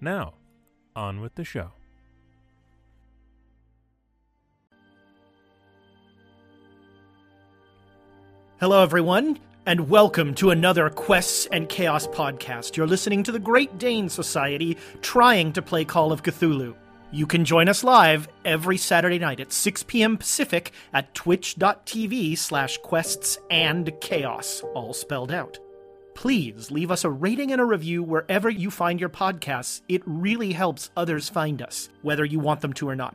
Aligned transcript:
Now, 0.00 0.34
on 0.94 1.20
with 1.20 1.34
the 1.34 1.44
show. 1.44 1.72
Hello, 8.60 8.82
everyone, 8.82 9.38
and 9.66 9.88
welcome 9.88 10.34
to 10.36 10.50
another 10.50 10.88
Quests 10.90 11.46
and 11.52 11.68
Chaos 11.68 12.06
podcast. 12.06 12.76
You're 12.76 12.86
listening 12.86 13.22
to 13.24 13.32
the 13.32 13.38
Great 13.38 13.78
Dane 13.78 14.08
Society 14.08 14.76
trying 15.02 15.52
to 15.52 15.62
play 15.62 15.84
Call 15.84 16.12
of 16.12 16.22
Cthulhu. 16.22 16.74
You 17.12 17.26
can 17.26 17.44
join 17.44 17.68
us 17.68 17.84
live 17.84 18.28
every 18.44 18.76
Saturday 18.76 19.18
night 19.18 19.40
at 19.40 19.52
6 19.52 19.82
p.m. 19.84 20.16
Pacific 20.18 20.72
at 20.92 21.14
twitch.tv 21.14 22.36
slash 22.36 22.78
quests 22.78 23.38
and 23.50 23.92
chaos, 24.00 24.62
all 24.74 24.92
spelled 24.92 25.32
out. 25.32 25.58
Please 26.16 26.70
leave 26.70 26.90
us 26.90 27.04
a 27.04 27.10
rating 27.10 27.52
and 27.52 27.60
a 27.60 27.64
review 27.64 28.02
wherever 28.02 28.48
you 28.48 28.70
find 28.70 28.98
your 28.98 29.10
podcasts. 29.10 29.82
It 29.86 30.02
really 30.06 30.50
helps 30.50 30.90
others 30.96 31.28
find 31.28 31.60
us, 31.60 31.90
whether 32.00 32.24
you 32.24 32.38
want 32.38 32.62
them 32.62 32.72
to 32.74 32.88
or 32.88 32.96
not. 32.96 33.14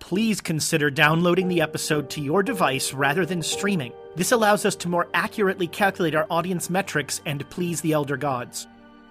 Please 0.00 0.40
consider 0.40 0.90
downloading 0.90 1.46
the 1.46 1.60
episode 1.60 2.10
to 2.10 2.20
your 2.20 2.42
device 2.42 2.92
rather 2.92 3.24
than 3.24 3.42
streaming. 3.42 3.92
This 4.16 4.32
allows 4.32 4.64
us 4.64 4.74
to 4.76 4.88
more 4.88 5.06
accurately 5.14 5.68
calculate 5.68 6.16
our 6.16 6.26
audience 6.30 6.68
metrics 6.68 7.20
and 7.26 7.48
please 7.48 7.80
the 7.80 7.92
Elder 7.92 8.16
Gods. 8.16 8.66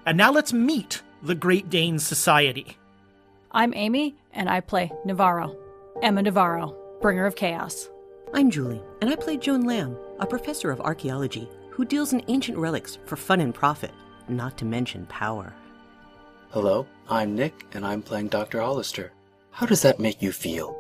And 0.05 0.17
now 0.17 0.33
let's 0.33 0.51
meet 0.51 1.01
the 1.23 1.33
Great 1.33 1.69
Dane 1.69 1.99
Society. 1.99 2.77
I'm 3.53 3.73
Amy, 3.73 4.13
and 4.33 4.49
I 4.49 4.59
play 4.59 4.91
Navarro. 5.05 5.55
Emma 6.03 6.21
Navarro, 6.21 6.75
bringer 6.99 7.25
of 7.25 7.37
chaos. 7.37 7.89
I'm 8.33 8.51
Julie, 8.51 8.81
and 8.99 9.09
I 9.09 9.15
play 9.15 9.37
Joan 9.37 9.61
Lamb, 9.61 9.95
a 10.19 10.25
professor 10.25 10.69
of 10.69 10.81
archaeology 10.81 11.47
who 11.81 11.85
deals 11.85 12.13
in 12.13 12.21
ancient 12.27 12.59
relics 12.59 12.99
for 13.05 13.15
fun 13.15 13.41
and 13.41 13.55
profit, 13.55 13.89
not 14.29 14.55
to 14.55 14.65
mention 14.65 15.03
power. 15.07 15.51
Hello, 16.51 16.85
I'm 17.09 17.33
Nick, 17.33 17.65
and 17.73 17.83
I'm 17.83 18.03
playing 18.03 18.27
Dr. 18.27 18.61
Hollister. 18.61 19.11
How 19.49 19.65
does 19.65 19.81
that 19.81 19.99
make 19.99 20.21
you 20.21 20.31
feel? 20.31 20.79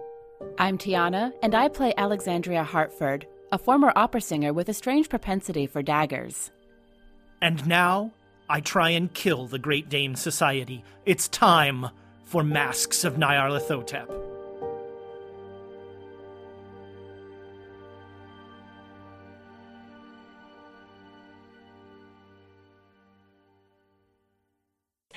I'm 0.59 0.77
Tiana, 0.77 1.33
and 1.41 1.55
I 1.55 1.69
play 1.69 1.91
Alexandria 1.97 2.63
Hartford, 2.63 3.25
a 3.51 3.57
former 3.57 3.91
opera 3.95 4.21
singer 4.21 4.53
with 4.53 4.69
a 4.69 4.75
strange 4.75 5.09
propensity 5.09 5.65
for 5.65 5.81
daggers. 5.81 6.51
And 7.41 7.65
now, 7.65 8.11
I 8.47 8.59
try 8.59 8.91
and 8.91 9.11
kill 9.11 9.47
the 9.47 9.57
Great 9.57 9.89
Dane 9.89 10.15
Society. 10.15 10.83
It's 11.07 11.27
time 11.29 11.87
for 12.25 12.43
Masks 12.43 13.03
of 13.03 13.15
Nyarlathotep. 13.15 14.30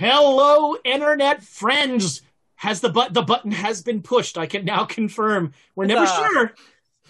Hello, 0.05 0.77
internet 0.85 1.43
friends. 1.43 2.21
Has 2.57 2.83
the 2.83 2.91
but 2.91 3.15
the 3.15 3.23
button 3.23 3.53
has 3.53 3.81
been 3.81 4.03
pushed? 4.03 4.37
I 4.37 4.45
can 4.45 4.67
now 4.67 4.85
confirm. 4.85 5.55
We're 5.75 5.87
never 5.87 6.05
Huzzah. 6.05 6.29
sure. 6.29 6.55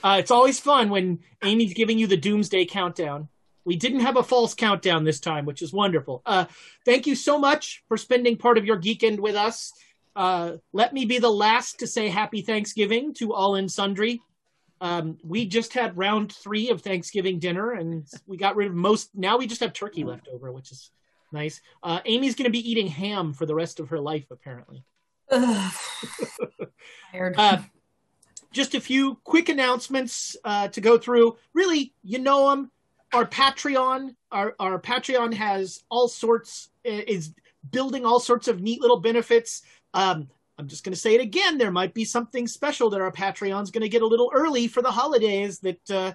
Uh, 0.05 0.17
it's 0.21 0.31
always 0.31 0.61
fun 0.61 0.91
when 0.91 1.19
Amy's 1.43 1.75
giving 1.75 1.99
you 1.99 2.07
the 2.07 2.17
doomsday 2.17 2.67
countdown. 2.67 3.29
We 3.65 3.75
didn't 3.75 4.01
have 4.01 4.17
a 4.17 4.23
false 4.23 4.55
countdown 4.55 5.03
this 5.03 5.19
time, 5.19 5.45
which 5.45 5.61
is 5.61 5.73
wonderful. 5.73 6.23
Uh, 6.25 6.45
thank 6.85 7.09
you 7.09 7.17
so 7.17 7.37
much 7.37 7.83
for 7.89 7.97
spending 7.97 8.37
part 8.37 8.59
of 8.59 8.65
your 8.65 8.81
geekend 8.81 9.19
with 9.19 9.35
us. 9.35 9.73
Uh, 10.15 10.59
let 10.73 10.93
me 10.93 11.05
be 11.05 11.19
the 11.19 11.29
last 11.29 11.81
to 11.81 11.89
say 11.89 12.09
happy 12.09 12.43
Thanksgiving 12.43 13.13
to 13.15 13.33
all 13.33 13.57
and 13.57 13.73
sundry. 13.73 14.21
Um, 14.81 15.19
we 15.25 15.47
just 15.47 15.73
had 15.73 15.99
round 15.99 16.31
three 16.33 16.71
of 16.71 16.83
Thanksgiving 16.83 17.41
dinner, 17.41 17.73
and 17.73 18.07
we 18.29 18.37
got 18.37 18.55
rid 18.55 18.69
of 18.69 18.75
most. 18.77 19.11
Now 19.17 19.37
we 19.37 19.49
just 19.49 19.63
have 19.63 19.73
turkey 19.73 20.05
left 20.05 20.29
over, 20.33 20.53
which 20.53 20.71
is 20.71 20.93
nice. 21.35 21.61
Uh, 21.83 22.01
Amy's 22.07 22.35
going 22.35 22.45
to 22.45 22.51
be 22.51 22.71
eating 22.71 22.87
ham 22.87 23.35
for 23.35 23.45
the 23.45 23.55
rest 23.55 23.81
of 23.81 23.91
her 23.91 24.01
life, 24.01 24.31
apparently. 24.31 24.83
Uh, 27.37 27.59
just 28.55 28.75
a 28.75 28.81
few 28.81 29.17
quick 29.25 29.49
announcements 29.49 30.37
uh, 30.45 30.69
to 30.69 30.81
go 30.81 30.97
through. 30.97 31.37
Really, 31.53 31.93
you 32.03 32.19
know 32.19 32.51
them. 32.51 32.71
Our 33.13 33.27
Patreon, 33.27 34.15
our, 34.33 34.55
our 34.59 34.81
Patreon 34.81 35.35
has 35.35 35.85
all 35.89 36.09
sorts, 36.09 36.71
is 36.85 37.33
building 37.71 38.05
all 38.05 38.19
sorts 38.19 38.49
of 38.49 38.61
neat 38.61 38.81
little 38.81 38.99
benefits. 39.01 39.63
Um, 39.93 40.29
I'm 40.59 40.69
just 40.69 40.85
going 40.85 40.93
to 40.95 40.99
say 41.01 41.15
it 41.15 41.21
again. 41.21 41.59
There 41.59 41.71
might 41.71 41.95
be 41.95 42.05
something 42.05 42.47
special 42.47 42.91
that 42.91 43.01
our 43.01 43.13
Patreon's 43.13 43.71
going 43.71 43.83
to 43.83 43.89
get 43.89 44.03
a 44.03 44.07
little 44.07 44.31
early 44.35 44.67
for 44.67 44.83
the 44.83 44.91
holidays 44.91 45.61
that 45.61 45.91
uh, 45.91 46.13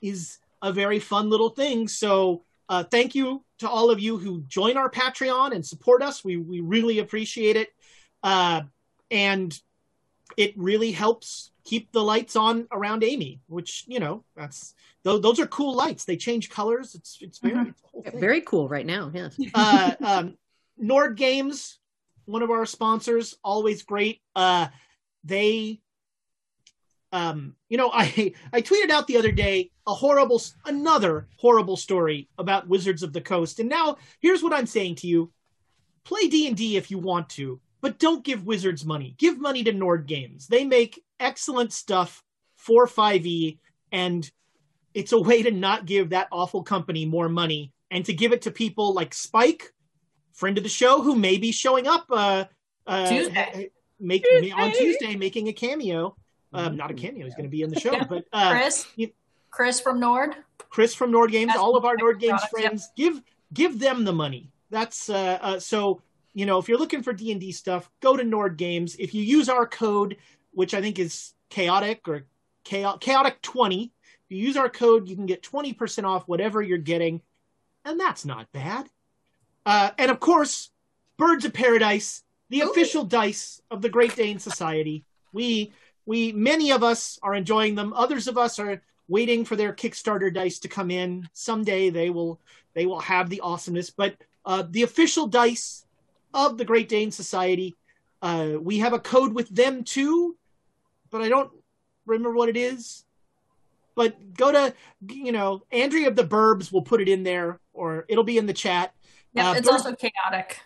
is 0.00 0.38
a 0.60 0.72
very 0.72 0.98
fun 0.98 1.30
little 1.30 1.50
thing. 1.50 1.88
So 1.88 2.42
uh, 2.68 2.84
thank 2.84 3.14
you 3.14 3.44
to 3.62 3.68
all 3.68 3.90
of 3.90 3.98
you 3.98 4.18
who 4.18 4.42
join 4.42 4.76
our 4.76 4.90
Patreon 4.90 5.52
and 5.54 5.66
support 5.66 6.02
us. 6.02 6.24
We, 6.24 6.36
we 6.36 6.60
really 6.60 7.00
appreciate 7.00 7.56
it. 7.56 7.70
Uh, 8.22 8.62
and 9.10 9.58
it 10.36 10.54
really 10.56 10.92
helps 10.92 11.50
keep 11.64 11.92
the 11.92 12.02
lights 12.02 12.36
on 12.36 12.66
around 12.72 13.04
Amy, 13.04 13.40
which 13.48 13.84
you 13.86 14.00
know 14.00 14.24
that's 14.36 14.74
those, 15.02 15.20
those 15.20 15.40
are 15.40 15.46
cool 15.46 15.74
lights. 15.74 16.04
They 16.04 16.16
change 16.16 16.48
colors. 16.48 16.94
It's 16.94 17.18
it's 17.20 17.38
very 17.38 17.54
Mhm. 17.54 17.68
it's 17.70 17.82
a 17.82 17.86
whole 17.88 18.02
thing. 18.02 18.20
Very 18.20 18.40
cool 18.40 18.68
right 18.68 18.86
now, 18.86 19.10
yes. 19.12 19.36
uh, 19.54 19.94
um, 20.00 20.36
Nord 20.78 21.16
Games, 21.16 21.78
one 22.24 22.42
of 22.42 22.50
our 22.50 22.64
sponsors, 22.64 23.36
always 23.44 23.82
great. 23.82 24.22
Uh, 24.34 24.68
they, 25.24 25.81
um, 27.12 27.54
you 27.68 27.76
know, 27.76 27.90
I 27.94 28.34
I 28.52 28.62
tweeted 28.62 28.90
out 28.90 29.06
the 29.06 29.18
other 29.18 29.32
day 29.32 29.70
a 29.86 29.94
horrible, 29.94 30.42
another 30.64 31.28
horrible 31.36 31.76
story 31.76 32.28
about 32.38 32.68
Wizards 32.68 33.02
of 33.02 33.12
the 33.12 33.20
Coast, 33.20 33.60
and 33.60 33.68
now 33.68 33.96
here's 34.20 34.42
what 34.42 34.52
I'm 34.52 34.66
saying 34.66 34.96
to 34.96 35.06
you: 35.06 35.30
play 36.04 36.28
D 36.28 36.46
and 36.48 36.56
D 36.56 36.76
if 36.76 36.90
you 36.90 36.98
want 36.98 37.28
to, 37.30 37.60
but 37.80 37.98
don't 37.98 38.24
give 38.24 38.46
Wizards 38.46 38.84
money. 38.84 39.14
Give 39.18 39.40
money 39.40 39.62
to 39.64 39.72
Nord 39.72 40.06
Games. 40.06 40.46
They 40.46 40.64
make 40.64 41.02
excellent 41.20 41.72
stuff 41.72 42.22
for 42.56 42.86
5e, 42.86 43.58
and 43.90 44.30
it's 44.94 45.12
a 45.12 45.20
way 45.20 45.42
to 45.42 45.50
not 45.50 45.84
give 45.84 46.10
that 46.10 46.28
awful 46.30 46.62
company 46.62 47.04
more 47.04 47.28
money 47.28 47.72
and 47.90 48.04
to 48.06 48.12
give 48.12 48.32
it 48.32 48.42
to 48.42 48.50
people 48.50 48.94
like 48.94 49.12
Spike, 49.12 49.72
friend 50.32 50.56
of 50.58 50.64
the 50.64 50.70
show, 50.70 51.02
who 51.02 51.16
may 51.16 51.38
be 51.38 51.52
showing 51.52 51.86
up 51.86 52.06
uh, 52.10 52.44
uh, 52.86 53.08
Tuesday. 53.08 53.70
Make, 53.98 54.24
Tuesday. 54.24 54.50
on 54.52 54.72
Tuesday, 54.72 55.16
making 55.16 55.48
a 55.48 55.52
cameo. 55.52 56.16
Um, 56.52 56.76
not 56.76 56.90
a 56.90 56.94
cameo; 56.94 57.24
he's 57.24 57.34
going 57.34 57.44
to 57.44 57.50
be 57.50 57.62
in 57.62 57.70
the 57.70 57.80
show. 57.80 57.92
Yeah. 57.92 58.04
But 58.04 58.24
uh, 58.32 58.52
Chris, 58.52 58.86
you- 58.96 59.12
Chris 59.50 59.80
from 59.80 60.00
Nord. 60.00 60.34
Chris 60.70 60.94
from 60.94 61.10
Nord 61.10 61.30
Games, 61.30 61.48
That's 61.48 61.58
all 61.58 61.76
of 61.76 61.84
our 61.84 61.96
Nord 61.96 62.18
Games 62.18 62.40
product, 62.40 62.52
yep. 62.58 62.68
friends, 62.70 62.90
give 62.96 63.22
give 63.52 63.78
them 63.78 64.04
the 64.04 64.12
money. 64.12 64.50
That's 64.70 65.10
uh, 65.10 65.38
uh, 65.40 65.58
so 65.60 66.00
you 66.32 66.46
know 66.46 66.58
if 66.58 66.68
you're 66.68 66.78
looking 66.78 67.02
for 67.02 67.12
D 67.12 67.30
and 67.30 67.40
D 67.40 67.52
stuff, 67.52 67.90
go 68.00 68.16
to 68.16 68.24
Nord 68.24 68.56
Games. 68.56 68.96
If 68.98 69.14
you 69.14 69.22
use 69.22 69.48
our 69.48 69.66
code, 69.66 70.16
which 70.52 70.72
I 70.72 70.80
think 70.80 70.98
is 70.98 71.34
chaotic 71.50 72.08
or 72.08 72.24
chaotic 72.64 73.00
chaotic 73.02 73.42
twenty, 73.42 73.92
if 74.24 74.36
you 74.36 74.38
use 74.38 74.56
our 74.56 74.70
code, 74.70 75.08
you 75.08 75.14
can 75.14 75.26
get 75.26 75.42
twenty 75.42 75.74
percent 75.74 76.06
off 76.06 76.26
whatever 76.26 76.62
you're 76.62 76.78
getting, 76.78 77.20
and 77.84 78.00
that's 78.00 78.24
not 78.24 78.50
bad. 78.52 78.88
Uh, 79.66 79.90
and 79.98 80.10
of 80.10 80.20
course, 80.20 80.70
Birds 81.18 81.44
of 81.44 81.52
Paradise, 81.52 82.22
the 82.48 82.62
official 82.62 83.04
dice 83.04 83.60
of 83.70 83.82
the 83.82 83.90
Great 83.90 84.16
Dane 84.16 84.38
Society. 84.38 85.04
We 85.32 85.72
we 86.06 86.32
many 86.32 86.72
of 86.72 86.82
us 86.82 87.18
are 87.22 87.34
enjoying 87.34 87.74
them. 87.74 87.92
Others 87.92 88.28
of 88.28 88.38
us 88.38 88.58
are 88.58 88.82
waiting 89.08 89.44
for 89.44 89.56
their 89.56 89.72
Kickstarter 89.72 90.32
dice 90.32 90.58
to 90.60 90.68
come 90.68 90.90
in. 90.90 91.28
Someday 91.32 91.90
they 91.90 92.10
will 92.10 92.40
they 92.74 92.86
will 92.86 93.00
have 93.00 93.28
the 93.28 93.40
awesomeness. 93.40 93.90
But 93.90 94.16
uh, 94.44 94.64
the 94.68 94.82
official 94.82 95.26
dice 95.26 95.84
of 96.34 96.58
the 96.58 96.64
Great 96.64 96.88
Dane 96.88 97.10
Society, 97.10 97.76
uh, 98.20 98.52
we 98.60 98.78
have 98.78 98.92
a 98.92 98.98
code 98.98 99.34
with 99.34 99.48
them 99.48 99.84
too, 99.84 100.36
but 101.10 101.22
I 101.22 101.28
don't 101.28 101.52
remember 102.06 102.32
what 102.32 102.48
it 102.48 102.56
is. 102.56 103.04
But 103.94 104.34
go 104.34 104.50
to 104.50 104.74
you 105.08 105.32
know 105.32 105.62
Andrea 105.70 106.08
of 106.08 106.16
the 106.16 106.24
Burbs 106.24 106.72
will 106.72 106.82
put 106.82 107.00
it 107.00 107.08
in 107.08 107.22
there, 107.22 107.60
or 107.72 108.06
it'll 108.08 108.24
be 108.24 108.38
in 108.38 108.46
the 108.46 108.54
chat. 108.54 108.94
Yeah, 109.34 109.50
Uh, 109.50 109.54
it's 109.54 109.68
also 109.68 109.94
chaotic. 109.94 110.60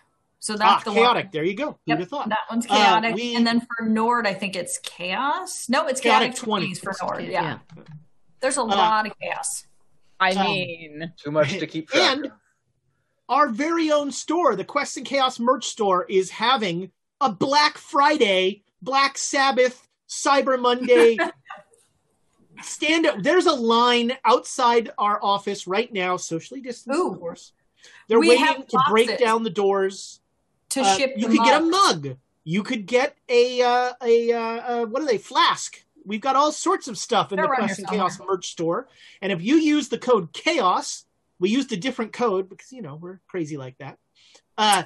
So 0.47 0.53
Ah, 0.53 0.57
that's 0.57 0.85
the 0.85 0.91
chaotic. 0.93 1.25
one. 1.25 1.29
There 1.33 1.43
you 1.43 1.55
go. 1.55 1.77
Who'd 1.85 1.99
have 1.99 2.07
thought? 2.07 2.29
that 2.29 2.39
one's 2.49 2.65
Uh, 2.67 2.69
chaotic. 2.69 3.15
we- 3.15 3.35
and 3.35 3.45
then 3.45 3.59
for 3.59 3.83
Nord, 3.85 4.25
I 4.25 4.33
think 4.33 4.55
it's 4.55 4.77
chaos. 4.77 5.67
No, 5.67 5.87
it's 5.87 5.99
Chaotic 5.99 6.35
chaotic, 6.35 6.41
20s 6.41 6.79
for 6.79 6.95
Nord. 7.01 7.25
yeah. 7.25 7.59
Yeah. 7.75 7.83
There's 8.39 8.55
a 8.55 8.63
lot 8.63 9.05
of 9.07 9.11
chaos. 9.21 9.65
I 10.21 10.31
Um, 10.31 10.45
mean, 10.45 11.13
Too 11.17 11.31
much 11.31 11.49
to 11.59 11.67
keep 11.67 11.89
track 11.89 12.01
And 12.15 12.25
of. 12.27 12.31
our 13.27 13.49
very 13.49 13.91
own 13.91 14.09
store, 14.09 14.55
the 14.55 14.63
Quest 14.63 14.95
and 14.95 15.05
Chaos 15.05 15.37
merch 15.37 15.65
store, 15.67 16.05
is 16.05 16.29
having 16.29 16.93
a 17.19 17.29
Black 17.29 17.77
Friday, 17.77 18.63
Black 18.81 19.17
Sabbath, 19.17 19.85
Cyber 20.07 20.57
Monday. 20.57 21.17
Stand 22.61 23.05
up. 23.05 23.21
There's 23.21 23.47
a 23.47 23.53
line 23.53 24.17
outside 24.23 24.91
our 24.97 25.19
office 25.21 25.67
right 25.67 25.91
now, 25.91 26.15
socially 26.15 26.61
distanced, 26.61 26.97
Ooh. 26.97 27.11
of 27.11 27.19
course. 27.19 27.51
They're 28.07 28.19
We 28.21 28.29
waiting 28.29 28.65
to 28.69 28.79
break 28.89 29.19
down 29.19 29.43
the 29.43 29.49
doors. 29.49 30.16
To 30.69 30.81
Uh, 30.81 30.97
ship 30.97 31.13
you 31.17 31.27
could 31.27 31.43
get 31.43 31.61
a 31.61 31.65
mug. 31.65 32.17
You 32.43 32.63
could 32.63 32.85
get 32.85 33.17
a 33.29 33.61
uh, 33.61 33.93
a 34.01 34.31
uh, 34.31 34.39
uh, 34.39 34.85
what 34.85 35.01
are 35.01 35.05
they? 35.05 35.17
Flask. 35.17 35.83
We've 36.05 36.21
got 36.21 36.37
all 36.37 36.51
sorts 36.53 36.87
of 36.87 36.97
stuff 36.97 37.31
in 37.31 37.37
They're 37.37 37.47
the 37.47 37.55
Quest 37.55 37.79
and 37.79 37.87
Chaos 37.89 38.19
merch 38.25 38.47
store. 38.47 38.87
And 39.21 39.31
if 39.31 39.41
you 39.41 39.55
use 39.57 39.89
the 39.89 39.97
code 39.97 40.31
Chaos, 40.31 41.05
we 41.39 41.49
used 41.49 41.71
a 41.73 41.77
different 41.77 42.13
code 42.13 42.47
because 42.47 42.71
you 42.71 42.81
know 42.81 42.95
we're 42.95 43.19
crazy 43.27 43.57
like 43.57 43.77
that. 43.79 43.97
Uh, 44.57 44.83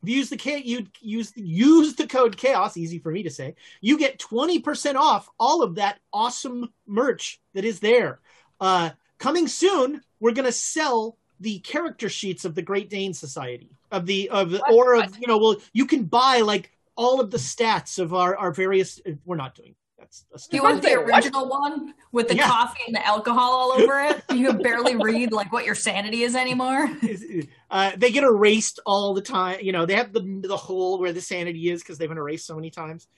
if 0.00 0.08
you 0.08 0.16
use 0.16 0.30
the 0.30 0.36
K, 0.36 0.62
you 0.64 0.86
use 1.00 1.32
use 1.34 1.96
the 1.96 2.06
code 2.06 2.36
Chaos. 2.36 2.76
Easy 2.76 3.00
for 3.00 3.10
me 3.10 3.24
to 3.24 3.30
say. 3.30 3.56
You 3.80 3.98
get 3.98 4.20
twenty 4.20 4.60
percent 4.60 4.96
off 4.96 5.28
all 5.40 5.62
of 5.62 5.74
that 5.76 5.98
awesome 6.12 6.72
merch 6.86 7.40
that 7.54 7.64
is 7.64 7.80
there. 7.80 8.20
Uh, 8.60 8.90
coming 9.18 9.48
soon, 9.48 10.02
we're 10.20 10.32
gonna 10.32 10.52
sell 10.52 11.16
the 11.40 11.58
character 11.60 12.08
sheets 12.08 12.44
of 12.44 12.54
the 12.54 12.62
Great 12.62 12.90
Dane 12.90 13.14
Society 13.14 13.70
of 13.90 14.06
the 14.06 14.28
of 14.30 14.50
the, 14.50 14.62
or 14.70 14.96
of 14.96 15.16
you 15.18 15.26
know 15.26 15.38
well 15.38 15.56
you 15.72 15.86
can 15.86 16.04
buy 16.04 16.40
like 16.40 16.70
all 16.96 17.20
of 17.20 17.30
the 17.30 17.38
stats 17.38 17.98
of 17.98 18.12
our 18.14 18.36
our 18.36 18.52
various. 18.52 19.00
We're 19.24 19.36
not 19.36 19.54
doing 19.54 19.74
that's. 19.98 20.24
that's 20.30 20.48
Do 20.48 20.56
you 20.56 20.62
want 20.62 20.82
the 20.82 20.94
original 20.94 21.48
one 21.48 21.94
with 22.12 22.28
the 22.28 22.36
Yeah. 22.36 22.48
coffee 22.48 22.80
and 22.86 22.94
the 22.94 23.06
alcohol 23.06 23.52
all 23.52 23.72
over 23.72 24.00
it? 24.00 24.22
You 24.34 24.48
can 24.48 24.62
barely 24.62 24.96
read 24.96 25.32
like 25.32 25.52
what 25.52 25.64
your 25.64 25.74
sanity 25.74 26.22
is 26.22 26.34
anymore. 26.34 26.90
uh, 27.70 27.92
they 27.96 28.10
get 28.10 28.24
erased 28.24 28.80
all 28.86 29.14
the 29.14 29.22
time. 29.22 29.58
You 29.62 29.72
know, 29.72 29.86
they 29.86 29.94
have 29.94 30.12
the 30.12 30.40
the 30.42 30.56
hole 30.56 30.98
where 30.98 31.12
the 31.12 31.20
sanity 31.20 31.70
is 31.70 31.82
because 31.82 31.98
they've 31.98 32.08
been 32.08 32.18
erased 32.18 32.46
so 32.46 32.54
many 32.54 32.70
times. 32.70 33.08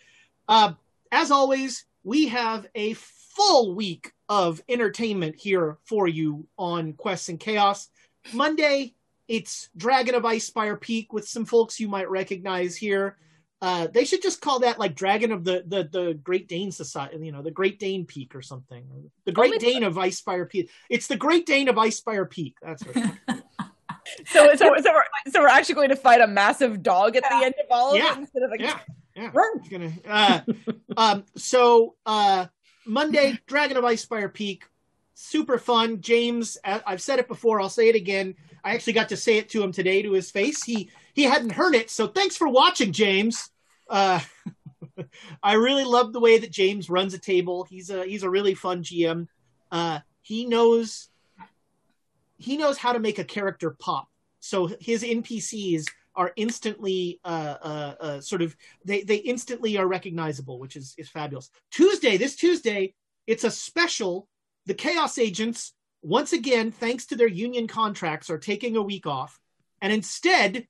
Uh, 0.49 0.73
as 1.13 1.31
always, 1.31 1.85
we 2.03 2.29
have 2.29 2.67
a 2.75 2.95
full 2.95 3.75
week 3.75 4.13
of 4.29 4.63
entertainment 4.69 5.37
here 5.37 5.79
for 5.85 6.09
you 6.09 6.47
on 6.59 6.93
Quests 6.95 7.29
and 7.29 7.41
Chaos. 7.41 7.89
Monday, 8.33 8.95
it's 9.29 9.69
Dragon 9.77 10.15
of 10.15 10.23
Icespire 10.25 10.81
Peak 10.81 11.13
with 11.13 11.29
some 11.29 11.45
folks 11.45 11.79
you 11.81 11.89
might 11.89 12.11
recognize 12.11 12.77
here. 12.77 13.17
Uh, 13.63 13.87
they 13.93 14.05
should 14.07 14.23
just 14.23 14.41
call 14.41 14.61
that 14.61 14.79
like 14.79 14.95
Dragon 14.95 15.33
of 15.33 15.45
the 15.45 15.63
the 15.67 15.85
the 15.85 16.15
Great 16.15 16.49
Dane 16.49 16.73
Society, 16.73 17.19
you 17.25 17.31
know, 17.31 17.43
the 17.43 17.51
Great 17.51 17.79
Dane 17.79 18.07
Peak 18.07 18.35
or 18.35 18.41
something. 18.41 19.11
The 19.27 19.33
Great 19.33 19.53
Only- 19.55 19.59
Dane 19.59 19.83
of 19.85 19.97
Icespire 19.97 20.49
Peak. 20.49 20.71
It's 20.89 21.07
the 21.09 21.17
Great 21.17 21.45
Dane 21.47 21.69
of 21.69 21.77
Icespire 21.77 22.29
Peak. 22.29 22.57
That's 22.63 22.83
what. 22.85 22.97
So, 24.27 24.49
so, 24.57 24.57
so, 24.57 24.71
we're, 24.71 25.03
so 25.31 25.41
we're 25.41 25.47
actually 25.47 25.77
going 25.77 25.91
to 25.91 25.97
fight 25.97 26.21
a 26.21 26.27
massive 26.27 26.83
dog 26.83 27.15
at 27.15 27.23
the 27.23 27.45
end 27.45 27.55
of 27.63 27.67
all 27.71 27.93
of 27.93 27.99
Yeah. 27.99 28.13
it 28.13 28.19
instead 28.19 28.43
of 28.43 28.51
like, 28.51 28.61
Yeah, 28.61 28.79
yeah. 29.15 29.31
It's 29.55 29.69
gonna. 29.69 29.93
Uh, 30.05 30.41
um, 30.97 31.25
so 31.37 31.95
uh, 32.05 32.47
Monday, 32.85 33.39
Dragon 33.47 33.77
of 33.77 33.85
Icespire 33.85 34.33
Peak, 34.33 34.65
super 35.21 35.59
fun. 35.59 36.01
James, 36.01 36.59
I- 36.65 36.83
I've 36.87 37.03
said 37.03 37.19
it 37.19 37.29
before. 37.29 37.61
I'll 37.61 37.69
say 37.69 37.89
it 37.89 37.95
again. 37.97 38.35
I 38.65 38.75
actually 38.75 38.95
got 38.95 39.09
to 39.11 39.17
say 39.17 39.39
it 39.39 39.49
to 39.51 39.63
him 39.63 39.73
today 39.73 40.03
to 40.03 40.13
his 40.13 40.31
face. 40.31 40.63
He 40.63 40.91
he 41.15 41.25
hadn't 41.25 41.53
heard 41.53 41.75
it, 41.75 41.91
so 41.91 42.07
thanks 42.07 42.37
for 42.37 42.49
watching, 42.49 42.93
James. 42.93 43.51
Uh, 43.89 44.21
I 45.43 45.55
really 45.55 45.85
love 45.85 46.13
the 46.13 46.21
way 46.21 46.39
that 46.39 46.51
James 46.51 46.89
runs 46.91 47.15
a 47.15 47.19
table. 47.19 47.65
He's 47.65 47.91
a 47.91 48.05
he's 48.05 48.23
a 48.23 48.31
really 48.31 48.55
fun 48.55 48.83
GM. 48.83 49.29
Uh, 49.71 50.01
he 50.23 50.47
knows 50.47 51.09
he 52.37 52.57
knows 52.57 52.79
how 52.79 52.93
to 52.93 52.99
make 52.99 53.19
a 53.19 53.25
character 53.25 53.71
pop. 53.79 54.09
So 54.41 54.71
his 54.81 55.03
NPCs 55.03 55.87
are 56.15 56.33
instantly 56.37 57.21
uh, 57.25 57.57
uh, 57.63 57.95
uh, 58.01 58.21
sort 58.21 58.43
of 58.43 58.57
they 58.85 59.03
they 59.03 59.17
instantly 59.17 59.77
are 59.79 59.87
recognizable, 59.87 60.59
which 60.59 60.77
is 60.77 60.95
is 60.99 61.09
fabulous. 61.09 61.51
Tuesday, 61.71 62.17
this 62.17 62.37
Tuesday, 62.37 62.95
it's 63.27 63.45
a 63.45 63.51
special. 63.51 64.29
The 64.67 64.75
Chaos 64.75 65.19
Agents 65.19 65.73
once 66.03 66.33
again, 66.33 66.71
thanks 66.71 67.07
to 67.07 67.17
their 67.17 67.29
union 67.29 67.67
contracts, 67.67 68.31
are 68.31 68.39
taking 68.39 68.77
a 68.77 68.83
week 68.83 69.07
off, 69.07 69.39
and 69.83 69.93
instead 69.93 70.67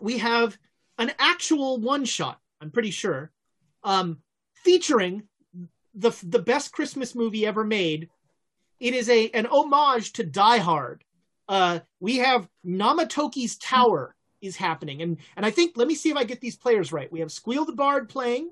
we 0.00 0.18
have 0.18 0.58
an 0.98 1.12
actual 1.18 1.78
one 1.78 2.04
shot. 2.04 2.38
I'm 2.60 2.70
pretty 2.70 2.90
sure, 2.90 3.32
um, 3.82 4.18
featuring 4.54 5.24
the 5.94 6.12
the 6.22 6.38
best 6.38 6.72
Christmas 6.72 7.14
movie 7.14 7.46
ever 7.46 7.64
made. 7.64 8.10
It 8.80 8.94
is 8.94 9.08
a 9.08 9.30
an 9.30 9.46
homage 9.46 10.12
to 10.14 10.24
Die 10.24 10.58
Hard. 10.58 11.04
Uh, 11.48 11.80
we 12.00 12.18
have 12.18 12.48
Namatoki's 12.66 13.56
Tower 13.56 14.14
is 14.42 14.56
happening, 14.56 15.00
and 15.00 15.18
and 15.36 15.46
I 15.46 15.50
think 15.50 15.76
let 15.76 15.88
me 15.88 15.94
see 15.94 16.10
if 16.10 16.16
I 16.16 16.24
get 16.24 16.40
these 16.40 16.56
players 16.56 16.92
right. 16.92 17.10
We 17.10 17.20
have 17.20 17.32
Squeal 17.32 17.64
the 17.64 17.72
Bard 17.72 18.08
playing, 18.08 18.50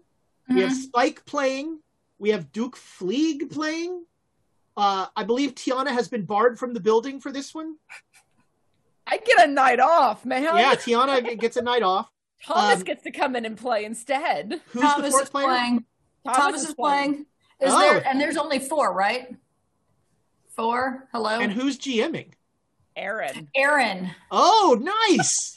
we 0.49 0.61
have 0.61 0.73
Spike 0.73 1.25
playing, 1.27 1.81
we 2.19 2.31
have 2.31 2.53
Duke 2.53 2.77
Fleeg 2.77 3.51
playing. 3.51 4.05
Uh, 4.77 5.07
I 5.15 5.25
believe 5.25 5.55
Tiana 5.55 5.91
has 5.91 6.09
been 6.09 6.25
barred 6.25 6.59
from 6.59 6.73
the 6.75 6.81
building 6.81 7.21
for 7.21 7.31
this 7.31 7.55
one. 7.55 7.77
I 9.07 9.19
get 9.19 9.49
a 9.49 9.51
night 9.51 9.81
off, 9.81 10.25
man. 10.25 10.43
Yeah, 10.45 10.75
Tiana 10.75 11.39
gets 11.39 11.57
a 11.57 11.63
night 11.63 11.83
off. 11.83 12.09
Thomas 12.45 12.79
um, 12.79 12.85
gets 12.85 13.03
to 13.05 13.11
come 13.11 13.37
in 13.37 13.45
and 13.45 13.57
play 13.57 13.85
instead. 13.85 14.61
Who's 14.69 14.83
the 14.83 14.89
Thomas 14.89 15.11
fourth 15.13 15.23
is 15.25 15.31
player? 15.31 15.47
playing. 15.47 15.85
Thomas, 16.27 16.69
is 16.69 16.75
playing. 16.75 17.27
Is 17.61 17.73
Oh. 17.73 17.79
there 17.79 18.07
and 18.07 18.21
there's 18.21 18.37
only 18.37 18.59
four, 18.59 18.93
right? 18.93 19.29
Four. 20.57 21.09
Hello. 21.13 21.39
And 21.41 21.53
who's 21.53 21.79
GMing? 21.79 22.33
Aaron. 22.97 23.49
Aaron. 23.55 24.11
Oh, 24.31 24.79
nice. 24.81 25.57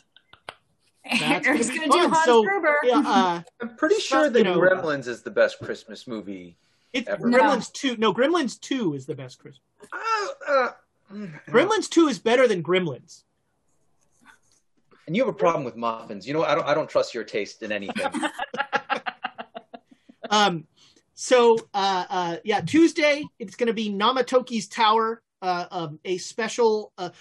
That's 1.10 1.46
Aaron's 1.48 1.68
gonna 1.70 1.88
gonna 1.88 1.92
do 1.92 2.02
fun. 2.02 2.12
Hans 2.12 2.26
So, 2.26 2.44
Gruber. 2.44 2.78
Yeah, 2.84 3.04
uh, 3.06 3.42
I'm 3.62 3.76
pretty 3.76 4.00
sure 4.00 4.26
you 4.26 4.30
that 4.32 4.44
know- 4.44 4.58
Gremlins 4.60 5.08
is 5.08 5.22
the 5.22 5.32
best 5.32 5.60
Christmas 5.60 6.08
movie. 6.08 6.58
It's 6.96 7.08
Ever. 7.08 7.30
Gremlins 7.30 7.72
two. 7.72 7.98
No, 7.98 8.14
Gremlins 8.14 8.60
two 8.60 8.94
is 8.94 9.06
the 9.06 9.16
best 9.16 9.38
Christmas. 9.40 9.62
Uh, 9.92 10.28
uh, 10.48 10.70
Gremlins 11.50 11.90
two 11.90 12.08
is 12.08 12.18
better 12.20 12.48
than 12.48 12.64
Gremlins. 12.64 13.24
and 15.06 15.16
you 15.16 15.22
have 15.24 15.34
a 15.34 15.38
problem 15.38 15.64
with 15.64 15.76
muffins. 15.76 16.28
You 16.28 16.34
know, 16.34 16.44
I 16.44 16.56
don't. 16.56 16.66
I 16.68 16.74
don't 16.74 16.90
trust 16.90 17.14
your 17.14 17.24
taste 17.24 17.62
in 17.64 17.72
anything. 17.72 18.12
Um, 20.30 20.66
so 21.14 21.56
uh, 21.74 22.06
uh, 22.10 22.38
yeah, 22.44 22.62
Tuesday 22.62 23.24
it's 23.40 23.56
going 23.56 23.68
to 23.68 23.74
be 23.74 23.92
Namatoki's 23.92 24.68
Tower, 24.68 25.22
uh, 25.42 25.66
um, 25.72 26.00
a 26.04 26.18
special, 26.18 26.92
uh, 26.98 27.12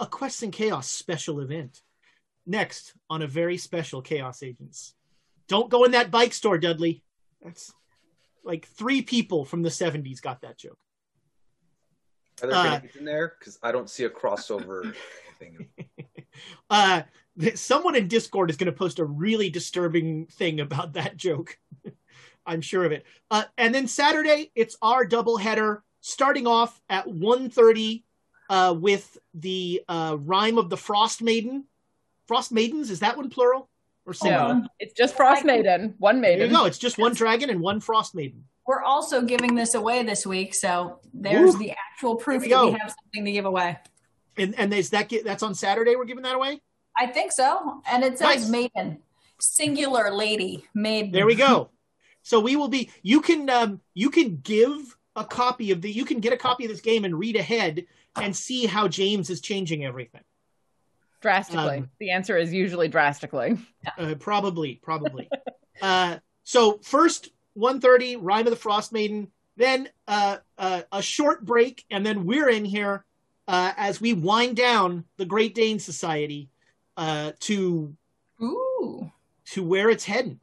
a 0.00 0.06
Quest 0.06 0.42
and 0.42 0.52
Chaos 0.52 0.88
special 0.88 1.40
event. 1.40 1.80
Next 2.46 2.94
on 3.08 3.22
a 3.22 3.26
very 3.26 3.56
special 3.56 4.02
Chaos 4.02 4.42
Agents. 4.42 4.94
Don't 5.48 5.70
go 5.70 5.84
in 5.84 5.92
that 5.92 6.10
bike 6.10 6.32
store, 6.32 6.58
Dudley. 6.58 7.02
That's 7.42 7.72
like 8.48 8.66
three 8.66 9.02
people 9.02 9.44
from 9.44 9.62
the 9.62 9.68
'70s 9.68 10.20
got 10.20 10.40
that 10.40 10.58
joke. 10.58 10.78
Are 12.42 12.48
there 12.48 12.56
Uh, 12.56 12.80
in 12.98 13.04
there? 13.04 13.34
Because 13.38 13.58
I 13.62 13.70
don't 13.70 13.88
see 13.90 14.04
a 14.04 14.10
crossover. 14.10 14.68
or 14.86 14.94
anything. 15.40 15.68
Uh, 16.70 17.02
someone 17.56 17.96
in 17.96 18.06
Discord 18.06 18.48
is 18.48 18.56
going 18.56 18.66
to 18.70 18.78
post 18.78 19.00
a 19.00 19.04
really 19.04 19.50
disturbing 19.50 20.26
thing 20.26 20.60
about 20.60 20.92
that 20.92 21.16
joke. 21.16 21.58
I'm 22.46 22.60
sure 22.60 22.84
of 22.84 22.92
it. 22.92 23.04
Uh, 23.28 23.42
and 23.56 23.74
then 23.74 23.88
Saturday, 23.88 24.52
it's 24.54 24.76
our 24.80 25.04
doubleheader, 25.04 25.80
starting 26.00 26.46
off 26.46 26.80
at 26.88 27.06
1.30 27.08 28.04
uh, 28.50 28.74
with 28.78 29.18
the 29.34 29.82
uh, 29.88 30.16
Rime 30.20 30.58
of 30.58 30.70
the 30.70 30.76
Frost 30.76 31.22
Maiden. 31.22 31.64
Frost 32.28 32.52
Maidens, 32.52 32.88
is 32.88 33.00
that 33.00 33.16
one 33.16 33.30
plural? 33.30 33.68
Or 34.08 34.14
singular? 34.14 34.54
No, 34.54 34.68
it's 34.80 34.94
just 34.94 35.14
Frost 35.14 35.44
Maiden. 35.44 35.94
One 35.98 36.20
There 36.22 36.32
maiden. 36.32 36.50
you 36.50 36.56
go. 36.56 36.64
It's 36.64 36.78
just 36.78 36.96
one 36.96 37.12
dragon 37.14 37.50
and 37.50 37.60
one 37.60 37.80
Frost 37.80 38.14
Maiden. 38.14 38.44
We're 38.66 38.82
also 38.82 39.22
giving 39.22 39.54
this 39.54 39.74
away 39.74 40.02
this 40.02 40.26
week, 40.26 40.54
so 40.54 41.00
there's 41.12 41.54
Ooh. 41.54 41.58
the 41.58 41.72
actual 41.72 42.16
proof 42.16 42.42
we 42.42 42.48
that 42.48 42.64
we 42.64 42.70
have 42.72 42.90
something 42.90 43.24
to 43.24 43.32
give 43.32 43.44
away. 43.44 43.78
And 44.38 44.54
and 44.58 44.72
is 44.72 44.90
that 44.90 45.08
get, 45.08 45.24
that's 45.24 45.42
on 45.42 45.54
Saturday? 45.54 45.96
We're 45.96 46.04
giving 46.06 46.22
that 46.24 46.34
away. 46.34 46.60
I 46.98 47.06
think 47.06 47.32
so. 47.32 47.82
And 47.90 48.02
it 48.02 48.18
says 48.18 48.48
Nice. 48.48 48.48
maiden. 48.48 48.98
Singular 49.40 50.10
lady. 50.10 50.66
Maiden. 50.74 51.12
There 51.12 51.26
we 51.26 51.34
go. 51.34 51.70
So 52.24 52.40
we 52.40 52.56
will 52.56 52.68
be. 52.68 52.90
You 53.02 53.22
can 53.22 53.48
um, 53.48 53.80
you 53.94 54.10
can 54.10 54.36
give 54.42 54.98
a 55.16 55.24
copy 55.24 55.70
of 55.70 55.80
the. 55.80 55.90
You 55.90 56.04
can 56.04 56.20
get 56.20 56.34
a 56.34 56.36
copy 56.36 56.66
of 56.66 56.70
this 56.70 56.82
game 56.82 57.06
and 57.06 57.18
read 57.18 57.36
ahead 57.36 57.86
and 58.16 58.36
see 58.36 58.66
how 58.66 58.86
James 58.86 59.30
is 59.30 59.40
changing 59.40 59.82
everything. 59.82 60.20
Drastically. 61.20 61.78
Um, 61.78 61.90
the 61.98 62.10
answer 62.10 62.36
is 62.36 62.52
usually 62.52 62.88
drastically. 62.88 63.58
Uh, 63.98 64.14
probably, 64.18 64.76
probably. 64.76 65.28
uh, 65.82 66.18
so 66.44 66.78
first 66.82 67.30
1.30, 67.58 68.18
Rime 68.20 68.46
of 68.46 68.50
the 68.50 68.56
Frost 68.56 68.92
Maiden. 68.92 69.28
Then 69.56 69.88
uh, 70.06 70.36
uh, 70.56 70.82
a 70.92 71.02
short 71.02 71.44
break, 71.44 71.84
and 71.90 72.06
then 72.06 72.24
we're 72.24 72.48
in 72.48 72.64
here 72.64 73.04
uh, 73.48 73.72
as 73.76 74.00
we 74.00 74.12
wind 74.12 74.56
down 74.56 75.04
the 75.16 75.24
Great 75.24 75.54
Dane 75.54 75.80
Society 75.80 76.48
uh, 76.96 77.32
to 77.40 77.96
Ooh. 78.40 79.10
to 79.46 79.64
where 79.64 79.90
it's 79.90 80.04
heading. 80.04 80.38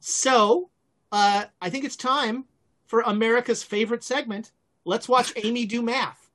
So 0.00 0.70
uh, 1.12 1.44
I 1.62 1.70
think 1.70 1.84
it's 1.84 1.96
time 1.96 2.44
for 2.86 3.02
America's 3.02 3.62
favorite 3.62 4.02
segment. 4.02 4.50
Let's 4.84 5.08
watch 5.08 5.32
Amy 5.36 5.64
do 5.64 5.80
math. 5.80 6.30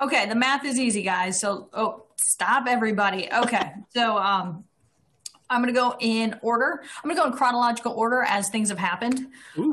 Okay, 0.00 0.26
the 0.26 0.34
math 0.34 0.64
is 0.64 0.78
easy, 0.78 1.02
guys. 1.02 1.40
So, 1.40 1.68
oh, 1.72 2.05
stop 2.16 2.66
everybody. 2.66 3.28
Okay, 3.32 3.72
so 3.94 4.18
um, 4.18 4.64
I'm 5.48 5.62
going 5.62 5.72
to 5.72 5.78
go 5.78 5.96
in 6.00 6.38
order. 6.42 6.82
I'm 6.82 7.08
going 7.08 7.16
to 7.16 7.22
go 7.22 7.28
in 7.28 7.36
chronological 7.36 7.92
order 7.92 8.22
as 8.22 8.48
things 8.48 8.68
have 8.68 8.78
happened. 8.78 9.26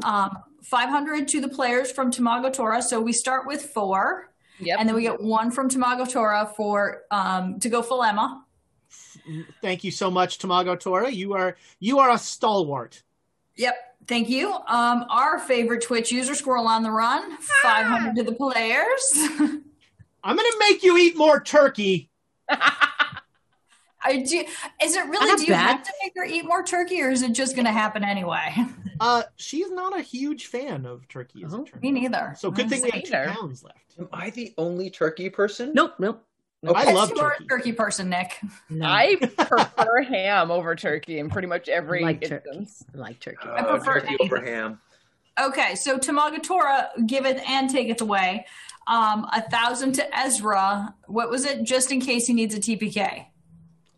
Um, 0.04 0.38
500 0.62 1.28
to 1.30 1.42
the 1.42 1.50
players 1.50 1.92
from 1.92 2.12
Tamago 2.12 2.52
Tora. 2.52 2.82
So 2.82 3.02
we 3.02 3.12
start 3.14 3.46
with 3.46 3.62
four. 3.62 4.30
Yep. 4.60 4.80
And 4.80 4.88
then 4.88 4.96
we 4.96 5.02
get 5.02 5.22
one 5.22 5.52
from 5.52 5.70
Tamago 5.70 6.10
Tora 6.10 6.52
for 6.56 7.04
um, 7.12 7.60
to 7.60 7.70
go 7.70 7.82
full 7.82 8.04
Emma. 8.04 8.44
Thank 9.62 9.84
you 9.84 9.92
so 9.92 10.12
much, 10.12 10.38
Tamago 10.38 10.80
Tora. 10.80 11.10
You 11.10 11.34
are 11.34 11.58
you 11.80 12.00
are 12.00 12.12
a 12.12 12.18
stalwart. 12.18 13.02
Yep. 13.56 13.76
Thank 14.08 14.30
you. 14.30 14.54
Um, 14.68 15.06
our 15.10 15.40
favorite 15.40 15.82
Twitch 15.82 16.12
user, 16.12 16.36
Squirrel 16.36 16.68
on 16.68 16.84
the 16.84 16.92
Run, 16.92 17.38
500 17.62 18.16
to 18.18 18.24
the 18.24 18.34
players. 18.34 19.12
I'm 20.24 20.36
gonna 20.36 20.50
make 20.60 20.84
you 20.84 20.98
eat 20.98 21.18
more 21.18 21.40
turkey. 21.40 22.10
I 24.06 24.18
do, 24.18 24.44
is 24.84 24.96
it 24.98 25.06
really, 25.06 25.28
Not 25.28 25.38
do 25.38 25.44
you 25.46 25.50
bad. 25.54 25.78
have 25.78 25.84
to 25.84 25.92
make 26.04 26.12
her 26.18 26.26
eat 26.26 26.46
more 26.46 26.62
turkey 26.62 27.02
or 27.02 27.10
is 27.10 27.22
it 27.22 27.32
just 27.32 27.56
going 27.56 27.66
to 27.66 27.72
happen 27.72 28.04
anyway? 28.04 28.54
Uh, 29.00 29.24
she's 29.38 29.70
not 29.72 29.98
a 29.98 30.02
huge 30.02 30.46
fan 30.46 30.86
of 30.86 31.06
turkey. 31.10 31.44
As 31.44 31.52
it 31.52 31.66
turns 31.66 31.82
Me 31.82 31.92
neither. 31.92 32.36
So 32.38 32.52
good 32.52 32.70
thing 32.70 32.84
we 32.84 32.92
have 32.92 33.04
two 33.04 33.12
Neither. 33.12 33.32
pounds 33.34 33.64
left. 33.64 33.96
Am 34.00 34.08
I 34.14 34.30
the 34.30 34.54
only 34.58 34.92
turkey 34.92 35.30
person? 35.32 35.72
Nope, 35.74 35.96
nope. 36.00 36.24
I 36.74 36.84
Yes, 36.86 36.96
love 36.96 37.10
you 37.10 37.20
are 37.20 37.32
turkey. 37.32 37.44
a 37.44 37.48
turkey 37.50 37.72
person, 37.74 38.10
Nick. 38.10 38.40
No. 38.70 38.86
I 38.86 39.16
prefer 39.38 40.04
ham 40.04 40.52
over 40.52 40.76
turkey 40.76 41.18
in 41.20 41.30
pretty 41.30 41.48
much 41.48 41.68
every 41.68 42.02
like 42.04 42.22
turkey. 42.22 42.50
instance. 42.54 42.86
I 42.94 42.98
like 43.00 43.20
turkey. 43.20 43.48
I 43.50 43.62
Uh, 43.62 43.76
prefer 43.78 44.00
turkey 44.02 44.16
over 44.22 44.40
ham. 44.46 44.80
Okay, 45.44 45.74
so 45.76 45.98
Tamagatora 45.98 46.90
giveth 47.08 47.42
and 47.50 47.70
taketh 47.70 48.00
away. 48.00 48.46
Um, 48.88 49.26
a 49.32 49.42
thousand 49.50 49.94
to 49.94 50.18
Ezra. 50.18 50.94
What 51.08 51.30
was 51.30 51.46
it? 51.46 51.64
Just 51.64 51.92
in 51.92 52.02
case 52.02 52.28
he 52.28 52.34
needs 52.34 52.54
a 52.56 52.60
TPK. 52.60 53.26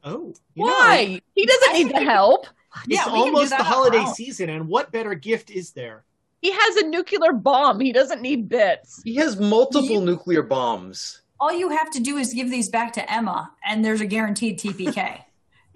Oh, 0.04 0.34
you 0.54 0.66
know, 0.66 0.72
Why? 0.72 1.20
He 1.34 1.46
doesn't 1.46 1.74
need 1.74 1.90
the 1.96 2.04
help. 2.04 2.46
it's 2.88 3.06
Yeah, 3.06 3.12
we 3.12 3.20
almost 3.20 3.50
the 3.50 3.64
holiday 3.64 3.98
own. 4.00 4.14
season, 4.14 4.50
and 4.50 4.68
what 4.68 4.92
better 4.92 5.16
gift 5.16 5.50
is 5.50 5.72
there? 5.72 6.04
He 6.42 6.52
has 6.52 6.76
a 6.76 6.86
nuclear 6.88 7.34
bomb. 7.34 7.80
He 7.80 7.92
doesn't 7.92 8.22
need 8.22 8.48
bits. 8.48 9.02
He 9.04 9.16
has 9.16 9.40
multiple 9.40 9.90
You- 9.90 10.02
nuclear 10.02 10.44
bombs. 10.44 11.22
All 11.40 11.52
you 11.52 11.70
have 11.70 11.90
to 11.92 12.00
do 12.00 12.18
is 12.18 12.34
give 12.34 12.50
these 12.52 12.70
back 12.70 12.94
to 12.94 13.12
Emma, 13.12 13.52
and 13.66 13.84
there's 13.84 14.02
a 14.02 14.06
guaranteed 14.06 14.60
TPK. 14.60 15.22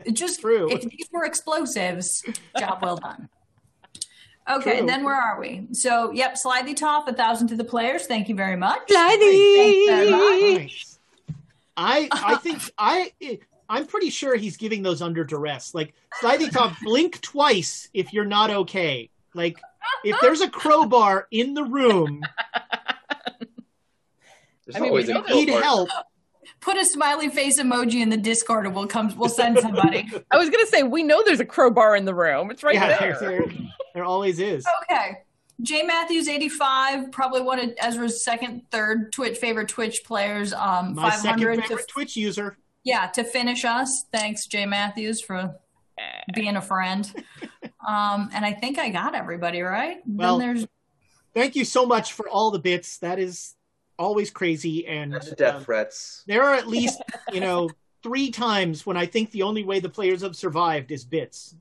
It 0.06 0.14
just 0.14 0.40
True. 0.40 0.72
if 0.72 0.82
these 0.84 1.10
were 1.12 1.26
explosives, 1.26 2.24
job 2.58 2.80
well 2.82 2.96
done. 2.96 3.28
Okay, 4.50 4.80
True. 4.80 4.88
then 4.88 5.04
where 5.04 5.16
are 5.16 5.40
we? 5.40 5.68
So, 5.74 6.12
yep, 6.12 6.38
Slithy 6.38 6.74
Top, 6.74 7.08
a 7.08 7.14
thousand 7.14 7.50
to 7.50 7.56
the 7.56 7.64
players. 7.64 8.08
Thank 8.08 8.30
you 8.30 8.36
very 8.36 8.56
much. 8.56 8.82
Slithy! 8.90 9.56
Thanks 9.58 10.10
very 10.10 10.12
much. 10.12 10.86
I 11.78 12.10
I 12.12 12.36
think 12.44 12.60
I 12.78 13.12
I'm 13.70 13.86
pretty 13.86 14.10
sure 14.10 14.36
he's 14.36 14.58
giving 14.58 14.82
those 14.82 15.02
under 15.02 15.24
duress. 15.24 15.74
Like 15.76 15.94
Slithy 16.20 16.50
Top, 16.50 16.74
blink 16.84 17.22
twice 17.22 17.90
if 17.94 18.12
you're 18.12 18.26
not 18.26 18.50
okay. 18.50 19.10
Like 19.34 19.60
if 20.04 20.20
there's 20.22 20.42
a 20.42 20.50
crowbar 20.50 21.28
in 21.32 21.54
the 21.54 21.64
room, 21.64 22.22
There's 24.66 24.76
I 24.76 24.80
mean, 24.82 24.90
always 24.90 25.08
we 25.08 25.14
a 25.14 25.16
know 25.16 25.22
need 25.28 25.50
help. 25.50 25.90
Put 26.62 26.78
a 26.78 26.86
smiley 26.86 27.30
face 27.30 27.60
emoji 27.60 28.02
in 28.02 28.10
the 28.10 28.18
Discord, 28.18 28.66
and 28.66 28.76
we'll 28.76 28.88
come. 28.88 29.14
We'll 29.18 29.30
send 29.30 29.60
somebody. 29.60 30.10
I 30.32 30.38
was 30.38 30.50
gonna 30.50 30.66
say 30.66 30.84
we 30.84 31.04
know 31.04 31.24
there's 31.26 31.40
a 31.40 31.46
crowbar 31.46 31.96
in 31.96 32.06
the 32.06 32.14
room. 32.14 32.52
It's 32.52 32.64
right 32.64 32.76
yeah, 32.76 33.00
there. 33.00 33.18
there, 33.20 33.46
there 33.94 34.04
always 34.04 34.40
is. 34.40 34.66
Okay. 34.84 35.20
J 35.62 35.84
Matthews, 35.84 36.30
85, 36.30 37.12
probably 37.12 37.42
one 37.42 37.60
of 37.60 37.74
Ezra's 37.80 38.24
second, 38.24 38.62
third 38.72 39.12
Twitch 39.12 39.38
favorite 39.38 39.68
Twitch 39.68 40.04
players. 40.06 40.54
Um, 40.54 40.96
My 40.96 41.10
second 41.10 41.40
500 41.40 41.56
to, 41.56 41.62
favorite 41.68 41.88
Twitch 41.90 42.16
user. 42.16 42.58
yeah, 42.84 43.08
to 43.08 43.24
finish 43.26 43.66
us. 43.66 44.06
Thanks, 44.14 44.48
J 44.48 44.66
Matthews, 44.66 45.22
for 45.22 45.56
being 46.34 46.56
a 46.56 46.62
friend. 46.62 47.12
Um, 47.88 48.30
and 48.34 48.46
I 48.46 48.54
think 48.54 48.78
I 48.78 48.90
got 48.90 49.16
everybody 49.16 49.62
right. 49.62 49.98
Well, 50.06 50.38
then 50.38 50.48
there's 50.48 50.68
Thank 51.34 51.56
you 51.56 51.64
so 51.64 51.86
much 51.86 52.14
for 52.14 52.28
all 52.28 52.52
the 52.52 52.60
bits. 52.60 52.98
That 53.00 53.20
is 53.20 53.56
always 54.00 54.32
crazy, 54.32 54.88
and 54.88 55.14
That's 55.14 55.32
death 55.34 55.56
um, 55.56 55.64
threats. 55.64 56.24
there 56.26 56.42
are 56.44 56.56
at 56.56 56.68
least 56.68 57.00
you 57.32 57.42
know 57.42 57.70
three 58.04 58.32
times 58.32 58.86
when 58.86 58.98
I 58.98 59.06
think 59.06 59.30
the 59.32 59.44
only 59.44 59.64
way 59.64 59.80
the 59.80 59.90
players 59.90 60.22
have 60.22 60.36
survived 60.36 60.90
is 60.92 61.04
bits. 61.06 61.54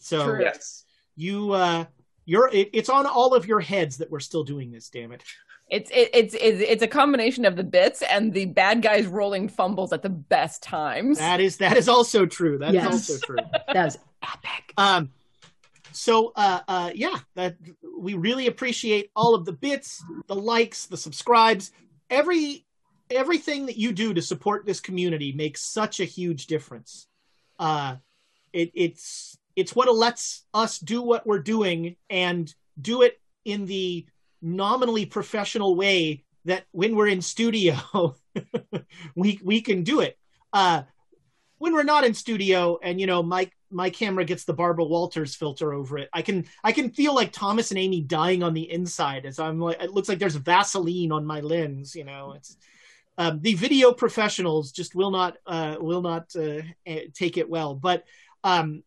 So 0.00 0.24
True. 0.24 0.42
Yes. 0.42 0.84
you 1.16 1.52
uh 1.52 1.84
you're 2.26 2.50
it, 2.52 2.68
it's 2.74 2.88
on 2.90 3.06
all 3.06 3.32
of 3.34 3.46
your 3.46 3.60
heads 3.60 3.96
that 3.98 4.10
we're 4.10 4.20
still 4.20 4.44
doing 4.44 4.70
this 4.72 4.90
damn 4.90 5.12
it 5.12 5.22
It's 5.70 5.90
it, 5.90 6.10
it's 6.12 6.34
it's 6.34 6.60
it's 6.72 6.82
a 6.82 6.86
combination 6.88 7.44
of 7.44 7.56
the 7.56 7.64
bits 7.64 8.02
and 8.02 8.32
the 8.34 8.46
bad 8.46 8.82
guys 8.82 9.06
rolling 9.06 9.48
fumbles 9.48 9.92
at 9.92 10.02
the 10.02 10.08
best 10.10 10.62
times. 10.62 11.18
that 11.18 11.40
is 11.40 11.56
that 11.58 11.76
is 11.76 11.88
also 11.88 12.26
true 12.26 12.58
That 12.58 12.70
is 12.70 12.74
Yes. 12.74 12.86
also 12.86 13.18
true 13.26 13.36
That 13.72 13.84
was 13.84 13.98
epic. 14.22 14.74
um 14.76 15.10
so 15.92 16.32
uh 16.36 16.60
uh 16.68 16.90
yeah 16.94 17.18
that 17.34 17.56
we 17.98 18.14
really 18.14 18.46
appreciate 18.46 19.10
all 19.16 19.34
of 19.34 19.44
the 19.44 19.52
bits 19.52 20.02
the 20.26 20.34
likes 20.34 20.86
the 20.86 20.96
subscribes. 20.96 21.70
Every 22.10 22.64
everything 23.10 23.66
that 23.66 23.76
you 23.76 23.92
do 23.92 24.14
to 24.14 24.22
support 24.22 24.66
this 24.66 24.80
community 24.80 25.32
makes 25.32 25.62
such 25.62 26.00
a 26.00 26.04
huge 26.04 26.46
difference. 26.46 27.06
Uh 27.58 27.96
it 28.52 28.70
it's 28.74 29.38
it's 29.56 29.74
what 29.74 29.92
lets 29.94 30.44
us 30.54 30.78
do 30.78 31.02
what 31.02 31.26
we're 31.26 31.40
doing 31.40 31.96
and 32.08 32.52
do 32.80 33.02
it 33.02 33.20
in 33.44 33.66
the 33.66 34.06
nominally 34.40 35.04
professional 35.04 35.74
way 35.74 36.24
that 36.44 36.64
when 36.70 36.94
we're 36.94 37.08
in 37.08 37.20
studio 37.20 38.16
we 39.14 39.40
we 39.42 39.60
can 39.60 39.82
do 39.82 40.00
it. 40.00 40.16
Uh 40.52 40.82
when 41.58 41.72
we're 41.72 41.82
not 41.82 42.04
in 42.04 42.14
studio 42.14 42.78
and 42.82 43.00
you 43.00 43.06
know 43.06 43.22
my 43.22 43.50
my 43.70 43.90
camera 43.90 44.24
gets 44.24 44.44
the 44.44 44.52
Barbara 44.52 44.84
Walters 44.84 45.34
filter 45.34 45.72
over 45.72 45.98
it. 45.98 46.08
I 46.12 46.22
can 46.22 46.46
I 46.64 46.72
can 46.72 46.90
feel 46.90 47.14
like 47.14 47.32
Thomas 47.32 47.70
and 47.70 47.78
Amy 47.78 48.00
dying 48.00 48.42
on 48.42 48.54
the 48.54 48.70
inside 48.70 49.26
as 49.26 49.38
I'm 49.38 49.60
like 49.60 49.82
it 49.82 49.92
looks 49.92 50.08
like 50.08 50.18
there's 50.18 50.36
Vaseline 50.36 51.12
on 51.12 51.26
my 51.26 51.40
lens 51.40 51.94
you 51.94 52.04
know? 52.04 52.34
It's 52.36 52.56
um, 53.16 53.40
the 53.40 53.54
video 53.54 53.92
professionals 53.92 54.70
just 54.70 54.94
will 54.94 55.10
not 55.10 55.36
uh, 55.46 55.76
will 55.80 56.02
not 56.02 56.30
uh, 56.36 56.62
eh, 56.86 57.06
take 57.14 57.36
it 57.36 57.48
well. 57.48 57.74
But 57.74 58.04
um 58.44 58.82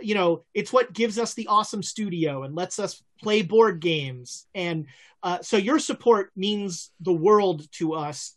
you 0.00 0.14
know 0.14 0.44
it's 0.54 0.72
what 0.72 0.94
gives 0.94 1.18
us 1.18 1.34
the 1.34 1.48
awesome 1.48 1.82
studio 1.82 2.44
and 2.44 2.54
lets 2.54 2.78
us 2.78 3.02
play 3.20 3.42
board 3.42 3.80
games. 3.80 4.46
And 4.54 4.86
uh, 5.22 5.40
so 5.42 5.56
your 5.56 5.78
support 5.78 6.30
means 6.36 6.90
the 7.00 7.12
world 7.12 7.70
to 7.72 7.94
us 7.94 8.36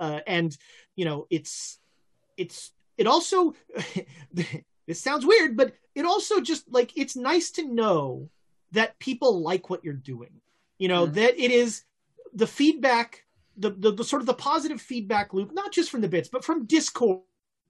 uh, 0.00 0.20
and 0.26 0.56
you 0.96 1.04
know 1.04 1.26
it's 1.30 1.78
it's 2.36 2.72
it 2.98 3.06
also 3.06 3.54
this 4.86 5.00
sounds 5.00 5.24
weird 5.26 5.56
but 5.56 5.72
it 5.94 6.04
also 6.04 6.40
just 6.40 6.70
like 6.70 6.92
it's 6.96 7.16
nice 7.16 7.50
to 7.50 7.66
know 7.66 8.28
that 8.72 8.98
people 8.98 9.40
like 9.42 9.68
what 9.70 9.84
you're 9.84 9.94
doing 9.94 10.40
you 10.78 10.88
know 10.88 11.06
Mhm. 11.06 11.14
that 11.14 11.38
it 11.38 11.50
is 11.50 11.84
the 12.34 12.46
feedback 12.46 13.24
the, 13.56 13.70
the 13.70 13.92
the 13.92 14.04
sort 14.04 14.22
of 14.22 14.26
the 14.26 14.34
positive 14.34 14.80
feedback 14.80 15.34
loop 15.34 15.52
not 15.52 15.72
just 15.72 15.90
from 15.90 16.00
the 16.00 16.08
bits 16.08 16.28
but 16.28 16.44
from 16.44 16.64
discord 16.66 17.20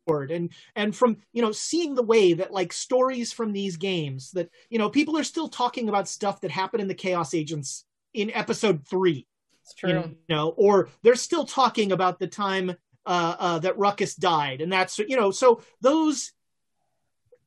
and 0.08 0.50
and 0.76 0.94
from 0.96 1.16
you 1.32 1.42
know 1.42 1.52
seeing 1.52 1.94
the 1.94 2.02
way 2.02 2.32
that 2.34 2.52
like 2.52 2.72
stories 2.72 3.32
from 3.32 3.52
these 3.52 3.76
games 3.76 4.30
that 4.32 4.48
you 4.70 4.78
know 4.78 4.88
people 4.90 5.16
are 5.18 5.24
still 5.24 5.48
talking 5.48 5.88
about 5.88 6.08
stuff 6.08 6.40
that 6.40 6.50
happened 6.50 6.80
in 6.80 6.88
the 6.88 6.94
chaos 6.94 7.34
agents 7.34 7.84
in 8.14 8.30
episode 8.32 8.86
3 8.86 9.26
It's 9.62 9.74
true. 9.74 9.90
you 9.90 10.16
know 10.28 10.50
or 10.56 10.88
they're 11.02 11.14
still 11.14 11.44
talking 11.44 11.92
about 11.92 12.18
the 12.18 12.26
time 12.26 12.70
uh, 13.06 13.34
uh, 13.38 13.58
that 13.58 13.78
ruckus 13.78 14.14
died 14.14 14.60
and 14.60 14.72
that's 14.72 14.98
you 15.00 15.16
know 15.16 15.30
so 15.32 15.60
those 15.80 16.32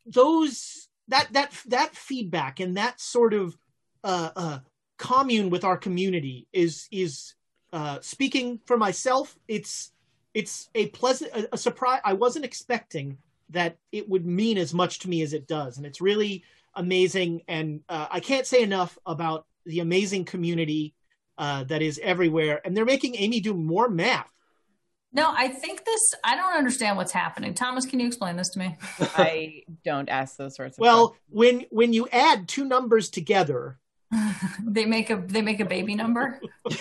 those 0.06 0.88
that 1.08 1.28
that 1.34 1.52
that 1.68 1.96
feedback 1.96 2.60
and 2.60 2.78
that 2.78 3.00
sort 3.00 3.34
of 3.34 3.58
uh, 4.04 4.30
uh, 4.36 4.60
commune 4.98 5.50
with 5.50 5.64
our 5.64 5.78
community 5.78 6.48
is 6.54 6.88
is 6.92 7.34
uh, 7.74 8.00
speaking 8.02 8.60
for 8.66 8.78
myself. 8.78 9.38
It's 9.48 9.92
it's 10.34 10.70
a 10.76 10.88
pleasant 10.88 11.32
a, 11.34 11.48
a 11.54 11.58
surprise 11.58 12.02
i 12.04 12.14
wasn't 12.14 12.46
expecting 12.46 13.18
that 13.50 13.78
it 13.92 14.10
would 14.10 14.26
mean 14.26 14.58
as 14.58 14.74
much 14.74 15.00
to 15.00 15.10
me 15.10 15.22
as 15.22 15.34
it 15.34 15.48
does. 15.48 15.78
And 15.78 15.86
it's 15.86 16.02
really 16.02 16.44
amazing. 16.76 17.42
And 17.48 17.82
uh, 17.90 18.08
i 18.12 18.20
can't 18.20 18.48
say 18.48 18.62
enough 18.62 18.98
about 19.06 19.46
the 19.66 19.80
amazing 19.80 20.26
community 20.26 20.94
uh, 21.38 21.64
that 21.66 21.82
is 21.82 22.00
everywhere. 22.04 22.62
And 22.64 22.76
they're 22.76 22.86
making 22.86 23.16
amy 23.16 23.40
do 23.40 23.54
more 23.54 23.90
math 23.90 24.30
no. 25.16 25.34
I 25.36 25.48
think 25.48 25.86
this. 25.86 26.14
I 26.24 26.36
don't 26.36 26.54
understand 26.54 26.98
what's 26.98 27.12
happening. 27.12 27.54
Thomas, 27.54 27.86
can 27.86 28.00
you 28.00 28.08
explain 28.08 28.36
this 28.36 28.50
to 28.50 28.60
me? 28.60 28.78
I 29.00 29.64
don't 29.84 30.10
ask 30.10 30.38
those 30.38 30.56
sorts 30.56 30.78
of 30.78 30.82
well 30.82 31.16
when 31.30 31.66
when 31.72 31.94
you 31.94 32.08
add 32.12 32.48
two 32.48 32.66
numbers 32.66 33.10
together 33.10 33.80
they 34.64 34.86
make 34.86 35.10
a 35.10 35.18
they 35.18 35.42
make 35.42 35.60
a 35.60 35.66
baby 35.66 35.96
number. 35.96 36.40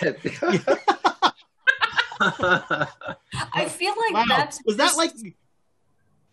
I 2.21 3.67
feel 3.69 3.95
like 3.99 4.13
wow 4.13 4.25
that's 4.29 4.61
was 4.65 4.77
that 4.77 4.97
like 4.97 5.13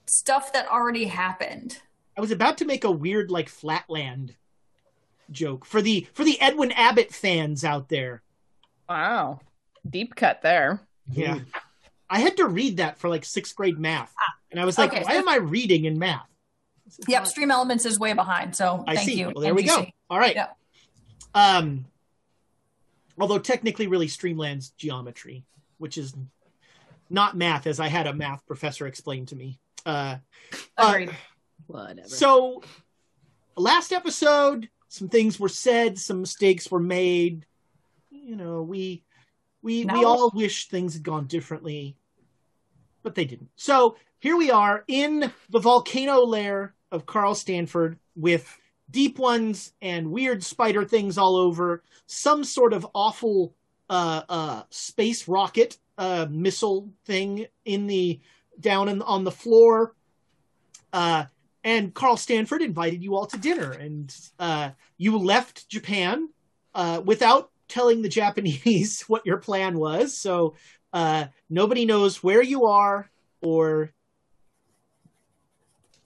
stuff 0.08 0.54
that 0.54 0.68
already 0.70 1.06
happened. 1.06 1.80
I 2.18 2.22
was 2.22 2.32
about 2.32 2.58
to 2.60 2.66
make 2.66 2.84
a 2.84 2.92
weird 2.92 3.32
like 3.32 3.50
flatland 3.50 4.36
joke 5.32 5.66
for 5.66 5.82
the 5.82 6.08
for 6.14 6.24
the 6.24 6.40
Edwin 6.42 6.72
Abbott 6.74 7.14
fans 7.14 7.64
out 7.64 7.90
there. 7.90 8.22
Wow. 8.88 9.40
Deep 9.90 10.16
cut 10.16 10.42
there. 10.42 10.82
Yeah. 11.10 11.40
Hmm. 11.40 11.44
I 12.12 12.20
had 12.20 12.38
to 12.38 12.48
read 12.48 12.78
that 12.78 13.00
for 13.00 13.10
like 13.10 13.24
sixth 13.26 13.56
grade 13.56 13.80
math. 13.80 14.14
And 14.52 14.60
I 14.60 14.66
was 14.66 14.78
like, 14.78 14.92
Okay, 14.92 15.04
why 15.04 15.14
so- 15.14 15.20
am 15.20 15.30
I 15.30 15.38
reading 15.38 15.86
in 15.86 15.98
math? 15.98 16.28
Yep, 17.08 17.26
Stream 17.28 17.52
Elements 17.52 17.86
is 17.86 17.98
way 17.98 18.12
behind. 18.12 18.54
So 18.54 18.84
I 18.86 18.96
thank 18.96 19.08
see. 19.08 19.20
you. 19.20 19.32
Well, 19.34 19.42
there 19.42 19.56
we 19.56 19.64
go. 19.64 19.86
All 20.10 20.20
right. 20.20 20.36
Yeah. 20.36 20.48
Um, 21.34 21.86
although 23.18 23.40
technically, 23.40 23.88
really, 23.88 24.08
Streamland's 24.08 24.72
geometry, 24.72 25.46
which 25.78 25.98
is 25.98 26.14
not 27.10 27.38
math, 27.38 27.66
as 27.66 27.80
I 27.80 27.88
had 27.88 28.08
a 28.08 28.14
math 28.14 28.46
professor 28.46 28.88
explain 28.88 29.26
to 29.28 29.36
me. 29.38 29.58
Uh, 29.86 30.18
uh, 30.78 31.06
Whatever. 31.68 32.10
so, 32.10 32.62
last 33.56 33.94
episode, 33.94 34.70
some 34.90 35.08
things 35.08 35.40
were 35.40 35.50
said, 35.50 35.98
some 35.98 36.20
mistakes 36.20 36.70
were 36.70 36.82
made. 36.82 37.46
You 38.10 38.36
know, 38.36 38.64
we 38.64 39.04
we 39.62 39.86
we 39.86 40.04
all 40.04 40.32
wish 40.36 40.68
things 40.68 40.94
had 40.94 41.04
gone 41.04 41.26
differently, 41.28 41.96
but 43.04 43.16
they 43.16 43.26
didn't. 43.26 43.50
So 43.56 43.96
here 44.20 44.38
we 44.38 44.52
are 44.52 44.84
in 44.88 45.32
the 45.50 45.60
volcano 45.60 46.20
lair 46.24 46.74
of 46.92 47.06
Carl 47.06 47.36
Stanford 47.36 47.98
with 48.16 48.58
deep 48.90 49.18
ones 49.18 49.74
and 49.82 50.12
weird 50.12 50.44
spider 50.44 50.86
things 50.86 51.18
all 51.18 51.36
over. 51.36 51.84
Some 52.06 52.44
sort 52.44 52.74
of 52.74 52.86
awful 52.94 53.56
uh, 53.90 54.22
uh, 54.30 54.64
space 54.70 55.28
rocket 55.28 55.78
uh, 55.98 56.28
missile 56.30 56.90
thing 57.06 57.48
in 57.66 57.88
the 57.88 58.20
down 58.60 58.90
in, 58.90 59.02
on 59.02 59.24
the 59.24 59.32
floor. 59.32 59.96
Uh, 60.94 61.26
and 61.64 61.94
Carl 61.94 62.18
Stanford 62.18 62.62
invited 62.62 63.04
you 63.04 63.16
all 63.16 63.28
to 63.28 63.38
dinner, 63.38 63.72
and 63.72 64.14
uh, 64.40 64.72
you 64.98 65.18
left 65.18 65.70
Japan 65.70 66.30
uh, 66.74 67.02
without 67.06 67.52
telling 67.68 68.02
the 68.02 68.10
Japanese 68.10 69.02
what 69.08 69.26
your 69.26 69.38
plan 69.38 69.78
was. 69.78 70.18
So 70.18 70.56
uh, 70.94 71.26
nobody 71.50 71.86
knows 71.86 72.22
where 72.24 72.42
you 72.42 72.66
are, 72.66 73.10
or 73.42 73.92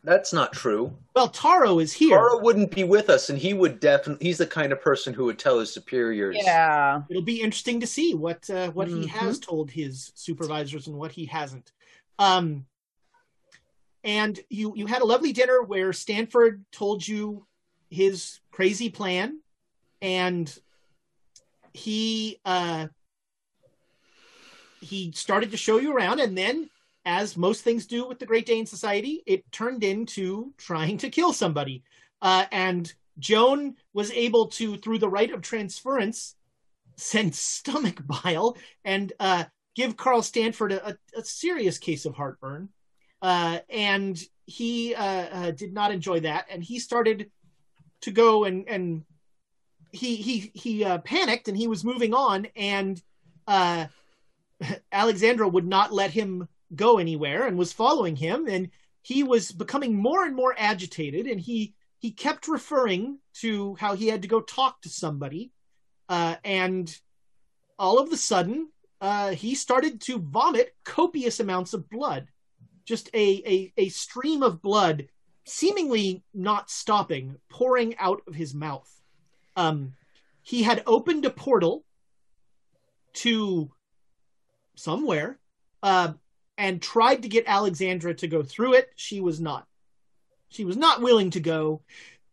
That's 0.03 0.31
not 0.33 0.53
true. 0.53 0.95
well, 1.15 1.29
Taro 1.29 1.79
is 1.79 1.91
here. 1.91 2.17
Taro 2.17 2.39
wouldn't 2.39 2.69
be 2.75 2.83
with 2.83 3.09
us, 3.09 3.29
and 3.29 3.39
he 3.39 3.53
would 3.53 3.79
definitely. 3.79 4.27
He's 4.27 4.37
the 4.37 4.45
kind 4.45 4.71
of 4.71 4.79
person 4.81 5.13
who 5.13 5.25
would 5.25 5.39
tell 5.39 5.59
his 5.59 5.73
superiors. 5.73 6.37
Yeah. 6.39 7.01
It'll 7.09 7.23
be 7.23 7.41
interesting 7.41 7.79
to 7.79 7.87
see 7.87 8.13
what 8.13 8.47
uh, 8.49 8.69
what 8.71 8.87
he 8.87 9.05
Mhm. 9.05 9.07
has 9.07 9.39
told 9.39 9.71
his 9.71 10.11
supervisors 10.15 10.85
and 10.87 10.95
what 10.97 11.11
he 11.11 11.25
hasn't. 11.25 11.71
Um, 12.19 12.67
and 14.03 14.39
you 14.49 14.73
you 14.75 14.85
had 14.85 15.01
a 15.01 15.05
lovely 15.05 15.33
dinner 15.33 15.63
where 15.63 15.91
Stanford 15.91 16.63
told 16.71 17.07
you 17.07 17.47
his 17.89 18.39
crazy 18.51 18.89
plan, 18.91 19.39
and 20.03 20.55
he 21.73 22.39
uh, 22.45 22.87
he 24.81 25.11
started 25.11 25.51
to 25.51 25.57
show 25.57 25.77
you 25.77 25.95
around, 25.95 26.19
and 26.19 26.37
then, 26.37 26.69
as 27.05 27.37
most 27.37 27.63
things 27.63 27.85
do 27.85 28.07
with 28.07 28.19
the 28.19 28.25
Great 28.25 28.45
Dane 28.45 28.65
Society, 28.65 29.23
it 29.25 29.51
turned 29.51 29.83
into 29.83 30.53
trying 30.57 30.97
to 30.99 31.09
kill 31.09 31.33
somebody. 31.33 31.83
Uh, 32.21 32.45
and 32.51 32.91
Joan 33.19 33.75
was 33.93 34.11
able 34.11 34.47
to, 34.47 34.77
through 34.77 34.99
the 34.99 35.09
right 35.09 35.31
of 35.31 35.41
transference, 35.41 36.35
send 36.97 37.35
stomach 37.35 38.01
bile 38.23 38.57
and 38.83 39.13
uh, 39.19 39.45
give 39.75 39.97
Carl 39.97 40.21
Stanford 40.21 40.71
a, 40.71 40.97
a, 41.15 41.23
serious 41.23 41.77
case 41.77 42.05
of 42.05 42.15
heartburn. 42.15 42.69
Uh, 43.21 43.59
and 43.69 44.21
he 44.45 44.95
uh, 44.95 45.03
uh, 45.03 45.51
did 45.51 45.73
not 45.73 45.91
enjoy 45.91 46.21
that, 46.21 46.45
and 46.49 46.63
he 46.63 46.79
started 46.79 47.31
to 48.01 48.11
go 48.11 48.43
and 48.43 48.67
and 48.69 49.03
he 49.91 50.15
he 50.17 50.51
he 50.53 50.83
uh, 50.83 50.99
panicked 50.99 51.47
and 51.47 51.57
he 51.57 51.67
was 51.67 51.83
moving 51.83 52.13
on, 52.13 52.45
and 52.55 53.01
Alexandra 54.91 55.47
would 55.47 55.67
not 55.67 55.93
let 55.93 56.11
him 56.11 56.47
go 56.75 56.97
anywhere 56.97 57.45
and 57.45 57.57
was 57.57 57.73
following 57.73 58.15
him, 58.15 58.47
and 58.47 58.69
he 59.01 59.23
was 59.23 59.51
becoming 59.51 59.95
more 59.95 60.25
and 60.25 60.35
more 60.35 60.55
agitated, 60.57 61.27
and 61.27 61.39
he 61.39 61.73
he 61.99 62.11
kept 62.11 62.47
referring 62.47 63.19
to 63.33 63.75
how 63.75 63.95
he 63.95 64.07
had 64.07 64.21
to 64.21 64.27
go 64.27 64.41
talk 64.41 64.81
to 64.81 64.89
somebody, 64.89 65.51
uh, 66.09 66.35
and 66.43 66.99
all 67.77 67.99
of 67.99 68.11
a 68.11 68.17
sudden 68.17 68.69
uh, 69.01 69.31
he 69.31 69.55
started 69.55 70.01
to 70.01 70.19
vomit 70.19 70.75
copious 70.83 71.39
amounts 71.39 71.73
of 71.73 71.89
blood, 71.89 72.27
just 72.85 73.09
a, 73.13 73.43
a 73.45 73.73
a 73.77 73.89
stream 73.89 74.41
of 74.43 74.61
blood, 74.61 75.07
seemingly 75.45 76.23
not 76.33 76.69
stopping, 76.69 77.35
pouring 77.49 77.97
out 77.97 78.21
of 78.27 78.35
his 78.35 78.53
mouth. 78.53 78.91
Um, 79.55 79.93
he 80.41 80.63
had 80.63 80.83
opened 80.85 81.25
a 81.25 81.29
portal 81.29 81.83
to 83.13 83.71
somewhere 84.75 85.39
uh, 85.83 86.13
and 86.57 86.81
tried 86.81 87.23
to 87.23 87.29
get 87.29 87.45
Alexandra 87.47 88.13
to 88.15 88.27
go 88.27 88.43
through 88.43 88.73
it. 88.73 88.89
She 88.95 89.19
was 89.19 89.39
not. 89.39 89.67
She 90.49 90.65
was 90.65 90.77
not 90.77 91.01
willing 91.01 91.31
to 91.31 91.39
go. 91.39 91.81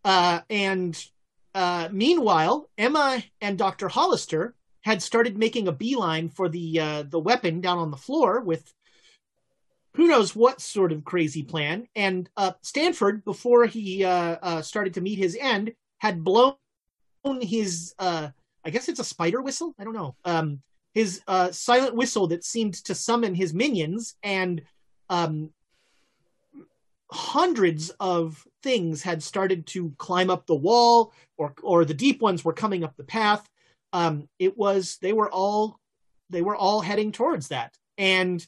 Uh, 0.05 0.41
and 0.51 0.97
uh, 1.55 1.89
meanwhile, 1.93 2.69
Emma 2.79 3.23
and 3.41 3.59
Dr. 3.59 3.89
Hollister 3.89 4.55
had 4.83 5.03
started 5.03 5.39
making 5.39 5.69
a 5.69 5.73
beeline 5.73 6.29
for 6.29 6.49
the 6.49 6.81
uh, 6.81 7.03
the 7.05 7.19
weapon 7.19 7.61
down 7.61 7.79
on 7.79 7.91
the 7.91 7.97
floor 7.97 8.41
with 8.41 8.73
who 9.95 10.09
knows 10.09 10.35
what 10.35 10.61
sort 10.61 10.93
of 10.93 11.05
crazy 11.05 11.43
plan. 11.43 11.87
And 11.95 12.29
uh, 12.37 12.53
Stanford, 12.63 13.25
before 13.25 13.67
he 13.67 14.05
uh, 14.05 14.37
uh, 14.43 14.63
started 14.63 14.95
to 14.95 15.01
meet 15.01 15.19
his 15.19 15.37
end, 15.39 15.75
had 15.99 16.25
blown 16.25 16.57
his 17.41 17.95
uh, 17.99 18.29
I 18.65 18.71
guess 18.71 18.89
it's 18.89 19.01
a 19.01 19.05
spider 19.05 19.43
whistle. 19.43 19.75
I 19.79 19.85
don't 19.85 19.95
know. 19.95 20.17
Um, 20.25 20.63
his 20.95 21.23
uh, 21.27 21.51
silent 21.53 21.95
whistle 21.95 22.27
that 22.29 22.45
seemed 22.45 22.75
to 22.85 22.95
summon 22.95 23.35
his 23.35 23.55
minions, 23.55 24.15
and 24.23 24.63
um, 25.09 25.51
hundreds 27.11 27.91
of 28.01 28.47
things 28.63 29.03
had 29.03 29.23
started 29.23 29.67
to 29.67 29.93
climb 29.99 30.31
up 30.31 30.47
the 30.47 30.55
wall, 30.55 31.13
or 31.37 31.55
or 31.63 31.85
the 31.85 31.95
deep 31.95 32.21
ones 32.21 32.45
were 32.45 32.53
coming 32.53 32.85
up 32.85 32.97
the 32.97 33.05
path. 33.05 33.49
Um, 33.93 34.29
it 34.39 34.57
was 34.57 34.99
they 35.01 35.13
were 35.13 35.31
all 35.31 35.79
they 36.31 36.43
were 36.43 36.57
all 36.57 36.81
heading 36.81 37.13
towards 37.13 37.49
that, 37.49 37.75
and 37.99 38.47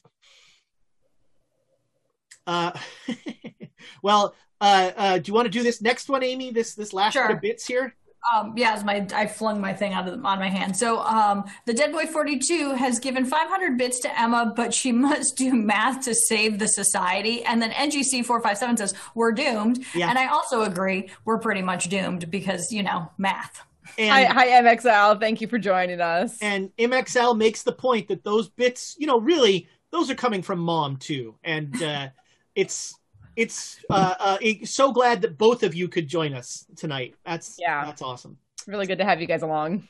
uh, 2.47 2.71
well, 4.03 4.35
uh, 4.61 4.91
uh, 4.95 5.17
do 5.17 5.29
you 5.29 5.33
want 5.33 5.45
to 5.45 5.51
do 5.51 5.63
this 5.63 5.81
next 5.81 6.09
one, 6.09 6.23
Amy? 6.23 6.51
This 6.51 6.75
this 6.75 6.93
last 6.93 7.13
Sure. 7.13 7.27
bit 7.27 7.35
of 7.35 7.41
bits 7.41 7.67
here. 7.67 7.95
Um, 8.33 8.53
yeah, 8.55 8.73
as 8.73 8.83
my 8.83 9.05
I 9.13 9.27
flung 9.27 9.61
my 9.61 9.73
thing 9.73 9.93
out 9.93 10.07
of 10.07 10.21
the, 10.21 10.27
on 10.27 10.39
my 10.39 10.49
hand. 10.49 10.75
So 10.75 10.99
um, 11.01 11.43
the 11.65 11.73
Dead 11.73 11.91
Boy 11.91 12.05
42 12.05 12.73
has 12.73 12.99
given 12.99 13.25
500 13.25 13.77
bits 13.77 13.99
to 13.99 14.19
Emma, 14.19 14.51
but 14.55 14.73
she 14.73 14.91
must 15.07 15.37
do 15.37 15.53
math 15.53 16.03
to 16.05 16.15
save 16.15 16.59
the 16.59 16.67
society. 16.67 17.43
And 17.43 17.61
then 17.61 17.71
NGC 17.71 18.25
457 18.25 18.77
says 18.77 18.93
we're 19.13 19.31
doomed. 19.31 19.85
Yeah. 19.93 20.09
And 20.09 20.17
I 20.17 20.27
also 20.27 20.63
agree 20.63 21.09
we're 21.25 21.39
pretty 21.39 21.61
much 21.61 21.89
doomed 21.89 22.31
because 22.31 22.71
you 22.71 22.83
know 22.83 23.11
math. 23.17 23.61
And, 23.97 24.09
Hi, 24.09 24.25
hi, 24.25 24.47
MXL. 24.63 25.19
Thank 25.19 25.41
you 25.41 25.47
for 25.47 25.59
joining 25.59 26.01
us. 26.01 26.37
and 26.41 26.75
MXL 26.77 27.37
makes 27.37 27.61
the 27.63 27.71
point 27.71 28.07
that 28.07 28.23
those 28.23 28.49
bits, 28.49 28.95
you 28.97 29.05
know, 29.07 29.19
really 29.19 29.69
those 29.91 30.09
are 30.09 30.15
coming 30.15 30.41
from 30.41 30.59
mom 30.59 30.97
too, 30.97 31.35
and 31.43 31.81
uh, 31.81 32.07
it's 32.55 32.95
it's 33.35 33.79
uh, 33.89 34.15
uh, 34.19 34.37
so 34.63 34.91
glad 34.91 35.21
that 35.21 35.37
both 35.37 35.63
of 35.63 35.73
you 35.75 35.87
could 35.87 36.07
join 36.07 36.33
us 36.33 36.65
tonight. 36.75 37.15
That's 37.25 37.57
Yeah. 37.59 37.85
that's 37.85 38.01
awesome. 38.01 38.37
Really 38.67 38.87
good 38.87 38.97
to 38.99 39.05
have 39.05 39.21
you 39.21 39.27
guys 39.27 39.41
along. 39.41 39.87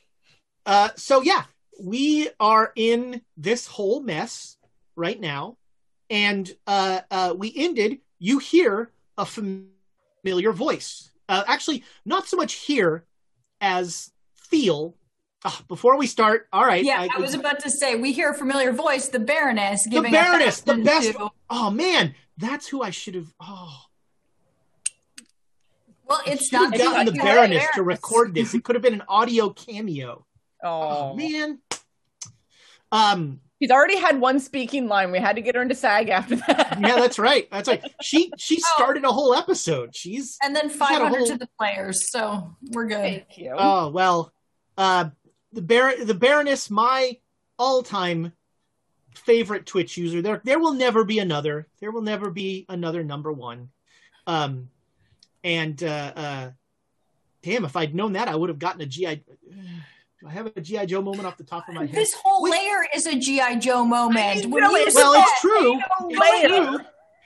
Uh, 0.66 0.90
so 0.96 1.22
yeah, 1.22 1.44
we 1.80 2.30
are 2.40 2.72
in 2.76 3.22
this 3.38 3.68
whole 3.68 4.02
mess 4.02 4.58
right 4.96 5.20
now, 5.20 5.58
and 6.10 6.52
uh, 6.68 7.02
uh, 7.12 7.34
we 7.38 7.54
ended. 7.56 8.00
You 8.20 8.40
hear 8.40 8.92
a 9.18 9.26
familiar 9.26 10.52
voice. 10.52 11.12
Uh, 11.28 11.44
actually, 11.48 11.84
not 12.06 12.28
so 12.28 12.38
much 12.38 12.54
hear 12.54 13.06
as 13.62 14.12
feel. 14.34 14.96
Ah, 15.48 15.62
before 15.68 15.96
we 15.98 16.08
start, 16.08 16.48
all 16.52 16.66
right. 16.66 16.84
Yeah, 16.84 17.08
I, 17.16 17.20
was 17.20 17.36
about 17.36 17.60
to 17.60 17.70
say 17.70 17.96
we 17.96 18.12
hear 18.12 18.32
a 18.32 18.34
familiar 18.34 18.72
voice, 18.72 19.10
the 19.10 19.20
Baroness, 19.20 19.86
giving 19.86 20.12
the 20.12 20.18
giving 20.18 20.32
Baroness, 20.32 20.62
the 20.62 20.78
best. 20.78 21.12
to- 21.12 21.30
Oh 21.52 21.70
man, 21.70 22.16
that's 22.38 22.68
who 22.68 22.82
I 22.82 22.90
should 22.90 23.14
have. 23.14 23.32
Oh, 23.40 23.72
well, 26.08 26.22
it's 26.28 26.50
should 26.50 26.54
not 26.54 26.78
gotten 26.78 27.06
the 27.08 27.12
it's 27.14 27.24
Baroness 27.24 27.66
to 27.76 27.84
record 27.84 28.34
this. 28.34 28.54
It 28.54 28.64
could 28.64 28.76
have 28.76 28.84
been 28.84 28.94
an 28.96 29.04
audio 29.08 29.50
cameo. 29.50 30.26
Oh, 30.64 31.12
Oh 31.12 31.16
man. 31.16 31.60
Um. 32.92 33.40
He's 33.58 33.72
already 33.72 33.98
had 33.98 34.20
one 34.20 34.40
speaking 34.42 34.88
line. 34.90 35.12
We 35.14 35.20
had 35.20 35.38
to 35.38 35.42
get 35.42 35.56
her 35.56 35.62
into 35.62 35.76
SAG 35.76 36.10
after 36.10 36.36
that. 36.36 36.78
Yeah, 36.82 36.96
that's 36.98 37.18
right. 37.18 37.48
That's 37.50 37.70
right. 37.70 37.82
She 38.02 38.32
she 38.38 38.58
Oh. 38.64 38.70
started 38.76 39.04
a 39.06 39.12
whole 39.12 39.34
episode. 39.34 39.96
She's 39.96 40.38
And 40.44 40.56
then 40.56 40.70
500 40.70 41.18
whole- 41.18 41.28
to 41.28 41.38
the 41.38 41.48
players, 41.58 42.12
so 42.12 42.56
we're 42.72 42.86
good. 42.88 42.98
Thank 43.02 43.38
you. 43.38 43.56
Oh 43.58 43.90
well, 43.90 44.34
uh, 44.78 45.10
the 45.56 45.62
Bar- 45.62 46.04
the 46.04 46.14
Baroness, 46.14 46.70
my 46.70 47.18
all-time 47.58 48.34
favorite 49.16 49.66
Twitch 49.66 49.98
user. 49.98 50.22
There, 50.22 50.42
there 50.44 50.60
will 50.60 50.74
never 50.74 51.04
be 51.04 51.20
another. 51.20 51.68
There 51.80 51.92
will 51.92 52.02
never 52.02 52.30
be 52.30 52.66
another 52.70 53.04
number 53.04 53.32
one. 53.32 53.70
Um, 54.28 54.70
and 55.44 55.82
uh, 55.84 56.12
uh, 56.16 56.52
damn, 57.42 57.66
if 57.66 57.76
I'd 57.76 57.96
known 57.96 58.14
that, 58.14 58.28
I 58.28 58.36
would 58.36 58.50
have 58.50 58.60
gotten 58.60 58.82
a 58.82 58.86
GI. 58.86 59.24
Do 60.22 60.28
I 60.28 60.32
have 60.32 60.46
a 60.56 60.62
GI 60.62 60.86
Joe 60.88 61.02
moment 61.02 61.28
off 61.28 61.38
the 61.38 61.44
top 61.44 61.68
of 61.68 61.76
my 61.76 61.86
head? 61.86 61.94
This 61.96 62.14
whole 62.24 62.42
Wait. 62.44 62.52
layer 62.52 62.86
is 62.96 63.06
a 63.06 63.18
GI 63.18 63.58
Joe 63.60 63.84
moment. 63.86 64.18
I 64.46 64.48
When 64.48 64.64
know 64.64 64.72
you 64.76 64.86
it. 64.88 64.94
well, 64.96 65.14
it's 65.14 65.42
true. 65.42 65.80
It's 66.10 66.20
layer. 66.20 66.48
true. 66.68 66.80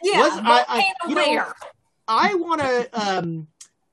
Yeah, 0.04 0.20
Was- 0.22 0.40
I- 0.44 0.66
I- 0.68 1.08
you 1.10 1.16
know. 1.16 1.46
I 2.08 2.34
want 2.36 2.62
to. 2.62 2.90
Um, 2.94 3.48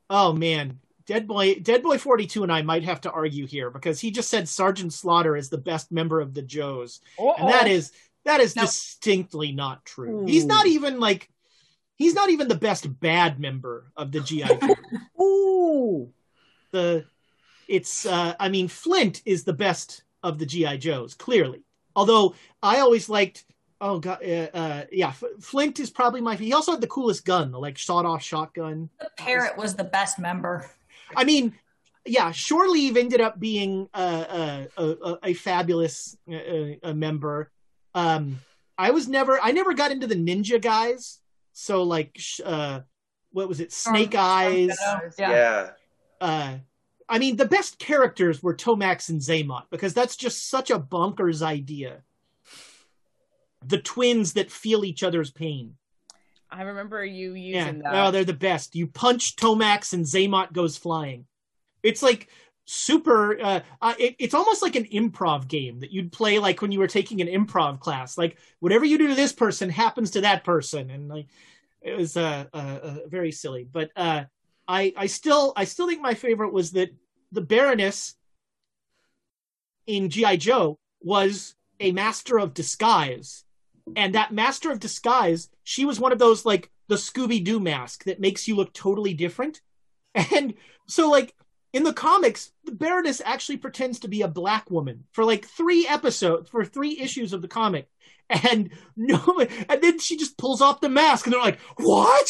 oh 0.09 0.33
man, 0.33 0.79
Dead 1.07 1.27
Boy, 1.29 1.55
Dead 1.57 1.83
Boy 1.83 1.99
forty 1.99 2.27
two, 2.27 2.43
and 2.43 2.53
I 2.53 2.63
might 2.63 2.85
have 2.85 3.01
to 3.03 3.11
argue 3.11 3.47
here 3.47 3.71
because 3.71 4.01
he 4.01 4.11
just 4.11 4.29
said 4.29 4.49
Sergeant 4.49 4.93
Slaughter 4.93 5.37
is 5.37 5.49
the 5.49 5.59
best 5.59 5.93
member 5.93 6.21
of 6.21 6.35
the 6.35 6.43
Joes, 6.43 7.01
and 7.19 7.49
that 7.49 7.69
is 7.69 7.93
that 8.25 8.41
is 8.41 8.57
No. 8.57 8.63
distinctly 8.63 9.53
not 9.53 9.85
true. 9.85 10.27
He's 10.27 10.47
not 10.47 10.67
even 10.67 10.99
like 11.01 11.31
he's 11.97 12.15
not 12.15 12.29
even 12.31 12.49
the 12.49 12.57
best 12.57 13.01
bad 13.01 13.39
member 13.41 13.91
of 13.97 14.13
the 14.13 14.21
GI 14.21 14.43
Joe. 14.43 14.75
Ooh. 15.23 16.13
the 16.73 17.05
it's 17.69 18.05
uh 18.05 18.35
I 18.39 18.49
mean 18.49 18.69
Flint 18.69 19.23
is 19.25 19.45
the 19.45 19.53
best 19.53 20.03
of 20.23 20.39
the 20.39 20.47
GI 20.47 20.79
Joes 20.79 21.15
clearly. 21.15 21.63
Although 21.95 22.35
I 22.63 22.81
always 22.81 23.09
liked 23.09 23.45
oh 23.81 24.01
god 24.01 24.25
uh, 24.25 24.49
uh 24.55 24.85
yeah 24.91 25.13
Flint 25.41 25.79
is 25.81 25.91
probably 25.91 26.21
my 26.21 26.35
he 26.35 26.53
also 26.53 26.73
had 26.73 26.81
the 26.81 26.87
coolest 26.87 27.25
gun 27.25 27.53
the 27.53 27.59
like 27.61 27.79
shot 27.79 28.05
off 28.05 28.23
shotgun. 28.23 28.91
The 28.99 29.11
parrot 29.17 29.57
was 29.57 29.75
the 29.77 29.85
best 29.85 30.19
member. 30.19 30.69
I 31.15 31.25
mean 31.25 31.55
yeah 32.05 32.31
Shore 32.33 32.69
Leave 32.69 32.97
ended 32.97 33.21
up 33.21 33.39
being 33.39 33.89
uh, 33.93 34.25
uh, 34.29 34.65
a, 34.77 34.85
a, 34.85 35.19
a 35.25 35.35
fabulous 35.35 36.17
uh, 36.33 36.75
a 36.83 36.95
member. 36.95 37.51
Um 37.95 38.41
I 38.79 38.91
was 38.91 39.09
never 39.09 39.39
I 39.43 39.53
never 39.53 39.75
got 39.75 39.91
into 39.91 40.07
the 40.07 40.15
ninja 40.17 40.61
guys. 40.61 41.21
So 41.53 41.83
like 41.83 42.19
uh 42.45 42.81
what 43.33 43.49
was 43.49 43.61
it 43.61 43.73
Snake 43.73 44.15
Eyes 44.15 44.77
Yeah. 45.19 45.31
Yeah. 45.31 45.71
uh 46.21 46.59
I 47.09 47.19
mean 47.19 47.37
the 47.37 47.47
best 47.47 47.79
characters 47.79 48.43
were 48.43 48.55
Tomax 48.55 49.09
and 49.09 49.21
Xamot 49.21 49.65
because 49.71 49.95
that's 49.95 50.17
just 50.17 50.49
such 50.51 50.71
a 50.71 50.79
bonkers 50.79 51.43
idea. 51.43 52.03
The 53.65 53.79
twins 53.79 54.35
that 54.35 54.51
feel 54.51 54.85
each 54.85 55.03
other's 55.03 55.31
pain. 55.31 55.77
I 56.51 56.63
remember 56.63 57.05
you 57.05 57.35
Yeah. 57.35 57.67
using 57.67 57.79
that. 57.81 58.07
Oh, 58.07 58.11
they're 58.11 58.25
the 58.25 58.33
best. 58.35 58.75
You 58.75 58.87
punch 58.87 59.37
Tomax 59.37 59.93
and 59.93 60.05
Xamot 60.05 60.53
goes 60.53 60.77
flying. 60.77 61.27
It's 61.83 62.03
like 62.03 62.29
super 62.69 63.41
uh, 63.41 63.61
uh 63.81 63.95
it, 63.97 64.17
it's 64.19 64.35
almost 64.35 64.61
like 64.61 64.75
an 64.75 64.87
improv 64.87 65.47
game 65.47 65.79
that 65.79 65.93
you'd 65.93 66.11
play 66.11 66.41
like 66.41 66.61
when 66.61 66.73
you 66.73 66.81
were 66.81 66.89
taking 66.89 67.21
an 67.21 67.29
improv 67.29 67.81
class. 67.81 68.19
Like 68.19 68.39
whatever 68.61 68.85
you 68.85 68.99
do 68.99 69.09
to 69.09 69.15
this 69.15 69.33
person 69.33 69.69
happens 69.71 70.11
to 70.13 70.23
that 70.23 70.43
person 70.45 70.91
and 70.91 71.09
like 71.09 71.27
it 71.81 71.97
was 71.97 72.17
uh, 72.17 72.47
uh, 72.53 72.57
uh 72.57 72.97
very 73.07 73.31
silly. 73.31 73.69
But 73.71 73.91
uh 73.97 74.25
I 74.67 74.93
I 74.97 75.07
still 75.07 75.53
I 75.57 75.65
still 75.65 75.87
think 75.87 76.03
my 76.03 76.15
favorite 76.15 76.53
was 76.53 76.73
that 76.73 76.91
the 77.33 77.41
Baroness 77.41 78.15
in 79.87 80.11
GI 80.11 80.37
Joe 80.39 80.79
was 81.01 81.55
a 81.79 81.93
master 81.93 82.39
of 82.39 82.55
disguise, 82.55 83.45
and 83.95 84.15
that 84.15 84.33
master 84.33 84.71
of 84.71 84.81
disguise 84.81 85.49
she 85.65 85.85
was 85.85 86.01
one 86.01 86.13
of 86.13 86.19
those 86.19 86.45
like 86.45 86.71
the 86.89 86.97
Scooby 86.97 87.43
Doo 87.43 87.61
mask 87.61 88.05
that 88.05 88.21
makes 88.21 88.47
you 88.47 88.57
look 88.57 88.73
totally 88.73 89.15
different, 89.15 89.61
and 90.15 90.55
so 90.87 91.11
like 91.11 91.35
in 91.73 91.83
the 91.83 91.93
comics 91.93 92.53
the 92.65 92.73
Baroness 92.73 93.21
actually 93.25 93.59
pretends 93.59 94.01
to 94.01 94.09
be 94.09 94.23
a 94.23 94.29
black 94.29 94.71
woman 94.71 95.05
for 95.13 95.25
like 95.25 95.45
three 95.45 95.87
episodes 95.87 96.49
for 96.49 96.65
three 96.65 96.99
issues 96.99 97.33
of 97.33 97.43
the 97.43 97.49
comic. 97.49 97.89
And 98.29 98.71
no, 98.97 99.47
and 99.69 99.83
then 99.83 99.99
she 99.99 100.17
just 100.17 100.37
pulls 100.39 100.61
off 100.61 100.81
the 100.81 100.89
mask, 100.89 101.27
and 101.27 101.33
they're 101.33 101.41
like, 101.41 101.61
"What?" 101.77 102.29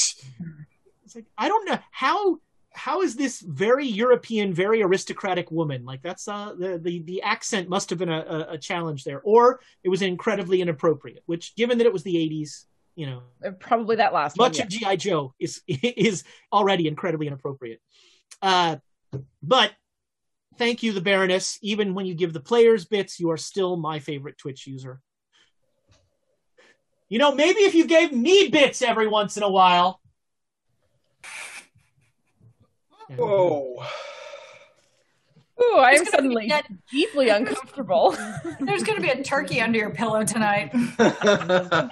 It's 1.04 1.14
like 1.14 1.26
I 1.38 1.48
don't 1.48 1.68
know 1.68 1.78
how 1.90 2.38
how 2.76 3.00
is 3.00 3.16
this 3.16 3.40
very 3.40 3.86
European, 3.86 4.52
very 4.52 4.82
aristocratic 4.82 5.50
woman 5.50 5.84
like 5.84 6.02
that's 6.02 6.28
uh 6.28 6.52
the 6.58 6.78
the, 6.78 7.00
the 7.00 7.22
accent 7.22 7.68
must 7.68 7.88
have 7.90 7.98
been 7.98 8.10
a, 8.10 8.46
a, 8.50 8.58
challenge 8.58 9.02
there, 9.02 9.20
or 9.22 9.60
it 9.82 9.88
was 9.88 10.02
incredibly 10.02 10.60
inappropriate. 10.60 11.22
Which, 11.26 11.56
given 11.56 11.78
that 11.78 11.86
it 11.86 11.92
was 11.92 12.02
the 12.02 12.14
'80s, 12.14 12.66
you 12.94 13.06
know, 13.06 13.22
Uh, 13.44 13.52
Probably 13.52 13.96
that 13.96 14.12
last 14.12 14.36
much 14.36 14.58
one. 14.58 14.66
of 14.66 14.68
GI 14.68 14.96
Joe 14.98 15.34
is 15.38 15.62
is 15.68 16.24
already 16.52 16.86
incredibly 16.86 17.26
inappropriate. 17.26 17.80
Uh, 18.42 18.76
but 19.42 19.72
thank 20.58 20.82
you, 20.82 20.92
the 20.92 21.00
Baroness. 21.00 21.58
Even 21.62 21.94
when 21.94 22.04
you 22.04 22.14
give 22.14 22.34
the 22.34 22.40
players 22.40 22.84
bits, 22.84 23.18
you 23.18 23.30
are 23.30 23.38
still 23.38 23.76
my 23.76 24.00
favorite 24.00 24.36
Twitch 24.36 24.66
user. 24.66 25.00
You 27.08 27.18
know, 27.18 27.34
maybe 27.34 27.60
if 27.60 27.74
you 27.74 27.86
gave 27.86 28.12
me 28.12 28.48
bits 28.48 28.82
every 28.82 29.06
once 29.06 29.38
in 29.38 29.42
a 29.42 29.50
while. 29.50 30.00
Whoa. 33.14 33.84
Ooh, 35.62 35.78
I'm 35.78 36.04
suddenly 36.04 36.48
be 36.48 36.76
deeply 36.90 37.28
uncomfortable. 37.30 38.16
There's 38.60 38.82
going 38.82 38.96
to 38.96 39.02
be 39.02 39.08
a 39.10 39.22
turkey 39.22 39.60
under 39.60 39.78
your 39.78 39.90
pillow 39.90 40.24
tonight. 40.24 40.70
Uh, 40.98 41.88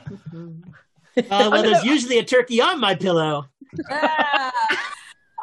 well, 1.30 1.62
there's 1.62 1.84
usually 1.84 2.18
a 2.18 2.24
turkey 2.24 2.60
on 2.60 2.80
my 2.80 2.94
pillow. 2.94 3.46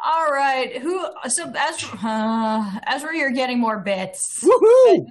All 0.04 0.26
right. 0.30 0.76
Who? 0.82 1.04
So 1.28 1.50
as 1.56 1.84
uh, 2.02 2.78
as 2.84 3.02
we're 3.02 3.12
here 3.14 3.30
getting 3.30 3.58
more 3.58 3.78
bits. 3.78 4.40
Woohoo! 4.44 5.06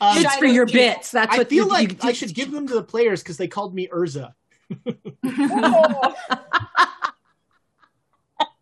Um, 0.00 0.16
It's 0.18 0.34
for 0.36 0.46
your 0.46 0.66
bits. 0.66 1.10
That's 1.10 1.34
I 1.34 1.38
what 1.38 1.48
feel 1.48 1.66
you- 1.66 1.70
like 1.70 1.92
you- 2.02 2.08
I 2.08 2.12
should 2.12 2.34
give 2.34 2.50
them 2.50 2.66
to 2.68 2.74
the 2.74 2.82
players 2.82 3.22
because 3.22 3.36
they 3.36 3.48
called 3.48 3.74
me 3.74 3.86
Urza. 3.88 4.32
Oh, 5.24 6.14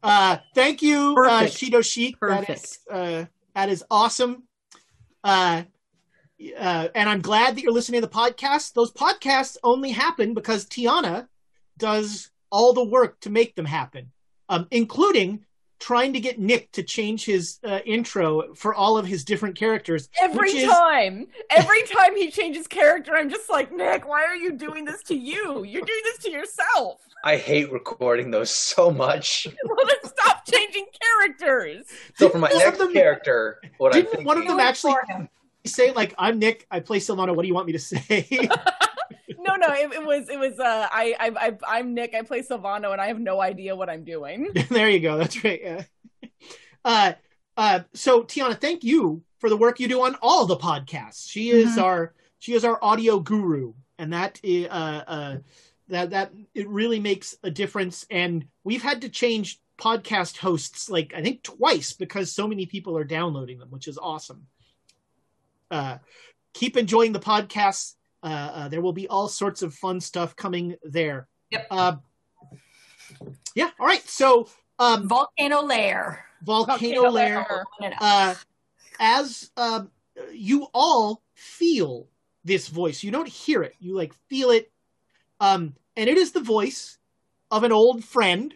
Uh, 0.02 0.38
thank 0.54 0.82
you, 0.82 1.14
uh, 1.16 1.44
Shido 1.44 1.84
Sheik. 1.84 2.18
That 2.20 2.46
Perfect. 2.46 2.64
is, 2.64 2.78
uh, 2.90 3.24
that 3.54 3.68
is 3.68 3.84
awesome. 3.90 4.44
Uh, 5.22 5.62
uh, 6.58 6.88
and 6.94 7.08
I'm 7.08 7.20
glad 7.20 7.56
that 7.56 7.62
you're 7.62 7.72
listening 7.72 8.00
to 8.00 8.06
the 8.06 8.12
podcast. 8.12 8.72
Those 8.72 8.92
podcasts 8.92 9.56
only 9.62 9.90
happen 9.92 10.34
because 10.34 10.66
Tiana 10.66 11.28
does 11.78 12.30
all 12.50 12.72
the 12.72 12.84
work 12.84 13.20
to 13.20 13.30
make 13.30 13.54
them 13.54 13.64
happen, 13.64 14.10
um, 14.48 14.66
including 14.70 15.44
trying 15.82 16.12
to 16.12 16.20
get 16.20 16.38
Nick 16.38 16.70
to 16.72 16.82
change 16.82 17.24
his 17.24 17.58
uh, 17.64 17.80
intro 17.84 18.54
for 18.54 18.72
all 18.74 18.96
of 18.96 19.04
his 19.04 19.24
different 19.24 19.56
characters. 19.56 20.08
every 20.20 20.50
is- 20.50 20.70
time, 20.70 21.26
every 21.50 21.82
time 21.86 22.16
he 22.16 22.30
changes 22.30 22.66
character, 22.68 23.12
I'm 23.16 23.28
just 23.28 23.50
like, 23.50 23.72
Nick, 23.72 24.06
why 24.06 24.22
are 24.24 24.36
you 24.36 24.52
doing 24.52 24.84
this 24.84 25.02
to 25.04 25.14
you? 25.16 25.64
You're 25.64 25.84
doing 25.84 26.00
this 26.04 26.18
to 26.18 26.30
yourself. 26.30 27.00
I 27.24 27.36
hate 27.36 27.70
recording 27.72 28.30
those 28.30 28.50
so 28.50 28.90
much. 28.90 29.46
Well, 29.64 29.86
then 29.86 30.10
stop 30.10 30.44
changing 30.50 30.86
characters. 31.20 31.86
So 32.16 32.28
for 32.28 32.38
my 32.38 32.48
One 32.48 32.52
of 32.56 32.58
next 32.66 32.78
them- 32.78 32.92
character, 32.92 33.60
what 33.78 33.94
I'm 33.94 34.02
Didn't 34.04 34.24
one 34.24 34.38
of 34.38 34.46
them 34.46 34.60
actually 34.60 34.94
say 35.64 35.92
like, 35.92 36.14
"I'm 36.18 36.38
Nick. 36.38 36.66
I 36.70 36.80
play 36.80 36.98
Silvana. 36.98 37.34
What 37.34 37.42
do 37.42 37.48
you 37.48 37.54
want 37.54 37.66
me 37.66 37.72
to 37.72 37.78
say?" 37.78 38.26
No, 39.44 39.56
no, 39.56 39.66
it, 39.72 39.92
it 39.92 40.04
was, 40.06 40.28
it 40.28 40.38
was. 40.38 40.58
Uh, 40.60 40.88
I, 40.90 41.14
I, 41.18 41.46
I, 41.48 41.58
I'm 41.78 41.94
Nick. 41.94 42.14
I 42.14 42.22
play 42.22 42.42
Silvano, 42.42 42.92
and 42.92 43.00
I 43.00 43.08
have 43.08 43.18
no 43.18 43.40
idea 43.40 43.74
what 43.74 43.90
I'm 43.90 44.04
doing. 44.04 44.48
there 44.70 44.88
you 44.88 45.00
go. 45.00 45.18
That's 45.18 45.42
right. 45.42 45.60
Yeah. 45.62 45.82
Uh, 46.84 47.12
uh, 47.56 47.80
so 47.92 48.22
Tiana, 48.22 48.58
thank 48.60 48.84
you 48.84 49.22
for 49.40 49.48
the 49.50 49.56
work 49.56 49.80
you 49.80 49.88
do 49.88 50.02
on 50.02 50.16
all 50.22 50.46
the 50.46 50.56
podcasts. 50.56 51.28
She 51.28 51.50
is 51.50 51.76
Mhm. 51.76 51.82
our 51.82 52.14
she 52.38 52.54
is 52.54 52.64
our 52.64 52.78
audio 52.82 53.18
guru, 53.20 53.74
and 53.98 54.12
that 54.12 54.40
uh, 54.44 54.66
uh, 54.68 55.36
that 55.88 56.10
that 56.10 56.32
it 56.54 56.68
really 56.68 57.00
makes 57.00 57.36
a 57.42 57.50
difference. 57.50 58.06
And 58.10 58.46
we've 58.64 58.82
had 58.82 59.02
to 59.02 59.08
change 59.08 59.60
podcast 59.78 60.36
hosts 60.38 60.88
like 60.88 61.12
I 61.16 61.22
think 61.22 61.42
twice 61.42 61.92
because 61.92 62.30
so 62.32 62.46
many 62.46 62.66
people 62.66 62.96
are 62.96 63.04
downloading 63.04 63.58
them, 63.58 63.70
which 63.70 63.88
is 63.88 63.98
awesome. 63.98 64.46
Uh, 65.70 65.98
keep 66.54 66.76
enjoying 66.76 67.12
the 67.12 67.20
podcasts. 67.20 67.94
Uh, 68.22 68.26
uh, 68.26 68.68
there 68.68 68.80
will 68.80 68.92
be 68.92 69.08
all 69.08 69.28
sorts 69.28 69.62
of 69.62 69.74
fun 69.74 70.00
stuff 70.00 70.36
coming 70.36 70.76
there. 70.82 71.28
Yep. 71.50 71.66
Uh, 71.70 71.96
yeah. 73.54 73.70
All 73.78 73.86
right. 73.86 74.06
So 74.08 74.48
um, 74.78 75.08
Volcano 75.08 75.62
Lair. 75.62 76.24
volcano 76.42 77.10
lair. 77.10 77.46
Open. 77.80 77.94
Uh, 78.00 78.34
as 79.00 79.50
uh, 79.56 79.84
you 80.32 80.66
all 80.74 81.22
feel 81.34 82.08
this 82.44 82.68
voice, 82.68 83.02
you 83.02 83.10
don't 83.10 83.28
hear 83.28 83.62
it. 83.62 83.74
You 83.78 83.94
like 83.96 84.14
feel 84.28 84.50
it, 84.50 84.70
um, 85.40 85.74
and 85.96 86.08
it 86.08 86.16
is 86.18 86.32
the 86.32 86.40
voice 86.40 86.98
of 87.50 87.64
an 87.64 87.72
old 87.72 88.04
friend. 88.04 88.54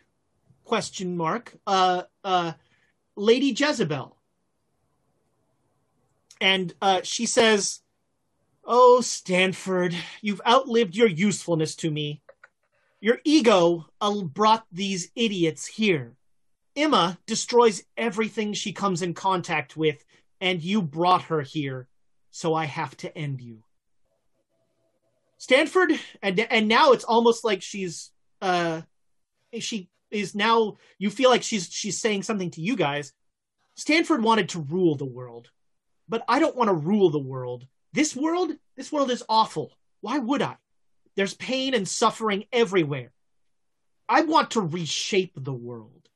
Question 0.64 1.16
mark. 1.16 1.54
Uh, 1.66 2.02
uh, 2.24 2.52
Lady 3.14 3.54
Jezebel, 3.56 4.16
and 6.40 6.74
uh, 6.82 7.00
she 7.04 7.24
says, 7.24 7.80
"Oh, 8.66 9.00
Stanford, 9.00 9.94
you've 10.20 10.40
outlived 10.46 10.94
your 10.94 11.08
usefulness 11.08 11.74
to 11.76 11.90
me. 11.90 12.22
Your 13.00 13.20
ego 13.24 13.86
uh, 14.00 14.22
brought 14.22 14.66
these 14.70 15.10
idiots 15.14 15.66
here." 15.66 16.16
Emma 16.76 17.18
destroys 17.26 17.84
everything 17.96 18.52
she 18.52 18.72
comes 18.72 19.00
in 19.00 19.14
contact 19.14 19.76
with, 19.76 20.04
and 20.40 20.62
you 20.62 20.82
brought 20.82 21.22
her 21.22 21.40
here, 21.40 21.88
so 22.30 22.52
I 22.52 22.66
have 22.66 22.94
to 22.98 23.16
end 23.16 23.40
you. 23.40 23.62
Stanford, 25.38 25.92
and 26.22 26.38
and 26.40 26.68
now 26.68 26.92
it's 26.92 27.04
almost 27.04 27.44
like 27.44 27.62
she's 27.62 28.10
uh 28.42 28.82
she 29.58 29.88
is 30.10 30.34
now 30.34 30.76
you 30.98 31.10
feel 31.10 31.30
like 31.30 31.42
she's 31.42 31.70
she's 31.70 31.98
saying 31.98 32.22
something 32.22 32.50
to 32.52 32.60
you 32.60 32.76
guys. 32.76 33.12
Stanford 33.74 34.22
wanted 34.22 34.50
to 34.50 34.60
rule 34.60 34.96
the 34.96 35.04
world, 35.04 35.50
but 36.08 36.24
I 36.28 36.38
don't 36.38 36.56
want 36.56 36.68
to 36.68 36.74
rule 36.74 37.10
the 37.10 37.18
world. 37.18 37.66
This 37.96 38.14
world, 38.14 38.52
this 38.76 38.92
world 38.92 39.10
is 39.10 39.22
awful. 39.26 39.72
Why 40.02 40.18
would 40.18 40.42
I? 40.42 40.56
There's 41.14 41.32
pain 41.32 41.72
and 41.72 41.88
suffering 41.88 42.44
everywhere. 42.52 43.10
I 44.06 44.20
want 44.20 44.50
to 44.50 44.60
reshape 44.60 45.32
the 45.34 45.54
world. 45.54 46.10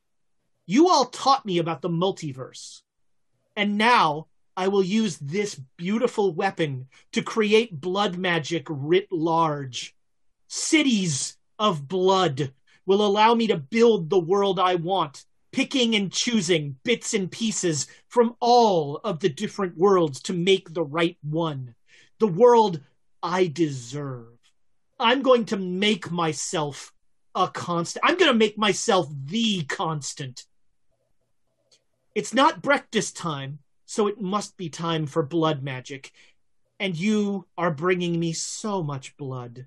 You 0.66 0.90
all 0.90 1.06
taught 1.06 1.46
me 1.46 1.56
about 1.56 1.80
the 1.80 1.88
multiverse. 1.88 2.82
And 3.56 3.78
now 3.78 4.26
I 4.58 4.68
will 4.68 4.82
use 4.82 5.16
this 5.16 5.58
beautiful 5.78 6.34
weapon 6.34 6.88
to 7.12 7.22
create 7.22 7.80
blood 7.80 8.18
magic 8.18 8.66
writ 8.68 9.08
large. 9.10 9.96
Cities 10.48 11.38
of 11.58 11.88
blood 11.88 12.52
will 12.84 13.06
allow 13.06 13.32
me 13.34 13.46
to 13.46 13.56
build 13.56 14.10
the 14.10 14.20
world 14.20 14.60
I 14.60 14.74
want, 14.74 15.24
picking 15.52 15.94
and 15.94 16.12
choosing 16.12 16.76
bits 16.84 17.14
and 17.14 17.30
pieces 17.30 17.86
from 18.08 18.36
all 18.40 19.00
of 19.04 19.20
the 19.20 19.28
different 19.28 19.76
worlds 19.76 20.20
to 20.22 20.32
make 20.32 20.72
the 20.72 20.84
right 20.84 21.16
one. 21.22 21.74
The 22.18 22.28
world 22.28 22.80
I 23.22 23.46
deserve. 23.46 24.38
I'm 24.98 25.22
going 25.22 25.46
to 25.46 25.56
make 25.56 26.10
myself 26.10 26.92
a 27.34 27.48
constant. 27.48 28.04
I'm 28.04 28.16
going 28.16 28.30
to 28.30 28.38
make 28.38 28.58
myself 28.58 29.08
the 29.26 29.64
constant. 29.64 30.44
It's 32.14 32.34
not 32.34 32.62
breakfast 32.62 33.16
time, 33.16 33.60
so 33.86 34.06
it 34.08 34.20
must 34.20 34.56
be 34.56 34.68
time 34.68 35.06
for 35.06 35.22
blood 35.22 35.62
magic. 35.62 36.12
And 36.78 36.96
you 36.96 37.46
are 37.56 37.70
bringing 37.70 38.18
me 38.18 38.32
so 38.32 38.82
much 38.82 39.16
blood. 39.16 39.66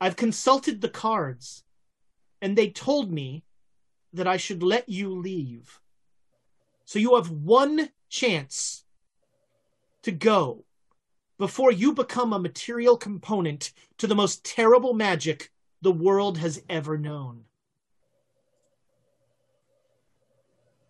I've 0.00 0.16
consulted 0.16 0.80
the 0.80 0.88
cards, 0.88 1.64
and 2.40 2.56
they 2.56 2.70
told 2.70 3.10
me 3.10 3.42
that 4.12 4.26
I 4.26 4.36
should 4.36 4.62
let 4.62 4.88
you 4.88 5.18
leave. 5.18 5.80
So 6.84 6.98
you 6.98 7.16
have 7.16 7.30
one 7.30 7.90
chance 8.08 8.84
to 10.02 10.12
go 10.12 10.64
before 11.38 11.70
you 11.70 11.92
become 11.92 12.32
a 12.32 12.38
material 12.38 12.96
component 12.96 13.72
to 13.98 14.06
the 14.06 14.14
most 14.14 14.44
terrible 14.44 14.94
magic 14.94 15.50
the 15.82 15.92
world 15.92 16.38
has 16.38 16.62
ever 16.68 16.98
known. 16.98 17.44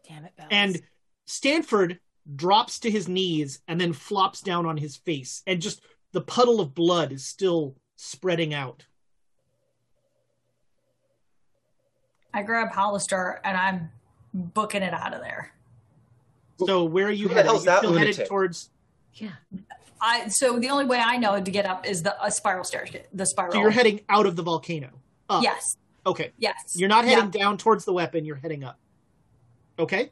Damn 0.08 0.24
it, 0.24 0.36
Bells. 0.36 0.48
And 0.50 0.82
Stanford 1.26 2.00
drops 2.34 2.78
to 2.80 2.90
his 2.90 3.08
knees 3.08 3.60
and 3.68 3.80
then 3.80 3.92
flops 3.92 4.40
down 4.40 4.64
on 4.66 4.76
his 4.76 4.96
face, 4.96 5.42
and 5.46 5.60
just 5.60 5.82
the 6.12 6.20
puddle 6.20 6.60
of 6.60 6.74
blood 6.74 7.12
is 7.12 7.26
still 7.26 7.76
spreading 7.96 8.54
out. 8.54 8.86
I 12.38 12.42
grab 12.44 12.70
Hollister 12.70 13.40
and 13.42 13.56
I'm 13.56 13.90
booking 14.32 14.82
it 14.82 14.94
out 14.94 15.12
of 15.12 15.20
there. 15.20 15.52
So 16.64 16.84
where 16.84 17.06
are 17.08 17.10
you 17.10 17.24
Who 17.24 17.28
the 17.30 17.34
headed? 17.34 17.46
hell's 17.50 17.62
You 17.64 17.70
that 17.70 17.78
still 17.78 17.92
headed 17.94 18.06
lunatic? 18.14 18.28
towards. 18.28 18.70
Yeah. 19.14 19.30
I 20.00 20.28
so 20.28 20.58
the 20.60 20.68
only 20.70 20.84
way 20.84 20.98
I 21.04 21.16
know 21.16 21.40
to 21.40 21.50
get 21.50 21.66
up 21.66 21.84
is 21.84 22.04
the 22.04 22.20
uh, 22.22 22.30
spiral 22.30 22.62
stairs. 22.62 22.90
The 23.12 23.26
spiral. 23.26 23.52
So 23.52 23.60
you're 23.60 23.70
heading 23.70 24.00
out 24.08 24.26
of 24.26 24.36
the 24.36 24.42
volcano. 24.42 24.90
Up. 25.28 25.42
Yes. 25.42 25.76
Okay. 26.06 26.30
Yes. 26.38 26.54
You're 26.76 26.88
not 26.88 27.04
heading 27.04 27.30
Yeah. 27.32 27.40
down 27.42 27.58
towards 27.58 27.84
the 27.84 27.92
weapon. 27.92 28.24
You're 28.24 28.36
heading 28.36 28.62
up. 28.62 28.78
Okay. 29.80 30.10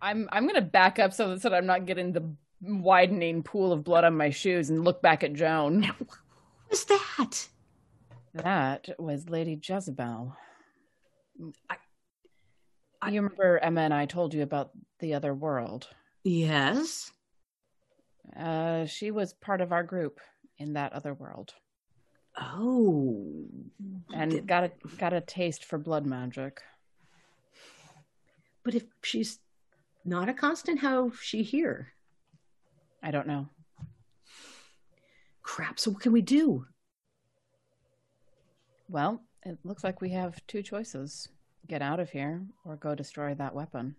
I'm 0.00 0.28
I'm 0.32 0.46
gonna 0.46 0.62
back 0.62 0.98
up 0.98 1.12
so 1.12 1.28
that, 1.28 1.42
so 1.42 1.50
that 1.50 1.56
I'm 1.56 1.66
not 1.66 1.84
getting 1.84 2.12
the 2.12 2.24
widening 2.62 3.42
pool 3.42 3.72
of 3.72 3.84
blood 3.84 4.04
on 4.04 4.16
my 4.16 4.30
shoes 4.30 4.70
and 4.70 4.82
look 4.84 5.02
back 5.02 5.22
at 5.22 5.34
Joan. 5.34 5.82
What 5.82 6.08
was 6.70 6.84
that? 6.86 7.48
That 8.34 8.88
was 8.98 9.28
Lady 9.28 9.58
Jezebel. 9.62 10.36
You 11.40 13.22
remember 13.22 13.58
Emma 13.58 13.80
and 13.82 13.94
I 13.94 14.06
told 14.06 14.34
you 14.34 14.42
about 14.42 14.70
the 14.98 15.14
other 15.14 15.34
world. 15.34 15.88
Yes. 16.22 17.10
Uh, 18.38 18.84
she 18.86 19.10
was 19.10 19.32
part 19.32 19.60
of 19.60 19.72
our 19.72 19.82
group 19.82 20.20
in 20.58 20.74
that 20.74 20.92
other 20.92 21.14
world 21.14 21.54
Oh. 22.38 23.46
and 24.14 24.46
got 24.46 24.64
a 24.64 24.70
got 24.98 25.12
a 25.12 25.20
taste 25.20 25.64
for 25.64 25.78
blood 25.78 26.06
magic. 26.06 26.60
But 28.62 28.74
if 28.74 28.84
she's 29.02 29.40
not 30.04 30.28
a 30.28 30.34
constant, 30.34 30.78
how 30.80 31.08
is 31.08 31.18
she 31.20 31.42
here? 31.42 31.88
I 33.02 33.10
don't 33.10 33.26
know. 33.26 33.48
Crap. 35.42 35.80
So 35.80 35.90
what 35.90 36.02
can 36.02 36.12
we 36.12 36.20
do? 36.22 36.66
Well, 38.88 39.22
it 39.44 39.58
looks 39.64 39.84
like 39.84 40.00
we 40.00 40.10
have 40.10 40.44
two 40.46 40.62
choices: 40.62 41.28
get 41.66 41.82
out 41.82 42.00
of 42.00 42.10
here 42.10 42.42
or 42.64 42.76
go 42.76 42.94
destroy 42.94 43.34
that 43.34 43.54
weapon. 43.54 43.96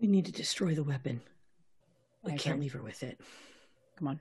We 0.00 0.08
need 0.08 0.26
to 0.26 0.32
destroy 0.32 0.74
the 0.74 0.82
weapon. 0.84 1.20
We 2.24 2.32
I 2.32 2.36
can't 2.36 2.54
agree. 2.54 2.64
leave 2.64 2.72
her 2.72 2.82
with 2.82 3.02
it. 3.02 3.20
Come 3.96 4.08
on. 4.08 4.20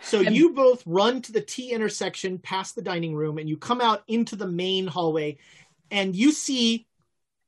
So 0.00 0.20
you 0.20 0.54
both 0.54 0.82
run 0.86 1.20
to 1.22 1.32
the 1.32 1.40
T 1.40 1.72
intersection 1.72 2.38
past 2.38 2.74
the 2.74 2.82
dining 2.82 3.14
room 3.14 3.36
and 3.38 3.48
you 3.48 3.56
come 3.56 3.80
out 3.80 4.04
into 4.08 4.36
the 4.36 4.46
main 4.46 4.86
hallway 4.86 5.38
and 5.90 6.14
you 6.14 6.32
see 6.32 6.86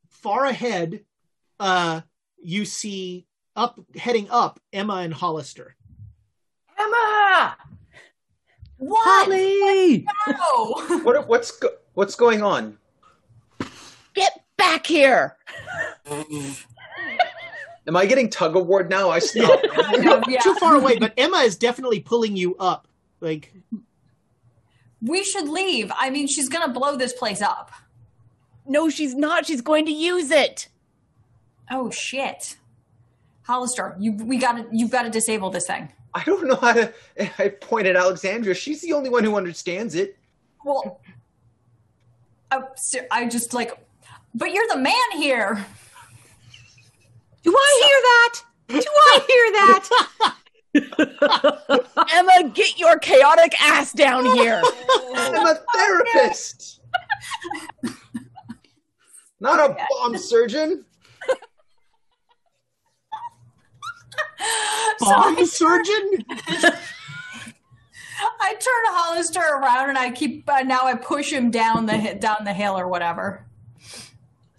far 0.09 0.45
ahead 0.45 1.03
uh 1.59 2.01
you 2.43 2.65
see 2.65 3.25
up 3.55 3.79
heading 3.95 4.27
up 4.29 4.59
Emma 4.71 4.95
and 4.95 5.13
Hollister. 5.13 5.75
Emma! 6.77 7.55
What? 8.81 8.99
Holly! 9.03 10.07
No. 10.27 11.03
What 11.03 11.27
what's 11.27 11.51
go, 11.51 11.69
what's 11.93 12.15
going 12.15 12.41
on? 12.41 12.79
Get 14.15 14.43
back 14.57 14.87
here! 14.87 15.37
Am 17.87 17.95
I 17.95 18.07
getting 18.07 18.27
tug 18.27 18.55
of 18.55 18.65
war 18.65 18.83
now? 18.83 19.11
I 19.11 19.19
stopped. 19.19 19.67
yeah. 20.27 20.39
Too 20.41 20.55
far 20.55 20.77
away, 20.77 20.97
but 20.97 21.13
Emma 21.15 21.37
is 21.37 21.57
definitely 21.57 21.99
pulling 21.99 22.35
you 22.35 22.55
up. 22.57 22.87
Like 23.19 23.53
We 24.99 25.23
should 25.23 25.47
leave. 25.47 25.91
I 25.95 26.09
mean, 26.09 26.25
she's 26.25 26.49
gonna 26.49 26.73
blow 26.73 26.95
this 26.95 27.13
place 27.13 27.43
up. 27.43 27.71
No, 28.65 28.89
she's 28.89 29.13
not. 29.13 29.45
She's 29.45 29.61
going 29.61 29.85
to 29.85 29.91
use 29.91 30.31
it. 30.31 30.69
Oh 31.69 31.91
shit. 31.91 32.57
Hollister, 33.43 33.95
you 33.99 34.13
we 34.13 34.37
gotta 34.39 34.65
you've 34.71 34.89
gotta 34.89 35.11
disable 35.11 35.51
this 35.51 35.67
thing. 35.67 35.91
I 36.13 36.23
don't 36.23 36.47
know 36.47 36.55
how 36.55 36.73
to. 36.73 36.93
I 37.37 37.49
pointed 37.49 37.95
at 37.95 38.01
Alexandria. 38.01 38.53
She's 38.53 38.81
the 38.81 38.93
only 38.93 39.09
one 39.09 39.23
who 39.23 39.35
understands 39.35 39.95
it. 39.95 40.17
Well, 40.63 40.99
oh, 42.51 42.67
I, 42.91 43.07
I 43.11 43.29
just 43.29 43.53
like, 43.53 43.71
but 44.35 44.51
you're 44.51 44.67
the 44.69 44.77
man 44.77 44.93
here. 45.13 45.65
Do 47.43 47.55
I 47.55 47.81
hear 47.87 48.01
that? 48.01 48.43
Do 48.67 48.89
I 49.09 49.19
hear 49.27 49.51
that? 49.53 50.35
Emma, 52.13 52.49
get 52.53 52.79
your 52.79 52.97
chaotic 52.99 53.53
ass 53.61 53.91
down 53.91 54.25
here. 54.37 54.61
I'm 55.15 55.47
a 55.47 55.59
therapist, 55.75 56.81
not 59.39 59.59
a 59.59 59.75
bomb 59.89 60.17
surgeon. 60.17 60.85
bomb 64.99 65.45
surgeon? 65.45 66.25
I 68.39 68.53
turn 68.53 68.83
Hollister 68.87 69.39
around 69.39 69.89
and 69.89 69.97
I 69.97 70.11
keep 70.11 70.49
uh, 70.49 70.61
now 70.61 70.81
I 70.83 70.95
push 70.95 71.31
him 71.31 71.51
down 71.51 71.85
the 71.85 72.17
down 72.19 72.43
the 72.43 72.53
hill 72.53 72.77
or 72.77 72.87
whatever. 72.87 73.45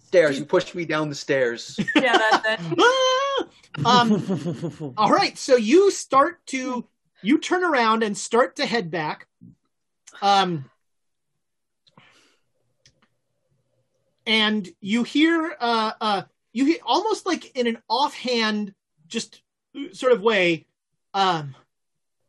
Stairs. 0.07 0.38
You 0.38 0.45
pushed 0.45 0.75
me 0.75 0.85
down 0.85 1.09
the 1.09 1.14
stairs. 1.14 1.79
Yeah, 1.97 2.18
that's 2.18 2.61
it. 2.61 2.79
Ah! 3.85 4.03
um 4.03 4.92
all 4.99 5.11
right, 5.11 5.38
so 5.38 5.57
you 5.57 5.90
start 5.90 6.45
to 6.47 6.87
you 7.23 7.38
turn 7.38 7.64
around 7.64 8.03
and 8.03 8.16
start 8.16 8.57
to 8.57 8.66
head 8.66 8.90
back. 8.90 9.27
Um 10.21 10.71
and 14.27 14.68
you 14.81 15.03
hear 15.03 15.57
uh 15.59 15.92
uh 16.01 16.23
you 16.53 16.66
hear 16.66 16.79
almost 16.85 17.27
like 17.27 17.57
in 17.57 17.66
an 17.66 17.79
offhand 17.88 18.75
just 19.09 19.41
sort 19.92 20.12
of 20.12 20.22
way 20.22 20.66
um 21.14 21.54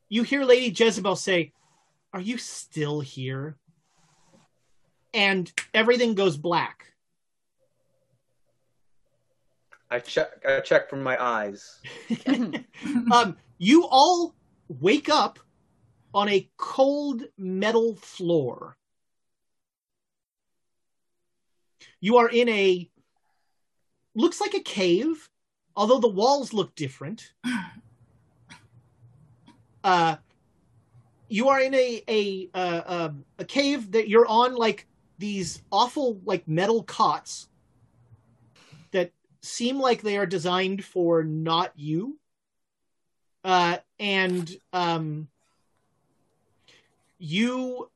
you 0.10 0.24
hear 0.24 0.44
lady 0.44 0.74
jezebel 0.76 1.16
say 1.16 1.52
are 2.14 2.22
you 2.22 2.38
still 2.38 3.00
here 3.00 3.58
and 5.14 5.52
everything 5.74 6.16
goes 6.16 6.38
black 6.38 6.88
I 9.92 10.00
check. 10.00 10.44
I 10.44 10.60
check 10.62 10.90
from 10.90 11.04
my 11.04 11.22
eyes. 11.24 11.80
um 13.12 13.38
you 13.60 13.86
all 13.88 14.34
wake 14.68 15.08
up 15.08 15.38
on 16.16 16.30
a 16.30 16.50
cold 16.58 17.24
metal 17.38 17.96
floor 17.96 18.76
you 22.02 22.18
are 22.18 22.30
in 22.30 22.50
a 22.50 22.90
looks 24.16 24.42
like 24.42 24.54
a 24.54 24.60
cave 24.60 25.30
although 25.76 26.00
the 26.00 26.08
walls 26.08 26.54
look 26.54 26.76
different. 26.76 27.34
Uh 29.86 30.16
you 31.28 31.50
are 31.50 31.60
in 31.60 31.74
a 31.74 32.04
a 32.08 32.50
uh, 32.54 32.82
um, 32.86 33.26
a 33.40 33.44
cave 33.44 33.92
that 33.92 34.08
you're 34.08 34.28
on 34.28 34.56
like 34.56 34.88
these 35.18 35.62
awful 35.72 36.22
like 36.26 36.48
metal 36.48 36.84
cots 36.84 37.50
that 38.92 39.12
seem 39.42 39.80
like 39.80 40.04
they 40.04 40.16
are 40.18 40.26
designed 40.26 40.86
for 40.86 41.24
not 41.24 41.72
you. 41.76 42.20
Uh 43.44 43.78
and 44.00 44.56
um 44.72 45.28
you 47.18 47.90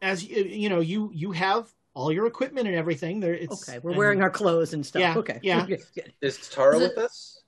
as 0.00 0.24
you 0.24 0.42
you 0.44 0.68
know 0.68 0.80
you 0.80 1.10
you 1.14 1.32
have 1.32 1.70
all 1.94 2.10
your 2.12 2.26
equipment 2.26 2.66
and 2.66 2.76
everything 2.76 3.20
there 3.20 3.34
it's 3.34 3.68
Okay, 3.68 3.78
we're 3.82 3.90
and- 3.90 3.98
wearing 3.98 4.22
our 4.22 4.30
clothes 4.30 4.72
and 4.74 4.84
stuff. 4.84 5.00
Yeah, 5.00 5.16
okay. 5.18 5.38
yeah. 5.42 5.66
Good, 5.66 5.80
good. 5.94 6.12
Is 6.22 6.48
Tara 6.48 6.78
with 6.78 6.96
us? 6.98 7.42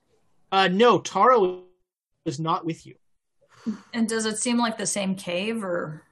uh 0.51 0.67
no 0.67 0.99
Tara 0.99 1.59
is 2.25 2.39
not 2.39 2.65
with 2.65 2.85
you 2.85 2.95
And 3.93 4.07
does 4.07 4.25
it 4.25 4.37
seem 4.37 4.57
like 4.57 4.77
the 4.77 4.85
same 4.85 5.15
cave 5.15 5.63
or? 5.63 6.03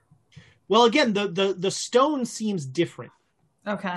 well 0.68 0.86
again 0.86 1.14
the 1.14 1.28
the 1.28 1.54
the 1.58 1.72
stone 1.72 2.26
seems 2.26 2.66
different 2.66 3.12
Okay. 3.68 3.96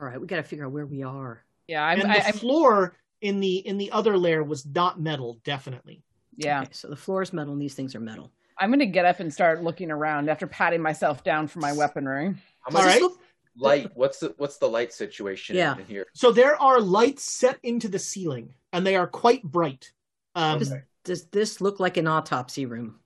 All 0.00 0.06
right, 0.06 0.20
we 0.20 0.26
got 0.28 0.36
to 0.36 0.42
figure 0.44 0.66
out 0.66 0.70
where 0.72 0.86
we 0.86 1.02
are. 1.02 1.42
Yeah, 1.66 1.82
I'm, 1.82 2.00
and 2.00 2.12
I, 2.12 2.18
the 2.18 2.26
I'm 2.28 2.32
floor 2.34 2.94
in 3.22 3.40
the 3.40 3.56
in 3.66 3.78
the 3.78 3.90
other 3.90 4.16
layer 4.18 4.44
was 4.44 4.64
not 4.66 5.00
metal 5.00 5.40
definitely 5.44 6.02
yeah. 6.36 6.62
Okay, 6.62 6.70
so 6.72 6.88
the 6.88 6.96
floor 6.96 7.22
is 7.22 7.32
metal 7.32 7.52
and 7.54 7.60
these 7.62 7.74
things 7.74 7.94
are 7.94 8.00
metal. 8.00 8.30
I'm 8.58 8.70
gonna 8.70 8.86
get 8.86 9.04
up 9.06 9.20
and 9.20 9.32
start 9.32 9.62
looking 9.64 9.90
around 9.90 10.28
after 10.30 10.46
patting 10.46 10.80
myself 10.82 11.24
down 11.24 11.46
for 11.48 11.58
my 11.60 11.72
weaponry. 11.72 12.34
How 12.62 12.76
all 12.76 12.84
much 12.84 13.00
right 13.00 13.10
light? 13.56 13.90
What's 13.94 14.20
the 14.20 14.34
what's 14.38 14.56
the 14.58 14.68
light 14.68 14.92
situation 14.92 15.56
Yeah. 15.56 15.76
in 15.76 15.84
here? 15.84 16.06
so 16.14 16.32
there 16.32 16.60
are 16.60 16.80
lights 16.80 17.24
set 17.24 17.58
into 17.62 17.88
the 17.88 17.98
ceiling 17.98 18.54
and 18.72 18.86
they 18.86 18.96
are 18.96 19.06
quite 19.06 19.42
bright 19.42 19.92
um 20.34 20.62
Okay. 20.62 20.82
Does 21.04 21.24
this 21.26 21.60
look 21.60 21.80
like 21.80 21.96
an 21.96 22.06
autopsy 22.06 22.64
room? 22.64 23.00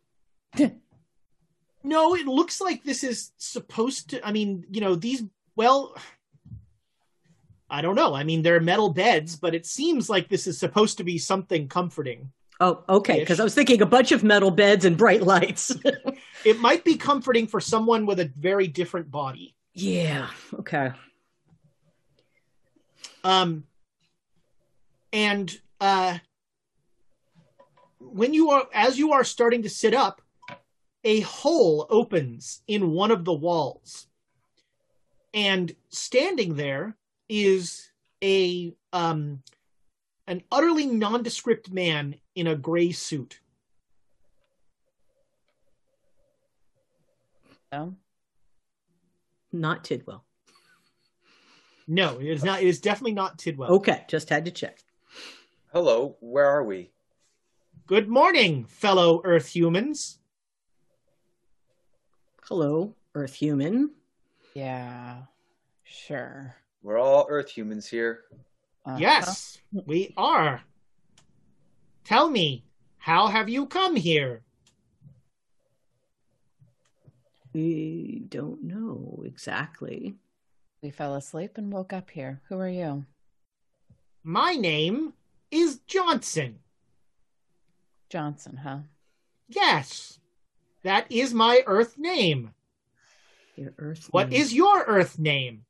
No, 1.83 2.14
it 2.14 2.27
looks 2.27 2.61
like 2.61 2.83
this 2.83 3.05
is 3.05 3.31
supposed 3.37 4.11
to. 4.11 4.27
I 4.27 4.33
mean, 4.33 4.64
you 4.71 4.81
know, 4.81 4.95
these. 4.97 5.23
Well, 5.55 5.97
I 7.71 7.81
don't 7.81 7.95
know. 7.95 8.12
I 8.14 8.25
mean, 8.25 8.42
they're 8.42 8.61
metal 8.61 8.90
beds, 8.90 9.37
but 9.37 9.55
it 9.55 9.66
seems 9.66 10.11
like 10.11 10.29
this 10.29 10.47
is 10.47 10.59
supposed 10.59 10.99
to 10.99 11.05
be 11.05 11.16
something 11.16 11.69
comforting. 11.69 12.33
Oh, 12.61 12.83
okay. 12.88 13.21
Because 13.21 13.38
I 13.38 13.45
was 13.45 13.55
thinking 13.55 13.81
a 13.83 13.87
bunch 13.87 14.12
of 14.12 14.25
metal 14.25 14.51
beds 14.51 14.85
and 14.85 14.97
bright 14.97 15.23
lights. 15.23 15.75
It 16.47 16.61
might 16.61 16.85
be 16.85 16.95
comforting 16.95 17.49
for 17.49 17.61
someone 17.61 18.07
with 18.07 18.21
a 18.21 18.31
very 18.39 18.69
different 18.69 19.11
body. 19.11 19.57
yeah. 19.75 20.29
Okay. 20.55 20.93
Um, 23.25 23.65
and 25.13 25.53
uh, 25.81 26.19
when 27.99 28.33
you 28.33 28.51
are, 28.51 28.69
as 28.73 28.97
you 28.97 29.13
are 29.13 29.25
starting 29.25 29.63
to 29.63 29.69
sit 29.69 29.93
up, 29.93 30.23
a 31.03 31.19
hole 31.23 31.89
opens 31.91 32.63
in 32.69 32.93
one 32.93 33.11
of 33.11 33.25
the 33.25 33.35
walls, 33.35 34.07
and 35.35 35.75
standing 35.89 36.55
there 36.55 36.97
is 37.29 37.91
a 38.23 38.73
um, 38.93 39.43
an 40.29 40.45
utterly 40.53 40.87
nondescript 40.87 41.73
man 41.73 42.15
in 42.37 42.47
a 42.47 42.55
gray 42.55 42.93
suit. 42.93 43.41
So 47.77 47.95
Not 49.53 49.85
Tidwell. 49.85 50.25
No, 51.87 52.19
it 52.19 52.27
is 52.27 52.43
not. 52.43 52.62
It 52.62 52.67
is 52.67 52.81
definitely 52.81 53.12
not 53.12 53.39
Tidwell. 53.39 53.71
Okay, 53.75 54.05
just 54.09 54.31
had 54.31 54.47
to 54.47 54.51
check. 54.51 54.79
Hello, 55.73 56.17
where 56.21 56.47
are 56.47 56.65
we? 56.65 56.91
Good 57.87 58.09
morning, 58.09 58.65
fellow 58.65 59.21
Earth 59.25 59.49
humans. 59.49 60.19
Hello, 62.45 62.95
Earth 63.15 63.35
human. 63.35 63.91
yeah, 64.55 65.19
sure. 65.85 66.57
We're 66.83 66.99
all 66.99 67.27
Earth 67.29 67.51
humans 67.51 67.87
here. 67.87 68.23
Uh-huh. 68.87 68.97
Yes, 68.99 69.59
we 69.71 70.15
are. 70.17 70.62
Tell 72.05 72.31
me, 72.31 72.65
how 72.97 73.27
have 73.27 73.51
you 73.51 73.67
come 73.67 73.97
here? 73.97 74.46
We 77.57 78.27
don't 78.29 78.64
know 78.64 79.23
exactly. 79.25 80.16
We 80.83 80.90
fell 80.90 81.14
asleep 81.14 81.57
and 81.57 81.73
woke 81.73 81.95
up 81.95 82.11
here. 82.11 82.42
Who 82.51 82.59
are 82.59 82.69
you? 82.69 83.07
My 84.23 84.53
name 84.53 85.14
is 85.51 85.79
Johnson. 85.87 86.59
Johnson, 88.11 88.59
huh? 88.59 88.81
Yes, 89.49 90.19
that 90.83 91.11
is 91.11 91.33
my 91.33 91.62
Earth 91.66 91.97
name. 91.97 92.53
Your 93.57 93.73
Earth. 93.79 94.09
What 94.11 94.29
name. 94.29 94.38
is 94.38 94.53
your 94.53 94.85
Earth 94.85 95.19
name? 95.19 95.64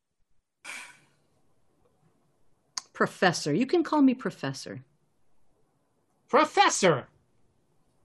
Professor? 2.95 3.55
You 3.55 3.65
can 3.67 3.85
call 3.85 4.03
me 4.03 4.13
Professor. 4.15 4.83
Professor, 6.29 7.07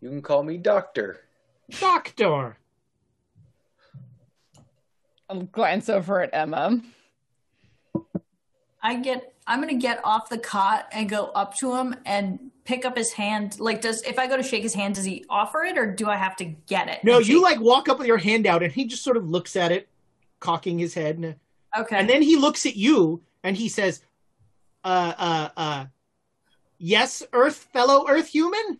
You 0.02 0.10
can 0.10 0.22
call 0.22 0.44
me 0.44 0.58
Doctor. 0.58 1.22
Doctor. 1.80 2.58
I'll 5.32 5.44
glance 5.44 5.88
over 5.88 6.22
at 6.22 6.30
Emma. 6.34 6.82
I 8.84 8.96
get. 8.96 9.34
I'm 9.48 9.60
gonna 9.60 9.76
get 9.76 10.02
off 10.04 10.30
the 10.30 10.38
cot 10.38 10.88
and 10.92 11.10
go 11.10 11.26
up 11.28 11.56
to 11.58 11.76
him 11.76 11.96
and 12.06 12.52
pick 12.66 12.86
up 12.86 12.98
his 12.98 13.14
hand. 13.14 13.60
Like, 13.60 13.82
does 13.82 14.02
if 14.04 14.20
I 14.20 14.28
go 14.28 14.36
to 14.36 14.44
shake 14.44 14.64
his 14.64 14.74
hand, 14.74 14.96
does 14.96 15.06
he 15.06 15.26
offer 15.30 15.64
it 15.64 15.78
or 15.78 15.92
do 15.92 16.10
I 16.10 16.18
have 16.18 16.36
to 16.38 16.46
get 16.46 16.90
it? 16.90 17.04
No, 17.04 17.20
you 17.20 17.42
like 17.42 17.60
walk 17.60 17.88
up 17.88 17.98
with 17.98 18.08
your 18.08 18.18
hand 18.18 18.46
out, 18.46 18.62
and 18.62 18.74
he 18.74 18.86
just 18.86 19.04
sort 19.04 19.18
of 19.18 19.30
looks 19.30 19.56
at 19.56 19.72
it, 19.72 19.88
cocking 20.40 20.78
his 20.78 20.94
head, 20.94 21.18
and. 21.18 21.36
Okay. 21.80 21.96
and 21.96 22.10
then 22.10 22.22
he 22.22 22.36
looks 22.36 22.66
at 22.66 22.76
you 22.76 23.22
and 23.46 23.56
he 23.56 23.70
says, 23.70 24.04
"Uh, 24.84 25.14
uh, 25.18 25.50
uh, 25.56 25.86
yes, 26.78 27.24
Earth, 27.32 27.70
fellow 27.72 28.06
Earth 28.10 28.28
human." 28.28 28.80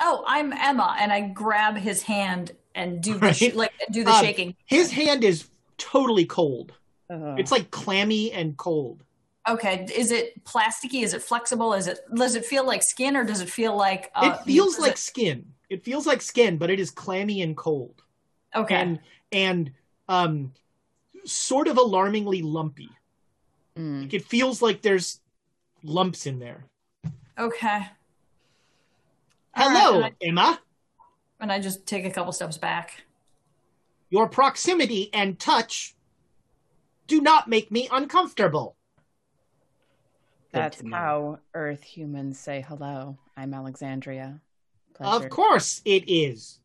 oh, 0.00 0.24
I'm 0.26 0.52
Emma, 0.52 0.96
and 0.98 1.12
I 1.12 1.20
grab 1.20 1.76
his 1.76 2.02
hand 2.02 2.52
and 2.76 3.02
do 3.02 3.14
the 3.14 3.18
Right. 3.18 3.34
sh- 3.36 3.54
like 3.54 3.72
do 3.90 4.04
the 4.04 4.10
Um, 4.12 4.24
shaking. 4.24 4.54
His 4.66 4.92
hand 4.92 5.24
is 5.24 5.48
totally 5.78 6.24
cold. 6.26 6.72
Ugh. 7.10 7.38
It's 7.40 7.50
like 7.50 7.70
clammy 7.72 8.30
and 8.30 8.56
cold. 8.56 9.02
Okay, 9.48 9.86
is 9.94 10.10
it 10.12 10.44
plasticky? 10.44 11.02
Is 11.02 11.14
it 11.14 11.22
flexible? 11.22 11.72
Is 11.72 11.86
it 11.88 11.98
does 12.14 12.34
it 12.36 12.44
feel 12.44 12.64
like 12.64 12.82
skin 12.82 13.16
or 13.16 13.24
does 13.24 13.40
it 13.40 13.48
feel 13.50 13.76
like 13.76 14.10
uh, 14.14 14.36
it 14.40 14.44
feels 14.44 14.74
does 14.76 14.82
like 14.82 14.92
it- 14.92 14.98
skin. 14.98 15.52
It 15.68 15.82
feels 15.84 16.06
like 16.06 16.22
skin, 16.22 16.58
but 16.58 16.70
it 16.70 16.78
is 16.78 16.92
clammy 16.92 17.42
and 17.42 17.56
cold, 17.56 18.02
okay? 18.54 18.76
and 18.76 19.00
and 19.32 19.72
um, 20.08 20.52
sort 21.24 21.66
of 21.66 21.76
alarmingly 21.76 22.40
lumpy. 22.42 22.90
Mm. 23.76 24.02
Like, 24.02 24.14
It 24.14 24.24
feels 24.24 24.62
like 24.62 24.82
there's 24.82 25.20
lumps 25.82 26.26
in 26.26 26.38
there. 26.38 26.66
okay. 27.38 27.86
All 29.56 29.68
right, 29.70 29.76
Hello, 29.82 30.02
and 30.02 30.04
I- 30.04 30.12
Emma. 30.20 30.60
And 31.40 31.52
I 31.52 31.60
just 31.60 31.86
take 31.86 32.04
a 32.04 32.10
couple 32.10 32.32
steps 32.32 32.58
back. 32.58 33.04
Your 34.10 34.28
proximity 34.28 35.10
and 35.12 35.38
touch 35.38 35.94
do 37.06 37.20
not 37.20 37.48
make 37.48 37.70
me 37.70 37.88
uncomfortable. 37.90 38.76
That's 40.52 40.82
how 40.90 41.40
Earth 41.54 41.82
humans 41.82 42.38
say 42.38 42.64
hello. 42.66 43.18
I'm 43.36 43.52
Alexandria. 43.52 44.40
Pleasure. 44.94 45.26
Of 45.26 45.30
course 45.30 45.82
it 45.84 46.04
is. 46.08 46.60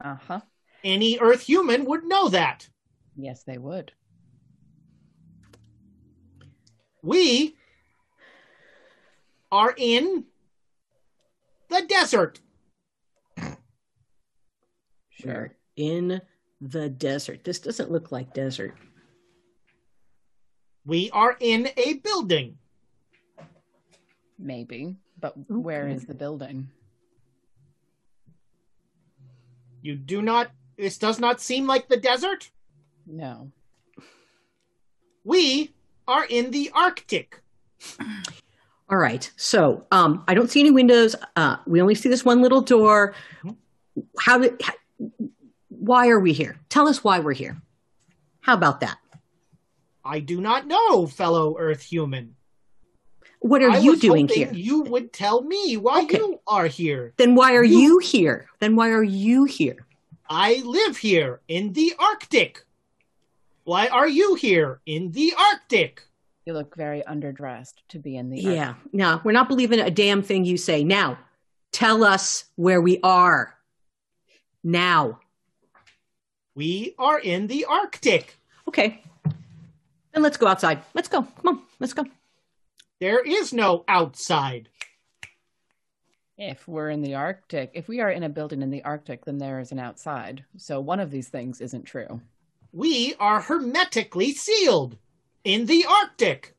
Uh 0.00 0.16
huh. 0.16 0.40
Any 0.82 1.18
Earth 1.18 1.42
human 1.42 1.84
would 1.84 2.04
know 2.04 2.28
that. 2.30 2.68
Yes, 3.16 3.42
they 3.42 3.58
would. 3.58 3.92
We 7.02 7.54
are 9.52 9.74
in 9.76 10.24
the 11.68 11.82
desert. 11.82 12.40
Sure. 15.24 15.52
In 15.76 16.20
the 16.60 16.88
desert. 16.88 17.44
This 17.44 17.58
doesn't 17.58 17.90
look 17.90 18.12
like 18.12 18.34
desert. 18.34 18.74
We 20.86 21.10
are 21.10 21.36
in 21.40 21.68
a 21.76 21.94
building. 21.94 22.58
Maybe. 24.38 24.96
But 25.20 25.50
where 25.50 25.88
is 25.88 26.04
the 26.04 26.14
building? 26.14 26.68
You 29.80 29.96
do 29.96 30.22
not, 30.22 30.50
this 30.76 30.98
does 30.98 31.18
not 31.18 31.40
seem 31.40 31.66
like 31.66 31.88
the 31.88 31.96
desert. 31.96 32.50
No. 33.06 33.50
We 35.24 35.72
are 36.06 36.24
in 36.24 36.50
the 36.50 36.70
Arctic. 36.74 37.40
All 38.90 38.98
right. 38.98 39.30
So 39.36 39.86
um, 39.90 40.24
I 40.28 40.34
don't 40.34 40.50
see 40.50 40.60
any 40.60 40.70
windows. 40.70 41.16
Uh, 41.36 41.56
we 41.66 41.80
only 41.80 41.94
see 41.94 42.08
this 42.08 42.24
one 42.24 42.42
little 42.42 42.60
door. 42.60 43.14
How 44.18 44.38
did? 44.38 44.60
How, 44.62 44.72
why 45.68 46.08
are 46.08 46.20
we 46.20 46.32
here? 46.32 46.56
Tell 46.68 46.88
us 46.88 47.02
why 47.04 47.20
we're 47.20 47.32
here. 47.34 47.60
How 48.40 48.54
about 48.54 48.80
that? 48.80 48.98
I 50.04 50.20
do 50.20 50.40
not 50.40 50.66
know, 50.66 51.06
fellow 51.06 51.56
Earth 51.58 51.82
human. 51.82 52.36
What 53.40 53.62
are 53.62 53.70
I 53.70 53.78
you 53.78 53.92
was 53.92 54.00
doing 54.00 54.28
here? 54.28 54.50
You 54.52 54.82
would 54.82 55.12
tell 55.12 55.42
me 55.42 55.76
why 55.76 56.02
Okay. 56.04 56.18
you 56.18 56.40
are 56.46 56.66
here. 56.66 57.12
Then 57.16 57.34
why 57.34 57.54
are 57.56 57.64
You- 57.64 57.78
you 57.78 57.98
here? 57.98 58.46
Then 58.60 58.76
why 58.76 58.90
are 58.90 59.02
you 59.02 59.44
here? 59.44 59.86
I 60.28 60.62
live 60.64 60.96
here 60.98 61.40
in 61.48 61.72
the 61.74 61.92
Arctic. 61.98 62.64
Why 63.64 63.88
are 63.88 64.08
you 64.08 64.34
here 64.34 64.80
in 64.86 65.12
the 65.12 65.32
Arctic? 65.38 66.02
You 66.46 66.52
look 66.54 66.74
very 66.76 67.02
underdressed 67.06 67.74
to 67.88 67.98
be 67.98 68.16
in 68.16 68.30
the 68.30 68.38
Yeah. 68.40 68.74
No, 68.92 69.20
we're 69.24 69.32
not 69.32 69.48
believing 69.48 69.80
a 69.80 69.90
damn 69.90 70.22
thing 70.22 70.44
you 70.44 70.56
say. 70.56 70.84
Now, 70.84 71.18
Tell 71.72 72.04
us 72.04 72.44
where 72.54 72.80
we 72.80 73.00
are. 73.02 73.58
Now. 74.64 75.20
We 76.54 76.94
are 76.98 77.20
in 77.20 77.46
the 77.46 77.66
Arctic. 77.66 78.38
Okay. 78.66 79.02
Then 80.12 80.22
let's 80.22 80.38
go 80.38 80.46
outside. 80.46 80.82
Let's 80.94 81.08
go. 81.08 81.22
Come 81.22 81.58
on. 81.58 81.62
Let's 81.78 81.92
go. 81.92 82.06
There 83.00 83.20
is 83.20 83.52
no 83.52 83.84
outside. 83.86 84.70
If 86.38 86.66
we're 86.66 86.90
in 86.90 87.02
the 87.02 87.14
Arctic, 87.14 87.72
if 87.74 87.86
we 87.86 88.00
are 88.00 88.10
in 88.10 88.22
a 88.22 88.28
building 88.28 88.62
in 88.62 88.70
the 88.70 88.82
Arctic, 88.82 89.24
then 89.24 89.38
there 89.38 89.60
is 89.60 89.70
an 89.70 89.78
outside. 89.78 90.44
So 90.56 90.80
one 90.80 90.98
of 90.98 91.10
these 91.10 91.28
things 91.28 91.60
isn't 91.60 91.84
true. 91.84 92.20
We 92.72 93.14
are 93.20 93.40
hermetically 93.40 94.32
sealed 94.32 94.96
in 95.44 95.66
the 95.66 95.84
Arctic. 95.84 96.56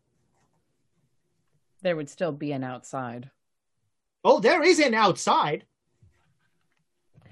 There 1.82 1.96
would 1.96 2.10
still 2.10 2.32
be 2.32 2.52
an 2.52 2.64
outside. 2.64 3.32
Oh, 4.24 4.40
there 4.40 4.64
is 4.64 4.80
an 4.80 4.94
outside. 4.94 5.66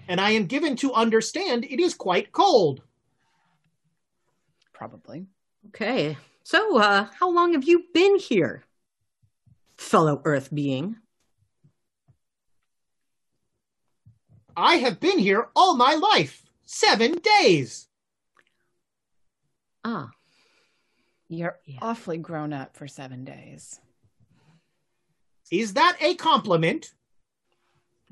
And 0.08 0.20
I 0.20 0.32
am 0.32 0.46
given 0.46 0.76
to 0.78 0.94
understand 0.94 1.66
it 1.66 1.80
is 1.80 1.94
quite 1.94 2.32
cold. 2.32 2.82
Probably. 4.74 5.28
Okay. 5.68 6.18
So, 6.44 6.78
uh, 6.78 7.08
how 7.18 7.30
long 7.30 7.54
have 7.54 7.64
you 7.64 7.86
been 7.94 8.18
here, 8.18 8.64
fellow 9.78 10.22
Earth 10.26 10.54
being? 10.54 10.98
I 14.56 14.76
have 14.76 15.00
been 15.00 15.20
here 15.20 15.48
all 15.56 15.76
my 15.76 15.94
life. 15.94 16.44
Seven 16.66 17.14
days. 17.42 17.88
Ah. 19.84 20.10
You're 21.30 21.58
awfully 21.82 22.18
grown 22.18 22.54
up 22.54 22.76
for 22.76 22.88
seven 22.88 23.24
days. 23.24 23.80
Is 25.52 25.74
that 25.74 25.98
a 26.00 26.16
compliment? 26.16 26.94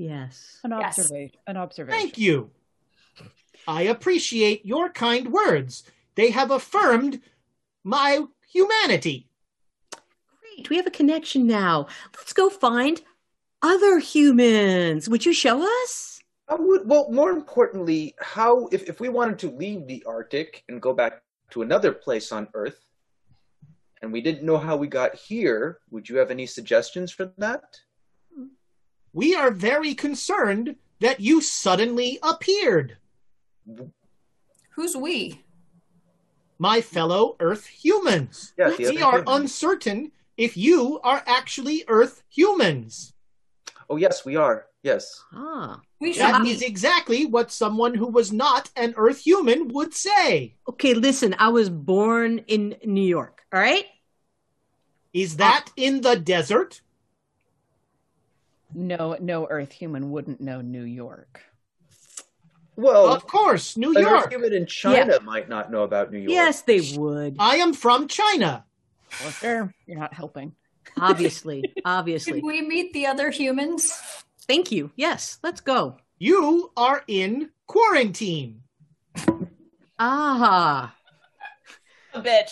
Yes. 0.02 0.60
An 0.64 0.72
Yes. 0.72 0.98
observation. 0.98 1.40
An 1.46 1.58
observation. 1.58 2.00
Thank 2.00 2.18
you. 2.18 2.50
I 3.68 3.84
appreciate 3.84 4.66
your 4.66 4.90
kind 4.90 5.32
words. 5.32 5.84
They 6.16 6.32
have 6.32 6.50
affirmed 6.50 7.22
my 7.84 8.26
humanity. 8.48 9.30
Great. 10.40 10.70
We 10.72 10.78
have 10.78 10.88
a 10.88 10.92
connection 10.92 11.46
now. 11.46 11.88
Let's 12.18 12.34
go 12.34 12.50
find 12.50 13.02
other 13.62 14.00
humans. 14.00 15.08
Would 15.08 15.24
you 15.24 15.34
show 15.34 15.62
us? 15.84 16.20
How 16.50 16.58
would, 16.58 16.90
well, 16.90 17.12
more 17.12 17.30
importantly, 17.30 18.16
how 18.20 18.68
if, 18.72 18.90
if 18.90 19.00
we 19.00 19.10
wanted 19.10 19.38
to 19.40 19.52
leave 19.52 19.86
the 19.86 20.04
Arctic 20.08 20.64
and 20.68 20.82
go 20.82 20.94
back 20.94 21.22
to 21.52 21.62
another 21.62 21.94
place 21.94 22.32
on 22.32 22.48
Earth, 22.56 22.84
and 24.02 24.12
we 24.12 24.22
didn't 24.22 24.44
know 24.44 24.58
how 24.58 24.76
we 24.76 24.88
got 24.88 25.14
here, 25.14 25.80
would 25.92 26.10
you 26.10 26.18
have 26.18 26.32
any 26.32 26.48
suggestions 26.48 27.12
for 27.12 27.32
that? 27.38 27.80
We 29.14 29.36
are 29.36 29.52
very 29.52 29.94
concerned 29.94 30.76
that 31.00 31.20
you 31.20 31.42
suddenly 31.42 32.20
appeared. 32.24 32.98
Who's 34.76 34.96
we? 34.96 35.44
My 36.58 36.82
fellow 36.82 37.36
Earth 37.40 37.66
humans. 37.66 38.54
Yeah, 38.58 38.76
we 38.78 39.02
are 39.02 39.20
humans. 39.20 39.24
uncertain 39.28 40.12
if 40.38 40.56
you 40.56 41.00
are 41.04 41.24
actually 41.26 41.84
Earth 41.88 42.24
humans. 42.30 43.14
Oh, 43.90 43.98
yes, 43.98 44.24
we 44.24 44.36
are. 44.36 44.68
Yes. 44.84 45.24
Ah. 45.34 45.82
We 46.00 46.14
should 46.14 46.22
That 46.22 46.62
exactly 46.64 47.26
what 47.26 47.52
someone 47.52 47.94
who 47.94 48.08
was 48.08 48.32
not 48.32 48.70
an 48.76 48.94
Earth 48.98 49.20
human 49.20 49.68
would 49.68 49.94
say. 49.94 50.56
Okay, 50.68 50.94
listen, 50.94 51.36
I 51.38 51.50
was 51.50 51.70
born 51.70 52.40
in 52.48 52.76
New 52.84 53.04
York, 53.04 53.44
all 53.54 53.60
right? 53.60 53.86
Is 55.14 55.38
that 55.38 55.68
in 55.76 56.02
the 56.02 56.16
desert? 56.16 56.82
No, 58.74 59.18
no 59.20 59.48
Earth 59.50 59.72
human 59.72 60.12
wouldn't 60.12 60.42
know 60.42 60.62
New 60.62 60.84
York. 60.84 61.42
Well, 62.78 63.12
Of 63.14 63.28
course, 63.28 63.76
New 63.78 63.92
an 63.92 63.98
Earth 63.98 64.04
York. 64.10 64.32
human 64.32 64.54
in 64.54 64.66
China 64.66 65.20
might 65.22 65.50
not 65.50 65.72
know 65.72 65.84
about 65.84 66.12
New 66.12 66.20
York. 66.20 66.32
Yes, 66.32 66.62
they 66.62 66.82
would. 66.98 67.36
I 67.38 67.58
am 67.58 67.74
from 67.74 68.08
China. 68.08 68.66
Well, 69.22 69.32
sure, 69.32 69.74
you're 69.86 70.00
not 70.00 70.14
helping. 70.14 70.56
Obviously. 71.00 71.62
Should 71.62 71.82
Obviously. 71.86 72.42
we 72.42 72.62
meet 72.62 72.94
the 72.94 73.06
other 73.08 73.30
humans? 73.30 73.92
Thank 74.48 74.72
you. 74.72 74.92
Yes, 74.96 75.38
let's 75.44 75.62
go. 75.62 75.98
You 76.18 76.72
are 76.78 77.04
in 77.08 77.50
quarantine. 77.68 78.62
Ah. 80.00 80.96
A 82.14 82.22
bitch. 82.22 82.50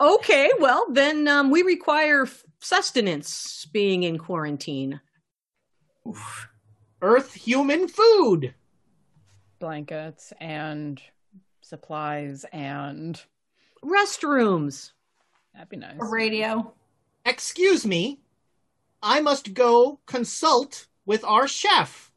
Okay, 0.00 0.50
well, 0.60 0.86
then 0.90 1.26
um, 1.28 1.50
we 1.50 1.62
require 1.62 2.26
sustenance 2.60 3.66
being 3.72 4.02
in 4.04 4.18
quarantine. 4.18 5.00
Earth 7.02 7.34
human 7.34 7.88
food. 7.88 8.54
Blankets 9.58 10.32
and 10.40 11.00
supplies 11.60 12.44
and 12.52 13.20
Restrooms. 13.84 14.92
that'd 15.54 15.68
be 15.68 15.76
nice. 15.76 15.96
A 16.00 16.04
radio. 16.10 16.72
Excuse 17.24 17.86
me. 17.86 18.20
I 19.02 19.20
must 19.20 19.54
go 19.54 20.00
consult 20.06 20.86
with 21.06 21.24
our 21.24 21.46
chef. 21.46 22.10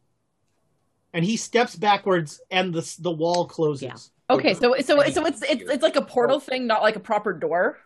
And 1.13 1.25
he 1.25 1.37
steps 1.37 1.75
backwards 1.75 2.41
and 2.49 2.73
the 2.73 2.95
the 2.99 3.11
wall 3.11 3.45
closes. 3.47 3.83
Yeah. 4.29 4.35
Okay, 4.35 4.53
so 4.53 4.73
so 4.79 5.01
so 5.09 5.25
it's 5.25 5.41
it's 5.43 5.63
it's 5.69 5.83
like 5.83 5.97
a 5.97 6.01
portal 6.01 6.39
thing, 6.39 6.65
not 6.65 6.81
like 6.81 6.95
a 6.95 7.01
proper 7.01 7.33
door. 7.33 7.79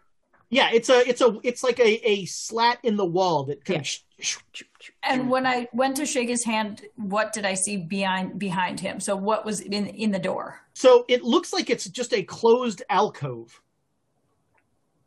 Yeah, 0.49 0.69
it's 0.71 0.89
a 0.89 1.07
it's 1.07 1.21
a 1.21 1.37
it's 1.43 1.63
like 1.63 1.79
a, 1.79 2.07
a 2.07 2.25
slat 2.25 2.77
in 2.83 2.95
the 2.97 3.05
wall 3.05 3.45
that 3.45 3.65
kind 3.65 3.81
of 3.81 3.87
sh- 3.87 3.99
sh- 4.19 4.63
And 5.03 5.29
when 5.29 5.45
I 5.45 5.67
went 5.73 5.95
to 5.97 6.05
shake 6.05 6.29
his 6.29 6.43
hand, 6.43 6.83
what 6.95 7.33
did 7.33 7.45
I 7.45 7.55
see 7.55 7.77
behind 7.77 8.37
behind 8.39 8.79
him? 8.79 8.99
So 8.99 9.15
what 9.15 9.43
was 9.45 9.59
in 9.61 9.87
in 9.87 10.11
the 10.11 10.19
door? 10.19 10.61
so 10.73 11.05
it 11.07 11.23
looks 11.23 11.51
like 11.53 11.69
it's 11.69 11.85
just 11.89 12.13
a 12.13 12.21
closed 12.23 12.83
alcove. 12.89 13.61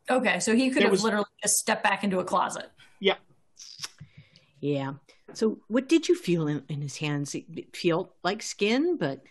Okay, 0.09 0.39
so 0.39 0.55
he 0.55 0.69
could 0.69 0.77
There 0.77 0.83
have 0.83 0.91
was- 0.91 1.03
literally 1.03 1.25
just 1.41 1.57
stepped 1.57 1.83
back 1.83 2.03
into 2.03 2.19
a 2.19 2.23
closet. 2.23 2.69
Yeah. 2.99 3.15
Yeah. 4.59 4.93
So, 5.33 5.59
what 5.67 5.87
did 5.87 6.09
you 6.09 6.15
feel 6.15 6.47
in, 6.47 6.63
in 6.69 6.81
his 6.81 6.97
hands? 6.97 7.35
It 7.35 7.75
feel 7.75 8.13
like 8.23 8.41
skin, 8.41 8.97
but 8.97 9.21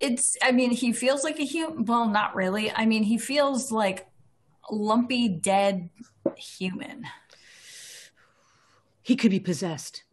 It's 0.00 0.36
I 0.42 0.52
mean, 0.52 0.70
he 0.70 0.92
feels 0.92 1.24
like 1.24 1.38
a 1.40 1.44
human 1.44 1.84
well, 1.84 2.08
not 2.08 2.34
really. 2.36 2.70
I 2.70 2.86
mean, 2.86 3.02
he 3.02 3.18
feels 3.18 3.70
like 3.72 4.06
lumpy 4.70 5.28
dead 5.28 5.90
human. 6.36 7.04
he 9.02 9.16
could 9.16 9.30
be 9.30 9.40
possessed. 9.40 10.04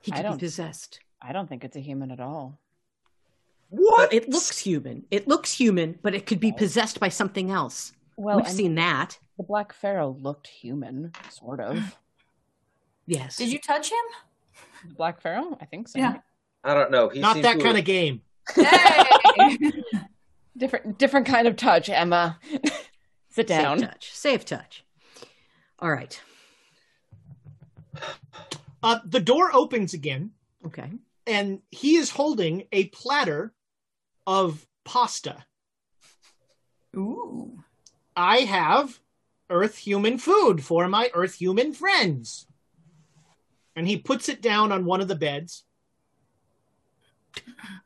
He 0.00 0.10
could 0.12 0.30
be 0.32 0.38
possessed. 0.38 1.00
I 1.22 1.32
don't 1.32 1.48
think 1.48 1.64
it's 1.64 1.76
a 1.76 1.80
human 1.80 2.10
at 2.10 2.20
all. 2.20 2.58
What? 3.70 4.10
But 4.10 4.14
it 4.14 4.28
looks 4.28 4.58
human. 4.58 5.04
It 5.10 5.26
looks 5.26 5.52
human, 5.52 5.98
but 6.02 6.14
it 6.14 6.26
could 6.26 6.40
be 6.40 6.52
possessed 6.52 7.00
by 7.00 7.08
something 7.08 7.50
else. 7.50 7.92
Well, 8.16 8.36
We've 8.36 8.48
seen 8.48 8.74
that. 8.76 9.18
the 9.38 9.42
Black 9.42 9.72
Pharaoh 9.72 10.16
looked 10.20 10.46
human, 10.46 11.12
sort 11.30 11.60
of. 11.60 11.96
Yes. 13.06 13.36
Did 13.36 13.52
you 13.52 13.58
touch 13.58 13.90
him? 13.90 13.98
The 14.88 14.94
Black 14.94 15.20
Pharaoh? 15.20 15.58
I 15.60 15.66
think 15.66 15.88
so. 15.88 15.98
Yeah. 15.98 16.20
I 16.64 16.72
don't 16.72 16.90
know. 16.90 17.10
He 17.10 17.20
Not 17.20 17.42
that 17.42 17.60
kind 17.60 17.76
of 17.76 17.84
game. 17.84 18.22
Hey! 18.54 19.04
Different 20.56 20.98
different 20.98 21.26
kind 21.26 21.46
of 21.46 21.56
touch, 21.56 21.90
Emma. 21.90 22.38
Sit 23.34 23.48
down. 23.48 23.78
Safe 23.80 23.88
touch. 23.88 24.12
Safe 24.14 24.44
touch. 24.44 24.84
All 25.80 25.90
right. 25.90 26.20
Uh, 28.82 28.98
the 29.04 29.18
door 29.20 29.50
opens 29.52 29.92
again, 29.92 30.30
Okay. 30.64 30.90
and 31.26 31.60
he 31.70 31.96
is 31.96 32.10
holding 32.10 32.64
a 32.70 32.84
platter 32.86 33.52
of 34.26 34.66
pasta. 34.84 35.44
Ooh. 36.96 37.64
I 38.16 38.38
have 38.40 39.00
Earth 39.50 39.78
human 39.78 40.18
food 40.18 40.62
for 40.62 40.86
my 40.86 41.10
Earth 41.12 41.34
human 41.34 41.72
friends. 41.72 42.46
And 43.74 43.88
he 43.88 43.96
puts 43.96 44.28
it 44.28 44.40
down 44.42 44.70
on 44.70 44.84
one 44.84 45.00
of 45.00 45.08
the 45.08 45.16
beds. 45.16 45.64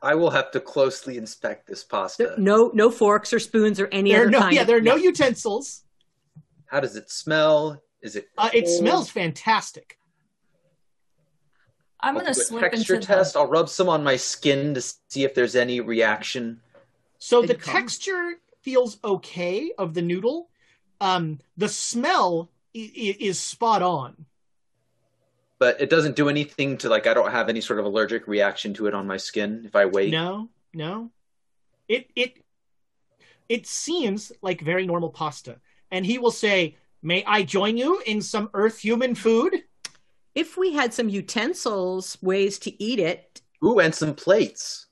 I 0.03 0.15
will 0.15 0.31
have 0.31 0.51
to 0.53 0.61
closely 0.61 1.17
inspect 1.19 1.67
this 1.67 1.83
pasta. 1.85 2.35
No, 2.39 2.71
no 2.75 2.91
forks 2.91 3.33
or 3.33 3.39
spoons 3.39 3.81
or 3.81 3.89
any 3.93 4.13
There 4.13 4.23
other 4.23 4.31
no, 4.31 4.39
kind. 4.41 4.55
yeah, 4.55 4.65
there 4.65 4.77
are 4.77 4.81
no 4.81 4.97
utensils. 4.97 5.83
How 6.67 6.81
does 6.81 6.97
it 6.97 7.11
smell? 7.11 7.83
Is 8.03 8.15
it? 8.17 8.29
Uh, 8.37 8.51
it 8.53 8.69
smells 8.69 9.11
fantastic. 9.11 9.99
I'm 12.01 12.17
I'll 12.17 12.23
gonna 12.23 12.35
slip 12.35 12.71
texture 12.71 12.95
into 12.95 13.07
test. 13.07 13.33
the 13.33 13.41
I'll 13.41 13.47
rub 13.47 13.69
some 13.69 13.89
on 13.89 14.05
my 14.05 14.17
skin 14.17 14.75
to 14.75 14.81
see 14.81 15.25
if 15.25 15.35
there's 15.35 15.57
any 15.57 15.81
reaction. 15.81 16.61
So 17.19 17.41
Good 17.41 17.51
the 17.51 17.55
call. 17.57 17.75
texture 17.75 18.35
feels 18.63 18.99
okay 19.03 19.73
of 19.79 19.95
the 19.95 20.03
noodle. 20.03 20.49
Um, 21.01 21.41
the 21.57 21.69
smell 21.69 22.51
i- 22.77 22.79
i- 22.97 23.17
is 23.19 23.41
spot 23.41 23.83
on. 23.83 24.27
But 25.59 25.81
it 25.81 25.91
doesn't 25.91 26.15
do 26.17 26.29
anything 26.29 26.79
to 26.79 26.89
like. 26.89 27.07
I 27.07 27.15
don't 27.15 27.31
have 27.31 27.49
any 27.49 27.61
sort 27.61 27.81
of 27.81 27.85
allergic 27.87 28.29
reaction 28.29 28.75
to 28.75 28.87
it 28.87 28.95
on 28.95 29.07
my 29.07 29.17
skin 29.17 29.63
if 29.65 29.75
I 29.75 29.87
wait. 29.87 30.13
No, 30.13 30.49
no. 30.73 31.11
It 31.89 32.11
it 32.15 32.45
it 33.49 33.67
seems 33.67 34.31
like 34.41 34.61
very 34.61 34.87
normal 34.87 35.11
pasta. 35.11 35.59
And 35.91 36.07
he 36.07 36.19
will 36.19 36.31
say, 36.31 36.77
"May 37.03 37.25
I 37.25 37.43
join 37.43 37.77
you 37.77 38.01
in 38.07 38.23
some 38.23 38.51
Earth 38.55 38.79
human 38.79 39.15
food?" 39.15 39.65
If 40.35 40.57
we 40.57 40.73
had 40.73 40.95
some 40.95 41.09
utensils, 41.09 42.17
ways 42.23 42.61
to 42.61 42.83
eat 42.83 43.01
it, 43.01 43.41
Ooh, 43.65 43.81
and 43.81 43.93
some 43.93 44.15
plates. 44.15 44.87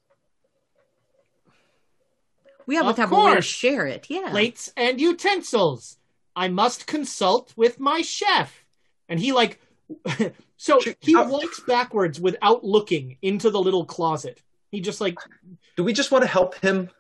we 2.67 2.75
have 2.75 2.87
Of 2.87 2.97
to 2.97 3.03
have 3.03 3.13
a 3.13 3.25
way 3.25 3.35
to 3.37 3.43
share 3.43 3.87
it. 3.87 4.07
Yeah. 4.11 4.31
Plates 4.31 4.73
and 4.77 5.01
utensils. 5.01 5.99
I 6.35 6.49
must 6.49 6.87
consult 6.89 7.53
with 7.57 7.79
my 7.79 8.03
chef. 8.03 8.65
And 9.09 9.21
he 9.21 9.33
like 9.33 9.61
so 10.57 10.81
he 11.01 11.15
uh, 11.15 11.29
walks 11.29 11.61
backwards 11.61 12.21
without 12.21 12.65
looking 12.65 13.17
into 13.23 13.51
the 13.51 13.61
little 13.61 13.85
closet. 13.85 14.43
He 14.71 14.81
just 14.81 15.01
like 15.01 15.17
Do 15.77 15.85
we 15.85 15.93
just 15.93 16.11
want 16.11 16.23
to 16.23 16.29
help 16.29 16.57
him? 16.57 16.91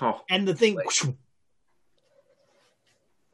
Oh, 0.00 0.20
and 0.28 0.46
the 0.46 0.54
thing 0.54 0.76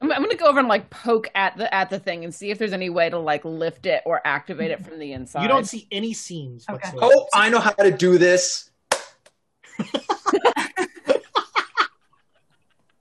I'm, 0.03 0.13
I'm 0.13 0.23
gonna 0.23 0.35
go 0.35 0.47
over 0.47 0.59
and 0.59 0.69
like 0.69 0.91
poke 0.91 1.29
at 1.35 1.57
the 1.57 1.73
at 1.75 1.91
the 1.91 1.99
thing 1.99 2.25
and 2.25 2.35
see 2.35 2.51
if 2.51 2.59
there's 2.59 2.73
any 2.73 2.89
way 2.91 3.11
to 3.11 3.19
like 3.19 3.45
lift 3.45 3.87
it 3.87 4.03
or 4.07 4.21
activate 4.25 4.71
it 4.71 4.85
from 4.85 4.99
the 4.99 5.13
inside. 5.13 5.43
you 5.43 5.49
don't 5.49 5.67
see 5.67 5.87
any 5.91 6.13
seams 6.13 6.65
Okay. 6.71 6.91
oh, 7.01 7.27
I 7.35 7.51
know 7.51 7.61
how 7.61 7.71
to 7.73 7.91
do 7.91 8.17
this. 8.19 8.71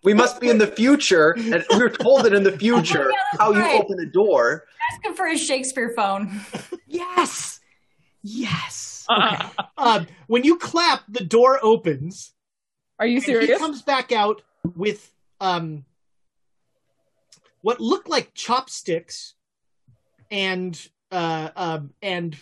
we 0.04 0.14
must 0.14 0.40
be 0.40 0.50
in 0.50 0.58
the 0.58 0.68
future, 0.68 1.32
and 1.38 1.64
we 1.72 1.78
were 1.80 1.90
told 1.90 2.24
that 2.26 2.34
in 2.34 2.44
the 2.44 2.58
future 2.58 3.06
Oh, 3.06 3.10
yeah, 3.10 3.16
that's 3.32 3.42
how 3.42 3.52
you 3.52 3.80
open 3.82 4.00
a 4.00 4.06
door. 4.06 4.66
Ask 4.92 5.06
him 5.06 5.14
for 5.16 5.28
his 5.28 5.42
Shakespeare 5.46 5.94
phone. 5.96 6.40
Yes. 6.92 7.60
Yes. 8.24 9.06
Um, 9.78 10.08
when 10.26 10.44
you 10.44 10.58
clap, 10.58 11.02
the 11.08 11.24
door 11.24 11.60
opens. 11.62 12.34
Are 13.00 13.06
you 13.06 13.18
and 13.18 13.44
he 13.44 13.58
comes 13.58 13.84
back 13.84 14.12
out 14.12 14.42
with 14.76 15.14
um 15.40 15.86
what 17.62 17.80
look 17.80 18.10
like 18.10 18.34
chopsticks 18.34 19.36
and 20.32 20.90
uh 21.12 21.50
um 21.56 21.92
and 22.02 22.36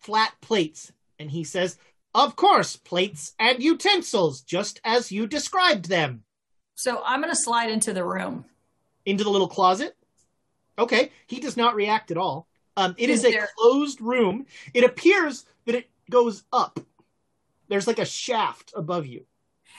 flat 0.00 0.32
plates 0.40 0.92
and 1.18 1.30
he 1.30 1.44
says 1.44 1.76
of 2.14 2.36
course 2.36 2.76
plates 2.76 3.34
and 3.38 3.62
utensils 3.62 4.40
just 4.42 4.80
as 4.84 5.12
you 5.12 5.26
described 5.26 5.88
them 5.88 6.22
So 6.76 7.02
I'm 7.04 7.20
going 7.20 7.32
to 7.34 7.40
slide 7.40 7.70
into 7.70 7.92
the 7.92 8.04
room. 8.04 8.44
into 9.04 9.24
the 9.24 9.30
little 9.30 9.48
closet 9.48 9.94
okay 10.80 11.10
he 11.26 11.40
does 11.40 11.56
not 11.56 11.74
react 11.74 12.10
at 12.10 12.16
all 12.16 12.48
um 12.76 12.94
it 12.98 13.10
is 13.10 13.24
Is 13.24 13.34
a 13.34 13.46
closed 13.56 14.00
room 14.00 14.46
it 14.74 14.84
appears 14.84 15.44
that 15.66 15.74
it 15.74 15.88
goes 16.10 16.44
up 16.52 16.80
there's 17.68 17.86
like 17.86 17.98
a 18.00 18.04
shaft 18.04 18.72
above 18.74 19.06
you 19.06 19.24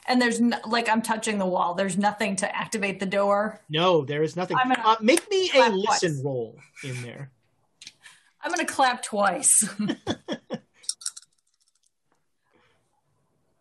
And 0.07 0.21
there's 0.21 0.39
no, 0.41 0.57
like 0.65 0.89
I'm 0.89 1.01
touching 1.01 1.37
the 1.37 1.45
wall. 1.45 1.73
There's 1.75 1.97
nothing 1.97 2.35
to 2.37 2.55
activate 2.55 2.99
the 2.99 3.05
door. 3.05 3.59
No, 3.69 4.03
there 4.05 4.23
is 4.23 4.35
nothing. 4.35 4.57
I'm 4.57 4.69
gonna 4.69 4.81
Uh, 4.87 4.95
make 5.01 5.29
me 5.29 5.51
a 5.53 5.69
listen 5.69 6.13
twice. 6.15 6.23
roll 6.25 6.55
in 6.83 7.01
there. 7.03 7.29
I'm 8.43 8.51
going 8.51 8.65
to 8.65 8.73
clap 8.73 9.03
twice. 9.03 9.53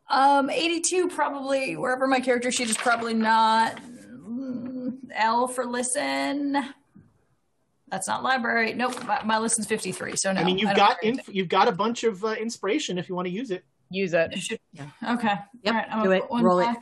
um, 0.09 0.51
82 0.51 1.09
probably 1.09 1.77
wherever 1.77 2.07
my 2.07 2.21
character 2.21 2.51
sheet 2.51 2.71
is 2.71 2.77
probably 2.77 3.15
not. 3.15 3.77
Mm, 3.77 4.97
L 5.15 5.47
for 5.49 5.67
listen. 5.67 6.57
That's 7.91 8.07
not 8.07 8.23
library. 8.23 8.73
Nope, 8.75 9.05
my, 9.05 9.23
my 9.25 9.39
is 9.43 9.67
53. 9.67 10.17
So 10.17 10.33
no. 10.33 10.41
I 10.41 10.45
mean, 10.45 10.59
you've 10.59 10.69
don't 10.69 10.77
got 10.77 11.03
inf- 11.03 11.29
you've 11.29 11.49
got 11.49 11.67
a 11.69 11.73
bunch 11.73 12.05
of 12.05 12.25
uh, 12.25 12.29
inspiration 12.33 12.99
if 12.99 13.09
you 13.09 13.15
want 13.15 13.27
to 13.27 13.33
use 13.33 13.51
it. 13.51 13.65
Use 13.91 14.15
it. 14.15 14.39
Should- 14.39 14.61
Okay. 15.09 15.35
Yep, 15.63 15.67
All 15.67 15.73
right. 15.73 15.87
I'm 15.91 15.99
do 15.99 16.05
gonna 16.05 16.17
it. 16.17 16.21
put 16.23 16.31
one 16.31 16.45
Roll 16.45 16.61
it. 16.61 16.77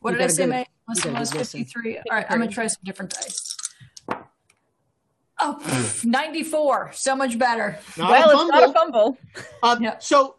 What 0.00 0.12
You 0.12 0.18
did 0.18 0.24
I 0.24 0.26
say? 0.28 0.44
good- 0.44 0.50
My 0.50 0.58
you 0.60 0.64
listen 0.88 1.12
got 1.12 1.16
a 1.18 1.20
was 1.20 1.30
good 1.30 1.38
listen. 1.40 1.60
53. 1.64 1.96
All 1.98 2.02
right. 2.10 2.26
I'm 2.30 2.38
going 2.38 2.48
to 2.48 2.54
try 2.54 2.66
some 2.66 2.80
different 2.84 3.12
dice. 3.14 3.56
Oh, 5.40 5.58
pff, 5.62 6.04
94. 6.04 6.90
So 6.94 7.14
much 7.14 7.38
better. 7.38 7.78
Not 7.96 8.10
well, 8.10 8.30
a 8.30 8.42
it's 8.42 8.50
not 8.52 8.70
a 8.70 8.72
fumble. 8.72 9.18
fumble. 9.18 9.18
Um, 9.62 9.82
Yeah. 9.82 9.98
So 9.98 10.36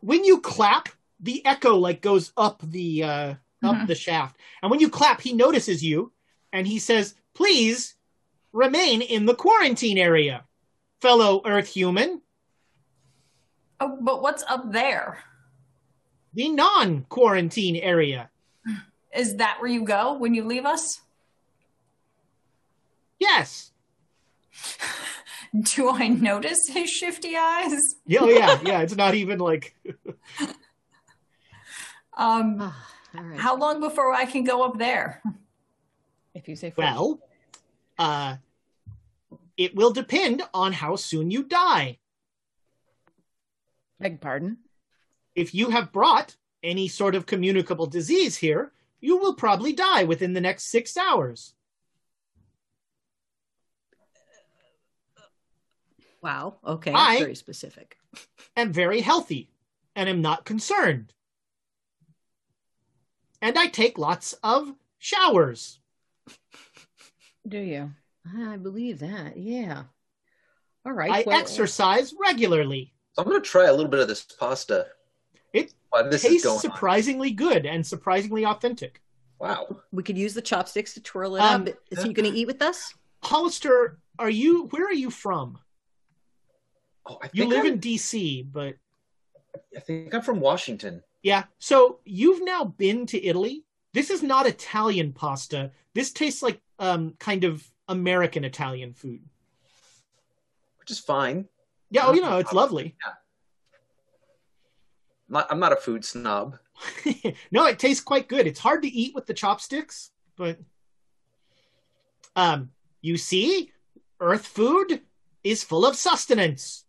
when 0.00 0.24
you 0.24 0.40
clap, 0.40 0.88
the 1.20 1.44
echo 1.46 1.76
like 1.76 2.02
goes 2.02 2.32
up 2.36 2.60
the 2.62 3.02
uh, 3.02 3.34
up 3.64 3.76
Mhm. 3.76 3.86
the 3.86 3.94
shaft, 3.94 4.36
and 4.62 4.70
when 4.70 4.80
you 4.80 4.88
clap, 4.90 5.20
he 5.20 5.32
notices 5.32 5.82
you, 5.82 6.12
and 6.52 6.66
he 6.66 6.78
says, 6.78 7.14
"Please 7.34 7.94
remain 8.56 9.02
in 9.02 9.26
the 9.26 9.34
quarantine 9.34 9.98
area, 9.98 10.44
fellow 11.00 11.42
Earth 11.44 11.68
human, 11.68 12.22
Oh, 13.78 13.98
but 14.00 14.22
what's 14.22 14.42
up 14.48 14.72
there? 14.72 15.18
the 16.32 16.48
non-quarantine 16.48 17.76
area." 17.76 18.30
Is 19.14 19.36
that 19.36 19.58
where 19.60 19.70
you 19.70 19.84
go 19.84 20.14
when 20.18 20.34
you 20.34 20.44
leave 20.44 20.64
us? 20.66 21.00
Yes. 23.18 23.72
Do 25.74 25.88
I 25.90 26.08
notice 26.08 26.58
his 26.68 26.90
shifty 26.90 27.34
eyes? 27.36 27.78
Yeah, 28.06 28.20
oh, 28.22 28.28
yeah, 28.28 28.58
yeah. 28.62 28.80
It's 28.80 28.96
not 28.96 29.14
even 29.22 29.38
like 29.38 29.74
Um, 32.18 32.56
Ah, 32.60 32.88
all 33.16 33.24
right. 33.24 33.38
how 33.40 33.56
long 33.56 33.80
before 33.80 34.12
I 34.12 34.24
can 34.26 34.44
go 34.44 34.62
up 34.64 34.78
there? 34.78 35.22
If 36.34 36.48
you 36.48 36.56
say 36.56 36.70
first. 36.70 36.78
well. 36.78 37.20
Uh, 37.98 38.36
it 39.56 39.74
will 39.74 39.90
depend 39.92 40.42
on 40.52 40.72
how 40.72 40.96
soon 40.96 41.30
you 41.30 41.42
die. 41.42 41.98
beg 44.00 44.20
pardon. 44.20 44.58
if 45.34 45.54
you 45.54 45.70
have 45.70 45.92
brought 45.92 46.36
any 46.62 46.88
sort 46.88 47.14
of 47.14 47.26
communicable 47.26 47.86
disease 47.86 48.36
here, 48.36 48.72
you 49.00 49.18
will 49.18 49.34
probably 49.34 49.72
die 49.72 50.04
within 50.04 50.32
the 50.32 50.40
next 50.40 50.64
six 50.64 50.96
hours. 50.96 51.54
Wow. 56.22 56.56
Okay. 56.66 56.92
I- 56.92 57.18
very 57.18 57.34
specific. 57.34 57.96
Am 58.56 58.72
very 58.72 59.00
healthy 59.00 59.50
and 59.94 60.08
am 60.08 60.22
not 60.22 60.44
concerned. 60.44 61.12
And 63.42 63.58
I 63.58 63.66
take 63.66 63.98
lots 63.98 64.32
of 64.42 64.74
showers. 64.98 65.78
Do 67.46 67.58
you? 67.58 67.92
I 68.38 68.56
believe 68.56 68.98
that. 69.00 69.36
Yeah. 69.36 69.84
All 70.84 70.92
right. 70.92 71.10
I 71.10 71.24
well, 71.26 71.38
exercise 71.38 72.14
regularly. 72.20 72.92
So 73.12 73.22
I'm 73.22 73.28
going 73.28 73.42
to 73.42 73.48
try 73.48 73.64
a 73.66 73.72
little 73.72 73.90
bit 73.90 74.00
of 74.00 74.08
this 74.08 74.22
pasta. 74.22 74.86
It 75.52 75.72
While 75.90 76.10
this 76.10 76.24
is 76.24 76.30
tastes 76.30 76.44
going 76.44 76.56
on. 76.56 76.60
surprisingly 76.60 77.30
good 77.30 77.66
and 77.66 77.86
surprisingly 77.86 78.44
authentic. 78.44 79.00
Wow. 79.38 79.80
We 79.92 80.02
could 80.02 80.18
use 80.18 80.34
the 80.34 80.42
chopsticks 80.42 80.94
to 80.94 81.00
twirl 81.00 81.36
it 81.36 81.40
Um, 81.40 81.62
up. 81.62 81.74
Is 81.90 82.02
he 82.02 82.12
going 82.12 82.30
to 82.30 82.36
eat 82.36 82.46
with 82.46 82.62
us? 82.62 82.94
Hollister, 83.22 83.98
are 84.18 84.30
you 84.30 84.64
where 84.68 84.86
are 84.86 84.92
you 84.92 85.10
from? 85.10 85.58
Oh, 87.06 87.18
I 87.22 87.30
You 87.32 87.46
live 87.48 87.60
I'm, 87.64 87.72
in 87.74 87.80
DC, 87.80 88.46
but 88.52 88.74
I 89.76 89.80
think 89.80 90.14
I'm 90.14 90.22
from 90.22 90.40
Washington. 90.40 91.02
Yeah. 91.22 91.44
So 91.58 92.00
you've 92.04 92.44
now 92.44 92.64
been 92.64 93.06
to 93.06 93.24
Italy. 93.24 93.64
This 93.92 94.10
is 94.10 94.22
not 94.22 94.46
Italian 94.46 95.12
pasta. 95.12 95.70
This 95.94 96.12
tastes 96.12 96.42
like 96.42 96.60
um 96.78 97.14
kind 97.18 97.44
of 97.44 97.68
American 97.88 98.44
Italian 98.44 98.92
food. 98.92 99.20
which 100.78 100.90
is 100.90 100.98
fine. 100.98 101.46
Yeah, 101.90 102.06
oh, 102.06 102.12
you 102.14 102.20
know, 102.20 102.38
it's 102.38 102.52
lovely. 102.52 102.96
I'm 103.06 103.12
not, 105.28 105.46
I'm 105.50 105.58
not 105.60 105.72
a 105.72 105.76
food 105.76 106.04
snob. 106.04 106.58
no, 107.50 107.66
it 107.66 107.78
tastes 107.78 108.02
quite 108.02 108.28
good. 108.28 108.46
It's 108.46 108.60
hard 108.60 108.82
to 108.82 108.88
eat 108.88 109.14
with 109.14 109.26
the 109.26 109.34
chopsticks, 109.34 110.10
but 110.36 110.58
um 112.34 112.70
you 113.00 113.16
see, 113.16 113.72
earth 114.20 114.46
food 114.46 115.00
is 115.44 115.62
full 115.64 115.86
of 115.86 115.96
sustenance. 115.96 116.84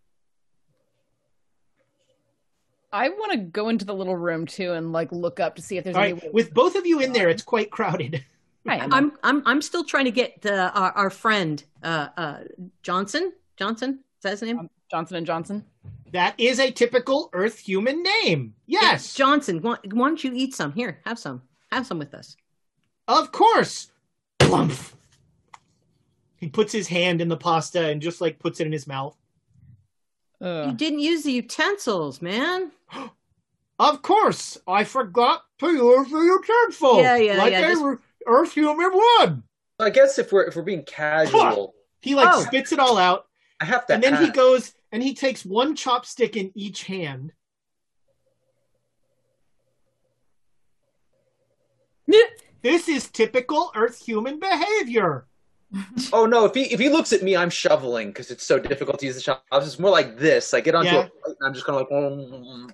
I 2.91 3.09
want 3.09 3.33
to 3.33 3.37
go 3.37 3.69
into 3.69 3.85
the 3.85 3.93
little 3.93 4.15
room 4.15 4.45
too 4.45 4.73
and 4.73 4.91
like 4.91 5.11
look 5.11 5.39
up 5.39 5.55
to 5.55 5.61
see 5.61 5.77
if 5.77 5.83
there's 5.83 5.95
All 5.95 6.03
any 6.03 6.13
right, 6.13 6.23
way. 6.23 6.29
with 6.33 6.53
both 6.53 6.75
of 6.75 6.85
you 6.85 6.99
in 6.99 7.13
there, 7.13 7.29
it's 7.29 7.43
quite 7.43 7.69
crowded. 7.69 8.23
I 8.67 8.77
am. 8.77 8.93
I'm 8.93 9.11
I'm 9.23 9.43
I'm 9.45 9.61
still 9.61 9.83
trying 9.83 10.05
to 10.05 10.11
get 10.11 10.45
uh, 10.45 10.71
our 10.73 10.91
our 10.93 11.09
friend 11.09 11.63
uh, 11.83 12.07
uh, 12.17 12.37
Johnson. 12.83 13.33
Johnson. 13.55 13.99
Is 14.17 14.23
that 14.23 14.31
his 14.31 14.41
name? 14.41 14.69
Johnson 14.91 15.17
and 15.17 15.25
Johnson. 15.25 15.65
That 16.11 16.35
is 16.37 16.59
a 16.59 16.71
typical 16.71 17.29
earth 17.33 17.59
human 17.59 18.01
name. 18.03 18.53
Yes. 18.65 19.13
Johnson. 19.13 19.61
Why, 19.61 19.77
why 19.91 20.07
don't 20.07 20.23
you 20.23 20.31
eat 20.33 20.55
some? 20.55 20.71
Here, 20.71 20.99
have 21.05 21.19
some. 21.19 21.41
Have 21.71 21.85
some 21.85 21.99
with 21.99 22.13
us. 22.13 22.37
Of 23.07 23.31
course. 23.31 23.91
Plump. 24.39 24.73
He 26.37 26.47
puts 26.47 26.71
his 26.71 26.87
hand 26.87 27.19
in 27.19 27.27
the 27.27 27.35
pasta 27.37 27.89
and 27.89 28.01
just 28.01 28.21
like 28.21 28.39
puts 28.39 28.59
it 28.59 28.67
in 28.67 28.71
his 28.71 28.87
mouth. 28.87 29.17
You 30.39 30.71
didn't 30.73 30.99
use 30.99 31.23
the 31.23 31.31
utensils, 31.31 32.21
man. 32.21 32.71
Of 33.79 34.01
course, 34.01 34.57
I 34.67 34.83
forgot 34.85 35.43
to 35.59 35.67
use 35.67 36.09
the 36.09 36.17
utensil. 36.17 36.99
Yeah, 36.99 37.15
yeah, 37.17 37.37
like 37.37 37.51
yeah, 37.51 37.59
a 37.59 37.67
just- 37.69 37.83
r- 37.83 37.99
earth 38.27 38.53
human 38.53 38.91
would. 38.93 39.43
I 39.79 39.89
guess 39.89 40.19
if 40.19 40.31
we're 40.31 40.43
if 40.43 40.55
we're 40.55 40.61
being 40.63 40.83
casual, 40.83 41.73
He 42.01 42.13
like 42.15 42.29
Oh. 42.35 42.41
spits 42.41 42.71
it 42.71 42.79
all 42.79 42.97
out, 42.97 43.27
I 43.59 43.65
have 43.65 43.85
to. 43.87 43.93
and 43.93 44.03
then 44.03 44.23
he 44.23 44.29
goes 44.29 44.73
and 44.91 45.01
he 45.03 45.13
takes 45.13 45.43
one 45.45 45.75
chopstick 45.75 46.35
in 46.35 46.51
each 46.55 46.83
hand. 46.83 47.31
This 52.63 52.89
is 52.89 53.09
typical 53.09 53.71
Earth 53.75 54.03
human 54.03 54.39
behavior. 54.39 55.25
Oh 56.13 56.25
no! 56.25 56.45
If 56.45 56.55
he 56.55 56.63
if 56.71 56.79
he 56.79 56.87
looks 56.87 57.11
at 57.11 57.21
me, 57.23 57.35
I'm 57.35 57.49
shoveling 57.49 58.07
because 58.07 58.31
it's 58.31 58.45
so 58.45 58.57
difficult 58.57 58.99
to 58.99 59.05
use 59.05 59.15
the 59.15 59.21
chopsticks. 59.21 59.65
It's 59.67 59.79
more 59.79 59.91
like 59.91 60.17
this. 60.17 60.53
I 60.53 60.61
get 60.61 60.75
onto 60.75 60.89
Yeah. 60.89 60.99
a 60.99 61.09
plate 61.09 61.35
and 61.39 61.47
I'm 61.47 61.53
just 61.53 61.65
kind 61.65 61.77
of 61.77 61.81
like. 61.81 61.91
"Mm." 61.91 62.71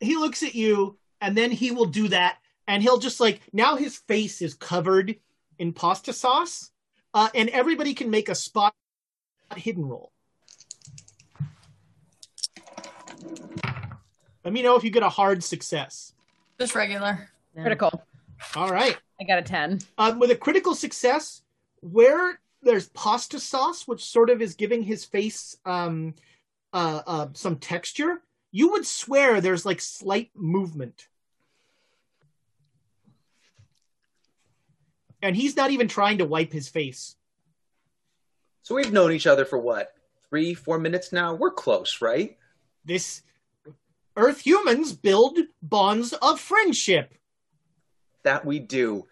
he 0.00 0.16
looks 0.16 0.42
at 0.42 0.54
you 0.54 0.98
and 1.22 1.34
then 1.36 1.50
he 1.50 1.70
will 1.70 1.86
do 1.86 2.08
that 2.08 2.36
and 2.68 2.82
he'll 2.82 2.98
just 2.98 3.20
like 3.20 3.40
now 3.52 3.76
his 3.76 3.96
face 3.96 4.40
is 4.42 4.54
covered 4.54 5.16
in 5.58 5.72
pasta 5.72 6.12
sauce 6.12 6.70
uh, 7.14 7.28
and 7.34 7.48
everybody 7.50 7.94
can 7.94 8.10
make 8.10 8.28
a 8.28 8.34
spot 8.34 8.74
hidden 9.56 9.86
roll 9.86 10.10
let 14.44 14.52
me 14.52 14.62
know 14.62 14.76
if 14.76 14.84
you 14.84 14.90
get 14.90 15.02
a 15.02 15.08
hard 15.08 15.42
success 15.44 16.14
Just 16.58 16.74
regular. 16.74 17.28
Critical. 17.54 18.02
all 18.56 18.70
right 18.70 18.96
I 19.20 19.24
got 19.24 19.38
a 19.38 19.42
10. 19.42 19.80
um, 19.98 20.18
with 20.18 20.30
a 20.30 20.36
critical 20.36 20.74
success 20.74 21.42
where 21.80 22.40
there's 22.62 22.88
pasta 22.90 23.38
sauce 23.38 23.86
which 23.86 24.04
sort 24.04 24.30
of 24.30 24.40
is 24.40 24.54
giving 24.54 24.82
his 24.82 25.04
face 25.04 25.56
um, 25.64 26.14
uh, 26.72 27.02
uh, 27.06 27.26
some 27.34 27.56
texture 27.56 28.22
you 28.52 28.70
would 28.72 28.86
swear 28.86 29.40
there's 29.40 29.66
like 29.66 29.80
slight 29.80 30.30
movement 30.34 31.08
and 35.22 35.36
he's 35.36 35.56
not 35.56 35.70
even 35.70 35.88
trying 35.88 36.18
to 36.18 36.24
wipe 36.24 36.52
his 36.52 36.68
face 36.68 37.16
So 38.62 38.74
we've 38.74 38.92
known 38.92 39.12
each 39.12 39.26
other 39.26 39.44
for 39.44 39.58
what 39.58 39.94
three, 40.28 40.54
four 40.54 40.78
minutes 40.78 41.12
now. 41.12 41.34
We're 41.34 41.50
close, 41.50 42.00
right? 42.00 42.36
this 42.84 43.22
earth 44.16 44.40
humans 44.40 44.92
build 44.92 45.38
bonds 45.62 46.12
of 46.14 46.40
friendship 46.40 47.14
That 48.24 48.44
we 48.44 48.58
do. 48.58 49.06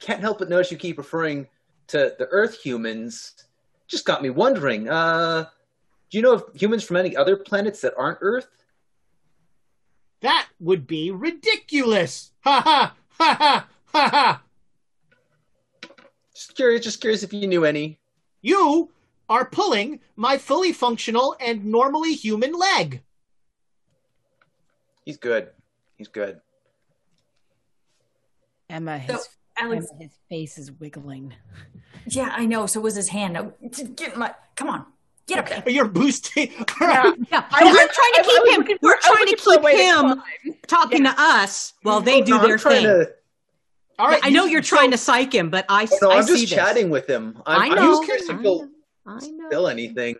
Can't 0.00 0.20
help 0.20 0.38
but 0.38 0.48
notice 0.48 0.70
you 0.70 0.78
keep 0.78 0.96
referring 0.98 1.46
to 1.88 2.14
the 2.18 2.26
Earth 2.30 2.58
humans. 2.60 3.34
Just 3.88 4.04
got 4.06 4.22
me 4.22 4.30
wondering. 4.30 4.88
Uh, 4.88 5.44
do 6.10 6.18
you 6.18 6.22
know 6.22 6.34
of 6.34 6.44
humans 6.54 6.84
from 6.84 6.96
any 6.96 7.16
other 7.16 7.36
planets 7.36 7.80
that 7.82 7.94
aren't 7.98 8.18
Earth? 8.22 8.48
that 10.20 10.48
would 10.58 10.86
be 10.86 11.10
ridiculous 11.10 12.32
ha 12.40 12.60
ha 12.60 12.94
ha 13.18 13.34
ha 13.34 13.68
ha 13.92 14.08
ha 14.08 14.42
Just 16.40 16.56
curious. 16.56 16.82
Just 16.82 17.00
curious 17.02 17.22
if 17.22 17.34
you 17.34 17.46
knew 17.46 17.66
any. 17.66 17.98
You 18.40 18.90
are 19.28 19.44
pulling 19.44 20.00
my 20.16 20.38
fully 20.38 20.72
functional 20.72 21.36
and 21.38 21.66
normally 21.66 22.14
human 22.14 22.54
leg. 22.54 23.02
He's 25.04 25.18
good. 25.18 25.50
He's 25.98 26.08
good. 26.08 26.40
Emma, 28.70 28.96
his, 28.98 29.16
So, 29.16 29.22
Alex, 29.58 29.86
Emma, 29.92 30.02
his 30.04 30.12
face 30.30 30.56
is 30.56 30.72
wiggling. 30.72 31.34
yeah, 32.06 32.30
I 32.34 32.46
know. 32.46 32.64
So 32.66 32.80
was 32.80 32.94
his 32.94 33.08
hand. 33.08 33.34
Now, 33.34 33.52
get 33.96 34.16
my. 34.16 34.34
Come 34.56 34.68
on, 34.70 34.86
get 35.26 35.40
up 35.40 35.48
there. 35.64 35.68
You're 35.74 35.88
boosting. 35.88 36.52
All 36.80 36.86
right. 36.88 37.14
Yeah, 37.30 37.44
I- 37.50 37.64
we're 37.64 37.70
I- 37.70 37.88
trying 37.92 38.24
to 38.24 38.30
I- 38.30 38.40
I 38.42 38.56
keep 38.56 38.68
him. 38.70 38.78
We're 38.80 38.98
trying 39.00 39.26
to 39.26 39.30
looking 39.32 39.36
for 39.36 39.52
a 39.52 39.56
keep 39.56 39.62
way 39.64 39.76
to 39.76 39.82
him 39.82 40.00
climb. 40.00 40.56
talking 40.68 41.04
to 41.04 41.14
us 41.18 41.74
while 41.82 42.00
they 42.00 42.22
do 42.22 42.36
I'm 42.38 42.46
their 42.48 42.58
thing. 42.58 42.84
to- 42.84 43.12
All 44.00 44.08
right. 44.08 44.20
I 44.24 44.30
know 44.30 44.44
you- 44.46 44.52
you're 44.52 44.62
trying 44.62 44.90
to 44.92 44.96
psych 44.98 45.32
him, 45.34 45.50
but 45.50 45.64
I, 45.68 45.86
no, 46.00 46.10
I 46.10 46.16
I'm 46.16 46.22
see 46.22 46.32
just 46.32 46.40
this. 46.42 46.50
chatting 46.50 46.88
with 46.90 47.06
him. 47.08 47.40
I'm, 47.46 47.60
I 47.60 47.66
I'm 47.66 47.76
just 47.76 48.04
curious 48.04 48.28
if 48.28 48.36
I 48.38 48.40
he'll 48.42 48.62
know. 48.64 48.68
I 49.06 49.18
know. 49.28 49.46
spill 49.48 49.68
anything. 49.68 50.16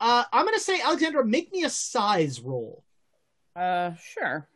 Uh, 0.00 0.24
I'm 0.32 0.44
going 0.44 0.54
to 0.56 0.60
say, 0.60 0.80
Alexandra, 0.80 1.24
make 1.24 1.52
me 1.52 1.64
a 1.64 1.70
size 1.70 2.40
roll. 2.40 2.82
Uh, 3.54 3.92
sure. 4.02 4.48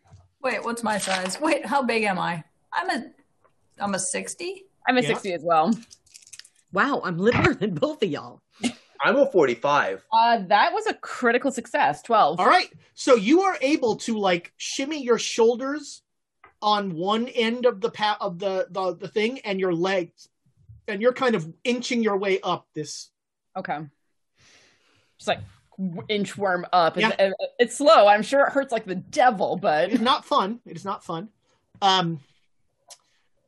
Wait, 0.43 0.65
what's 0.65 0.83
my 0.83 0.99
size? 0.99 1.39
Wait, 1.41 1.65
how 1.65 1.83
big 1.83 2.03
am 2.03 2.19
I? 2.19 2.43
I'm 2.73 2.91
a. 2.91 3.07
I'm 3.81 3.95
a 3.95 3.99
sixty. 3.99 4.65
I'm 4.89 4.99
a 4.99 5.03
Yeah. 5.03 5.09
60 5.09 5.33
as 5.35 5.43
well. 5.45 5.73
Wow, 6.73 7.01
I'm 7.05 7.17
littler 7.19 7.55
than 7.55 7.75
both 7.75 8.03
of 8.03 8.09
y'all. 8.11 8.43
I'm 9.01 9.17
a 9.17 9.31
45. 9.31 10.05
Uh, 10.13 10.39
that 10.49 10.73
was 10.73 10.87
a 10.89 10.95
critical 10.95 11.53
success. 11.53 12.03
12. 12.03 12.41
All 12.41 12.47
right. 12.47 12.73
So 12.95 13.15
you 13.15 13.43
are 13.43 13.57
able 13.61 13.95
to 13.97 14.19
like 14.19 14.53
shimmy 14.57 15.01
your 15.03 15.19
shoulders 15.19 16.03
on 16.61 16.95
one 16.95 17.29
end 17.29 17.67
of 17.67 17.81
the 17.81 17.91
pa- 17.91 18.19
of 18.21 18.39
the, 18.39 18.67
the 18.71 18.97
the 18.97 19.09
thing 19.09 19.41
and 19.41 19.61
your 19.61 19.73
legs, 19.73 20.29
and 20.87 21.01
you're 21.01 21.13
kind 21.13 21.35
of 21.35 21.53
inching 21.65 22.03
your 22.03 22.17
way 22.17 22.41
up 22.41 22.67
this. 22.75 23.11
Okay. 23.57 23.79
Just 25.19 25.29
like 25.29 25.41
inchworm 25.79 26.65
up. 26.73 26.97
Yeah. 26.97 27.09
uh, 27.19 27.31
it's 27.59 27.77
slow. 27.77 28.07
I'm 28.07 28.23
sure 28.23 28.45
it 28.45 28.53
hurts 28.53 28.73
like 28.73 28.85
the 28.85 28.97
devil, 28.97 29.57
but 29.57 29.91
It 29.91 29.95
is 29.95 30.01
not 30.01 30.25
fun. 30.25 30.61
It 30.67 30.77
is 30.77 30.85
not 30.85 31.05
fun. 31.05 31.29
Um, 31.81 32.21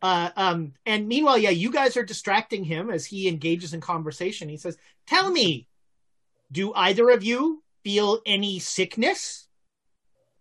uh, 0.02 0.30
um, 0.36 0.72
and 0.86 1.08
meanwhile, 1.08 1.36
yeah, 1.36 1.50
you 1.50 1.70
guys 1.70 1.96
are 1.96 2.04
distracting 2.04 2.64
him 2.64 2.90
as 2.90 3.04
he 3.04 3.28
engages 3.28 3.74
in 3.74 3.80
conversation. 3.80 4.48
He 4.48 4.56
says, 4.56 4.78
"Tell 5.06 5.30
me, 5.30 5.66
do 6.50 6.72
either 6.74 7.10
of 7.10 7.22
you 7.22 7.62
feel 7.84 8.20
any 8.24 8.58
sickness?" 8.60 9.48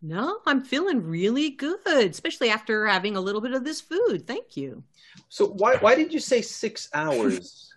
No, 0.01 0.39
I'm 0.45 0.61
feeling 0.61 1.03
really 1.03 1.49
good, 1.49 2.09
especially 2.09 2.49
after 2.49 2.87
having 2.87 3.17
a 3.17 3.21
little 3.21 3.41
bit 3.41 3.53
of 3.53 3.65
this 3.65 3.81
food. 3.81 4.25
Thank 4.25 4.55
you. 4.55 4.83
So 5.27 5.47
why 5.47 5.75
why 5.77 5.95
did 5.95 6.13
you 6.13 6.19
say 6.19 6.41
six 6.41 6.89
hours? 6.93 7.73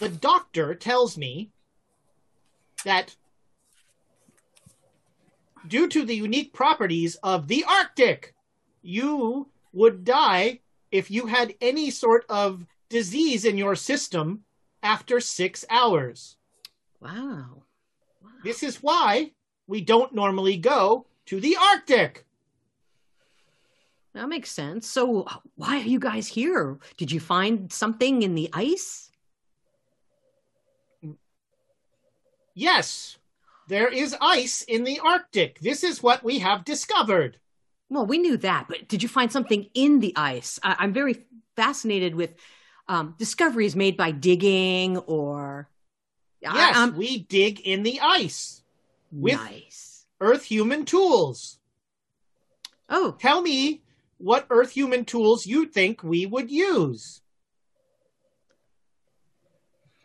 The 0.00 0.08
doctor 0.08 0.74
tells 0.74 1.16
me 1.16 1.50
that 2.84 3.16
due 5.66 5.88
to 5.88 6.04
the 6.04 6.14
unique 6.14 6.52
properties 6.52 7.16
of 7.16 7.48
the 7.48 7.64
Arctic, 7.64 8.34
you 8.82 9.48
would 9.72 10.04
die 10.04 10.60
if 10.90 11.10
you 11.10 11.26
had 11.26 11.54
any 11.60 11.90
sort 11.90 12.24
of 12.28 12.64
disease 12.88 13.44
in 13.44 13.58
your 13.58 13.74
system 13.76 14.44
after 14.82 15.20
six 15.20 15.64
hours. 15.68 16.36
Wow. 17.00 17.62
This 18.42 18.62
is 18.62 18.82
why 18.82 19.32
we 19.66 19.80
don't 19.80 20.14
normally 20.14 20.56
go 20.56 21.06
to 21.26 21.40
the 21.40 21.56
Arctic. 21.56 22.24
That 24.14 24.28
makes 24.28 24.50
sense. 24.50 24.86
So, 24.86 25.26
why 25.56 25.76
are 25.78 25.86
you 25.86 26.00
guys 26.00 26.26
here? 26.26 26.78
Did 26.96 27.12
you 27.12 27.20
find 27.20 27.72
something 27.72 28.22
in 28.22 28.34
the 28.34 28.48
ice? 28.52 29.10
Yes, 32.54 33.18
there 33.68 33.88
is 33.88 34.16
ice 34.20 34.62
in 34.62 34.82
the 34.82 34.98
Arctic. 35.00 35.60
This 35.60 35.84
is 35.84 36.02
what 36.02 36.24
we 36.24 36.40
have 36.40 36.64
discovered. 36.64 37.38
Well, 37.90 38.06
we 38.06 38.18
knew 38.18 38.36
that, 38.38 38.66
but 38.68 38.88
did 38.88 39.02
you 39.02 39.08
find 39.08 39.30
something 39.30 39.68
in 39.74 40.00
the 40.00 40.12
ice? 40.16 40.58
I- 40.62 40.76
I'm 40.80 40.92
very 40.92 41.24
fascinated 41.54 42.14
with 42.14 42.34
um, 42.88 43.14
discoveries 43.18 43.76
made 43.76 43.96
by 43.96 44.10
digging 44.10 44.96
or. 44.98 45.68
I- 46.46 46.54
Yes, 46.54 46.76
I'm- 46.76 46.96
we 46.96 47.18
dig 47.18 47.60
in 47.60 47.82
the 47.82 48.00
ice 48.00 48.62
with 49.10 49.34
nice. 49.34 50.06
Earth 50.20 50.44
human 50.44 50.84
tools. 50.84 51.58
Oh, 52.88 53.12
Tell 53.20 53.42
me 53.42 53.82
what 54.18 54.46
Earth 54.50 54.70
human 54.70 55.04
tools 55.04 55.46
you 55.46 55.66
think 55.66 56.02
we 56.02 56.26
would 56.26 56.50
use. 56.50 57.20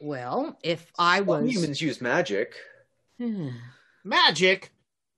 well, 0.02 0.58
if 0.64 0.92
I 1.00 1.22
was. 1.22 1.40
Some 1.42 1.50
humans 1.50 1.82
use 1.82 2.02
magic. 2.02 2.56
Magic? 4.04 4.72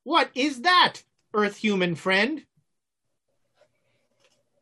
What 0.03 0.30
is 0.36 0.61
that, 0.61 1.01
Earth 1.34 1.57
human 1.57 1.95
friend? 1.95 2.45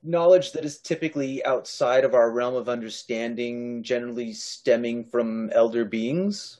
Knowledge 0.05 0.51
that 0.51 0.65
is 0.65 0.79
typically 0.79 1.43
outside 1.45 2.03
of 2.03 2.13
our 2.13 2.29
realm 2.29 2.55
of 2.55 2.67
understanding, 2.67 3.83
generally 3.83 4.33
stemming 4.33 5.05
from 5.05 5.49
elder 5.51 5.85
beings. 5.85 6.59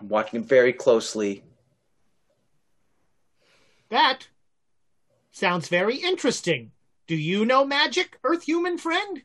I'm 0.00 0.08
watching 0.08 0.40
him 0.40 0.46
very 0.46 0.72
closely. 0.72 1.44
That 3.90 4.28
sounds 5.32 5.68
very 5.68 5.96
interesting. 5.96 6.72
Do 7.06 7.14
you 7.14 7.44
know 7.44 7.66
magic, 7.66 8.18
Earth 8.24 8.44
human 8.44 8.78
friend? 8.78 9.22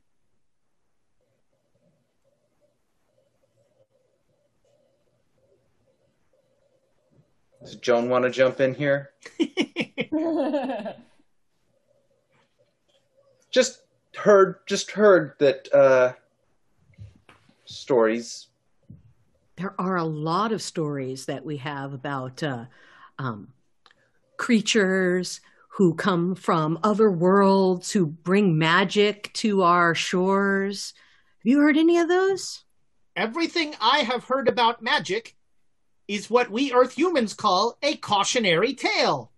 Does 7.66 7.76
Joan 7.78 8.09
want 8.09 8.24
to 8.26 8.30
jump 8.30 8.61
in 8.61 8.76
here? 8.76 9.09
Just 13.49 13.82
heard, 14.16 14.57
just 14.68 14.91
heard 14.91 15.34
that 15.39 15.74
uh, 15.74 16.13
stories. 17.63 18.47
There 19.55 19.74
are 19.80 19.95
a 19.95 20.03
lot 20.03 20.51
of 20.51 20.61
stories 20.61 21.26
that 21.28 21.45
we 21.45 21.55
have 21.57 21.93
about 21.93 22.43
uh, 22.43 22.66
um, 23.18 23.53
creatures 24.36 25.39
who 25.70 25.95
come 25.95 26.36
from 26.36 26.78
other 26.84 27.09
worlds 27.09 27.93
who 27.93 28.05
bring 28.05 28.57
magic 28.57 29.32
to 29.36 29.61
our 29.61 29.95
shores. 29.95 30.93
Have 31.39 31.47
you 31.47 31.59
heard 31.59 31.78
any 31.78 31.97
of 31.97 32.09
those? 32.09 32.66
Everything 33.16 33.74
I 33.80 33.99
have 33.99 34.26
heard 34.26 34.49
about 34.49 34.82
magic 34.82 35.34
is 36.08 36.30
what 36.30 36.49
we 36.51 36.72
Earth 36.72 36.93
humans 36.93 37.34
call 37.34 37.78
a 37.82 37.95
cautionary 37.97 38.74
tale. 38.74 39.32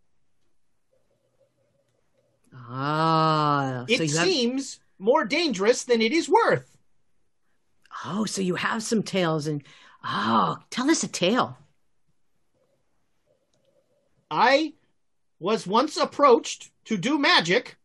Ah, 2.70 3.86
It 3.88 4.10
so 4.10 4.18
have, 4.20 4.28
seems 4.28 4.80
more 5.00 5.26
dangerous 5.26 5.84
than 5.84 6.02
it 6.02 6.12
is 6.12 6.28
worth. 6.28 6.78
oh, 8.06 8.26
so 8.26 8.42
you 8.42 8.56
have 8.56 8.84
some 8.84 9.04
tales, 9.04 9.48
and 9.48 9.64
oh, 10.04 10.58
tell 10.70 10.90
us 10.90 11.04
a 11.04 11.08
tale. 11.08 11.58
I 14.30 14.74
was 15.40 15.66
once 15.66 15.96
approached 15.98 16.72
to 16.86 16.98
do 16.98 17.18
magic, 17.18 17.78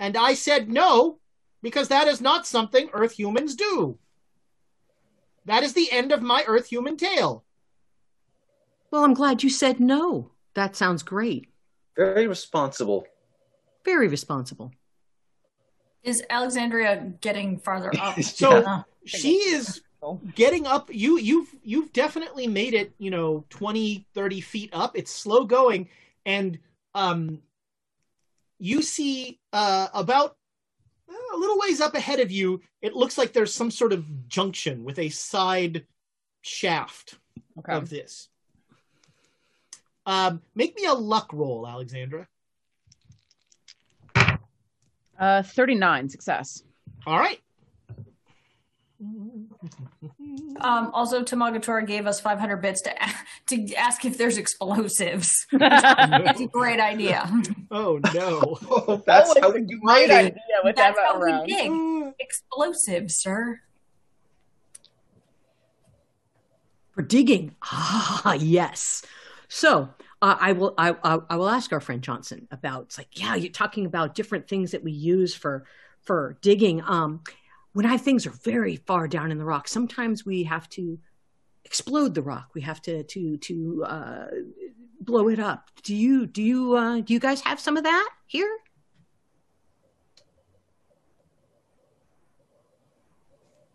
and 0.00 0.16
I 0.16 0.34
said 0.34 0.68
no, 0.68 1.18
because 1.62 1.88
that 1.88 2.08
is 2.08 2.20
not 2.20 2.46
something 2.46 2.88
Earth 2.92 3.12
humans 3.12 3.54
do. 3.54 3.98
That 5.44 5.62
is 5.62 5.72
the 5.74 5.90
end 5.92 6.12
of 6.12 6.22
my 6.22 6.42
Earth 6.46 6.66
human 6.66 6.96
tale. 6.96 7.44
Well, 8.90 9.04
I'm 9.04 9.14
glad 9.14 9.42
you 9.42 9.50
said 9.50 9.80
no. 9.80 10.32
That 10.54 10.76
sounds 10.76 11.02
great. 11.02 11.48
Very 11.96 12.26
responsible. 12.26 13.06
Very 13.84 14.08
responsible. 14.08 14.72
Is 16.02 16.22
Alexandria 16.30 17.12
getting 17.20 17.58
farther 17.58 17.92
up? 18.00 18.18
So 18.22 18.64
Uh, 18.64 18.82
she 19.04 19.34
is 19.34 19.82
getting 20.34 20.64
up 20.66 20.90
you 20.92 21.18
you've 21.18 21.48
you've 21.62 21.92
definitely 21.92 22.46
made 22.46 22.72
it 22.72 22.92
you 22.98 23.10
know 23.10 23.44
20 23.50 24.06
30 24.14 24.40
feet 24.40 24.70
up 24.72 24.96
it's 24.96 25.10
slow 25.10 25.44
going 25.44 25.88
and 26.24 26.58
um 26.94 27.40
you 28.58 28.80
see 28.80 29.40
uh 29.52 29.88
about 29.92 30.36
a 31.08 31.36
little 31.36 31.58
ways 31.58 31.80
up 31.80 31.94
ahead 31.94 32.20
of 32.20 32.30
you 32.30 32.60
it 32.80 32.94
looks 32.94 33.18
like 33.18 33.32
there's 33.32 33.52
some 33.52 33.72
sort 33.72 33.92
of 33.92 34.28
junction 34.28 34.84
with 34.84 34.98
a 35.00 35.08
side 35.08 35.84
shaft 36.42 37.18
Okay. 37.58 37.72
of 37.72 37.90
this 37.90 38.28
um 40.08 40.40
make 40.54 40.74
me 40.74 40.86
a 40.86 40.92
luck 40.94 41.30
roll 41.32 41.66
alexandra 41.68 42.26
Uh, 45.20 45.42
39 45.42 46.08
success. 46.08 46.62
all 47.06 47.18
right 47.18 47.40
Um, 50.60 50.90
also, 50.92 51.22
Tamagatora 51.22 51.86
gave 51.86 52.06
us 52.08 52.18
500 52.20 52.56
bits 52.56 52.80
to 52.82 52.90
a- 52.90 53.14
to 53.46 53.74
ask 53.74 54.04
if 54.04 54.18
there's 54.18 54.36
explosives. 54.38 55.46
That's 55.52 56.40
a 56.40 56.46
great 56.48 56.80
idea. 56.80 57.20
oh 57.70 58.00
no 58.14 58.58
Oh, 58.68 59.02
that's 59.06 59.28
Always 59.30 59.42
how 59.44 59.50
a 59.52 59.60
you 59.60 59.80
great 59.80 60.10
idea 60.10 60.40
with 60.64 60.74
That's 60.76 60.98
how 60.98 61.20
around. 61.20 61.46
we 61.46 61.54
dig. 61.54 62.14
Explosives, 62.18 63.14
sir. 63.16 63.60
For 66.94 67.02
digging. 67.02 67.54
Ah, 67.62 68.34
yes. 68.34 69.02
So 69.48 69.88
uh, 70.20 70.36
I 70.38 70.52
will. 70.52 70.74
I, 70.76 70.94
I 71.02 71.18
I 71.30 71.36
will 71.36 71.48
ask 71.48 71.72
our 71.72 71.80
friend 71.80 72.02
Johnson 72.02 72.46
about. 72.50 72.84
It's 72.84 72.98
like, 72.98 73.18
yeah, 73.18 73.34
you're 73.34 73.50
talking 73.50 73.86
about 73.86 74.14
different 74.14 74.46
things 74.48 74.72
that 74.72 74.84
we 74.84 74.92
use 74.92 75.34
for 75.34 75.64
for 76.02 76.38
digging. 76.42 76.82
Um, 76.82 77.22
when 77.72 77.86
I 77.86 77.96
things 77.96 78.26
are 78.26 78.30
very 78.30 78.76
far 78.76 79.08
down 79.08 79.30
in 79.30 79.38
the 79.38 79.44
rock, 79.44 79.68
sometimes 79.68 80.24
we 80.26 80.44
have 80.44 80.68
to 80.70 80.98
explode 81.64 82.14
the 82.14 82.22
rock. 82.22 82.50
We 82.54 82.60
have 82.62 82.82
to 82.82 83.02
to 83.02 83.36
to 83.38 83.84
uh, 83.86 84.26
blow 85.00 85.28
it 85.28 85.38
up. 85.38 85.70
Do 85.82 85.94
you 85.94 86.26
do 86.26 86.42
you 86.42 86.74
uh, 86.74 87.00
do 87.00 87.14
you 87.14 87.20
guys 87.20 87.40
have 87.42 87.58
some 87.58 87.76
of 87.76 87.84
that 87.84 88.10
here? 88.26 88.54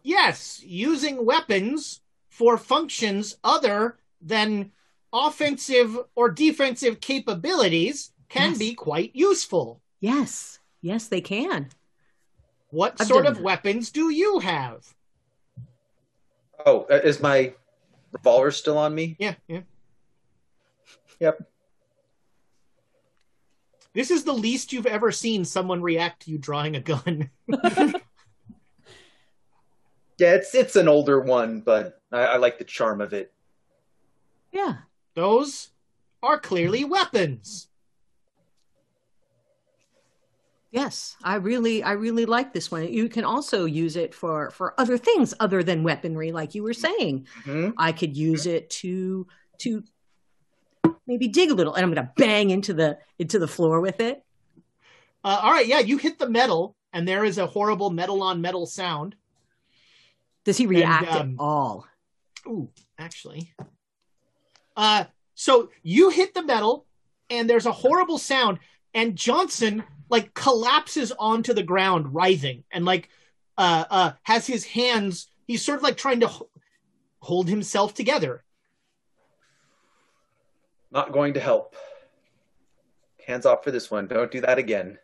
Yes, 0.03 0.61
using 0.63 1.26
weapons 1.26 2.01
for 2.30 2.57
functions 2.57 3.38
other 3.43 3.97
than 4.21 4.71
offensive 5.14 5.97
or 6.16 6.30
defensive 6.32 6.99
capabilities 6.99 8.11
can 8.30 8.49
Yes. 8.51 8.59
be 8.59 8.74
quite 8.74 9.16
useful. 9.16 9.80
Yes, 9.99 10.59
yes, 10.82 11.07
they 11.07 11.22
can. 11.22 11.70
What 12.72 12.95
I've 12.99 13.07
sort 13.07 13.28
of 13.28 13.36
that. 13.36 13.43
weapons 13.43 13.91
do 13.91 14.09
you 14.09 14.39
have? 14.39 14.84
Oh, 16.66 16.88
uh, 16.89 16.95
is 17.03 17.22
my 17.22 17.53
revolver 18.11 18.49
still 18.51 18.78
on 18.78 18.95
me? 18.95 19.16
Yeah, 19.20 19.36
yeah. 19.47 19.61
Yep. 21.20 21.47
This 23.93 24.09
is 24.09 24.24
the 24.24 24.34
least 24.34 24.74
you've 24.74 24.88
ever 24.88 25.11
seen 25.11 25.45
someone 25.45 25.82
react 25.84 26.24
to 26.24 26.32
you 26.32 26.39
drawing 26.39 26.76
a 26.76 26.82
gun. 26.82 27.30
Yeah, 30.20 30.36
it's 30.36 30.53
it's 30.53 30.76
an 30.76 30.88
older 30.88 31.20
one, 31.20 31.61
but 31.61 31.99
I, 32.11 32.20
I 32.26 32.38
like 32.38 32.59
the 32.59 32.64
charm 32.64 33.01
of 33.01 33.14
it. 33.14 33.34
Yeah. 34.51 34.76
Those 35.16 35.70
are 36.22 36.39
clearly 36.39 36.84
weapons. 36.86 37.68
Yes, 40.72 41.16
I 41.24 41.36
really, 41.36 41.84
I 41.84 41.91
really 41.91 42.26
like 42.26 42.51
this 42.51 42.72
one. 42.72 42.91
You 42.91 43.07
can 43.07 43.24
also 43.24 43.66
use 43.66 43.95
it 43.95 44.16
for 44.16 44.49
for 44.49 44.74
other 44.80 44.97
things 44.97 45.34
other 45.39 45.61
than 45.61 45.84
weaponry, 45.84 46.32
like 46.32 46.55
you 46.55 46.64
were 46.64 46.74
saying. 46.74 47.28
hmm 47.43 47.70
I 47.78 47.91
could 47.91 48.18
use 48.18 48.47
it 48.47 48.72
to 48.82 49.28
to 49.59 49.84
maybe 51.05 51.28
dig 51.28 51.51
a 51.51 51.53
little, 51.53 51.76
and 51.76 51.84
I'm 51.86 51.93
going 51.93 52.07
to 52.07 52.11
bang 52.18 52.49
into 52.49 52.74
the 52.74 52.97
into 53.20 53.38
the 53.38 53.47
floor 53.47 53.82
with 53.82 53.99
it. 53.99 54.24
Uh, 55.24 55.41
all 55.43 55.51
right, 55.51 55.68
yeah, 55.68 55.80
you 55.80 55.97
hit 55.97 56.18
the 56.18 56.30
metal, 56.30 56.76
and 56.91 57.07
there 57.07 57.24
is 57.24 57.38
a 57.38 57.45
horrible 57.45 57.91
metal 57.91 58.24
on 58.24 58.41
metal 58.41 58.66
sound. 58.66 59.16
Does 60.43 60.57
he 60.57 60.66
react 60.66 61.11
um, 61.11 61.36
at 61.36 61.36
all? 61.39 61.88
Ooh, 62.47 62.70
actually. 62.97 63.53
Uh, 64.76 65.05
so 65.36 65.69
you 65.82 66.09
hit 66.09 66.34
the 66.34 66.43
metal, 66.43 66.86
and 67.30 67.49
there's 67.49 67.65
a 67.65 67.71
horrible 67.71 68.17
sound, 68.17 68.59
and 68.93 69.15
Johnson 69.15 69.84
like 70.09 70.34
collapses 70.34 71.11
onto 71.17 71.53
the 71.53 71.63
ground, 71.63 72.13
writhing, 72.13 72.63
and 72.71 72.86
like 72.86 73.09
uh, 73.57 73.86
uh, 73.89 74.11
has 74.24 74.45
his 74.45 74.63
hands. 74.65 75.28
He's 75.47 75.63
sort 75.63 75.78
of 75.78 75.84
like 75.84 75.97
trying 75.97 76.19
to 76.19 76.28
h- 76.28 76.41
hold 77.19 77.49
himself 77.49 77.93
together. 77.93 78.43
Not 80.91 81.11
going 81.11 81.34
to 81.34 81.39
help. 81.39 81.76
Hands 83.26 83.45
off 83.45 83.63
for 83.63 83.71
this 83.71 83.89
one. 83.89 84.07
Don't 84.07 84.32
do 84.32 84.41
that 84.41 84.59
again. 84.59 84.99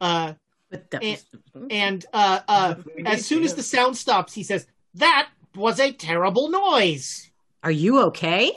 Uh, 0.00 0.32
that 0.70 0.94
and- 0.94 1.22
was, 1.54 1.66
and 1.70 2.06
uh, 2.12 2.40
uh, 2.48 2.74
as 3.06 3.24
soon 3.24 3.44
as 3.44 3.54
the 3.54 3.62
sound 3.62 3.96
stops, 3.96 4.34
he 4.34 4.42
says, 4.42 4.66
"That 4.94 5.28
was 5.54 5.78
a 5.78 5.92
terrible 5.92 6.50
noise." 6.50 7.30
Are 7.62 7.70
you 7.70 8.00
okay? 8.04 8.52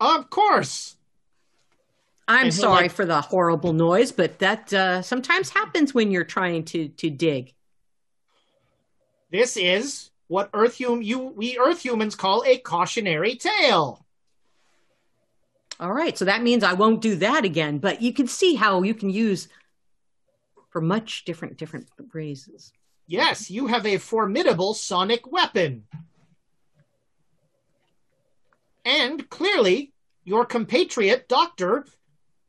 Of 0.00 0.28
course. 0.30 0.96
I'm 2.26 2.46
And 2.46 2.54
sorry 2.54 2.82
like- 2.84 2.92
for 2.92 3.04
the 3.04 3.20
horrible 3.20 3.72
noise, 3.72 4.12
but 4.12 4.38
that 4.38 4.72
uh, 4.72 5.02
sometimes 5.02 5.50
happens 5.50 5.92
when 5.94 6.10
you're 6.10 6.24
trying 6.24 6.64
to 6.66 6.88
to 6.88 7.10
dig. 7.10 7.54
This 9.30 9.56
is 9.56 10.10
what 10.28 10.48
Earth 10.54 10.78
hum- 10.78 11.02
you 11.02 11.18
we 11.18 11.58
Earth 11.58 11.84
humans 11.84 12.14
call 12.14 12.44
a 12.46 12.56
cautionary 12.58 13.36
tale. 13.36 14.04
All 15.80 15.92
right, 15.92 16.16
so 16.16 16.24
that 16.24 16.42
means 16.42 16.62
I 16.62 16.72
won't 16.74 17.00
do 17.02 17.16
that 17.16 17.44
again. 17.44 17.78
But 17.78 18.00
you 18.00 18.12
can 18.12 18.26
see 18.28 18.54
how 18.54 18.82
you 18.82 18.94
can 18.94 19.10
use 19.10 19.48
for 20.70 20.80
much 20.80 21.24
different 21.24 21.56
different 21.58 21.88
phrases. 22.10 22.72
Yes, 23.06 23.50
you 23.50 23.66
have 23.66 23.84
a 23.84 23.98
formidable 23.98 24.72
sonic 24.72 25.30
weapon. 25.30 25.84
And 28.84 29.28
clearly, 29.30 29.92
your 30.24 30.44
compatriot, 30.44 31.28
Doctor, 31.28 31.86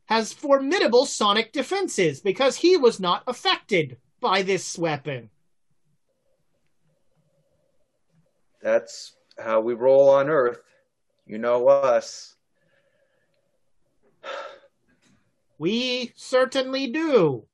has 0.05 0.33
formidable 0.33 1.05
sonic 1.05 1.51
defenses 1.51 2.19
because 2.21 2.57
he 2.57 2.77
was 2.77 2.99
not 2.99 3.23
affected 3.27 3.97
by 4.19 4.41
this 4.41 4.77
weapon. 4.77 5.29
That's 8.61 9.15
how 9.37 9.61
we 9.61 9.73
roll 9.73 10.09
on 10.09 10.29
Earth. 10.29 10.61
You 11.25 11.37
know 11.37 11.67
us. 11.67 12.35
We 15.57 16.11
certainly 16.15 16.87
do. 16.87 17.45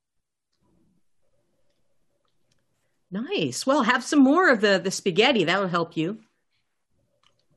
Nice. 3.12 3.66
Well, 3.66 3.84
have 3.84 4.04
some 4.04 4.20
more 4.20 4.50
of 4.50 4.62
the 4.62 4.80
the 4.82 4.90
spaghetti. 4.90 5.44
That'll 5.44 5.68
help 5.68 5.98
you. 5.98 6.20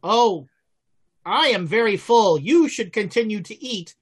Oh, 0.03 0.49
I 1.27 1.49
am 1.49 1.67
very 1.67 1.97
full. 1.97 2.39
You 2.39 2.69
should 2.69 2.93
continue 2.93 3.41
to 3.43 3.63
eat. 3.63 3.95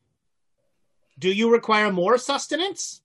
Do 1.18 1.30
you 1.32 1.52
require 1.52 1.92
more 1.92 2.18
sustenance? 2.18 3.00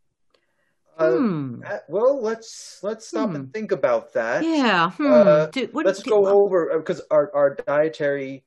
Uh, 0.97 1.11
hmm. 1.11 1.63
uh, 1.63 1.77
well, 1.87 2.19
let's 2.19 2.79
let's 2.81 3.07
stop 3.07 3.29
Hmm. 3.29 3.35
and 3.35 3.53
think 3.53 3.71
about 3.71 4.13
that. 4.13 4.43
Yeah. 4.43 4.89
Hmm. 4.91 5.11
Uh, 5.11 5.45
Do- 5.47 5.69
what- 5.71 5.85
let's 5.85 6.01
do- 6.01 6.09
go 6.09 6.25
over 6.27 6.75
because 6.79 7.01
our 7.11 7.31
our 7.35 7.53
dietary, 7.55 8.43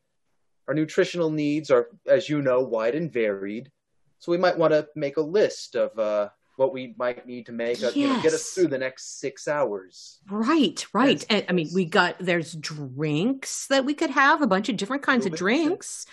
our 0.66 0.74
nutritional 0.74 1.30
needs 1.30 1.70
are, 1.70 1.88
as 2.06 2.28
you 2.28 2.42
know, 2.42 2.60
wide 2.60 2.96
and 2.96 3.12
varied. 3.12 3.70
So 4.18 4.32
we 4.32 4.38
might 4.38 4.58
want 4.58 4.72
to 4.72 4.88
make 4.96 5.16
a 5.16 5.22
list 5.22 5.76
of 5.76 5.96
uh, 5.98 6.30
what 6.60 6.74
we 6.74 6.94
might 6.98 7.26
need 7.26 7.46
to 7.46 7.52
make, 7.52 7.82
uh, 7.82 7.90
you 7.94 8.06
know, 8.06 8.20
get 8.20 8.34
us 8.34 8.50
through 8.50 8.68
the 8.68 8.76
next 8.76 9.18
six 9.18 9.48
hours. 9.48 10.20
Right, 10.30 10.84
right. 10.92 11.24
And 11.30 11.42
I 11.48 11.52
mean, 11.52 11.70
we 11.74 11.86
got 11.86 12.16
there's 12.20 12.52
drinks 12.52 13.66
that 13.68 13.86
we 13.86 13.94
could 13.94 14.10
have, 14.10 14.42
a 14.42 14.46
bunch 14.46 14.68
of 14.68 14.76
different 14.76 15.02
kinds 15.02 15.24
of 15.24 15.34
drinks. 15.34 16.04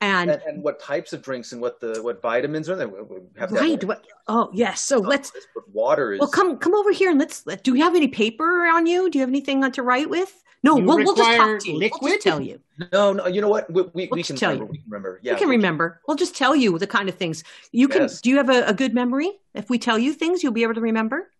And, 0.00 0.30
And, 0.30 0.42
and 0.46 0.62
what 0.62 0.78
types 0.80 1.12
of 1.12 1.22
drinks 1.22 1.52
and 1.52 1.60
what 1.60 1.80
the 1.80 2.02
what 2.02 2.20
vitamins 2.20 2.68
are 2.68 2.76
there? 2.76 2.88
We- 2.88 3.02
we 3.02 3.16
have 3.38 3.50
that 3.50 3.60
right. 3.60 3.82
What, 3.84 4.04
oh 4.28 4.50
yes. 4.52 4.80
So 4.82 4.98
let's. 4.98 5.32
But 5.54 5.68
water 5.72 6.12
is 6.12 6.20
Well, 6.20 6.28
come 6.28 6.58
come 6.58 6.74
over 6.74 6.92
here 6.92 7.10
and 7.10 7.18
let's. 7.18 7.42
Do 7.42 7.74
you 7.74 7.82
have 7.82 7.94
any 7.94 8.08
paper 8.08 8.66
on 8.66 8.86
you? 8.86 9.08
Do 9.10 9.18
you 9.18 9.22
have 9.22 9.30
anything 9.30 9.68
to 9.70 9.82
write 9.82 10.10
with? 10.10 10.42
No, 10.62 10.76
You 10.78 10.84
we'll, 10.84 10.96
we'll 10.98 11.14
just 11.14 11.36
talk 11.36 11.60
to 11.60 11.70
you. 11.70 11.90
We'll 12.00 12.12
just 12.12 12.22
tell 12.22 12.40
you. 12.40 12.60
no, 12.92 13.12
no. 13.12 13.26
You 13.26 13.40
know 13.40 13.48
what? 13.48 13.70
We, 13.70 13.82
we, 13.82 13.88
we 13.94 14.08
We'll 14.10 14.22
can 14.24 14.36
tell 14.36 14.50
remember. 14.52 14.64
you. 14.66 14.72
We 14.72 14.78
can 14.78 14.90
remember. 14.90 15.20
Yeah, 15.22 15.32
we 15.34 15.38
can 15.38 15.48
we 15.48 15.56
remember. 15.56 16.00
We'll 16.08 16.16
just 16.16 16.34
tell 16.36 16.56
you 16.56 16.76
the 16.78 16.86
kind 16.86 17.08
of 17.08 17.14
things 17.14 17.44
you 17.72 17.88
can. 17.88 18.02
Yes. 18.02 18.20
Do 18.20 18.30
you 18.30 18.36
have 18.38 18.50
a, 18.50 18.64
a 18.66 18.74
good 18.74 18.92
memory? 18.94 19.30
If 19.54 19.70
we 19.70 19.78
tell 19.78 19.98
you 19.98 20.12
things, 20.12 20.42
you'll 20.42 20.52
be 20.52 20.62
able 20.64 20.74
to 20.74 20.80
remember. 20.80 21.30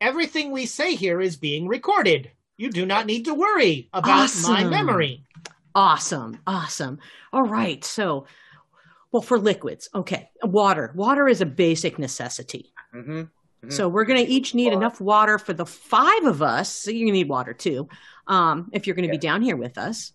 Everything 0.00 0.50
we 0.50 0.66
say 0.66 0.94
here 0.94 1.20
is 1.20 1.36
being 1.36 1.68
recorded. 1.68 2.30
You 2.56 2.70
do 2.70 2.86
not 2.86 3.06
need 3.06 3.24
to 3.26 3.34
worry 3.34 3.88
about 3.92 4.30
my 4.42 4.64
memory. 4.64 5.22
Awesome, 5.74 6.38
awesome. 6.46 6.98
All 7.32 7.42
right. 7.44 7.82
So, 7.84 8.26
well, 9.10 9.22
for 9.22 9.38
liquids, 9.38 9.88
okay, 9.94 10.30
water. 10.42 10.92
Water 10.94 11.28
is 11.28 11.40
a 11.40 11.46
basic 11.46 11.98
necessity. 11.98 12.72
Mm-hmm. 12.94 13.22
So 13.70 13.88
we're 13.88 14.04
going 14.04 14.24
to 14.24 14.30
each 14.30 14.54
need 14.54 14.72
enough 14.72 15.00
water 15.00 15.38
for 15.38 15.52
the 15.52 15.64
five 15.64 16.24
of 16.24 16.42
us. 16.42 16.68
So 16.72 16.90
you 16.90 17.12
need 17.12 17.28
water 17.28 17.52
too, 17.52 17.88
um, 18.26 18.68
if 18.72 18.86
you're 18.86 18.96
going 18.96 19.06
to 19.06 19.12
be 19.12 19.18
down 19.18 19.40
here 19.40 19.56
with 19.56 19.78
us. 19.78 20.12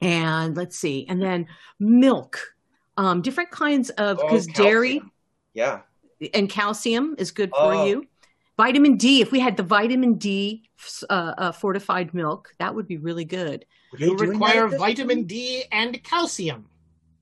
And 0.00 0.56
let's 0.56 0.76
see, 0.78 1.06
and 1.08 1.20
then 1.22 1.46
milk, 1.80 2.40
um, 2.96 3.22
different 3.22 3.50
kinds 3.50 3.90
of 3.90 4.18
Oh, 4.20 4.26
because 4.26 4.46
dairy 4.48 5.02
Yeah. 5.54 5.80
and 6.34 6.48
calcium 6.48 7.14
is 7.18 7.30
good 7.30 7.50
for 7.50 7.74
Oh. 7.74 7.86
you. 7.86 8.06
Vitamin 8.58 8.96
D, 8.96 9.20
if 9.22 9.30
we 9.30 9.38
had 9.38 9.56
the 9.56 9.62
vitamin 9.62 10.14
D 10.14 10.68
uh, 11.08 11.12
uh, 11.38 11.52
fortified 11.52 12.12
milk, 12.12 12.52
that 12.58 12.74
would 12.74 12.88
be 12.88 12.96
really 12.98 13.24
good. 13.24 13.64
You 13.96 14.16
require 14.16 14.66
vitamin 14.66 15.22
D 15.24 15.62
and 15.70 16.02
calcium. 16.02 16.66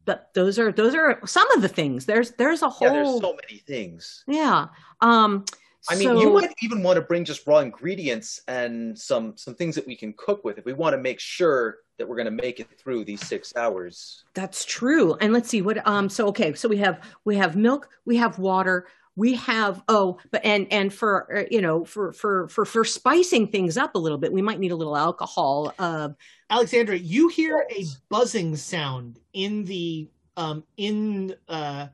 But 0.07 0.31
those 0.35 0.59
are 0.59 0.73
those 0.73 0.95
are 0.95 1.21
some 1.27 1.49
of 1.53 1.61
the 1.61 1.69
things. 1.69 2.07
There's 2.07 2.31
there's 2.33 2.63
a 2.63 2.71
whole 2.71 2.89
Yeah, 2.89 2.95
there's 2.95 3.21
so 3.21 3.37
many 3.49 3.59
things. 3.61 4.25
yeah. 4.27 4.69
Um, 5.03 5.45
I 5.91 5.95
mean, 5.97 6.05
so- 6.09 6.21
you 6.21 6.31
might 6.33 6.55
even 6.63 6.83
want 6.83 6.97
to 6.97 7.03
bring 7.03 7.23
just 7.25 7.47
raw 7.47 7.59
ingredients 7.59 8.41
and 8.49 8.99
some 8.99 9.37
some 9.37 9.55
things 9.55 9.75
that 9.75 9.87
we 9.87 9.95
can 9.95 10.15
cook 10.17 10.43
with 10.43 10.57
if 10.57 10.65
we 10.65 10.73
want 10.73 10.95
to 10.95 10.99
make 10.99 11.21
sure 11.21 11.79
that 11.99 12.09
we're 12.09 12.17
going 12.17 12.27
to 12.27 12.43
make 12.43 12.61
it 12.61 12.69
through 12.79 13.05
these 13.05 13.21
six 13.27 13.55
hours. 13.57 14.25
That's 14.33 14.65
true. 14.65 15.17
And 15.21 15.35
let's 15.35 15.51
see 15.51 15.61
what 15.61 15.87
um 15.87 16.09
so 16.09 16.29
okay, 16.29 16.55
so 16.55 16.67
we 16.67 16.79
have 16.79 17.01
we 17.27 17.37
have 17.37 17.57
milk, 17.57 17.91
we 18.07 18.17
have 18.17 18.39
water, 18.39 18.87
we 19.17 19.35
have 19.35 19.83
oh, 19.89 20.19
but 20.31 20.45
and 20.45 20.71
and 20.71 20.93
for 20.93 21.39
uh, 21.39 21.45
you 21.51 21.63
know, 21.63 21.85
for 21.85 22.13
for 22.13 22.49
for 22.49 22.65
for 22.65 22.85
spicing 22.85 23.49
things 23.49 23.77
up 23.77 23.95
a 23.95 23.99
little 23.99 24.19
bit, 24.19 24.33
we 24.33 24.43
might 24.43 24.61
need 24.61 24.73
a 24.73 24.77
little 24.77 24.97
alcohol. 24.97 25.75
Uh 25.79 26.11
Alexandra, 26.51 26.97
you 26.97 27.29
hear 27.29 27.67
a 27.71 27.85
buzzing 28.11 28.55
sound 28.55 29.19
in 29.33 29.65
the 29.65 30.09
um 30.37 30.63
in 30.77 31.35
uh 31.49 31.89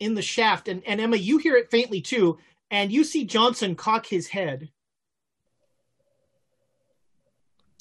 in 0.00 0.14
the 0.14 0.22
shaft 0.22 0.68
and, 0.68 0.82
and 0.86 0.98
Emma, 0.98 1.16
you 1.16 1.36
hear 1.36 1.56
it 1.56 1.70
faintly 1.70 2.00
too, 2.00 2.38
and 2.70 2.90
you 2.90 3.04
see 3.04 3.24
Johnson 3.24 3.76
cock 3.76 4.06
his 4.06 4.26
head. 4.28 4.70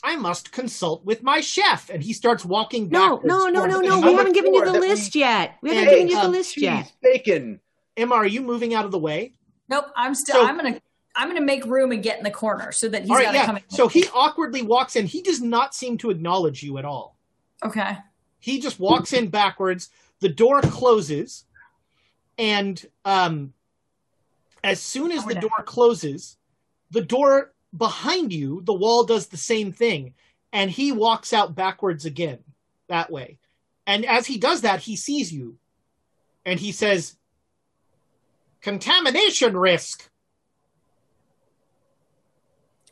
I 0.03 0.15
must 0.15 0.51
consult 0.51 1.03
with 1.03 1.23
my 1.23 1.41
chef, 1.41 1.89
and 1.89 2.01
he 2.01 2.13
starts 2.13 2.45
walking 2.45 2.87
no, 2.89 3.21
no, 3.23 3.47
no, 3.47 3.65
no, 3.65 3.81
no. 3.81 3.99
We 3.99 4.13
haven't 4.13 4.33
given 4.33 4.53
you 4.53 4.63
the 4.63 4.79
list 4.79 5.13
yet. 5.13 5.55
We 5.61 5.75
haven't 5.75 5.89
given 5.89 6.07
you 6.07 6.15
the 6.15 6.25
um, 6.25 6.31
list 6.31 6.57
yet. 6.57 6.91
Bacon. 7.01 7.59
Emma, 7.99 8.15
are 8.15 8.27
you 8.27 8.41
moving 8.41 8.73
out 8.73 8.85
of 8.85 8.91
the 8.91 8.97
way? 8.99 9.33
Nope, 9.67 9.85
I'm 9.95 10.15
still. 10.15 10.35
So- 10.41 10.45
I'm 10.47 10.55
gonna. 10.55 10.79
I'm 11.15 11.27
gonna 11.27 11.41
make 11.41 11.65
room 11.65 11.91
and 11.91 12.01
get 12.01 12.17
in 12.19 12.23
the 12.23 12.31
corner 12.31 12.71
so 12.71 12.87
that 12.87 13.01
he's 13.01 13.09
right, 13.09 13.33
yeah. 13.33 13.45
come 13.45 13.57
in. 13.57 13.63
So 13.67 13.87
he 13.87 14.05
awkwardly 14.13 14.61
walks 14.61 14.95
in. 14.95 15.05
He 15.05 15.21
does 15.21 15.41
not 15.41 15.73
seem 15.75 15.97
to 15.97 16.11
acknowledge 16.11 16.63
you 16.63 16.77
at 16.77 16.85
all. 16.85 17.17
okay. 17.63 17.97
He 18.39 18.61
just 18.61 18.79
walks 18.79 19.11
in 19.11 19.27
backwards. 19.29 19.89
The 20.21 20.29
door 20.29 20.61
closes, 20.61 21.43
and 22.37 22.83
um, 23.03 23.53
as 24.63 24.79
soon 24.79 25.11
as 25.11 25.25
the 25.25 25.31
Okay. 25.31 25.41
door 25.41 25.63
closes, 25.65 26.37
the 26.91 27.01
door 27.01 27.53
behind 27.75 28.31
you, 28.31 28.61
the 28.63 28.73
wall 28.73 29.03
does 29.03 29.27
the 29.27 29.35
same 29.37 29.73
thing, 29.73 30.13
and 30.53 30.71
he 30.71 30.91
walks 30.93 31.33
out 31.33 31.53
backwards 31.55 32.05
again 32.05 32.39
that 32.87 33.11
way. 33.11 33.39
And 33.85 34.05
as 34.05 34.25
he 34.27 34.37
does 34.37 34.61
that, 34.61 34.79
he 34.81 34.95
sees 34.95 35.33
you, 35.33 35.57
and 36.45 36.59
he 36.61 36.71
says, 36.71 37.15
"Contamination 38.61 39.55
risk." 39.57 40.09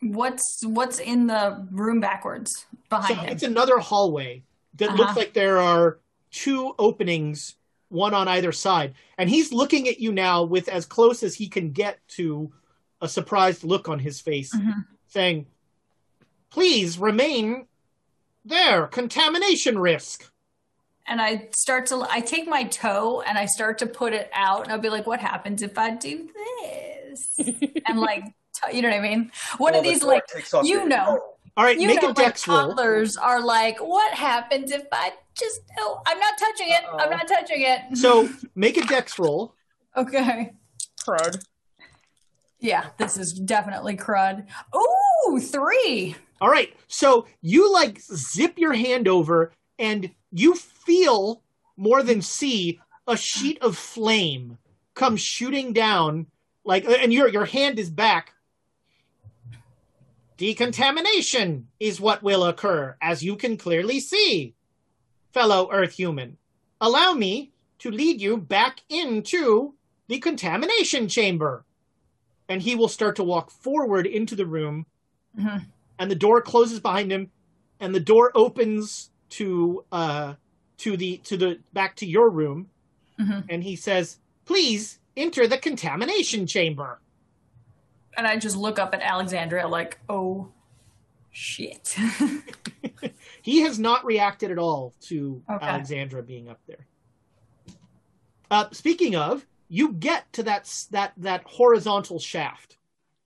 What's 0.01 0.63
what's 0.63 0.99
in 0.99 1.28
the 1.28 1.68
room 1.72 1.99
backwards 1.99 2.65
behind 2.89 3.07
So 3.07 3.13
him? 3.24 3.30
it's 3.32 3.43
another 3.43 3.80
hallway 3.80 4.43
that 4.76 4.89
Uh-huh. 4.89 4.97
looks 4.97 5.15
like 5.15 5.34
there 5.34 5.57
are 5.57 5.99
two 6.30 6.76
openings, 6.78 7.55
one 7.89 8.13
on 8.13 8.28
either 8.28 8.51
side. 8.51 8.93
And 9.18 9.30
he's 9.30 9.51
looking 9.51 9.88
at 9.88 9.99
you 9.99 10.11
now 10.11 10.43
with 10.43 10.68
as 10.70 10.86
close 10.86 11.24
as 11.24 11.36
he 11.36 11.47
can 11.49 11.72
get 11.72 11.99
to 12.09 12.53
a 13.01 13.07
surprised 13.09 13.63
look 13.63 13.89
on 13.89 13.99
his 13.99 14.22
face, 14.22 14.53
Mhm. 14.55 14.86
saying, 15.07 15.47
Please 16.49 16.97
remain 16.97 17.68
there. 18.45 18.88
Contamination 18.88 19.78
risk. 19.80 20.32
And 21.08 21.22
I 21.22 21.49
start 21.53 21.86
to 21.88 22.05
I 22.10 22.20
take 22.20 22.47
my 22.47 22.64
toe 22.64 23.22
and 23.22 23.38
I 23.38 23.45
start 23.45 23.78
to 23.80 23.86
put 23.88 24.14
it 24.14 24.30
out 24.34 24.64
and 24.64 24.72
I'll 24.72 24.80
be 24.80 24.89
like, 24.89 25.08
what 25.08 25.20
happens 25.20 25.62
if 25.62 25.78
I 25.78 25.91
do 25.95 26.30
this? 26.62 27.39
and 27.88 27.99
like 28.10 28.24
t- 28.24 28.76
you 28.76 28.82
know 28.82 28.89
what 28.89 28.97
I 28.97 29.01
mean? 29.01 29.32
One 29.58 29.74
Well, 29.74 29.80
of 29.82 29.86
these 29.86 30.03
like 30.03 30.24
you 30.64 30.66
your 30.80 30.88
know. 30.88 31.22
All 31.55 31.64
right, 31.64 31.80
you 31.80 31.88
make 31.88 32.01
know 32.03 32.10
a 32.10 32.10
like 32.10 32.18
dex 32.18 32.47
roll. 32.47 32.68
toddlers 32.70 33.18
are 33.18 33.41
like, 33.41 33.80
what 33.80 34.14
happens 34.14 34.72
if 34.72 34.84
I 34.91 35.12
just 35.36 35.62
oh 35.80 36.01
I'm 36.05 36.20
not 36.20 36.38
touching 36.38 36.68
it. 36.70 36.84
I'm 36.99 37.10
not 37.10 37.28
touching 37.28 37.62
it. 37.62 37.82
So 37.97 38.30
make 38.55 38.78
a 38.78 38.86
dex 38.86 39.18
roll. 39.18 39.55
Okay. 39.95 40.51
Crud. 41.03 41.43
Yeah, 42.60 42.88
this 42.97 43.18
is 43.18 43.34
definitely 43.34 43.95
crud. 43.97 44.45
Ooh, 44.76 45.39
three. 45.39 46.16
All 46.41 46.49
right. 46.49 46.76
So 46.88 47.26
you 47.41 47.72
like 47.72 47.99
zip 48.01 48.58
your 48.58 48.74
hand 48.74 49.08
over 49.08 49.51
and 49.80 50.10
you 50.32 50.55
feel 50.88 51.43
more 51.75 52.01
than 52.01 52.21
see 52.21 52.79
a 53.05 53.15
sheet 53.17 53.59
of 53.61 53.77
flame 53.77 54.57
come 54.95 55.15
shooting 55.17 55.73
down 55.73 56.25
like 56.63 56.85
and 56.85 57.13
your 57.13 57.27
your 57.27 57.45
hand 57.45 57.77
is 57.77 57.89
back. 57.89 58.33
Decontamination 60.38 61.67
is 61.79 61.99
what 61.99 62.21
will 62.23 62.43
occur 62.45 62.95
as 63.01 63.23
you 63.23 63.35
can 63.35 63.57
clearly 63.57 63.99
see. 63.99 64.53
Fellow 65.33 65.69
Earth 65.71 65.93
human, 65.93 66.38
allow 66.79 67.13
me 67.13 67.51
to 67.79 67.91
lead 67.91 68.21
you 68.21 68.38
back 68.38 68.81
into 68.89 69.73
the 70.07 70.19
contamination 70.19 71.07
chamber. 71.07 71.65
And 72.49 72.61
he 72.61 72.75
will 72.75 72.88
start 72.88 73.15
to 73.17 73.23
walk 73.23 73.51
forward 73.51 74.05
into 74.07 74.35
the 74.35 74.45
room 74.45 74.85
Mhm. 75.38 75.65
and 75.99 76.09
the 76.09 76.15
door 76.15 76.41
closes 76.41 76.79
behind 76.79 77.11
him 77.11 77.29
and 77.79 77.93
the 77.93 77.99
door 77.99 78.31
opens 78.33 79.11
to 79.29 79.83
uh 79.91 80.33
to 80.78 80.95
the 80.97 81.17
to 81.17 81.38
the 81.38 81.59
back 81.73 81.95
to 81.97 82.05
your 82.05 82.30
room 82.30 82.69
Mhm. 83.19 83.45
and 83.49 83.63
he 83.63 83.75
says 83.75 84.19
please 84.45 84.99
enter 85.15 85.47
the 85.47 85.57
contamination 85.57 86.45
chamber 86.47 86.99
And 88.15 88.25
I 88.28 88.38
just 88.38 88.55
look 88.57 88.80
up 88.80 88.93
at 88.95 89.01
Alexandria 89.01 89.67
like, 89.67 89.99
oh 90.09 90.49
shit. 91.32 91.95
he 93.43 93.61
has 93.61 93.78
not 93.78 94.03
reacted 94.05 94.49
at 94.51 94.57
all 94.57 94.93
to 95.01 95.41
Okay. 95.49 95.65
alexandra 95.65 96.23
being 96.23 96.49
up 96.49 96.59
there 96.67 96.86
uh 98.51 98.65
speaking 98.71 99.15
of 99.15 99.45
you 99.69 99.93
get 99.93 100.32
to 100.34 100.43
that 100.43 100.63
that 100.91 101.13
that 101.17 101.43
horizontal 101.45 102.19
shaft 102.19 102.78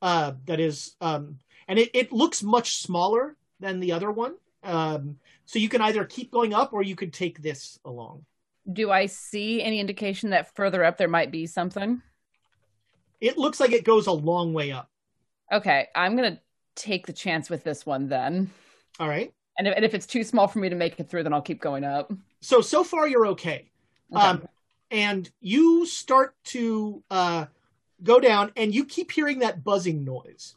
uh 0.02 0.34
that 0.46 0.60
is 0.60 0.96
um 1.02 1.38
and 1.68 1.80
it, 1.80 1.90
it 1.94 2.12
looks 2.12 2.42
much 2.44 2.76
smaller 2.78 3.36
than 3.60 3.80
the 3.80 3.92
other 3.92 4.12
one 4.12 4.36
um 4.64 5.18
so 5.46 5.60
you 5.60 5.70
can 5.70 5.82
either 5.82 6.06
keep 6.06 6.32
going 6.32 6.54
up 6.54 6.74
or 6.74 6.82
you 6.82 6.96
could 6.96 7.14
take 7.14 7.42
this 7.42 7.80
along 7.86 8.26
Do 8.72 8.92
I 8.92 9.08
see 9.08 9.62
any 9.62 9.80
indication 9.80 10.30
that 10.32 10.56
further 10.56 10.84
up 10.84 10.98
there 10.98 11.08
might 11.08 11.32
be 11.32 11.48
something? 11.48 12.02
It 13.20 13.38
looks 13.38 13.60
like 13.60 13.72
it 13.72 13.84
goes 13.84 14.08
a 14.08 14.12
long 14.12 14.54
way 14.54 14.72
up. 14.72 14.90
Okay, 15.52 15.88
I'm 15.96 16.16
gonna 16.16 16.40
take 16.76 17.06
the 17.06 17.14
chance 17.14 17.50
with 17.50 17.64
this 17.64 17.86
one 17.86 18.08
then. 18.08 18.50
All 19.00 19.08
right. 19.08 19.34
And 19.58 19.68
if, 19.68 19.76
and 19.76 19.86
if 19.86 19.94
it's 19.94 20.08
too 20.08 20.24
small 20.24 20.48
for 20.48 20.60
me 20.60 20.70
to 20.70 20.76
make 20.76 21.00
it 21.00 21.10
through, 21.10 21.24
then 21.24 21.34
I'll 21.34 21.42
keep 21.42 21.62
going 21.62 21.84
up. 21.84 22.12
So 22.40 22.62
so 22.62 22.84
far 22.84 23.08
you're 23.08 23.28
okay. 23.28 23.70
Okay. 24.14 24.22
Um, 24.22 24.48
and 24.90 25.30
you 25.40 25.86
start 25.86 26.36
to 26.46 27.04
uh, 27.12 27.46
go 28.04 28.20
down, 28.20 28.52
and 28.56 28.74
you 28.74 28.86
keep 28.86 29.12
hearing 29.12 29.40
that 29.40 29.64
buzzing 29.64 30.04
noise. 30.04 30.56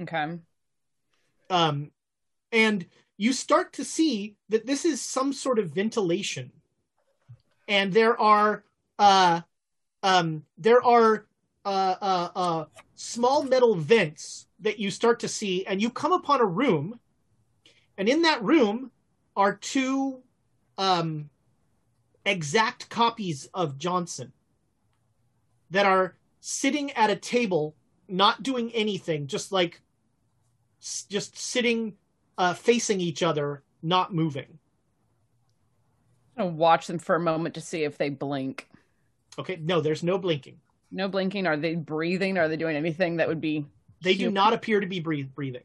Okay. 0.00 0.38
Um, 1.50 1.90
and 2.52 2.86
you 3.16 3.32
start 3.32 3.72
to 3.74 3.84
see 3.84 4.36
that 4.48 4.66
this 4.66 4.84
is 4.84 5.00
some 5.00 5.32
sort 5.32 5.58
of 5.58 5.70
ventilation, 5.70 6.52
and 7.68 7.92
there 7.92 8.20
are 8.20 8.64
uh, 8.98 9.40
um, 10.02 10.44
there 10.58 10.82
are 10.84 11.26
uh, 11.64 11.96
uh, 12.00 12.28
uh, 12.36 12.64
small 12.94 13.42
metal 13.42 13.74
vents 13.74 14.46
that 14.60 14.78
you 14.78 14.90
start 14.90 15.20
to 15.20 15.28
see, 15.28 15.66
and 15.66 15.82
you 15.82 15.90
come 15.90 16.12
upon 16.12 16.40
a 16.40 16.46
room, 16.46 17.00
and 17.98 18.08
in 18.08 18.22
that 18.22 18.42
room 18.42 18.90
are 19.36 19.54
two 19.54 20.20
um, 20.78 21.28
exact 22.24 22.88
copies 22.88 23.48
of 23.54 23.78
Johnson 23.78 24.32
that 25.70 25.86
are 25.86 26.16
sitting 26.40 26.92
at 26.92 27.10
a 27.10 27.16
table, 27.16 27.74
not 28.08 28.42
doing 28.42 28.70
anything, 28.72 29.26
just 29.26 29.52
like 29.52 29.80
just 31.08 31.36
sitting, 31.36 31.94
uh, 32.38 32.54
facing 32.54 33.00
each 33.00 33.22
other, 33.22 33.62
not 33.82 34.14
moving. 34.14 34.58
I'm 36.36 36.46
gonna 36.46 36.56
watch 36.56 36.86
them 36.86 36.98
for 36.98 37.14
a 37.16 37.20
moment 37.20 37.54
to 37.54 37.60
see 37.60 37.84
if 37.84 37.96
they 37.96 38.10
blink. 38.10 38.68
Okay, 39.38 39.58
no, 39.62 39.80
there's 39.80 40.02
no 40.02 40.18
blinking. 40.18 40.60
No 40.90 41.08
blinking. 41.08 41.46
Are 41.46 41.56
they 41.56 41.74
breathing? 41.74 42.38
Are 42.38 42.48
they 42.48 42.56
doing 42.56 42.76
anything 42.76 43.16
that 43.16 43.28
would 43.28 43.40
be? 43.40 43.66
They 44.02 44.14
do 44.14 44.30
not 44.30 44.52
appear 44.52 44.80
to 44.80 44.86
be 44.86 45.00
breathe- 45.00 45.34
breathing. 45.34 45.62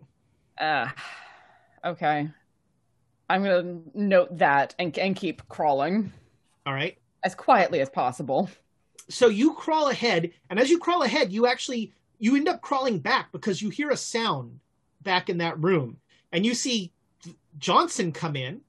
Uh, 0.58 0.88
okay. 1.86 2.30
I'm 3.30 3.44
gonna 3.44 3.80
note 3.94 4.38
that 4.38 4.76
and 4.80 4.98
and 4.98 5.16
keep 5.16 5.48
crawling 5.48 6.12
All 6.66 6.74
right. 6.74 6.98
as 7.24 7.34
quietly 7.36 7.80
as 7.82 7.90
possible. 7.90 8.50
so 9.10 9.28
you 9.28 9.54
crawl 9.54 9.90
ahead 9.90 10.32
and 10.50 10.60
as 10.60 10.70
you 10.70 10.78
crawl 10.80 11.02
ahead 11.04 11.32
you 11.34 11.48
actually 11.48 11.94
you 12.20 12.36
end 12.36 12.48
up 12.48 12.62
crawling 12.62 13.00
back 13.00 13.32
because 13.32 13.62
you 13.62 13.70
hear 13.70 13.90
a 13.90 13.98
sound 13.98 14.60
back 15.02 15.30
in 15.30 15.38
that 15.40 15.58
room 15.60 15.98
and 16.32 16.46
you 16.46 16.54
see 16.54 16.92
johnson 17.58 18.12
come 18.12 18.36
in 18.36 18.62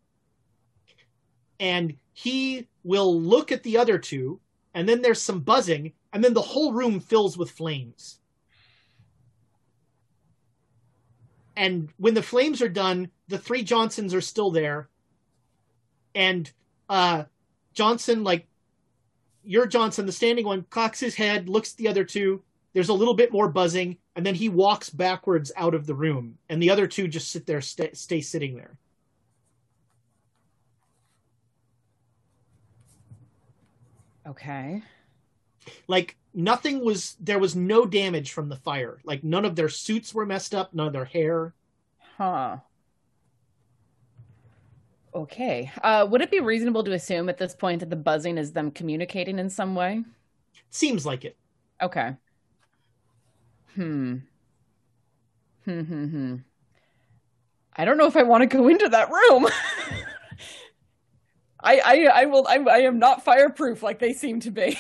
and 1.61 1.95
he 2.13 2.69
will 2.85 3.21
look 3.21 3.53
at 3.53 3.63
the 3.63 3.79
other 3.79 3.99
two 3.99 4.41
and 4.75 4.89
then 4.89 5.03
there's 5.03 5.21
some 5.21 5.41
buzzing 5.41 5.93
and 6.13 6.23
then 6.23 6.35
the 6.35 6.43
whole 6.43 6.73
room 6.73 7.01
fills 7.01 7.39
with 7.39 7.51
flames 7.51 8.19
and 11.57 11.89
when 11.97 12.15
the 12.15 12.23
flames 12.23 12.61
are 12.61 12.69
done 12.69 13.09
the 13.29 13.39
three 13.39 13.63
johnsons 13.63 14.13
are 14.13 14.21
still 14.21 14.51
there 14.51 14.89
and 16.15 16.53
uh 16.89 17.25
johnson 17.73 18.25
like 18.25 18.47
your 19.45 19.67
Johnson, 19.67 20.07
the 20.07 20.13
standing 20.13 20.45
one, 20.45 20.65
cocks 20.71 21.01
his 21.01 21.15
head, 21.15 21.49
looks 21.49 21.73
at 21.73 21.79
the 21.79 21.89
other 21.89 22.05
two. 22.05 22.43
There's 22.73 22.89
a 22.89 22.95
little 22.95 23.15
bit 23.15 23.33
more 23.33 23.49
buzzing, 23.49 23.99
and 24.17 24.25
then 24.25 24.35
he 24.35 24.49
walks 24.49 24.89
backwards 24.89 25.53
out 25.57 25.75
of 25.75 25.87
the 25.87 25.95
room, 25.95 26.39
and 26.49 26.63
the 26.63 26.71
other 26.71 26.87
two 26.87 27.07
just 27.07 27.31
sit 27.31 27.47
there, 27.47 27.61
stay, 27.61 27.91
stay 27.93 28.21
sitting 28.21 28.57
there. 28.57 28.79
Okay. 34.27 34.83
Like 35.87 36.17
nothing 36.33 36.85
was, 36.85 37.17
there 37.21 37.39
was 37.39 37.55
no 37.55 37.85
damage 37.85 38.33
from 38.33 38.49
the 38.49 38.57
fire. 38.57 38.99
Like 39.05 39.23
none 39.23 39.45
of 39.45 39.57
their 39.57 39.69
suits 39.69 40.15
were 40.15 40.25
messed 40.25 40.55
up, 40.55 40.73
none 40.73 40.87
of 40.87 40.93
their 40.93 41.05
hair. 41.05 41.53
Huh. 42.17 42.59
Okay. 45.15 45.71
Uh, 45.83 46.07
would 46.09 46.23
it 46.23 46.31
be 46.31 46.41
reasonable 46.41 46.85
to 46.85 46.93
assume 46.93 47.29
at 47.29 47.37
this 47.37 47.55
point 47.55 47.81
that 47.81 47.91
the 47.91 47.97
buzzing 47.97 48.39
is 48.39 48.53
them 48.53 48.71
communicating 48.71 49.39
in 49.39 49.51
some 49.51 49.75
way? 49.75 50.05
Seems 50.71 51.05
like 51.05 51.25
it. 51.25 51.37
Okay. 51.83 52.17
Hmm. 53.75 54.17
Hmm. 55.65 55.81
Hmm. 55.81 56.07
Hmm. 56.07 56.37
I 57.75 57.85
don't 57.85 57.97
know 57.97 58.07
if 58.07 58.17
I 58.17 58.23
want 58.23 58.43
to 58.43 58.57
go 58.57 58.69
into 58.69 58.89
that 58.89 59.11
room. 59.11 59.49
I, 61.61 61.79
I, 61.79 62.23
I 62.23 62.25
will. 62.27 62.47
I, 62.47 62.59
I 62.59 62.79
am 62.81 62.99
not 62.99 63.25
fireproof 63.25 63.83
like 63.83 63.99
they 63.99 64.13
seem 64.13 64.41
to 64.41 64.51
be. 64.51 64.79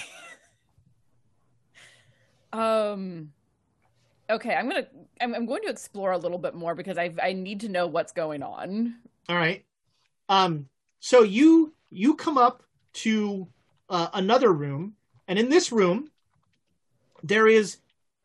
um. 2.52 3.32
Okay, 4.28 4.54
I'm 4.54 4.68
gonna. 4.68 4.86
I'm, 5.20 5.34
I'm 5.34 5.46
going 5.46 5.62
to 5.62 5.68
explore 5.68 6.12
a 6.12 6.18
little 6.18 6.38
bit 6.38 6.54
more 6.54 6.74
because 6.74 6.98
I 6.98 7.14
I 7.22 7.32
need 7.32 7.60
to 7.60 7.68
know 7.68 7.86
what's 7.86 8.12
going 8.12 8.42
on. 8.42 8.96
All 9.28 9.36
right. 9.36 9.64
Um, 10.28 10.68
so 11.00 11.22
you 11.22 11.72
you 11.90 12.14
come 12.14 12.36
up 12.36 12.62
to 12.94 13.46
uh, 13.88 14.08
another 14.14 14.52
room, 14.52 14.94
and 15.28 15.38
in 15.38 15.48
this 15.48 15.70
room, 15.70 16.10
there 17.22 17.46
is 17.46 17.78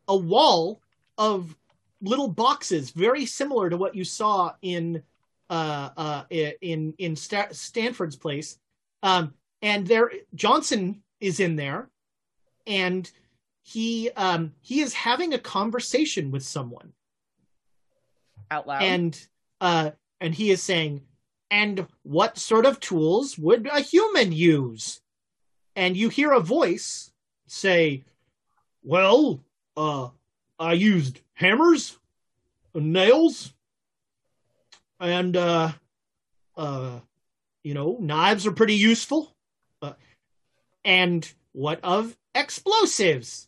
a 0.08 0.16
wall 0.16 0.80
of 1.16 1.54
little 2.00 2.28
boxes, 2.28 2.90
very 2.90 3.26
similar 3.26 3.70
to 3.70 3.76
what 3.76 3.94
you 3.94 4.04
saw 4.04 4.54
in 4.62 5.02
uh, 5.50 5.90
uh, 5.96 6.24
in 6.60 6.94
in 6.98 7.16
Sta- 7.16 7.52
Stanford's 7.52 8.16
place. 8.16 8.58
Um, 9.02 9.34
and 9.62 9.86
there, 9.86 10.10
Johnson 10.34 11.02
is 11.20 11.40
in 11.40 11.56
there, 11.56 11.88
and 12.66 13.10
he 13.62 14.10
um, 14.16 14.52
he 14.60 14.80
is 14.80 14.94
having 14.94 15.34
a 15.34 15.38
conversation 15.38 16.30
with 16.30 16.42
someone 16.42 16.92
Out 18.50 18.66
loud. 18.66 18.82
and 18.82 19.26
uh 19.60 19.90
and 20.20 20.34
he 20.34 20.50
is 20.50 20.62
saying 20.62 21.02
and 21.50 21.86
what 22.02 22.38
sort 22.38 22.64
of 22.66 22.78
tools 22.80 23.36
would 23.36 23.66
a 23.66 23.80
human 23.80 24.32
use 24.32 25.00
and 25.76 25.96
you 25.96 26.08
hear 26.08 26.32
a 26.32 26.40
voice 26.40 27.10
say 27.46 28.04
well 28.82 29.40
uh 29.78 30.08
i 30.58 30.72
used 30.72 31.20
hammers 31.34 31.96
and 32.74 32.92
nails 32.92 33.54
and 35.00 35.36
uh 35.36 35.70
uh 36.56 36.98
you 37.62 37.72
know 37.74 37.96
knives 38.00 38.46
are 38.46 38.52
pretty 38.52 38.74
useful 38.74 39.34
uh, 39.82 39.92
and 40.84 41.32
what 41.52 41.78
of 41.82 42.16
explosives 42.34 43.46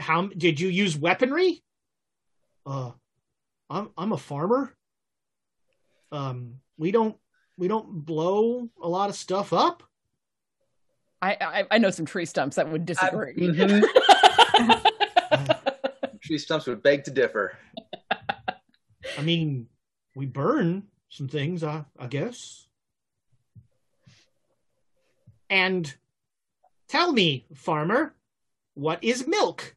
how 0.00 0.26
did 0.36 0.60
you 0.60 0.68
use 0.68 0.98
weaponry 0.98 1.62
uh 2.66 2.90
I'm 3.70 3.90
I'm 3.98 4.12
a 4.12 4.16
farmer. 4.16 4.74
Um, 6.10 6.60
we 6.78 6.90
don't 6.90 7.16
we 7.58 7.68
don't 7.68 8.04
blow 8.06 8.68
a 8.82 8.88
lot 8.88 9.10
of 9.10 9.16
stuff 9.16 9.52
up. 9.52 9.82
I, 11.20 11.36
I 11.40 11.64
I 11.72 11.78
know 11.78 11.90
some 11.90 12.06
tree 12.06 12.24
stumps 12.24 12.56
that 12.56 12.70
would 12.70 12.86
disagree. 12.86 13.34
Mhm. 13.34 13.84
Tree 16.20 16.38
stumps 16.38 16.66
would 16.66 16.82
beg 16.82 17.04
to 17.04 17.10
differ. 17.10 17.56
I 18.10 19.22
mean, 19.22 19.66
we 20.14 20.26
burn 20.26 20.84
some 21.08 21.28
things, 21.28 21.62
I 21.64 21.84
I 21.98 22.06
guess. 22.06 22.66
And 25.50 25.92
tell 26.88 27.12
me, 27.12 27.46
farmer, 27.54 28.14
what 28.74 29.02
is 29.02 29.26
milk? 29.26 29.74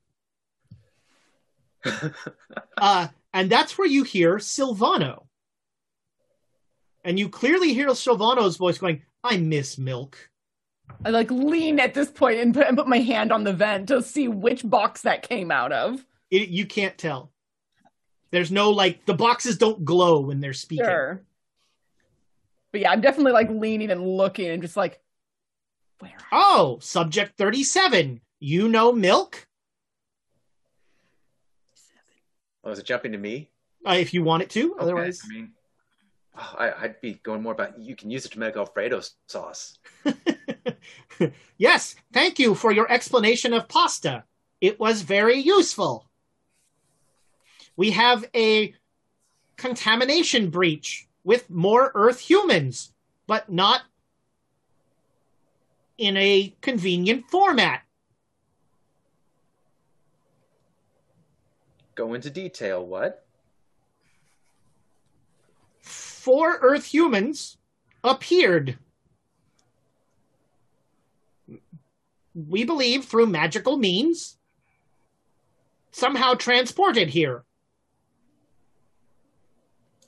uh, 2.78 3.08
and 3.34 3.50
that's 3.50 3.78
where 3.78 3.88
you 3.88 4.04
hear 4.04 4.38
Silvano. 4.38 5.26
And 7.04 7.18
you 7.18 7.30
clearly 7.30 7.74
hear 7.74 7.88
Silvano's 7.88 8.58
voice 8.58 8.78
going, 8.78 9.02
I 9.24 9.38
miss 9.38 9.78
milk. 9.78 10.31
I 11.06 11.10
like 11.10 11.32
lean 11.32 11.80
at 11.80 11.94
this 11.94 12.10
point 12.12 12.40
and 12.40 12.54
put, 12.54 12.68
and 12.68 12.78
put 12.78 12.88
my 12.88 13.00
hand 13.00 13.32
on 13.32 13.44
the 13.44 13.54
vent 13.54 13.88
to 13.88 14.02
see 14.02 14.28
which 14.28 14.68
box 14.68 15.02
that 15.02 15.28
came 15.28 15.52
out 15.52 15.72
of. 15.72 16.06
It, 16.30 16.50
you 16.50 16.66
can't 16.66 16.98
tell. 16.98 17.32
There's 18.32 18.52
no 18.52 18.72
like 18.72 19.06
the 19.06 19.14
boxes 19.14 19.58
don't 19.58 19.84
glow 19.84 20.22
when 20.22 20.40
they're 20.40 20.54
speaking. 20.54 20.86
Sure. 20.86 21.22
But 22.72 22.82
yeah, 22.82 22.92
I'm 22.92 23.02
definitely 23.02 23.34
like 23.34 23.50
leaning 23.50 23.92
and 23.92 24.02
looking 24.08 24.48
and 24.48 24.62
just 24.62 24.78
like, 24.78 25.02
where? 26.00 26.14
Oh, 26.32 26.80
subject 26.82 27.38
37. 27.38 28.22
You 28.40 28.70
know 28.70 28.92
milk? 28.94 29.46
Oh, 32.64 32.72
is 32.72 32.80
it 32.80 32.86
jumping 32.86 33.12
to 33.12 33.18
me? 33.18 33.50
Uh, 33.86 33.98
if 34.00 34.14
you 34.14 34.24
want 34.24 34.44
it 34.44 34.50
to. 34.52 34.74
Okay, 34.74 34.82
Otherwise, 34.82 35.22
I 35.26 35.34
mean, 35.34 35.52
oh, 36.38 36.56
I, 36.58 36.72
I'd 36.82 37.02
be 37.02 37.16
going 37.24 37.42
more 37.42 37.54
about 37.54 37.80
you 37.80 37.96
can 37.96 38.10
use 38.10 38.26
it 38.26 38.32
to 38.34 38.40
make 38.40 38.56
Alfredo 38.56 39.02
sauce. 39.28 39.78
yes, 41.58 41.96
thank 42.14 42.40
you 42.40 42.56
for 42.56 42.72
your 42.72 42.92
explanation 42.92 43.54
of 43.54 43.68
pasta. 43.68 44.24
It 44.60 44.80
was 44.80 45.02
very 45.02 45.38
useful. 45.38 46.06
We 47.76 47.92
have 47.92 48.26
a 48.36 48.76
contamination 49.58 50.50
breach 50.50 51.08
with 51.24 51.50
more 51.50 51.92
Earth 51.96 52.20
humans, 52.20 52.94
but 53.28 53.52
not 53.52 53.82
in 55.98 56.18
a 56.18 56.56
convenient 56.62 57.26
format. 57.30 57.82
Go 61.96 62.14
into 62.14 62.30
detail. 62.30 62.86
What? 62.86 63.26
Four 66.22 66.60
Earth 66.62 66.86
humans 66.86 67.58
appeared. 68.04 68.78
We 72.36 72.64
believe 72.64 73.06
through 73.06 73.26
magical 73.26 73.76
means, 73.76 74.38
somehow 75.90 76.36
transported 76.36 77.10
here. 77.10 77.44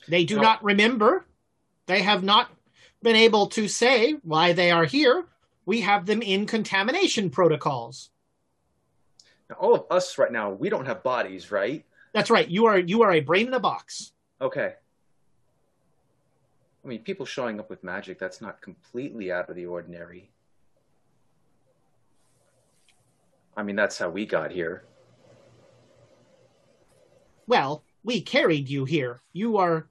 They 0.06 0.24
do 0.24 0.36
No. 0.36 0.42
not 0.42 0.62
remember. 0.62 1.26
They 1.86 2.02
have 2.02 2.22
not 2.22 2.48
been 3.02 3.16
able 3.16 3.48
to 3.48 3.66
say 3.66 4.12
why 4.22 4.52
they 4.52 4.70
are 4.70 4.84
here. 4.84 5.26
We 5.66 5.80
have 5.80 6.06
them 6.06 6.22
in 6.22 6.46
contamination 6.46 7.28
protocols. 7.28 8.10
Now, 9.50 9.56
all 9.56 9.74
of 9.74 9.86
us 9.90 10.16
right 10.16 10.30
now, 10.30 10.50
we 10.50 10.68
don't 10.68 10.86
have 10.86 11.02
bodies, 11.02 11.50
right? 11.50 11.84
That's 12.12 12.30
right. 12.30 12.48
You 12.48 12.66
are 12.66 12.78
you 12.78 13.02
are 13.02 13.10
a 13.10 13.18
brain 13.20 13.48
in 13.48 13.54
a 13.54 13.58
box. 13.58 14.12
Okay. 14.40 14.74
I 16.84 16.88
mean, 16.88 17.00
people 17.00 17.24
showing 17.24 17.58
up 17.58 17.70
with 17.70 17.82
magic, 17.82 18.18
that's 18.18 18.42
not 18.42 18.60
completely 18.60 19.32
out 19.32 19.48
of 19.48 19.56
the 19.56 19.64
ordinary. 19.64 20.30
I 23.56 23.62
mean, 23.62 23.76
that's 23.76 23.96
how 23.96 24.10
we 24.10 24.26
got 24.26 24.50
here. 24.50 24.84
Well, 27.46 27.84
we 28.02 28.20
carried 28.20 28.68
you 28.68 28.84
here. 28.84 29.22
You 29.32 29.56
are, 29.56 29.86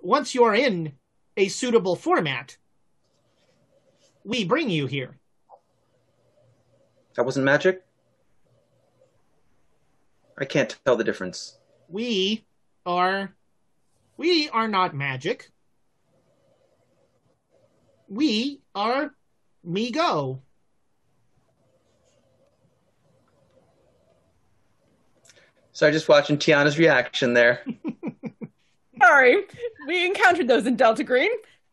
once 0.00 0.34
you 0.34 0.44
are 0.44 0.54
in 0.54 0.92
a 1.36 1.48
suitable 1.48 1.96
format, 1.96 2.56
we 4.24 4.44
bring 4.44 4.70
you 4.70 4.86
here. 4.86 5.18
That 7.16 7.24
wasn't 7.24 7.46
magic? 7.46 7.82
I 10.38 10.44
can't 10.44 10.76
tell 10.84 10.96
the 10.96 11.04
difference. 11.04 11.58
We 11.88 12.44
are, 12.86 13.34
we 14.16 14.48
are 14.50 14.68
not 14.68 14.94
magic. 14.94 15.50
We 18.12 18.60
are 18.74 19.14
Mi-Go. 19.64 20.42
So 25.72 25.90
just 25.90 26.10
watching 26.10 26.36
Tiana's 26.36 26.78
reaction 26.78 27.32
there. 27.32 27.64
Sorry, 29.02 29.44
we 29.86 30.04
encountered 30.04 30.46
those 30.46 30.66
in 30.66 30.76
Delta 30.76 31.02
Green. 31.02 31.30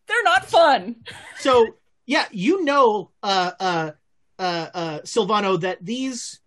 They're 0.07 0.23
not 0.23 0.45
fun. 0.45 0.95
So 1.39 1.75
yeah, 2.05 2.25
you 2.31 2.63
know, 2.63 3.11
uh, 3.21 3.51
uh, 3.59 3.91
uh, 4.37 4.67
uh, 4.73 4.99
Silvano, 5.01 5.59
that 5.59 5.85
these 5.85 6.39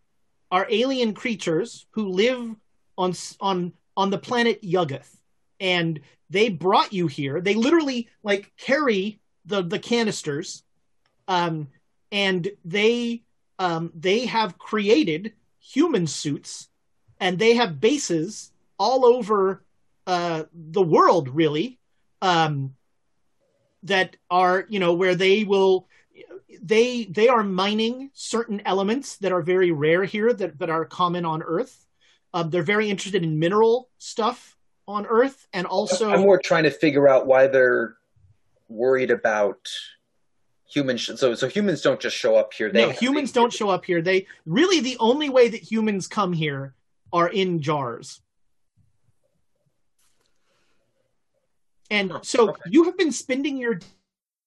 are 0.51 0.67
alien 0.71 1.13
creatures 1.15 1.87
who 1.91 2.09
live 2.09 2.55
on 2.97 3.13
on 3.41 3.73
on 3.97 4.11
the 4.11 4.19
planet 4.19 4.63
Yuggoth, 4.63 5.17
and 5.61 6.01
they 6.31 6.51
brought 6.51 6.93
you 6.93 7.07
here. 7.07 7.41
They 7.41 7.55
literally 7.55 8.09
like 8.23 8.53
carry 8.59 9.21
the 9.45 9.63
the 9.63 9.79
canisters, 9.79 10.63
um, 11.29 11.69
and 12.11 12.49
they 12.65 13.23
um, 13.59 13.93
they 13.95 14.27
have 14.27 14.59
created 14.59 15.33
human 15.61 16.07
suits, 16.07 16.69
and 17.21 17.39
they 17.39 17.55
have 17.55 17.81
bases 17.81 18.53
all 18.79 19.05
over 19.05 19.63
uh, 20.07 20.45
the 20.53 20.83
world, 20.83 21.29
really. 21.29 21.79
Um, 22.21 22.75
that 23.85 24.17
are 24.31 24.65
you 24.69 24.79
know 24.79 24.95
where 24.95 25.15
they 25.15 25.45
will 25.45 25.89
they 26.63 27.05
they 27.05 27.29
are 27.29 27.43
mining 27.43 28.11
certain 28.13 28.63
elements 28.65 29.17
that 29.19 29.33
are 29.33 29.43
very 29.43 29.73
rare 29.73 30.05
here 30.05 30.33
that, 30.33 30.59
that 30.59 30.71
are 30.71 30.85
common 30.85 31.25
on 31.25 31.43
earth 31.43 31.87
um, 32.35 32.51
they're 32.51 32.63
very 32.63 32.91
interested 32.91 33.23
in 33.25 33.39
mineral 33.39 33.91
stuff 33.99 34.57
on 34.87 35.07
earth 35.07 35.47
and 35.53 35.67
also 35.67 36.11
I'm 36.11 36.21
more 36.21 36.39
trying 36.39 36.65
to 36.65 36.71
figure 36.71 37.09
out 37.09 37.27
why 37.27 37.47
they're 37.47 37.97
worried 38.73 39.11
about 39.11 39.69
humans. 40.69 41.11
So, 41.21 41.35
so 41.35 41.49
humans 41.49 41.83
don't 41.83 42.01
just 42.01 42.17
show 42.17 42.37
up 42.37 42.53
here. 42.53 42.71
They 42.71 42.87
no 42.87 42.91
humans 42.91 43.33
don't 43.33 43.53
show 43.53 43.69
up 43.69 43.85
here 43.85 44.03
they 44.03 44.27
really 44.47 44.81
the 44.81 44.97
only 44.99 45.29
way 45.29 45.49
that 45.49 45.63
humans 45.63 46.07
come 46.09 46.33
here 46.33 46.75
are 47.13 47.29
in 47.29 47.61
jars 47.61 48.23
and 51.93 52.13
so 52.23 52.57
you 52.67 52.85
have 52.85 52.97
been 52.97 53.13
spending 53.13 53.59
your 53.59 53.79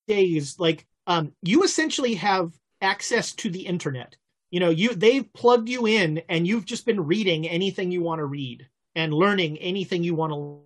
days 0.08 0.58
like 0.58 0.84
um 1.06 1.32
you 1.42 1.62
essentially 1.62 2.14
have 2.14 2.52
access 2.82 3.32
to 3.32 3.48
the 3.48 3.64
internet 3.66 4.16
you 4.50 4.60
know 4.60 4.70
you 4.70 4.94
they've 4.94 5.32
plugged 5.32 5.68
you 5.68 5.86
in 5.86 6.20
and 6.28 6.46
you've 6.46 6.66
just 6.66 6.84
been 6.84 7.06
reading 7.06 7.48
anything 7.48 7.90
you 7.90 8.02
want 8.02 8.18
to 8.18 8.24
read 8.26 8.66
and 8.94 9.14
learning 9.14 9.56
anything 9.58 10.02
you 10.02 10.14
want 10.14 10.32
to 10.32 10.60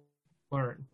learn 0.51 0.87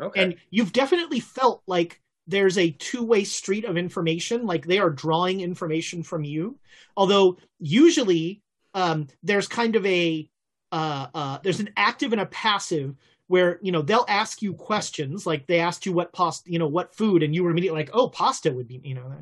Okay. 0.00 0.22
and 0.22 0.36
you've 0.50 0.72
definitely 0.72 1.20
felt 1.20 1.62
like 1.66 2.00
there's 2.26 2.58
a 2.58 2.70
two-way 2.70 3.24
street 3.24 3.64
of 3.64 3.76
information 3.76 4.46
like 4.46 4.64
they 4.64 4.78
are 4.78 4.90
drawing 4.90 5.40
information 5.40 6.02
from 6.02 6.22
you. 6.22 6.58
Although 6.96 7.38
usually 7.58 8.42
um, 8.74 9.08
there's 9.22 9.48
kind 9.48 9.76
of 9.76 9.84
a 9.84 10.28
uh, 10.72 11.06
uh, 11.14 11.38
there's 11.42 11.60
an 11.60 11.70
active 11.76 12.12
and 12.12 12.20
a 12.20 12.26
passive 12.26 12.94
where 13.26 13.58
you 13.62 13.72
know 13.72 13.82
they'll 13.82 14.04
ask 14.08 14.42
you 14.42 14.54
questions 14.54 15.26
like 15.26 15.46
they 15.46 15.60
asked 15.60 15.86
you 15.86 15.92
what 15.92 16.12
pasta 16.12 16.50
you 16.50 16.58
know 16.58 16.66
what 16.66 16.94
food 16.94 17.22
and 17.22 17.34
you 17.34 17.44
were 17.44 17.50
immediately 17.50 17.80
like 17.80 17.90
oh 17.92 18.08
pasta 18.08 18.50
would 18.52 18.66
be 18.66 18.80
you 18.82 18.94
know 18.94 19.12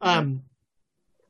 um 0.00 0.42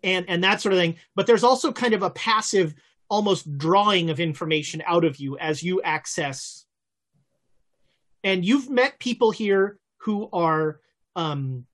and 0.03 0.27
and 0.29 0.45
that 0.45 0.61
sort 0.61 0.73
of 0.73 0.79
thing. 0.79 0.97
But 1.15 1.27
there's 1.27 1.45
also 1.45 1.73
kind 1.73 1.95
of 1.95 2.03
a 2.03 2.11
passive 2.11 2.75
almost 3.09 3.59
drawing 3.59 4.11
of 4.11 4.21
information 4.21 4.83
out 4.87 5.05
of 5.05 5.17
you 5.17 5.37
as 5.39 5.63
you 5.63 5.83
access 5.83 6.65
and 8.25 8.45
you've 8.45 8.71
met 8.71 8.99
people 8.99 9.31
here 9.31 9.79
who 9.99 10.29
are 10.33 10.81
um 11.16 11.66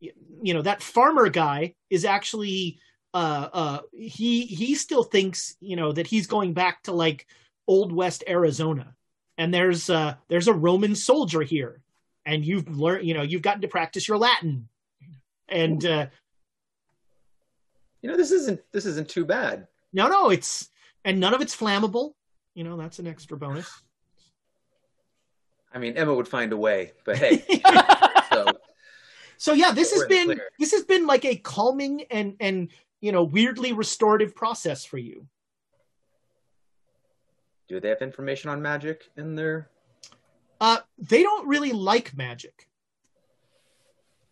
you 0.00 0.54
know 0.54 0.62
that 0.62 0.82
farmer 0.82 1.28
guy 1.28 1.74
is 1.90 2.04
actually 2.04 2.78
uh 3.14 3.48
uh 3.52 3.78
he 3.92 4.46
he 4.46 4.74
still 4.74 5.02
thinks 5.02 5.56
you 5.60 5.76
know 5.76 5.92
that 5.92 6.06
he's 6.06 6.26
going 6.26 6.52
back 6.52 6.82
to 6.82 6.92
like 6.92 7.26
old 7.66 7.92
west 7.92 8.24
arizona. 8.28 8.94
And 9.36 9.52
there's 9.52 9.90
uh 9.90 10.14
there's 10.28 10.48
a 10.48 10.54
roman 10.54 10.94
soldier 10.94 11.42
here. 11.42 11.82
And 12.24 12.44
you've 12.44 12.68
learned 12.68 13.06
you 13.06 13.14
know 13.14 13.22
you've 13.22 13.42
gotten 13.42 13.62
to 13.62 13.68
practice 13.68 14.08
your 14.08 14.18
latin. 14.18 14.68
And 15.48 15.84
uh 15.84 16.06
you 18.02 18.08
know, 18.08 18.16
this 18.16 18.30
isn't 18.30 18.60
this 18.72 18.86
isn't 18.86 19.08
too 19.08 19.24
bad. 19.24 19.66
no 19.92 20.08
no 20.08 20.30
it's 20.30 20.68
and 21.04 21.18
none 21.18 21.34
of 21.34 21.40
it's 21.40 21.56
flammable. 21.56 22.12
You 22.54 22.64
know 22.64 22.76
that's 22.76 22.98
an 22.98 23.06
extra 23.06 23.36
bonus 23.36 23.82
I 25.78 25.80
mean, 25.80 25.96
Emma 25.96 26.12
would 26.12 26.26
find 26.26 26.52
a 26.52 26.56
way, 26.56 26.90
but 27.04 27.18
hey. 27.18 27.44
so 28.32 28.46
so 29.36 29.52
yeah 29.52 29.70
this 29.70 29.92
has 29.92 30.00
We're 30.00 30.04
in 30.06 30.08
the 30.10 30.16
been 30.16 30.26
clear. 30.38 30.48
this 30.58 30.72
has 30.72 30.82
been 30.82 31.06
like 31.06 31.24
a 31.24 31.36
calming 31.36 32.02
and 32.10 32.34
and 32.40 32.68
you 33.00 33.12
know 33.12 33.22
weirdly 33.22 33.72
restorative 33.72 34.34
process 34.34 34.84
for 34.84 34.98
you 34.98 35.26
do 37.68 37.78
they 37.78 37.88
have 37.90 38.02
information 38.02 38.50
on 38.50 38.60
magic 38.60 39.08
in 39.16 39.36
there? 39.36 39.70
uh 40.60 40.78
they 40.98 41.22
don't 41.22 41.46
really 41.46 41.70
like 41.72 42.16
magic 42.16 42.68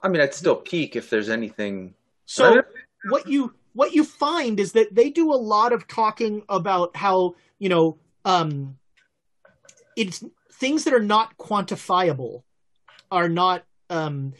I 0.02 0.08
mean, 0.08 0.20
I'd 0.20 0.34
still 0.34 0.56
peek 0.56 0.94
if 0.96 1.08
there's 1.10 1.28
anything. 1.30 1.94
so 2.26 2.62
what 3.08 3.28
you 3.28 3.54
what 3.72 3.92
you 3.94 4.02
find 4.04 4.58
is 4.58 4.72
that 4.72 4.94
they 4.94 5.10
do 5.10 5.32
a 5.32 5.38
lot 5.54 5.72
of 5.72 5.86
talking 5.86 6.42
about 6.48 6.96
how 6.96 7.36
you 7.60 7.68
know 7.68 7.98
um 8.24 8.76
it's 9.96 10.24
things 10.58 10.84
that 10.84 10.94
are 10.94 11.00
not 11.00 11.36
quantifiable 11.36 12.42
are 13.10 13.28
not 13.28 13.64
um 13.90 14.32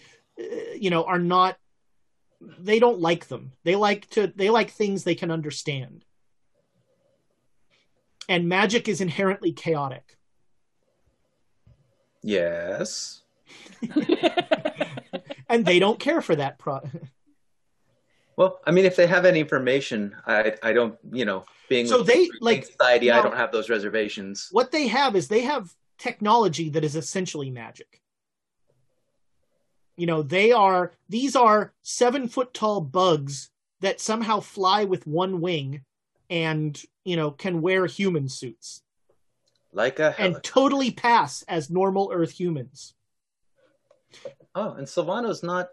you 0.77 0.91
know 0.91 1.05
are 1.05 1.19
not 1.19 1.57
they 2.59 2.79
don't 2.79 3.01
like 3.01 3.29
them 3.29 3.53
they 3.65 3.77
like 3.77 4.09
to 4.11 4.33
they 4.37 4.51
like 4.51 4.71
things 4.71 5.05
they 5.05 5.15
can 5.15 5.31
understand 5.31 6.05
and 8.29 8.49
magic 8.49 8.89
is 8.89 9.01
inherently 9.01 9.53
chaotic 9.53 10.17
Yes. 12.23 13.23
and 15.49 15.65
they 15.65 15.79
don't 15.79 16.01
care 16.01 16.21
for 16.21 16.35
that 16.35 16.59
pro 16.59 16.81
Well, 18.37 18.61
I 18.67 18.71
mean, 18.71 18.85
if 18.85 18.97
they 18.97 19.07
have 19.07 19.25
any 19.25 19.41
information, 19.41 20.15
I 20.27 20.55
I 20.63 20.73
don't, 20.75 20.99
you 21.11 21.25
know, 21.25 21.45
being 21.71 21.87
So 21.87 22.03
they, 22.03 22.29
like, 22.41 22.67
society, 22.67 23.11
I 23.11 23.23
don't 23.23 23.35
have 23.37 23.51
those 23.51 23.71
reservations. 23.71 24.49
what 24.53 24.73
they 24.73 24.89
have 24.89 25.17
is 25.17 25.29
they 25.29 25.41
have 25.43 25.73
technology 25.99 26.69
that 26.71 26.85
is 26.85 26.97
essentially 26.97 27.51
magic. 27.51 28.01
You 29.97 30.07
know, 30.07 30.23
they 30.23 30.53
are 30.53 30.93
these 31.09 31.35
are 31.37 31.73
seven 31.83 32.29
foot 32.29 32.53
tall 32.53 32.81
bugs 32.81 33.51
that 33.81 34.01
somehow 34.01 34.41
fly 34.41 34.85
with 34.85 35.07
one 35.07 35.41
wing 35.41 35.83
and 36.29 36.81
you 37.05 37.17
know 37.17 37.31
can 37.31 37.63
wear 37.63 37.87
human 37.87 38.29
suits 38.29 38.83
Like 39.73 40.01
a 40.01 40.15
and 40.19 40.43
totally 40.43 40.91
pass 40.91 41.43
as 41.49 41.71
normal 41.71 42.11
Earth 42.13 42.33
humans. 42.33 42.95
Oh, 44.55 44.73
and 44.73 44.87
Silvano's 44.89 45.43
not 45.43 45.69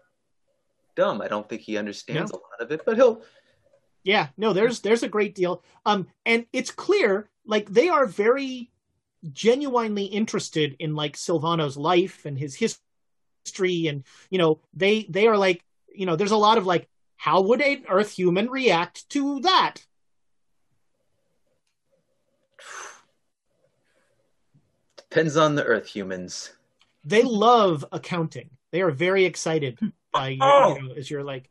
dumb. 0.96 1.20
I 1.20 1.28
don't 1.28 1.48
think 1.48 1.62
he 1.62 1.76
understands 1.76 2.32
No. 2.32 2.38
a 2.38 2.40
lot 2.40 2.60
of 2.60 2.72
it, 2.72 2.84
but 2.86 2.96
he'll. 2.96 3.22
Yeah, 4.04 4.28
no, 4.36 4.52
there's 4.52 4.80
there's 4.80 5.02
a 5.02 5.08
great 5.08 5.34
deal. 5.34 5.62
Um, 5.86 6.06
and 6.26 6.46
it's 6.52 6.70
clear 6.70 7.30
like 7.46 7.68
they 7.70 7.88
are 7.88 8.06
very 8.06 8.70
genuinely 9.32 10.04
interested 10.04 10.76
in 10.78 10.94
like 10.94 11.16
Silvano's 11.16 11.76
life 11.76 12.24
and 12.26 12.38
his 12.38 12.54
his- 12.54 12.78
history, 13.44 13.86
and 13.88 14.04
you 14.30 14.38
know 14.38 14.60
they 14.74 15.04
they 15.08 15.26
are 15.26 15.36
like 15.38 15.62
you 15.94 16.06
know 16.06 16.16
there's 16.16 16.30
a 16.30 16.36
lot 16.36 16.58
of 16.58 16.66
like 16.66 16.88
how 17.16 17.40
would 17.42 17.60
an 17.60 17.84
Earth 17.88 18.12
human 18.12 18.48
react 18.50 19.08
to 19.10 19.40
that? 19.40 19.84
Depends 24.96 25.36
on 25.36 25.54
the 25.54 25.64
Earth 25.64 25.86
humans. 25.86 26.52
They 27.04 27.22
love 27.22 27.84
accounting. 27.92 28.50
They 28.72 28.82
are 28.82 28.90
very 28.90 29.24
excited 29.24 29.78
by 30.12 30.30
you, 30.30 30.38
Oh. 30.42 30.76
you 30.76 30.88
know 30.88 30.94
as 30.94 31.10
you're 31.10 31.24
like 31.24 31.50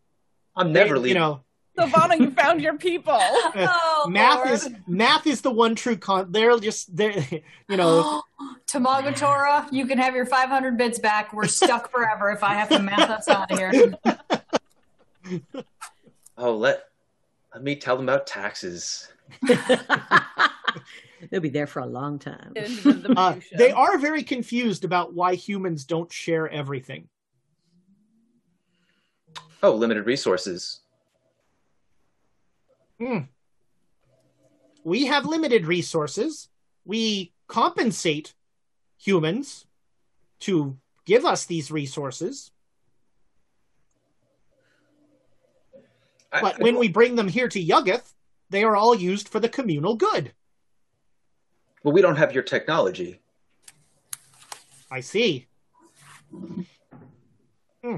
I'm 0.55 0.71
never 0.73 0.95
they- 0.95 0.99
leaving. 1.01 1.09
You 1.15 1.19
know, 1.19 1.43
Silvana, 1.77 2.19
you 2.19 2.31
found 2.31 2.61
your 2.61 2.77
people. 2.77 3.19
Oh, 3.55 4.07
math 4.09 4.45
Lord. 4.45 4.51
is 4.51 4.69
math 4.87 5.27
is 5.27 5.41
the 5.41 5.51
one 5.51 5.75
true 5.75 5.95
con. 5.95 6.31
They're 6.31 6.57
just 6.59 6.95
they're 6.95 7.11
you 7.69 7.77
know 7.77 8.21
Tamagotora, 8.67 9.71
you 9.71 9.85
can 9.85 9.97
have 9.97 10.15
your 10.15 10.25
500 10.25 10.77
bits 10.77 10.99
back. 10.99 11.33
We're 11.33 11.47
stuck 11.47 11.91
forever 11.91 12.31
if 12.31 12.43
I 12.43 12.53
have 12.55 12.69
to 12.69 12.79
math 12.79 13.09
us 13.09 13.27
out 13.27 13.51
of 13.51 13.57
here. 13.57 13.93
Oh, 16.37 16.55
let 16.55 16.85
let 17.53 17.63
me 17.63 17.75
tell 17.75 17.95
them 17.95 18.09
about 18.09 18.27
taxes. 18.27 19.11
They'll 21.29 21.41
be 21.41 21.49
there 21.49 21.67
for 21.67 21.79
a 21.79 21.85
long 21.85 22.19
time. 22.19 22.53
The 22.55 23.13
uh, 23.15 23.39
they 23.57 23.71
are 23.71 23.97
very 23.97 24.23
confused 24.23 24.83
about 24.83 25.13
why 25.13 25.35
humans 25.35 25.85
don't 25.85 26.11
share 26.11 26.49
everything. 26.49 27.07
Oh, 29.61 29.71
limited 29.73 30.05
resources. 30.05 30.81
Hmm. 33.03 33.19
We 34.83 35.05
have 35.07 35.25
limited 35.25 35.65
resources. 35.65 36.47
We 36.85 37.33
compensate 37.47 38.33
humans 38.97 39.65
to 40.41 40.77
give 41.05 41.25
us 41.25 41.45
these 41.45 41.69
resources, 41.71 42.51
I- 46.31 46.41
but 46.41 46.59
when 46.59 46.77
we 46.77 46.87
bring 46.87 47.15
them 47.15 47.27
here 47.27 47.47
to 47.49 47.63
Yuggoth, 47.63 48.13
they 48.49 48.63
are 48.63 48.75
all 48.75 48.95
used 48.95 49.27
for 49.27 49.39
the 49.39 49.49
communal 49.49 49.95
good. 49.95 50.33
well, 51.83 51.93
we 51.93 52.01
don't 52.01 52.15
have 52.15 52.33
your 52.33 52.43
technology. 52.43 53.19
I 54.89 55.01
see. 55.01 55.47
Hmm. 57.83 57.97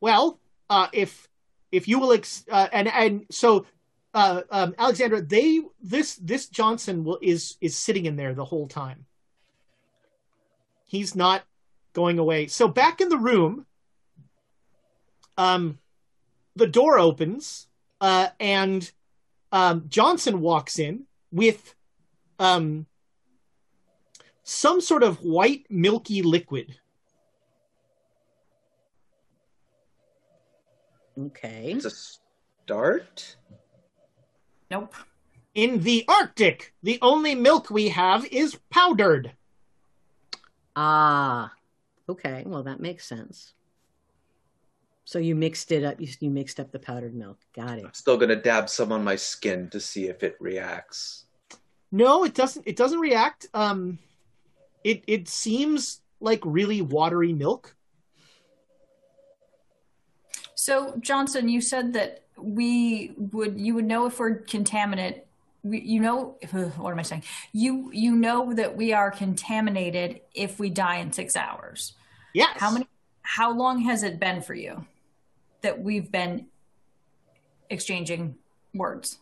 Well, 0.00 0.40
uh, 0.70 0.88
if 0.92 1.28
if 1.74 1.88
you 1.88 1.98
will, 1.98 2.12
ex- 2.12 2.44
uh, 2.50 2.68
and 2.72 2.88
and 2.88 3.26
so, 3.30 3.66
uh, 4.14 4.42
um, 4.50 4.74
Alexandra, 4.78 5.20
they 5.20 5.60
this 5.82 6.14
this 6.16 6.48
Johnson 6.48 7.04
will 7.04 7.18
is 7.20 7.56
is 7.60 7.76
sitting 7.76 8.06
in 8.06 8.16
there 8.16 8.34
the 8.34 8.44
whole 8.44 8.68
time. 8.68 9.06
He's 10.86 11.14
not 11.14 11.42
going 11.92 12.18
away. 12.18 12.46
So 12.46 12.68
back 12.68 13.00
in 13.00 13.08
the 13.08 13.18
room, 13.18 13.66
um, 15.36 15.78
the 16.54 16.68
door 16.68 16.98
opens, 16.98 17.66
uh, 18.00 18.28
and 18.38 18.88
um, 19.50 19.86
Johnson 19.88 20.40
walks 20.40 20.78
in 20.78 21.04
with 21.32 21.74
um 22.38 22.86
some 24.44 24.80
sort 24.80 25.02
of 25.02 25.22
white 25.22 25.66
milky 25.70 26.22
liquid. 26.22 26.78
Okay. 31.18 31.72
It's 31.72 31.84
a 31.84 31.90
start. 31.90 33.36
Nope. 34.70 34.94
In 35.54 35.82
the 35.82 36.04
Arctic, 36.08 36.74
the 36.82 36.98
only 37.00 37.34
milk 37.34 37.70
we 37.70 37.88
have 37.90 38.26
is 38.26 38.58
powdered. 38.70 39.32
Ah. 40.74 41.52
Okay. 42.08 42.42
Well, 42.44 42.64
that 42.64 42.80
makes 42.80 43.06
sense. 43.06 43.54
So 45.04 45.18
you 45.18 45.34
mixed 45.34 45.70
it 45.70 45.84
up. 45.84 46.00
You, 46.00 46.08
you 46.20 46.30
mixed 46.30 46.58
up 46.58 46.72
the 46.72 46.78
powdered 46.78 47.14
milk. 47.14 47.38
Got 47.54 47.78
it. 47.78 47.84
I'm 47.84 47.94
still 47.94 48.16
gonna 48.16 48.36
dab 48.36 48.68
some 48.68 48.90
on 48.90 49.04
my 49.04 49.16
skin 49.16 49.68
to 49.70 49.78
see 49.78 50.08
if 50.08 50.22
it 50.22 50.36
reacts. 50.40 51.26
No, 51.92 52.24
it 52.24 52.34
doesn't 52.34 52.66
it 52.66 52.76
doesn't 52.76 52.98
react. 52.98 53.46
Um 53.54 53.98
it 54.82 55.04
it 55.06 55.28
seems 55.28 56.00
like 56.20 56.40
really 56.44 56.80
watery 56.82 57.32
milk. 57.32 57.76
So, 60.64 60.94
Johnson, 61.00 61.46
you 61.50 61.60
said 61.60 61.92
that 61.92 62.22
we 62.38 63.12
would 63.18 63.60
you 63.60 63.74
would 63.74 63.84
know 63.84 64.06
if 64.06 64.18
we're 64.18 64.38
contaminant. 64.44 65.20
we- 65.62 65.82
You 65.82 66.00
know, 66.00 66.38
what 66.78 66.90
am 66.90 66.98
I 66.98 67.02
saying? 67.02 67.24
You 67.52 67.90
you 67.92 68.16
know 68.16 68.54
that 68.54 68.74
we 68.74 68.94
are 68.94 69.10
contaminated 69.10 70.22
if 70.32 70.58
we 70.58 70.70
die 70.70 70.96
in 70.96 71.12
six 71.12 71.36
hours. 71.36 71.92
Yes. 72.32 72.56
How 72.58 72.70
many? 72.70 72.88
How 73.20 73.52
long 73.52 73.80
has 73.82 74.02
it 74.04 74.18
been 74.18 74.40
for 74.40 74.54
you 74.54 74.86
that 75.60 75.82
we've 75.82 76.10
been 76.10 76.46
exchanging 77.68 78.34
words? 78.72 79.18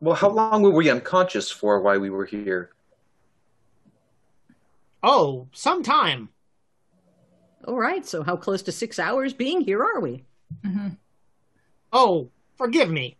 Well, 0.00 0.14
how 0.14 0.28
long 0.28 0.62
were 0.62 0.70
we 0.70 0.88
unconscious 0.88 1.50
for 1.50 1.80
while 1.80 1.98
we 1.98 2.10
were 2.10 2.26
here? 2.26 2.70
Oh, 5.02 5.48
some 5.52 5.82
time. 5.82 6.28
All 7.66 7.74
right. 7.76 8.06
So 8.06 8.22
how 8.22 8.36
close 8.36 8.62
to 8.62 8.70
six 8.70 9.00
hours 9.00 9.32
being 9.32 9.60
here 9.62 9.82
are 9.82 9.98
we? 9.98 10.22
Mm-hmm. 10.64 10.88
Oh, 11.92 12.30
forgive 12.56 12.90
me. 12.90 13.16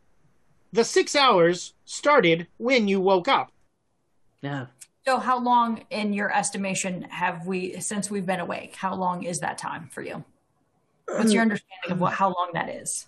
The 0.73 0.85
6 0.85 1.16
hours 1.16 1.74
started 1.85 2.47
when 2.59 2.89
you 2.89 3.01
woke 3.01 3.28
up. 3.28 3.51
Yeah. 4.43 4.66
So, 5.06 5.19
how 5.19 5.39
long, 5.39 5.85
in 5.90 6.12
your 6.12 6.31
estimation, 6.35 7.02
have 7.05 7.47
we 7.47 7.81
since 7.81 8.10
we've 8.10 8.27
been 8.27 8.40
awake? 8.40 8.77
How 8.77 8.94
long 8.94 9.23
is 9.23 9.40
that 9.40 9.56
time 9.56 9.89
for 9.90 10.02
you? 10.02 10.23
What's 11.06 11.32
your 11.32 11.40
understanding 11.40 11.90
of 11.90 12.01
what 12.01 12.12
how 12.12 12.28
long 12.28 12.51
that 12.52 12.69
is? 12.69 13.06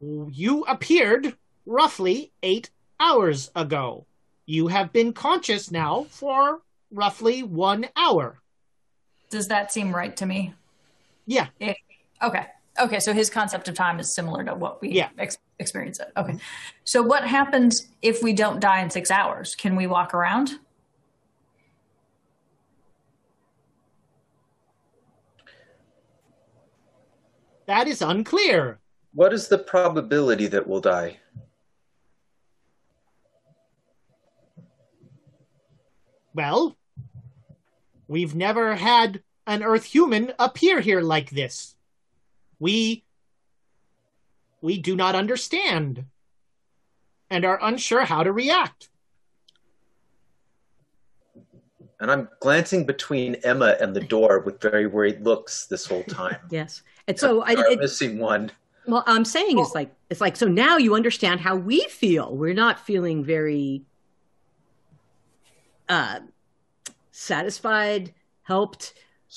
You 0.00 0.64
appeared 0.64 1.36
roughly 1.66 2.32
8 2.42 2.70
hours 2.98 3.52
ago. 3.54 4.06
You 4.46 4.66
have 4.66 4.92
been 4.92 5.12
conscious 5.12 5.70
now 5.70 6.06
for 6.10 6.62
roughly 6.90 7.44
1 7.44 7.86
hour. 7.94 8.40
Does 9.30 9.46
that 9.46 9.70
seem 9.72 9.94
right 9.94 10.16
to 10.16 10.26
me? 10.26 10.54
Yeah. 11.26 11.46
Okay. 12.20 12.46
Okay. 12.78 13.00
So 13.00 13.12
his 13.12 13.30
concept 13.30 13.68
of 13.68 13.74
time 13.74 13.98
is 14.00 14.14
similar 14.14 14.44
to 14.44 14.54
what 14.54 14.80
we 14.80 14.90
Yeah. 14.90 15.08
ex- 15.18 15.38
experience 15.58 15.98
it. 16.00 16.12
Okay. 16.16 16.38
So 16.84 17.02
what 17.02 17.26
happens 17.26 17.88
if 18.02 18.22
we 18.22 18.32
don't 18.32 18.60
die 18.60 18.80
in 18.80 18.90
six 18.90 19.10
hours? 19.10 19.54
Can 19.54 19.76
we 19.76 19.86
walk 19.86 20.14
around? 20.14 20.58
That 27.66 27.86
is 27.86 28.02
unclear. 28.02 28.80
What 29.12 29.32
is 29.32 29.48
the 29.48 29.58
probability 29.58 30.46
that 30.48 30.66
we'll 30.66 30.80
die? 30.80 31.18
Well, 36.34 36.76
we've 38.06 38.34
never 38.34 38.76
had 38.76 39.22
an 39.46 39.62
Earth 39.62 39.84
human 39.84 40.32
appear 40.38 40.80
here 40.80 41.00
like 41.00 41.30
this. 41.30 41.74
We 42.60 43.02
we 44.60 44.78
do 44.78 44.94
not 44.94 45.14
understand 45.14 46.04
and 47.30 47.44
are 47.44 47.58
unsure 47.62 48.04
how 48.04 48.22
to 48.22 48.30
react. 48.30 48.90
And 51.98 52.10
I'm 52.10 52.28
glancing 52.40 52.86
between 52.86 53.36
Emma 53.36 53.76
and 53.80 53.94
the 53.94 54.00
door 54.00 54.40
with 54.40 54.60
very 54.60 54.86
worried 54.86 55.22
looks 55.22 55.66
this 55.66 55.86
whole 55.86 56.02
time. 56.04 56.36
Yes. 56.50 56.82
And 57.06 57.18
so 57.18 57.42
I, 57.42 57.54
We 57.54 57.62
are 57.62 57.70
it, 57.72 57.78
missing 57.78 58.18
one. 58.18 58.52
Well, 58.86 59.04
I'm 59.06 59.24
saying 59.24 59.58
it's 59.58 59.74
like 59.74 59.92
it's 60.08 60.20
like 60.20 60.36
so 60.36 60.46
now 60.46 60.76
you 60.76 60.94
understand 60.94 61.40
how 61.40 61.56
we 61.56 61.82
feel. 61.88 62.36
We're 62.36 62.54
not 62.54 62.80
feeling 62.80 63.24
very 63.24 63.82
uh 65.88 66.20
satisfied, 67.10 68.14
helped, 68.42 68.94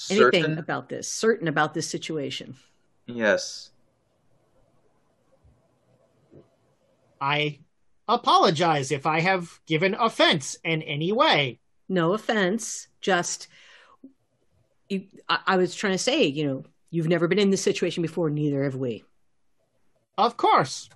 anything 0.09 0.57
about 0.57 0.89
this, 0.89 1.07
certain 1.11 1.47
about 1.47 1.73
this 1.73 1.87
situation. 1.87 2.55
Yes. 3.05 3.71
I 7.19 7.59
apologize 8.07 8.91
if 8.91 9.05
I 9.05 9.21
have 9.21 9.59
given 9.65 9.95
offense 9.95 10.57
in 10.63 10.81
any 10.81 11.11
way. 11.11 11.59
No 11.87 12.13
offense, 12.13 12.87
just 13.01 13.47
you, 14.89 15.05
I, 15.29 15.39
I 15.47 15.57
was 15.57 15.75
trying 15.75 15.93
to 15.93 15.97
say, 15.97 16.23
you 16.25 16.45
know, 16.45 16.63
you've 16.91 17.07
never 17.07 17.27
been 17.27 17.39
in 17.39 17.49
this 17.49 17.61
situation 17.61 18.01
before, 18.01 18.29
neither 18.29 18.63
have 18.63 18.75
we. 18.75 19.03
Of 20.17 20.37
course. 20.37 20.89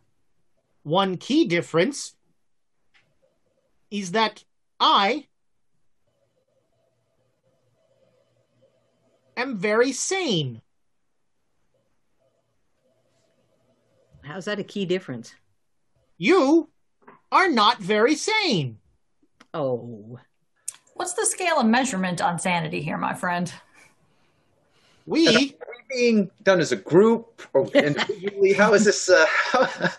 One 0.83 1.17
key 1.17 1.45
difference 1.45 2.15
is 3.89 4.11
that 4.11 4.43
I 4.79 5.27
am 9.35 9.57
very 9.57 9.91
sane. 9.91 10.61
How's 14.27 14.45
that 14.45 14.59
a 14.59 14.63
key 14.63 14.85
difference? 14.85 15.33
You 16.17 16.69
are 17.31 17.49
not 17.49 17.79
very 17.79 18.15
sane. 18.15 18.77
Oh. 19.53 20.19
What's 20.95 21.13
the 21.13 21.25
scale 21.25 21.59
of 21.59 21.65
measurement 21.65 22.21
on 22.21 22.37
sanity 22.37 22.81
here, 22.81 22.97
my 22.97 23.13
friend? 23.13 23.51
We 25.05 25.27
Are 25.29 25.31
we 25.39 25.55
being 25.89 26.29
done 26.43 26.59
as 26.59 26.73
a 26.73 26.75
group 26.75 27.41
or 27.53 27.67
individually? 27.73 28.51
How 28.51 28.73
is 28.73 28.83
this? 28.83 29.09
Uh, 29.09 29.25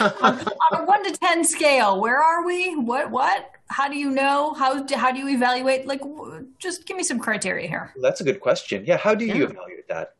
on 0.00 0.38
a 0.72 0.84
one 0.84 1.02
to 1.02 1.10
ten 1.18 1.42
scale, 1.42 2.00
where 2.00 2.22
are 2.22 2.46
we? 2.46 2.76
What? 2.76 3.10
What? 3.10 3.50
How 3.68 3.88
do 3.88 3.96
you 3.96 4.10
know? 4.10 4.52
How 4.54 4.84
do, 4.84 4.94
how 4.94 5.10
do 5.10 5.18
you 5.18 5.28
evaluate? 5.28 5.86
Like, 5.86 6.00
w- 6.00 6.46
just 6.60 6.86
give 6.86 6.96
me 6.96 7.02
some 7.02 7.18
criteria 7.18 7.66
here. 7.66 7.92
That's 8.00 8.20
a 8.20 8.24
good 8.24 8.38
question. 8.38 8.84
Yeah, 8.86 8.98
how 8.98 9.16
do 9.16 9.24
you 9.24 9.46
evaluate 9.46 9.88
that? 9.88 10.15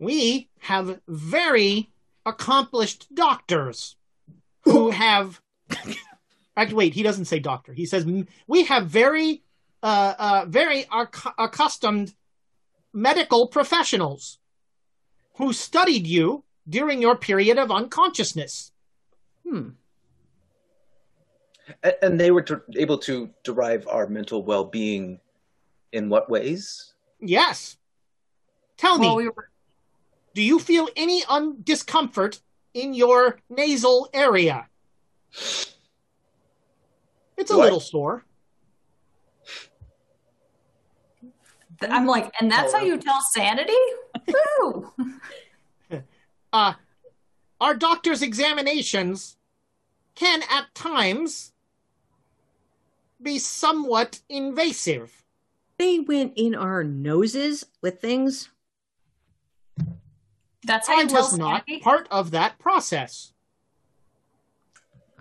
We 0.00 0.48
have 0.60 0.98
very 1.06 1.90
accomplished 2.26 3.14
doctors 3.14 3.96
who 4.64 4.90
have. 5.04 5.40
Actually, 6.56 6.74
wait, 6.74 6.94
he 6.94 7.04
doesn't 7.04 7.26
say 7.26 7.38
doctor. 7.38 7.72
He 7.72 7.86
says 7.86 8.04
we 8.48 8.64
have 8.64 8.88
very, 8.88 9.42
uh, 9.82 10.14
uh, 10.18 10.44
very 10.48 10.80
ac- 10.92 11.30
accustomed 11.38 12.14
medical 12.92 13.46
professionals 13.46 14.38
who 15.36 15.52
studied 15.52 16.06
you 16.06 16.42
during 16.68 17.00
your 17.00 17.16
period 17.16 17.56
of 17.58 17.70
unconsciousness. 17.70 18.72
Hmm. 19.48 19.70
And 22.02 22.18
they 22.18 22.32
were 22.32 22.42
to, 22.42 22.62
able 22.76 22.98
to 22.98 23.30
derive 23.44 23.86
our 23.86 24.08
mental 24.08 24.42
well-being 24.42 25.20
in 25.92 26.08
what 26.08 26.28
ways? 26.28 26.94
Yes. 27.20 27.76
Tell 28.76 28.98
Well, 28.98 29.16
me, 29.16 29.24
we 29.24 29.28
were 29.28 29.49
do 30.34 30.42
you 30.42 30.58
feel 30.58 30.88
any 30.96 31.24
un- 31.28 31.56
discomfort 31.62 32.40
in 32.74 32.94
your 32.94 33.38
nasal 33.48 34.08
area? 34.12 34.68
It's 37.36 37.50
a 37.50 37.56
What? 37.56 37.64
little 37.64 37.80
sore. 37.80 38.24
I'm 41.82 42.06
like, 42.06 42.30
and 42.40 42.50
that's 42.50 42.72
how 42.74 42.80
you 42.80 42.98
tell 42.98 43.20
sanity? 43.32 43.72
Woo! 44.60 44.92
Uh, 46.52 46.72
our 47.60 47.74
doctor's 47.76 48.22
examinations 48.22 49.36
can 50.16 50.42
at 50.50 50.74
times 50.74 51.52
be 53.22 53.38
somewhat 53.38 54.20
invasive. 54.28 55.22
They 55.78 56.00
went 56.00 56.32
in 56.34 56.56
our 56.56 56.82
noses 56.82 57.64
with 57.82 58.00
things. 58.00 58.48
That's 60.66 60.88
how 60.88 60.98
I 60.98 61.02
you 61.02 61.08
tell 61.08 61.22
was 61.22 61.38
not 61.38 61.64
sanity? 61.66 61.82
part 61.82 62.06
of 62.10 62.32
that 62.32 62.58
process. 62.58 63.32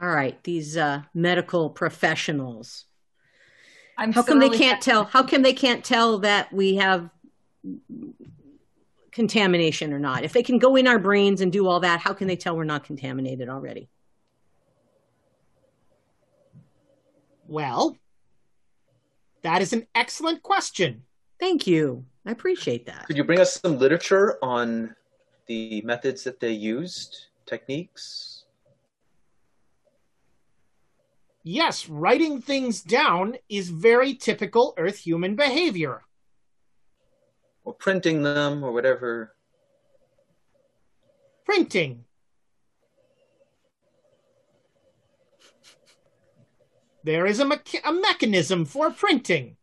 All 0.01 0.09
right, 0.09 0.41
these 0.43 0.77
uh, 0.77 1.01
medical 1.13 1.69
professionals. 1.69 2.85
I'm 3.97 4.13
How 4.13 4.23
come 4.23 4.39
they 4.39 4.49
can't 4.49 4.81
tell? 4.81 5.03
How 5.03 5.23
come 5.23 5.41
they 5.41 5.53
can't 5.53 5.83
tell 5.83 6.19
that 6.19 6.53
we 6.53 6.75
have 6.75 7.09
contamination 9.11 9.91
or 9.91 9.99
not? 9.99 10.23
If 10.23 10.31
they 10.31 10.43
can 10.43 10.57
go 10.57 10.77
in 10.77 10.87
our 10.87 10.99
brains 10.99 11.41
and 11.41 11.51
do 11.51 11.67
all 11.67 11.81
that, 11.81 11.99
how 11.99 12.13
can 12.13 12.27
they 12.27 12.37
tell 12.37 12.55
we're 12.55 12.63
not 12.63 12.85
contaminated 12.85 13.49
already? 13.49 13.89
Well, 17.47 17.97
that 19.41 19.61
is 19.61 19.73
an 19.73 19.85
excellent 19.95 20.43
question. 20.43 21.03
Thank 21.39 21.67
you. 21.67 22.05
I 22.25 22.31
appreciate 22.31 22.85
that. 22.85 23.05
Could 23.07 23.17
you 23.17 23.23
bring 23.23 23.39
us 23.39 23.59
some 23.59 23.79
literature 23.79 24.37
on 24.41 24.95
the 25.49 25.81
methods 25.81 26.23
that 26.23 26.39
they 26.39 26.51
used, 26.51 27.25
techniques? 27.47 28.45
Yes, 31.43 31.89
writing 31.89 32.39
things 32.39 32.81
down 32.81 33.35
is 33.49 33.71
very 33.71 34.13
typical 34.13 34.75
Earth 34.77 34.99
human 34.99 35.35
behavior. 35.35 36.03
Or 37.63 37.73
printing 37.73 38.21
them 38.21 38.63
or 38.63 38.71
whatever? 38.71 39.35
Printing. 41.45 42.05
There 47.03 47.25
is 47.25 47.39
a, 47.39 47.45
mecha- 47.45 47.81
a 47.83 47.91
mechanism 47.91 48.65
for 48.65 48.91
printing. 48.91 49.57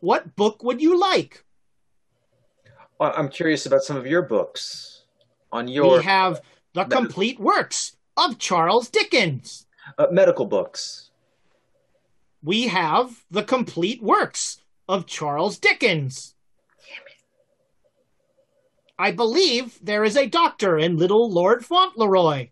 What 0.00 0.34
book 0.34 0.64
would 0.64 0.80
you 0.80 0.98
like? 0.98 1.44
I- 3.02 3.12
I'm 3.12 3.28
curious 3.28 3.66
about 3.66 3.82
some 3.82 3.96
of 3.96 4.06
your 4.06 4.22
books 4.22 5.02
on 5.50 5.66
your 5.68 5.98
We 5.98 6.04
have 6.04 6.40
the 6.72 6.80
Medical- 6.80 7.00
complete 7.02 7.40
works 7.40 7.96
of 8.16 8.38
Charles 8.38 8.88
Dickens. 8.88 9.66
uh, 9.98 10.06
medical 10.10 10.46
books. 10.46 11.10
We 12.42 12.68
have 12.68 13.24
the 13.30 13.42
complete 13.42 14.02
works 14.02 14.60
of 14.88 15.06
Charles 15.06 15.58
Dickens. 15.58 16.34
I 18.98 19.10
believe 19.10 19.78
there 19.82 20.04
is 20.04 20.16
a 20.16 20.26
doctor 20.28 20.78
in 20.78 20.96
Little 20.96 21.28
Lord 21.30 21.64
Fauntleroy. 21.64 22.50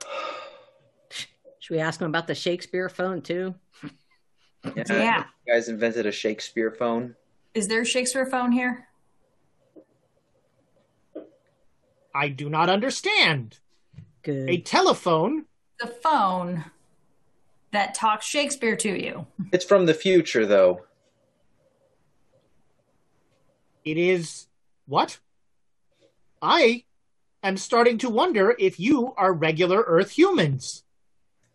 Should 1.10 1.74
we 1.74 1.78
ask 1.78 2.00
him 2.00 2.08
about 2.08 2.26
the 2.26 2.34
Shakespeare 2.34 2.88
phone 2.88 3.20
too? 3.22 3.54
Yeah. 4.74 5.24
You 5.46 5.52
guys 5.54 5.68
invented 5.68 6.06
a 6.06 6.12
Shakespeare 6.12 6.70
phone. 6.70 7.16
Is 7.54 7.68
there 7.68 7.82
a 7.82 7.86
Shakespeare 7.86 8.26
phone 8.26 8.52
here? 8.52 8.86
I 12.14 12.28
do 12.28 12.48
not 12.48 12.68
understand. 12.68 13.58
Good. 14.22 14.48
A 14.48 14.58
telephone? 14.58 15.46
The 15.80 15.86
phone 15.86 16.64
that 17.72 17.94
talks 17.94 18.26
Shakespeare 18.26 18.76
to 18.76 19.00
you. 19.00 19.26
It's 19.52 19.64
from 19.64 19.86
the 19.86 19.94
future, 19.94 20.46
though. 20.46 20.82
It 23.84 23.96
is 23.96 24.46
what? 24.86 25.18
I 26.42 26.84
am 27.42 27.56
starting 27.56 27.98
to 27.98 28.10
wonder 28.10 28.54
if 28.58 28.78
you 28.78 29.14
are 29.16 29.32
regular 29.32 29.82
Earth 29.86 30.10
humans. 30.10 30.84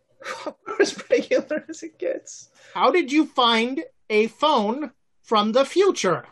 We're 0.46 0.76
as 0.80 1.02
regular 1.10 1.64
as 1.68 1.82
it 1.82 1.98
gets. 1.98 2.50
How 2.74 2.90
did 2.90 3.12
you 3.12 3.26
find 3.26 3.84
a 4.10 4.26
phone 4.26 4.90
from 5.26 5.52
the 5.52 5.64
future? 5.64 6.24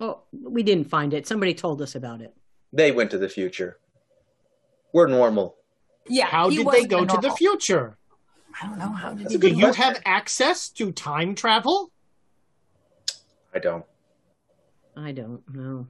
Oh, 0.00 0.22
we 0.32 0.62
didn't 0.62 0.88
find 0.88 1.12
it. 1.12 1.26
Somebody 1.26 1.52
told 1.52 1.82
us 1.82 1.94
about 1.94 2.20
it. 2.22 2.34
They 2.72 2.92
went 2.92 3.10
to 3.10 3.18
the 3.18 3.28
future. 3.28 3.78
We're 4.92 5.08
normal. 5.08 5.56
Yeah. 6.08 6.26
How 6.26 6.48
did 6.48 6.66
they 6.68 6.86
go 6.86 7.02
a 7.02 7.06
to 7.06 7.18
the 7.20 7.32
future? 7.32 7.98
I 8.62 8.66
don't 8.66 8.78
know. 8.78 8.88
How 8.88 9.10
did 9.10 9.24
That's 9.24 9.32
he 9.32 9.38
Do 9.38 9.48
you 9.48 9.64
question. 9.66 9.82
have 9.84 10.02
access 10.06 10.70
to 10.70 10.92
time 10.92 11.34
travel? 11.34 11.90
I 13.54 13.58
don't. 13.58 13.84
I 14.96 15.12
don't 15.12 15.42
know. 15.54 15.88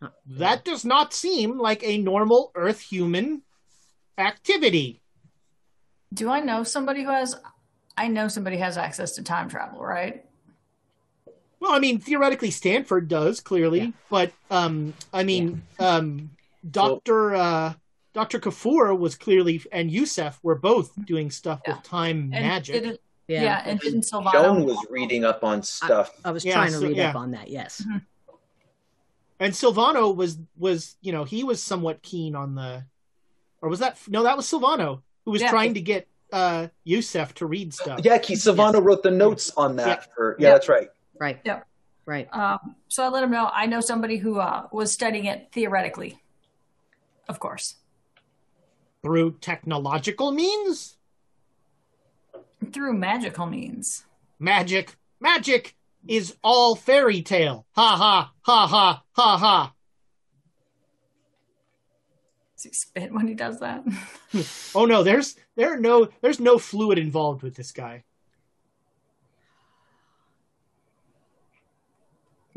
Not- 0.00 0.14
That 0.26 0.64
does 0.64 0.84
not 0.84 1.12
seem 1.12 1.58
like 1.58 1.82
a 1.82 1.98
normal 1.98 2.52
Earth 2.54 2.80
human 2.80 3.42
activity. 4.18 5.00
Do 6.12 6.28
I 6.30 6.40
know 6.40 6.62
somebody 6.64 7.02
who 7.04 7.10
has? 7.10 7.36
I 7.96 8.08
know 8.08 8.28
somebody 8.28 8.56
has 8.58 8.76
access 8.76 9.12
to 9.12 9.22
time 9.22 9.48
travel, 9.48 9.80
right? 9.80 10.24
Well, 11.60 11.72
I 11.72 11.78
mean, 11.78 11.98
theoretically, 11.98 12.50
Stanford 12.50 13.06
does 13.08 13.40
clearly, 13.40 13.92
but 14.08 14.32
um, 14.50 14.94
I 15.12 15.22
mean, 15.24 15.62
um, 15.78 16.30
Doctor 16.68 17.34
uh, 17.34 17.74
Doctor 18.14 18.40
Kafour 18.40 18.98
was 18.98 19.14
clearly, 19.14 19.62
and 19.70 19.90
Yusef 19.90 20.38
were 20.42 20.54
both 20.56 20.92
doing 21.04 21.30
stuff 21.30 21.60
Yeah. 21.66 21.74
with 21.76 21.82
time 21.84 22.16
And 22.16 22.44
magic. 22.44 22.74
Didn't, 22.82 23.00
Yeah. 23.28 23.42
yeah. 23.42 23.62
and 23.66 23.78
didn't 23.80 24.08
Joan 24.10 24.64
was 24.64 24.78
reading 24.90 25.24
up 25.24 25.44
on 25.44 25.62
stuff. 25.62 26.18
I 26.24 26.30
was 26.32 26.44
Yeah, 26.44 26.54
trying 26.54 26.72
to 26.72 26.78
so- 26.78 26.86
read 26.88 26.96
yeah. 26.96 27.10
up 27.10 27.16
on 27.16 27.30
that. 27.32 27.48
Yes. 27.48 27.84
and 29.38 29.52
Silvano 29.52 30.14
was 30.14 30.38
was 30.58 30.96
you 31.02 31.12
know 31.12 31.24
he 31.24 31.44
was 31.44 31.62
somewhat 31.62 32.02
keen 32.02 32.34
on 32.34 32.54
the, 32.54 32.84
or 33.62 33.68
was 33.68 33.80
that 33.80 33.98
no 34.08 34.22
that 34.24 34.36
was 34.36 34.46
Silvano 34.46 35.02
who 35.24 35.30
was 35.30 35.42
Yeah. 35.42 35.50
trying 35.50 35.74
to 35.74 35.80
get 35.80 36.08
uh 36.32 36.68
Yusef 36.84 37.34
to 37.34 37.46
read 37.46 37.72
stuff. 37.74 38.00
Yeah, 38.02 38.18
Keith 38.18 38.38
Savano 38.38 38.82
wrote 38.82 39.02
the 39.02 39.10
notes 39.10 39.50
on 39.56 39.76
that 39.76 39.86
Yeah. 39.86 40.14
for. 40.14 40.36
Yeah, 40.38 40.48
Yeah. 40.48 40.52
that's 40.54 40.68
right. 40.68 40.88
Right. 41.20 41.38
Yep. 41.44 41.66
Right. 42.06 42.28
Um, 42.34 42.74
so 42.88 43.04
I 43.04 43.08
let 43.08 43.22
him 43.22 43.30
know 43.30 43.48
I 43.52 43.66
know 43.66 43.80
somebody 43.80 44.16
who 44.16 44.40
uh, 44.40 44.66
was 44.72 44.90
studying 44.90 45.26
it 45.26 45.50
theoretically. 45.52 46.18
Of 47.28 47.38
course, 47.38 47.76
Through 49.02 49.36
technological 49.40 50.32
means, 50.32 50.96
through 52.72 52.94
magical 52.94 53.46
means. 53.46 54.04
magic, 54.40 54.96
magic 55.20 55.76
is 56.08 56.34
all 56.42 56.74
fairy 56.74 57.22
tale. 57.22 57.66
Ha 57.76 57.96
ha 57.96 58.32
ha 58.42 58.66
ha 58.66 59.02
ha 59.12 59.36
ha. 59.38 59.72
Does 62.56 62.64
he 62.64 62.72
spit 62.72 63.12
when 63.12 63.28
he 63.28 63.34
does 63.34 63.60
that? 63.60 63.84
Oh 64.74 64.86
no, 64.86 65.02
there's 65.02 65.36
there 65.56 65.72
are 65.74 65.80
no 65.80 66.08
there's 66.22 66.40
no 66.40 66.58
fluid 66.58 66.98
involved 66.98 67.42
with 67.42 67.54
this 67.54 67.72
guy. 67.72 68.04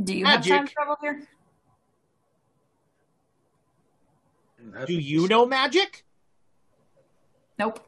Do 0.03 0.15
you 0.15 0.25
have 0.25 0.39
Magic. 0.39 0.51
time 0.53 0.67
travel 0.67 0.97
here? 1.01 1.27
Do 4.85 4.93
you 4.93 5.27
know 5.27 5.45
magic? 5.45 6.05
Nope. 7.59 7.85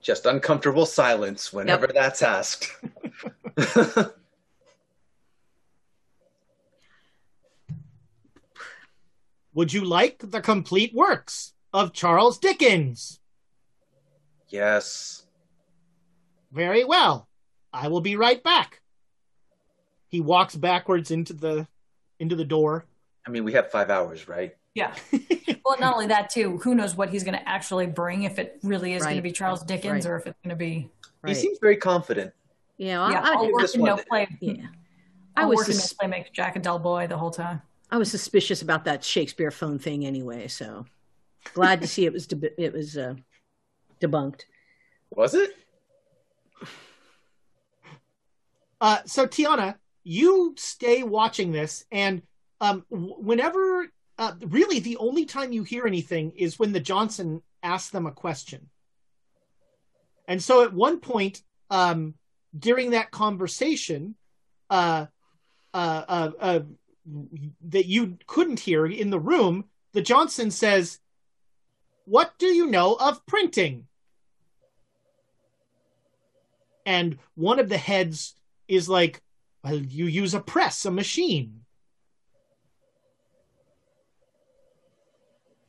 Just 0.00 0.26
uncomfortable 0.26 0.86
silence 0.86 1.52
whenever 1.52 1.86
that's 1.86 2.22
asked. 2.22 2.70
Would 9.54 9.72
you 9.72 9.84
like 9.84 10.18
the 10.18 10.40
complete 10.40 10.92
works 10.94 11.52
of 11.72 11.92
Charles 11.92 12.38
Dickens? 12.38 13.20
yes. 14.48 15.22
Very 16.52 16.84
well. 16.84 17.28
I 17.74 17.88
will 17.88 18.00
be 18.00 18.16
right 18.16 18.42
back. 18.42 18.80
He 20.08 20.20
walks 20.20 20.54
backwards 20.54 21.10
into 21.10 21.32
the 21.32 21.66
into 22.20 22.36
the 22.36 22.44
door. 22.44 22.84
I 23.26 23.30
mean, 23.30 23.42
we 23.44 23.52
have 23.54 23.70
five 23.70 23.90
hours, 23.90 24.28
right? 24.28 24.54
Yeah. 24.74 24.94
well, 25.64 25.76
not 25.80 25.94
only 25.94 26.06
that 26.08 26.30
too. 26.30 26.58
Who 26.58 26.74
knows 26.74 26.94
what 26.96 27.10
he's 27.10 27.24
going 27.24 27.36
to 27.36 27.48
actually 27.48 27.86
bring? 27.86 28.22
If 28.22 28.38
it 28.38 28.58
really 28.62 28.92
is 28.94 29.02
going 29.02 29.16
to 29.16 29.22
be 29.22 29.32
Charles 29.32 29.62
Dickens, 29.62 30.04
Right. 30.04 30.12
or 30.12 30.16
if 30.16 30.26
it's 30.26 30.38
going 30.44 30.50
to 30.50 30.56
be 30.56 30.88
He 31.26 31.34
seems 31.34 31.58
very 31.58 31.76
confident. 31.76 32.32
Yeah, 32.76 33.02
I, 33.02 33.10
yeah. 33.10 33.20
I, 33.22 33.32
I'll 33.34 33.52
work 33.52 33.62
this 33.62 33.74
in 33.74 33.82
no 33.82 33.96
play. 33.96 34.28
yeah. 34.40 34.66
I 35.36 35.42
I 35.42 35.44
was 35.46 35.58
was 35.58 35.66
working 35.68 35.74
sus- 35.80 35.92
no 35.94 35.96
play 36.08 36.08
make 36.18 36.32
Jack 36.32 36.54
a 36.56 36.60
dull 36.60 36.78
boy 36.78 37.06
the 37.08 37.16
whole 37.18 37.30
time. 37.30 37.62
I 37.90 37.98
was 37.98 38.10
suspicious 38.10 38.62
about 38.62 38.84
that 38.84 39.02
Shakespeare 39.04 39.50
phone 39.50 39.78
thing 39.78 40.06
anyway, 40.06 40.46
so 40.48 40.86
glad 41.54 41.80
to 41.80 41.88
see 41.88 42.04
it 42.06 42.12
was 42.12 42.26
deb- 42.26 42.54
it 42.58 42.72
was 42.72 42.96
uh, 42.96 43.14
debunked. 44.00 44.42
Was 45.10 45.34
it? 45.34 45.56
Uh, 48.84 48.98
so 49.06 49.26
Tiana, 49.26 49.76
you 50.02 50.52
stay 50.58 51.02
watching 51.02 51.52
this, 51.52 51.86
and 51.90 52.20
um, 52.60 52.84
whenever, 52.90 53.90
uh, 54.18 54.32
really, 54.48 54.78
the 54.78 54.98
only 54.98 55.24
time 55.24 55.52
you 55.52 55.62
hear 55.62 55.86
anything 55.86 56.32
is 56.36 56.58
when 56.58 56.72
the 56.72 56.80
Johnson 56.80 57.40
asks 57.62 57.88
them 57.88 58.04
a 58.04 58.12
question. 58.12 58.68
And 60.28 60.42
so, 60.42 60.64
at 60.64 60.74
one 60.74 61.00
point 61.00 61.42
um, 61.70 62.12
during 62.58 62.90
that 62.90 63.10
conversation, 63.10 64.16
uh, 64.68 65.06
uh, 65.72 66.30
uh, 66.38 66.60
that 67.68 67.86
you 67.86 68.18
couldn't 68.26 68.60
hear 68.60 68.84
in 68.84 69.08
the 69.08 69.18
room, 69.18 69.64
the 69.94 70.02
Johnson 70.02 70.50
says, 70.50 71.00
"What 72.04 72.34
do 72.36 72.48
you 72.48 72.66
know 72.66 72.96
of 72.96 73.24
printing?" 73.24 73.86
And 76.84 77.16
one 77.34 77.58
of 77.58 77.70
the 77.70 77.78
heads 77.78 78.34
is 78.68 78.88
like, 78.88 79.22
well, 79.62 79.76
you 79.76 80.06
use 80.06 80.34
a 80.34 80.40
press, 80.40 80.84
a 80.84 80.90
machine. 80.90 81.60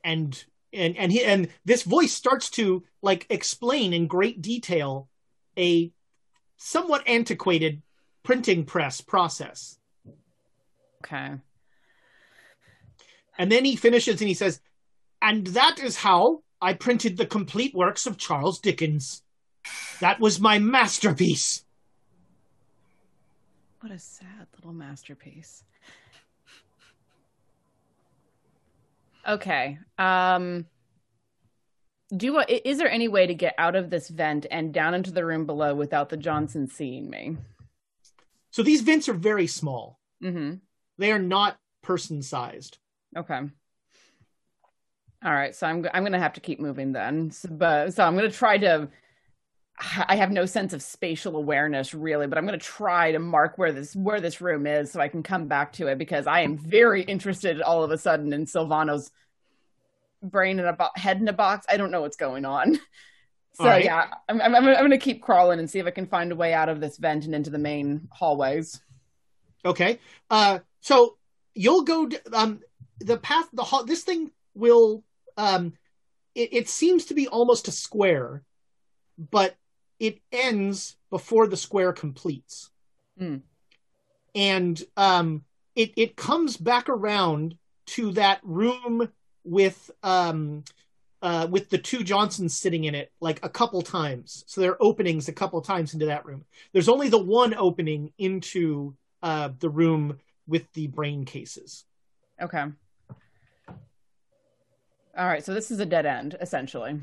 And 0.03 0.43
and 0.71 0.95
and 0.97 1.11
he 1.11 1.23
and 1.23 1.49
this 1.63 1.83
voice 1.83 2.13
starts 2.13 2.49
to 2.51 2.83
like 3.01 3.25
explain 3.29 3.93
in 3.93 4.07
great 4.07 4.41
detail 4.41 5.09
a 5.57 5.91
somewhat 6.57 7.07
antiquated 7.07 7.81
printing 8.23 8.65
press 8.65 9.01
process. 9.01 9.79
Okay. 11.03 11.35
And 13.37 13.51
then 13.51 13.65
he 13.65 13.75
finishes 13.75 14.21
and 14.21 14.27
he 14.27 14.33
says, 14.33 14.59
and 15.21 15.47
that 15.47 15.79
is 15.79 15.97
how 15.97 16.43
I 16.61 16.73
printed 16.73 17.17
the 17.17 17.25
complete 17.25 17.73
works 17.73 18.07
of 18.07 18.17
Charles 18.17 18.59
Dickens. 18.59 19.23
That 19.99 20.19
was 20.19 20.39
my 20.39 20.59
masterpiece. 20.59 21.64
What 23.85 23.93
a 23.93 23.99
sad 23.99 24.47
little 24.55 24.73
masterpiece. 24.73 25.63
Okay. 29.29 29.77
Um 29.99 30.65
do 32.17 32.39
I, 32.39 32.45
is 32.65 32.79
there 32.79 32.89
any 32.89 33.07
way 33.07 33.27
to 33.27 33.35
get 33.35 33.53
out 33.59 33.75
of 33.75 33.91
this 33.91 34.09
vent 34.09 34.47
and 34.49 34.73
down 34.73 34.95
into 34.95 35.11
the 35.11 35.23
room 35.23 35.45
below 35.45 35.75
without 35.75 36.09
the 36.09 36.17
Johnson 36.17 36.67
seeing 36.67 37.11
me? 37.11 37.37
So 38.49 38.63
these 38.63 38.81
vents 38.81 39.07
are 39.07 39.13
very 39.13 39.45
small. 39.45 39.99
Mhm. 40.23 40.61
They 40.97 41.11
are 41.11 41.19
not 41.19 41.59
person 41.83 42.23
sized. 42.23 42.79
Okay. 43.15 43.39
All 45.23 45.31
right, 45.31 45.53
so 45.53 45.67
I'm 45.67 45.87
I'm 45.93 46.01
going 46.01 46.13
to 46.13 46.19
have 46.19 46.33
to 46.33 46.41
keep 46.41 46.59
moving 46.59 46.91
then. 46.91 47.29
So, 47.29 47.49
but 47.51 47.93
so 47.93 48.03
I'm 48.03 48.17
going 48.17 48.31
to 48.31 48.35
try 48.35 48.57
to 48.57 48.89
I 49.77 50.15
have 50.15 50.31
no 50.31 50.45
sense 50.45 50.71
of 50.71 50.81
spatial 50.81 51.35
awareness 51.35 51.93
really, 51.93 52.27
but 52.27 52.37
I'm 52.37 52.45
going 52.45 52.57
to 52.57 52.65
try 52.65 53.11
to 53.11 53.19
mark 53.19 53.57
where 53.57 53.73
this 53.73 53.95
where 53.95 54.21
this 54.21 54.39
room 54.39 54.65
is 54.67 54.91
so 54.91 55.01
I 55.01 55.09
can 55.09 55.21
come 55.21 55.47
back 55.47 55.73
to 55.73 55.87
it 55.87 55.97
because 55.97 56.27
I 56.27 56.41
am 56.41 56.57
very 56.57 57.01
interested 57.01 57.61
all 57.61 57.83
of 57.83 57.91
a 57.91 57.97
sudden 57.97 58.31
in 58.31 58.45
Silvano's 58.45 59.11
brain 60.23 60.59
in 60.59 60.65
a 60.65 60.73
bo- 60.73 60.89
head 60.95 61.19
in 61.19 61.27
a 61.27 61.33
box. 61.33 61.65
I 61.69 61.77
don't 61.77 61.91
know 61.91 62.01
what's 62.01 62.17
going 62.17 62.45
on. 62.45 62.79
So 63.57 63.63
right. 63.63 63.85
yeah, 63.85 64.07
I'm 64.27 64.41
I'm, 64.41 64.53
I'm 64.53 64.65
going 64.65 64.89
to 64.91 64.97
keep 64.97 65.21
crawling 65.21 65.59
and 65.59 65.69
see 65.69 65.79
if 65.79 65.85
I 65.85 65.91
can 65.91 66.07
find 66.07 66.29
a 66.33 66.35
way 66.35 66.53
out 66.53 66.67
of 66.67 66.81
this 66.81 66.97
vent 66.97 67.23
and 67.23 67.33
into 67.33 67.49
the 67.49 67.57
main 67.57 68.09
hallways. 68.11 68.81
Okay. 69.63 69.97
Uh, 70.29 70.59
so 70.81 71.15
you'll 71.53 71.83
go 71.83 72.07
d- 72.07 72.17
um 72.33 72.59
the 72.99 73.15
path 73.15 73.47
the 73.53 73.63
hall 73.63 73.85
this 73.85 74.03
thing 74.03 74.29
will 74.55 75.05
um 75.37 75.71
it, 76.35 76.49
it 76.51 76.69
seems 76.69 77.05
to 77.05 77.13
be 77.13 77.29
almost 77.29 77.69
a 77.69 77.71
square, 77.71 78.43
but 79.17 79.55
it 79.99 80.19
ends 80.31 80.97
before 81.09 81.47
the 81.47 81.57
square 81.57 81.93
completes. 81.93 82.69
Hmm. 83.17 83.37
And 84.33 84.81
um 84.97 85.43
it 85.75 85.93
it 85.95 86.15
comes 86.15 86.57
back 86.57 86.89
around 86.89 87.57
to 87.87 88.11
that 88.11 88.39
room 88.43 89.09
with 89.43 89.91
um 90.03 90.63
uh, 91.21 91.47
with 91.49 91.71
the 91.71 91.77
two 91.79 92.03
Johnsons 92.03 92.55
sitting 92.55 92.83
in 92.83 92.93
it 92.93 93.11
like 93.19 93.43
a 93.43 93.49
couple 93.49 93.81
times. 93.81 94.43
So 94.45 94.61
there 94.61 94.73
are 94.73 94.83
openings 94.83 95.27
a 95.27 95.33
couple 95.33 95.59
times 95.59 95.93
into 95.95 96.05
that 96.05 96.23
room. 96.23 96.45
There's 96.71 96.87
only 96.87 97.09
the 97.09 97.17
one 97.17 97.55
opening 97.55 98.13
into 98.19 98.95
uh, 99.23 99.49
the 99.59 99.69
room 99.69 100.19
with 100.45 100.71
the 100.73 100.85
brain 100.85 101.25
cases. 101.25 101.85
Okay. 102.39 102.63
All 105.17 105.25
right, 105.25 105.43
so 105.43 105.53
this 105.53 105.71
is 105.71 105.79
a 105.79 105.85
dead 105.85 106.05
end, 106.05 106.37
essentially. 106.39 107.01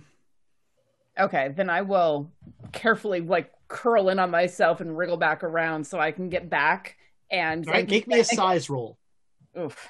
Okay, 1.18 1.52
then 1.54 1.68
I 1.68 1.82
will 1.82 2.30
carefully 2.72 3.20
like 3.20 3.52
curl 3.68 4.08
in 4.08 4.18
on 4.18 4.30
myself 4.30 4.80
and 4.80 4.96
wriggle 4.96 5.16
back 5.16 5.44
around 5.44 5.86
so 5.86 5.98
I 5.98 6.10
can 6.10 6.28
get 6.28 6.48
back 6.48 6.96
and 7.30 7.66
All 7.66 7.72
right, 7.72 7.88
make 7.88 8.06
me 8.06 8.20
a 8.20 8.24
size 8.24 8.68
roll. 8.70 8.98
Oof. 9.58 9.88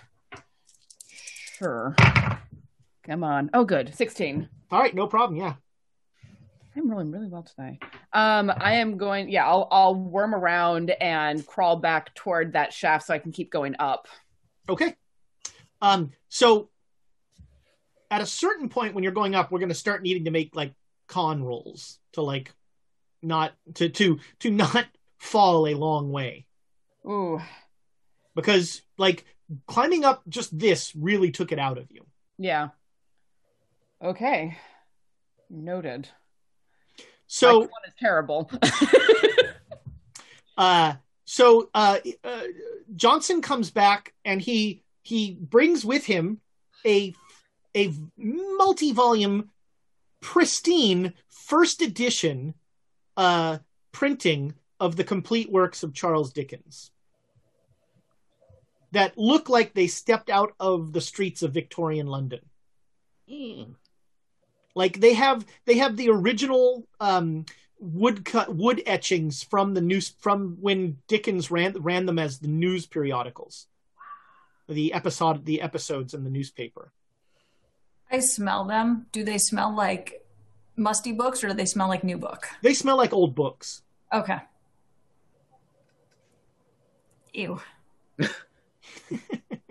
Sure. 1.09 1.95
Come 3.05 3.25
on. 3.25 3.51
Oh, 3.55 3.65
good. 3.65 3.95
Sixteen. 3.95 4.49
All 4.71 4.81
right, 4.81 4.95
no 4.95 5.07
problem. 5.07 5.39
Yeah. 5.39 5.55
I'm 6.75 6.91
rolling 6.91 7.11
really 7.11 7.29
well 7.29 7.43
today. 7.43 7.79
Um, 8.13 8.51
I 8.57 8.75
am 8.75 8.97
going. 8.97 9.29
Yeah, 9.29 9.47
I'll 9.47 9.69
I'll 9.71 9.95
worm 9.95 10.35
around 10.35 10.91
and 10.91 11.47
crawl 11.47 11.77
back 11.77 12.15
toward 12.15 12.55
that 12.55 12.73
shaft 12.73 13.07
so 13.07 13.15
I 13.15 13.19
can 13.19 13.33
keep 13.33 13.51
going 13.51 13.77
up. 13.79 14.09
Okay. 14.69 14.97
Um, 15.83 16.13
so 16.29 16.71
at 18.11 18.21
a 18.21 18.27
certain 18.27 18.69
point 18.69 18.95
when 18.95 19.03
you're 19.03 19.13
going 19.13 19.35
up, 19.35 19.51
we're 19.51 19.59
going 19.59 19.69
to 19.69 19.75
start 19.75 20.03
needing 20.03 20.25
to 20.25 20.31
make 20.31 20.55
like 20.55 20.73
con 21.13 21.45
rolls 21.45 21.99
to 22.15 22.23
like 22.23 22.55
not 23.23 23.53
to 23.75 23.91
to 23.91 24.19
to 24.41 24.51
not 24.51 24.87
fall 25.19 25.69
a 25.69 25.75
long 25.75 26.11
way 26.11 26.47
Ooh. 27.07 27.39
because 28.35 28.81
like 28.97 29.27
climbing 29.67 30.07
up 30.07 30.23
just 30.27 30.59
this 30.59 30.97
really 30.97 31.31
took 31.31 31.53
it 31.53 31.59
out 31.59 31.77
of 31.77 31.91
you. 31.91 32.07
Yeah. 32.39 32.69
Okay. 34.03 34.57
Noted. 35.51 36.09
So 37.27 37.61
con 37.61 37.71
is 37.87 37.93
terrible. 38.01 38.51
uh 40.57 40.95
so 41.25 41.71
uh, 41.75 41.99
uh 42.25 42.43
johnson 42.95 43.41
comes 43.41 43.71
back 43.71 44.13
and 44.25 44.41
he 44.41 44.83
he 45.03 45.33
brings 45.33 45.85
with 45.85 46.05
him 46.05 46.41
a 46.85 47.15
a 47.75 47.93
multi-volume 48.17 49.51
pristine 50.23 51.13
first 51.29 51.83
edition 51.83 52.55
uh 53.19 53.59
printing 53.93 54.55
of 54.81 54.97
the 54.97 55.05
complete 55.05 55.53
works 55.53 55.83
of 55.83 55.93
charles 55.93 56.33
dickens 56.33 56.91
that 58.93 59.17
look 59.19 59.49
like 59.49 59.75
they 59.75 59.87
stepped 59.87 60.31
out 60.31 60.55
of 60.59 60.93
the 60.93 61.01
streets 61.01 61.43
of 61.43 61.53
victorian 61.53 62.07
london 62.07 62.41
like 64.75 64.99
they 65.01 65.13
have 65.13 65.45
they 65.67 65.77
have 65.77 65.97
the 65.97 66.09
original 66.09 66.87
um 67.01 67.45
wood 67.83 68.25
cut 68.25 68.55
wood 68.55 68.81
etchings 68.87 69.43
from 69.43 69.75
the 69.75 69.81
news 69.81 70.15
from 70.21 70.57
when 70.61 70.99
Dickens 71.09 71.51
ran 71.51 71.75
ran 71.83 72.07
them 72.07 72.19
as 72.19 72.39
the 72.39 72.49
news 72.49 72.87
periodicals. 72.87 73.67
The 74.69 74.93
episode 74.93 75.45
the 75.45 75.61
episodes 75.61 76.15
in 76.15 76.23
the 76.23 76.31
newspaper. 76.31 76.93
I 78.13 78.21
smell 78.21 78.65
them. 78.65 79.07
Do 79.11 79.25
they 79.25 79.39
smell 79.39 79.75
like 79.75 80.25
musty 80.77 81.13
books 81.13 81.43
or 81.43 81.49
do 81.49 81.55
they 81.55 81.65
smell 81.65 81.89
like 81.89 82.05
new 82.05 82.19
book? 82.19 82.47
They 82.63 82.75
smell 82.75 82.97
like 82.97 83.13
old 83.13 83.35
books. 83.35 83.83
Okay. 84.13 84.39
Ew. 87.33 87.61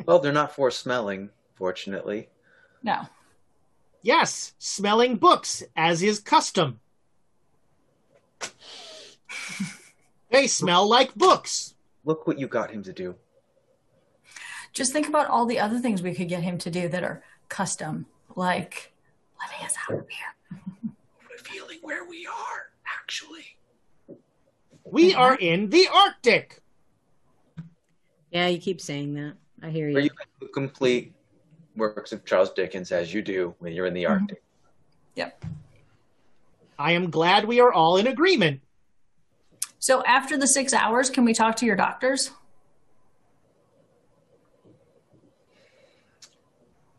Well, 0.06 0.20
they're 0.20 0.32
not 0.34 0.54
for 0.54 0.72
smelling, 0.72 1.30
fortunately. 1.56 2.30
No. 2.84 3.08
Yes, 4.02 4.54
smelling 4.58 5.18
books 5.18 5.64
as 5.76 6.02
is 6.02 6.20
custom. 6.20 6.80
they 10.32 10.48
smell 10.48 10.90
like 10.90 11.14
books. 11.16 11.76
Look 12.04 12.26
what 12.26 12.40
you 12.40 12.48
got 12.48 12.72
him 12.72 12.84
to 12.84 12.94
do. 12.94 13.16
Just 14.74 14.92
think 14.92 15.08
about 15.08 15.28
all 15.28 15.46
the 15.46 15.60
other 15.60 15.80
things 15.80 16.02
we 16.02 16.16
could 16.16 16.30
get 16.30 16.44
him 16.44 16.58
to 16.58 16.72
do 16.72 16.90
that 16.90 17.04
are 17.04 17.24
custom, 17.48 18.06
like 18.36 18.92
letting 19.40 19.66
us 19.66 19.76
out 19.90 20.00
of 20.00 20.08
here. 20.10 20.62
Revealing 21.32 21.80
where 21.82 22.06
we 22.06 22.28
are, 22.28 22.70
actually. 22.86 23.58
We 24.86 25.14
are 25.14 25.36
in 25.36 25.70
the 25.70 25.88
Arctic. 25.94 26.62
Yeah, 28.32 28.48
you 28.48 28.60
keep 28.60 28.82
saying 28.82 29.14
that. 29.16 29.34
I 29.62 29.70
hear 29.70 29.88
you. 29.88 29.94
Where 29.94 30.04
you 30.04 30.10
can 30.10 30.50
complete 30.54 31.14
works 31.76 32.12
of 32.12 32.26
Charles 32.26 32.52
Dickens 32.52 32.92
as 32.92 33.14
you 33.14 33.22
do 33.22 33.56
when 33.60 33.74
you're 33.74 33.86
in 33.86 33.94
the 33.94 34.04
mm-hmm. 34.04 34.22
Arctic. 34.22 34.44
Yep. 35.16 35.46
I 36.80 36.94
am 36.94 37.10
glad 37.10 37.46
we 37.46 37.60
are 37.60 37.72
all 37.72 37.98
in 37.98 38.08
agreement. 38.08 38.62
So 39.80 40.04
after 40.04 40.38
the 40.38 40.48
six 40.48 40.74
hours, 40.74 41.10
can 41.10 41.26
we 41.26 41.34
talk 41.34 41.56
to 41.58 41.66
your 41.66 41.76
doctors? 41.76 42.32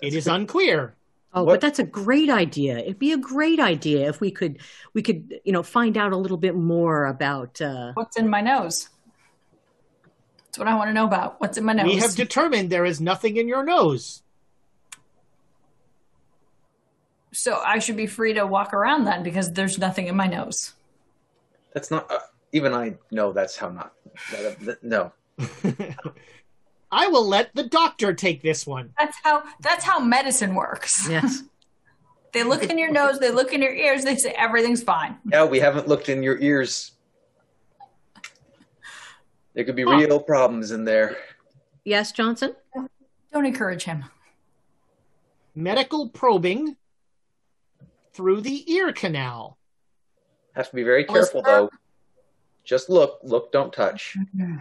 It 0.00 0.14
is 0.14 0.26
unclear. 0.26 0.94
Oh, 1.34 1.44
What- 1.44 1.54
but 1.54 1.60
that's 1.62 1.78
a 1.78 1.84
great 1.84 2.28
idea. 2.28 2.78
It'd 2.78 2.98
be 2.98 3.12
a 3.12 3.16
great 3.18 3.58
idea 3.58 4.08
if 4.08 4.20
we 4.20 4.30
could 4.30 4.58
we 4.92 5.02
could, 5.02 5.40
you 5.44 5.52
know, 5.52 5.62
find 5.62 5.96
out 5.96 6.12
a 6.12 6.16
little 6.16 6.36
bit 6.36 6.54
more 6.54 7.06
about 7.06 7.60
uh 7.60 7.92
What's 7.94 8.16
in 8.18 8.28
my 8.28 8.40
nose? 8.42 8.88
That's 10.44 10.58
what 10.58 10.68
I 10.68 10.74
want 10.74 10.88
to 10.90 10.92
know 10.92 11.06
about. 11.06 11.40
What's 11.40 11.56
in 11.56 11.64
my 11.64 11.72
nose? 11.72 11.86
We 11.86 11.96
have 11.96 12.14
determined 12.14 12.68
there 12.70 12.84
is 12.84 13.00
nothing 13.00 13.36
in 13.38 13.48
your 13.48 13.64
nose. 13.64 14.22
so 17.34 17.58
I 17.64 17.78
should 17.78 17.96
be 17.96 18.06
free 18.06 18.34
to 18.34 18.46
walk 18.46 18.74
around 18.74 19.04
then 19.04 19.22
because 19.22 19.50
there's 19.52 19.78
nothing 19.78 20.06
in 20.06 20.14
my 20.14 20.26
nose. 20.26 20.74
That's 21.72 21.90
not. 21.90 22.10
Uh, 22.10 22.18
even 22.52 22.74
I 22.74 22.96
know 23.10 23.32
that's 23.32 23.56
how 23.56 23.70
not. 23.70 23.94
that- 24.32 24.60
that- 24.60 24.84
no. 24.84 25.12
I 26.92 27.08
will 27.08 27.26
let 27.26 27.54
the 27.54 27.62
doctor 27.64 28.12
take 28.12 28.42
this 28.42 28.66
one. 28.66 28.92
That's 28.98 29.16
how 29.24 29.42
that's 29.60 29.82
how 29.84 29.98
medicine 29.98 30.54
works. 30.54 31.08
yes. 31.08 31.42
They 32.32 32.44
look 32.44 32.62
in 32.62 32.78
your 32.78 32.90
nose, 32.90 33.18
they 33.18 33.30
look 33.30 33.52
in 33.52 33.60
your 33.60 33.74
ears, 33.74 34.04
they 34.04 34.16
say 34.16 34.30
everything's 34.30 34.82
fine. 34.82 35.18
Yeah, 35.30 35.44
we 35.44 35.60
haven't 35.60 35.86
looked 35.86 36.08
in 36.08 36.22
your 36.22 36.38
ears. 36.38 36.92
There 39.52 39.64
could 39.64 39.76
be 39.76 39.82
Huh. 39.82 39.96
real 39.96 40.18
problems 40.18 40.70
in 40.70 40.84
there. 40.84 41.18
Yes, 41.84 42.10
Johnson? 42.10 42.56
Don't 43.34 43.44
encourage 43.44 43.84
him. 43.84 44.06
Medical 45.54 46.08
probing 46.08 46.78
through 48.14 48.40
the 48.40 48.72
ear 48.72 48.94
canal. 48.94 49.58
Have 50.54 50.70
to 50.70 50.74
be 50.76 50.84
very 50.84 51.04
careful 51.04 51.42
though. 51.42 51.68
Just 52.64 52.88
look, 52.88 53.18
look, 53.22 53.52
don't 53.52 53.74
touch. 53.74 54.16
Mm-hmm. 54.34 54.56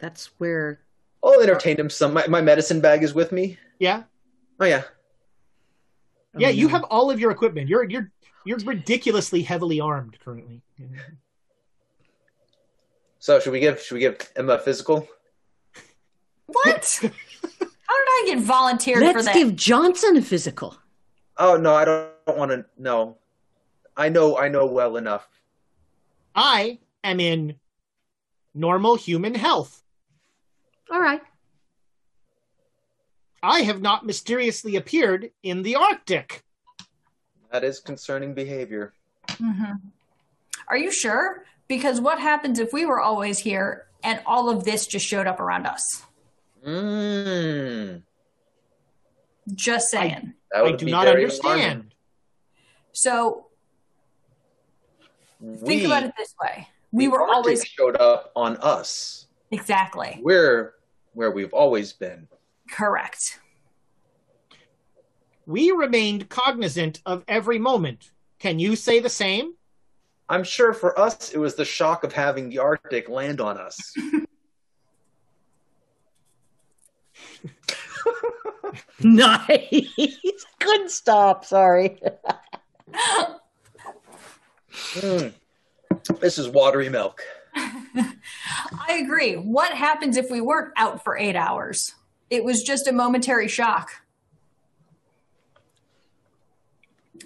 That's 0.00 0.30
where 0.38 0.80
I'll 1.22 1.40
entertain 1.40 1.78
him 1.78 1.90
some. 1.90 2.14
My, 2.14 2.26
my 2.26 2.40
medicine 2.40 2.80
bag 2.80 3.02
is 3.02 3.14
with 3.14 3.32
me. 3.32 3.58
Yeah. 3.78 4.04
Oh 4.58 4.64
yeah. 4.64 4.82
Yeah, 6.36 6.48
Oh, 6.48 6.50
you 6.50 6.66
mm-hmm. 6.66 6.76
have 6.76 6.84
all 6.84 7.10
of 7.10 7.20
your 7.20 7.30
equipment. 7.30 7.68
You're 7.68 7.84
you're 7.84 8.10
you're 8.44 8.58
ridiculously 8.58 9.42
heavily 9.42 9.80
armed 9.80 10.18
currently. 10.20 10.62
Mm-hmm. 10.80 10.94
So 13.18 13.38
should 13.38 13.52
we 13.52 13.60
give 13.60 13.80
should 13.80 13.94
we 13.94 14.00
give 14.00 14.16
Emma 14.36 14.54
a 14.54 14.58
physical? 14.58 15.06
What? 16.46 16.98
How 17.02 17.08
did 17.08 17.12
I 18.08 18.22
get 18.26 18.38
volunteered 18.38 18.98
for 18.98 19.04
Let's 19.04 19.26
that? 19.26 19.34
give 19.34 19.54
Johnson 19.56 20.16
a 20.16 20.22
physical. 20.22 20.76
Oh 21.36 21.56
no, 21.56 21.74
I 21.74 21.84
don't, 21.84 22.10
don't 22.26 22.38
want 22.38 22.50
to. 22.50 22.64
No, 22.78 23.18
I 23.96 24.08
know 24.08 24.38
I 24.38 24.48
know 24.48 24.66
well 24.66 24.96
enough. 24.96 25.28
I 26.34 26.78
am 27.04 27.20
in 27.20 27.56
normal 28.54 28.96
human 28.96 29.34
health. 29.34 29.82
All 30.90 31.00
right. 31.00 31.22
I 33.42 33.60
have 33.60 33.80
not 33.80 34.04
mysteriously 34.04 34.76
appeared 34.76 35.30
in 35.42 35.62
the 35.62 35.76
Arctic. 35.76 36.42
That 37.52 37.64
is 37.64 37.80
concerning 37.80 38.34
behavior. 38.34 38.92
Mhm. 39.28 39.80
Are 40.68 40.76
you 40.76 40.90
sure? 40.90 41.46
Because 41.68 42.00
what 42.00 42.18
happens 42.20 42.58
if 42.58 42.72
we 42.72 42.84
were 42.84 43.00
always 43.00 43.38
here 43.38 43.86
and 44.02 44.20
all 44.26 44.50
of 44.50 44.64
this 44.64 44.86
just 44.86 45.06
showed 45.06 45.26
up 45.26 45.40
around 45.40 45.66
us? 45.66 46.04
Mm, 46.66 48.02
Just 49.54 49.88
saying. 49.90 50.34
that 50.52 50.64
I 50.64 50.72
do 50.72 50.86
not 50.86 51.06
understand. 51.08 51.60
alarming. 51.60 51.92
So 52.92 53.46
We, 55.40 55.56
think 55.66 55.84
about 55.84 56.02
it 56.02 56.12
this 56.18 56.34
way. 56.42 56.68
We 56.92 57.06
the 57.06 57.12
were 57.12 57.20
Arctic 57.22 57.34
always 57.36 57.64
showed 57.64 57.96
up 57.96 58.30
on 58.36 58.56
us. 58.58 59.26
exactly 59.50 60.20
We're 60.22 60.74
where 61.12 61.30
we've 61.30 61.52
always 61.52 61.92
been. 61.92 62.28
correct. 62.70 63.40
We 65.46 65.72
remained 65.72 66.28
cognizant 66.28 67.00
of 67.04 67.24
every 67.26 67.58
moment. 67.58 68.10
Can 68.38 68.58
you 68.60 68.76
say 68.76 69.00
the 69.00 69.08
same? 69.08 69.54
I'm 70.28 70.44
sure 70.44 70.72
for 70.72 70.96
us 70.98 71.32
it 71.32 71.38
was 71.38 71.56
the 71.56 71.64
shock 71.64 72.04
of 72.04 72.12
having 72.12 72.48
the 72.50 72.58
Arctic 72.58 73.08
land 73.08 73.40
on 73.40 73.58
us. 73.58 73.92
Nice. 79.02 79.88
Couldn't 80.60 80.90
stop. 80.90 81.44
Sorry. 81.44 82.00
Mm. 84.94 85.32
This 86.20 86.38
is 86.38 86.48
watery 86.48 86.88
milk. 86.88 87.22
I 87.54 89.00
agree. 89.02 89.34
What 89.34 89.72
happens 89.72 90.16
if 90.16 90.30
we 90.30 90.40
weren't 90.40 90.72
out 90.76 91.02
for 91.04 91.16
eight 91.16 91.36
hours? 91.36 91.94
It 92.30 92.44
was 92.44 92.62
just 92.62 92.86
a 92.86 92.92
momentary 92.92 93.48
shock. 93.48 93.90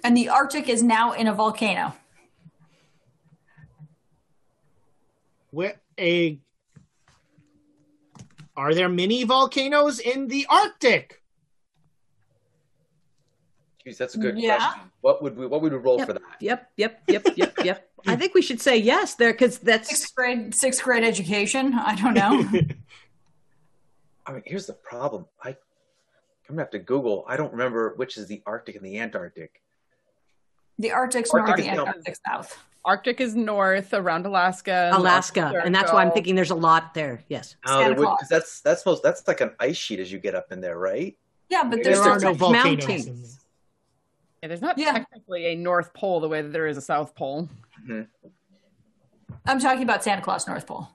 And 0.03 0.15
the 0.15 0.29
Arctic 0.29 0.69
is 0.69 0.83
now 0.83 1.13
in 1.13 1.27
a 1.27 1.33
volcano. 1.33 1.93
Where 5.51 5.79
a 5.99 6.39
are 8.57 8.73
there 8.73 8.89
mini 8.89 9.23
volcanoes 9.23 9.99
in 9.99 10.27
the 10.27 10.45
Arctic? 10.49 11.21
Jeez, 13.85 13.97
that's 13.97 14.15
a 14.15 14.17
good 14.17 14.37
Yeah. 14.37 14.57
question. 14.57 14.91
What 15.01 15.23
would 15.23 15.37
we 15.37 15.45
what 15.47 15.61
would 15.61 15.71
we 15.71 15.77
roll 15.77 15.97
Yep. 15.99 16.07
for 16.07 16.13
that? 16.13 16.21
Yep, 16.39 16.71
yep, 16.77 17.03
yep, 17.07 17.25
yep, 17.37 17.53
yep. 17.63 17.89
I 18.07 18.15
think 18.15 18.33
we 18.33 18.41
should 18.41 18.61
say 18.61 18.77
yes 18.77 19.15
there 19.15 19.31
because 19.33 19.57
that's 19.59 19.89
Sixth 19.89 20.13
grade, 20.15 20.53
sixth 20.55 20.83
grade 20.83 21.03
education. 21.03 21.73
I 21.73 21.95
don't 21.95 22.13
know. 22.13 22.49
I 24.27 24.31
mean, 24.33 24.43
here's 24.45 24.65
the 24.65 24.73
problem. 24.73 25.25
I 25.43 25.49
I'm 25.49 25.55
gonna 26.55 26.61
have 26.61 26.71
to 26.71 26.79
Google. 26.79 27.25
I 27.27 27.37
don't 27.37 27.51
remember 27.51 27.93
which 27.95 28.17
is 28.17 28.27
the 28.27 28.41
Arctic 28.45 28.75
and 28.75 28.85
the 28.85 28.99
Antarctic. 28.99 29.61
The 30.77 30.91
Arctic's 30.91 31.31
Arctic 31.31 31.47
north, 31.47 31.57
the 31.57 31.63
down. 31.75 31.79
Antarctic's 31.87 32.19
south. 32.27 32.57
Arctic 32.83 33.19
is 33.19 33.33
north 33.35 33.93
around 33.93 34.25
Alaska. 34.27 34.91
Alaska, 34.93 35.61
and 35.65 35.73
that's 35.73 35.91
why 35.91 36.03
I'm 36.03 36.11
thinking 36.11 36.35
there's 36.35 36.51
a 36.51 36.55
lot 36.55 36.93
there. 36.93 37.23
Yes. 37.29 37.55
Oh, 37.65 37.79
Santa 37.79 37.95
there 37.95 38.07
would, 38.07 38.17
that's 38.29 38.61
that's 38.61 38.85
most 38.85 39.01
that's 39.01 39.27
like 39.27 39.41
an 39.41 39.51
ice 39.59 39.77
sheet 39.77 39.99
as 39.99 40.11
you 40.11 40.19
get 40.19 40.35
up 40.35 40.51
in 40.51 40.61
there, 40.61 40.77
right? 40.77 41.17
Yeah, 41.49 41.63
but 41.63 41.83
There 41.83 41.95
there's 41.95 41.99
are 41.99 42.19
no 42.19 42.33
volcanoes. 42.33 42.87
mountains. 42.87 43.44
In 44.41 44.47
there. 44.47 44.47
Yeah, 44.47 44.47
there's 44.47 44.61
not 44.61 44.77
Yeah. 44.77 44.91
technically 44.93 45.45
a 45.47 45.55
North 45.55 45.93
Pole 45.93 46.19
the 46.19 46.27
way 46.29 46.41
that 46.41 46.51
there 46.53 46.67
is 46.67 46.77
a 46.77 46.81
South 46.81 47.15
Pole. 47.15 47.49
I'm 49.45 49.59
talking 49.59 49.83
about 49.83 50.03
Santa 50.03 50.21
Claus 50.21 50.47
North 50.47 50.65
Pole. 50.67 50.87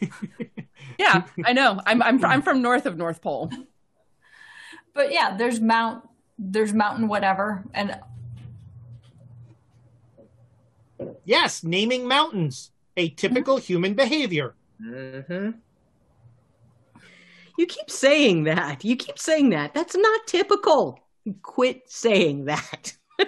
Yeah, 0.98 1.24
I 1.44 1.52
know. 1.52 1.80
I'm 1.86 2.02
I'm 2.02 2.24
I'm 2.24 2.42
from 2.42 2.62
north 2.62 2.86
of 2.86 2.96
North 2.96 3.20
Pole. 3.20 3.50
But 4.94 5.12
yeah, 5.12 5.36
there's 5.36 5.60
mount 5.60 6.08
there's 6.38 6.72
mountain 6.72 7.06
whatever 7.08 7.64
and 7.74 8.00
Yes, 11.24 11.62
naming 11.62 12.06
mountains. 12.08 12.70
A 12.96 13.10
typical 13.10 13.58
human 13.58 13.94
behavior. 13.94 14.54
Mm-hmm. 14.82 15.50
You 17.58 17.66
keep 17.66 17.90
saying 17.90 18.44
that. 18.44 18.84
You 18.84 18.96
keep 18.96 19.18
saying 19.18 19.50
that. 19.50 19.74
That's 19.74 19.96
not 19.96 20.26
typical. 20.26 20.98
Quit 21.42 21.82
saying 21.90 22.46
that. 22.46 22.96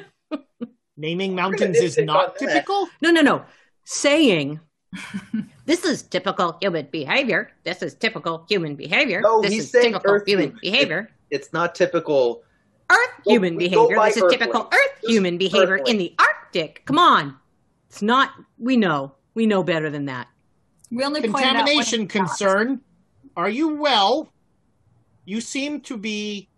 Naming 0.96 1.34
mountains 1.34 1.78
is 1.78 1.98
not 1.98 2.16
on 2.16 2.32
that. 2.40 2.54
typical. 2.54 2.88
No, 3.00 3.10
no, 3.10 3.20
no. 3.22 3.42
Saying 3.84 4.60
this 5.66 5.84
is 5.84 6.02
typical 6.02 6.58
human 6.60 6.88
behavior. 6.90 7.52
This 7.64 7.82
is 7.82 7.94
typical 7.94 8.44
human 8.48 8.76
behavior. 8.76 9.20
No, 9.22 9.40
this 9.40 9.52
he's 9.52 9.64
is 9.64 9.70
saying 9.70 9.92
typical 9.92 10.14
Earth 10.14 10.26
human 10.26 10.46
human. 10.46 10.60
behavior. 10.60 11.10
It's 11.30 11.52
not 11.52 11.74
typical. 11.74 12.42
Earth 12.90 13.10
human 13.24 13.56
we 13.56 13.68
go 13.68 13.86
behavior. 13.88 13.96
by 13.96 14.08
This 14.08 14.16
is 14.18 14.24
typical 14.30 14.68
Earth 14.72 15.00
Just 15.00 15.10
human 15.12 15.38
behavior 15.38 15.76
in 15.76 15.96
the 15.98 16.14
Arctic. 16.18 16.82
Come 16.86 16.98
on. 16.98 17.36
It's 17.88 18.02
not, 18.02 18.32
we 18.58 18.76
know. 18.76 19.14
We 19.34 19.46
know 19.46 19.62
better 19.62 19.90
than 19.90 20.06
that. 20.06 20.26
we 20.90 21.02
only 21.04 21.20
pointed 21.20 21.34
out 21.36 21.42
when 21.42 21.54
Contamination 21.54 22.02
it's 22.02 22.14
not. 22.14 22.26
concern. 22.26 22.80
Are 23.36 23.48
you 23.48 23.76
well? 23.76 24.32
You 25.24 25.40
seem 25.40 25.80
to 25.82 25.96
be 25.96 26.49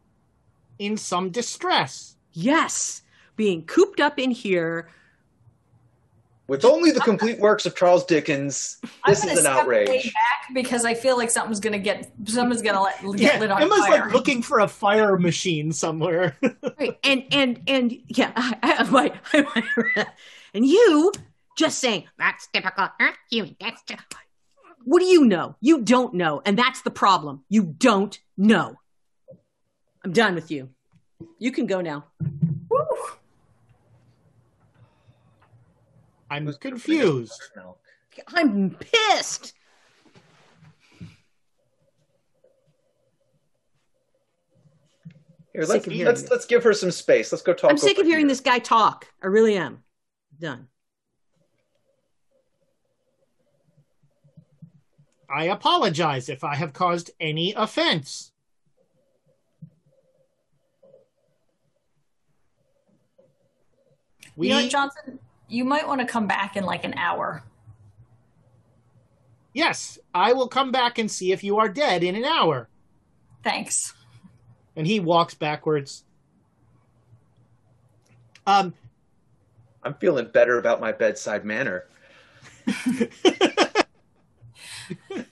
in 0.79 0.97
some 0.97 1.31
distress. 1.31 2.17
Yes. 2.33 3.03
Being 3.37 3.65
cooped 3.65 4.01
up 4.01 4.19
in 4.19 4.31
here. 4.31 4.89
With 6.49 6.65
only 6.65 6.91
the 6.91 7.01
complete 7.01 7.39
works 7.39 7.65
of 7.67 7.75
Charles 7.77 8.05
Dickens, 8.05 8.79
I'm 9.05 9.13
this 9.13 9.25
is 9.25 9.31
an 9.31 9.37
step 9.39 9.67
way 9.67 9.85
outrage. 9.85 10.05
back 10.13 10.55
because 10.55 10.85
I 10.85 10.93
feel 10.93 11.17
like 11.17 11.31
something's 11.31 11.61
gonna 11.61 11.79
get 11.79 12.13
someone's 12.27 12.61
gonna 12.61 12.83
let, 12.83 13.01
get 13.01 13.35
Yeah, 13.35 13.39
lit 13.39 13.51
on 13.51 13.63
Emma's 13.63 13.79
fire. 13.79 14.05
like 14.05 14.13
looking 14.13 14.43
for 14.43 14.59
a 14.61 14.69
fire 14.69 15.17
machine 15.17 15.73
somewhere. 15.73 16.37
Right. 16.79 16.99
And, 17.05 17.25
and, 17.31 17.61
and, 17.69 17.93
yeah, 18.09 18.33
I, 18.37 19.21
I, 19.33 19.43
I, 19.97 20.07
and 20.55 20.67
you 20.67 21.13
just 21.57 21.79
saying 21.79 22.05
that's 22.19 22.49
typical 22.49 22.89
Earth 23.01 23.17
human. 23.31 23.57
That's 23.61 23.83
ty-" 23.85 23.99
what 24.85 24.99
do 24.99 25.07
you 25.07 25.25
know? 25.25 25.57
You 25.61 25.83
don't 25.83 26.15
know, 26.15 26.43
and 26.45 26.59
that's 26.59 26.83
the 26.83 26.91
problem. 26.91 27.45
You 27.49 27.63
don't 27.63 28.19
know. 28.37 28.77
I'm 30.05 30.13
done 30.13 30.35
with 30.35 30.51
you. 30.51 30.69
You 31.39 31.53
can 31.53 31.67
go 31.67 31.81
now. 31.81 32.07
I'm 36.31 36.53
confused. 36.55 37.41
I'm 38.35 38.71
pissed. 38.81 39.53
Here, 45.53 45.65
let's 45.67 45.87
of 45.87 45.93
hearing 45.93 46.07
let's 46.07 46.31
let's 46.31 46.47
give 46.47 46.65
her 46.65 46.73
some 46.73 46.91
space. 46.91 47.31
Let's 47.31 47.43
go 47.43 47.53
talk. 47.53 47.71
I'm 47.71 47.77
sick 47.77 47.99
of 47.99 48.07
hearing 48.07 48.21
here. 48.21 48.29
this 48.29 48.41
guy 48.41 48.59
talk. 48.59 49.07
I 49.23 49.27
really 49.27 49.57
am. 49.57 49.85
Done. 50.41 50.69
I 55.29 55.45
apologize 55.45 56.31
if 56.31 56.43
I 56.43 56.55
have 56.55 56.73
caused 56.73 57.11
any 57.21 57.53
offense. 57.53 58.32
We 64.37 64.49
you 64.49 64.55
know 64.55 64.69
Johnson? 64.69 65.19
You 65.49 65.65
might 65.65 65.87
want 65.87 66.01
to 66.01 66.07
come 66.07 66.27
back 66.27 66.57
in 66.57 66.65
like 66.65 66.85
an 66.85 66.95
hour. 66.95 67.43
yes, 69.53 69.99
I 70.15 70.33
will 70.33 70.49
come 70.49 70.73
back 70.73 70.99
and 70.99 71.11
see 71.11 71.33
if 71.33 71.45
you 71.45 71.59
are 71.59 71.69
dead 71.69 72.03
in 72.03 72.17
an 72.17 72.25
hour. 72.25 72.69
Thanks. 73.45 73.93
And 74.77 74.87
he 74.87 75.01
walks 75.01 75.35
backwards. 75.35 76.05
Um, 78.47 78.73
I'm 79.83 79.95
feeling 79.95 80.29
better 80.33 80.59
about 80.59 80.81
my 80.81 80.93
bedside 80.93 81.45
manner. 81.45 81.85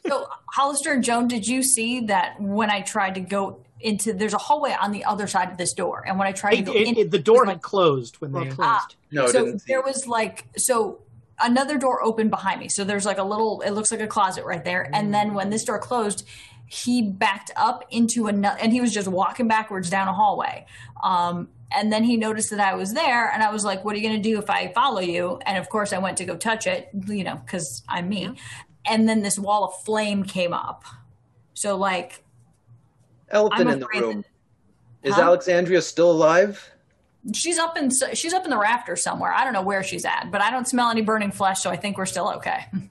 So, 0.06 0.27
Hollister 0.52 0.93
and 0.93 1.05
Joan, 1.05 1.28
did 1.28 1.47
you 1.47 1.62
see 1.62 2.01
that 2.06 2.40
when 2.40 2.70
I 2.70 2.81
tried 2.81 3.14
to 3.14 3.20
go 3.20 3.60
into 3.81 4.12
there's 4.12 4.35
a 4.35 4.39
hallway 4.39 4.74
on 4.81 4.93
the 4.93 5.05
other 5.05 5.27
side 5.27 5.51
of 5.51 5.57
this 5.59 5.73
door, 5.73 6.05
and 6.07 6.19
when 6.19 6.27
I 6.28 6.32
tried 6.32 6.57
to 6.57 6.62
go 6.62 6.73
it- 6.73 6.86
in, 6.89 6.97
it- 6.98 7.11
the 7.11 7.19
door 7.19 7.47
had 7.47 7.62
closed 7.62 8.16
when 8.20 8.32
they. 8.32 8.44
closed. 8.47 8.61
Ah, 8.61 8.86
No, 9.11 9.27
so 9.28 9.52
there 9.66 9.82
was 9.82 10.07
like 10.07 10.47
so 10.57 11.01
another 11.43 11.78
door 11.78 12.02
opened 12.05 12.31
behind 12.31 12.61
me. 12.61 12.69
So 12.69 12.85
there's 12.85 13.07
like 13.07 13.19
a 13.19 13.24
little 13.24 13.61
it 13.62 13.70
looks 13.70 13.90
like 13.90 14.01
a 14.01 14.07
closet 14.07 14.44
right 14.44 14.65
there. 14.65 14.90
And 14.93 15.12
then 15.15 15.32
when 15.35 15.48
this 15.51 15.65
door 15.65 15.78
closed, 15.78 16.27
he 16.66 17.02
backed 17.02 17.51
up 17.57 17.85
into 17.90 18.27
another 18.27 18.59
and 18.61 18.73
he 18.73 18.81
was 18.81 18.93
just 18.93 19.09
walking 19.09 19.48
backwards 19.48 19.89
down 19.90 20.07
a 20.09 20.12
hallway. 20.12 20.66
Um 21.02 21.48
and 21.73 21.93
then 21.93 22.02
he 22.05 22.16
noticed 22.16 22.51
that 22.51 22.61
I 22.61 22.74
was 22.74 22.93
there 22.94 23.31
and 23.31 23.43
I 23.44 23.51
was 23.52 23.65
like, 23.65 23.85
"What 23.85 23.94
are 23.94 23.98
you 23.98 24.09
going 24.09 24.20
to 24.20 24.28
do 24.28 24.39
if 24.40 24.51
I 24.51 24.73
follow 24.73 25.01
you?" 25.01 25.39
And 25.47 25.57
of 25.57 25.69
course, 25.69 25.93
I 25.93 25.98
went 25.98 26.16
to 26.19 26.24
go 26.24 26.36
touch 26.36 26.66
it, 26.66 26.90
you 27.07 27.23
know, 27.24 27.40
cuz 27.47 27.82
I'm 27.89 28.09
me. 28.09 28.36
And 28.85 29.09
then 29.09 29.23
this 29.23 29.39
wall 29.39 29.65
of 29.65 29.74
flame 29.85 30.24
came 30.24 30.52
up. 30.52 30.85
So 31.55 31.77
like 31.77 32.24
Elephant 33.31 33.61
I'm 33.61 33.69
in 33.69 33.81
the 33.81 33.89
room. 33.89 34.24
Is 35.02 35.15
Huh? 35.15 35.23
Alexandria 35.23 35.81
still 35.82 36.11
alive? 36.11 36.70
she's 37.35 37.59
up 37.59 37.77
in 37.77 37.90
she's 38.15 38.32
up 38.32 38.44
in 38.44 38.51
the 38.51 38.57
rafters 38.59 39.02
somewhere. 39.02 39.31
I 39.32 39.44
don't 39.44 39.52
know 39.52 39.62
where 39.62 39.82
she's 39.82 40.05
at, 40.07 40.31
but 40.31 40.40
I 40.40 40.51
don't 40.51 40.66
smell 40.66 40.89
any 40.90 41.02
burning 41.02 41.31
flesh, 41.31 41.61
so 41.61 41.70
I 41.70 41.77
think 41.77 41.98
we're 41.98 42.07
still 42.07 42.28
okay. 42.36 42.66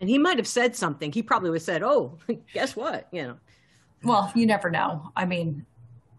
And 0.00 0.10
he 0.10 0.18
might 0.18 0.36
have 0.38 0.48
said 0.48 0.74
something. 0.74 1.12
He 1.12 1.22
probably 1.22 1.48
would 1.50 1.58
have 1.58 1.62
said, 1.62 1.84
"Oh, 1.84 2.18
guess 2.52 2.74
what?" 2.74 3.06
You 3.12 3.22
know. 3.22 3.36
Well, 4.02 4.32
you 4.34 4.46
never 4.46 4.68
know. 4.68 5.12
I 5.14 5.26
mean, 5.26 5.64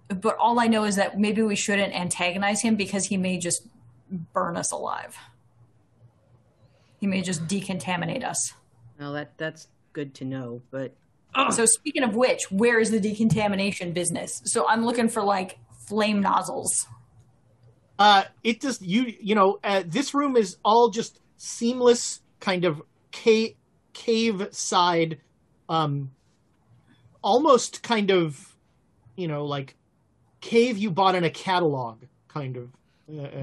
but 0.07 0.37
all 0.37 0.57
I 0.57 0.67
know 0.67 0.85
is 0.85 0.95
that 0.95 1.19
maybe 1.19 1.41
we 1.41 1.57
shouldn't 1.57 1.93
antagonize 1.93 2.61
him 2.61 2.77
because 2.77 3.03
he 3.03 3.17
may 3.17 3.37
just 3.37 3.67
burn 4.33 4.55
us 4.55 4.71
alive. 4.71 5.17
He 7.01 7.07
may 7.07 7.21
just 7.21 7.45
decontaminate 7.45 8.23
us. 8.23 8.53
Well, 8.97 9.11
that 9.13 9.37
that's 9.37 9.67
good 9.91 10.13
to 10.15 10.23
know. 10.23 10.61
But 10.71 10.93
So, 11.51 11.65
speaking 11.65 12.03
of 12.03 12.15
which, 12.15 12.51
where 12.51 12.79
is 12.79 12.91
the 12.91 12.99
decontamination 12.99 13.93
business? 13.93 14.41
So, 14.45 14.67
I'm 14.67 14.85
looking 14.85 15.09
for 15.09 15.21
like 15.23 15.59
flame 15.87 16.21
nozzles. 16.21 16.87
Uh, 17.99 18.23
it 18.43 18.59
just 18.59 18.81
you 18.81 19.13
you 19.21 19.35
know 19.35 19.59
uh, 19.63 19.83
this 19.85 20.13
room 20.13 20.35
is 20.35 20.57
all 20.65 20.89
just 20.89 21.19
seamless 21.37 22.21
kind 22.39 22.65
of 22.65 22.81
cave 23.11 23.55
cave 23.93 24.47
side, 24.51 25.19
um, 25.69 26.11
almost 27.23 27.83
kind 27.83 28.11
of, 28.11 28.55
you 29.15 29.27
know, 29.27 29.45
like 29.45 29.75
cave 30.41 30.77
you 30.77 30.91
bought 30.91 31.15
in 31.15 31.23
a 31.23 31.29
catalog 31.29 32.03
kind 32.27 32.57
of. 32.57 32.69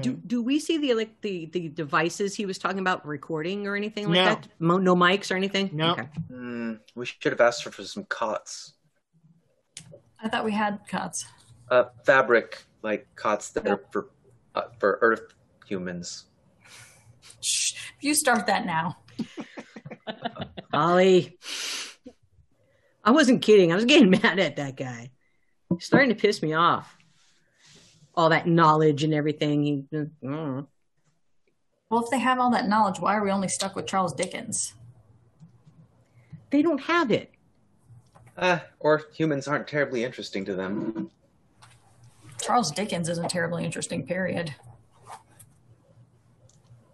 Do 0.01 0.13
do 0.25 0.41
we 0.41 0.59
see 0.59 0.77
the 0.79 0.95
like 0.95 1.21
the 1.21 1.45
the 1.45 1.69
devices 1.69 2.35
he 2.35 2.45
was 2.47 2.57
talking 2.57 2.79
about 2.79 3.05
recording 3.05 3.67
or 3.67 3.75
anything 3.75 4.05
like 4.07 4.15
No. 4.15 4.25
that? 4.25 4.47
Mo- 4.59 4.77
no 4.79 4.95
mics 4.95 5.31
or 5.31 5.35
anything? 5.35 5.69
No. 5.71 5.91
Okay. 5.91 6.07
Hmm, 6.29 6.73
we 6.95 7.05
should 7.05 7.31
have 7.31 7.41
asked 7.41 7.63
her 7.65 7.71
for 7.71 7.83
some 7.83 8.03
cots. 8.05 8.73
I 10.21 10.29
thought 10.29 10.45
we 10.45 10.51
had 10.51 10.79
cuts. 10.87 11.25
Uh, 11.69 11.85
fabric, 12.05 12.63
like 12.81 13.07
cots 13.15 13.49
that 13.51 13.67
are 13.67 13.83
for 13.91 14.09
uh, 14.55 14.63
for 14.79 14.97
Earth 15.01 15.33
humans. 15.67 16.25
Shh, 17.41 17.73
you 18.01 18.15
start 18.15 18.47
that 18.47 18.65
now. 18.65 18.97
Ollie. 20.73 21.37
I 23.03 23.11
wasn't 23.11 23.41
kidding. 23.41 23.71
I 23.71 23.75
was 23.75 23.85
getting 23.85 24.09
mad 24.21 24.39
at 24.39 24.55
that 24.57 24.75
guy. 24.75 25.11
He's 25.69 25.85
starting 25.85 26.09
to 26.09 26.15
piss 26.15 26.41
me 26.41 26.53
off. 26.53 26.97
All 28.15 28.29
that 28.29 28.47
knowledge 28.47 29.03
and 29.03 29.13
everything. 29.13 29.63
He, 29.63 29.85
mm. 30.23 30.67
Well, 31.89 32.03
if 32.03 32.09
they 32.09 32.19
have 32.19 32.39
all 32.39 32.51
that 32.51 32.67
knowledge, 32.67 32.99
why 32.99 33.15
are 33.15 33.23
we 33.23 33.31
only 33.31 33.47
stuck 33.47 33.75
with 33.75 33.87
Charles 33.87 34.13
Dickens? 34.13 34.73
They 36.49 36.61
don't 36.61 36.81
have 36.81 37.11
it. 37.11 37.31
Ah, 38.37 38.63
or 38.79 39.03
humans 39.13 39.47
aren't 39.47 39.67
terribly 39.67 40.03
interesting 40.03 40.45
to 40.45 40.55
them. 40.55 41.11
Charles 42.41 42.71
Dickens 42.71 43.07
isn't 43.09 43.29
terribly 43.29 43.63
interesting, 43.63 44.05
period. 44.05 44.53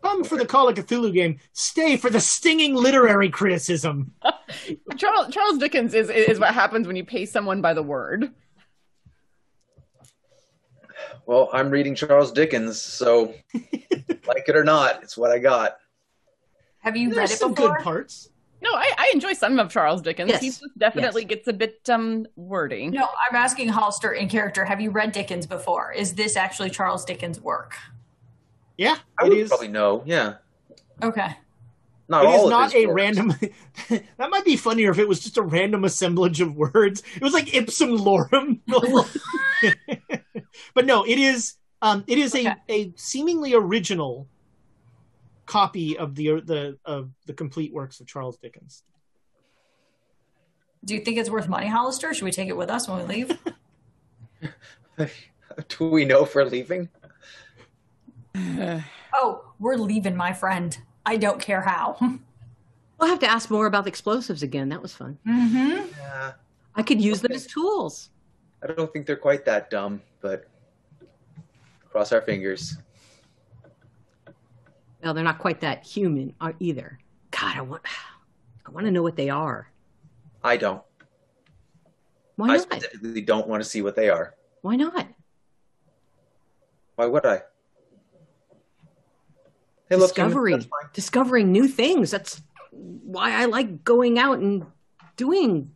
Come 0.03 0.23
for 0.23 0.38
the 0.38 0.45
Call 0.45 0.69
of 0.69 0.76
Cthulhu 0.76 1.14
game. 1.14 1.39
Stay 1.53 1.98
for 1.98 2.10
the 2.10 2.19
stinging 2.19 2.76
literary 2.76 3.30
criticism. 3.30 4.14
Charles 4.98 5.34
Charles 5.34 5.57
Dickens 5.57 5.94
is 5.94 6.10
is 6.10 6.39
what 6.39 6.53
happens 6.53 6.88
when 6.88 6.95
you 6.95 7.03
pay 7.03 7.26
someone 7.26 7.61
by 7.61 7.73
the 7.73 7.84
word. 7.84 8.34
Well, 11.28 11.49
I'm 11.54 11.70
reading 11.70 11.94
Charles 11.94 12.32
Dickens, 12.32 12.82
so 12.82 13.34
like 13.54 14.48
it 14.48 14.56
or 14.56 14.64
not, 14.64 15.04
it's 15.04 15.18
what 15.18 15.30
I 15.30 15.40
got. 15.40 15.78
Have 16.80 16.95
you 16.95 17.10
There's 17.10 17.18
read 17.18 17.32
it 17.32 17.38
some 17.38 17.54
before? 17.54 17.76
good 17.76 17.84
parts. 17.84 18.30
No, 18.62 18.70
I, 18.74 18.90
I 18.98 19.12
enjoy 19.14 19.34
some 19.34 19.60
of 19.60 19.70
Charles 19.70 20.02
Dickens. 20.02 20.30
Yes. 20.30 20.41
He 20.41 20.48
just 20.49 20.64
definitely 20.80 21.26
gets 21.26 21.48
a 21.48 21.54
bit 21.54 21.82
um 21.90 22.26
wordy. 22.38 22.88
No, 22.88 23.04
I'm 23.30 23.36
asking 23.36 23.68
Hollister 23.68 24.14
in 24.14 24.30
character. 24.30 24.64
Have 24.66 24.80
you 24.82 24.90
read 24.90 25.12
Dickens 25.12 25.45
before? 25.45 25.91
Is 25.91 26.14
this 26.16 26.36
actually 26.38 26.70
Charles 26.72 27.04
Dickens' 27.06 27.40
work? 27.41 27.76
Yeah, 28.78 28.95
I 29.20 29.26
it 29.26 29.30
would 29.30 29.38
is. 29.38 29.49
probably 29.49 29.68
know. 29.68 30.04
Yeah, 30.06 30.36
Okay. 31.04 31.36
not 32.08 32.24
It 32.24 32.28
all 32.28 32.36
is 32.38 32.44
of 32.45 32.49
not 32.52 32.74
a 32.74 32.86
works. 32.88 32.95
random. 32.95 33.34
that 34.18 34.30
might 34.30 34.45
be 34.45 34.56
funnier 34.56 34.91
if 34.91 34.98
it 34.98 35.08
was 35.10 35.20
just 35.20 35.38
a 35.38 35.41
random 35.44 35.84
assemblage 35.84 36.40
of 36.41 36.56
words. 36.56 37.04
It 37.16 37.22
was 37.22 37.34
like 37.34 37.54
ipsum 37.54 37.98
lorem. 37.98 38.62
but 40.74 40.86
no, 40.86 41.04
it 41.04 41.18
is. 41.20 41.56
Um, 41.82 42.04
it 42.08 42.18
is 42.18 42.34
Okay. 42.34 42.54
a, 42.70 42.74
a 42.74 42.94
seemingly 42.96 43.54
original 43.54 44.28
copy 45.46 45.98
of 45.98 46.16
the 46.16 46.42
the 46.42 46.78
of 46.86 47.10
the 47.26 47.34
complete 47.34 47.74
works 47.74 48.00
of 48.00 48.08
Charles 48.08 48.38
Dickens. 48.38 48.84
Do 50.86 50.94
you 50.96 51.02
think 51.02 51.18
it's 51.18 51.30
worth 51.30 51.48
money, 51.48 51.68
Hollister? 51.68 52.14
Should 52.14 52.26
we 52.26 52.32
take 52.32 52.48
it 52.50 52.58
with 52.58 52.70
us 52.70 52.88
when 52.88 53.00
we 53.00 53.16
leave? 53.16 53.38
Do 55.70 55.90
we 55.90 56.06
know 56.06 56.24
if 56.24 56.34
we're 56.36 56.46
leaving? 56.46 56.90
oh, 58.36 59.44
we're 59.60 59.76
leaving, 59.76 60.16
my 60.16 60.34
friend. 60.34 60.78
I 61.06 61.18
don't 61.18 61.40
care 61.40 61.62
how. 61.62 61.98
We'll 63.00 63.10
have 63.10 63.20
to 63.20 63.30
ask 63.30 63.52
more 63.52 63.68
about 63.68 63.84
the 63.84 63.90
explosives 63.90 64.42
again. 64.42 64.70
That 64.70 64.82
was 64.82 64.92
fun. 64.92 65.20
mm-hmm. 65.28 65.86
Yeah, 66.00 66.32
I 66.74 66.82
could 66.82 67.00
use 67.00 67.22
them 67.22 67.32
as 67.32 67.46
tools. 67.46 68.10
I 68.64 68.68
don't 68.68 68.92
think 68.92 69.06
they're 69.06 69.16
quite 69.16 69.46
that 69.46 69.70
dumb, 69.70 70.02
but 70.22 70.48
cross 71.90 72.12
our 72.12 72.22
fingers. 72.22 72.78
Well, 75.04 75.14
they're 75.14 75.24
not 75.24 75.40
quite 75.40 75.62
that 75.62 75.86
human 75.86 76.34
uh, 76.42 76.54
either. 76.60 77.00
God, 77.32 77.56
I 77.56 77.62
want, 77.62 77.84
I 78.66 78.72
want 78.72 78.86
to 78.86 78.92
know 78.92 79.04
what 79.04 79.16
they 79.16 79.30
are. 79.30 79.72
I 80.44 80.58
don't. 80.58 80.82
Why 82.36 82.50
I 82.50 82.58
not? 82.58 82.62
specifically 82.62 83.22
don't 83.22 83.48
want 83.48 83.64
to 83.64 83.70
see 83.70 83.82
what 83.82 83.96
they 83.96 84.10
are. 84.10 84.36
Why 84.62 84.76
not? 84.76 85.08
Why 86.96 87.06
would 87.06 87.26
I? 87.26 87.44
Hey, 89.90 89.96
look, 89.96 90.10
Discovery, 90.10 90.54
that's 90.54 90.68
discovering 90.94 91.52
new 91.52 91.68
things. 91.68 92.12
That's 92.12 92.42
why 92.72 93.34
I 93.34 93.46
like 93.46 93.84
going 93.84 94.20
out 94.20 94.40
and 94.40 94.66
doing. 95.16 95.72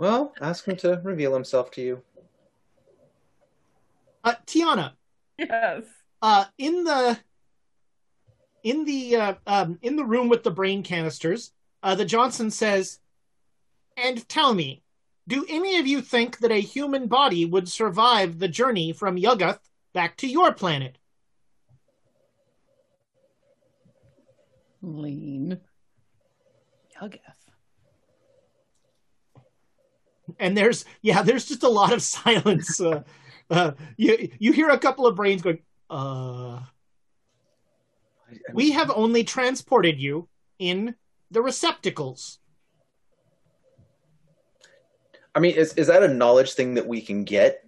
Well, 0.00 0.32
ask 0.40 0.64
him 0.64 0.76
to 0.76 0.98
reveal 1.04 1.34
himself 1.34 1.70
to 1.72 1.82
you. 1.82 2.02
Uh, 4.24 4.34
Tiana, 4.46 4.92
Yes. 5.36 5.84
uh, 6.22 6.46
in 6.56 6.84
the 6.84 7.18
in 8.62 8.86
the 8.86 9.16
uh, 9.16 9.34
um, 9.46 9.78
in 9.82 9.96
the 9.96 10.04
room 10.06 10.30
with 10.30 10.42
the 10.42 10.50
brain 10.50 10.82
canisters, 10.82 11.52
uh, 11.82 11.94
the 11.94 12.06
Johnson 12.06 12.50
says, 12.50 12.98
"And 13.98 14.26
tell 14.26 14.54
me, 14.54 14.82
do 15.28 15.44
any 15.50 15.76
of 15.76 15.86
you 15.86 16.00
think 16.00 16.38
that 16.38 16.50
a 16.50 16.62
human 16.62 17.06
body 17.06 17.44
would 17.44 17.68
survive 17.68 18.38
the 18.38 18.48
journey 18.48 18.94
from 18.94 19.18
Yuggoth 19.18 19.60
back 19.92 20.16
to 20.18 20.26
your 20.26 20.54
planet?" 20.54 20.96
Lean. 24.80 25.60
Yuggoth. 26.98 27.29
And 30.40 30.56
there's 30.56 30.84
yeah 31.02 31.22
there's 31.22 31.46
just 31.46 31.62
a 31.62 31.68
lot 31.68 31.92
of 31.92 32.02
silence. 32.18 32.80
Uh, 32.80 33.02
uh, 33.50 33.72
you 33.96 34.30
you 34.38 34.52
hear 34.52 34.70
a 34.70 34.78
couple 34.78 35.06
of 35.06 35.14
brains 35.14 35.42
going 35.42 35.58
uh 35.88 36.60
we 38.52 38.70
have 38.70 38.90
only 38.94 39.24
transported 39.24 39.98
you 40.00 40.28
in 40.58 40.94
the 41.32 41.42
receptacles. 41.42 42.38
I 45.34 45.40
mean, 45.40 45.54
is 45.56 45.74
is 45.74 45.88
that 45.88 46.02
a 46.02 46.08
knowledge 46.08 46.52
thing 46.52 46.74
that 46.74 46.86
we 46.86 47.00
can 47.00 47.24
get? 47.24 47.64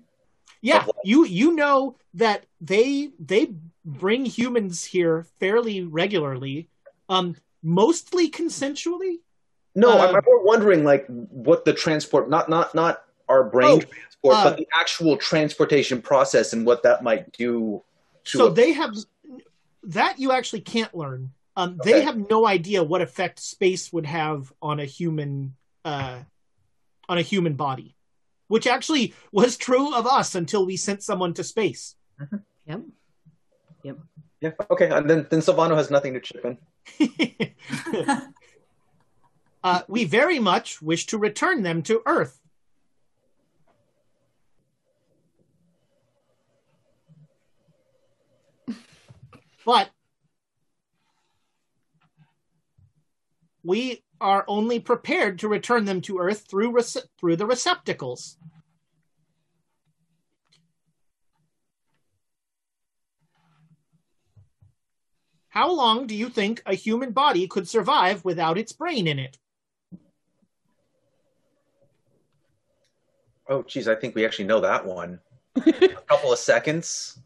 yeah 0.62 0.86
you 1.04 1.26
you 1.26 1.54
know 1.54 1.96
that 2.14 2.46
they 2.60 3.10
they 3.18 3.52
bring 3.84 4.24
humans 4.24 4.84
here 4.84 5.26
fairly 5.40 5.82
regularly 5.82 6.68
um 7.08 7.36
mostly 7.62 8.30
consensually 8.30 9.16
No, 9.74 9.90
Uh, 9.90 10.08
I'm, 10.08 10.16
I'm 10.16 10.22
more 10.26 10.44
wondering 10.44 10.84
like 10.84 11.06
what 11.06 11.64
the 11.64 11.72
transport 11.72 12.28
not 12.28 12.48
not 12.48 12.74
not 12.74 13.04
our 13.28 13.44
brain 13.44 13.68
Oh, 13.70 13.80
transport, 13.80 14.36
uh, 14.36 14.44
but 14.44 14.56
the 14.58 14.66
actual 14.78 15.16
transportation 15.16 16.02
process 16.02 16.52
and 16.52 16.66
what 16.66 16.82
that 16.82 17.02
might 17.02 17.32
do. 17.32 17.82
To 18.24 18.38
so 18.38 18.46
a- 18.46 18.52
they 18.52 18.72
have 18.72 18.94
that 19.84 20.18
you 20.18 20.30
actually 20.32 20.60
can't 20.60 20.94
learn 20.94 21.32
um, 21.56 21.78
they 21.84 22.02
have 22.02 22.16
no 22.30 22.46
idea 22.46 22.82
what 22.84 23.02
effect 23.02 23.38
space 23.40 23.92
would 23.92 24.06
have 24.06 24.52
on 24.62 24.78
a 24.80 24.84
human 24.84 25.54
uh, 25.84 26.20
on 27.08 27.18
a 27.18 27.22
human 27.22 27.54
body 27.54 27.96
which 28.48 28.66
actually 28.66 29.12
was 29.32 29.56
true 29.56 29.92
of 29.94 30.06
us 30.06 30.34
until 30.36 30.64
we 30.64 30.76
sent 30.76 31.02
someone 31.02 31.34
to 31.34 31.42
space 31.42 31.96
Yep. 32.66 32.82
Yep. 33.82 33.98
yeah, 34.40 34.50
okay, 34.70 34.88
and 34.90 35.10
then 35.10 35.26
then 35.30 35.40
Silvano 35.40 35.74
has 35.74 35.90
nothing 35.90 36.14
to 36.14 36.20
chip 36.20 36.44
in. 36.44 36.58
uh, 39.64 39.82
we 39.88 40.04
very 40.04 40.38
much 40.38 40.82
wish 40.82 41.06
to 41.06 41.18
return 41.18 41.62
them 41.62 41.82
to 41.82 42.02
earth. 42.06 42.38
But 49.64 49.90
we 53.62 54.02
are 54.20 54.44
only 54.48 54.80
prepared 54.80 55.38
to 55.38 55.48
return 55.48 55.84
them 55.84 56.00
to 56.00 56.18
earth 56.18 56.46
through 56.48 56.72
rece- 56.72 57.06
through 57.18 57.36
the 57.36 57.46
receptacles. 57.46 58.36
How 65.50 65.70
long 65.70 66.06
do 66.06 66.16
you 66.16 66.28
think 66.28 66.62
a 66.66 66.74
human 66.74 67.12
body 67.12 67.46
could 67.46 67.68
survive 67.68 68.24
without 68.24 68.58
its 68.58 68.72
brain 68.72 69.06
in 69.06 69.18
it 69.18 69.38
Oh, 73.52 73.62
geez, 73.62 73.86
I 73.86 73.94
think 73.94 74.14
we 74.14 74.24
actually 74.24 74.46
know 74.46 74.60
that 74.60 74.86
one. 74.86 75.20
a 75.66 75.88
couple 76.08 76.32
of 76.32 76.38
seconds. 76.38 77.18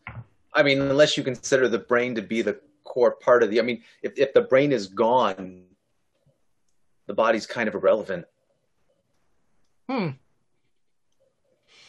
I 0.53 0.65
mean, 0.65 0.81
unless 0.81 1.16
you 1.16 1.23
consider 1.23 1.69
the 1.69 1.78
brain 1.78 2.16
to 2.16 2.23
be 2.23 2.43
the 2.43 2.59
core 2.82 3.12
part 3.12 3.44
of 3.44 3.51
the. 3.51 3.61
I 3.61 3.62
mean, 3.62 3.85
if 4.03 4.19
if 4.19 4.32
the 4.32 4.40
brain 4.40 4.73
is 4.73 4.89
gone, 4.89 5.62
the 7.07 7.15
body's 7.15 7.47
kind 7.47 7.69
of 7.69 7.77
irrelevant. 7.77 8.27
hmm 9.89 10.09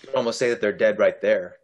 You 0.04 0.06
could 0.06 0.16
almost 0.16 0.38
say 0.38 0.50
that 0.50 0.62
they're 0.62 0.72
dead 0.72 1.00
right 1.00 1.20
there. 1.20 1.56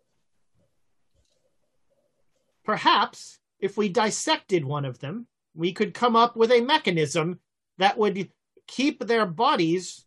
Perhaps 2.66 3.38
if 3.60 3.78
we 3.78 3.88
dissected 3.88 4.66
one 4.66 4.86
of 4.86 4.98
them, 4.98 5.28
we 5.54 5.74
could 5.74 5.94
come 5.94 6.16
up 6.16 6.36
with 6.36 6.52
a 6.52 6.62
mechanism 6.62 7.40
that 7.78 8.00
would 8.00 8.32
keep 8.66 9.06
their 9.06 9.28
bodies 9.28 10.06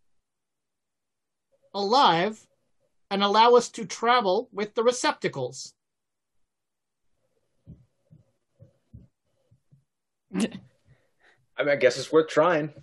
alive 1.73 2.46
and 3.09 3.23
allow 3.23 3.55
us 3.55 3.69
to 3.69 3.85
travel 3.85 4.49
with 4.51 4.75
the 4.75 4.83
receptacles. 4.83 5.73
I 10.35 11.63
mean, 11.63 11.69
I 11.69 11.75
guess 11.75 11.97
it's 11.97 12.11
worth 12.11 12.27
trying. 12.27 12.73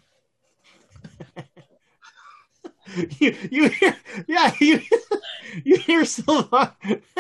you, 3.18 3.36
you 3.50 3.68
hear, 3.68 3.96
yeah, 4.26 4.52
you, 4.60 4.80
you 5.64 5.76
hear 5.76 6.04
Silva. 6.04 6.76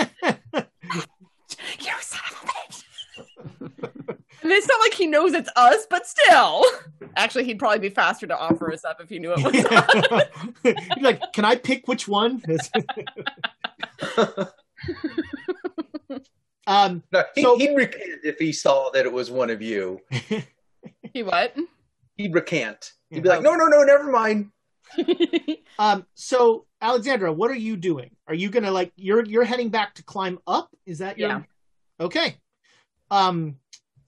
You 1.78 1.90
son 2.00 2.20
of 2.30 2.42
a 2.42 2.46
bitch. 2.46 2.84
and 4.08 4.24
it's 4.52 4.68
not 4.68 4.80
like 4.80 4.94
he 4.94 5.06
knows 5.06 5.32
it's 5.34 5.50
us, 5.56 5.86
but 5.88 6.06
still. 6.06 6.64
Actually, 7.16 7.44
he'd 7.44 7.58
probably 7.58 7.78
be 7.78 7.88
faster 7.88 8.26
to 8.26 8.36
offer 8.36 8.72
us 8.72 8.84
up 8.84 9.00
if 9.00 9.08
he 9.08 9.18
knew 9.18 9.32
it 9.36 9.42
was 9.42 9.54
us. 9.64 10.24
You're 10.64 10.74
like, 11.00 11.32
can 11.32 11.44
I 11.44 11.56
pick 11.56 11.86
which 11.88 12.06
one? 12.08 12.42
um, 16.66 17.02
No, 17.12 17.24
he, 17.34 17.42
So- 17.42 17.58
he'd 17.58 17.76
recant 17.76 18.20
if 18.24 18.38
he 18.38 18.52
saw 18.52 18.90
that 18.90 19.06
it 19.06 19.12
was 19.12 19.30
one 19.30 19.50
of 19.50 19.62
you. 19.62 20.00
He 21.12 21.22
what? 21.22 21.54
He'd 22.16 22.34
recant. 22.34 22.92
He'd 23.10 23.22
be 23.22 23.28
like, 23.28 23.42
no, 23.42 23.54
no, 23.54 23.66
no, 23.66 23.82
never 23.82 24.10
mind. 24.10 24.50
Um, 25.76 26.06
so 26.14 26.66
Alexandra, 26.80 27.32
what 27.32 27.50
are 27.50 27.56
you 27.56 27.76
doing? 27.76 28.10
Are 28.28 28.34
you 28.34 28.48
gonna 28.48 28.70
like 28.70 28.92
you're 28.94 29.24
you're 29.24 29.42
heading 29.42 29.70
back 29.70 29.94
to 29.94 30.04
climb 30.04 30.38
up? 30.46 30.70
Is 30.86 30.98
that 30.98 31.18
your 31.18 31.28
Yeah. 31.30 31.42
okay? 31.98 32.36
Um, 33.10 33.56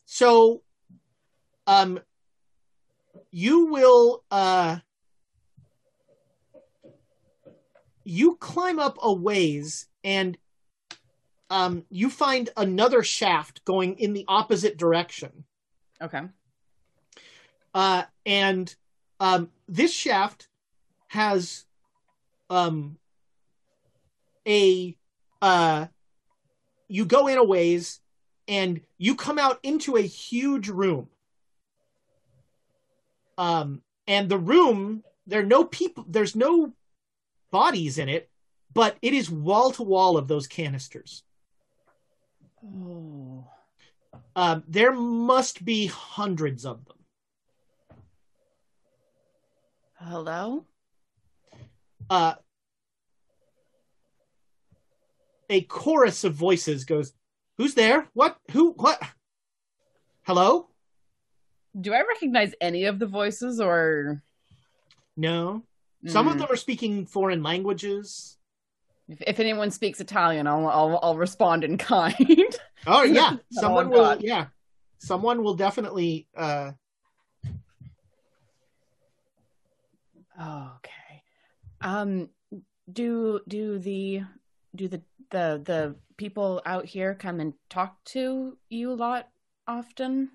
so, 0.06 0.62
um, 1.66 2.00
you 3.30 3.66
will 3.66 4.22
uh, 4.30 4.78
you 8.04 8.36
climb 8.36 8.78
up 8.78 8.96
a 9.02 9.12
ways 9.12 9.86
and 10.04 10.38
um, 11.50 11.84
you 11.90 12.08
find 12.08 12.50
another 12.56 13.02
shaft 13.02 13.64
going 13.64 13.98
in 13.98 14.12
the 14.12 14.24
opposite 14.28 14.76
direction. 14.76 15.44
Okay. 16.00 16.22
Uh, 17.74 18.04
and 18.24 18.74
um, 19.20 19.50
this 19.68 19.92
shaft 19.92 20.48
has 21.08 21.64
um, 22.48 22.96
a 24.46 24.96
uh, 25.42 25.86
you 26.88 27.04
go 27.04 27.26
in 27.26 27.38
a 27.38 27.44
ways 27.44 28.00
and 28.48 28.80
you 28.98 29.14
come 29.14 29.38
out 29.38 29.58
into 29.62 29.96
a 29.96 30.02
huge 30.02 30.68
room. 30.68 31.08
Um, 33.38 33.82
and 34.06 34.28
the 34.28 34.38
room 34.38 35.02
there 35.26 35.40
are 35.40 35.46
no 35.46 35.64
people 35.64 36.04
there's 36.08 36.36
no 36.36 36.72
bodies 37.50 37.98
in 37.98 38.08
it, 38.08 38.30
but 38.72 38.96
it 39.02 39.12
is 39.12 39.30
wall 39.30 39.72
to 39.72 39.82
wall 39.82 40.16
of 40.16 40.28
those 40.28 40.46
canisters. 40.46 41.22
Oh. 42.64 43.44
Um, 44.34 44.64
there 44.68 44.92
must 44.92 45.64
be 45.64 45.86
hundreds 45.86 46.64
of 46.64 46.84
them. 46.84 46.96
Hello? 49.98 50.66
uh, 52.10 52.34
a 55.48 55.60
chorus 55.62 56.24
of 56.24 56.34
voices 56.34 56.84
goes, 56.84 57.12
"Who's 57.58 57.74
there? 57.74 58.08
What? 58.14 58.38
Who? 58.52 58.72
What? 58.72 59.00
Hello? 60.22 60.68
Do 61.78 61.92
I 61.92 62.00
recognize 62.02 62.52
any 62.60 62.84
of 62.84 62.98
the 62.98 63.06
voices 63.06 63.60
or 63.60 64.22
No. 65.16 65.62
Some 66.06 66.28
of 66.28 66.34
Mm. 66.36 66.38
them 66.40 66.48
are 66.52 66.56
speaking 66.56 67.06
foreign 67.06 67.42
languages. 67.42 68.38
if, 69.08 69.22
if 69.22 69.40
anyone 69.40 69.70
speaks 69.70 70.00
Italian, 70.00 70.46
I'll 70.46 70.66
I'll, 70.68 70.98
I'll 71.02 71.16
respond 71.16 71.64
in 71.64 71.78
kind. 71.94 72.56
Oh 72.86 73.02
yeah, 73.02 73.36
Oh, 73.56 73.60
someone 73.60 73.88
will. 73.90 74.02
God. 74.04 74.22
Yeah, 74.22 74.46
someone 74.98 75.42
will 75.42 75.54
definitely. 75.54 76.26
Uh, 76.36 76.72
okay. 80.38 81.22
Um 81.80 82.28
do 82.92 83.40
do 83.48 83.78
the 83.78 84.22
do 84.74 84.88
the 84.88 85.02
the 85.30 85.60
the 85.64 85.96
people 86.16 86.62
out 86.64 86.86
here 86.86 87.14
come 87.14 87.40
and 87.40 87.54
talk 87.68 88.02
to 88.04 88.56
you 88.68 88.92
a 88.92 88.94
lot 88.94 89.28
often? 89.66 90.30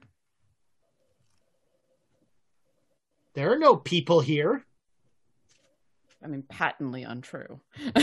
there 3.33 3.51
are 3.51 3.57
no 3.57 3.75
people 3.75 4.19
here. 4.19 4.63
I 6.23 6.27
mean 6.27 6.43
patently 6.43 7.03
untrue. 7.03 7.59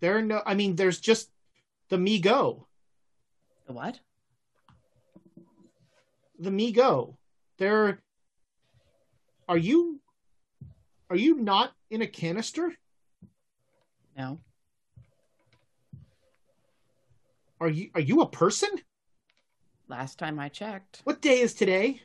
There 0.00 0.16
are 0.16 0.22
no. 0.22 0.42
I 0.44 0.54
mean, 0.54 0.76
there's 0.76 1.00
just 1.00 1.30
the 1.88 1.98
Mi-Go. 1.98 2.66
The 3.66 3.72
what? 3.72 4.00
the 6.38 6.50
Mi-Go. 6.50 7.16
They're. 7.58 8.02
Are 9.48 9.56
you. 9.56 10.00
Are 11.08 11.16
you 11.16 11.36
not 11.36 11.72
in 11.90 12.02
a 12.02 12.06
canister? 12.06 12.74
No. 14.16 14.40
Are 17.60 17.68
you 17.68 17.90
are 17.94 18.00
you 18.00 18.22
a 18.22 18.28
person? 18.28 18.70
Last 19.88 20.18
time 20.18 20.38
I 20.38 20.48
checked. 20.48 21.00
What 21.04 21.22
day 21.22 21.40
is 21.40 21.54
today? 21.54 22.02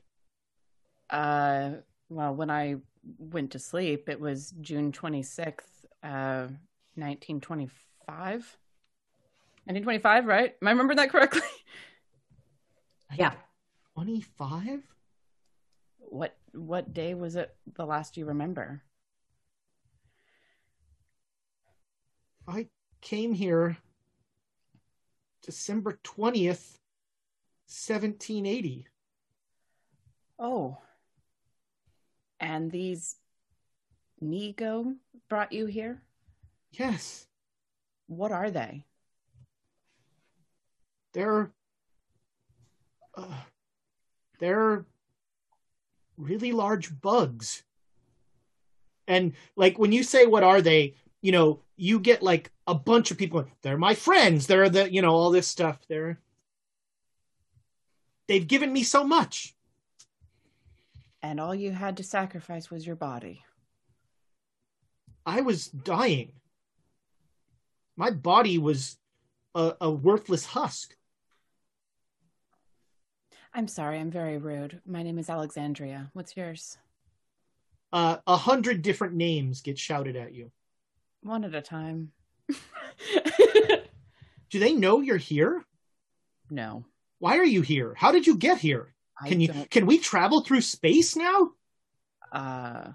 Uh, 1.10 1.72
well, 2.10 2.36
when 2.36 2.50
I 2.50 2.76
went 3.18 3.52
to 3.52 3.60
sleep, 3.60 4.08
it 4.08 4.20
was 4.20 4.54
June 4.62 4.92
26th, 4.92 5.86
uh, 6.04 6.48
1925. 6.96 8.58
1925, 9.66 10.26
right? 10.26 10.56
Am 10.62 10.68
I 10.68 10.72
remembering 10.72 10.98
that 10.98 11.10
correctly? 11.10 11.42
Yeah. 13.18 13.34
25? 13.96 14.84
What 16.00 16.38
what 16.54 16.94
day 16.94 17.14
was 17.14 17.36
it 17.36 17.54
the 17.74 17.86
last 17.86 18.16
you 18.16 18.26
remember? 18.26 18.84
I 22.48 22.68
came 23.02 23.34
here 23.34 23.78
December 25.44 26.00
20th, 26.04 26.78
1780. 27.68 28.88
Oh. 30.40 30.78
And 32.40 32.72
these 32.72 33.16
Mi-Go 34.20 34.96
brought 35.30 35.52
you 35.52 35.66
here? 35.66 36.02
Yes. 36.72 37.28
What 38.08 38.32
are 38.32 38.52
they? 38.52 38.86
They're 41.14 41.52
uh, 43.16 43.42
they're 44.40 44.86
really 46.18 46.52
large 46.52 47.00
bugs. 47.02 47.64
And 49.08 49.34
like 49.56 49.78
when 49.78 49.92
you 49.92 50.04
say 50.04 50.26
what 50.26 50.44
are 50.44 50.62
they, 50.62 50.96
you 51.22 51.32
know, 51.32 51.62
you 51.82 52.00
get 52.00 52.22
like 52.22 52.52
a 52.68 52.76
bunch 52.76 53.10
of 53.10 53.18
people 53.18 53.44
they're 53.64 53.76
my 53.76 53.96
friends, 53.96 54.46
they're 54.46 54.70
the, 54.70 54.94
you 54.94 55.02
know, 55.02 55.16
all 55.16 55.32
this 55.32 55.48
stuff. 55.48 55.80
They're 55.90 56.20
they've 58.28 58.48
given 58.48 58.72
me 58.72 58.84
so 58.84 59.04
much. 59.04 59.56
And 61.24 61.40
all 61.40 61.56
you 61.56 61.72
had 61.72 61.98
to 61.98 62.04
sacrifice 62.04 62.70
was 62.70 62.86
your 62.86 62.96
body. 62.96 63.44
I 65.26 65.42
was 65.42 65.70
dying. 65.70 66.34
My 67.98 68.12
body 68.12 68.60
was 68.60 68.98
a, 69.56 69.74
a 69.82 69.90
worthless 69.90 70.46
husk. 70.46 70.96
I'm 73.56 73.68
sorry, 73.68 73.98
I'm 73.98 74.12
very 74.12 74.38
rude. 74.38 74.82
My 74.86 75.02
name 75.02 75.18
is 75.18 75.32
Alexandria. 75.32 76.12
What's 76.14 76.38
yours? 76.38 76.78
Uh, 77.92 78.18
a 78.28 78.38
hundred 78.38 78.84
different 78.84 79.16
names 79.16 79.62
get 79.62 79.80
shouted 79.80 80.16
at 80.16 80.36
you. 80.36 80.52
One 81.22 81.44
at 81.44 81.54
a 81.56 81.62
time. 81.62 82.12
Do 84.50 84.60
they 84.60 84.74
know 84.74 85.02
you're 85.02 85.18
here? 85.18 85.64
No. 86.50 86.86
Why 87.20 87.38
are 87.38 87.46
you 87.46 87.62
here? 87.62 87.94
How 87.96 88.12
did 88.12 88.28
you 88.28 88.36
get 88.38 88.58
here? 88.58 88.94
I 89.22 89.30
Can 89.30 89.40
you 89.40 89.48
don't- 89.50 89.70
can 89.70 89.86
we 89.86 89.98
travel 90.00 90.42
through 90.42 90.62
space 90.62 91.16
now? 91.16 91.52
uh 92.32 92.92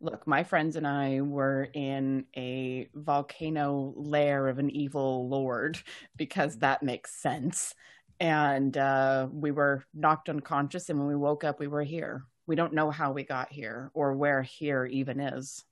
look 0.00 0.26
my 0.26 0.44
friends 0.44 0.76
and 0.76 0.86
i 0.86 1.20
were 1.20 1.68
in 1.74 2.24
a 2.34 2.88
volcano 2.94 3.92
lair 3.96 4.48
of 4.48 4.58
an 4.58 4.70
evil 4.70 5.28
lord 5.28 5.78
because 6.16 6.56
that 6.60 6.82
makes 6.82 7.12
sense 7.20 7.74
and 8.18 8.74
uh 8.78 9.28
we 9.30 9.50
were 9.50 9.84
knocked 9.92 10.30
unconscious 10.30 10.88
and 10.88 10.98
when 10.98 11.06
we 11.06 11.14
woke 11.14 11.44
up 11.44 11.60
we 11.60 11.66
were 11.66 11.82
here 11.82 12.24
we 12.46 12.56
don't 12.56 12.72
know 12.72 12.90
how 12.90 13.12
we 13.12 13.24
got 13.24 13.52
here 13.52 13.90
or 13.92 14.14
where 14.14 14.40
here 14.40 14.86
even 14.86 15.20
is 15.20 15.62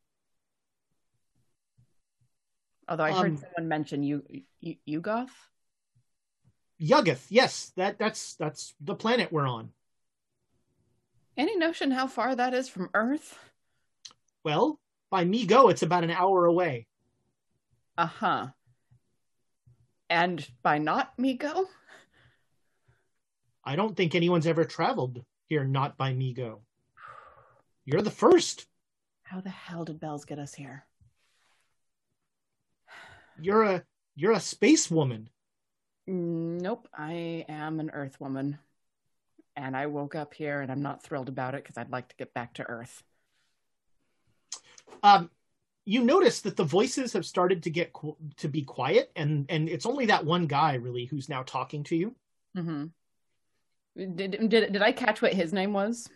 although 2.90 3.04
i 3.04 3.12
heard 3.12 3.30
Um, 3.32 3.36
someone 3.38 3.68
mention 3.68 4.02
you 4.02 4.22
you 4.60 4.76
yugoth 4.86 5.30
Yuggoth, 6.82 7.26
yes, 7.28 7.72
that 7.76 7.98
that's 7.98 8.36
that's 8.36 8.74
the 8.80 8.94
planet 8.94 9.30
we're 9.30 9.46
on. 9.46 9.70
any 11.36 11.54
notion 11.56 11.90
how 11.90 12.06
far 12.06 12.34
that 12.34 12.54
is 12.54 12.68
from 12.70 12.88
earth 12.94 13.38
Well, 14.44 14.80
by 15.10 15.24
Mi-Go, 15.24 15.68
it's 15.68 15.82
about 15.82 16.04
an 16.04 16.10
hour 16.10 16.46
away. 16.46 16.86
uh-huh 17.98 18.48
and 20.08 20.48
by 20.62 20.78
not 20.78 21.12
Mi-Go 21.18 21.66
I 23.62 23.76
don't 23.76 23.94
think 23.94 24.14
anyone's 24.14 24.46
ever 24.46 24.64
traveled 24.64 25.22
here 25.46 25.64
not 25.64 25.98
by 25.98 26.14
Mi-Go. 26.14 26.62
You're 27.84 28.00
the 28.02 28.10
first. 28.10 28.66
How 29.24 29.40
the 29.42 29.50
hell 29.50 29.84
did 29.84 30.00
bells 30.00 30.24
get 30.24 30.38
us 30.38 30.54
here? 30.54 30.86
You're 33.42 33.62
a 33.62 33.84
you're 34.16 34.32
a 34.32 34.40
space 34.40 34.90
woman. 34.90 35.28
Nope, 36.06 36.88
I 36.92 37.44
am 37.48 37.80
an 37.80 37.90
Earth 37.90 38.20
woman. 38.20 38.58
And 39.56 39.76
I 39.76 39.86
woke 39.86 40.14
up 40.14 40.34
here 40.34 40.60
and 40.60 40.70
I'm 40.70 40.82
not 40.82 41.02
thrilled 41.02 41.28
about 41.28 41.54
it 41.54 41.62
because 41.62 41.76
I'd 41.76 41.90
like 41.90 42.08
to 42.08 42.16
get 42.16 42.34
back 42.34 42.54
to 42.54 42.64
Earth. 42.64 43.02
Um, 45.02 45.30
you 45.84 46.02
notice 46.02 46.40
that 46.42 46.56
the 46.56 46.64
voices 46.64 47.12
have 47.12 47.26
started 47.26 47.62
to 47.64 47.70
get 47.70 47.92
qu- 47.92 48.16
to 48.38 48.48
be 48.48 48.62
quiet, 48.62 49.10
and 49.16 49.46
and 49.48 49.68
it's 49.68 49.86
only 49.86 50.06
that 50.06 50.24
one 50.24 50.46
guy 50.46 50.74
really 50.74 51.04
who's 51.06 51.28
now 51.28 51.42
talking 51.42 51.84
to 51.84 51.96
you. 51.96 52.14
Mm-hmm. 52.56 52.86
Did, 53.96 54.48
did 54.48 54.72
did 54.72 54.82
I 54.82 54.92
catch 54.92 55.22
what 55.22 55.32
his 55.32 55.52
name 55.52 55.72
was? 55.72 56.08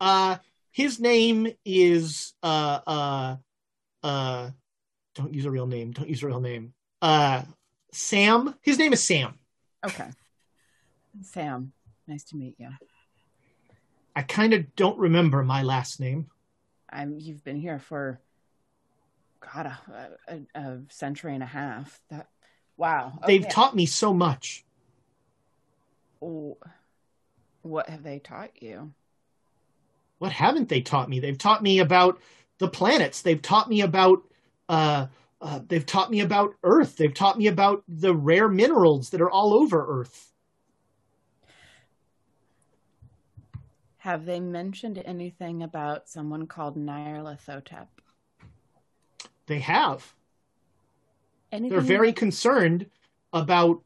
Uh, 0.00 0.38
his 0.70 0.98
name 1.00 1.48
is 1.64 2.34
uh 2.42 2.80
uh 2.86 3.36
uh. 4.02 4.50
Don't 5.14 5.34
use 5.34 5.44
a 5.44 5.50
real 5.50 5.66
name. 5.66 5.92
Don't 5.92 6.08
use 6.08 6.22
a 6.22 6.26
real 6.26 6.40
name. 6.40 6.72
Uh, 7.00 7.42
Sam. 7.92 8.54
His 8.62 8.78
name 8.78 8.92
is 8.92 9.02
Sam. 9.04 9.38
Okay. 9.84 10.08
Sam, 11.22 11.72
nice 12.06 12.24
to 12.24 12.36
meet 12.36 12.54
you. 12.58 12.70
I 14.16 14.22
kind 14.22 14.54
of 14.54 14.74
don't 14.76 14.98
remember 14.98 15.42
my 15.42 15.62
last 15.62 16.00
name. 16.00 16.28
I'm. 16.88 17.18
You've 17.18 17.44
been 17.44 17.56
here 17.56 17.78
for, 17.78 18.20
God, 19.40 19.66
a, 19.66 20.08
a, 20.28 20.60
a 20.60 20.78
century 20.88 21.34
and 21.34 21.42
a 21.42 21.46
half. 21.46 22.00
That, 22.10 22.28
wow. 22.76 23.18
They've 23.26 23.48
taught 23.48 23.76
me 23.76 23.86
so 23.86 24.14
much. 24.14 24.64
Oh, 26.22 26.56
What 27.62 27.88
have 27.88 28.02
they 28.02 28.18
taught 28.18 28.62
you? 28.62 28.92
What 30.18 30.32
haven't 30.32 30.68
they 30.68 30.80
taught 30.80 31.08
me? 31.08 31.18
They've 31.20 31.36
taught 31.36 31.62
me 31.62 31.80
about 31.80 32.20
the 32.58 32.68
planets. 32.68 33.22
They've 33.22 33.42
taught 33.42 33.68
me 33.68 33.80
about 33.80 34.22
uh, 34.72 35.06
uh, 35.42 35.60
they've 35.68 35.84
taught 35.84 36.10
me 36.10 36.20
about 36.20 36.54
Earth. 36.64 36.96
They've 36.96 37.12
taught 37.12 37.36
me 37.36 37.46
about 37.46 37.84
the 37.86 38.14
rare 38.14 38.48
minerals 38.48 39.10
that 39.10 39.20
are 39.20 39.30
all 39.30 39.52
over 39.52 40.00
Earth. 40.00 40.32
Have 43.98 44.24
they 44.24 44.40
mentioned 44.40 45.00
anything 45.04 45.62
about 45.62 46.08
someone 46.08 46.46
called 46.46 46.76
Nyarlathotep? 46.76 47.86
They 49.46 49.58
have. 49.58 50.14
Anything 51.52 51.70
They're 51.76 51.86
very 51.86 52.14
concerned 52.14 52.86
about 53.34 53.82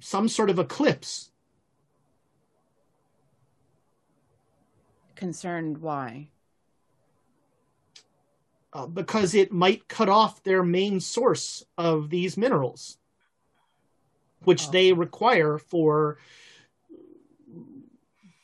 some 0.00 0.26
sort 0.26 0.48
of 0.48 0.58
eclipse. 0.58 1.30
concerned 5.14 5.78
why? 5.78 6.28
Uh, 8.72 8.86
because 8.86 9.34
it 9.34 9.52
might 9.52 9.88
cut 9.88 10.08
off 10.08 10.42
their 10.42 10.62
main 10.62 11.00
source 11.00 11.64
of 11.78 12.10
these 12.10 12.36
minerals, 12.36 12.98
which 14.40 14.68
Oh. 14.68 14.70
they 14.70 14.92
require 14.92 15.58
for 15.58 16.18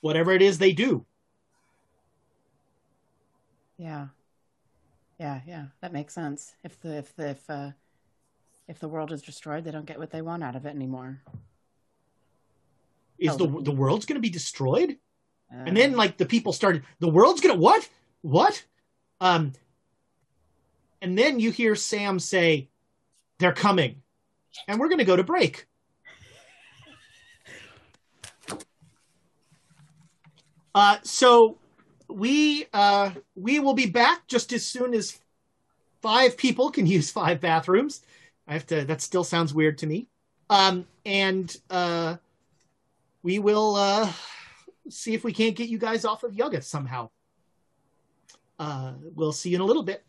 whatever 0.00 0.32
it 0.32 0.42
is 0.42 0.58
they 0.58 0.72
do. 0.72 1.04
Yeah. 3.76 4.08
Yeah, 5.18 5.40
yeah, 5.46 5.66
that 5.80 5.92
makes 5.92 6.14
sense. 6.14 6.54
If 6.64 6.80
the 6.80 6.96
if 6.98 7.14
the 7.14 7.28
if 7.30 7.48
uh 7.50 7.70
if 8.66 8.78
the 8.80 8.88
world 8.88 9.12
is 9.12 9.22
destroyed, 9.22 9.64
they 9.64 9.70
don't 9.70 9.86
get 9.86 9.98
what 9.98 10.10
they 10.10 10.22
want 10.22 10.42
out 10.42 10.56
of 10.56 10.66
it 10.66 10.74
anymore. 10.74 11.20
Is 13.18 13.36
the 13.36 13.46
the 13.46 13.70
world's 13.70 14.06
going 14.06 14.16
to 14.16 14.20
be 14.20 14.30
destroyed? 14.30 14.98
Uh, 15.52 15.64
And 15.66 15.76
then 15.76 15.92
like 15.92 16.16
the 16.16 16.26
people 16.26 16.52
started, 16.52 16.82
the 16.98 17.08
world's 17.08 17.40
going 17.40 17.54
to 17.54 17.60
what? 17.60 17.88
What? 18.22 18.64
Um, 19.20 19.52
and 21.02 21.18
then 21.18 21.40
you 21.40 21.50
hear 21.50 21.74
Sam 21.74 22.18
say, 22.18 22.68
"They're 23.38 23.52
coming," 23.52 24.02
and 24.66 24.80
we're 24.80 24.88
going 24.88 24.98
to 24.98 25.04
go 25.04 25.16
to 25.16 25.24
break. 25.24 25.66
Uh, 30.74 30.96
so 31.02 31.58
we 32.08 32.66
uh, 32.72 33.10
we 33.34 33.58
will 33.58 33.74
be 33.74 33.86
back 33.86 34.26
just 34.28 34.52
as 34.52 34.64
soon 34.64 34.94
as 34.94 35.18
five 36.00 36.36
people 36.36 36.70
can 36.70 36.86
use 36.86 37.10
five 37.10 37.40
bathrooms. 37.40 38.00
I 38.46 38.54
have 38.54 38.66
to. 38.68 38.84
That 38.84 39.02
still 39.02 39.24
sounds 39.24 39.52
weird 39.52 39.78
to 39.78 39.86
me. 39.86 40.08
Um, 40.48 40.86
and 41.04 41.54
uh, 41.68 42.16
we 43.22 43.38
will 43.38 43.74
uh, 43.76 44.12
see 44.88 45.14
if 45.14 45.24
we 45.24 45.32
can't 45.32 45.56
get 45.56 45.68
you 45.68 45.78
guys 45.78 46.04
off 46.04 46.22
of 46.22 46.34
Yuga 46.34 46.62
somehow. 46.62 47.10
Uh, 48.58 48.92
we'll 49.14 49.32
see 49.32 49.50
you 49.50 49.56
in 49.56 49.60
a 49.60 49.64
little 49.64 49.82
bit. 49.82 50.04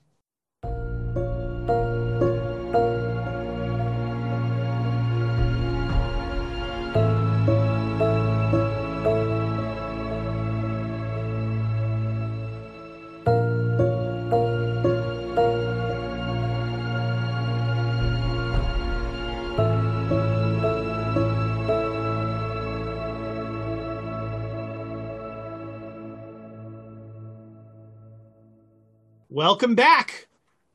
Welcome 29.53 29.75
back. 29.75 30.25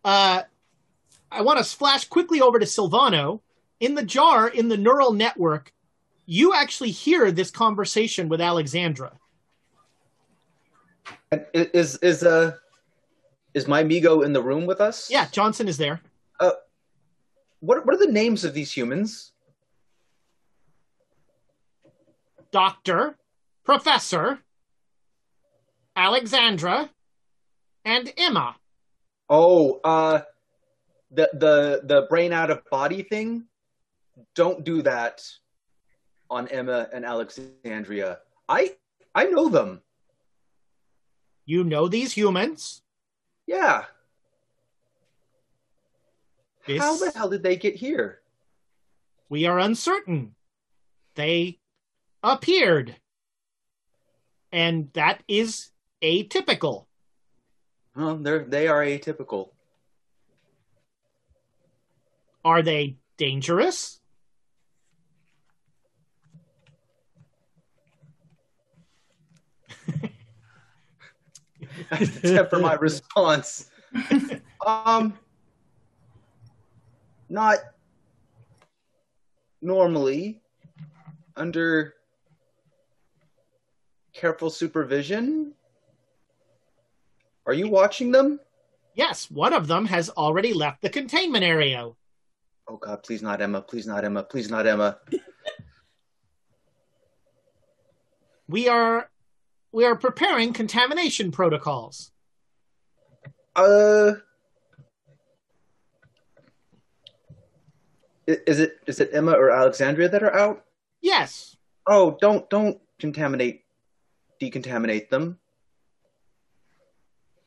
Uh, 0.05 0.43
I 1.33 1.43
want 1.43 1.59
to 1.59 1.65
splash 1.65 2.05
quickly 2.05 2.41
over 2.41 2.61
to 2.61 2.65
Silvano. 2.65 3.41
In 3.81 3.97
the 3.97 4.05
jar, 4.05 4.47
in 4.47 4.69
the 4.69 4.77
neural 4.77 5.13
network, 5.13 5.73
you 6.27 6.55
actually 6.55 6.93
hear 6.93 7.33
this 7.33 7.51
conversation 7.51 8.29
with 8.29 8.41
Alexandra. 8.41 9.19
And 11.33 11.45
Is 11.53 11.97
is 11.97 12.23
uh 12.23 12.53
is 13.53 13.67
my 13.67 13.83
Mi-Go 13.83 14.23
in 14.23 14.33
the 14.33 14.41
room 14.41 14.65
with 14.65 14.81
us? 14.81 15.11
Yeah, 15.11 15.27
Johnson 15.33 15.67
is 15.67 15.77
there. 15.77 16.01
Uh, 16.39 16.53
what 17.59 17.85
what 17.85 17.97
are 17.97 18.07
the 18.07 18.13
names 18.13 18.45
of 18.45 18.55
these 18.55 18.71
humans? 18.71 19.33
Doctor, 22.53 23.17
Professor, 23.65 24.39
Alexandra, 25.97 26.91
and 27.85 28.13
Emma. 28.17 28.55
Oh, 29.31 29.81
uh, 29.85 30.23
the 31.11 31.29
the 31.35 31.81
the 31.85 32.07
brain 32.09 32.33
out 32.33 32.51
of 32.51 32.65
body 32.71 33.03
thing. 33.03 33.45
Don't 34.35 34.65
do 34.65 34.83
that 34.83 35.23
on 36.31 36.49
Emma 36.49 36.89
and 36.93 37.05
Alexandria. 37.05 38.19
I 38.49 38.75
I 39.15 39.25
know 39.25 39.49
them. 39.49 39.83
You 41.45 41.65
know 41.65 41.89
these 41.89 42.13
humans. 42.13 42.83
Yeah. 43.47 43.85
This- 46.67 46.83
How 46.83 46.97
the 46.97 47.11
hell 47.11 47.31
did 47.31 47.43
they 47.43 47.57
get 47.57 47.77
here? 47.77 48.21
We 49.31 49.47
are 49.47 49.59
uncertain. 49.59 50.35
They 51.15 51.59
appeared. 52.23 52.97
And 54.53 54.91
that 54.93 55.23
is 55.29 55.71
atypical. 56.03 56.88
Well, 57.99 58.17
they're 58.17 58.45
they 58.45 58.69
are 58.69 58.81
atypical. 58.81 59.49
Are 62.45 62.63
they 62.63 62.97
dangerous? 63.17 63.99
Temper 72.23 72.61
my 72.61 72.75
response. 72.81 73.69
um, 74.65 75.19
not 77.29 77.59
normally 79.61 80.41
under 81.37 81.95
careful 84.13 84.51
supervision. 84.51 85.53
Are 87.49 87.55
you 87.55 87.69
watching 87.69 88.13
them? 88.13 88.39
Yes, 88.95 89.31
one 89.31 89.55
of 89.55 89.67
them 89.67 89.87
has 89.87 90.11
already 90.11 90.53
left 90.53 90.83
the 90.83 90.91
containment 90.91 91.45
area. 91.45 91.91
Oh 92.69 92.77
God, 92.77 93.03
please 93.03 93.23
not 93.23 93.41
Emma. 93.41 93.63
Please 93.63 93.87
not 93.87 94.05
Emma. 94.05 94.23
Please 94.23 94.51
not 94.51 94.67
Emma. 94.67 94.99
We 98.51 98.67
are 98.67 99.11
we 99.73 99.85
are 99.85 99.95
preparing 99.95 100.55
contamination 100.55 101.31
protocols. 101.31 102.13
Uh, 103.55 104.15
is 108.27 108.59
it 108.59 108.79
is 108.87 109.01
it 109.01 109.11
Emma 109.13 109.33
or 109.33 109.51
Alexandria 109.51 110.09
that 110.09 110.23
are 110.23 110.35
out? 110.35 110.65
Yes. 111.03 111.59
Oh, 111.87 112.17
don't 112.19 112.49
don't 112.49 112.81
contaminate, 112.99 113.65
decontaminate 114.41 115.11
them. 115.11 115.39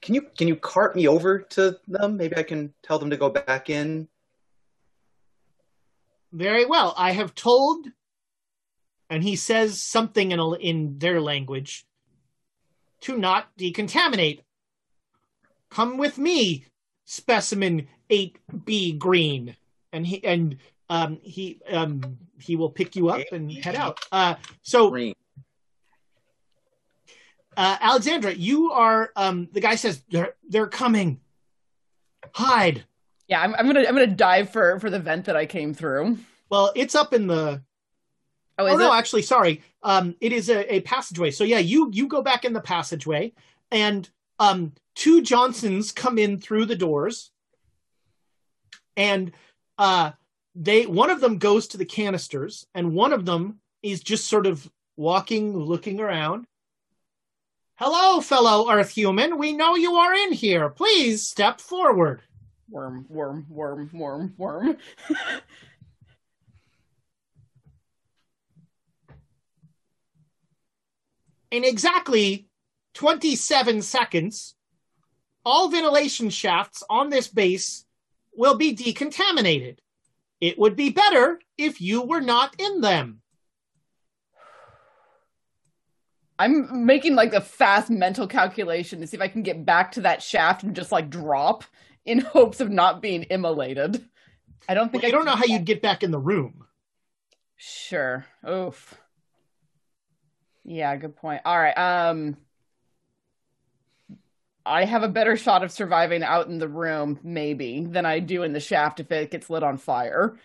Can 0.01 0.15
you 0.15 0.21
can 0.37 0.47
you 0.47 0.55
cart 0.55 0.95
me 0.95 1.07
over 1.07 1.39
to 1.39 1.77
them? 1.87 2.17
Maybe 2.17 2.35
I 2.35 2.43
can 2.43 2.73
tell 2.83 2.97
them 2.99 3.11
to 3.11 3.17
go 3.17 3.29
back 3.29 3.69
in. 3.69 4.07
Very 6.31 6.65
well. 6.65 6.93
I 6.97 7.11
have 7.11 7.35
told 7.35 7.87
and 9.11 9.23
he 9.23 9.35
says 9.35 9.81
something 9.81 10.31
in 10.31 10.39
a, 10.39 10.53
in 10.53 10.97
their 10.97 11.19
language 11.19 11.85
to 13.01 13.17
not 13.17 13.55
decontaminate. 13.57 14.39
Come 15.69 15.97
with 15.97 16.17
me, 16.17 16.65
specimen 17.05 17.87
8B 18.09 18.97
green. 18.97 19.55
And 19.91 20.07
he 20.07 20.23
and 20.23 20.57
um 20.89 21.19
he 21.21 21.59
um 21.69 22.17
he 22.39 22.55
will 22.55 22.69
pick 22.69 22.95
you 22.95 23.09
up 23.09 23.21
and 23.33 23.51
head 23.51 23.75
out. 23.75 23.99
Uh 24.11 24.35
so 24.61 24.89
Green. 24.89 25.13
Uh, 27.57 27.77
Alexandra, 27.79 28.33
you 28.33 28.71
are 28.71 29.11
um 29.15 29.49
the 29.51 29.61
guy 29.61 29.75
says 29.75 30.01
they're 30.09 30.35
they're 30.47 30.67
coming. 30.67 31.19
Hide. 32.33 32.85
Yeah, 33.27 33.41
I'm, 33.41 33.55
I'm 33.55 33.65
gonna 33.67 33.81
I'm 33.81 33.93
gonna 33.93 34.07
dive 34.07 34.51
for 34.51 34.79
for 34.79 34.89
the 34.89 34.99
vent 34.99 35.25
that 35.25 35.35
I 35.35 35.45
came 35.45 35.73
through. 35.73 36.17
Well, 36.49 36.71
it's 36.75 36.95
up 36.95 37.13
in 37.13 37.27
the 37.27 37.61
Oh, 38.57 38.67
oh 38.67 38.77
no, 38.77 38.93
it? 38.93 38.97
actually, 38.97 39.23
sorry. 39.23 39.61
Um, 39.83 40.15
it 40.21 40.31
is 40.31 40.49
a, 40.49 40.75
a 40.75 40.81
passageway. 40.81 41.31
So 41.31 41.43
yeah, 41.43 41.59
you 41.59 41.89
you 41.93 42.07
go 42.07 42.21
back 42.21 42.45
in 42.45 42.53
the 42.53 42.61
passageway, 42.61 43.33
and 43.71 44.07
um, 44.39 44.73
two 44.95 45.21
Johnsons 45.21 45.91
come 45.91 46.17
in 46.17 46.39
through 46.39 46.65
the 46.65 46.75
doors, 46.75 47.31
and 48.95 49.31
uh, 49.77 50.11
they 50.53 50.85
one 50.85 51.09
of 51.09 51.21
them 51.21 51.37
goes 51.37 51.67
to 51.69 51.77
the 51.77 51.85
canisters, 51.85 52.67
and 52.75 52.93
one 52.93 53.13
of 53.13 53.25
them 53.25 53.59
is 53.81 54.01
just 54.01 54.27
sort 54.27 54.45
of 54.45 54.69
walking, 54.95 55.57
looking 55.57 55.99
around. 55.99 56.45
Hello, 57.83 58.21
fellow 58.21 58.69
Earth 58.69 58.91
human. 58.91 59.39
We 59.39 59.53
know 59.53 59.73
you 59.73 59.95
are 59.95 60.13
in 60.13 60.33
here. 60.33 60.69
Please 60.69 61.25
step 61.25 61.59
forward. 61.59 62.21
worm, 62.69 63.07
worm, 63.09 63.47
worm, 63.49 63.89
worm, 63.91 64.35
worm. 64.37 64.77
in 71.49 71.63
exactly 71.63 72.45
27 72.93 73.81
seconds, 73.81 74.53
all 75.43 75.71
ventilation 75.71 76.29
shafts 76.29 76.83
on 76.87 77.09
this 77.09 77.29
base 77.29 77.83
will 78.35 78.57
be 78.57 78.75
decontaminated. 78.75 79.79
It 80.39 80.59
would 80.59 80.75
be 80.75 80.91
better 80.91 81.39
if 81.57 81.81
you 81.81 82.03
were 82.03 82.21
not 82.21 82.55
in 82.59 82.81
them. 82.81 83.20
I'm 86.41 86.85
making 86.85 87.15
like 87.15 87.33
a 87.33 87.41
fast 87.41 87.89
mental 87.91 88.27
calculation 88.27 88.99
to 89.01 89.07
see 89.07 89.15
if 89.15 89.21
I 89.21 89.27
can 89.27 89.43
get 89.43 89.63
back 89.65 89.91
to 89.93 90.01
that 90.01 90.23
shaft 90.23 90.63
and 90.63 90.75
just 90.75 90.91
like 90.91 91.09
drop 91.09 91.63
in 92.05 92.19
hopes 92.21 92.59
of 92.59 92.71
not 92.71 93.01
being 93.01 93.25
immolated. 93.29 94.03
I 94.67 94.73
don't 94.73 94.91
think 94.91 95.03
Well, 95.03 95.09
I 95.09 95.09
I 95.09 95.11
don't 95.11 95.25
know 95.25 95.35
how 95.35 95.45
you'd 95.45 95.65
get 95.65 95.81
back 95.81 96.03
in 96.03 96.11
the 96.11 96.19
room. 96.19 96.65
Sure. 97.55 98.25
Oof. 98.47 98.99
Yeah, 100.63 100.95
good 100.95 101.15
point. 101.15 101.41
All 101.45 101.57
right. 101.59 101.77
Um 101.77 102.37
I 104.65 104.85
have 104.85 105.03
a 105.03 105.07
better 105.09 105.37
shot 105.37 105.63
of 105.63 105.71
surviving 105.71 106.23
out 106.23 106.47
in 106.47 106.59
the 106.59 106.67
room, 106.67 107.19
maybe, 107.23 107.85
than 107.85 108.05
I 108.05 108.19
do 108.19 108.43
in 108.43 108.53
the 108.53 108.59
shaft 108.59 108.99
if 108.99 109.11
it 109.11 109.31
gets 109.31 109.49
lit 109.49 109.63
on 109.63 109.77
fire. 109.77 110.37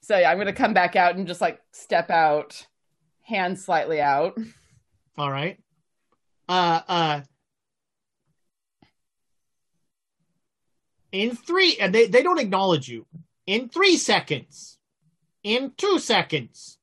So 0.00 0.16
yeah, 0.18 0.30
I'm 0.30 0.38
gonna 0.38 0.52
come 0.52 0.74
back 0.74 0.96
out 0.96 1.16
and 1.16 1.26
just 1.26 1.40
like 1.40 1.60
step 1.72 2.10
out, 2.10 2.66
hand 3.22 3.58
slightly 3.58 4.00
out. 4.00 4.38
All 5.18 5.30
right. 5.30 5.58
Uh, 6.48 6.80
uh, 6.88 7.20
in 11.12 11.34
three, 11.36 11.76
and 11.78 11.94
they, 11.94 12.06
they 12.06 12.22
don't 12.22 12.38
acknowledge 12.38 12.88
you. 12.88 13.06
In 13.46 13.68
three 13.68 13.96
seconds. 13.96 14.78
In 15.42 15.72
two 15.76 15.98
seconds. 15.98 16.78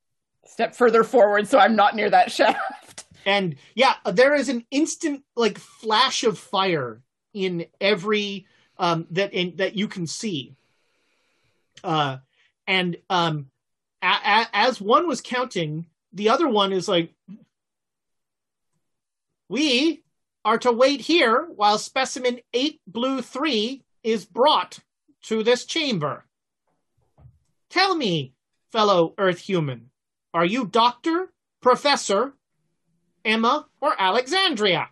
Step 0.45 0.75
further 0.75 1.03
forward 1.03 1.47
so 1.47 1.59
I'm 1.59 1.75
not 1.75 1.95
near 1.95 2.09
that 2.09 2.31
shaft. 2.31 3.05
and 3.25 3.55
yeah 3.73 3.95
there 4.13 4.35
is 4.35 4.49
an 4.49 4.63
instant 4.71 5.23
like 5.35 5.57
flash 5.57 6.23
of 6.23 6.37
fire 6.37 7.01
in 7.33 7.65
every 7.81 8.45
um 8.77 9.07
that 9.11 9.33
in 9.33 9.55
that 9.57 9.75
you 9.75 9.87
can 9.87 10.05
see 10.05 10.55
uh 11.83 12.17
and 12.67 12.97
um 13.09 13.47
a- 14.01 14.05
a- 14.05 14.49
as 14.53 14.79
one 14.79 15.07
was 15.07 15.21
counting 15.21 15.87
the 16.13 16.29
other 16.29 16.47
one 16.47 16.71
is 16.71 16.87
like 16.87 17.14
We 19.47 20.03
are 20.43 20.57
to 20.59 20.71
wait 20.71 21.01
here 21.01 21.47
while 21.55 21.77
specimen 21.77 22.39
8 22.53 22.81
Blue 22.87 23.21
3 23.21 23.83
is 24.03 24.25
brought 24.25 24.79
to 25.23 25.43
this 25.43 25.65
chamber. 25.65 26.25
Tell 27.69 27.95
me, 27.95 28.33
fellow 28.71 29.13
Earth 29.17 29.39
human, 29.39 29.89
are 30.33 30.45
you 30.45 30.65
Doctor, 30.65 31.31
Professor, 31.61 32.33
Emma, 33.23 33.67
or 33.81 33.95
Alexandria? 33.99 34.89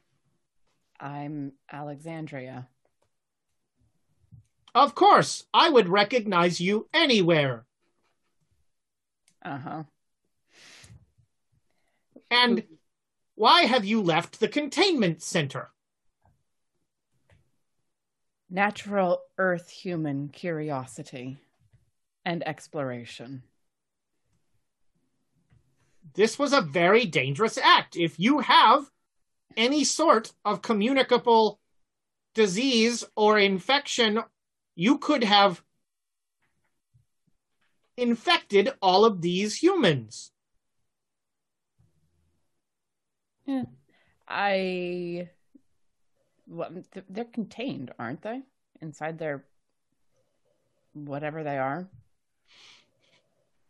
I'm 1.00 1.54
Alexandria. 1.72 2.68
Of 4.76 4.96
course, 4.96 5.46
I 5.54 5.70
would 5.70 5.88
recognize 5.88 6.60
you 6.60 6.88
anywhere. 6.94 7.66
Uh 9.44 9.58
huh. 9.58 9.84
And 12.32 12.64
why 13.36 13.64
have 13.64 13.86
you 13.86 14.02
left 14.02 14.40
the 14.40 14.48
containment 14.48 15.22
center? 15.22 15.70
Natural 18.50 19.20
Earth 19.38 19.70
human 19.70 20.30
curiosity 20.30 21.40
and 22.24 22.48
exploration. 22.48 23.44
This 26.14 26.38
was 26.38 26.54
a 26.54 26.62
very 26.62 27.06
dangerous 27.06 27.58
act. 27.58 27.96
If 27.96 28.20
you 28.20 28.40
have 28.40 28.90
any 29.58 29.84
sort 29.84 30.32
of 30.46 30.62
communicable 30.62 31.60
disease 32.36 33.04
or 33.16 33.40
infection, 33.40 34.20
you 34.76 35.00
could 35.00 35.24
have 35.24 35.64
infected 37.98 38.74
all 38.82 39.06
of 39.06 39.22
these 39.22 39.56
humans. 39.56 40.33
Yeah. 43.46 43.64
I. 44.28 45.30
Well, 46.48 46.72
th- 46.94 47.06
they're 47.10 47.26
contained, 47.26 47.92
aren't 48.00 48.22
they? 48.22 48.42
Inside 48.82 49.18
their. 49.20 49.46
whatever 50.94 51.44
they 51.44 51.58
are. 51.58 51.88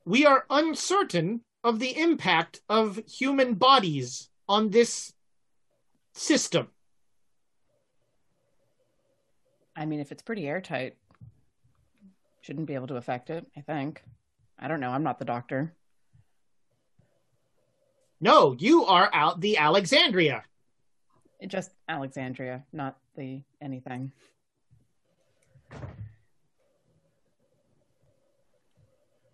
We 0.05 0.25
are 0.25 0.45
uncertain 0.49 1.41
of 1.63 1.79
the 1.79 1.97
impact 1.97 2.61
of 2.69 2.99
human 3.07 3.53
bodies 3.55 4.29
on 4.49 4.69
this 4.71 5.13
system. 6.13 6.67
I 9.75 9.85
mean, 9.85 9.99
if 10.01 10.11
it's 10.11 10.21
pretty 10.21 10.47
airtight, 10.47 10.97
shouldn't 12.41 12.67
be 12.67 12.75
able 12.75 12.87
to 12.87 12.97
affect 12.97 13.29
it, 13.29 13.47
I 13.57 13.61
think. 13.61 14.03
I 14.59 14.67
don't 14.67 14.81
know. 14.81 14.91
I'm 14.91 15.03
not 15.03 15.19
the 15.19 15.25
doctor. 15.25 15.73
No, 18.23 18.55
you 18.57 18.85
are 18.85 19.09
out 19.11 19.41
the 19.41 19.57
Alexandria. 19.57 20.45
Just 21.45 21.71
Alexandria, 21.89 22.63
not 22.71 22.97
the 23.17 23.41
anything. 23.61 24.13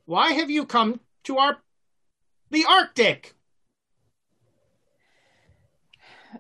Why 0.06 0.32
have 0.32 0.50
you 0.50 0.66
come 0.66 1.02
to 1.26 1.38
our 1.38 1.58
the 2.50 2.66
Arctic? 2.68 3.36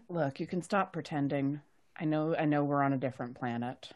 Look, 0.10 0.40
you 0.40 0.48
can 0.48 0.64
stop 0.64 0.92
pretending. 0.92 1.62
I 2.00 2.06
know 2.06 2.36
I 2.36 2.46
know 2.46 2.64
we're 2.64 2.82
on 2.82 2.94
a 2.94 2.98
different 2.98 3.38
planet. 3.38 3.92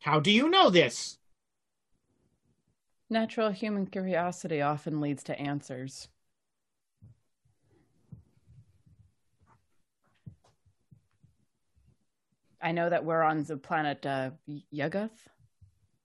How 0.00 0.18
do 0.18 0.32
you 0.32 0.50
know 0.50 0.68
this? 0.68 1.19
Natural 3.12 3.50
human 3.50 3.86
curiosity 3.86 4.62
often 4.62 5.00
leads 5.00 5.24
to 5.24 5.38
answers. 5.38 6.06
I 12.62 12.70
know 12.70 12.88
that 12.88 13.04
we're 13.04 13.22
on 13.22 13.42
the 13.42 13.56
planet 13.56 14.06
uh, 14.06 14.30
Yuggoth. 14.72 15.10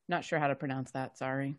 Not 0.07 0.23
sure 0.23 0.39
how 0.39 0.47
to 0.47 0.55
pronounce 0.55 0.91
that, 0.91 1.15
sorry. 1.15 1.57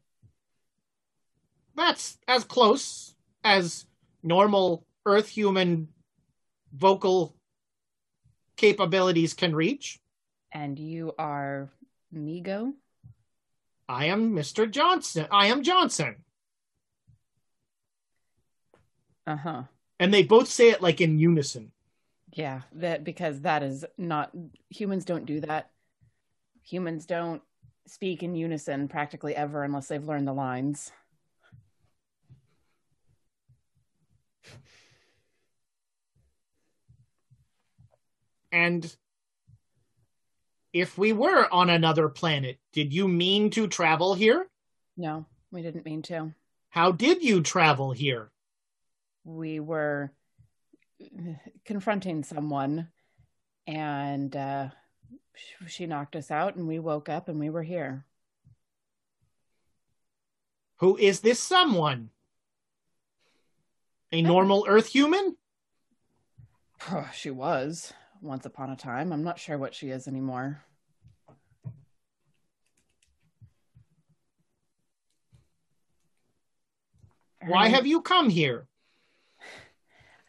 That's 1.76 2.18
as 2.26 2.42
close 2.42 3.14
as 3.44 3.86
normal 4.24 4.84
Earth 5.04 5.28
human 5.28 5.88
vocal 6.72 7.36
capabilities 8.56 9.34
can 9.34 9.54
reach. 9.54 10.00
And 10.50 10.76
you 10.76 11.12
are 11.18 11.68
Mi-Go? 12.10 12.72
I 13.88 14.06
am 14.06 14.32
Mr. 14.32 14.70
Johnson. 14.70 15.26
I 15.30 15.46
am 15.46 15.62
Johnson. 15.62 16.16
Uh 19.26 19.36
huh. 19.36 19.62
And 19.98 20.12
they 20.12 20.22
both 20.22 20.48
say 20.48 20.70
it 20.70 20.82
like 20.82 21.00
in 21.00 21.18
unison. 21.18 21.72
Yeah, 22.32 22.62
that 22.72 23.04
because 23.04 23.40
that 23.42 23.62
is 23.62 23.84
not 23.96 24.30
humans 24.68 25.04
don't 25.04 25.24
do 25.24 25.40
that. 25.40 25.70
Humans 26.62 27.06
don't 27.06 27.42
speak 27.86 28.22
in 28.22 28.34
unison 28.34 28.88
practically 28.88 29.34
ever 29.34 29.62
unless 29.62 29.88
they've 29.88 30.04
learned 30.04 30.26
the 30.26 30.32
lines. 30.32 30.90
And 38.52 38.96
if 40.76 40.98
we 40.98 41.10
were 41.14 41.50
on 41.54 41.70
another 41.70 42.06
planet, 42.06 42.58
did 42.74 42.92
you 42.92 43.08
mean 43.08 43.48
to 43.48 43.66
travel 43.66 44.12
here? 44.12 44.46
No, 44.94 45.24
we 45.50 45.62
didn't 45.62 45.86
mean 45.86 46.02
to. 46.02 46.34
How 46.68 46.92
did 46.92 47.22
you 47.22 47.40
travel 47.40 47.92
here? 47.92 48.30
We 49.24 49.58
were 49.58 50.12
confronting 51.64 52.24
someone 52.24 52.88
and 53.66 54.36
uh, 54.36 54.68
she 55.66 55.86
knocked 55.86 56.14
us 56.14 56.30
out 56.30 56.56
and 56.56 56.68
we 56.68 56.78
woke 56.78 57.08
up 57.08 57.30
and 57.30 57.40
we 57.40 57.48
were 57.48 57.62
here. 57.62 58.04
Who 60.80 60.98
is 60.98 61.20
this 61.20 61.40
someone? 61.40 62.10
A 64.12 64.20
normal 64.20 64.66
Earth 64.68 64.88
human? 64.88 65.38
she 67.14 67.30
was 67.30 67.94
once 68.20 68.44
upon 68.44 68.68
a 68.68 68.76
time. 68.76 69.10
I'm 69.10 69.24
not 69.24 69.38
sure 69.38 69.56
what 69.56 69.74
she 69.74 69.88
is 69.88 70.06
anymore. 70.06 70.60
Why 77.46 77.68
have 77.68 77.86
you 77.86 78.00
come 78.00 78.28
here? 78.28 78.66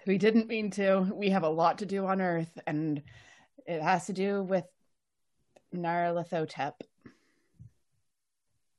We 0.05 0.17
didn't 0.17 0.47
mean 0.47 0.71
to. 0.71 1.11
We 1.13 1.31
have 1.31 1.43
a 1.43 1.49
lot 1.49 1.79
to 1.79 1.85
do 1.85 2.05
on 2.05 2.21
Earth, 2.21 2.57
and 2.65 3.01
it 3.65 3.81
has 3.81 4.05
to 4.05 4.13
do 4.13 4.41
with 4.41 4.65
Nyarlathotep. 5.75 6.73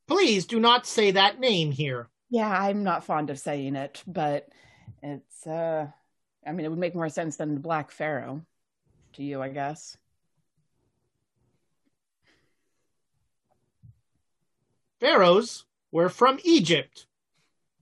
Please 0.07 0.47
do 0.47 0.59
not 0.59 0.87
say 0.87 1.11
that 1.11 1.39
name 1.39 1.71
here. 1.71 2.09
Yeah, 2.31 2.49
I'm 2.49 2.83
not 2.83 3.05
fond 3.05 3.29
of 3.31 3.39
saying 3.39 3.77
it, 3.77 4.03
but 4.07 4.49
it's 5.03 5.47
uh 5.47 5.87
I 6.47 6.53
mean 6.53 6.65
it 6.65 6.71
would 6.71 6.79
make 6.79 6.95
more 6.95 7.11
sense 7.11 7.37
than 7.37 7.55
the 7.55 7.61
Black 7.61 7.91
Pharaoh 7.91 8.43
to 9.15 9.23
you, 9.23 9.43
I 9.43 9.51
guess. 9.51 9.97
Pharaohs 15.01 15.65
were 15.93 16.09
from 16.09 16.39
Egypt. 16.43 17.08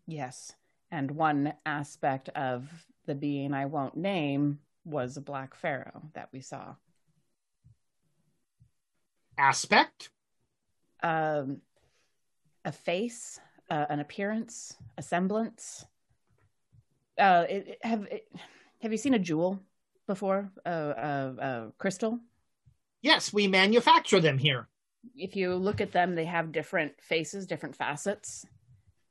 Yes. 0.07 0.53
And 0.91 1.11
one 1.11 1.55
aspect 1.65 2.29
of 2.31 2.69
the 3.07 3.15
being 3.15 3.53
I 3.53 3.67
won't 3.67 3.97
name 3.97 4.61
was 4.85 5.17
a 5.17 5.21
black 5.21 5.55
pharaoh 5.55 6.03
that 6.15 6.29
we 6.33 6.41
saw. 6.41 6.75
Aspect? 9.37 10.11
Um, 11.03 11.61
a 12.65 12.73
face, 12.73 13.41
uh, 13.69 13.87
an 13.91 14.01
appearance, 14.01 14.77
a 14.97 15.03
semblance. 15.03 15.85
Uh, 17.19 17.45
it, 17.49 17.79
have 17.83 18.05
it, 18.05 18.29
have 18.81 18.93
you 18.93 18.99
seen 18.99 19.15
a 19.15 19.19
jewel 19.19 19.61
before? 20.07 20.51
A 20.65 20.71
uh, 20.71 21.67
crystal? 21.79 22.21
Yes, 23.03 23.33
we 23.33 23.47
manufacture 23.47 24.21
them 24.21 24.39
here. 24.39 24.69
If 25.15 25.37
you 25.37 25.55
look 25.55 25.81
at 25.81 25.93
them, 25.93 26.15
they 26.15 26.25
have 26.25 26.53
different 26.53 27.01
faces, 27.01 27.47
different 27.47 27.77
facets. 27.77 28.45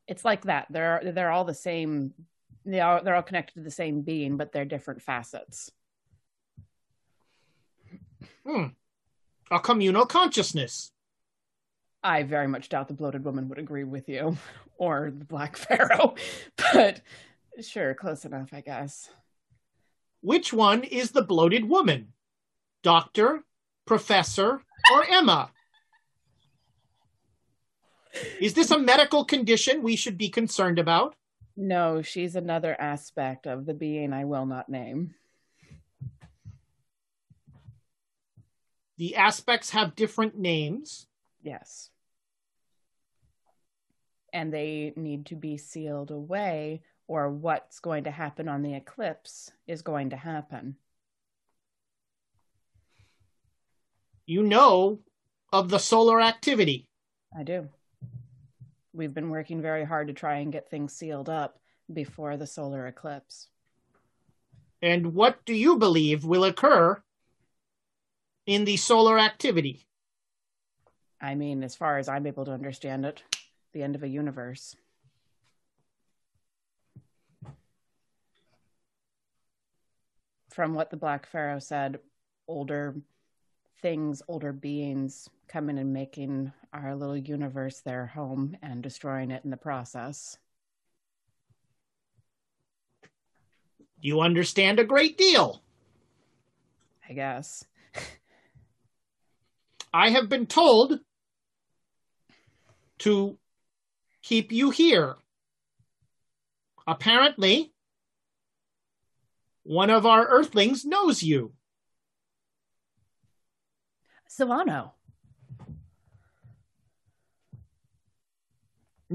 It's 0.08 0.26
like 0.26 0.44
that. 0.44 0.68
They're 0.70 1.02
they're 1.14 1.32
all 1.32 1.46
the 1.46 1.54
same 1.54 2.14
they 2.66 2.80
are 2.80 3.02
they're 3.02 3.16
all 3.16 3.22
connected 3.22 3.56
to 3.56 3.62
the 3.62 3.72
same 3.72 4.02
being, 4.02 4.38
but 4.38 4.52
they're 4.52 4.66
different 4.66 5.02
facets. 5.02 5.72
Hmm. 8.46 8.68
A 9.52 9.60
communal 9.60 10.06
consciousness. 10.06 10.92
I 12.04 12.24
very 12.24 12.48
much 12.48 12.70
doubt 12.70 12.88
the 12.88 12.94
bloated 12.94 13.24
woman 13.24 13.50
would 13.50 13.58
agree 13.58 13.84
with 13.84 14.10
you, 14.10 14.38
or 14.78 15.12
the 15.16 15.26
black 15.26 15.58
pharaoh, 15.58 16.16
but 16.74 17.02
sure, 17.62 17.94
close 17.94 18.26
enough, 18.26 18.50
I 18.54 18.62
guess. 18.62 19.10
Which 20.22 20.52
one 20.52 20.84
is 20.84 21.12
the 21.12 21.22
bloated 21.22 21.70
woman? 21.70 22.14
Doctor, 22.82 23.44
professor, 23.86 24.62
or 24.94 25.06
Emma? 25.10 25.52
Is 28.40 28.54
this 28.54 28.72
a 28.72 28.80
medical 28.80 29.26
condition 29.26 29.84
we 29.84 29.96
should 29.96 30.18
be 30.18 30.30
concerned 30.30 30.80
about? 30.80 31.16
No, 31.58 32.02
she's 32.02 32.36
another 32.36 32.76
aspect 32.80 33.46
of 33.48 33.66
the 33.66 33.74
being 33.74 34.14
I 34.14 34.26
will 34.26 34.46
not 34.46 34.70
name. 34.70 35.16
The 38.98 39.16
aspects 39.16 39.72
have 39.72 39.96
different 39.96 40.38
names. 40.38 41.08
Yes. 41.44 41.90
And 44.34 44.54
they 44.54 44.94
need 44.96 45.28
to 45.28 45.36
be 45.36 45.58
sealed 45.58 46.12
away, 46.12 46.82
or 47.08 47.30
what's 47.30 47.80
going 47.80 48.06
to 48.06 48.12
happen 48.12 48.48
on 48.50 48.62
the 48.62 48.74
eclipse 48.74 49.52
is 49.68 49.82
going 49.82 50.10
to 50.10 50.18
happen. 50.18 50.76
You 54.26 54.44
know 54.44 55.00
of 55.54 55.70
the 55.70 55.78
solar 55.78 56.20
activity. 56.20 56.88
I 57.38 57.44
do. 57.44 57.70
We've 58.96 59.14
been 59.14 59.30
working 59.30 59.62
very 59.62 59.84
hard 59.84 60.08
to 60.08 60.14
try 60.14 60.38
and 60.38 60.54
get 60.54 60.70
things 60.70 60.94
sealed 60.94 61.28
up 61.28 61.60
before 61.92 62.38
the 62.38 62.48
solar 62.48 62.88
eclipse. 62.88 63.50
And 64.82 65.14
what 65.14 65.44
do 65.44 65.54
you 65.54 65.78
believe 65.78 66.24
will 66.24 66.46
occur 66.46 67.04
in 68.46 68.64
the 68.64 68.78
solar 68.78 69.20
activity? 69.20 69.86
I 71.20 71.36
mean, 71.36 71.62
as 71.62 71.76
far 71.76 71.98
as 71.98 72.08
I'm 72.08 72.26
able 72.26 72.46
to 72.46 72.52
understand 72.52 73.06
it, 73.06 73.22
the 73.74 73.84
end 73.84 73.96
of 73.96 74.04
a 74.04 74.08
universe. 74.08 74.78
From 80.52 80.74
what 80.74 80.90
the 80.90 80.98
Black 80.98 81.26
Pharaoh 81.26 81.60
said, 81.60 82.00
older 82.48 82.96
things, 83.82 84.22
older 84.30 84.54
beings 84.54 85.28
coming 85.48 85.78
and 85.78 85.94
making 85.94 86.52
our 86.74 86.96
little 86.96 87.18
universe 87.18 87.80
their 87.80 88.08
home 88.08 88.58
and 88.62 88.82
destroying 88.82 89.32
it 89.32 89.44
in 89.44 89.52
the 89.52 89.58
process. 89.58 90.38
You 94.00 94.22
understand 94.22 94.80
a 94.80 94.84
great 94.84 95.18
deal. 95.18 95.62
I 97.08 97.14
guess. 97.14 97.66
I 99.94 100.10
have 100.10 100.28
been 100.28 100.46
told 100.46 101.00
to 103.00 103.38
keep 104.22 104.52
you 104.52 104.72
here. 104.72 105.16
Apparently, 106.86 107.72
one 109.64 109.90
of 109.90 110.06
our 110.06 110.28
earthlings 110.28 110.86
knows 110.86 111.24
you. 111.24 111.54
Silvano. 114.30 114.95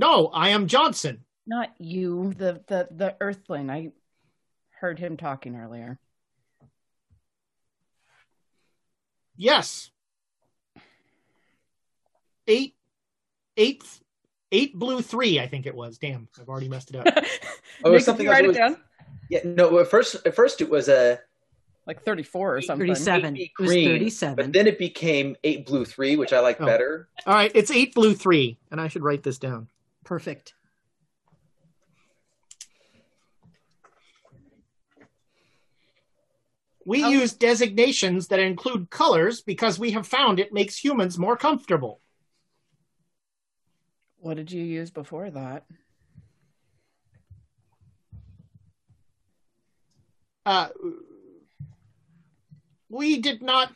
No, 0.01 0.29
I 0.29 0.49
am 0.49 0.67
Johnson. 0.67 1.25
Not 1.47 1.71
you, 1.79 2.33
the 2.39 2.63
the 2.67 2.89
the 2.91 3.17
earthling. 3.21 3.69
I 3.71 3.93
heard 4.71 4.99
him 4.99 5.17
talking 5.19 5.55
earlier. 5.57 5.99
Yes. 9.37 9.91
Eight, 12.47 12.75
eight, 13.57 13.85
eight 14.51 14.75
blue 14.75 15.03
three. 15.03 15.39
I 15.39 15.47
think 15.47 15.67
it 15.67 15.75
was. 15.75 15.99
Damn, 15.99 16.29
I've 16.41 16.49
already 16.49 16.69
messed 16.69 16.95
it 16.95 16.97
up. 17.07 17.25
Oh, 17.83 17.93
Nick, 17.93 18.03
something 18.03 18.27
you 18.27 18.31
write 18.33 18.45
else. 18.45 18.57
it 18.57 18.59
down? 18.59 18.77
Yeah, 19.31 19.41
no. 19.45 19.79
At 19.79 19.89
first, 19.89 20.17
at 20.27 20.35
first 20.35 20.61
it 20.61 20.69
was 20.69 20.91
a 20.91 21.19
Like 21.87 22.03
34 22.05 22.57
or 22.57 22.61
something. 22.61 22.87
37. 22.89 23.37
eight 23.39 23.41
It 23.59 23.63
was 23.63 23.71
green, 23.71 23.89
37. 23.89 24.37
but 24.37 24.53
then 24.53 24.67
it 24.67 24.79
became 24.79 25.35
eight 25.45 25.65
blue 25.65 25.87
three, 25.87 26.17
which 26.17 26.35
I 26.35 26.41
like 26.41 26.61
Oh. 26.61 26.67
better. 26.67 27.09
All 27.27 27.33
right, 27.33 27.51
it's 27.55 27.71
eight 27.71 27.95
blue 27.95 28.13
three, 28.15 28.59
and 28.71 28.79
I 28.79 28.89
should 28.89 29.03
write 29.03 29.23
this 29.23 29.39
down. 29.39 29.69
Perfect. 30.05 30.55
We 36.85 37.05
Oh. 37.05 37.09
use 37.09 37.35
designations 37.35 38.29
that 38.29 38.41
include 38.41 38.91
colors 38.91 39.43
because 39.43 39.79
we 39.79 39.91
have 39.93 40.07
found 40.07 40.41
it 40.41 40.53
makes 40.53 40.83
humans 40.83 41.19
more 41.19 41.37
comfortable. 41.37 42.01
What 44.17 44.37
did 44.37 44.51
you 44.51 44.63
use 44.65 44.91
before 44.91 45.31
that? 45.31 45.67
Uh, 50.45 50.69
we 52.89 53.21
did 53.21 53.43
not 53.43 53.73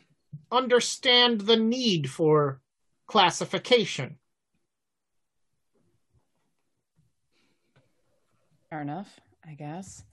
understand 0.51 1.41
the 1.41 1.55
need 1.55 2.09
for 2.09 2.61
classification. 3.07 4.17
Fair 8.75 8.81
enough, 8.81 9.21
I 9.47 9.53
guess. 9.53 10.03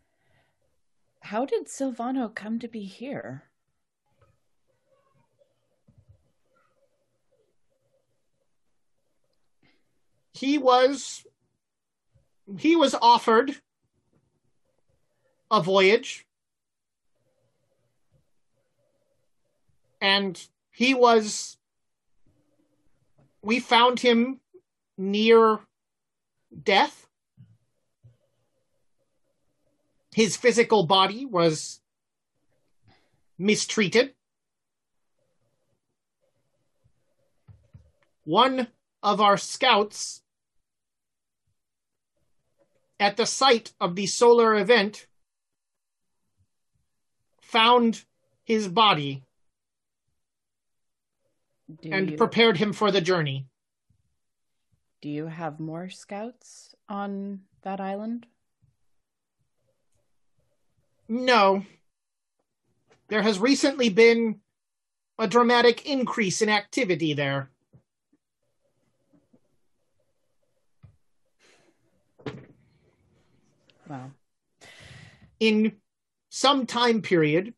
How 1.18 1.44
did 1.44 1.66
Silvano 1.66 2.32
come 2.32 2.60
to 2.60 2.68
be 2.68 2.84
here? 2.84 3.42
He 10.32 10.58
was 10.58 11.26
he 12.56 12.76
was 12.76 12.94
offered 13.02 13.56
a 15.50 15.60
voyage 15.60 16.24
and 20.00 20.40
he 20.70 20.94
was 20.94 21.56
we 23.42 23.58
found 23.58 23.98
him 23.98 24.38
near 24.96 25.58
death 26.62 27.08
his 30.14 30.36
physical 30.36 30.86
body 30.86 31.24
was 31.24 31.80
mistreated 33.38 34.14
one 38.24 38.68
of 39.02 39.20
our 39.20 39.36
scouts 39.36 40.22
at 43.00 43.16
the 43.16 43.26
site 43.26 43.72
of 43.80 43.96
the 43.96 44.06
solar 44.06 44.54
event 44.54 45.06
found 47.40 48.04
his 48.44 48.68
body 48.68 49.24
Do 51.80 51.90
and 51.90 52.10
you, 52.12 52.16
prepared 52.16 52.58
him 52.58 52.72
for 52.72 52.90
the 52.90 53.00
journey. 53.00 53.46
do 55.00 55.08
you 55.08 55.26
have 55.26 55.58
more 55.58 55.90
scouts 55.90 56.76
on 56.88 57.40
that 57.62 57.80
island? 57.80 58.26
No. 61.12 61.66
There 63.08 63.20
has 63.20 63.38
recently 63.38 63.90
been 63.90 64.40
a 65.18 65.28
dramatic 65.28 65.84
increase 65.84 66.40
in 66.40 66.48
activity 66.48 67.12
there. 67.12 67.50
Well, 73.86 74.12
In 75.38 75.76
some 76.30 76.64
time 76.64 77.02
period, 77.02 77.52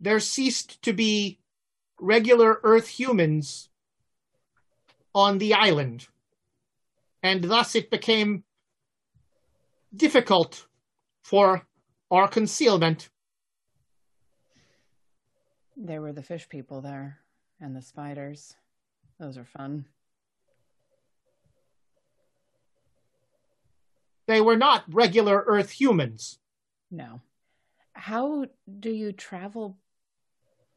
there 0.00 0.18
ceased 0.18 0.80
to 0.80 0.94
be 0.94 1.40
regular 2.00 2.58
Earth 2.62 2.88
humans 2.88 3.68
on 5.14 5.36
the 5.36 5.52
island, 5.52 6.08
and 7.22 7.44
thus 7.44 7.74
it 7.74 7.90
became 7.90 8.44
difficult 9.94 10.66
for 11.22 11.66
our 12.12 12.28
concealment. 12.28 13.08
there 15.74 16.00
were 16.02 16.12
the 16.12 16.22
fish 16.22 16.48
people 16.48 16.80
there 16.80 17.18
and 17.60 17.74
the 17.74 17.82
spiders. 17.82 18.54
Those 19.18 19.36
are 19.38 19.44
fun. 19.44 19.86
They 24.28 24.40
were 24.40 24.56
not 24.56 24.84
regular 24.88 25.42
Earth 25.46 25.70
humans. 25.70 26.38
No. 26.90 27.20
How 27.94 28.46
do 28.78 28.90
you 28.90 29.12
travel 29.12 29.78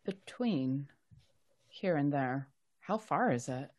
between 0.06 0.88
here 1.68 1.98
and 1.98 2.12
there? 2.12 2.48
How 2.80 2.98
far 2.98 3.32
is 3.32 3.48
it? 3.48 3.70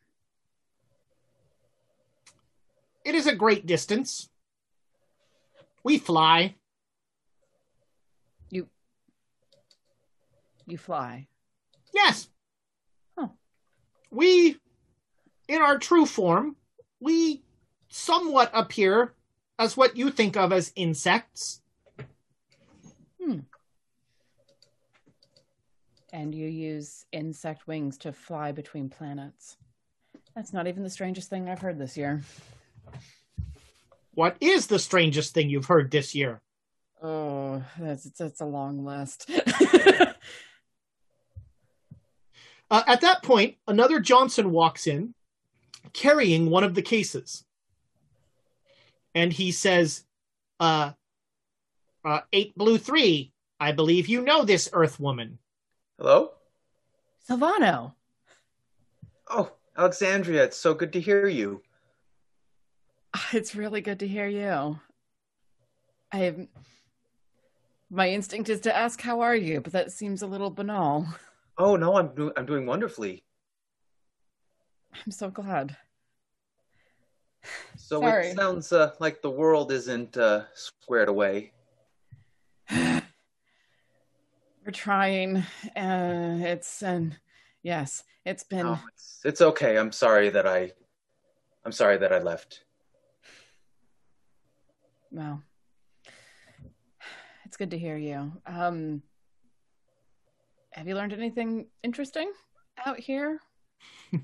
It 3.04 3.14
is 3.14 3.26
a 3.26 3.34
great 3.34 3.66
distance. 3.66 4.28
We 5.82 5.98
fly. 5.98 6.56
You 10.66 10.78
fly. 10.78 11.28
Yes. 11.94 12.28
Huh. 13.16 13.28
We, 14.10 14.56
in 15.48 15.62
our 15.62 15.78
true 15.78 16.06
form, 16.06 16.56
we 17.00 17.42
somewhat 17.88 18.50
appear 18.52 19.14
as 19.58 19.76
what 19.76 19.96
you 19.96 20.10
think 20.10 20.36
of 20.36 20.52
as 20.52 20.72
insects. 20.76 21.62
Hmm. 23.22 23.40
And 26.12 26.34
you 26.34 26.48
use 26.48 27.04
insect 27.12 27.66
wings 27.66 27.98
to 27.98 28.12
fly 28.12 28.52
between 28.52 28.88
planets. 28.88 29.56
That's 30.34 30.52
not 30.52 30.66
even 30.66 30.82
the 30.82 30.90
strangest 30.90 31.30
thing 31.30 31.48
I've 31.48 31.60
heard 31.60 31.78
this 31.78 31.96
year. 31.96 32.22
What 34.14 34.36
is 34.40 34.66
the 34.66 34.78
strangest 34.78 35.34
thing 35.34 35.50
you've 35.50 35.66
heard 35.66 35.90
this 35.90 36.14
year? 36.14 36.40
Oh, 37.02 37.62
that's 37.78 38.04
that's 38.10 38.40
a 38.40 38.46
long 38.46 38.84
list. 38.84 39.30
Uh, 42.70 42.82
at 42.86 43.00
that 43.02 43.22
point, 43.22 43.56
another 43.68 44.00
Johnson 44.00 44.50
walks 44.50 44.86
in 44.86 45.14
carrying 45.92 46.50
one 46.50 46.64
of 46.64 46.74
the 46.74 46.82
cases. 46.82 47.44
And 49.14 49.32
he 49.32 49.52
says, 49.52 50.04
uh, 50.60 50.92
uh, 52.04 52.20
8 52.32 52.56
Blue 52.56 52.78
3, 52.78 53.32
I 53.60 53.72
believe 53.72 54.08
you 54.08 54.20
know 54.20 54.44
this 54.44 54.68
Earth 54.72 55.00
woman. 55.00 55.38
Hello? 55.98 56.32
Silvano. 57.28 57.94
Oh, 59.28 59.52
Alexandria, 59.76 60.44
it's 60.44 60.56
so 60.56 60.74
good 60.74 60.92
to 60.92 61.00
hear 61.00 61.26
you. 61.26 61.62
It's 63.32 63.54
really 63.54 63.80
good 63.80 64.00
to 64.00 64.06
hear 64.06 64.26
you. 64.26 64.78
I 66.12 66.48
my 67.88 68.10
instinct 68.10 68.50
is 68.50 68.60
to 68.60 68.76
ask 68.76 69.00
how 69.00 69.20
are 69.20 69.34
you, 69.34 69.60
but 69.60 69.72
that 69.72 69.90
seems 69.90 70.22
a 70.22 70.26
little 70.26 70.50
banal. 70.50 71.06
Oh 71.58 71.76
no, 71.76 71.96
I'm 71.96 72.14
do- 72.14 72.32
I'm 72.36 72.46
doing 72.46 72.66
wonderfully. 72.66 73.24
I'm 75.04 75.12
so 75.12 75.30
glad. 75.30 75.76
So 77.76 78.00
Sorry. 78.00 78.28
it 78.28 78.36
sounds 78.36 78.72
uh, 78.72 78.92
like 78.98 79.22
the 79.22 79.30
world 79.30 79.70
isn't 79.72 80.16
uh, 80.16 80.44
squared 80.54 81.08
away. 81.08 81.52
We're 82.70 83.02
trying. 84.72 85.38
Uh, 85.76 86.38
it's 86.40 86.82
and 86.82 87.16
yes, 87.62 88.04
it's 88.24 88.42
been. 88.42 88.66
Oh, 88.66 88.80
it's, 88.92 89.20
it's 89.24 89.40
okay. 89.40 89.78
I'm 89.78 89.92
sorry 89.92 90.28
that 90.30 90.46
I, 90.46 90.72
I'm 91.64 91.72
sorry 91.72 91.96
that 91.98 92.12
I 92.12 92.18
left. 92.18 92.64
Well, 95.10 95.42
it's 97.44 97.56
good 97.56 97.70
to 97.70 97.78
hear 97.78 97.96
you. 97.96 98.32
Um, 98.46 99.02
have 100.76 100.86
you 100.86 100.94
learned 100.94 101.12
anything 101.12 101.66
interesting 101.82 102.30
out 102.84 103.00
here? 103.00 103.40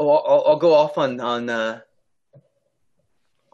Oh, 0.00 0.12
I'll, 0.12 0.44
I'll 0.46 0.56
go 0.58 0.74
off 0.74 0.96
on 0.96 1.18
on 1.18 1.50
uh, 1.50 1.80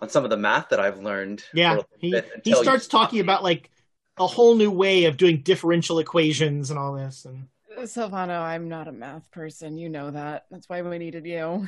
on 0.00 0.10
some 0.10 0.24
of 0.24 0.30
the 0.30 0.36
math 0.36 0.68
that 0.68 0.78
I've 0.80 0.98
learned. 0.98 1.42
Yeah, 1.54 1.78
he, 1.96 2.10
he 2.10 2.16
until 2.34 2.58
you- 2.58 2.62
starts 2.62 2.86
talking 2.86 3.20
about 3.20 3.42
like 3.42 3.70
a 4.18 4.26
whole 4.26 4.54
new 4.54 4.70
way 4.70 5.04
of 5.04 5.16
doing 5.16 5.40
differential 5.40 6.00
equations 6.00 6.68
and 6.68 6.78
all 6.78 6.92
this. 6.92 7.24
And 7.24 7.48
Silvano, 7.88 8.40
I'm 8.42 8.68
not 8.68 8.88
a 8.88 8.92
math 8.92 9.30
person. 9.30 9.78
You 9.78 9.88
know 9.88 10.10
that. 10.10 10.44
That's 10.50 10.68
why 10.68 10.82
we 10.82 10.98
needed 10.98 11.24
you. 11.24 11.66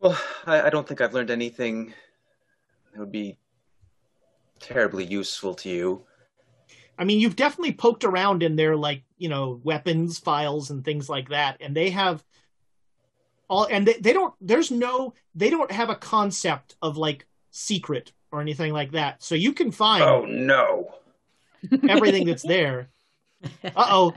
Well, 0.00 0.18
I, 0.46 0.62
I 0.62 0.70
don't 0.70 0.88
think 0.88 1.02
I've 1.02 1.12
learned 1.12 1.30
anything 1.30 1.92
that 2.94 3.00
would 3.00 3.12
be 3.12 3.36
terribly 4.60 5.04
useful 5.04 5.54
to 5.54 5.68
you. 5.68 6.04
I 6.98 7.04
mean, 7.04 7.20
you've 7.20 7.36
definitely 7.36 7.72
poked 7.72 8.04
around 8.04 8.42
in 8.42 8.56
their 8.56 8.76
like 8.76 9.02
you 9.18 9.28
know 9.28 9.60
weapons 9.62 10.18
files 10.18 10.70
and 10.70 10.84
things 10.84 11.08
like 11.08 11.28
that, 11.30 11.58
and 11.60 11.76
they 11.76 11.90
have 11.90 12.24
all, 13.48 13.66
and 13.70 13.86
they, 13.86 13.94
they 13.94 14.12
don't. 14.12 14.34
There's 14.40 14.70
no, 14.70 15.14
they 15.34 15.50
don't 15.50 15.70
have 15.70 15.90
a 15.90 15.94
concept 15.96 16.76
of 16.82 16.96
like 16.96 17.26
secret 17.50 18.12
or 18.32 18.40
anything 18.40 18.72
like 18.72 18.92
that. 18.92 19.22
So 19.22 19.34
you 19.34 19.52
can 19.52 19.70
find 19.70 20.02
Oh 20.02 20.24
no! 20.24 20.94
everything 21.88 22.26
that's 22.26 22.42
there. 22.42 22.88
Uh 23.62 23.86
oh, 23.90 24.14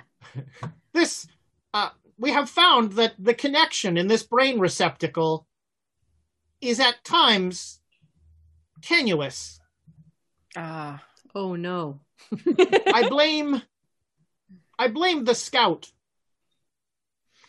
this 0.94 1.28
uh, 1.74 1.90
we 2.18 2.32
have 2.32 2.49
found 2.49 2.94
that 2.94 3.14
the 3.20 3.34
connection 3.34 3.98
in 3.98 4.07
this 4.07 4.24
brain 4.24 4.60
receptacle 4.60 5.45
is 6.61 6.80
at 6.80 7.03
times 7.03 7.82
tenuous. 8.82 9.59
Ah, 10.55 11.03
Oh 11.35 11.55
no. 11.55 11.99
I 12.93 13.07
blame 13.09 13.61
I 14.77 14.88
blame 14.88 15.26
the 15.26 15.35
scout 15.35 15.91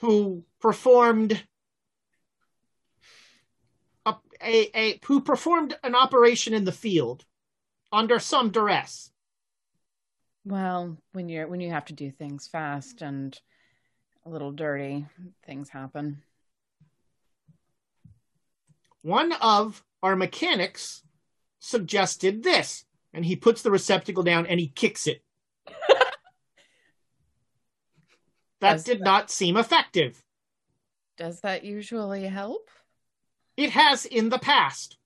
who 0.00 0.44
performed 0.60 1.42
a, 4.04 4.14
a, 4.42 4.78
a 4.78 5.00
who 5.04 5.20
performed 5.20 5.78
an 5.82 5.94
operation 5.94 6.54
in 6.54 6.64
the 6.64 6.72
field 6.72 7.24
under 7.92 8.18
some 8.18 8.50
duress. 8.50 9.10
well, 10.44 10.96
when 11.12 11.28
you're 11.28 11.46
when 11.46 11.60
you 11.60 11.70
have 11.70 11.84
to 11.86 11.92
do 11.92 12.10
things 12.10 12.48
fast 12.48 13.02
and 13.02 13.38
a 14.26 14.30
little 14.30 14.52
dirty, 14.52 15.06
things 15.46 15.70
happen. 15.70 16.22
One 19.02 19.32
of 19.32 19.82
our 20.02 20.14
mechanics 20.16 21.02
suggested 21.58 22.42
this, 22.42 22.84
and 23.12 23.24
he 23.24 23.36
puts 23.36 23.62
the 23.62 23.70
receptacle 23.70 24.22
down 24.22 24.46
and 24.46 24.60
he 24.60 24.68
kicks 24.68 25.06
it. 25.06 25.22
that 28.60 28.72
Does 28.74 28.84
did 28.84 29.00
that- 29.00 29.04
not 29.04 29.30
seem 29.30 29.56
effective. 29.56 30.22
Does 31.16 31.40
that 31.40 31.64
usually 31.64 32.24
help? 32.24 32.68
It 33.56 33.70
has 33.70 34.06
in 34.06 34.28
the 34.30 34.38
past. 34.38 34.96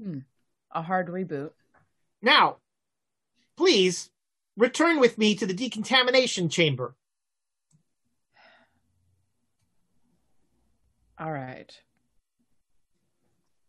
Hmm. 0.00 0.18
A 0.70 0.82
hard 0.82 1.08
reboot. 1.08 1.50
Now, 2.22 2.58
please 3.56 4.10
return 4.56 5.00
with 5.00 5.18
me 5.18 5.34
to 5.34 5.46
the 5.46 5.54
decontamination 5.54 6.48
chamber. 6.48 6.94
All 11.18 11.32
right. 11.32 11.70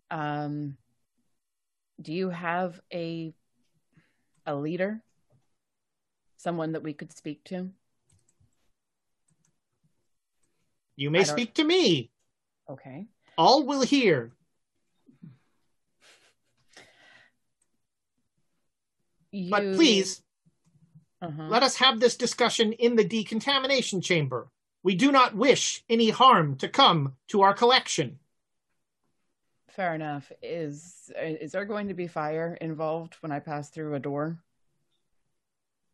Um 0.09 0.77
do 2.01 2.13
you 2.13 2.29
have 2.29 2.79
a 2.93 3.33
a 4.45 4.55
leader? 4.55 5.01
Someone 6.37 6.71
that 6.73 6.83
we 6.83 6.93
could 6.93 7.15
speak 7.15 7.43
to? 7.45 7.69
You 10.95 11.09
may 11.11 11.23
speak 11.23 11.55
to 11.55 11.63
me. 11.63 12.11
Okay. 12.69 13.07
All 13.37 13.65
will 13.65 13.81
hear. 13.81 14.31
But 19.49 19.75
please, 19.75 20.21
Uh-huh. 21.21 21.47
let 21.49 21.63
us 21.63 21.77
have 21.77 21.99
this 21.99 22.17
discussion 22.17 22.73
in 22.73 22.95
the 22.95 23.03
decontamination 23.05 24.01
chamber. 24.01 24.49
We 24.83 24.95
do 24.95 25.11
not 25.11 25.35
wish 25.35 25.83
any 25.87 26.09
harm 26.09 26.57
to 26.57 26.67
come 26.67 27.15
to 27.27 27.41
our 27.41 27.53
collection. 27.53 28.19
Fair 29.75 29.95
enough. 29.95 30.31
Is 30.41 31.11
is 31.17 31.53
there 31.53 31.65
going 31.65 31.87
to 31.87 31.93
be 31.93 32.07
fire 32.07 32.57
involved 32.59 33.15
when 33.21 33.31
I 33.31 33.39
pass 33.39 33.69
through 33.69 33.95
a 33.95 33.99
door? 33.99 34.37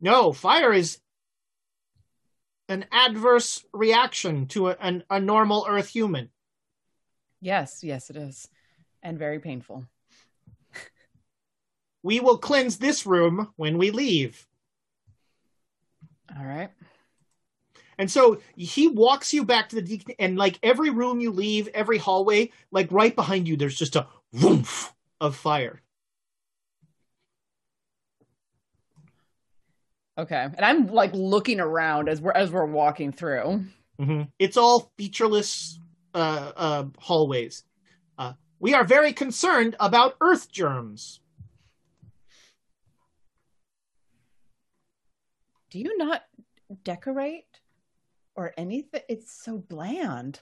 No, 0.02 0.34
fire 0.34 0.74
is 0.74 0.99
an 2.70 2.86
adverse 2.91 3.64
reaction 3.74 4.48
to 4.48 4.70
a, 4.70 4.78
an, 4.82 5.04
a 5.10 5.20
normal 5.20 5.66
Earth 5.70 5.90
human. 5.90 6.30
Yes, 7.40 7.84
yes, 7.84 8.10
it 8.10 8.18
is, 8.18 8.48
and 9.04 9.18
very 9.18 9.40
painful. 9.40 9.86
We 12.02 12.20
will 12.20 12.38
cleanse 12.38 12.78
this 12.78 13.06
room 13.06 13.54
when 13.58 13.78
we 13.78 13.91
leave. 13.91 14.48
All 16.38 16.45
right. 16.45 16.72
And 17.98 18.10
so 18.11 18.40
he 18.56 18.88
walks 18.88 19.34
you 19.34 19.44
back 19.44 19.69
to 19.69 19.82
the 19.82 19.82
decon, 19.82 20.15
and 20.19 20.38
like 20.38 20.60
every 20.61 20.90
room 20.90 21.19
you 21.19 21.32
leave, 21.32 21.68
every 21.69 21.98
hallway, 21.98 22.52
like 22.72 22.91
right 22.91 23.15
behind 23.15 23.48
you, 23.48 23.57
there's 23.57 23.78
just 23.78 23.95
a 23.95 24.07
woof 24.32 24.94
of 25.19 25.36
fire. 25.36 25.82
Okay. 30.18 30.48
And 30.56 30.61
I'm 30.65 30.88
like 30.88 31.11
looking 31.14 31.60
around 31.60 32.10
as 32.10 32.19
we're 32.22 32.32
as 32.32 32.52
we're 32.52 32.65
walking 32.65 33.11
through. 33.11 33.65
Mhm. 33.99 34.32
It's 34.40 34.57
all 34.57 34.91
featureless 34.98 35.80
uh, 36.14 36.52
uh, 36.56 36.86
hallways. 36.99 37.64
Uh, 38.18 38.34
we 38.60 38.74
are 38.74 38.84
very 38.84 39.14
concerned 39.14 39.76
about 39.80 40.15
earth 40.22 40.52
germs. 40.52 41.19
Do 45.69 45.80
you 45.80 45.98
not 45.98 46.24
decorate 46.84 47.45
or 48.38 48.53
anything? 48.55 49.01
It's 49.09 49.34
so 49.34 49.57
bland. 49.57 50.39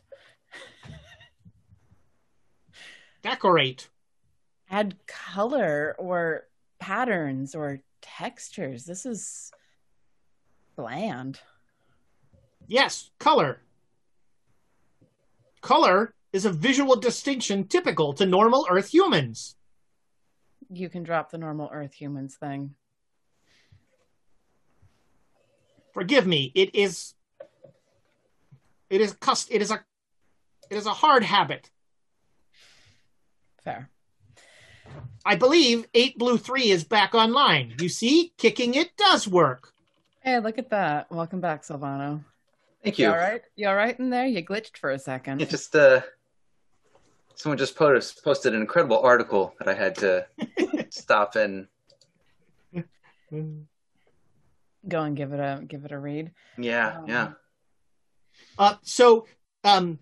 Decorate. 3.23 3.89
Add 4.69 4.95
color 5.07 5.95
or 5.97 6.43
patterns 6.77 7.55
or 7.55 7.79
textures. 8.01 8.85
This 8.85 9.05
is 9.05 9.51
bland. 10.75 11.39
Yes, 12.67 13.09
color. 13.17 13.61
Color 15.61 16.13
is 16.33 16.45
a 16.45 16.51
visual 16.51 16.95
distinction 16.95 17.67
typical 17.67 18.13
to 18.13 18.25
normal 18.25 18.67
Earth 18.69 18.89
humans. 18.89 19.55
You 20.69 20.89
can 20.89 21.03
drop 21.03 21.31
the 21.31 21.37
normal 21.37 21.69
Earth 21.71 21.93
humans 21.93 22.35
thing. 22.35 22.75
Forgive 25.93 26.27
me. 26.27 26.51
It 26.53 26.75
is. 26.75 27.13
It 28.89 29.01
is 29.01 29.13
cust. 29.13 29.49
It 29.51 29.61
is 29.61 29.71
a 29.71 29.83
It 30.69 30.77
is 30.77 30.85
a 30.85 30.93
hard 30.93 31.23
habit. 31.23 31.69
Fair. 33.63 33.89
I 35.25 35.35
believe 35.35 35.87
8 35.95 36.17
Blue 36.19 36.37
3 36.37 36.69
is 36.69 36.83
back 36.83 37.15
online. 37.15 37.73
You 37.79 37.89
see, 37.89 38.31
kicking 38.37 38.75
it 38.75 38.95
does 38.95 39.27
work. 39.27 39.71
Hey, 40.21 40.39
look 40.39 40.59
at 40.59 40.69
that. 40.69 41.11
Welcome 41.11 41.41
back, 41.41 41.63
Silvano. 41.63 42.23
Thank 42.83 42.99
You 42.99 43.05
you. 43.05 43.11
all 43.11 43.17
right? 43.17 43.41
You 43.55 43.67
all 43.69 43.75
right 43.75 43.97
in 43.99 44.11
there? 44.11 44.27
You 44.27 44.45
glitched 44.45 44.77
for 44.77 44.91
a 44.91 44.99
second. 44.99 45.41
It 45.41 45.49
just 45.49 45.75
uh, 45.75 46.01
someone 47.33 47.57
just 47.57 47.75
post, 47.75 48.23
posted 48.23 48.53
an 48.53 48.61
incredible 48.61 48.99
article 48.99 49.55
that 49.57 49.67
I 49.67 49.73
had 49.73 49.95
to 49.97 50.27
stop 50.89 51.35
and 51.35 51.67
Go 54.87 55.01
and 55.01 55.17
give 55.17 55.33
it 55.33 55.39
a 55.39 55.63
give 55.67 55.83
it 55.85 55.91
a 55.91 55.97
read. 55.97 56.31
yeah, 56.59 56.97
Um, 56.99 57.05
yeah. 57.07 57.31
Uh, 58.57 58.75
so, 58.83 59.25
um, 59.63 59.99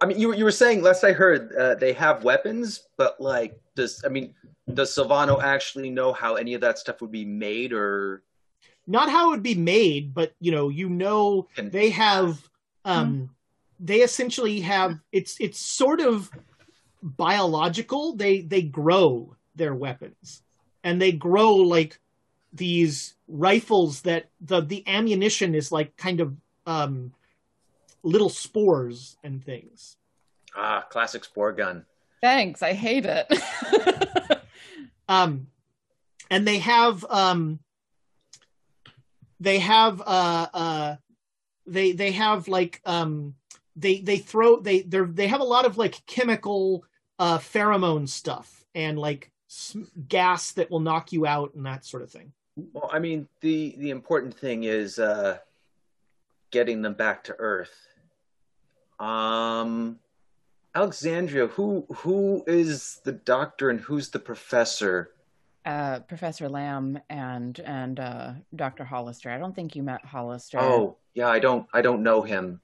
I 0.00 0.06
mean, 0.06 0.18
you 0.18 0.28
were- 0.28 0.34
you 0.34 0.44
were 0.44 0.52
saying 0.52 0.82
last 0.82 1.02
I 1.04 1.12
heard 1.12 1.52
uh, 1.54 1.74
they 1.74 1.92
have 1.94 2.24
weapons, 2.24 2.86
but 2.96 3.20
like, 3.20 3.60
does 3.74 4.02
I 4.04 4.08
mean, 4.08 4.34
does 4.72 4.94
Silvano 4.94 5.42
actually 5.42 5.90
know 5.90 6.12
how 6.12 6.36
any 6.36 6.54
of 6.54 6.60
that 6.60 6.78
stuff 6.78 7.00
would 7.00 7.10
be 7.10 7.24
made, 7.24 7.72
or 7.72 8.22
not 8.86 9.10
how 9.10 9.28
it 9.28 9.30
would 9.30 9.42
be 9.42 9.54
made, 9.54 10.14
but 10.14 10.34
you 10.40 10.52
know, 10.52 10.68
you 10.68 10.88
know, 10.88 11.48
Can- 11.54 11.70
they 11.70 11.90
have, 11.90 12.48
um, 12.84 13.30
they 13.80 14.02
essentially 14.02 14.60
have. 14.60 15.00
It's 15.12 15.36
it's 15.40 15.58
sort 15.58 16.00
of 16.00 16.30
biological. 17.02 18.14
They 18.14 18.42
they 18.42 18.62
grow 18.62 19.36
their 19.56 19.74
weapons, 19.74 20.42
and 20.84 21.02
they 21.02 21.12
grow 21.12 21.54
like 21.56 22.00
these 22.52 23.14
rifles 23.28 24.02
that 24.02 24.30
the 24.40 24.60
the 24.60 24.82
ammunition 24.88 25.54
is 25.54 25.70
like 25.70 25.96
kind 25.96 26.20
of 26.20 26.34
um 26.66 27.12
little 28.02 28.30
spores 28.30 29.16
and 29.22 29.44
things. 29.44 29.96
ah, 30.56 30.86
classic 30.90 31.24
spore 31.24 31.52
gun? 31.52 31.84
Thanks. 32.22 32.62
I 32.62 32.72
hate 32.72 33.06
it. 33.06 33.26
um 35.08 35.48
and 36.30 36.46
they 36.46 36.58
have 36.58 37.04
um 37.08 37.60
they 39.40 39.58
have 39.58 40.00
uh 40.00 40.46
uh 40.52 40.96
they 41.66 41.92
they 41.92 42.12
have 42.12 42.48
like 42.48 42.80
um 42.84 43.34
they 43.76 44.00
they 44.00 44.18
throw 44.18 44.58
they 44.60 44.80
they 44.80 45.00
they 45.00 45.26
have 45.28 45.40
a 45.40 45.44
lot 45.44 45.64
of 45.66 45.76
like 45.78 46.04
chemical 46.06 46.84
uh 47.18 47.38
pheromone 47.38 48.08
stuff 48.08 48.64
and 48.74 48.98
like 48.98 49.30
s- 49.48 49.76
gas 50.08 50.52
that 50.52 50.70
will 50.70 50.80
knock 50.80 51.12
you 51.12 51.26
out 51.26 51.54
and 51.54 51.66
that 51.66 51.84
sort 51.84 52.02
of 52.02 52.10
thing 52.10 52.32
Well, 52.72 52.90
I 52.92 52.98
mean, 52.98 53.28
the 53.40 53.74
the 53.78 53.90
important 53.90 54.38
thing 54.38 54.64
is 54.64 54.98
uh, 54.98 55.38
getting 56.50 56.82
them 56.82 56.94
back 56.94 57.24
to 57.24 57.36
Earth. 57.38 57.74
Um, 58.98 59.98
Alexandria, 60.74 61.46
who 61.46 61.86
who 61.88 62.42
is 62.46 63.00
the 63.04 63.12
doctor 63.12 63.70
and 63.70 63.80
who's 63.80 64.10
the 64.10 64.18
professor? 64.18 65.10
uh, 65.68 66.00
Professor 66.00 66.48
Lamb 66.48 66.98
and 67.10 67.60
and 67.60 68.00
uh, 68.00 68.32
Dr. 68.56 68.84
Hollister. 68.84 69.30
I 69.30 69.38
don't 69.38 69.54
think 69.54 69.76
you 69.76 69.82
met 69.82 70.04
Hollister. 70.04 70.58
Oh, 70.58 70.96
yeah, 71.14 71.28
I 71.28 71.38
don't 71.38 71.66
I 71.74 71.82
don't 71.82 72.02
know 72.02 72.22
him. 72.22 72.60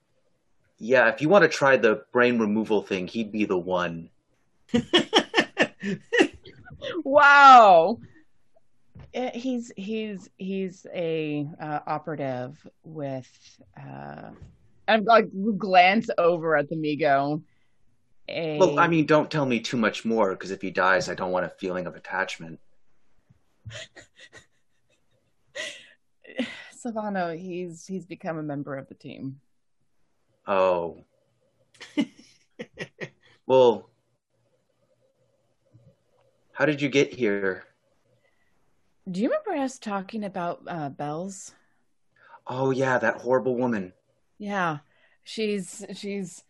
Yeah, 0.79 1.09
if 1.09 1.21
you 1.21 1.29
want 1.29 1.43
to 1.43 1.49
try 1.49 1.77
the 1.77 2.05
brain 2.12 2.39
removal 2.39 2.83
thing, 2.83 3.07
he'd 3.07 3.31
be 3.31 3.45
the 3.45 3.59
one. 3.59 4.09
wow. 7.05 7.99
Uh, 9.15 9.31
He's 9.32 9.70
he's 9.77 10.28
he's 10.39 10.86
a 10.93 11.49
uh, 11.61 11.81
operative 11.86 12.66
with. 12.82 13.28
Uh, 13.81 14.31
I'm 14.86 15.05
like 15.05 15.28
glance 15.57 16.11
over 16.19 16.57
at 16.57 16.69
the 16.69 16.77
Mi-Go. 16.77 17.43
A, 18.28 18.59
Well, 18.59 18.78
I 18.78 18.86
mean, 18.86 19.07
don't 19.07 19.31
tell 19.31 19.47
me 19.47 19.61
too 19.61 19.77
much 19.77 20.05
more 20.05 20.31
because 20.31 20.51
if 20.51 20.61
he 20.61 20.70
dies, 20.70 21.09
I 21.09 21.15
don't 21.15 21.31
want 21.31 21.47
a 21.47 21.51
feeling 21.51 21.86
of 21.86 21.95
attachment. 21.95 22.59
Silvano 26.74 27.39
He's 27.39 27.86
he's 27.86 28.07
become 28.07 28.39
a 28.39 28.43
member 28.43 28.77
of 28.77 28.89
the 28.89 28.95
team. 28.95 29.41
Oh. 30.47 31.05
well, 33.47 33.91
how 36.53 36.66
did 36.66 36.82
you 36.82 36.89
get 36.89 37.12
here? 37.12 37.65
Do 39.10 39.20
you 39.20 39.28
remember 39.28 39.62
us 39.62 39.78
talking 39.78 40.24
about 40.24 40.62
uh, 40.66 40.89
Bells? 40.89 41.55
Oh 42.47 42.70
yeah, 42.70 42.98
that 42.98 43.16
horrible 43.20 43.55
woman. 43.56 43.93
Yeah, 44.39 44.78
she's 45.22 45.85
she's 45.94 46.43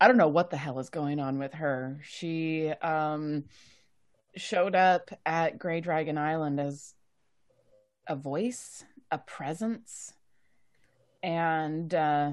I 0.00 0.08
don't 0.08 0.18
know 0.18 0.28
what 0.28 0.50
the 0.50 0.56
hell 0.56 0.78
is 0.78 0.90
going 0.90 1.20
on 1.20 1.38
with 1.38 1.54
her. 1.54 2.00
She 2.04 2.68
um 2.82 3.44
showed 4.36 4.74
up 4.74 5.10
at 5.24 5.58
Grey 5.58 5.80
Dragon 5.80 6.18
Island 6.18 6.60
as 6.60 6.94
a 8.06 8.16
voice, 8.16 8.84
a 9.10 9.18
presence, 9.18 10.12
and 11.22 11.94
uh 11.94 12.32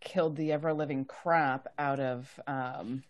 killed 0.00 0.36
the 0.36 0.52
ever 0.52 0.72
living 0.72 1.04
crap 1.04 1.68
out 1.78 2.00
of 2.00 2.40
um 2.48 3.04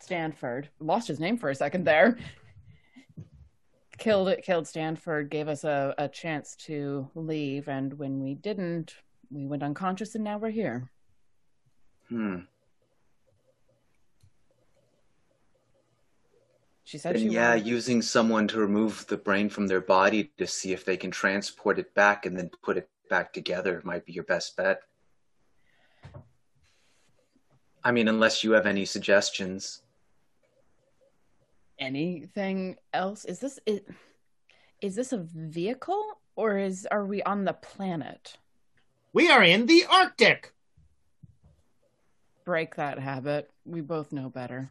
Stanford. 0.00 0.68
Lost 0.78 1.08
his 1.08 1.18
name 1.18 1.38
for 1.38 1.50
a 1.50 1.54
second 1.54 1.84
there. 1.84 2.18
Killed 3.98 4.28
it, 4.28 4.42
killed 4.42 4.66
Stanford, 4.66 5.30
gave 5.30 5.48
us 5.48 5.62
a, 5.64 5.94
a 5.98 6.08
chance 6.08 6.56
to 6.56 7.08
leave, 7.14 7.68
and 7.68 7.96
when 7.98 8.20
we 8.22 8.34
didn't, 8.34 8.96
we 9.30 9.46
went 9.46 9.62
unconscious 9.62 10.14
and 10.14 10.24
now 10.24 10.36
we're 10.36 10.50
here. 10.50 10.90
Hmm. 12.08 12.38
She 16.82 16.98
said 16.98 17.16
And 17.16 17.24
she 17.24 17.34
yeah, 17.34 17.50
wanted- 17.50 17.66
using 17.66 18.02
someone 18.02 18.46
to 18.48 18.58
remove 18.58 19.06
the 19.06 19.16
brain 19.16 19.48
from 19.48 19.66
their 19.68 19.80
body 19.80 20.32
to 20.38 20.46
see 20.46 20.72
if 20.72 20.84
they 20.84 20.96
can 20.96 21.10
transport 21.10 21.78
it 21.78 21.94
back 21.94 22.26
and 22.26 22.36
then 22.36 22.50
put 22.62 22.76
it 22.76 22.90
back 23.08 23.32
together 23.32 23.80
might 23.84 24.04
be 24.04 24.12
your 24.12 24.24
best 24.24 24.56
bet. 24.56 24.80
I 27.84 27.92
mean, 27.92 28.08
unless 28.08 28.42
you 28.42 28.52
have 28.52 28.66
any 28.66 28.84
suggestions. 28.84 29.82
Anything 31.78 32.76
else. 32.92 33.24
Is 33.24 33.38
this 33.38 33.58
is, 33.66 33.80
is 34.80 34.94
this 34.94 35.12
a 35.12 35.18
vehicle 35.18 36.04
or 36.36 36.58
is 36.58 36.86
are 36.90 37.04
we 37.04 37.22
on 37.22 37.44
the 37.44 37.52
planet? 37.54 38.38
we 39.12 39.30
are 39.30 39.42
in 39.42 39.66
the 39.66 39.84
arctic 39.88 40.52
Break 42.44 42.74
that 42.74 42.98
habit. 42.98 43.50
We 43.64 43.80
both 43.80 44.12
know 44.12 44.28
better. 44.28 44.70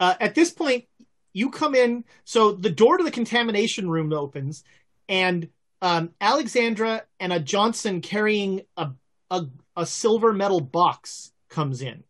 uh, 0.00 0.14
at 0.20 0.34
this 0.34 0.50
point 0.50 0.84
you 1.32 1.50
come 1.50 1.74
in 1.74 2.04
so 2.24 2.52
the 2.52 2.70
door 2.70 2.98
to 2.98 3.04
the 3.04 3.10
contamination 3.10 3.88
room 3.88 4.12
opens 4.12 4.64
and 5.08 5.48
um, 5.82 6.10
alexandra 6.20 7.02
and 7.20 7.32
a 7.32 7.40
johnson 7.40 8.00
carrying 8.00 8.62
a, 8.76 8.90
a, 9.30 9.44
a 9.76 9.86
silver 9.86 10.32
metal 10.32 10.60
box 10.60 11.32
comes 11.56 11.82
in 11.82 12.04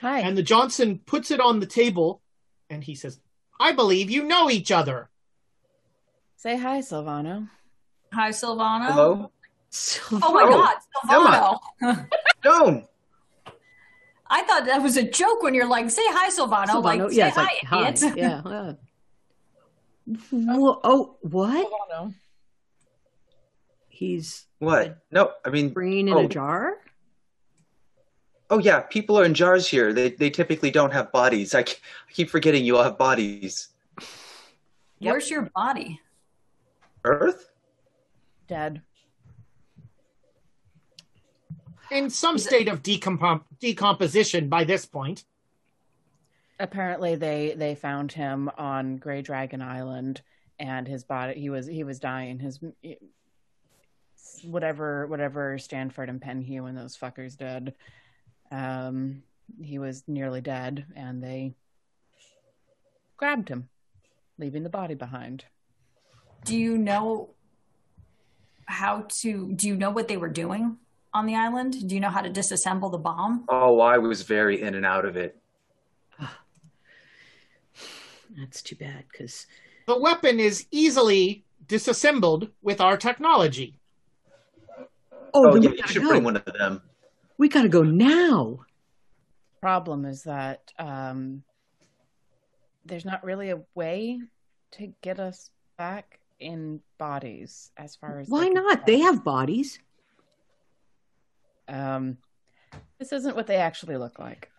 Hi. 0.00 0.20
and 0.20 0.36
the 0.36 0.42
johnson 0.42 1.00
puts 1.04 1.30
it 1.30 1.40
on 1.40 1.60
the 1.60 1.66
table 1.66 2.20
and 2.70 2.84
he 2.84 2.94
says 2.94 3.18
i 3.58 3.72
believe 3.72 4.10
you 4.10 4.22
know 4.22 4.50
each 4.50 4.70
other 4.70 5.10
Say 6.46 6.56
hi, 6.56 6.78
Silvano. 6.78 7.48
Hi, 8.12 8.30
Silvano. 8.30 8.86
Hello? 8.86 9.32
Oh 10.12 10.32
my 10.32 10.44
God, 10.44 10.76
Silvano. 11.80 12.06
No! 12.44 12.88
I 14.28 14.42
thought 14.42 14.66
that 14.66 14.82
was 14.82 14.96
a 14.96 15.02
joke 15.02 15.42
when 15.42 15.54
you're 15.54 15.66
like, 15.66 15.90
say 15.90 16.02
hi, 16.04 16.28
Silvano. 16.30 16.66
Silvano, 16.66 16.82
like, 16.82 17.12
yeah, 17.12 17.30
say 17.32 17.42
it's 17.42 17.62
hi, 17.62 17.80
like, 17.80 17.98
hi. 17.98 18.12
Yeah. 18.14 18.42
uh. 18.44 18.74
Wha- 20.30 20.80
oh, 20.84 21.16
what? 21.22 21.66
Silvano. 21.66 22.14
He's 23.88 24.46
What? 24.58 24.98
No, 25.10 25.32
I 25.44 25.50
mean, 25.50 25.70
brain 25.70 26.06
in 26.08 26.14
oh, 26.14 26.26
a 26.26 26.28
jar? 26.28 26.76
Oh 28.48 28.58
yeah, 28.58 28.80
people 28.80 29.18
are 29.18 29.24
in 29.24 29.34
jars 29.34 29.68
here. 29.68 29.92
They 29.92 30.10
they 30.10 30.30
typically 30.30 30.70
don't 30.70 30.92
have 30.92 31.10
bodies. 31.12 31.54
I, 31.54 31.60
I 31.60 31.64
keep 32.12 32.30
forgetting 32.30 32.64
you 32.64 32.76
all 32.76 32.84
have 32.84 32.98
bodies. 32.98 33.68
Where's 34.98 35.28
your 35.30 35.50
body? 35.54 36.00
Earth? 37.04 37.50
Dead. 38.48 38.82
in 41.90 42.10
some 42.10 42.38
state 42.38 42.68
of 42.68 42.82
decomp- 42.82 43.44
decomposition 43.60 44.48
by 44.48 44.64
this 44.64 44.84
point 44.86 45.24
Apparently 46.58 47.16
they 47.16 47.54
they 47.56 47.74
found 47.74 48.12
him 48.12 48.50
on 48.56 48.96
Grey 48.96 49.20
Dragon 49.20 49.60
Island 49.60 50.22
and 50.58 50.88
his 50.88 51.04
body 51.04 51.38
he 51.38 51.50
was 51.50 51.66
he 51.66 51.84
was 51.84 51.98
dying. 51.98 52.38
His 52.38 52.60
whatever 54.42 55.06
whatever 55.06 55.58
Stanford 55.58 56.08
and 56.08 56.20
Penhew 56.20 56.66
and 56.66 56.76
those 56.76 56.96
fuckers 56.96 57.36
did. 57.36 57.74
Um 58.50 59.22
he 59.62 59.78
was 59.78 60.02
nearly 60.06 60.40
dead 60.40 60.86
and 60.96 61.22
they 61.22 61.54
grabbed 63.16 63.48
him, 63.48 63.68
leaving 64.38 64.62
the 64.62 64.68
body 64.68 64.94
behind. 64.94 65.44
do 66.44 66.56
you 66.56 66.76
know 66.78 67.30
how 68.66 69.06
to? 69.22 69.52
Do 69.52 69.68
you 69.68 69.76
know 69.76 69.90
what 69.90 70.08
they 70.08 70.16
were 70.16 70.28
doing 70.28 70.76
on 71.14 71.24
the 71.26 71.34
island? 71.36 71.88
Do 71.88 71.94
you 71.94 72.00
know 72.00 72.10
how 72.10 72.20
to 72.20 72.28
disassemble 72.30 72.90
the 72.90 72.98
bomb? 72.98 73.44
Oh, 73.48 73.80
I 73.80 73.98
was 73.98 74.22
very 74.22 74.60
in 74.60 74.74
and 74.74 74.84
out 74.84 75.04
of 75.04 75.16
it. 75.16 75.38
That's 78.38 78.62
too 78.62 78.76
bad 78.76 79.04
because 79.10 79.46
The 79.86 79.98
weapon 79.98 80.40
is 80.40 80.66
easily 80.70 81.44
disassembled 81.68 82.48
with 82.62 82.80
our 82.80 82.96
technology. 82.96 83.78
oh, 84.78 84.86
Oh, 85.52 85.56
yeah, 85.56 85.70
you 85.70 85.86
should 85.86 86.02
go. 86.02 86.08
bring 86.08 86.24
one 86.24 86.36
of 86.36 86.44
them. 86.44 86.82
We 87.38 87.48
gotta 87.48 87.68
go 87.68 87.82
now. 87.82 88.60
Problem 89.60 90.04
is 90.04 90.22
that 90.24 90.72
um, 90.78 91.42
there's 92.84 93.04
not 93.04 93.24
really 93.24 93.50
a 93.50 93.62
way 93.74 94.20
to 94.72 94.92
get 95.02 95.18
us 95.18 95.50
back 95.76 96.18
in 96.38 96.80
bodies 96.98 97.70
as 97.76 97.96
far 97.96 98.20
as 98.20 98.28
Why 98.28 98.44
can 98.44 98.54
not? 98.54 98.76
tell. 98.78 98.84
They 98.86 99.00
have 99.00 99.24
bodies. 99.24 99.78
Um, 101.68 102.18
this 102.98 103.12
isn't 103.12 103.34
what 103.36 103.46
they 103.46 103.56
actually 103.56 103.96
look 103.96 104.18
like. 104.18 104.50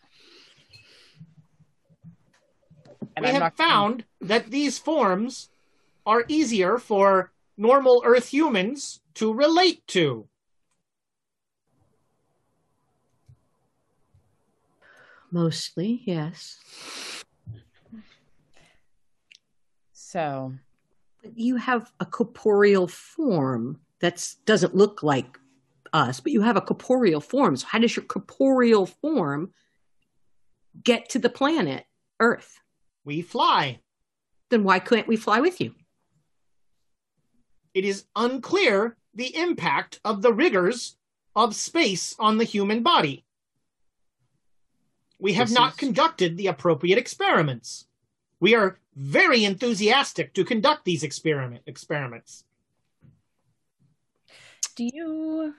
And 3.16 3.24
we 3.24 3.30
I'm 3.30 3.34
have 3.36 3.42
not 3.42 3.58
gonna- 3.58 3.70
found 3.70 4.06
that 4.22 4.52
these 4.52 4.78
forms 4.78 5.50
are 6.06 6.26
easier 6.28 6.78
for 6.78 7.32
normal 7.58 8.02
Earth 8.06 8.30
humans 8.30 9.02
to 9.16 9.34
relate 9.34 9.86
to. 9.88 10.28
Mostly, 15.32 16.02
yes. 16.06 16.58
So 19.94 20.54
But 21.22 21.38
you 21.38 21.58
have 21.58 21.92
a 22.00 22.06
corporeal 22.06 22.88
form 22.88 23.80
that 24.00 24.36
doesn't 24.46 24.76
look 24.76 25.04
like 25.04 25.38
us, 25.92 26.20
but 26.20 26.32
you 26.32 26.42
have 26.42 26.58
a 26.58 26.62
corporeal 26.62 27.22
form. 27.22 27.58
So 27.58 27.68
how 27.68 27.80
does 27.80 27.96
your 27.96 28.06
corporeal 28.06 28.86
form 28.86 29.52
get 30.84 31.10
to 31.10 31.20
the 31.20 31.30
planet 31.30 31.86
Earth? 32.20 32.60
We 33.04 33.22
fly. 33.22 33.80
Then 34.50 34.64
why 34.64 34.80
couldn't 34.80 35.08
we 35.08 35.18
fly 35.18 35.42
with 35.42 35.60
you? 35.60 35.76
It 37.74 37.84
is 37.86 38.06
unclear 38.16 38.98
the 39.14 39.36
impact 39.36 40.00
of 40.06 40.22
the 40.22 40.34
rigors 40.34 40.96
of 41.36 41.56
space 41.56 42.16
on 42.18 42.38
the 42.38 42.44
human 42.44 42.82
body. 42.82 43.27
We 45.20 45.34
have 45.34 45.50
This 45.50 45.58
not 45.58 45.72
is- 45.74 45.78
conducted 45.78 46.38
the 46.38 46.48
appropriate 46.48 46.98
experiments. 46.98 47.88
We 48.40 48.54
are 48.56 48.80
very 48.96 49.44
enthusiastic 49.46 50.34
to 50.36 50.44
conduct 50.46 50.86
these 50.86 51.04
experiment 51.04 51.64
experiments. 51.66 52.44
do 54.76 54.88
you 54.94 55.54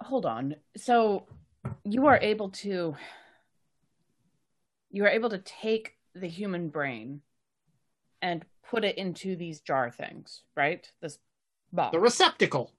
hold 0.00 0.26
on? 0.26 0.56
So 0.76 1.26
you 1.84 2.06
are 2.06 2.18
able 2.20 2.50
to 2.50 2.96
you 4.90 5.04
are 5.04 5.08
able 5.08 5.30
to 5.30 5.38
take 5.38 5.94
the 6.14 6.26
human 6.28 6.68
brain 6.68 7.20
and 8.22 8.44
put 8.68 8.84
it 8.84 8.98
into 8.98 9.36
these 9.36 9.60
jar 9.60 9.90
things, 9.90 10.42
right? 10.56 10.90
This 11.00 11.18
box. 11.72 11.92
The 11.92 12.00
receptacle. 12.00 12.72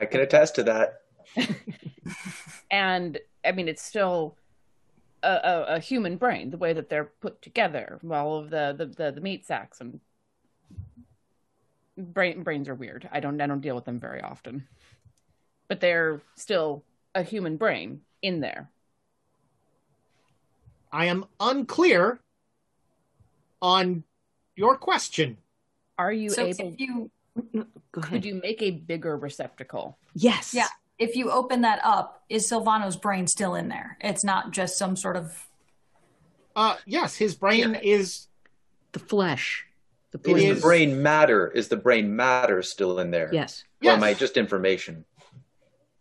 I 0.00 0.06
can 0.06 0.20
attest 0.20 0.54
to 0.54 0.62
that. 0.64 1.00
and 2.70 3.18
I 3.44 3.52
mean 3.52 3.68
it's 3.68 3.82
still 3.82 4.36
a, 5.22 5.28
a, 5.28 5.64
a 5.76 5.78
human 5.78 6.16
brain, 6.16 6.50
the 6.50 6.56
way 6.56 6.72
that 6.72 6.88
they're 6.88 7.12
put 7.20 7.42
together, 7.42 8.00
all 8.10 8.38
of 8.38 8.50
the 8.50 8.74
the, 8.76 8.86
the, 8.86 9.12
the 9.12 9.20
meat 9.20 9.46
sacks 9.46 9.80
and 9.80 10.00
brain 11.96 12.42
brains 12.42 12.68
are 12.68 12.74
weird. 12.74 13.08
I 13.12 13.20
don't 13.20 13.40
I 13.40 13.46
don't 13.46 13.60
deal 13.60 13.74
with 13.74 13.84
them 13.84 14.00
very 14.00 14.20
often, 14.20 14.66
but 15.68 15.80
they're 15.80 16.20
still 16.36 16.84
a 17.14 17.22
human 17.22 17.56
brain 17.56 18.00
in 18.22 18.40
there. 18.40 18.70
I 20.92 21.06
am 21.06 21.24
unclear 21.40 22.20
on 23.60 24.04
your 24.56 24.76
question. 24.76 25.38
Are 25.98 26.12
you 26.12 26.30
so 26.30 26.46
able? 26.46 26.72
if 26.72 26.80
you 26.80 27.10
go 27.92 28.00
ahead. 28.00 28.10
Could 28.10 28.24
you 28.24 28.34
make 28.34 28.62
a 28.62 28.70
bigger 28.70 29.16
receptacle? 29.16 29.98
Yes. 30.14 30.52
Yeah. 30.52 30.68
If 30.98 31.16
you 31.16 31.30
open 31.30 31.62
that 31.62 31.80
up, 31.84 32.22
is 32.28 32.48
Silvano's 32.48 32.96
brain 32.96 33.26
still 33.26 33.54
in 33.54 33.68
there? 33.68 33.96
It's 34.00 34.24
not 34.24 34.50
just 34.52 34.78
some 34.78 34.96
sort 34.96 35.16
of 35.16 35.46
Uh, 36.54 36.76
yes, 36.86 37.16
his 37.16 37.34
brain 37.34 37.74
is. 37.74 38.28
The 38.92 38.98
flesh. 38.98 39.64
The 40.10 40.18
Is 40.18 40.24
brain. 40.34 40.54
the 40.54 40.60
brain 40.60 41.02
matter? 41.02 41.48
Is 41.48 41.68
the 41.68 41.76
brain 41.76 42.14
matter 42.14 42.60
still 42.62 42.98
in 42.98 43.10
there? 43.10 43.30
Yes. 43.32 43.64
Or 43.82 43.92
am 43.92 44.02
I 44.02 44.12
just 44.12 44.36
information? 44.36 45.06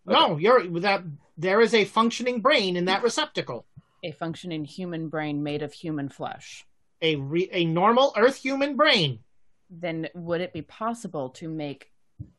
No, 0.05 0.37
you're 0.37 0.67
that. 0.81 1.03
There 1.37 1.61
is 1.61 1.73
a 1.73 1.85
functioning 1.85 2.41
brain 2.41 2.75
in 2.75 2.85
that 2.85 3.01
receptacle. 3.03 3.65
A 4.03 4.11
functioning 4.11 4.65
human 4.65 5.07
brain 5.07 5.41
made 5.43 5.61
of 5.61 5.71
human 5.73 6.09
flesh. 6.09 6.65
A 7.01 7.15
re, 7.15 7.47
a 7.51 7.63
normal 7.65 8.11
Earth 8.17 8.35
human 8.35 8.75
brain. 8.75 9.19
Then 9.69 10.09
would 10.13 10.41
it 10.41 10.51
be 10.51 10.63
possible 10.63 11.29
to 11.29 11.47
make 11.47 11.90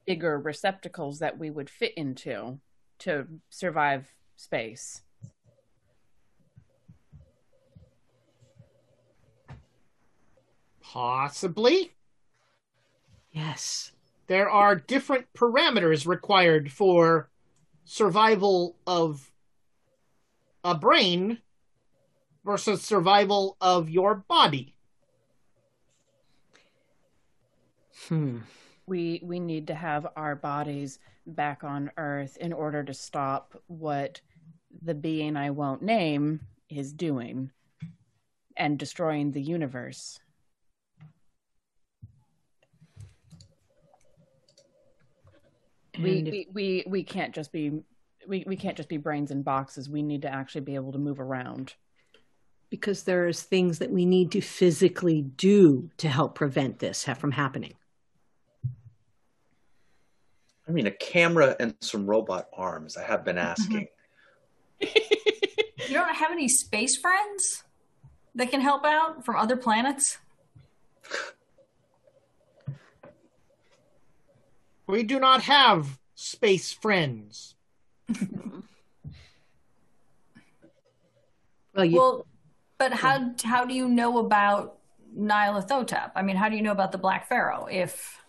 bigger 0.07 0.39
receptacles 0.39 1.19
that 1.21 1.39
we 1.39 1.51
would 1.51 1.71
fit 1.71 1.95
into 1.95 2.59
to 2.99 3.27
survive 3.51 4.15
space? 4.37 5.03
Possibly. 10.81 11.93
Yes. 13.33 13.93
There 14.27 14.51
are 14.51 14.77
different 14.77 15.27
parameters 15.35 16.07
required 16.07 16.71
for 16.71 17.31
survival 17.85 18.77
of 18.87 19.31
a 20.65 20.75
brain 20.75 21.39
versus 22.45 22.83
survival 22.83 23.57
of 23.61 23.89
your 23.89 24.15
body. 24.15 24.75
Hmm. 28.09 28.39
We 28.93 29.21
we 29.25 29.41
need 29.41 29.67
to 29.69 29.75
have 29.75 30.07
our 30.17 30.37
bodies 30.37 30.99
back 31.27 31.65
on 31.65 31.91
Earth 31.97 32.37
in 32.39 32.53
order 32.53 32.85
to 32.85 32.95
stop 32.95 33.47
what 33.69 34.21
the 34.83 34.95
being 34.95 35.37
I 35.37 35.51
won't 35.51 35.83
name 35.83 36.41
is 36.69 36.93
doing 36.93 37.53
and 38.57 38.79
destroying 38.79 39.33
the 39.33 39.43
universe. 39.43 40.21
We, 45.99 46.23
we 46.33 46.49
we 46.53 46.85
we 46.87 47.03
can't 47.05 47.35
just 47.35 47.53
be 47.53 47.83
we, 48.29 48.45
we 48.47 48.57
can't 48.57 48.77
just 48.77 48.89
be 48.91 48.99
brains 48.99 49.31
in 49.31 49.43
boxes. 49.43 49.91
We 49.91 50.03
need 50.03 50.23
to 50.23 50.29
actually 50.29 50.63
be 50.63 50.77
able 50.77 50.93
to 50.93 50.99
move 50.99 51.21
around. 51.21 51.75
because 52.71 53.03
there's 53.03 53.43
things 53.43 53.81
that 53.81 53.91
we 53.91 54.07
need 54.07 54.33
to 54.33 54.41
physically 54.41 55.21
do 55.23 55.91
to 55.99 56.09
help 56.09 56.35
prevent 56.35 56.79
this 56.79 57.05
from 57.19 57.33
happening. 57.33 57.75
I 60.69 60.71
mean, 60.71 60.87
a 60.87 60.91
camera 60.93 61.57
and 61.59 61.75
some 61.81 62.07
robot 62.07 62.49
arms. 62.57 62.97
I 62.97 63.03
have 63.05 63.25
been 63.25 63.37
Mm-hmm. 63.37 63.51
asking. 63.51 63.89
You 64.81 65.95
don't 65.95 66.15
have 66.15 66.31
any 66.31 66.49
space 66.49 66.97
friends 66.97 67.65
that 68.35 68.51
can 68.51 68.61
help 68.61 68.85
out 68.85 69.25
from 69.25 69.37
other 69.37 69.57
planets? 69.57 70.19
We 74.87 75.03
do 75.03 75.19
not 75.21 75.43
have 75.43 75.99
space 76.15 76.73
friends. 76.73 77.55
Well, 81.75 81.85
you, 81.87 81.97
Well, 81.99 82.27
but 82.79 82.93
how 82.93 83.33
how 83.43 83.65
do 83.65 83.73
you 83.73 83.89
know 83.89 84.19
about 84.19 84.79
Nyarlathotep? 85.17 86.13
I 86.15 86.23
mean, 86.23 86.37
how 86.37 86.49
do 86.51 86.57
you 86.57 86.63
know 86.63 86.73
about 86.73 86.93
the 86.93 86.99
Black 86.99 87.29
Pharaoh? 87.29 87.67
If 87.71 88.22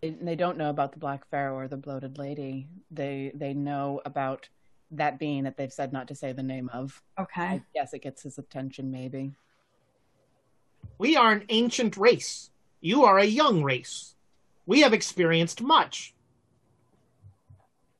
They, 0.00 0.10
they 0.10 0.36
don't 0.36 0.58
know 0.58 0.70
about 0.70 0.92
the 0.92 0.98
Black 0.98 1.28
Pharaoh 1.30 1.56
or 1.56 1.68
the 1.68 1.76
Bloated 1.76 2.18
Lady. 2.18 2.68
They 2.90 3.32
they 3.34 3.54
know 3.54 4.00
about 4.04 4.48
that 4.92 5.18
being 5.18 5.44
that 5.44 5.56
they've 5.56 5.72
said 5.72 5.92
not 5.92 6.08
to 6.08 6.14
say 6.14 6.32
the 6.32 6.42
name 6.42 6.70
of. 6.72 7.02
okay, 7.18 7.42
I 7.42 7.62
guess 7.74 7.92
it 7.92 8.02
gets 8.02 8.22
his 8.22 8.38
attention, 8.38 8.90
maybe. 8.90 9.32
We 10.98 11.16
are 11.16 11.32
an 11.32 11.44
ancient 11.48 11.96
race. 11.96 12.50
You 12.80 13.04
are 13.04 13.18
a 13.18 13.24
young 13.24 13.62
race. 13.62 14.14
We 14.66 14.80
have 14.80 14.92
experienced 14.92 15.60
much. 15.60 16.14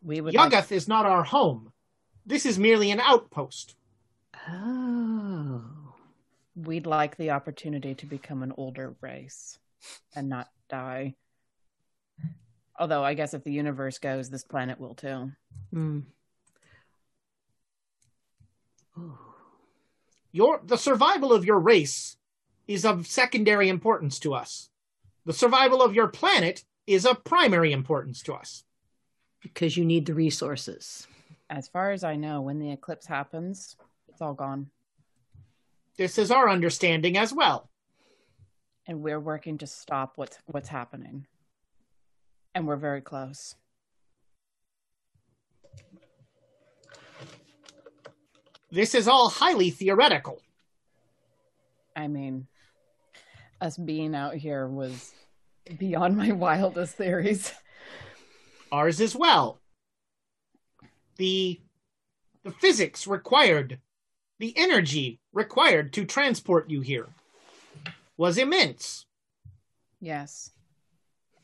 We 0.03 0.21
would 0.21 0.35
like- 0.35 0.73
is 0.73 0.87
not 0.89 1.07
our 1.07 1.25
home. 1.25 1.73
This 2.25 2.47
is 2.47 2.59
merely 2.59 2.91
an 2.91 3.01
outpost. 3.01 3.77
oh, 4.49 5.65
we'd 6.55 6.87
like 6.87 7.17
the 7.17 7.31
opportunity 7.31 7.95
to 7.95 8.07
become 8.07 8.43
an 8.43 8.53
older 8.57 8.95
race 9.01 9.59
and 10.15 10.29
not 10.29 10.51
die. 10.69 11.15
Although 12.79 13.05
I 13.05 13.15
guess 13.15 13.35
if 13.35 13.45
the 13.45 13.53
universe 13.53 13.99
goes, 13.99 14.29
this 14.29 14.45
planet 14.45 14.79
will 14.79 14.95
too. 14.95 15.33
Oh. 18.99 19.19
Your 20.33 20.61
the 20.65 20.77
survival 20.77 21.33
of 21.33 21.45
your 21.45 21.59
race 21.59 22.17
is 22.69 22.85
of 22.85 23.07
secondary 23.07 23.69
importance 23.69 24.19
to 24.21 24.35
us. 24.35 24.69
The 25.25 25.33
survival 25.33 25.83
of 25.83 25.95
your 25.95 26.09
planet 26.09 26.65
is 26.87 27.07
of 27.07 27.25
primary 27.25 27.73
importance 27.73 28.23
to 28.23 28.35
us. 28.35 28.65
Because 29.41 29.77
you 29.77 29.85
need 29.85 30.07
the 30.07 30.15
resources. 30.15 31.07
As 31.49 31.69
far 31.69 31.93
as 31.93 32.05
I 32.05 32.17
know, 32.17 32.41
when 32.41 32.59
the 32.59 32.73
eclipse 32.73 33.07
happens, 33.07 33.77
it's 34.09 34.21
all 34.21 34.35
gone. 34.35 34.71
This 35.97 36.19
is 36.19 36.31
our 36.31 36.49
understanding 36.51 37.17
as 37.17 37.33
well. 37.33 37.71
And 38.87 39.03
we're 39.03 39.21
working 39.21 39.59
to 39.59 39.67
stop 39.67 40.13
what's 40.17 40.39
what's 40.47 40.69
happening. 40.69 41.27
And 42.57 42.67
we're 42.67 42.77
very 42.77 43.03
close. 43.03 43.55
This 48.71 48.95
is 48.95 49.07
all 49.07 49.29
highly 49.29 49.69
theoretical. 49.69 50.41
I 51.95 52.09
mean, 52.09 52.47
us 53.61 53.77
being 53.77 54.15
out 54.15 54.37
here 54.37 54.67
was 54.67 55.13
beyond 55.77 56.17
my 56.17 56.33
wildest 56.33 56.95
theories. 56.95 57.53
Ours 58.73 59.03
as 59.03 59.15
well. 59.15 59.61
The 61.17 61.61
the 62.43 62.53
physics 62.53 63.07
required, 63.07 63.81
the 64.39 64.55
energy 64.57 65.21
required 65.35 65.93
to 65.93 66.07
transport 66.07 66.71
you 66.71 66.81
here 66.81 67.09
was 68.17 68.39
immense. 68.39 69.05
Yes. 70.01 70.53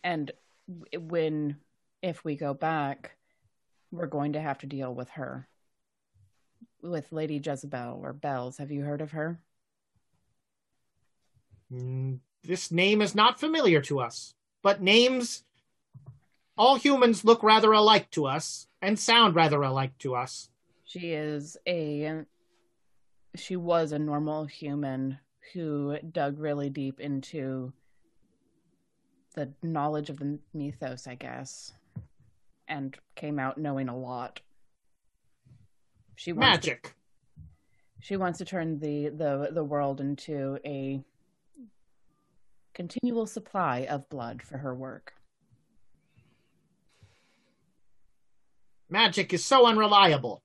And 0.03 0.33
when 0.99 1.57
if 2.03 2.25
we 2.25 2.37
go 2.37 2.53
back, 2.53 3.13
we're 3.91 4.07
going 4.07 4.33
to 4.33 4.41
have 4.41 4.59
to 4.59 4.67
deal 4.67 4.95
with 4.95 5.11
her. 5.11 5.49
With 6.83 7.13
Lady 7.13 7.41
Jezebel 7.45 8.01
or 8.03 8.13
Bells. 8.13 8.59
Have 8.59 8.73
you 8.73 8.83
heard 8.83 9.01
of 9.01 9.13
her? 9.13 9.39
Mm, 11.73 12.19
this 12.43 12.71
name 12.71 13.01
is 13.01 13.15
not 13.15 13.39
familiar 13.39 13.81
to 13.83 14.01
us, 14.01 14.35
but 14.63 14.83
names. 14.83 15.45
All 16.59 16.77
humans 16.77 17.25
look 17.25 17.43
rather 17.43 17.73
alike 17.73 18.11
to 18.11 18.27
us 18.27 18.67
and 18.83 18.99
sound 18.99 19.35
rather 19.35 19.63
alike 19.63 19.97
to 19.99 20.15
us. 20.15 20.51
She 20.85 21.13
is 21.13 21.57
a. 21.67 22.25
She 23.35 23.57
was 23.57 23.93
a 23.93 23.99
normal 23.99 24.45
human 24.45 25.19
who 25.55 25.97
dug 25.99 26.39
really 26.39 26.69
deep 26.69 27.01
into 27.01 27.73
the 29.33 29.53
knowledge 29.63 30.11
of 30.11 30.19
the 30.19 30.39
mythos, 30.55 31.07
I 31.07 31.15
guess, 31.15 31.73
and 32.69 32.97
came 33.15 33.39
out 33.39 33.59
knowing 33.59 33.89
a 33.89 33.97
lot. 33.97 34.41
She 36.17 36.33
wants 36.33 36.67
Magic. 36.67 36.83
To, 36.83 36.91
she 38.01 38.17
wants 38.17 38.39
to 38.39 38.45
turn 38.45 38.79
the, 38.79 39.09
the 39.09 39.51
the 39.53 39.65
world 39.65 40.01
into 40.01 40.59
a 40.65 41.01
continual 42.75 43.27
supply 43.27 43.87
of 43.89 44.09
blood 44.09 44.43
for 44.43 44.59
her 44.59 44.75
work. 44.75 45.15
Magic 48.89 49.33
is 49.33 49.45
so 49.45 49.67
unreliable. 49.67 50.43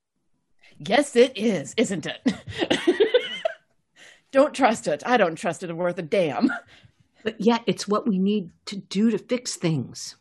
Yes, 0.80 1.15
it 1.15 1.38
is, 1.38 1.73
isn't 1.76 2.05
it? 2.05 2.22
don't 4.31 4.53
trust 4.53 4.88
it. 4.88 5.03
I 5.05 5.18
don't 5.18 5.35
trust 5.35 5.64
it 5.64 5.76
worth 5.76 5.97
a 5.97 6.03
damn. 6.03 6.49
But 7.28 7.41
yet, 7.41 7.64
it's 7.68 7.90
what 7.90 8.08
we 8.08 8.20
need 8.20 8.52
to 8.68 8.78
do 8.78 9.12
to 9.12 9.18
fix 9.18 9.58
things. 9.58 10.16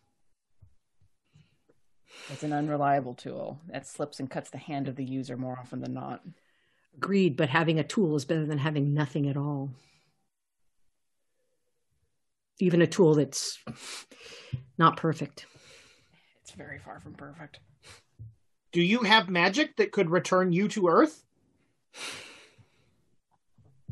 It's 2.33 2.43
an 2.43 2.53
unreliable 2.53 3.15
tool 3.15 3.61
that 3.69 3.87
slips 3.87 4.19
and 4.19 4.28
cuts 4.28 4.51
the 4.51 4.59
hand 4.59 4.89
of 4.89 4.97
the 4.97 5.05
user 5.05 5.37
more 5.37 5.57
often 5.57 5.81
than 5.81 5.95
not. 5.95 6.23
Agreed, 6.97 7.37
but 7.37 7.49
having 7.49 7.78
a 7.78 7.85
tool 7.85 8.16
is 8.16 8.24
better 8.24 8.45
than 8.45 8.59
having 8.59 8.93
nothing 8.93 9.28
at 9.28 9.37
all. 9.37 9.70
Even 12.59 12.82
a 12.82 12.89
tool 12.89 13.14
that's 13.14 13.61
not 14.77 14.97
perfect. 14.97 15.47
It's 16.43 16.51
very 16.51 16.80
far 16.80 16.98
from 16.98 17.14
perfect. 17.14 17.61
Do 18.72 18.82
you 18.82 19.05
have 19.05 19.29
magic 19.29 19.77
that 19.77 19.93
could 19.93 20.11
return 20.11 20.51
you 20.51 20.66
to 20.71 20.89
Earth? 20.89 21.24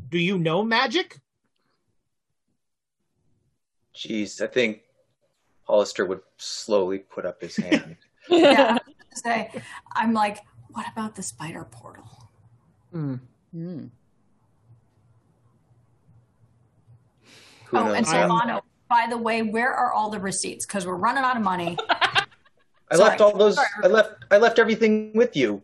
Do 0.09 0.19
you 0.19 0.37
know 0.37 0.65
magic? 0.65 1.21
Jeez, 3.95 4.41
I 4.41 4.47
think 4.47 4.81
Hollister 5.63 6.05
would 6.05 6.21
slowly 6.37 6.99
put 6.99 7.25
up 7.25 7.41
his 7.41 7.55
hand. 7.55 7.95
yeah, 8.29 8.77
I 8.87 9.15
say, 9.15 9.51
I'm 9.93 10.13
like, 10.13 10.39
what 10.71 10.85
about 10.91 11.15
the 11.15 11.23
spider 11.23 11.65
portal? 11.71 12.29
Mm. 12.93 13.19
Mm. 13.55 13.89
Oh, 17.73 17.83
knows? 17.83 17.97
and 17.97 18.07
I'm- 18.07 18.29
Silvano, 18.29 18.61
by 18.89 19.07
the 19.09 19.17
way, 19.17 19.41
where 19.41 19.73
are 19.73 19.91
all 19.93 20.09
the 20.09 20.19
receipts? 20.19 20.65
Because 20.65 20.85
we're 20.85 20.95
running 20.95 21.23
out 21.23 21.37
of 21.37 21.43
money. 21.43 21.77
I 22.91 22.97
left 22.97 23.19
all 23.19 23.35
those. 23.35 23.55
Sorry. 23.55 23.67
I 23.83 23.87
left. 23.87 24.25
I 24.29 24.37
left 24.37 24.59
everything 24.59 25.11
with 25.15 25.35
you. 25.35 25.63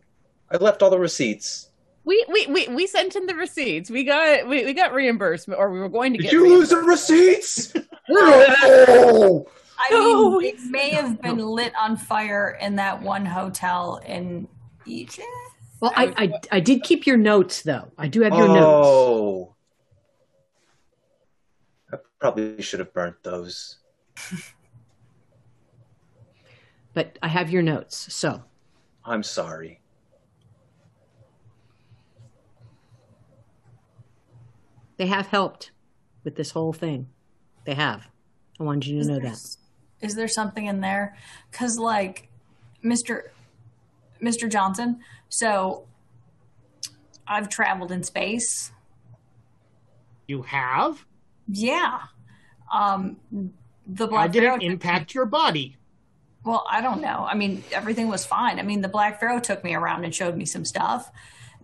I 0.50 0.56
left 0.56 0.82
all 0.82 0.90
the 0.90 0.98
receipts. 0.98 1.68
We 2.04 2.24
we 2.28 2.46
we, 2.46 2.68
we 2.68 2.86
sent 2.86 3.14
in 3.14 3.26
the 3.26 3.34
receipts. 3.34 3.90
We 3.90 4.04
got 4.04 4.48
we, 4.48 4.64
we 4.64 4.74
got 4.74 4.92
reimbursement, 4.92 5.58
or 5.58 5.70
we 5.70 5.78
were 5.78 5.88
going 5.88 6.12
to 6.14 6.18
Did 6.18 6.24
get. 6.24 6.32
you 6.32 6.48
lose 6.48 6.70
the 6.70 6.78
receipts? 6.78 7.72
no! 8.08 9.46
I 9.78 9.88
No, 9.90 10.38
mean, 10.38 10.54
it 10.54 10.60
may 10.70 10.90
have 10.90 11.20
been 11.20 11.38
lit 11.38 11.72
on 11.78 11.96
fire 11.96 12.58
in 12.60 12.76
that 12.76 13.02
one 13.02 13.24
hotel 13.24 14.00
in 14.06 14.48
Egypt. 14.86 15.26
Well, 15.80 15.92
I, 15.96 16.14
I, 16.16 16.32
I 16.52 16.60
did 16.60 16.84
keep 16.84 17.06
your 17.06 17.16
notes, 17.16 17.62
though. 17.62 17.90
I 17.98 18.06
do 18.06 18.20
have 18.20 18.32
your 18.32 18.48
oh. 18.48 18.54
notes. 18.54 18.88
Oh. 18.88 19.54
I 21.92 21.96
probably 22.20 22.62
should 22.62 22.78
have 22.78 22.92
burnt 22.92 23.16
those. 23.24 23.78
But 26.94 27.18
I 27.22 27.28
have 27.28 27.50
your 27.50 27.62
notes. 27.62 28.12
So, 28.14 28.42
I'm 29.04 29.22
sorry. 29.22 29.80
They 34.96 35.06
have 35.06 35.26
helped 35.28 35.70
with 36.24 36.36
this 36.36 36.50
whole 36.50 36.72
thing. 36.72 37.08
They 37.64 37.74
have. 37.74 38.08
I 38.60 38.62
wanted 38.64 38.86
you 38.86 38.94
to 38.96 39.00
Is 39.00 39.08
know 39.08 39.18
there, 39.20 39.30
that. 39.30 39.56
is 40.00 40.14
there 40.14 40.28
something 40.28 40.66
in 40.66 40.80
there? 40.80 41.16
Because 41.50 41.78
like, 41.78 42.28
Mr. 42.84 43.28
Mr. 44.22 44.48
Johnson. 44.48 45.00
So, 45.28 45.86
I've 47.26 47.48
traveled 47.48 47.90
in 47.92 48.02
space. 48.02 48.70
You 50.28 50.42
have? 50.42 51.04
Yeah. 51.48 52.00
Um, 52.72 53.16
the 53.86 54.04
How 54.06 54.10
Black 54.10 54.32
did 54.32 54.42
Pharaoh. 54.42 54.56
it 54.56 54.62
impact 54.62 55.14
your 55.14 55.26
body? 55.26 55.76
Well, 56.44 56.64
I 56.70 56.80
don't 56.80 57.00
know. 57.00 57.26
I 57.28 57.34
mean, 57.34 57.62
everything 57.72 58.08
was 58.08 58.24
fine. 58.24 58.58
I 58.58 58.62
mean, 58.62 58.80
the 58.80 58.88
Black 58.88 59.20
Pharaoh 59.20 59.40
took 59.40 59.62
me 59.64 59.74
around 59.74 60.04
and 60.04 60.14
showed 60.14 60.36
me 60.36 60.44
some 60.44 60.64
stuff. 60.64 61.10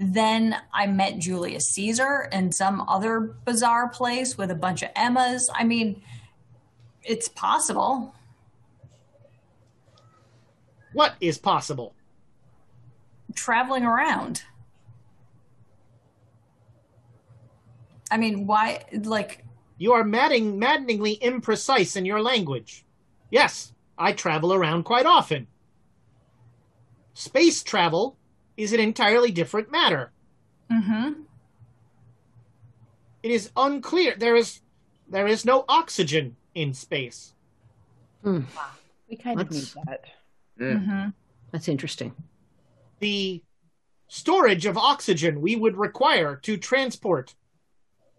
Then 0.01 0.57
I 0.73 0.87
met 0.87 1.19
Julius 1.19 1.71
Caesar 1.71 2.29
in 2.33 2.53
some 2.53 2.83
other 2.83 3.21
bizarre 3.45 3.89
place 3.89 4.39
with 4.39 4.51
a 4.51 4.55
bunch 4.55 4.83
of 4.83 4.91
Emmas. 4.95 5.51
I 5.53 5.65
mean, 5.65 6.03
it's 7.03 7.29
possible. 7.29 8.15
What 10.93 11.15
is 11.21 11.37
possible? 11.39 11.95
Traveling 13.35 13.85
around. 13.85 14.43
I 18.11 18.17
mean, 18.17 18.47
why? 18.47 18.85
Like, 18.93 19.45
You 19.79 19.93
are 19.93 20.05
madding, 20.05 20.59
maddeningly 20.59 21.19
imprecise 21.19 21.97
in 21.97 22.05
your 22.05 22.23
language. 22.23 22.85
Yes, 23.31 23.73
I 23.99 24.13
travel 24.13 24.55
around 24.55 24.85
quite 24.85 25.07
often. 25.07 25.47
Space 27.15 27.63
travel 27.63 28.18
is 28.59 28.73
an 28.75 28.81
entirely 28.81 29.31
different 29.31 29.71
matter. 29.73 30.11
mm-hmm. 30.71 31.23
It 33.23 33.31
is 33.31 33.51
unclear. 33.57 34.15
There 34.17 34.37
is 34.37 34.61
there 35.09 35.27
is 35.27 35.45
no 35.45 35.65
oxygen 35.69 36.37
in 36.55 36.75
space. 36.75 37.33
Hmm, 38.23 38.41
We 39.09 39.17
kind 39.17 39.41
of 39.41 39.51
need 39.51 39.57
Let's- 39.57 39.75
that. 39.87 40.05
Mm-hmm. 40.61 41.09
that's 41.53 41.69
interesting. 41.69 42.15
The 43.01 43.43
storage 44.09 44.67
of 44.67 44.77
oxygen 44.77 45.41
we 45.41 45.55
would 45.57 45.77
require 45.77 46.37
to 46.37 46.57
transport 46.57 47.35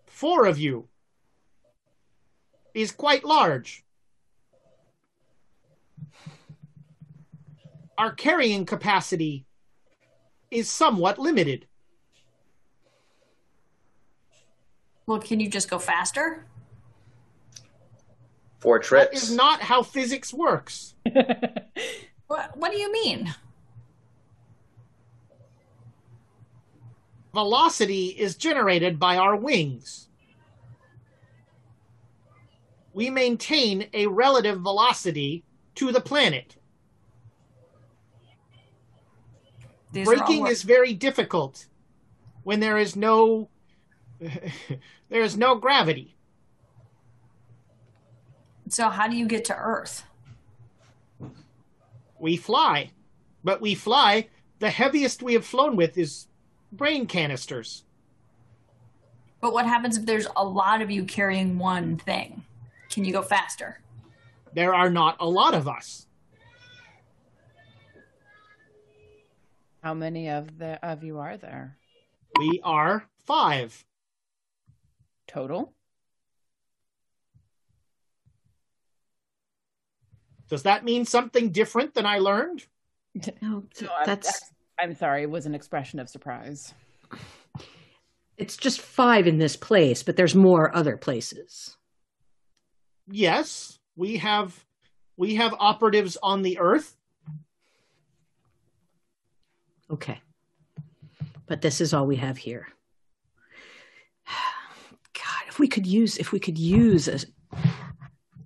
four 0.06 0.46
of 0.46 0.58
you 0.58 0.88
is 2.74 2.92
quite 2.92 3.24
large. 3.26 3.84
Our 7.98 8.14
carrying 8.14 8.66
capacity 8.66 9.46
is 10.52 10.70
somewhat 10.70 11.20
limited. 11.20 11.68
Well, 15.06 15.20
can 15.20 15.40
you 15.40 15.50
just 15.50 15.70
go 15.70 15.80
faster? 15.80 16.46
Four 18.60 18.80
trips. 18.80 19.24
is 19.24 19.36
not 19.36 19.62
how 19.62 19.84
physics 19.84 20.34
works. 20.34 20.96
What, 22.28 22.56
what 22.58 22.72
do 22.72 22.78
you 22.78 22.92
mean? 22.92 23.34
Velocity 27.34 28.10
is 28.10 28.36
generated 28.36 29.00
by 29.00 29.18
our 29.18 29.36
wings. 29.36 30.10
we 33.00 33.10
maintain 33.10 33.88
a 33.94 34.08
relative 34.08 34.60
velocity 34.60 35.42
to 35.76 35.90
the 35.92 36.02
planet. 36.02 36.58
These 39.92 40.08
are 40.08 40.12
all 40.12 40.18
Braking 40.18 40.42
work- 40.42 40.52
is 40.52 40.64
very 40.64 40.94
difficult 40.94 41.66
when 42.44 42.60
there 42.60 42.78
is 42.78 42.96
no 42.96 43.50
there 44.20 45.22
is 45.22 45.38
no 45.38 45.56
gravity. 45.56 46.16
So 48.68 48.90
how 48.90 49.08
do 49.08 49.16
you 49.16 49.26
get 49.26 49.46
to 49.46 49.56
Earth? 49.56 50.04
We 52.20 52.38
fly, 52.38 52.92
but 53.44 53.62
we 53.62 53.76
fly. 53.76 54.28
The 54.60 54.70
heaviest 54.70 55.24
we 55.24 55.34
have 55.34 55.46
flown 55.46 55.76
with 55.76 55.98
is 55.98 56.28
brain 56.72 57.08
canisters. 57.08 57.86
But 59.42 59.54
what 59.54 59.66
happens 59.66 59.98
if 59.98 60.06
there's 60.06 60.28
a 60.36 60.44
lot 60.44 60.82
of 60.82 60.92
you 60.92 61.06
carrying 61.06 61.58
one 61.58 61.98
thing? 61.98 62.44
Can 62.90 63.06
you 63.06 63.14
go 63.14 63.22
faster? 63.22 63.80
There 64.54 64.76
are 64.76 64.90
not 64.90 65.16
a 65.20 65.28
lot 65.28 65.54
of 65.54 65.68
us. 65.68 66.08
How 69.82 69.94
many 69.94 70.30
of 70.30 70.58
the 70.58 70.84
of 70.86 71.04
you 71.04 71.20
are 71.20 71.38
there 71.38 71.78
We 72.38 72.60
are 72.64 73.06
five. 73.26 73.86
total? 75.28 75.74
Does 80.50 80.64
that 80.64 80.84
mean 80.84 81.06
something 81.06 81.52
different 81.52 81.94
than 81.94 82.06
I 82.06 82.18
learned? 82.20 82.66
No, 83.42 83.64
No, 83.82 83.90
I'm, 84.00 84.06
that's 84.06 84.52
I'm 84.80 84.96
sorry. 84.96 85.24
It 85.24 85.30
was 85.30 85.46
an 85.46 85.56
expression 85.56 86.00
of 86.00 86.10
surprise. 86.10 86.74
it's 88.38 88.56
just 88.56 88.80
five 88.82 89.28
in 89.28 89.38
this 89.40 89.56
place, 89.58 90.04
but 90.04 90.16
there's 90.16 90.36
more 90.36 90.74
other 90.76 90.96
places. 90.96 91.76
Yes, 93.08 93.80
we 93.96 94.18
have 94.18 94.64
we 95.18 95.36
have 95.36 95.54
operatives 95.60 96.18
on 96.22 96.44
the 96.44 96.60
earth. 96.60 96.96
Okay. 99.92 100.22
But 101.48 101.62
this 101.62 101.82
is 101.82 101.94
all 101.94 102.06
we 102.06 102.18
have 102.18 102.38
here. 102.38 102.68
God, 105.14 105.44
if 105.48 105.60
we 105.60 105.68
could 105.68 105.86
use 105.88 106.18
if 106.18 106.32
we 106.32 106.40
could 106.40 106.58
use 106.58 107.08
a, 107.08 107.20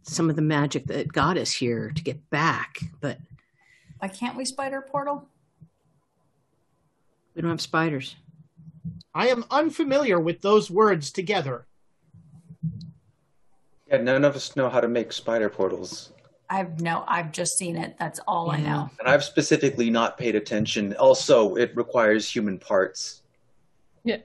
some 0.03 0.29
of 0.29 0.35
the 0.35 0.41
magic 0.41 0.85
that 0.85 1.11
got 1.11 1.37
us 1.37 1.51
here 1.51 1.91
to 1.91 2.03
get 2.03 2.29
back, 2.29 2.79
but 3.01 3.17
Why 3.99 4.07
can't 4.07 4.37
we 4.37 4.45
spider 4.45 4.81
portal? 4.81 5.27
we 7.35 7.41
don't 7.41 7.51
have 7.51 7.61
spiders. 7.61 8.15
I 9.15 9.27
am 9.29 9.43
unfamiliar 9.49 10.19
with 10.19 10.41
those 10.41 10.69
words 10.69 11.11
together. 11.11 11.65
Yeah, 13.87 13.97
none 13.97 14.23
of 14.23 14.35
us 14.35 14.55
know 14.55 14.69
how 14.69 14.79
to 14.79 14.87
make 14.87 15.11
spider 15.11 15.49
portals. 15.49 16.13
I've 16.49 16.79
no, 16.81 17.03
I've 17.07 17.31
just 17.31 17.57
seen 17.57 17.75
it. 17.77 17.95
That's 17.97 18.19
all 18.27 18.51
I 18.51 18.59
know. 18.59 18.89
And 18.99 19.07
I've 19.07 19.23
specifically 19.23 19.89
not 19.89 20.17
paid 20.17 20.35
attention. 20.35 20.93
Also, 20.97 21.55
it 21.55 21.75
requires 21.75 22.29
human 22.29 22.59
parts. 22.59 23.23
Yeah. 24.03 24.17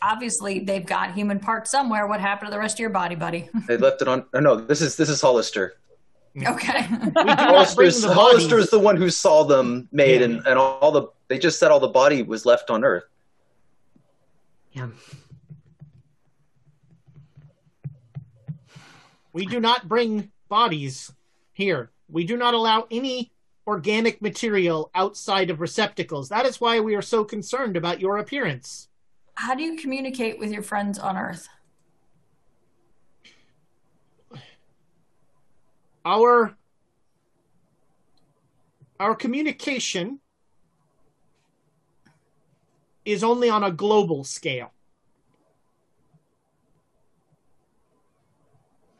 Obviously, 0.00 0.60
they've 0.60 0.84
got 0.84 1.12
human 1.12 1.38
parts 1.38 1.70
somewhere. 1.70 2.06
What 2.06 2.20
happened 2.20 2.48
to 2.48 2.50
the 2.50 2.58
rest 2.58 2.76
of 2.76 2.80
your 2.80 2.90
body, 2.90 3.14
buddy? 3.14 3.48
They 3.68 3.76
left 3.76 4.02
it 4.02 4.08
on. 4.08 4.24
Oh, 4.34 4.40
no, 4.40 4.56
this 4.56 4.80
is 4.80 4.96
this 4.96 5.08
is 5.08 5.20
Hollister. 5.20 5.74
Mm. 6.36 6.52
okay. 6.54 6.86
We 6.90 7.06
do 7.08 7.24
not 7.24 7.36
bring 7.36 7.36
Hollister's, 7.38 8.02
the 8.02 8.14
Hollister's 8.14 8.70
the 8.70 8.78
one 8.78 8.96
who 8.96 9.10
saw 9.10 9.44
them 9.44 9.88
made, 9.92 10.20
Yeah. 10.20 10.26
and, 10.26 10.46
and 10.46 10.58
all 10.58 10.90
the 10.90 11.08
they 11.28 11.38
just 11.38 11.58
said 11.58 11.70
all 11.70 11.80
the 11.80 11.88
body 11.88 12.22
was 12.22 12.44
left 12.46 12.70
on 12.70 12.82
Earth. 12.84 13.04
Yeah. 14.72 14.88
We 19.32 19.46
do 19.46 19.60
not 19.60 19.88
bring 19.88 20.30
bodies 20.48 21.10
here. 21.52 21.90
We 22.08 22.24
do 22.24 22.36
not 22.36 22.54
allow 22.54 22.86
any 22.90 23.32
organic 23.66 24.20
material 24.20 24.90
outside 24.94 25.50
of 25.50 25.60
receptacles. 25.60 26.28
That 26.28 26.46
is 26.46 26.60
why 26.60 26.80
we 26.80 26.94
are 26.94 27.02
so 27.02 27.24
concerned 27.24 27.76
about 27.76 28.00
your 28.00 28.18
appearance. 28.18 28.88
How 29.34 29.54
do 29.54 29.62
you 29.62 29.76
communicate 29.76 30.38
with 30.38 30.50
your 30.50 30.62
friends 30.62 30.98
on 30.98 31.16
Earth? 31.16 31.48
Our 36.04 36.56
our 38.98 39.14
communication 39.14 40.20
is 43.04 43.24
only 43.24 43.50
on 43.50 43.64
a 43.64 43.70
global 43.70 44.24
scale. 44.24 44.72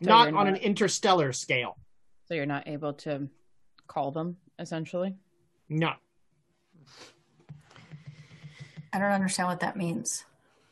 So 0.02 0.08
not 0.08 0.34
on 0.34 0.48
an 0.48 0.56
interstellar 0.56 1.32
scale. 1.32 1.76
So 2.32 2.36
you're 2.36 2.46
not 2.46 2.66
able 2.66 2.94
to 2.94 3.28
call 3.86 4.10
them 4.10 4.38
essentially. 4.58 5.16
No. 5.68 5.92
I 8.90 8.98
don't 8.98 9.12
understand 9.12 9.50
what 9.50 9.60
that 9.60 9.76
means. 9.76 10.24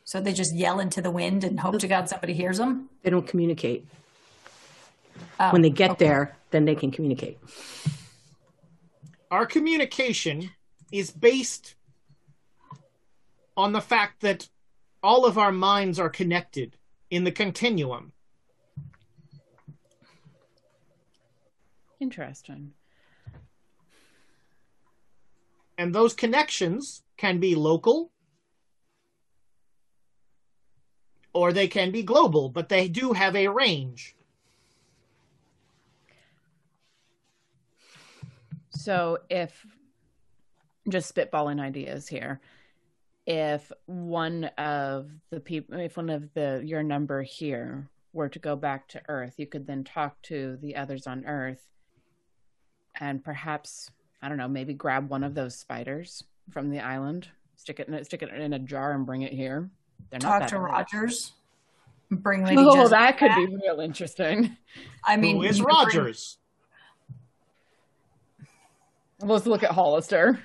So 0.03 0.19
they 0.19 0.33
just 0.33 0.55
yell 0.55 0.79
into 0.79 1.03
the 1.03 1.11
wind 1.11 1.43
and 1.43 1.59
hope 1.59 1.77
to 1.77 1.87
God 1.87 2.09
somebody 2.09 2.33
hears 2.33 2.57
them? 2.57 2.89
They 3.03 3.11
don't 3.11 3.27
communicate. 3.27 3.85
Oh, 5.39 5.51
when 5.51 5.61
they 5.61 5.69
get 5.69 5.91
okay. 5.91 6.05
there, 6.05 6.35
then 6.49 6.65
they 6.65 6.73
can 6.73 6.89
communicate. 6.89 7.37
Our 9.29 9.45
communication 9.45 10.49
is 10.91 11.11
based 11.11 11.75
on 13.55 13.71
the 13.71 13.81
fact 13.81 14.21
that 14.21 14.49
all 15.03 15.27
of 15.27 15.37
our 15.37 15.51
minds 15.51 15.99
are 15.99 16.09
connected 16.09 16.75
in 17.11 17.23
the 17.23 17.31
continuum. 17.31 18.13
Interesting. 22.01 22.73
And 25.77 25.95
those 25.95 26.13
connections 26.13 27.03
can 27.15 27.39
be 27.39 27.55
local 27.55 28.11
or 31.33 31.53
they 31.53 31.67
can 31.67 31.91
be 31.91 32.03
global, 32.03 32.49
but 32.49 32.69
they 32.69 32.87
do 32.87 33.13
have 33.13 33.35
a 33.35 33.47
range. 33.47 34.15
So 38.71 39.19
if 39.29 39.65
just 40.89 41.13
spitballing 41.13 41.61
ideas 41.61 42.07
here, 42.07 42.41
if 43.27 43.71
one 43.85 44.45
of 44.57 45.11
the 45.29 45.39
people, 45.39 45.79
if 45.79 45.97
one 45.97 46.09
of 46.09 46.33
the 46.33 46.61
your 46.65 46.81
number 46.81 47.21
here 47.21 47.87
were 48.11 48.29
to 48.29 48.39
go 48.39 48.55
back 48.55 48.87
to 48.89 49.01
Earth, 49.07 49.35
you 49.37 49.45
could 49.45 49.67
then 49.67 49.83
talk 49.83 50.19
to 50.23 50.57
the 50.61 50.75
others 50.75 51.05
on 51.05 51.25
Earth, 51.25 51.67
and 53.01 53.21
perhaps 53.21 53.91
I 54.21 54.29
don't 54.29 54.37
know, 54.37 54.47
maybe 54.47 54.73
grab 54.73 55.09
one 55.09 55.23
of 55.25 55.33
those 55.33 55.55
spiders 55.55 56.23
from 56.51 56.69
the 56.69 56.79
island, 56.79 57.27
stick 57.55 57.79
it 57.81 57.87
in 57.87 57.95
a, 57.95 58.05
stick 58.05 58.21
it 58.21 58.29
in 58.29 58.53
a 58.53 58.59
jar, 58.59 58.93
and 58.93 59.05
bring 59.05 59.23
it 59.23 59.33
here. 59.33 59.69
They're 60.11 60.19
not 60.21 60.39
Talk 60.41 60.47
to 60.49 60.55
heavy. 60.55 60.65
Rogers. 60.71 61.33
Bring 62.11 62.43
Lady 62.43 62.57
Oh, 62.59 62.65
Jezebel 62.75 62.89
that 62.89 63.17
could 63.17 63.29
back. 63.29 63.37
be 63.37 63.55
real 63.55 63.79
interesting. 63.79 64.55
I 65.03 65.17
mean, 65.17 65.37
Who 65.37 65.43
is 65.43 65.57
you 65.59 65.65
could 65.65 65.71
bring- 65.71 65.85
Rogers? 65.97 66.37
Let's 69.21 69.45
look 69.45 69.63
at 69.63 69.71
Hollister. 69.71 70.39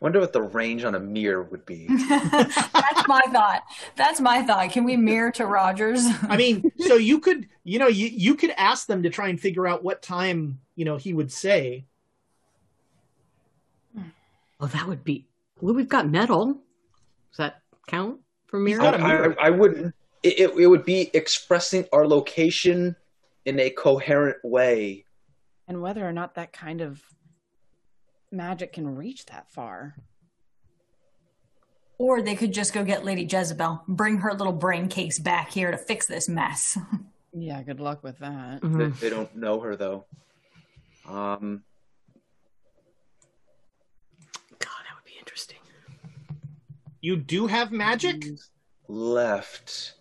Wonder 0.00 0.20
what 0.20 0.32
the 0.32 0.42
range 0.42 0.84
on 0.84 0.94
a 0.94 1.00
mirror 1.00 1.42
would 1.44 1.64
be. 1.66 1.86
That's 2.08 3.08
my 3.08 3.22
thought. 3.32 3.62
That's 3.96 4.20
my 4.20 4.42
thought. 4.42 4.70
Can 4.70 4.84
we 4.84 4.96
mirror 4.96 5.30
to 5.32 5.46
Rogers? 5.46 6.04
I 6.28 6.36
mean, 6.36 6.70
so 6.78 6.96
you 6.96 7.20
could, 7.20 7.48
you 7.64 7.78
know, 7.78 7.88
you, 7.88 8.08
you 8.08 8.34
could 8.34 8.50
ask 8.50 8.86
them 8.86 9.02
to 9.02 9.10
try 9.10 9.28
and 9.28 9.40
figure 9.40 9.66
out 9.66 9.82
what 9.82 10.02
time, 10.02 10.60
you 10.76 10.84
know, 10.84 10.96
he 10.96 11.14
would 11.14 11.32
say. 11.32 11.86
Oh, 14.60 14.66
that 14.66 14.86
would 14.86 15.02
be. 15.02 15.26
Well, 15.60 15.74
we've 15.74 15.88
got 15.88 16.08
metal. 16.08 16.46
Does 17.30 17.38
that 17.38 17.60
count 17.88 18.20
for 18.46 18.60
mirror? 18.60 18.82
got 18.82 18.94
a 18.94 18.98
mirror. 18.98 19.36
I, 19.40 19.46
I 19.46 19.50
wouldn't. 19.50 19.94
It, 20.22 20.38
it, 20.38 20.58
it 20.58 20.66
would 20.66 20.84
be 20.84 21.10
expressing 21.12 21.86
our 21.92 22.06
location 22.06 22.96
in 23.44 23.58
a 23.58 23.70
coherent 23.70 24.38
way. 24.44 25.04
and 25.66 25.82
whether 25.82 26.06
or 26.06 26.12
not 26.12 26.34
that 26.36 26.52
kind 26.52 26.80
of 26.80 27.02
magic 28.30 28.74
can 28.74 28.94
reach 28.94 29.26
that 29.26 29.50
far. 29.50 29.96
or 31.98 32.22
they 32.22 32.34
could 32.34 32.52
just 32.52 32.72
go 32.72 32.84
get 32.84 33.04
Lady 33.04 33.22
Jezebel, 33.30 33.84
bring 33.86 34.18
her 34.18 34.34
little 34.34 34.52
brain 34.52 34.88
cakes 34.88 35.18
back 35.18 35.50
here 35.50 35.70
to 35.70 35.78
fix 35.78 36.06
this 36.06 36.28
mess. 36.28 36.78
Yeah, 37.36 37.62
good 37.62 37.80
luck 37.80 38.02
with 38.04 38.18
that. 38.20 38.60
Mhm. 38.60 38.78
They, 39.00 39.08
they 39.08 39.10
don't 39.10 39.34
know 39.36 39.58
her 39.60 39.74
though. 39.76 40.04
Um, 41.06 41.64
God, 44.58 44.68
that 44.84 44.94
would 44.94 45.04
be 45.04 45.18
interesting. 45.18 45.58
You 47.00 47.16
do 47.16 47.46
have 47.46 47.72
magic? 47.72 48.24
left. 48.86 49.94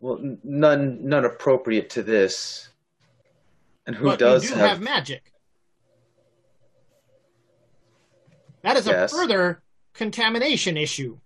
Well, 0.00 0.18
n- 0.18 0.38
none 0.44 1.06
none 1.06 1.24
appropriate 1.24 1.90
to 1.90 2.02
this. 2.02 2.68
And 3.86 3.94
who 3.96 4.04
but 4.06 4.18
does 4.20 4.44
you 4.44 4.50
do 4.50 4.54
have, 4.56 4.68
have 4.70 4.80
magic. 4.80 5.32
That 8.62 8.76
is 8.76 8.86
Yes. 8.86 9.12
a 9.12 9.16
further 9.16 9.62
contamination 9.94 10.76
issue. 10.76 11.18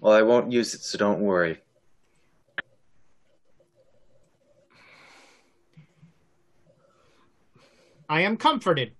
Well, 0.00 0.12
I 0.12 0.22
won't 0.22 0.52
use 0.52 0.74
it, 0.74 0.82
so 0.82 0.98
don't 0.98 1.20
worry. 1.20 1.60
I 8.08 8.22
am 8.22 8.36
comforted. 8.36 8.92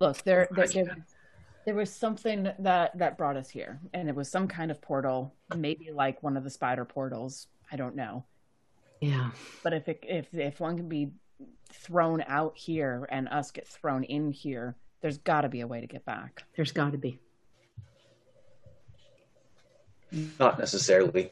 Look, 0.00 0.22
there, 0.22 0.48
there, 0.52 0.66
there, 0.66 1.06
there 1.66 1.74
was 1.74 1.92
something 1.92 2.50
that 2.58 2.96
that 2.96 3.18
brought 3.18 3.36
us 3.36 3.50
here, 3.50 3.80
and 3.92 4.08
it 4.08 4.14
was 4.14 4.30
some 4.30 4.48
kind 4.48 4.70
of 4.70 4.80
portal, 4.80 5.34
maybe 5.54 5.90
like 5.92 6.22
one 6.22 6.36
of 6.36 6.44
the 6.44 6.50
spider 6.50 6.84
portals. 6.84 7.48
I 7.70 7.76
don't 7.76 7.94
know. 7.94 8.24
Yeah. 9.00 9.30
But 9.62 9.74
if 9.74 9.88
it, 9.88 10.02
if 10.02 10.32
if 10.32 10.60
one 10.60 10.76
can 10.76 10.88
be 10.88 11.10
thrown 11.72 12.24
out 12.26 12.56
here 12.56 13.06
and 13.10 13.28
us 13.28 13.50
get 13.50 13.68
thrown 13.68 14.04
in 14.04 14.32
here, 14.32 14.74
there's 15.02 15.18
got 15.18 15.42
to 15.42 15.48
be 15.48 15.60
a 15.60 15.66
way 15.66 15.80
to 15.80 15.86
get 15.86 16.04
back. 16.04 16.44
There's 16.56 16.72
got 16.72 16.92
to 16.92 16.98
be. 16.98 17.18
Not 20.38 20.58
necessarily. 20.58 21.30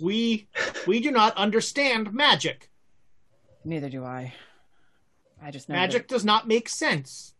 We 0.00 0.48
we 0.86 1.00
do 1.00 1.12
not 1.12 1.36
understand 1.36 2.12
magic. 2.12 2.68
Neither 3.64 3.88
do 3.88 4.04
I. 4.04 4.32
I 5.42 5.50
just 5.50 5.68
know 5.68 5.74
Magic 5.74 6.08
does 6.08 6.24
not 6.24 6.48
make 6.48 6.68
sense. 6.68 7.34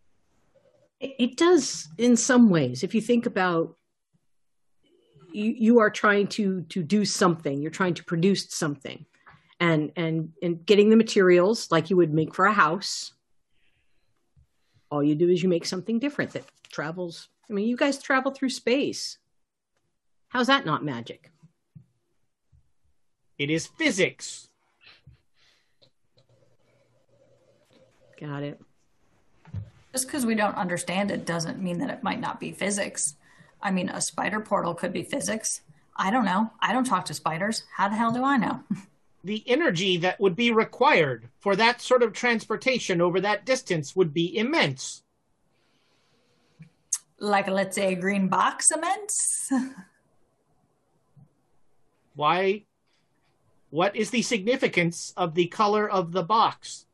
It, 1.01 1.15
it 1.19 1.37
does 1.37 1.89
in 1.99 2.17
some 2.17 2.51
ways. 2.51 2.83
If 2.83 2.95
you 2.95 3.01
think 3.01 3.27
about 3.27 3.77
you, 5.33 5.55
you 5.57 5.79
are 5.81 5.91
trying 5.91 6.29
to 6.29 6.63
to 6.63 6.83
do 6.83 7.05
something, 7.05 7.61
you're 7.61 7.71
trying 7.71 7.95
to 7.95 8.05
produce 8.05 8.51
something. 8.51 9.05
And 9.61 9.93
and 9.97 10.33
and 10.43 10.65
getting 10.67 10.91
the 10.91 10.97
materials 10.97 11.71
like 11.71 11.91
you 11.91 11.97
would 11.97 12.13
make 12.13 12.35
for 12.35 12.47
a 12.47 12.53
house. 12.53 13.13
All 14.91 15.03
you 15.03 15.15
do 15.15 15.29
is 15.29 15.43
you 15.43 15.49
make 15.49 15.65
something 15.65 15.99
different 15.99 16.33
that 16.33 16.45
travels. 16.71 17.29
I 17.49 17.53
mean, 17.53 17.69
you 17.69 17.77
guys 17.77 18.03
travel 18.03 18.33
through 18.33 18.51
space. 18.51 19.19
How's 20.29 20.49
that 20.49 20.67
not 20.67 20.85
magic? 20.85 21.31
It 23.39 23.51
is 23.51 23.67
physics. 23.67 24.49
Got 28.23 28.45
it. 28.45 28.61
Just 29.93 30.07
because 30.07 30.25
we 30.25 30.37
don't 30.37 30.57
understand 30.57 31.11
it 31.11 31.27
doesn't 31.27 31.61
mean 31.61 31.79
that 31.79 31.91
it 31.91 32.05
might 32.05 32.21
not 32.21 32.39
be 32.39 32.53
physics. 32.53 33.17
I 33.61 33.73
mean, 33.73 33.89
a 33.89 34.01
spider 34.01 34.39
portal 34.39 34.75
could 34.75 34.93
be 34.93 35.03
physics. 35.03 35.63
I 35.97 36.11
don't 36.13 36.25
know. 36.25 36.51
I 36.61 36.73
don't 36.73 36.85
talk 36.85 37.05
to 37.07 37.15
spiders. 37.15 37.65
How 37.77 37.89
the 37.89 37.97
hell 37.97 38.13
do 38.13 38.25
I 38.25 38.37
know? 38.37 38.61
The 39.25 39.45
energy 39.47 39.99
that 39.99 40.19
would 40.19 40.35
be 40.35 40.51
required 40.51 41.29
for 41.39 41.55
that 41.55 41.81
sort 41.81 42.03
of 42.03 42.13
transportation 42.13 43.01
over 43.01 43.21
that 43.21 43.47
distance 43.47 43.95
would 43.95 44.13
be 44.13 44.37
immense. 44.37 45.05
like, 47.21 47.47
let's 47.47 47.77
say, 47.77 47.93
a 47.93 47.95
green 47.95 48.27
box 48.27 48.73
immense. 48.73 49.49
Why? 52.17 52.65
What 53.71 53.95
is 53.95 54.11
the 54.11 54.23
significance 54.23 55.15
of 55.17 55.37
the 55.37 55.47
color 55.47 55.89
of 55.89 56.11
the 56.11 56.25
box? 56.25 56.87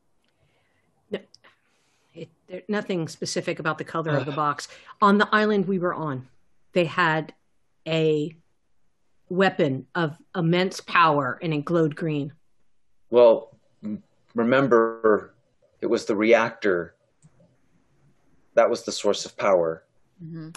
It, 2.19 2.29
there, 2.47 2.61
nothing 2.67 3.07
specific 3.07 3.59
about 3.59 3.77
the 3.77 3.83
color 3.83 4.17
of 4.17 4.25
the 4.25 4.31
box. 4.45 4.67
On 5.01 5.17
the 5.17 5.27
island 5.31 5.67
we 5.67 5.79
were 5.79 5.93
on, 5.93 6.27
they 6.73 6.85
had 6.85 7.33
a 7.87 8.35
weapon 9.29 9.85
of 9.95 10.17
immense 10.35 10.81
power 10.81 11.39
and 11.41 11.53
it 11.53 11.65
glowed 11.65 11.95
green. 11.95 12.33
Well, 13.09 13.55
remember, 14.35 15.33
it 15.81 15.87
was 15.87 16.05
the 16.05 16.15
reactor. 16.15 16.95
That 18.55 18.69
was 18.69 18.83
the 18.83 18.91
source 18.91 19.25
of 19.25 19.37
power. 19.37 19.83
Mm-hmm. 20.23 20.49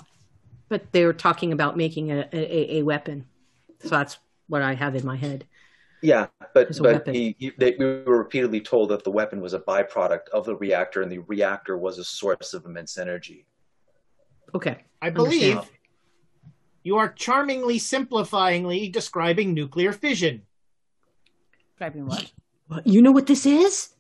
But 0.69 0.91
they 0.93 1.05
were 1.05 1.13
talking 1.13 1.53
about 1.53 1.77
making 1.77 2.11
a, 2.11 2.29
a, 2.33 2.79
a 2.79 2.83
weapon. 2.83 3.27
So 3.81 3.91
that's 3.91 4.19
what 4.49 4.63
I 4.63 4.75
have 4.75 4.95
in 4.95 5.05
my 5.05 5.17
head. 5.17 5.45
Yeah, 6.03 6.27
but 6.53 6.77
but 6.81 7.07
he, 7.07 7.37
he, 7.39 7.53
they, 7.57 7.77
we 7.79 8.03
were 8.03 8.19
repeatedly 8.19 8.61
told 8.61 8.91
that 8.91 9.05
the 9.05 9.11
weapon 9.11 9.41
was 9.41 9.55
a 9.55 9.61
byproduct 9.61 10.29
of 10.33 10.45
the 10.45 10.57
reactor, 10.57 11.03
and 11.03 11.11
the 11.11 11.21
reactor 11.21 11.79
was 11.79 11.99
a 11.99 12.05
source 12.05 12.55
of 12.55 12.67
immense 12.67 12.99
energy. 12.99 13.47
Okay. 14.55 14.79
I 15.01 15.11
believe 15.11 15.59
Understand. 15.59 15.79
you 16.83 16.97
are 16.97 17.09
charmingly 17.09 17.79
simplifyingly 17.79 18.91
describing 18.93 19.55
nuclear 19.55 19.93
fission. 19.93 20.43
Describing 21.71 22.07
what? 22.07 22.33
What, 22.67 22.87
you 22.87 23.01
know 23.01 23.13
what 23.13 23.27
this 23.27 23.47
is? 23.47 23.91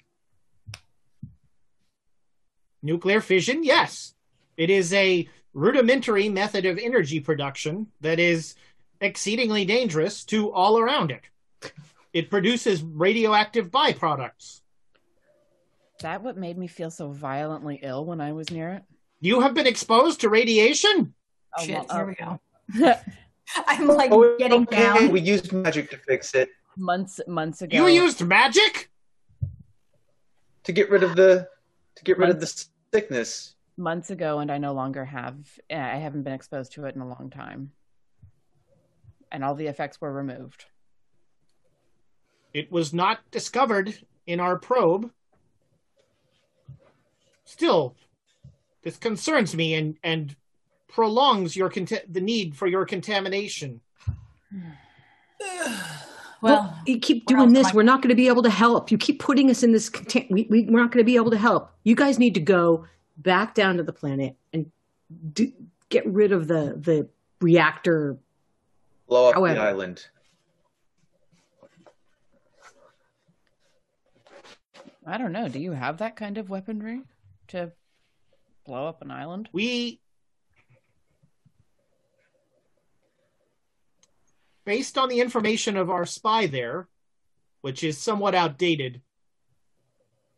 Nuclear 2.83 3.21
fission, 3.21 3.63
yes. 3.63 4.15
It 4.57 4.71
is 4.71 4.93
a 4.93 5.29
rudimentary 5.55 6.29
method 6.29 6.67
of 6.67 6.79
energy 6.79 7.21
production 7.21 7.87
that 8.01 8.19
is 8.19 8.57
exceedingly 9.01 9.65
dangerous 9.65 10.25
to 10.25 10.53
all 10.53 10.79
around 10.79 11.11
it. 11.11 11.23
It 12.13 12.31
produces 12.31 12.83
radioactive 12.83 13.71
byproducts. 13.71 14.61
That 16.01 16.23
what 16.23 16.37
made 16.37 16.59
me 16.59 16.67
feel 16.67 16.91
so 16.91 17.11
violently 17.11 17.81
ill 17.83 18.05
when 18.05 18.21
I 18.21 18.33
was 18.33 18.51
near 18.51 18.71
it? 18.71 18.83
You 19.21 19.41
have 19.41 19.55
been 19.55 19.67
exposed 19.67 20.21
to 20.23 20.29
radiation? 20.29 21.15
Oh, 21.57 21.65
Shit, 21.65 21.87
well, 21.89 21.97
here 21.97 22.07
we 22.07 22.17
oh, 22.23 22.39
go. 22.81 22.95
I'm 23.67 23.87
like 23.87 24.11
Oh, 24.13 24.37
getting 24.39 24.63
okay, 24.63 24.83
down. 24.83 25.11
We 25.13 25.21
used 25.21 25.53
magic 25.53 25.91
to 25.91 25.99
fix 25.99 26.35
it 26.35 26.49
months 26.77 27.21
months 27.29 27.63
ago. 27.63 27.77
You 27.87 28.03
used 28.03 28.21
magic? 28.27 28.91
to 30.65 30.73
get 30.73 30.91
rid 30.91 31.03
of 31.03 31.17
the 31.17 31.49
to 31.97 32.05
get 32.05 32.19
rid 32.19 32.31
of 32.31 32.41
the 32.41 32.67
sickness. 32.95 33.55
months 33.77 34.11
ago, 34.11 34.39
and 34.39 34.51
I 34.51 34.59
no 34.59 34.73
longer 34.73 35.05
have. 35.05 35.37
Eh, 35.69 35.79
I 35.79 35.97
haven't 35.97 36.23
been 36.23 36.33
exposed 36.33 36.73
to 36.73 36.85
it 36.87 36.95
in 36.95 37.01
a 37.01 37.09
long 37.09 37.31
time, 37.31 37.73
and 39.31 39.45
all 39.45 39.55
the 39.55 39.67
effects 39.67 40.01
were 40.01 40.13
removed. 40.13 40.67
It 42.55 42.71
was 42.71 42.93
not 42.93 43.19
discovered 43.31 43.97
in 44.27 44.41
our 44.41 44.59
probe. 44.59 45.11
Still, 47.45 47.95
this 48.83 48.97
concerns 48.97 49.55
me 49.55 49.75
and, 49.75 49.97
and 50.03 50.35
prolongs 50.89 51.57
your 51.57 51.69
cont- 51.71 52.13
the 52.13 52.21
need 52.21 52.57
for 52.57 52.67
your 52.67 52.85
contamination. 52.85 53.81
Well, 56.41 56.77
you 56.87 56.99
keep 56.99 57.27
doing 57.27 57.53
this. 57.53 57.73
We're 57.73 57.85
not 57.85 58.03
going 58.03 58.09
to 58.09 58.17
be 58.17 58.27
able 58.27 58.43
to 58.43 58.51
help. 58.51 58.91
You 58.91 58.99
keep 58.99 59.21
putting 59.21 59.49
us 59.49 59.63
in 59.63 59.71
this. 59.71 59.89
content- 59.89 60.29
We, 60.29 60.49
we, 60.51 60.65
we're 60.65 60.81
not 60.81 60.91
going 60.91 60.99
to 60.99 61.05
be 61.05 61.15
able 61.15 61.31
to 61.31 61.37
help. 61.39 61.71
You 61.85 61.95
guys 61.95 62.19
need 62.19 62.35
to 62.35 62.41
go 62.41 62.85
back 63.17 63.55
down 63.55 63.77
to 63.77 63.85
the 63.85 63.93
planet 63.93 64.35
and 64.53 64.69
do, 65.35 65.53
get 65.89 66.05
rid 66.05 66.33
of 66.33 66.49
the 66.49 66.75
the 66.77 67.09
reactor. 67.41 68.17
Blow 69.09 69.29
up 69.29 69.35
However. 69.37 69.55
the 69.55 69.61
island. 69.61 70.05
I 75.07 75.19
don't 75.19 75.33
know. 75.33 75.49
Do 75.49 75.59
you 75.59 75.73
have 75.73 75.99
that 75.99 76.17
kind 76.17 76.39
of 76.39 76.49
weaponry 76.49 77.03
to 77.49 77.73
blow 78.65 78.87
up 78.87 79.03
an 79.03 79.11
island? 79.11 79.49
We, 79.53 80.01
based 84.65 84.97
on 84.97 85.09
the 85.09 85.21
information 85.21 85.77
of 85.77 85.91
our 85.91 86.07
spy 86.07 86.47
there, 86.47 86.89
which 87.63 87.83
is 87.83 87.99
somewhat 87.99 88.35
outdated, 88.35 89.03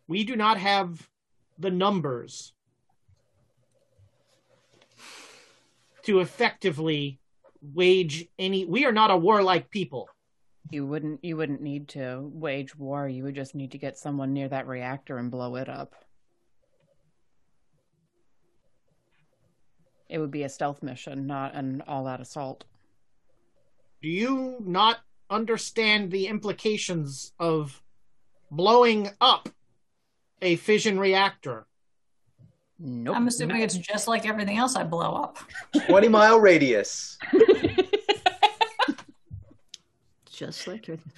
we 0.07 0.25
do 0.25 0.37
not 0.37 0.59
have 0.59 1.09
the 1.59 1.71
numbers 1.71 2.53
to 6.05 6.21
effectively 6.21 7.19
wage 7.63 8.27
any. 8.39 8.65
We 8.65 8.85
are 8.85 8.93
not 8.93 9.11
a 9.11 9.17
warlike 9.17 9.71
people. 9.71 10.09
You 10.71 10.87
wouldn't. 10.87 11.25
You 11.25 11.37
wouldn't 11.37 11.61
need 11.61 11.89
to 11.89 12.31
wage 12.33 12.77
war. 12.77 13.09
You 13.09 13.25
would 13.25 13.35
just 13.35 13.55
need 13.55 13.73
to 13.73 13.79
get 13.79 13.99
someone 13.99 14.33
near 14.33 14.49
that 14.49 14.67
reactor 14.67 15.19
and 15.19 15.31
blow 15.31 15.57
it 15.57 15.69
up. 15.69 15.95
It 20.09 20.19
would 20.19 20.31
be 20.31 20.43
a 20.43 20.49
stealth 20.49 20.83
mission, 20.83 21.27
not 21.27 21.55
an 21.55 21.83
all-out 21.87 22.21
assault. 22.21 22.65
Do 24.03 24.09
you 24.09 24.57
not 24.61 24.99
understand 25.31 26.11
the 26.11 26.27
implications 26.27 27.33
of 27.39 27.83
blowing 28.51 29.11
up 29.21 29.49
a 30.43 30.57
fission 30.57 30.99
reactor? 30.99 31.67
Nope. 32.79 33.17
I'm 33.17 33.29
assuming 33.29 33.63
it's 33.63 33.77
just 33.79 34.09
like 34.09 34.27
everything 34.29 34.59
else 34.59 34.77
I 34.77 34.85
blow 34.85 35.15
up. 35.15 35.39
Twenty 35.87 36.09
mile 36.09 36.39
radius. 36.39 37.19
Just 40.37 40.67
like 40.67 40.89
everything. 40.89 41.13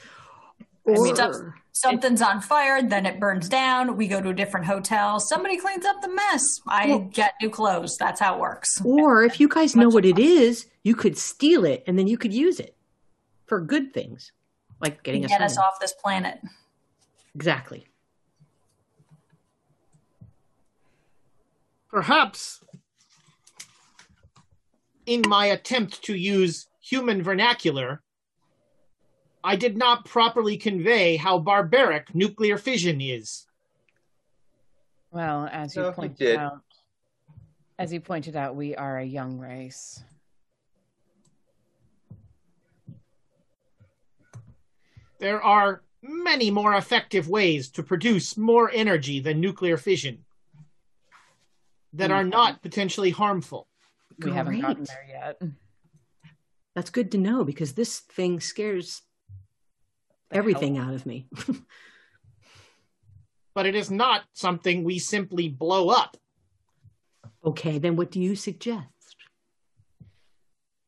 I 0.86 0.90
mean, 0.92 0.98
Or- 0.98 1.14
stuff- 1.14 1.36
something's 1.72 2.22
on 2.22 2.40
fire, 2.40 2.80
then 2.82 3.06
it 3.06 3.18
burns 3.18 3.48
down. 3.48 3.96
We 3.96 4.06
go 4.08 4.20
to 4.20 4.28
a 4.28 4.34
different 4.34 4.66
hotel. 4.66 5.18
Somebody 5.18 5.56
cleans 5.56 5.84
up 5.84 6.00
the 6.00 6.08
mess. 6.08 6.44
I 6.68 6.88
Well- 6.88 6.98
get 7.00 7.34
new 7.42 7.50
clothes. 7.50 7.96
That's 7.98 8.20
how 8.20 8.34
it 8.36 8.40
works. 8.40 8.80
Or 8.84 9.22
if 9.24 9.40
you 9.40 9.48
guys 9.48 9.74
know 9.74 9.88
what 9.88 10.04
it 10.04 10.18
is, 10.18 10.66
you 10.84 10.94
could 10.94 11.18
steal 11.18 11.64
it 11.64 11.82
and 11.86 11.98
then 11.98 12.06
you 12.06 12.16
could 12.16 12.32
use 12.32 12.60
it 12.60 12.76
for 13.46 13.60
good 13.60 13.92
things, 13.92 14.32
like 14.80 15.02
getting 15.02 15.24
us 15.24 15.30
Get 15.30 15.42
us 15.42 15.58
off 15.58 15.80
this 15.80 15.92
planet. 15.92 16.38
Exactly. 17.34 17.86
Perhaps 21.88 22.62
in 25.06 25.22
my 25.28 25.46
attempt 25.46 26.02
to 26.04 26.14
use 26.14 26.68
human 26.80 27.22
vernacular, 27.22 28.02
I 29.46 29.54
did 29.54 29.76
not 29.76 30.04
properly 30.04 30.56
convey 30.56 31.14
how 31.14 31.38
barbaric 31.38 32.12
nuclear 32.12 32.58
fission 32.58 33.00
is. 33.00 33.46
Well, 35.12 35.48
as 35.52 35.76
you 35.76 35.82
No, 35.82 35.92
pointed 35.92 36.36
out, 36.36 36.62
as 37.78 37.92
you 37.92 38.00
pointed 38.00 38.34
out, 38.34 38.56
we 38.56 38.74
are 38.74 38.98
a 38.98 39.04
young 39.04 39.38
race. 39.38 40.02
There 45.20 45.40
are 45.40 45.84
many 46.02 46.50
more 46.50 46.74
effective 46.74 47.28
ways 47.28 47.70
to 47.70 47.84
produce 47.84 48.36
more 48.36 48.68
energy 48.74 49.20
than 49.20 49.40
nuclear 49.40 49.76
fission 49.76 50.24
that 51.92 52.10
are 52.10 52.22
mm-hmm. 52.22 52.30
not 52.30 52.62
potentially 52.62 53.10
harmful. 53.10 53.68
We 54.18 54.32
haven't 54.32 54.60
gotten 54.60 54.84
there 54.84 55.06
yet. 55.08 55.40
That's 56.74 56.90
good 56.90 57.12
to 57.12 57.18
know 57.18 57.44
because 57.44 57.74
this 57.74 58.00
thing 58.00 58.40
scares 58.40 59.02
The 59.02 59.05
everything 60.30 60.76
hell- 60.76 60.88
out 60.88 60.94
of 60.94 61.06
me. 61.06 61.26
But 63.54 63.64
it 63.64 63.74
is 63.74 63.90
not 63.90 64.24
something 64.34 64.84
we 64.84 64.98
simply 64.98 65.48
blow 65.48 65.88
up. 65.88 66.18
okay, 67.42 67.78
then 67.78 67.96
what 67.96 68.10
do 68.10 68.20
you 68.20 68.36
suggest? 68.36 69.16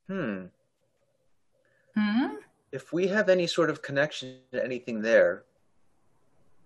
Hmm. 0.07 0.49
Hmm? 1.97 2.35
If 2.71 2.93
we 2.93 3.07
have 3.07 3.31
any 3.31 3.47
sort 3.47 3.71
of 3.71 3.81
connection 3.81 4.41
to 4.53 4.63
anything 4.63 5.01
there, 5.01 5.45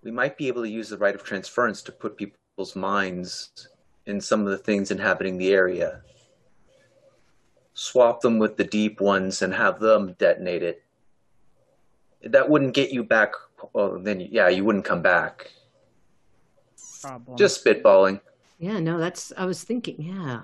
we 0.02 0.10
might 0.10 0.36
be 0.36 0.48
able 0.48 0.62
to 0.62 0.68
use 0.68 0.88
the 0.88 0.98
rite 0.98 1.14
of 1.14 1.22
transference 1.22 1.82
to 1.82 1.92
put 1.92 2.16
people's 2.16 2.74
minds 2.74 3.68
in 4.06 4.20
some 4.20 4.40
of 4.40 4.50
the 4.50 4.58
things 4.58 4.90
inhabiting 4.90 5.38
the 5.38 5.52
area. 5.52 6.02
Swap 7.74 8.20
them 8.20 8.40
with 8.40 8.56
the 8.56 8.64
deep 8.64 9.00
ones 9.00 9.42
and 9.42 9.54
have 9.54 9.78
them 9.78 10.14
detonate 10.18 10.64
it. 10.64 10.82
That 12.24 12.48
wouldn't 12.48 12.74
get 12.74 12.90
you 12.90 13.02
back. 13.02 13.32
Well, 13.72 13.98
then, 13.98 14.20
yeah, 14.20 14.48
you 14.48 14.64
wouldn't 14.64 14.84
come 14.84 15.02
back. 15.02 15.50
Problem. 17.02 17.36
Just 17.36 17.64
spitballing. 17.64 18.20
Yeah, 18.58 18.78
no, 18.78 18.98
that's 18.98 19.32
I 19.36 19.44
was 19.44 19.64
thinking, 19.64 19.96
yeah. 19.98 20.42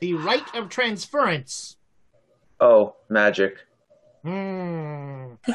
The 0.00 0.14
rite 0.14 0.54
of 0.54 0.68
transference. 0.68 1.76
Oh, 2.58 2.96
magic. 3.08 3.58
Hmm. 4.22 5.34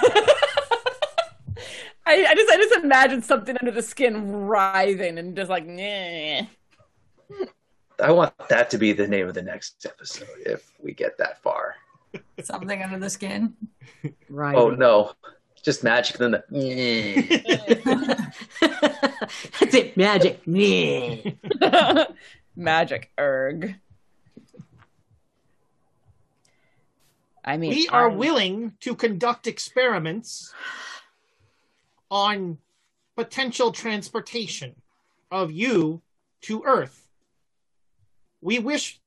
I, 2.06 2.26
I 2.26 2.34
just 2.35 2.51
I 2.51 2.58
just 2.58 2.84
imagine 2.84 3.22
something 3.22 3.58
under 3.60 3.72
the 3.72 3.82
skin 3.82 4.32
writhing 4.32 5.18
and 5.18 5.35
just 5.35 5.50
like 5.50 5.66
nah. 5.66 6.43
I 8.01 8.11
want 8.11 8.34
that 8.50 8.69
to 8.72 8.77
be 8.77 8.93
the 8.93 9.08
name 9.08 9.27
of 9.27 9.35
the 9.35 9.42
next 9.42 9.85
episode 9.85 10.27
if 10.45 10.72
we 10.82 10.93
get 10.93 11.18
that 11.18 11.42
far. 11.43 11.76
Something 12.44 12.82
under 12.84 13.00
the 13.00 13.10
skin. 13.10 13.56
Right. 14.30 14.56
Oh 14.56 14.70
no, 14.72 15.14
just 15.64 15.84
magic. 15.84 16.18
Then 16.18 16.32
the 16.32 16.44
That's 19.60 19.74
it, 19.76 19.96
magic. 19.98 20.46
Meh. 20.48 21.22
Magic 22.56 23.12
erg. 23.20 23.76
I 27.44 27.58
mean, 27.58 27.72
we 27.72 27.88
are 27.88 28.10
I- 28.12 28.16
willing 28.16 28.74
to 28.82 28.96
conduct 28.96 29.48
experiments 29.48 30.54
on 32.10 32.58
potential 33.16 33.72
transportation 33.72 34.76
of 35.32 35.52
you 35.52 36.02
to 36.42 36.64
Earth. 36.66 37.08
We 38.42 38.60
wish. 38.60 39.00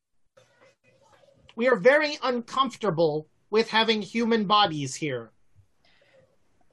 We 1.57 1.69
are 1.69 1.77
very 1.77 2.19
uncomfortable 2.23 3.29
with 3.51 3.71
having 3.71 4.03
human 4.03 4.45
bodies 4.45 4.95
here. 4.95 5.31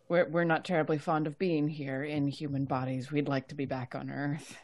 We're 0.10 0.28
we're 0.28 0.44
not 0.44 0.66
terribly 0.66 0.98
fond 0.98 1.28
of 1.28 1.38
being 1.38 1.68
here 1.68 2.04
in 2.04 2.28
human 2.28 2.66
bodies. 2.66 3.12
We'd 3.12 3.28
like 3.28 3.48
to 3.50 3.56
be 3.56 3.66
back 3.66 3.96
on 3.96 4.10
Earth. 4.10 4.58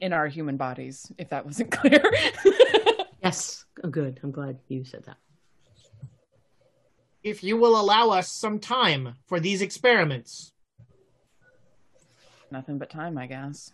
In 0.00 0.12
our 0.12 0.28
human 0.28 0.56
bodies, 0.56 1.10
if 1.18 1.30
that 1.30 1.44
wasn't 1.44 1.70
clear. 1.78 2.02
yes. 3.22 3.64
Oh, 3.82 3.88
good. 3.88 4.20
I'm 4.22 4.30
glad 4.30 4.58
you 4.68 4.84
said 4.84 5.04
that. 5.04 5.16
If 7.22 7.42
you 7.42 7.56
will 7.56 7.80
allow 7.80 8.10
us 8.10 8.30
some 8.30 8.60
time 8.60 9.14
for 9.26 9.40
these 9.40 9.62
experiments, 9.62 10.52
Nothing 12.50 12.78
but 12.78 12.90
time, 12.90 13.18
I 13.18 13.26
guess. 13.26 13.72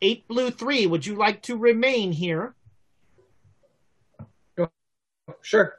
8 0.00 0.28
Blue 0.28 0.50
3, 0.50 0.86
would 0.86 1.06
you 1.06 1.16
like 1.16 1.42
to 1.42 1.56
remain 1.56 2.12
here? 2.12 2.54
sure. 5.42 5.76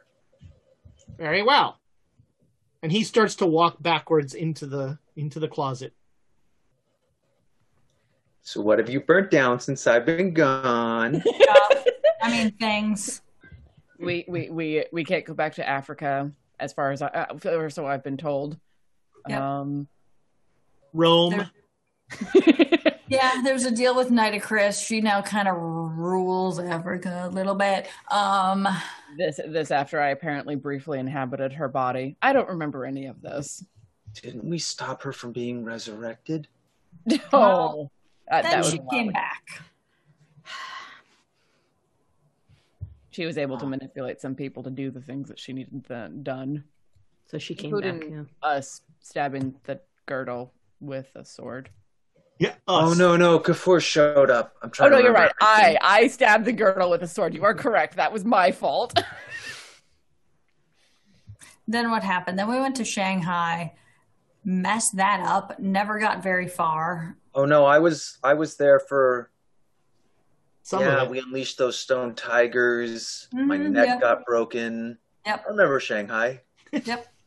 Very 1.18 1.44
well. 1.44 1.80
And 2.84 2.92
he 2.92 3.04
starts 3.04 3.36
to 3.36 3.46
walk 3.46 3.82
backwards 3.82 4.34
into 4.34 4.66
the 4.66 4.98
into 5.16 5.40
the 5.40 5.48
closet. 5.48 5.94
So 8.44 8.62
what 8.62 8.80
have 8.80 8.90
you 8.90 9.02
burnt 9.02 9.32
down 9.32 9.60
since 9.60 9.88
I've 9.88 10.06
been 10.06 10.34
gone? 10.34 11.22
I 12.22 12.32
mean, 12.32 12.52
things. 12.52 13.22
We 14.00 14.26
we 14.28 14.50
we 14.50 14.86
we 14.94 15.04
can't 15.04 15.26
go 15.26 15.34
back 15.34 15.56
to 15.56 15.68
Africa 15.68 16.32
as 16.60 16.72
far 16.72 16.92
as 16.92 17.02
I, 17.02 17.08
uh, 17.08 17.50
or 17.50 17.70
so 17.70 17.86
I've 17.86 18.04
been 18.04 18.18
told. 18.18 18.58
Yep. 19.28 19.42
Um, 19.42 19.88
Rome. 20.94 21.50
Yeah, 23.10 23.42
there's 23.44 23.64
a 23.66 23.72
deal 23.72 23.96
with 23.96 24.10
Nitocris. 24.10 24.86
She 24.86 25.00
now 25.02 25.22
kind 25.22 25.48
of 25.48 25.56
rules 25.58 26.60
Africa 26.60 27.24
a 27.26 27.30
little 27.30 27.56
bit. 27.56 27.88
Um, 28.12 28.68
this 29.18 29.40
this 29.48 29.72
after 29.72 30.02
I 30.02 30.10
apparently 30.10 30.56
briefly 30.56 31.00
inhabited 31.00 31.54
her 31.54 31.68
body. 31.70 32.18
I 32.22 32.34
don't 32.34 32.50
remember 32.50 32.86
any 32.86 33.06
of 33.06 33.22
this. 33.22 33.64
Didn't 34.22 34.44
we 34.46 34.58
stop 34.60 35.04
her 35.04 35.14
from 35.14 35.32
being 35.32 35.64
resurrected? 35.64 36.48
No, 37.32 37.90
Uh, 38.30 38.42
that 38.42 38.44
then 38.52 38.58
was 38.60 38.72
she 38.72 38.80
came 38.92 39.10
ago. 39.10 39.14
back. 39.14 39.62
She 43.12 43.26
was 43.26 43.38
able 43.38 43.58
to 43.58 43.66
manipulate 43.66 44.20
some 44.20 44.36
people 44.36 44.62
to 44.64 44.70
do 44.70 44.92
the 44.92 45.02
things 45.02 45.30
that 45.30 45.40
she 45.40 45.54
needed 45.54 45.86
th- 45.88 46.12
done, 46.24 46.64
So 47.26 47.38
she 47.38 47.56
came 47.56 47.74
including 47.74 48.00
back. 48.00 48.10
Yeah. 48.12 48.24
us 48.50 48.82
stabbing 49.00 49.56
the 49.64 49.80
girdle 50.06 50.54
with 50.82 51.10
a 51.16 51.24
sword. 51.26 51.70
Yeah. 52.40 52.54
Oh 52.68 52.94
no, 52.94 53.16
no, 53.18 53.40
Kafour 53.40 53.82
showed 53.82 54.30
up. 54.30 54.56
I'm 54.62 54.70
Oh 54.70 54.72
trying. 54.72 54.92
no, 54.92 54.98
to 54.98 55.04
you're 55.04 55.14
right. 55.14 55.32
remember 55.42 55.80
I. 55.82 56.02
I 56.04 56.08
stabbed 56.08 56.46
the 56.46 56.52
girdle 56.54 56.90
with 56.92 57.02
a 57.02 57.08
sword. 57.08 57.34
You 57.34 57.44
are 57.44 57.54
correct. 57.56 57.96
That 57.96 58.12
was 58.14 58.24
my 58.26 58.52
fault. 58.52 58.94
Then 61.70 61.92
what 61.92 62.02
happened? 62.04 62.40
Then 62.40 62.48
we 62.50 62.60
went 62.60 62.78
to 62.78 62.86
Shanghai, 62.86 63.74
messed 64.46 64.96
that 64.96 65.20
up, 65.20 65.60
never 65.60 66.00
got 66.00 66.24
very 66.24 66.48
far. 66.48 67.18
Oh 67.36 67.44
no, 67.46 67.66
I 67.66 67.80
was 67.80 68.18
I 68.24 68.36
was 68.36 68.56
there 68.56 68.80
for. 68.80 69.30
Some 70.64 70.82
yeah, 70.82 71.06
we 71.08 71.20
unleashed 71.20 71.58
those 71.58 71.78
stone 71.78 72.14
tigers. 72.14 73.28
My 73.34 73.58
Mhm, 73.58 73.72
neck 73.72 73.86
yeah. 73.88 74.00
got 74.00 74.26
broken. 74.26 74.98
Yep. 75.26 75.44
I 75.46 75.50
remember 75.50 75.80
Shanghai. 75.80 76.42
Yep. 76.72 77.08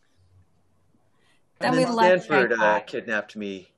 Then 1.60 1.68
and 1.68 1.76
we 1.76 1.84
then 1.84 1.94
left 1.94 2.24
Stanford 2.24 2.52
uh, 2.58 2.80
kidnapped 2.80 3.36
me. 3.36 3.69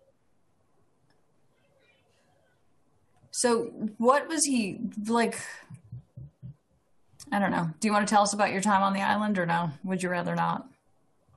So 3.33 3.65
what 3.97 4.29
was 4.29 4.45
he 4.45 4.79
like? 5.09 5.39
I 7.33 7.39
don't 7.39 7.51
know. 7.51 7.71
Do 7.81 7.89
you 7.89 7.93
want 7.93 8.07
to 8.07 8.13
tell 8.15 8.23
us 8.23 8.35
about 8.35 8.53
your 8.53 8.61
time 8.61 8.83
on 8.83 8.93
the 8.93 9.01
island 9.01 9.39
or 9.39 9.47
no? 9.47 9.71
Would 9.85 10.03
you 10.03 10.11
rather 10.11 10.35
not? 10.37 10.69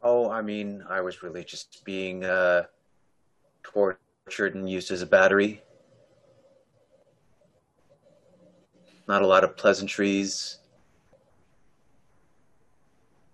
Oh, 0.03 0.29
I 0.29 0.41
mean, 0.41 0.83
I 0.89 0.99
was 1.01 1.23
really 1.23 1.43
just 1.45 1.83
being 1.85 2.25
uh, 2.25 2.63
tortured 3.63 4.55
and 4.55 4.69
used 4.69 4.91
as 4.91 5.01
a 5.01 5.05
battery. 5.05 5.63
Not 9.07 9.21
a 9.21 9.27
lot 9.27 9.43
of 9.45 9.55
pleasantries. 9.55 10.57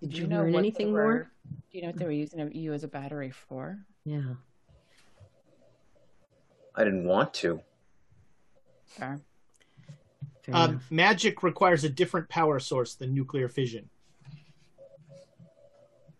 Did 0.01 0.11
Do 0.11 0.17
you, 0.21 0.27
know 0.27 0.41
learn 0.43 0.55
anything 0.55 0.91
were- 0.91 1.01
more? 1.03 1.31
Do 1.71 1.77
you 1.77 1.81
know 1.81 1.87
what 1.89 1.97
they 1.97 2.05
were 2.05 2.11
using 2.11 2.51
you 2.53 2.73
as 2.73 2.83
a 2.83 2.87
battery 2.87 3.31
for? 3.31 3.79
Yeah. 4.05 4.35
I 6.75 6.83
didn't 6.83 7.05
want 7.05 7.33
to. 7.35 7.61
Fair. 8.97 9.19
Fair 10.43 10.55
Um, 10.55 10.81
magic 10.89 11.43
requires 11.43 11.83
a 11.83 11.89
different 11.89 12.29
power 12.29 12.59
source 12.59 12.95
than 12.95 13.13
nuclear 13.13 13.47
fission. 13.47 13.89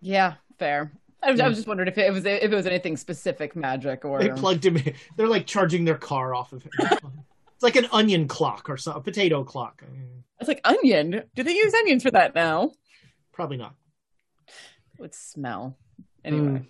Yeah, 0.02 0.36
fair. 0.58 0.92
I 1.24 1.32
was, 1.32 1.40
I 1.40 1.48
was 1.48 1.58
just 1.58 1.68
wondering 1.68 1.88
if 1.88 1.98
it 2.00 2.12
was 2.12 2.26
if 2.26 2.44
it 2.52 2.56
was 2.56 2.66
anything 2.66 2.98
specific 2.98 3.56
magic 3.56 4.06
or 4.06 4.20
They 4.20 4.30
plugged 4.30 4.66
him 4.66 4.78
in. 4.78 4.96
They're 5.16 5.28
like 5.28 5.46
charging 5.46 5.86
their 5.86 5.98
car 5.98 6.34
off 6.34 6.52
of 6.52 6.64
him. 6.64 6.72
it's 6.80 7.62
like 7.62 7.76
an 7.76 7.86
onion 7.92 8.28
clock 8.28 8.70
or 8.70 8.78
something, 8.78 9.00
a 9.02 9.04
potato 9.04 9.44
clock. 9.44 9.84
Mm, 9.84 10.24
It's 10.40 10.48
like 10.48 10.62
onion. 10.64 11.24
Do 11.36 11.44
they 11.44 11.54
use 11.54 11.74
onions 11.76 12.02
for 12.02 12.10
that 12.12 12.34
now? 12.34 12.72
Probably 13.32 13.58
not. 13.58 13.76
It 14.48 15.00
would 15.00 15.14
smell. 15.14 15.78
Anyway. 16.26 16.64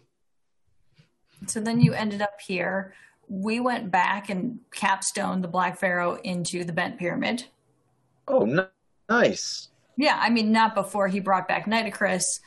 So 1.48 1.62
then 1.62 1.80
you 1.80 1.94
ended 1.94 2.22
up 2.22 2.40
here. 2.42 2.94
We 3.34 3.62
went 3.62 3.92
back 3.92 4.30
and 4.30 4.60
capstoned 4.72 5.42
the 5.42 5.48
Black 5.48 5.80
Pharaoh 5.80 6.20
into 6.22 6.66
the 6.66 6.74
Bent 6.74 7.00
Pyramid. 7.00 7.46
Oh, 8.28 8.46
n- 8.46 8.68
nice. 9.10 9.70
Yeah, 9.96 10.18
I 10.20 10.30
mean, 10.30 10.52
not 10.52 10.76
before 10.76 11.08
he 11.08 11.22
brought 11.22 11.48
back 11.48 11.66
Nitocris. 11.66 12.42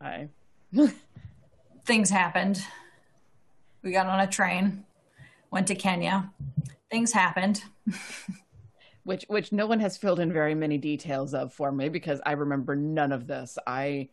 I 0.00 0.28
Things 1.84 2.08
happened. 2.08 2.62
We 3.82 3.92
got 3.92 4.06
on 4.06 4.20
a 4.20 4.26
train, 4.26 4.84
went 5.50 5.66
to 5.66 5.74
Kenya. 5.74 6.32
Things 6.90 7.12
happened. 7.12 7.62
which 9.04 9.26
which 9.28 9.52
no 9.52 9.66
one 9.66 9.80
has 9.80 9.98
filled 9.98 10.20
in 10.20 10.32
very 10.32 10.54
many 10.54 10.78
details 10.78 11.34
of 11.34 11.52
for 11.52 11.70
me 11.70 11.90
because 11.90 12.22
I 12.24 12.32
remember 12.32 12.74
none 12.74 13.12
of 13.12 13.26
this. 13.26 13.58
I 13.66 14.08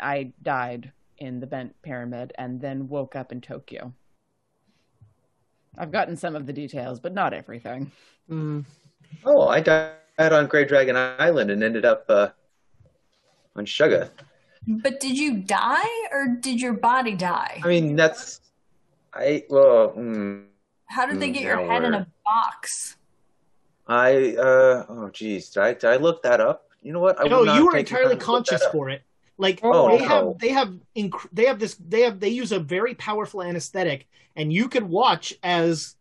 I 0.00 0.32
died 0.42 0.92
in 1.18 1.38
the 1.38 1.46
bent 1.46 1.80
pyramid 1.82 2.32
and 2.38 2.60
then 2.60 2.88
woke 2.88 3.14
up 3.14 3.30
in 3.30 3.40
Tokyo. 3.40 3.92
I've 5.78 5.90
gotten 5.92 6.16
some 6.16 6.36
of 6.36 6.46
the 6.46 6.52
details, 6.52 7.00
but 7.00 7.12
not 7.14 7.32
everything. 7.34 7.90
Mm. 8.30 8.64
Oh, 9.24 9.48
I 9.48 9.60
died 9.60 9.92
on 10.18 10.46
Grey 10.46 10.64
Dragon 10.64 10.96
Island 10.96 11.50
and 11.50 11.62
ended 11.62 11.84
up 11.84 12.04
uh, 12.08 12.28
on 13.56 13.64
Sugar. 13.66 14.10
But 14.66 15.00
did 15.00 15.18
you 15.18 15.38
die 15.38 16.06
or 16.12 16.28
did 16.40 16.60
your 16.60 16.72
body 16.72 17.14
die? 17.14 17.60
I 17.64 17.68
mean, 17.68 17.96
that's 17.96 18.40
I 19.12 19.44
well. 19.50 19.92
Mm, 19.96 20.46
How 20.86 21.06
did 21.06 21.20
they 21.20 21.28
Mm, 21.30 21.34
get 21.34 21.42
your 21.42 21.58
head 21.58 21.84
in 21.84 21.92
we're- 21.92 22.02
a 22.02 22.06
box? 22.24 22.96
I 23.86 24.34
uh 24.36 24.86
oh 24.88 25.10
geez, 25.12 25.50
did 25.50 25.62
I 25.62 25.74
did 25.74 25.84
I 25.84 25.96
look 25.96 26.22
that 26.22 26.40
up? 26.40 26.70
You 26.82 26.94
know 26.94 27.00
what? 27.00 27.20
I 27.20 27.28
no, 27.28 27.42
you 27.42 27.66
were 27.66 27.76
entirely 27.76 28.16
time 28.16 28.20
to 28.20 28.32
look 28.32 28.46
that 28.46 28.50
conscious 28.60 28.66
for 28.72 28.88
it. 28.88 29.02
Like 29.36 29.60
Oh, 29.62 29.88
they 29.88 29.98
no. 29.98 30.04
have, 30.04 30.38
they 30.38 30.48
have, 30.50 30.74
inc- 30.96 31.28
they 31.32 31.46
have 31.46 31.58
this, 31.58 31.74
they 31.74 32.02
have, 32.02 32.20
they 32.20 32.28
use 32.28 32.52
a 32.52 32.60
very 32.60 32.94
powerful 32.94 33.42
anesthetic, 33.42 34.06
and 34.36 34.52
you 34.52 34.68
could 34.68 34.84
watch 34.84 35.34
as 35.42 35.96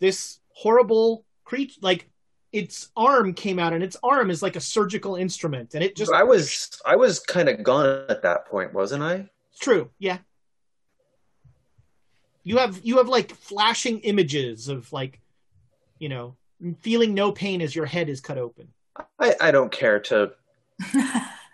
this 0.00 0.38
horrible 0.54 1.24
creature, 1.44 1.78
like 1.82 2.08
its 2.50 2.90
arm 2.96 3.34
came 3.34 3.58
out, 3.58 3.74
and 3.74 3.82
its 3.84 3.96
arm 4.02 4.30
is 4.30 4.42
like 4.42 4.56
a 4.56 4.60
surgical 4.60 5.16
instrument, 5.16 5.74
and 5.74 5.84
it 5.84 5.96
just, 5.96 6.10
I 6.12 6.22
was 6.22 6.80
I 6.86 6.96
was 6.96 7.20
kind 7.20 7.48
of 7.48 7.62
gone 7.62 8.04
at 8.08 8.22
that 8.22 8.46
point, 8.46 8.72
wasn't 8.72 9.02
I? 9.02 9.28
it's 9.50 9.58
true, 9.60 9.90
yeah. 9.98 10.18
You 12.44 12.56
have, 12.56 12.80
you 12.82 12.96
have 12.96 13.08
like 13.08 13.34
flashing 13.34 13.98
images 14.00 14.68
of 14.68 14.90
like, 14.90 15.20
you 15.98 16.08
know, 16.08 16.36
feeling 16.80 17.12
no 17.12 17.32
pain 17.32 17.60
as 17.60 17.76
your 17.76 17.84
head 17.84 18.08
is 18.08 18.22
cut 18.22 18.38
open. 18.38 18.68
I 19.18 19.34
I 19.40 19.50
don't 19.50 19.70
care 19.70 20.00
to 20.00 20.32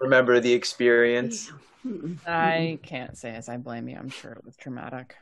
remember 0.00 0.40
the 0.40 0.52
experience. 0.52 1.50
I 2.26 2.78
can't 2.82 3.16
say 3.16 3.30
as 3.34 3.48
I 3.48 3.56
blame 3.56 3.88
you. 3.88 3.96
I'm 3.96 4.08
sure 4.08 4.32
it 4.32 4.44
was 4.44 4.56
traumatic. 4.56 5.16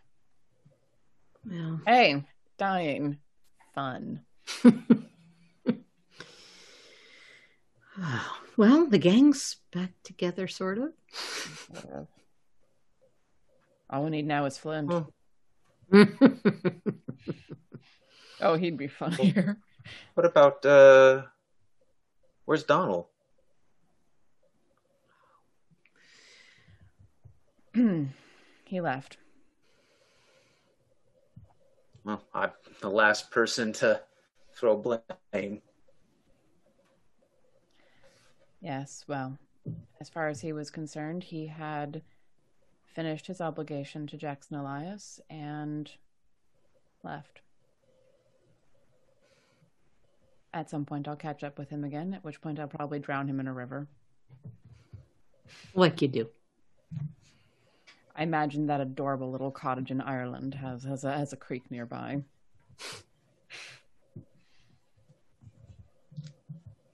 Yeah. 1.51 1.77
Hey, 1.87 2.25
dying. 2.59 3.19
Fun. 3.75 4.21
Well, 8.57 8.87
the 8.87 8.99
gang's 8.99 9.57
back 9.73 9.93
together, 10.03 10.47
sort 10.47 10.79
of. 10.79 10.93
All 13.89 14.05
we 14.05 14.11
need 14.11 14.27
now 14.27 14.45
is 14.45 14.59
Flint. 14.59 14.93
Oh. 14.93 15.07
Oh, 18.43 18.57
he'd 18.57 18.77
be 18.77 18.89
funnier. 18.89 19.57
What 20.15 20.27
about 20.27 20.67
uh 20.67 21.23
where's 22.45 22.65
Donald? 22.65 23.07
he 28.65 28.81
left. 28.81 29.17
Well, 32.05 32.23
I'm 32.35 32.51
the 32.81 32.91
last 32.91 33.31
person 33.31 33.73
to 33.75 34.03
throw 34.55 34.77
blame. 34.77 35.63
Yes, 38.61 39.05
well, 39.09 39.39
as 40.01 40.09
far 40.09 40.29
as 40.29 40.41
he 40.41 40.53
was 40.53 40.71
concerned, 40.71 41.25
he 41.25 41.47
had 41.47 42.03
finished 42.95 43.27
his 43.27 43.41
obligation 43.41 44.07
to 44.07 44.17
Jackson 44.17 44.57
Elias 44.57 45.21
and 45.31 45.91
left. 47.03 47.41
At 50.55 50.69
some 50.69 50.85
point, 50.85 51.09
I'll 51.09 51.17
catch 51.17 51.43
up 51.43 51.59
with 51.59 51.71
him 51.71 51.83
again, 51.83 52.13
at 52.13 52.25
which 52.25 52.41
point, 52.41 52.61
I'll 52.61 52.69
probably 52.69 52.99
drown 52.99 53.29
him 53.29 53.41
in 53.41 53.49
a 53.49 53.53
river. 53.53 53.87
like 55.75 56.03
you 56.03 56.09
do. 56.09 56.29
I 58.15 58.23
imagine 58.25 58.67
that 58.67 58.81
adorable 58.81 59.31
little 59.31 59.51
cottage 59.51 59.91
in 59.91 60.01
Ireland 60.01 60.55
has, 60.55 60.85
has, 60.85 61.05
a, 61.05 61.13
has 61.13 61.33
a 61.33 61.37
creek 61.37 61.71
nearby. 61.71 62.23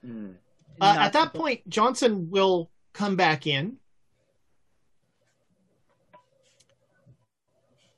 Hmm. 0.04 0.30
Uh, 0.80 0.96
at 0.98 1.12
that 1.12 1.32
the- 1.32 1.38
point, 1.38 1.68
Johnson 1.68 2.30
will 2.30 2.70
come 2.92 3.16
back 3.16 3.46
in. 3.46 3.78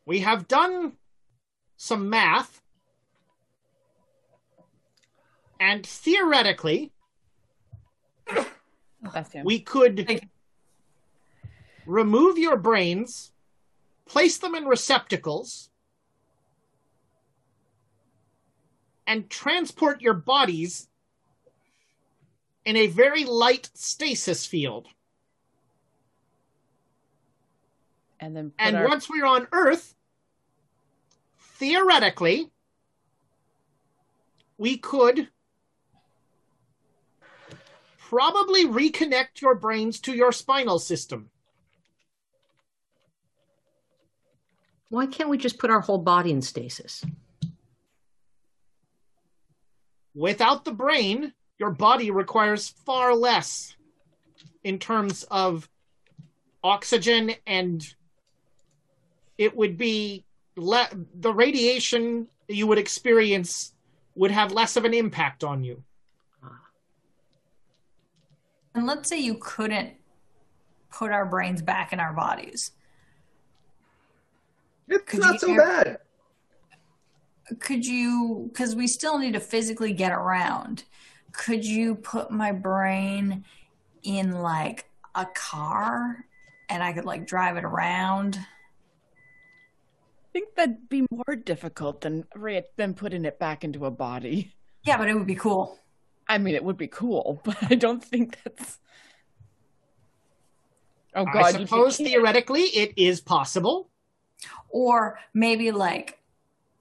We 0.07 0.21
have 0.21 0.49
done 0.49 0.95
some 1.77 2.11
math, 2.11 2.61
and 5.61 5.87
theoretically, 5.87 6.91
That's 9.15 9.31
him. 9.33 9.45
we 9.45 9.61
could 9.61 10.21
remove 11.91 12.39
your 12.39 12.57
brains, 12.57 13.33
place 14.07 14.39
them 14.39 14.55
in 14.55 14.65
receptacles, 14.65 15.71
and 19.07 19.29
transport 19.29 20.01
your 20.01 20.15
bodies 20.15 20.89
in 22.65 22.77
a 22.77 22.87
very 22.87 23.25
light 23.25 23.71
stasis 23.75 24.47
field. 24.47 24.87
and 28.23 28.37
then 28.37 28.53
And 28.59 28.77
our- 28.77 28.87
once 28.87 29.09
we're 29.09 29.25
on 29.25 29.49
Earth, 29.51 29.95
theoretically, 31.39 32.51
we 34.59 34.77
could 34.77 35.31
probably 37.97 38.67
reconnect 38.67 39.41
your 39.41 39.55
brains 39.55 39.99
to 40.01 40.13
your 40.15 40.33
spinal 40.33 40.79
system. 40.79 41.31
Why 44.91 45.07
can't 45.07 45.31
we 45.31 45.39
just 45.39 45.59
put 45.59 45.71
our 45.71 45.81
whole 45.81 45.99
body 45.99 46.33
in 46.33 46.43
stasis? 46.43 47.05
Without 50.15 50.65
the 50.65 50.73
brain, 50.73 51.33
your 51.59 51.71
body 51.71 52.11
requires 52.11 52.69
far 52.69 53.15
less 53.15 53.77
in 54.65 54.79
terms 54.79 55.23
of 55.31 55.69
oxygen 56.63 57.33
and 57.47 57.95
it 59.39 59.57
would 59.57 59.79
be 59.79 60.25
le- 60.57 60.91
the 61.15 61.33
radiation 61.33 62.27
you 62.49 62.67
would 62.67 62.79
experience 62.79 63.73
would 64.17 64.33
have 64.33 64.53
less 64.53 64.77
of 64.77 64.85
an 64.85 64.93
impact 64.93 65.45
on 65.45 65.63
you. 65.63 65.83
And 68.75 68.87
let's 68.87 69.09
say 69.09 69.19
you 69.19 69.37
couldn't 69.41 69.95
put 70.91 71.13
our 71.13 71.25
brains 71.25 71.63
back 71.63 71.93
in 71.93 72.01
our 72.01 72.13
bodies. 72.13 72.73
It's 74.91 75.05
Could 75.05 75.21
not 75.21 75.41
so 75.41 75.53
ever- 75.53 75.63
bad. 75.63 75.99
Could 77.59 77.85
you, 77.87 78.49
because 78.53 78.77
we 78.77 78.87
still 78.87 79.19
need 79.19 79.33
to 79.33 79.41
physically 79.41 79.93
get 79.93 80.13
around, 80.13 80.85
could 81.33 81.65
you 81.65 81.97
put 81.97 82.31
my 82.31 82.53
brain 82.53 83.45
in 84.05 84.33
like 84.41 84.89
a 85.17 85.27
car 85.35 86.25
and 86.69 86.83
I 86.83 86.93
could 86.93 87.05
like 87.05 87.27
drive 87.27 87.57
it 87.57 87.65
around? 87.65 88.37
I 88.39 88.47
think 90.33 90.55
that'd 90.55 90.89
be 90.89 91.07
more 91.11 91.35
difficult 91.35 92.03
than 92.03 92.25
than 92.77 92.95
putting 92.95 93.25
it 93.25 93.39
back 93.41 93.65
into 93.65 93.85
a 93.85 93.91
body. 93.91 94.53
Yeah, 94.85 94.97
but 94.97 95.09
it 95.09 95.15
would 95.15 95.27
be 95.27 95.35
cool. 95.35 95.77
I 96.29 96.39
mean, 96.39 96.55
it 96.55 96.63
would 96.63 96.77
be 96.79 96.87
cool, 96.87 97.41
but 97.45 97.57
I 97.69 97.75
don't 97.75 98.03
think 98.03 98.39
that's. 98.45 98.79
Oh 101.17 101.25
God! 101.25 101.57
I 101.57 101.59
you 101.59 101.67
suppose 101.67 101.97
can't- 101.97 102.09
theoretically 102.11 102.63
it 102.63 102.93
is 102.97 103.21
possible. 103.21 103.91
Or 104.69 105.19
maybe 105.35 105.71
like 105.71 106.19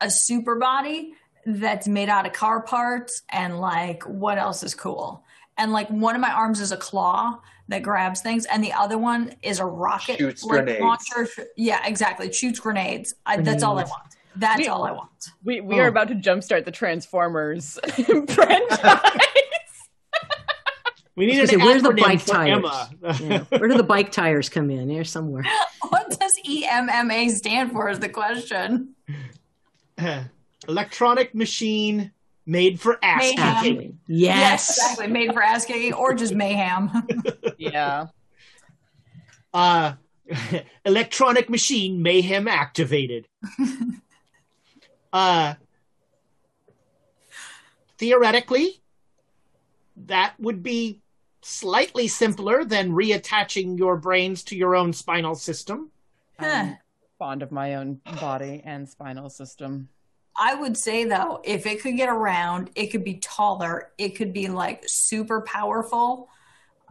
a 0.01 0.09
super 0.09 0.55
body 0.55 1.13
that's 1.45 1.87
made 1.87 2.09
out 2.09 2.25
of 2.25 2.33
car 2.33 2.61
parts 2.61 3.23
and 3.29 3.59
like 3.59 4.03
what 4.03 4.37
else 4.37 4.63
is 4.63 4.75
cool? 4.75 5.23
And 5.57 5.71
like 5.71 5.89
one 5.89 6.15
of 6.15 6.21
my 6.21 6.31
arms 6.31 6.59
is 6.61 6.71
a 6.71 6.77
claw 6.77 7.39
that 7.67 7.83
grabs 7.83 8.21
things, 8.21 8.45
and 8.45 8.63
the 8.63 8.73
other 8.73 8.97
one 8.97 9.35
is 9.43 9.59
a 9.59 9.65
rocket 9.65 10.17
Shoots 10.17 10.43
like, 10.43 10.63
grenades. 10.65 10.81
launcher. 10.81 11.27
Yeah, 11.55 11.85
exactly. 11.85 12.31
Shoots 12.31 12.59
grenades. 12.59 13.13
I, 13.25 13.37
that's 13.41 13.61
all 13.61 13.77
I 13.77 13.83
want. 13.83 14.15
That's 14.35 14.59
We- 14.59 14.67
all 14.67 14.83
I 14.85 14.91
want. 14.91 15.09
we 15.43 15.59
we 15.61 15.75
Oh. 15.75 15.83
are 15.83 15.87
about 15.87 16.07
to 16.07 16.15
jumpstart 16.15 16.65
the 16.65 16.71
Transformers 16.71 17.77
franchise. 18.29 19.11
We 21.19 21.25
need 21.25 21.37
I 21.39 21.41
was 21.41 21.49
an 21.51 21.59
gonna 21.59 21.65
say, 21.65 21.73
where's 21.73 21.83
the 21.83 22.01
bike 22.01 22.25
tires? 22.25 22.57
Emma. 22.57 22.89
Yeah. 23.19 23.43
Where 23.59 23.67
do 23.67 23.75
the 23.75 23.83
bike 23.83 24.09
tires 24.13 24.47
come 24.47 24.69
in? 24.71 24.87
Here 24.89 25.03
somewhere. 25.03 25.43
What 25.89 26.17
does 26.17 26.31
E 26.45 26.65
EMMA 26.65 27.29
stand 27.31 27.73
for? 27.73 27.89
Is 27.89 27.99
the 27.99 28.07
question. 28.07 28.95
Electronic 30.69 31.35
machine 31.35 32.11
made 32.45 32.79
for 32.79 32.99
ass 33.03 33.19
Mayhem. 33.19 33.35
kicking. 33.35 33.77
Actually, 33.77 33.95
yes. 34.07 34.69
exactly. 34.77 35.07
Made 35.07 35.33
for 35.33 35.41
ass 35.41 35.65
kicking 35.65 35.91
or 35.93 36.13
just 36.13 36.33
mayhem. 36.33 36.89
yeah, 37.57 38.05
Uh, 39.53 39.93
Electronic 40.85 41.49
machine 41.49 42.01
mayhem 42.01 42.47
activated. 42.47 43.27
uh, 45.11 45.55
theoretically, 47.97 48.79
that 50.05 50.33
would 50.39 50.63
be 50.63 51.01
slightly 51.49 52.07
simpler 52.07 52.63
than 52.63 52.91
reattaching 52.91 53.77
your 53.77 53.97
brains 53.97 54.43
to 54.43 54.55
your 54.55 54.75
own 54.75 54.93
spinal 54.93 55.35
system. 55.35 55.89
I'm 56.37 56.77
fond 57.17 57.43
of 57.43 57.51
my 57.51 57.75
own 57.75 57.99
body 58.19 58.61
and 58.63 58.87
spinal 58.87 59.29
system. 59.29 59.89
I 60.37 60.55
would 60.55 60.77
say 60.77 61.03
though, 61.03 61.41
if 61.43 61.65
it 61.65 61.81
could 61.81 61.97
get 61.97 62.07
around, 62.07 62.69
it 62.75 62.87
could 62.87 63.03
be 63.03 63.15
taller. 63.15 63.91
It 63.97 64.15
could 64.15 64.31
be 64.31 64.47
like 64.47 64.83
super 64.87 65.41
powerful. 65.41 66.29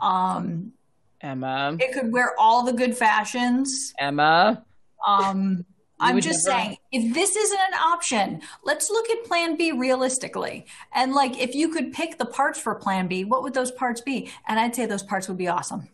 Um, 0.00 0.72
Emma. 1.20 1.76
it 1.80 1.92
could 1.92 2.12
wear 2.12 2.34
all 2.38 2.62
the 2.62 2.72
good 2.72 2.96
fashions. 2.96 3.94
Emma. 3.98 4.64
Um, 5.06 5.64
I'm 6.00 6.20
just 6.20 6.46
never- 6.46 6.58
saying, 6.58 6.76
if 6.92 7.14
this 7.14 7.36
isn't 7.36 7.58
an 7.58 7.74
option, 7.74 8.40
let's 8.64 8.90
look 8.90 9.08
at 9.10 9.24
Plan 9.24 9.56
B 9.56 9.72
realistically. 9.72 10.66
And 10.94 11.12
like, 11.12 11.38
if 11.38 11.54
you 11.54 11.68
could 11.70 11.92
pick 11.92 12.18
the 12.18 12.24
parts 12.26 12.60
for 12.60 12.74
Plan 12.74 13.08
B, 13.08 13.24
what 13.24 13.42
would 13.42 13.54
those 13.54 13.70
parts 13.70 14.00
be? 14.00 14.30
And 14.46 14.60
I'd 14.60 14.74
say 14.74 14.86
those 14.86 15.02
parts 15.02 15.28
would 15.28 15.38
be 15.38 15.48
awesome. 15.48 15.88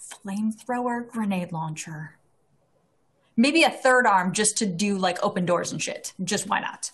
Flamethrower, 0.00 1.08
grenade 1.08 1.52
launcher. 1.52 2.16
Maybe 3.36 3.62
a 3.62 3.70
third 3.70 4.06
arm 4.06 4.32
just 4.32 4.56
to 4.58 4.66
do 4.66 4.98
like 4.98 5.18
open 5.22 5.46
doors 5.46 5.72
and 5.72 5.82
shit. 5.82 6.12
Just 6.22 6.48
why 6.48 6.60
not? 6.60 6.90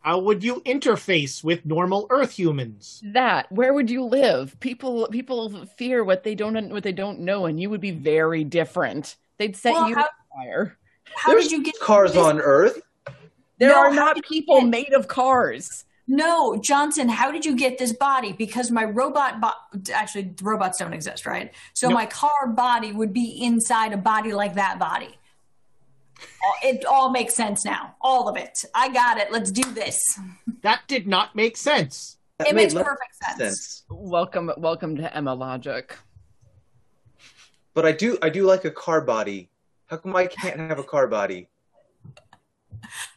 How 0.00 0.18
would 0.18 0.42
you 0.42 0.60
interface 0.62 1.44
with 1.44 1.64
normal 1.64 2.06
Earth 2.10 2.32
humans? 2.32 3.00
That. 3.04 3.50
Where 3.52 3.72
would 3.72 3.88
you 3.88 4.02
live? 4.04 4.58
People 4.58 5.06
people 5.12 5.64
fear 5.76 6.02
what 6.02 6.24
they 6.24 6.34
don't 6.34 6.70
what 6.70 6.82
they 6.82 6.92
don't 6.92 7.20
know, 7.20 7.46
and 7.46 7.60
you 7.60 7.70
would 7.70 7.80
be 7.80 7.92
very 7.92 8.42
different. 8.42 9.16
They'd 9.38 9.56
set 9.56 9.72
Well, 9.72 9.88
you 9.88 9.94
how- 9.96 10.02
on 10.02 10.44
fire. 10.44 10.78
How 11.16 11.32
There's 11.32 11.44
did 11.48 11.52
you 11.52 11.62
get 11.64 11.78
cars 11.80 12.12
this- 12.12 12.22
on 12.24 12.40
Earth. 12.40 12.80
There 13.58 13.68
No, 13.70 13.76
are 13.78 13.92
not 13.94 14.22
people 14.24 14.60
get- 14.60 14.70
made 14.70 14.92
of 14.92 15.08
cars. 15.08 15.84
No, 16.08 16.56
Johnson, 16.56 17.08
how 17.08 17.30
did 17.30 17.44
you 17.44 17.54
get 17.54 17.78
this 17.78 17.92
body? 17.92 18.32
Because 18.32 18.70
my 18.70 18.84
robot, 18.84 19.40
bo- 19.40 19.92
actually, 19.94 20.34
robots 20.42 20.78
don't 20.78 20.92
exist, 20.92 21.26
right? 21.26 21.52
So 21.74 21.88
No. 21.88 21.94
my 21.94 22.06
car 22.06 22.48
body 22.48 22.92
would 22.92 23.12
be 23.12 23.38
inside 23.40 23.92
a 23.92 23.96
body 23.96 24.32
like 24.32 24.54
that 24.54 24.78
body. 24.78 25.16
It 26.62 26.84
all 26.84 27.10
makes 27.10 27.34
sense 27.34 27.64
now. 27.64 27.94
All 28.00 28.28
of 28.28 28.36
it. 28.36 28.64
I 28.74 28.88
got 28.88 29.18
it. 29.18 29.30
Let's 29.30 29.50
do 29.50 29.62
this. 29.72 30.18
That 30.62 30.80
did 30.88 31.06
not 31.06 31.34
make 31.36 31.56
sense. 31.56 32.16
That 32.38 32.48
It 32.48 32.54
makes 32.54 32.74
less 32.74 32.84
perfect 32.84 33.38
sense. 33.38 33.84
Welcome 33.88 34.52
welcome 34.56 34.96
to 34.96 35.16
Emma 35.16 35.34
Logic. 35.34 35.96
But 37.74 37.86
I 37.86 37.92
do 37.92 38.18
I 38.22 38.28
do 38.28 38.44
like 38.44 38.64
a 38.64 38.70
car 38.70 39.00
body. 39.00 39.48
How 39.86 39.96
come 39.98 40.14
I 40.16 40.26
can't 40.26 40.58
have 40.58 40.78
a 40.78 40.84
car 40.84 41.06
body? 41.06 41.48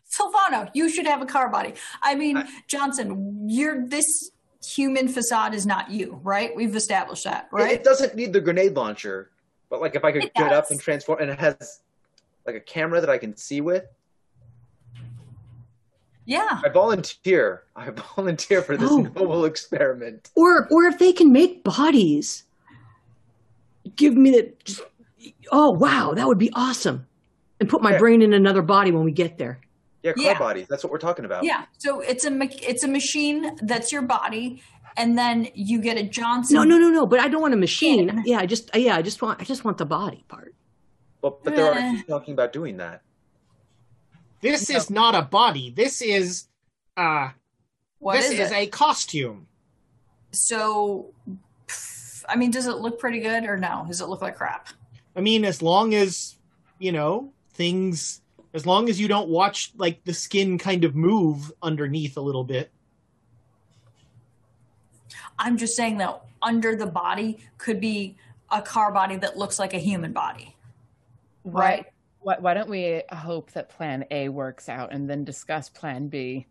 Silvano, 0.10 0.70
you 0.74 0.90
should 0.90 1.06
have 1.08 1.22
a 1.22 1.26
car 1.26 1.50
body. 1.50 1.74
I 2.02 2.16
mean, 2.16 2.38
I- 2.38 2.48
Johnson, 2.68 3.50
you're 3.50 3.86
this 3.88 4.32
human 4.66 5.08
facade 5.08 5.54
is 5.54 5.66
not 5.66 5.92
you, 5.92 6.20
right? 6.24 6.56
We've 6.56 6.76
established 6.76 7.26
that, 7.26 7.50
It- 7.52 7.56
right? 7.56 7.72
It, 7.74 7.84
doesn't 7.84 8.16
need 8.16 8.32
the 8.34 8.40
grenade 8.42 8.76
launcher, 8.76 9.30
but 9.70 9.82
like 9.82 9.96
if 9.96 10.04
I 10.06 10.12
could 10.12 10.24
It 10.26 10.34
get 10.34 10.54
up 10.54 10.72
and 10.72 10.80
transform, 10.80 11.20
and 11.22 11.30
it 11.30 11.40
has 11.40 11.82
like 12.46 12.56
a 12.56 12.60
camera 12.62 13.02
that 13.02 13.10
I 13.10 13.18
can 13.18 13.36
see 13.36 13.60
with. 13.62 13.84
yeah. 16.26 16.62
I 16.64 16.70
volunteer. 16.70 17.64
I 17.76 17.90
volunteer 18.16 18.62
for 18.62 18.78
this 18.78 18.90
Oh. 18.92 18.98
noble 19.02 19.46
experiment. 19.46 20.30
Or 20.36 20.68
or 20.72 20.86
if 20.86 20.98
they 20.98 21.12
can 21.14 21.32
make 21.32 21.64
bodies, 21.64 22.44
give 23.96 24.16
me 24.16 24.32
the. 24.32 24.54
Just, 24.64 24.82
oh 25.52 25.72
wow, 25.72 26.14
that 26.14 26.28
would 26.28 26.38
be 26.38 26.52
awesome. 26.54 27.08
And 27.60 27.70
put 27.70 27.82
my 27.82 27.92
Yeah. 27.92 28.00
brain 28.00 28.22
in 28.22 28.34
another 28.34 28.62
body 28.62 28.92
when 28.92 29.04
we 29.06 29.12
get 29.12 29.38
there. 29.38 29.60
Yeah, 30.04 30.14
car 30.14 30.24
Yeah. 30.24 30.38
bodies. 30.40 30.68
That's 30.70 30.84
what 30.84 30.92
we're 30.92 31.00
talking 31.00 31.26
about. 31.26 31.44
Yeah. 31.44 31.66
So 31.78 32.00
it's 32.02 32.26
a 32.26 32.32
it's 32.70 32.84
a 32.84 32.88
machine 32.88 33.56
that's 33.62 33.92
your 33.92 34.02
body, 34.04 34.62
and 34.98 35.18
then 35.18 35.48
you 35.56 35.80
get 35.80 35.98
a 35.98 36.04
Johnson. 36.04 36.56
No, 36.56 36.64
no, 36.64 36.78
no, 36.78 36.90
no. 36.90 37.06
But 37.06 37.20
I 37.22 37.28
don't 37.28 37.42
want 37.42 37.54
a 37.54 37.58
machine. 37.58 38.08
Yeah. 38.08 38.22
Yeah, 38.26 38.40
I 38.40 38.46
just 38.46 38.76
yeah, 38.76 38.96
I 38.96 39.02
just 39.02 39.22
want 39.22 39.42
I 39.42 39.46
just 39.46 39.64
want 39.64 39.78
the 39.78 39.86
body 39.86 40.24
part. 40.28 40.54
Well, 41.22 41.40
but 41.44 41.56
they're 41.56 41.66
already 41.68 42.04
talking 42.04 42.34
about 42.34 42.54
doing 42.54 42.78
that. 42.78 43.02
This 44.42 44.70
is 44.70 44.90
not 44.92 45.16
a 45.16 45.24
body. 45.24 45.72
This 45.72 46.02
is 46.02 46.48
uh 46.98 47.30
What 47.98 48.18
this 48.18 48.30
is 48.32 48.40
is 48.40 48.52
a 48.52 48.68
costume. 48.68 49.48
So, 50.32 51.14
pff, 51.28 51.38
I 52.28 52.36
mean, 52.36 52.52
does 52.52 52.68
it 52.68 52.78
look 52.78 53.00
pretty 53.00 53.20
good 53.20 53.46
or 53.46 53.58
no? 53.58 53.86
Does 53.88 54.02
it 54.02 54.08
look 54.08 54.22
like 54.22 54.36
crap? 54.36 54.70
I 55.16 55.22
mean, 55.22 55.46
as 55.46 55.62
long 55.62 55.94
as 55.94 56.36
you 56.80 56.92
know 56.92 57.32
things, 57.54 58.22
as 58.54 58.66
long 58.66 58.90
as 58.90 59.00
you 59.00 59.08
don't 59.08 59.30
watch 59.30 59.72
like 59.78 60.04
the 60.04 60.14
skin 60.14 60.58
kind 60.58 60.84
of 60.84 60.96
move 60.96 61.52
underneath 61.62 62.18
a 62.18 62.22
little 62.22 62.44
bit. 62.44 62.72
I'm 65.38 65.58
just 65.58 65.76
saying 65.76 65.98
though, 65.98 66.22
under 66.42 66.76
the 66.76 66.86
body 66.86 67.40
could 67.58 67.82
be 67.82 68.18
a 68.52 68.62
car 68.62 68.92
body 68.92 69.18
that 69.18 69.38
looks 69.38 69.60
like 69.60 69.74
a 69.74 69.78
human 69.78 70.14
body. 70.14 70.56
Right. 71.44 71.86
Why, 72.22 72.38
why 72.40 72.54
don't 72.54 72.70
we 72.70 73.04
hope 73.12 73.52
that 73.52 73.70
Plan 73.70 74.06
A 74.10 74.30
works 74.30 74.68
out 74.70 74.92
and 74.92 75.10
then 75.10 75.24
discuss 75.24 75.70
Plan 75.70 76.08
B, 76.08 76.48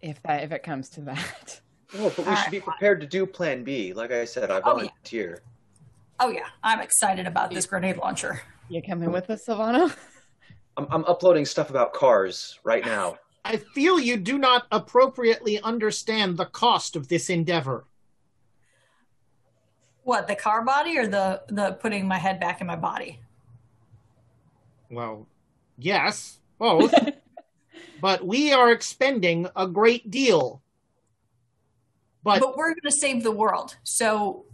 if 0.00 0.22
that 0.22 0.44
if 0.44 0.52
it 0.52 0.62
comes 0.62 0.88
to 0.90 1.02
that. 1.02 1.60
Oh, 1.96 2.12
but 2.16 2.26
we 2.26 2.36
should 2.36 2.50
be 2.50 2.60
uh, 2.60 2.64
prepared 2.64 3.00
to 3.00 3.06
do 3.06 3.24
Plan 3.26 3.64
B. 3.64 3.92
Like 3.92 4.10
I 4.12 4.24
said, 4.24 4.50
I 4.50 4.56
Oh, 4.56 4.56
yeah. 4.56 4.88
volunteer. 4.88 5.42
Oh 6.20 6.30
yeah, 6.30 6.46
I'm 6.62 6.80
excited 6.80 7.26
about 7.26 7.50
this 7.50 7.66
grenade 7.66 7.96
launcher. 7.96 8.42
You 8.68 8.82
coming 8.82 9.12
with 9.12 9.30
us, 9.30 9.46
Silvano? 9.46 9.94
I'm, 10.76 10.86
I'm 10.90 11.04
uploading 11.06 11.44
stuff 11.46 11.70
about 11.70 11.94
cars 11.94 12.58
right 12.64 12.84
now. 12.84 13.16
I 13.44 13.56
feel 13.56 13.98
you 13.98 14.16
do 14.16 14.36
not 14.36 14.66
appropriately 14.70 15.60
understand 15.60 16.36
the 16.36 16.44
cost 16.44 16.96
of 16.96 17.08
this 17.08 17.30
endeavor. 17.30 17.84
What 20.02 20.26
the 20.26 20.34
car 20.34 20.64
body 20.64 20.98
or 20.98 21.06
the 21.06 21.42
the 21.48 21.72
putting 21.72 22.06
my 22.08 22.18
head 22.18 22.40
back 22.40 22.60
in 22.60 22.66
my 22.66 22.76
body? 22.76 23.20
Well, 24.90 25.26
yes, 25.78 26.38
both. 26.58 26.92
but 28.00 28.26
we 28.26 28.52
are 28.52 28.72
expending 28.72 29.48
a 29.54 29.66
great 29.66 30.10
deal. 30.10 30.62
But, 32.22 32.40
But 32.40 32.56
we're 32.56 32.70
going 32.70 32.80
to 32.82 32.90
save 32.90 33.22
the 33.22 33.32
world, 33.32 33.76
so 33.84 34.44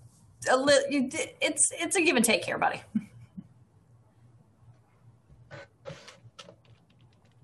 a 0.50 0.56
li- 0.56 1.10
it's 1.40 1.70
it's 1.72 1.96
a 1.96 2.02
give 2.02 2.16
and 2.16 2.24
take 2.24 2.44
here, 2.44 2.58
buddy. 2.58 2.82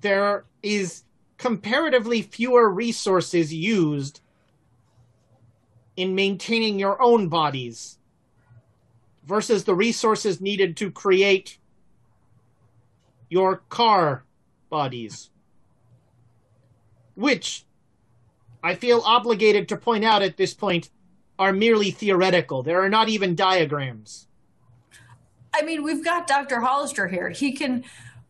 there 0.00 0.44
is 0.62 1.04
comparatively 1.38 2.22
fewer 2.22 2.70
resources 2.70 3.52
used 3.52 4.20
in 5.96 6.14
maintaining 6.14 6.78
your 6.78 7.00
own 7.00 7.28
bodies 7.28 7.98
versus 9.24 9.64
the 9.64 9.74
resources 9.74 10.40
needed 10.40 10.76
to 10.76 10.90
create 10.90 11.58
your 13.28 13.56
car 13.68 14.24
bodies. 14.70 15.30
Which 17.14 17.64
I 18.62 18.74
feel 18.74 19.00
obligated 19.04 19.68
to 19.68 19.76
point 19.76 20.04
out 20.04 20.22
at 20.22 20.36
this 20.36 20.54
point 20.54 20.90
are 21.38 21.52
merely 21.52 21.90
theoretical. 21.90 22.62
There 22.62 22.82
are 22.82 22.88
not 22.88 23.08
even 23.08 23.34
diagrams. 23.34 24.26
I 25.54 25.62
mean, 25.62 25.82
we've 25.82 26.04
got 26.04 26.26
Dr. 26.26 26.60
Hollister 26.60 27.08
here. 27.08 27.30
He 27.30 27.52
can 27.52 27.84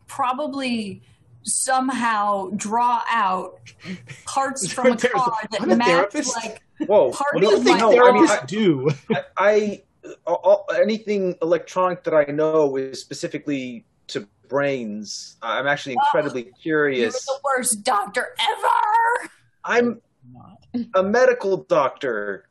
probably 0.07 1.01
somehow 1.43 2.49
draw 2.55 3.01
out 3.09 3.59
parts 4.25 4.71
from 4.71 4.87
a 4.93 4.97
car 4.97 5.33
that 5.51 5.61
I'm 5.61 5.71
a 5.71 5.75
match 5.75 5.87
therapist. 5.87 6.35
like 6.35 6.61
Whoa! 6.87 7.11
Part 7.11 7.35
what 7.35 7.41
do 7.41 7.47
of 7.47 7.59
you 7.59 7.63
think? 7.63 7.79
my- 7.79 7.93
No, 7.93 8.05
I 8.05 8.11
mean, 8.11 8.27
therapists 8.27 8.47
do. 8.47 8.89
I, 9.13 9.23
I 9.37 9.81
all, 10.25 10.65
anything 10.75 11.35
electronic 11.41 12.03
that 12.03 12.13
I 12.13 12.25
know 12.31 12.75
is 12.77 12.99
specifically 12.99 13.85
to 14.07 14.27
brains. 14.47 15.37
I'm 15.41 15.67
actually 15.67 15.95
oh, 15.95 16.01
incredibly 16.05 16.43
you're 16.45 16.53
curious. 16.53 17.25
the 17.25 17.39
worst 17.43 17.83
doctor 17.83 18.35
ever. 18.39 19.29
I'm 19.63 20.01
a 20.95 21.03
medical 21.03 21.57
doctor, 21.57 22.47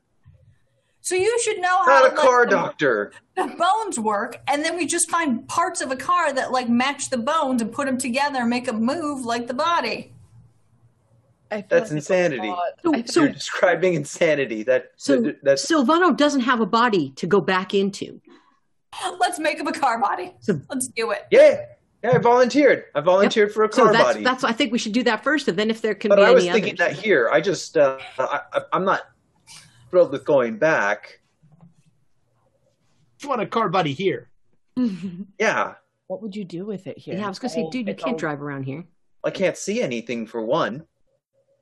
So 1.01 1.15
you 1.15 1.39
should 1.41 1.59
know 1.59 1.79
how 1.79 1.87
not 1.87 2.03
a 2.13 2.15
like, 2.15 2.17
car 2.17 2.45
the- 2.45 2.51
doctor. 2.53 3.13
the 3.37 3.47
bones 3.59 3.99
work, 3.99 4.39
and 4.49 4.65
then 4.65 4.77
we 4.77 4.87
just 4.87 5.11
find 5.11 5.47
parts 5.49 5.81
of 5.81 5.91
a 5.91 5.97
car 5.97 6.33
that 6.33 6.53
like 6.53 6.69
match 6.69 7.11
the 7.11 7.19
bones 7.19 7.63
and 7.63 7.73
put 7.73 7.87
them 7.87 7.97
together 7.99 8.41
and 8.41 8.51
make 8.51 8.67
them 8.67 8.83
move 8.85 9.25
like 9.25 9.47
the 9.47 9.55
body. 9.55 10.13
I 11.53 11.63
feel 11.63 11.67
That's 11.71 11.91
like 11.91 11.97
insanity. 11.97 12.55
So, 12.85 13.03
so, 13.07 13.21
You're 13.23 13.33
describing 13.33 13.95
insanity. 13.95 14.63
That 14.63 14.93
so 14.97 15.21
that- 15.23 15.43
that's 15.43 15.67
Silvano 15.67 16.17
doesn't 16.17 16.43
have 16.43 16.61
a 16.61 16.67
body 16.67 17.11
to 17.17 17.27
go 17.27 17.41
back 17.41 17.75
into. 17.75 18.21
Let's 19.19 19.39
make 19.39 19.59
him 19.59 19.67
a 19.67 19.73
car 19.73 19.99
body. 20.01 20.35
So- 20.41 20.61
Let's 20.69 20.89
do 20.89 21.11
it. 21.13 21.27
yeah. 21.31 21.65
Yeah, 22.03 22.13
I 22.15 22.19
volunteered. 22.19 22.85
I 22.95 23.01
volunteered 23.01 23.53
for 23.53 23.65
a 23.65 23.73
So 23.73 23.85
car 23.85 23.93
that's 23.93 24.05
body. 24.05 24.25
that's 24.25 24.45
I 24.45 24.53
think 24.53 24.73
we 24.73 24.79
should 24.79 24.93
do 24.93 25.03
that 25.03 25.23
first, 25.23 25.49
and 25.49 25.59
then 25.59 25.69
if 25.71 25.83
there 25.83 25.95
can 25.95 26.09
but 26.09 26.17
be 26.17 26.23
I 26.23 26.31
was 26.31 26.45
thinking 26.45 26.81
others. 26.81 26.97
that 26.97 27.03
here. 27.05 27.29
I 27.31 27.41
just 27.43 27.77
uh, 27.77 27.99
I, 28.19 28.41
I, 28.53 28.61
I'm 28.73 28.85
not 28.85 29.03
thrilled 29.91 30.11
with 30.13 30.25
going 30.25 30.57
back. 30.59 31.21
You 33.23 33.29
want 33.29 33.43
a 33.43 33.47
car 33.47 33.69
buddy 33.69 33.93
here. 33.93 34.29
Yeah, 35.39 35.75
What 36.07 36.23
would 36.23 36.35
you 36.35 36.45
do 36.45 36.65
with 36.65 36.87
it 36.87 36.97
here? 36.97 37.15
Yeah, 37.17 37.27
I 37.27 37.29
was 37.29 37.39
gonna 37.39 37.51
say, 37.51 37.69
dude, 37.71 37.87
you 37.89 37.95
can't 37.95 38.17
drive 38.17 38.41
around 38.41 38.63
here. 38.65 38.85
I 39.23 39.31
can't 39.31 39.57
see 39.59 39.83
anything 39.83 40.27
for 40.27 40.43
one. 40.43 40.87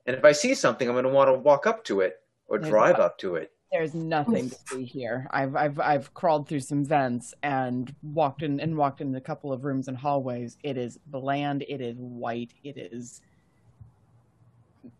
And 0.05 0.15
if 0.15 0.23
I 0.23 0.31
see 0.31 0.53
something, 0.55 0.87
I'm 0.87 0.93
going 0.95 1.03
to 1.03 1.09
want 1.11 1.27
to 1.27 1.33
walk 1.33 1.67
up 1.67 1.83
to 1.85 1.99
it 2.01 2.15
or 2.47 2.57
drive 2.57 2.95
up 2.95 3.17
to 3.19 3.35
it. 3.35 3.51
There's 3.71 3.93
nothing 3.93 4.49
to 4.49 4.55
see 4.67 4.83
here. 4.83 5.27
I've 5.31 5.55
I've 5.55 5.79
I've 5.79 6.13
crawled 6.15 6.47
through 6.47 6.61
some 6.61 6.83
vents 6.83 7.33
and 7.43 7.93
walked 8.01 8.41
in 8.41 8.59
and 8.59 8.75
walked 8.75 8.99
in 8.99 9.13
a 9.15 9.21
couple 9.21 9.53
of 9.53 9.63
rooms 9.63 9.87
and 9.87 9.95
hallways. 9.95 10.57
It 10.63 10.75
is 10.77 10.97
bland. 11.05 11.63
It 11.67 11.79
is 11.81 11.95
white. 11.99 12.51
It 12.63 12.77
is. 12.77 13.21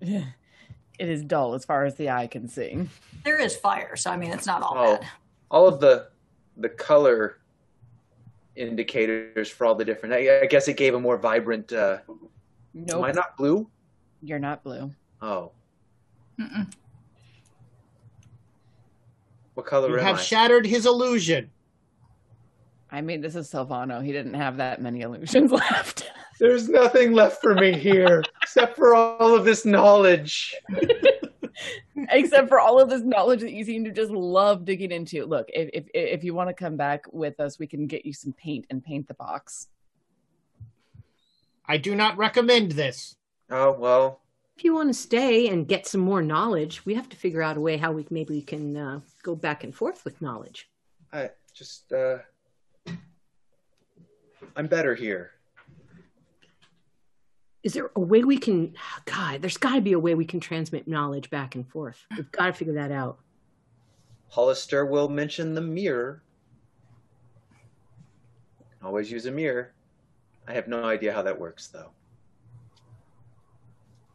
It 1.00 1.08
is 1.08 1.24
dull 1.24 1.54
as 1.54 1.64
far 1.64 1.86
as 1.86 1.96
the 1.96 2.10
eye 2.10 2.28
can 2.28 2.50
see. 2.50 2.86
There 3.24 3.40
is 3.40 3.56
fire, 3.56 3.96
so 3.96 4.12
I 4.12 4.18
mean, 4.18 4.32
it's 4.32 4.46
not 4.46 4.62
all 4.62 4.74
Oh, 4.78 4.98
bad. 4.98 5.08
all 5.50 5.66
of 5.66 5.80
the 5.80 6.10
the 6.58 6.68
color 6.68 7.38
indicators 8.58 9.48
for 9.50 9.66
all 9.66 9.76
the 9.76 9.86
different. 9.86 10.14
I, 10.14 10.42
I 10.42 10.46
guess 10.46 10.68
it 10.68 10.76
gave 10.76 10.94
a 10.96 11.00
more 11.00 11.16
vibrant. 11.18 11.72
Uh, 11.72 12.00
Nope, 12.74 12.98
Am 12.98 13.04
I 13.06 13.12
not 13.14 13.38
blue? 13.38 13.70
you're 14.22 14.40
not 14.40 14.62
blue. 14.62 14.92
Oh, 15.22 15.52
Mm-mm. 16.38 16.70
What 19.60 19.66
color 19.68 19.90
You 19.90 19.98
am 20.00 20.06
have 20.06 20.16
I? 20.18 20.22
shattered 20.22 20.66
his 20.66 20.86
illusion. 20.86 21.50
I 22.92 23.02
mean, 23.02 23.22
this 23.22 23.36
is 23.36 23.52
Silvano. 23.52 24.04
He 24.04 24.12
didn't 24.12 24.34
have 24.34 24.58
that 24.58 24.82
many 24.82 25.02
illusions 25.02 25.52
left. 25.64 26.10
There's 26.40 26.70
nothing 26.70 27.12
left 27.12 27.42
for 27.42 27.54
me 27.54 27.78
here 27.78 28.24
except 28.42 28.76
for 28.78 28.96
all 28.96 29.36
of 29.36 29.44
this 29.46 29.66
knowledge. 29.66 30.56
except 32.12 32.48
for 32.48 32.60
all 32.60 32.80
of 32.80 32.90
this 32.90 33.02
knowledge 33.04 33.42
that 33.42 33.52
you 33.52 33.64
seem 33.66 33.84
to 33.84 33.92
just 33.92 34.10
love 34.12 34.64
digging 34.66 34.92
into. 34.92 35.26
Look, 35.26 35.50
if 35.54 35.70
if 35.74 35.86
if 35.94 36.24
you 36.24 36.34
want 36.34 36.50
to 36.50 36.54
come 36.54 36.78
back 36.78 37.04
with 37.12 37.40
us, 37.42 37.60
we 37.60 37.68
can 37.68 37.86
get 37.88 38.06
you 38.06 38.14
some 38.14 38.34
paint 38.34 38.66
and 38.70 38.84
paint 38.84 39.08
the 39.08 39.14
box. 39.16 39.68
I 41.66 41.78
do 41.78 41.94
not 41.96 42.18
recommend 42.18 42.72
this. 42.72 43.18
Oh 43.52 43.74
well, 43.74 44.22
If 44.58 44.64
you 44.64 44.74
want 44.74 44.90
to 44.90 44.94
stay 44.94 45.50
and 45.50 45.68
get 45.68 45.86
some 45.86 46.02
more 46.02 46.22
knowledge, 46.22 46.86
we 46.86 46.96
have 46.96 47.10
to 47.10 47.18
figure 47.18 47.44
out 47.44 47.58
a 47.58 47.62
way 47.62 47.78
how 47.78 47.92
we 47.92 48.08
maybe 48.10 48.34
we 48.36 48.42
can 48.42 48.76
uh, 48.78 49.00
go 49.24 49.36
back 49.36 49.64
and 49.64 49.74
forth 49.76 50.06
with 50.06 50.22
knowledge. 50.22 50.70
I 51.12 51.32
just 51.54 51.92
uh, 51.92 52.20
I'm 54.56 54.68
better 54.68 54.96
here. 54.96 55.32
Is 57.64 57.74
there 57.74 57.92
a 57.96 58.00
way 58.00 58.24
we 58.24 58.38
can? 58.38 58.74
God, 59.06 59.42
there's 59.42 59.58
got 59.58 59.76
to 59.76 59.82
be 59.82 59.92
a 59.94 60.00
way 60.00 60.16
we 60.16 60.26
can 60.26 60.40
transmit 60.40 60.88
knowledge 60.88 61.30
back 61.30 61.56
and 61.56 61.68
forth. 61.68 62.06
We've 62.16 62.32
got 62.32 62.48
to 62.48 62.54
figure 62.54 62.76
that 62.76 62.92
out. 62.92 63.20
Hollister 64.30 64.86
will 64.86 65.10
mention 65.10 65.54
the 65.54 65.62
mirror. 65.62 66.24
Always 68.84 69.12
use 69.12 69.26
a 69.26 69.32
mirror. 69.32 69.74
I 70.48 70.54
have 70.54 70.68
no 70.68 70.84
idea 70.86 71.12
how 71.14 71.22
that 71.24 71.38
works 71.38 71.68
though. 71.68 71.92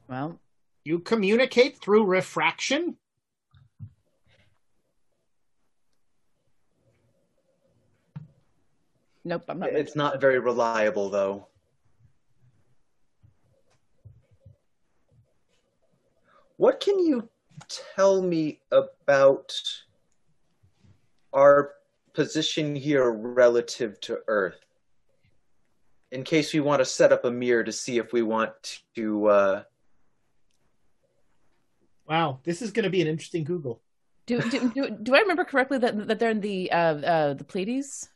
Well, 0.08 0.38
You 0.84 0.98
communicate 1.00 1.78
through 1.78 2.04
refraction? 2.04 2.96
Nope, 9.24 9.44
I'm 9.48 9.58
not. 9.58 9.70
It's 9.70 9.96
not 9.96 10.20
very 10.20 10.38
reliable 10.38 11.10
though. 11.10 11.48
What 16.56 16.80
can 16.80 16.98
you 16.98 17.28
tell 17.68 18.22
me 18.22 18.60
about 18.70 19.60
our 21.32 21.72
position 22.12 22.76
here 22.76 23.10
relative 23.10 24.00
to 24.02 24.20
Earth? 24.28 24.60
In 26.12 26.22
case 26.22 26.54
we 26.54 26.60
want 26.60 26.78
to 26.78 26.84
set 26.84 27.10
up 27.10 27.24
a 27.24 27.30
mirror 27.30 27.64
to 27.64 27.72
see 27.72 27.98
if 27.98 28.12
we 28.12 28.22
want 28.22 28.82
to 28.94 29.26
uh, 29.26 29.62
Wow, 32.08 32.40
this 32.44 32.60
is 32.60 32.70
going 32.70 32.84
to 32.84 32.90
be 32.90 33.00
an 33.00 33.08
interesting 33.08 33.44
Google. 33.44 33.80
Do, 34.26 34.40
do, 34.50 34.70
do, 34.70 34.90
do 34.90 35.14
I 35.14 35.20
remember 35.20 35.44
correctly 35.44 35.78
that 35.78 36.08
that 36.08 36.18
they're 36.18 36.30
in 36.30 36.40
the 36.40 36.70
uh, 36.72 36.76
uh, 36.76 37.34
the 37.34 37.44
Pleiades? 37.44 38.08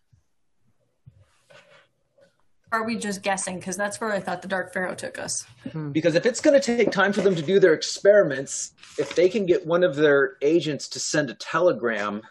Are 2.70 2.84
we 2.84 2.96
just 2.96 3.22
guessing? 3.22 3.58
Because 3.58 3.76
that's 3.76 4.00
where 4.00 4.12
I 4.12 4.20
thought 4.20 4.42
the 4.42 4.48
Dark 4.48 4.72
Pharaoh 4.74 4.94
took 4.94 5.18
us. 5.18 5.46
Hmm. 5.72 5.90
Because 5.90 6.14
if 6.14 6.26
it's 6.26 6.40
going 6.40 6.60
to 6.60 6.76
take 6.76 6.90
time 6.90 7.12
for 7.14 7.22
them 7.22 7.34
to 7.34 7.42
do 7.42 7.58
their 7.58 7.72
experiments, 7.72 8.72
if 8.98 9.14
they 9.14 9.28
can 9.28 9.46
get 9.46 9.66
one 9.66 9.82
of 9.82 9.96
their 9.96 10.36
agents 10.42 10.86
to 10.90 11.00
send 11.00 11.30
a 11.30 11.34
telegram 11.34 12.22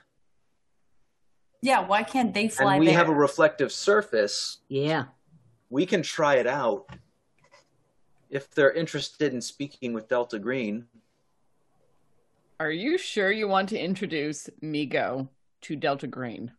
Yeah, 1.61 1.87
why 1.87 2.03
can't 2.03 2.33
they 2.35 2.49
fly 2.49 2.75
and 2.75 2.81
we 2.81 2.87
there? 2.87 2.95
have 2.97 3.09
a 3.09 3.13
reflective 3.15 3.71
surface, 3.71 4.59
Yeah. 4.69 5.05
we 5.71 5.85
can 5.87 6.03
try 6.03 6.35
it 6.35 6.45
out. 6.47 6.87
If 8.29 8.51
they're 8.51 8.73
interested 8.73 9.33
in 9.33 9.41
speaking 9.41 9.91
with 9.93 10.07
Delta 10.07 10.37
Green, 10.37 10.85
Are 12.59 12.71
you 12.71 12.97
sure 12.99 13.31
you 13.31 13.47
want 13.47 13.69
to 13.69 13.79
introduce 13.79 14.49
Mi-Go 14.61 15.29
to 15.61 15.75
Delta 15.75 16.07
Green? 16.07 16.51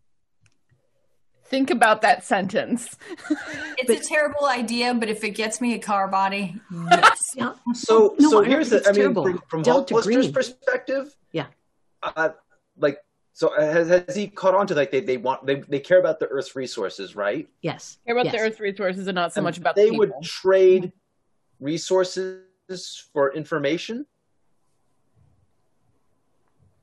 Think 1.48 1.70
about 1.70 2.02
that 2.02 2.24
sentence. 2.24 2.96
it's 3.78 3.90
a 3.90 4.08
terrible 4.08 4.46
idea, 4.46 4.92
but 4.92 5.08
if 5.08 5.24
it 5.24 5.30
gets 5.30 5.60
me 5.60 5.74
a 5.74 5.78
car 5.78 6.06
body, 6.08 6.60
yes. 6.90 7.24
Yeah. 7.36 7.54
so 7.72 8.14
No, 8.18 8.30
so 8.30 8.44
I 8.44 8.46
here's 8.46 8.68
think 8.68 8.82
the. 8.82 8.88
I 8.88 8.90
it's 8.90 8.98
mean, 8.98 9.14
terrible. 9.14 9.22
from, 9.24 9.42
from 9.48 9.62
Delta 9.62 10.30
perspective, 10.32 11.16
Yeah. 11.32 11.46
uh, 12.02 12.30
like 12.76 12.98
so 13.32 13.52
has, 13.58 13.88
has 13.88 14.16
he 14.16 14.26
caught 14.26 14.54
on 14.54 14.66
to 14.66 14.74
like 14.74 14.90
they, 14.90 15.00
they 15.00 15.16
want 15.16 15.46
they, 15.46 15.56
they 15.68 15.80
care 15.80 16.00
about 16.00 16.18
the 16.18 16.26
Earth's 16.26 16.54
resources, 16.56 17.16
right? 17.16 17.48
Yes. 17.62 17.98
Care 18.04 18.14
about 18.16 18.26
yes. 18.26 18.34
the 18.34 18.40
Earth 18.40 18.60
resources 18.60 19.06
and 19.06 19.14
not 19.14 19.32
so 19.32 19.38
And 19.38 19.44
much 19.44 19.58
about 19.58 19.74
they 19.76 19.90
the 19.90 19.96
would 19.96 20.12
trade 20.22 20.92
resources 21.60 22.42
for 23.12 23.32
information 23.34 24.04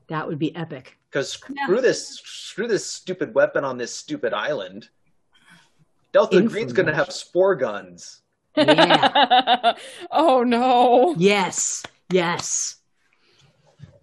That 0.07 0.27
would 0.27 0.39
be 0.39 0.55
epic. 0.55 0.97
because 1.09 1.31
screw 1.31 1.55
Yeah. 1.57 1.81
this 1.81 2.19
screw 2.25 2.67
this 2.67 2.85
stupid 2.85 3.33
weapon 3.33 3.63
on 3.63 3.77
this 3.77 3.93
stupid 3.93 4.33
island. 4.33 4.89
Delta 6.11 6.41
Green's 6.41 6.73
going 6.73 6.87
to 6.87 6.95
have 6.95 7.11
spore 7.11 7.55
guns. 7.55 8.21
Yeah. 8.55 9.73
oh 10.11 10.43
no. 10.43 11.15
yes. 11.17 11.83
Yes. 12.11 12.77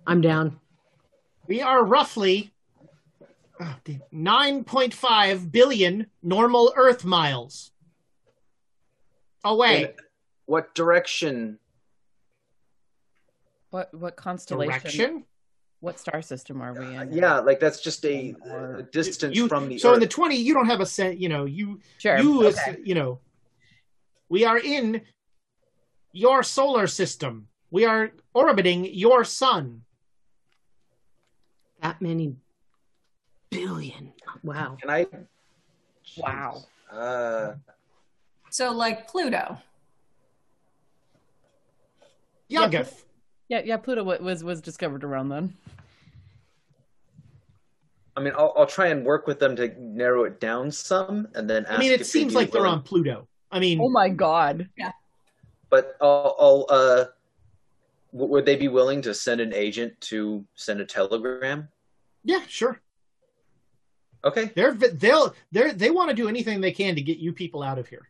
I'm 0.06 0.20
down. 0.20 0.58
We 1.46 1.62
are 1.62 1.84
roughly 1.84 2.52
oh, 3.60 3.76
9.5 4.12 5.52
billion 5.52 6.06
normal 6.22 6.72
Earth 6.76 7.04
miles 7.04 7.70
away. 9.44 9.84
In 9.84 9.90
what 10.46 10.74
direction? 10.74 11.58
What 13.70 13.94
what 13.94 14.16
constellation? 14.16 14.80
Direction? 14.80 15.24
What 15.82 15.98
star 15.98 16.22
system 16.22 16.62
are 16.62 16.72
we 16.72 16.94
in? 16.94 17.12
Yeah, 17.12 17.40
like 17.40 17.58
that's 17.58 17.80
just 17.80 18.04
a, 18.04 18.36
a 18.78 18.82
distance 18.84 19.34
You- 19.36 19.48
from 19.48 19.68
the 19.68 19.78
so 19.78 19.88
Earth. 19.90 19.94
in 19.94 20.00
the 20.00 20.06
20, 20.06 20.36
you 20.36 20.54
don't 20.54 20.66
have 20.66 20.80
a 20.80 20.86
sense, 20.86 21.18
you 21.18 21.28
know, 21.28 21.44
you, 21.44 21.80
Sure. 21.98 22.18
you, 22.18 22.46
okay. 22.46 22.78
you 22.84 22.94
know, 22.94 23.18
we 24.28 24.44
are 24.44 24.58
in 24.58 25.02
your 26.12 26.44
solar 26.44 26.86
system. 26.86 27.48
We 27.72 27.84
are 27.84 28.12
orbiting 28.32 28.84
your 28.94 29.24
sun. 29.24 29.82
That 31.80 32.00
many 32.00 32.36
billion. 33.50 34.12
Wow. 34.44 34.76
Can 34.80 34.88
I? 34.88 35.06
Wow. 36.16 36.62
Uh, 36.92 37.54
So, 38.50 38.70
like 38.70 39.08
Pluto. 39.10 39.58
Yuggoth. 42.48 43.02
Yeah, 43.52 43.60
yeah. 43.66 43.76
Pluto 43.76 44.02
was 44.02 44.42
was 44.42 44.62
discovered 44.62 45.04
around 45.04 45.28
then. 45.28 45.52
I 48.16 48.20
mean, 48.22 48.32
I'll, 48.34 48.54
I'll 48.56 48.66
try 48.66 48.86
and 48.86 49.04
work 49.04 49.26
with 49.26 49.38
them 49.40 49.56
to 49.56 49.74
narrow 49.78 50.24
it 50.24 50.40
down 50.40 50.70
some, 50.70 51.28
and 51.34 51.50
then 51.50 51.66
ask 51.66 51.74
I 51.74 51.78
mean, 51.78 51.92
it 51.92 51.98
they'd 51.98 52.06
seems 52.06 52.32
be 52.32 52.36
like 52.36 52.50
they're 52.50 52.66
on 52.66 52.80
Pluto. 52.80 53.28
I 53.50 53.60
mean, 53.60 53.78
Oh 53.78 53.90
my 53.90 54.08
god. 54.08 54.70
Yeah. 54.78 54.92
But 55.68 55.98
I'll, 56.00 56.34
I'll 56.40 56.66
uh, 56.70 57.04
would 58.12 58.46
they 58.46 58.56
be 58.56 58.68
willing 58.68 59.02
to 59.02 59.12
send 59.12 59.42
an 59.42 59.52
agent 59.52 60.00
to 60.12 60.46
send 60.54 60.80
a 60.80 60.86
telegram? 60.86 61.68
yeah, 62.24 62.40
sure. 62.48 62.80
Okay. 64.24 64.50
They're 64.54 64.72
they'll 64.72 65.34
they 65.50 65.72
they 65.72 65.90
want 65.90 66.08
to 66.08 66.16
do 66.16 66.26
anything 66.26 66.62
they 66.62 66.72
can 66.72 66.94
to 66.94 67.02
get 67.02 67.18
you 67.18 67.34
people 67.34 67.62
out 67.62 67.78
of 67.78 67.86
here. 67.86 68.08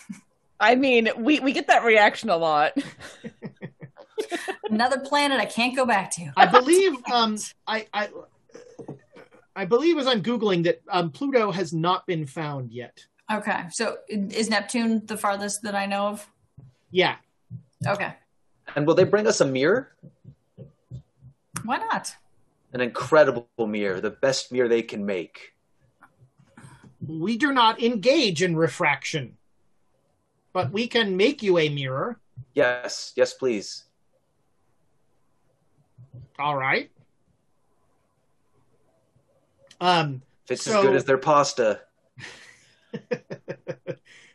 I 0.58 0.74
mean, 0.74 1.08
we 1.18 1.38
we 1.38 1.52
get 1.52 1.68
that 1.68 1.84
reaction 1.84 2.30
a 2.30 2.36
lot. 2.36 2.76
Another 4.72 4.98
planet 5.00 5.38
I 5.38 5.44
can't 5.44 5.76
go 5.76 5.84
back 5.84 6.10
to. 6.12 6.32
I 6.36 6.46
believe 6.46 6.94
um 7.12 7.36
I 7.66 7.86
I 7.92 8.08
I 9.54 9.66
believe 9.66 9.98
as 9.98 10.06
I'm 10.06 10.22
googling 10.22 10.64
that 10.64 10.80
um 10.88 11.10
Pluto 11.10 11.50
has 11.52 11.74
not 11.74 12.06
been 12.06 12.26
found 12.26 12.72
yet. 12.72 13.04
Okay, 13.30 13.64
so 13.70 13.98
is 14.08 14.48
Neptune 14.48 15.04
the 15.06 15.16
farthest 15.18 15.62
that 15.62 15.74
I 15.74 15.84
know 15.86 16.06
of? 16.08 16.26
Yeah. 16.90 17.16
Okay, 17.86 18.14
And 18.76 18.86
will 18.86 18.94
they 18.94 19.04
bring 19.04 19.26
us 19.26 19.40
a 19.40 19.44
mirror? 19.44 19.92
why 21.64 21.76
not? 21.78 22.14
An 22.72 22.80
incredible 22.80 23.46
mirror, 23.66 24.00
the 24.00 24.10
best 24.10 24.52
mirror 24.52 24.68
they 24.68 24.82
can 24.82 25.04
make. 25.04 25.52
we 27.06 27.36
do 27.36 27.52
not 27.52 27.82
engage 27.82 28.42
in 28.42 28.56
refraction, 28.56 29.36
but 30.52 30.72
we 30.72 30.86
can 30.86 31.16
make 31.16 31.42
you 31.42 31.58
a 31.58 31.68
mirror. 31.68 32.18
Yes, 32.54 33.12
yes, 33.16 33.34
please. 33.34 33.84
All 36.38 36.56
right. 36.56 36.90
Um, 39.80 40.22
If 40.44 40.52
it's 40.52 40.62
So- 40.64 40.78
as 40.78 40.84
good 40.84 40.96
as 40.96 41.04
their 41.04 41.18
pasta. 41.18 41.82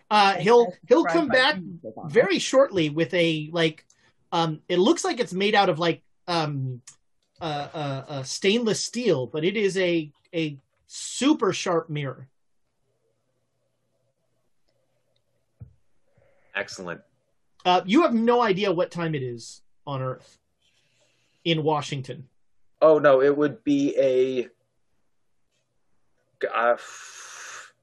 uh, 0.09 0.33
he'll 0.35 0.73
he'll 0.87 1.05
come 1.05 1.27
back 1.27 1.55
Jesus 1.55 1.93
on 1.95 2.07
it. 2.07 2.11
very 2.11 2.39
shortly 2.39 2.89
with 2.89 3.13
a 3.13 3.49
like 3.53 3.85
um 4.31 4.61
it 4.67 4.79
looks 4.79 5.03
like 5.03 5.19
it's 5.19 5.31
made 5.33 5.53
out 5.53 5.69
of 5.69 5.77
like 5.77 6.01
um 6.27 6.81
uh, 7.39 7.67
uh, 7.73 8.05
uh 8.07 8.23
stainless 8.23 8.83
steel 8.83 9.27
but 9.27 9.45
it 9.45 9.55
is 9.55 9.77
a 9.77 10.11
a 10.33 10.57
super 10.87 11.53
sharp 11.53 11.87
mirror 11.89 12.27
Excellent. 16.55 17.01
uh 17.65 17.81
you 17.85 18.01
have 18.01 18.13
no 18.13 18.41
idea 18.41 18.71
what 18.71 18.89
time 18.89 19.13
it 19.13 19.21
is 19.21 19.61
on 19.85 20.01
earth 20.01 20.39
in 21.47 21.63
washington 21.63 22.27
Oh 22.81 22.99
no, 22.99 23.21
it 23.21 23.35
would 23.35 23.63
be 23.63 23.95
a 23.97 24.47
uh, 26.53 26.77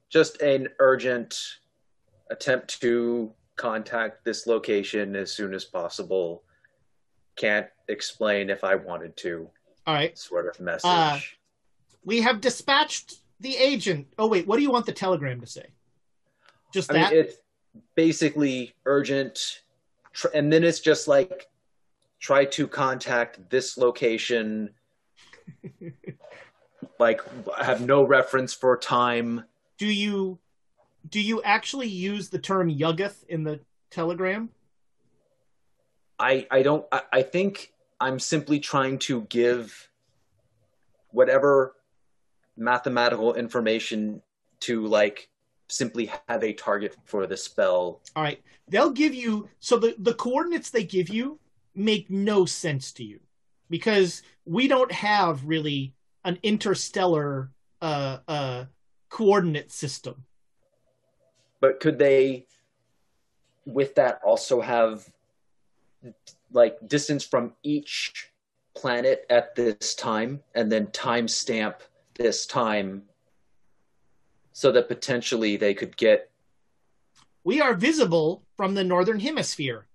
just 0.09 0.41
an 0.41 0.69
urgent 0.79 1.37
attempt 2.31 2.79
to 2.81 3.33
contact 3.57 4.23
this 4.23 4.47
location 4.47 5.15
as 5.15 5.31
soon 5.31 5.53
as 5.53 5.65
possible. 5.65 6.43
Can't 7.35 7.67
explain 7.89 8.49
if 8.49 8.63
I 8.63 8.75
wanted 8.75 9.17
to. 9.17 9.49
all 9.85 9.93
right 9.93 10.17
Sort 10.17 10.47
of 10.47 10.59
message. 10.61 10.85
Uh, 10.85 11.19
we 12.05 12.21
have 12.21 12.39
dispatched 12.39 13.15
the 13.41 13.57
agent 13.57 14.07
oh 14.17 14.27
wait 14.27 14.47
what 14.47 14.55
do 14.55 14.61
you 14.61 14.71
want 14.71 14.85
the 14.85 14.93
telegram 14.93 15.41
to 15.41 15.45
say 15.45 15.65
just 16.73 16.89
I 16.89 16.93
mean, 16.93 17.03
that 17.03 17.13
it's 17.13 17.35
basically 17.95 18.73
urgent, 18.85 19.61
and 20.33 20.53
then 20.53 20.63
it's 20.63 20.79
just 20.79 21.09
like 21.09 21.49
try 22.25 22.43
to 22.43 22.67
contact 22.67 23.51
this 23.51 23.77
location. 23.77 24.71
like, 26.99 27.21
have 27.61 27.85
no 27.85 28.03
reference 28.03 28.51
for 28.51 28.75
time. 28.77 29.43
do 29.77 29.85
you 29.85 30.39
do 31.07 31.21
you 31.21 31.43
actually 31.43 31.87
use 31.87 32.29
the 32.29 32.39
term 32.39 32.67
Yuggoth 32.67 33.23
in 33.29 33.43
the 33.43 33.59
telegram 33.91 34.49
I 36.19 36.47
I 36.49 36.63
don't. 36.63 36.85
I, 36.91 37.01
I 37.11 37.21
think 37.21 37.73
I'm 37.99 38.19
simply 38.19 38.59
trying 38.59 38.99
to 38.99 39.21
give 39.23 39.89
whatever 41.09 41.75
mathematical 42.57 43.33
information 43.35 44.21
to 44.61 44.87
like 44.87 45.29
simply 45.67 46.11
have 46.27 46.43
a 46.43 46.53
target 46.53 46.95
for 47.03 47.27
the 47.27 47.37
spell. 47.37 48.01
All 48.15 48.23
right. 48.23 48.41
They'll 48.67 48.91
give 48.91 49.13
you 49.13 49.49
so 49.59 49.77
the 49.77 49.95
the 49.99 50.13
coordinates 50.13 50.69
they 50.69 50.83
give 50.83 51.09
you 51.09 51.39
make 51.75 52.09
no 52.09 52.45
sense 52.45 52.91
to 52.93 53.03
you 53.03 53.19
because 53.69 54.21
we 54.45 54.67
don't 54.67 54.91
have 54.91 55.45
really 55.45 55.93
an 56.23 56.39
interstellar 56.43 57.51
uh 57.81 58.17
uh 58.27 58.65
coordinate 59.09 59.71
system. 59.71 60.25
But 61.61 61.79
could 61.79 61.97
they, 61.97 62.45
with 63.65 63.95
that, 63.95 64.21
also 64.23 64.61
have 64.61 65.09
like 66.51 66.77
distance 66.87 67.23
from 67.23 67.53
each 67.63 68.31
planet 68.75 69.25
at 69.29 69.55
this 69.55 69.95
time, 69.95 70.41
and 70.53 70.71
then 70.71 70.87
timestamp 70.87 71.75
this 72.15 72.45
time, 72.45 73.03
so 74.51 74.71
that 74.71 74.87
potentially 74.87 75.55
they 75.57 75.73
could 75.73 75.95
get 75.97 76.29
We 77.43 77.61
are 77.61 77.73
visible 77.73 78.43
from 78.57 78.73
the 78.75 78.83
northern 78.83 79.19
hemisphere 79.19 79.85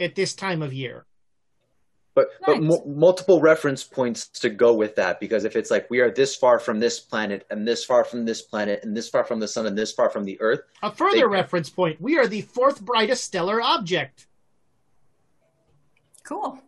at 0.00 0.14
this 0.14 0.34
time 0.34 0.62
of 0.62 0.72
year. 0.72 1.04
but 2.14 2.28
but 2.46 2.60
Nice. 2.60 2.80
multiple 2.86 3.40
reference 3.40 3.84
points 3.84 4.28
to 4.40 4.50
go 4.50 4.74
with 4.74 4.96
that 4.96 5.20
because 5.20 5.44
if 5.44 5.54
it's 5.56 5.70
like 5.70 5.88
we 5.90 6.00
are 6.00 6.10
this 6.10 6.34
far 6.34 6.58
from 6.58 6.80
this 6.80 6.98
planet 7.00 7.46
and 7.50 7.66
this 7.66 7.84
far 7.84 8.02
from 8.04 8.24
this 8.24 8.42
planet 8.42 8.80
and 8.82 8.96
this 8.96 9.08
far 9.08 9.22
from 9.24 9.38
the 9.40 9.46
sun 9.48 9.66
and 9.66 9.76
this 9.78 9.92
far 9.92 10.10
from 10.10 10.24
the 10.24 10.40
earth 10.40 10.62
A 10.82 10.90
further 10.90 11.16
They- 11.18 11.24
reference 11.24 11.70
point, 11.70 12.00
we 12.00 12.18
are 12.18 12.26
the 12.26 12.40
fourth 12.42 12.80
brightest 12.80 13.22
stellar 13.24 13.60
object. 13.62 14.26
Cool. 16.24 16.58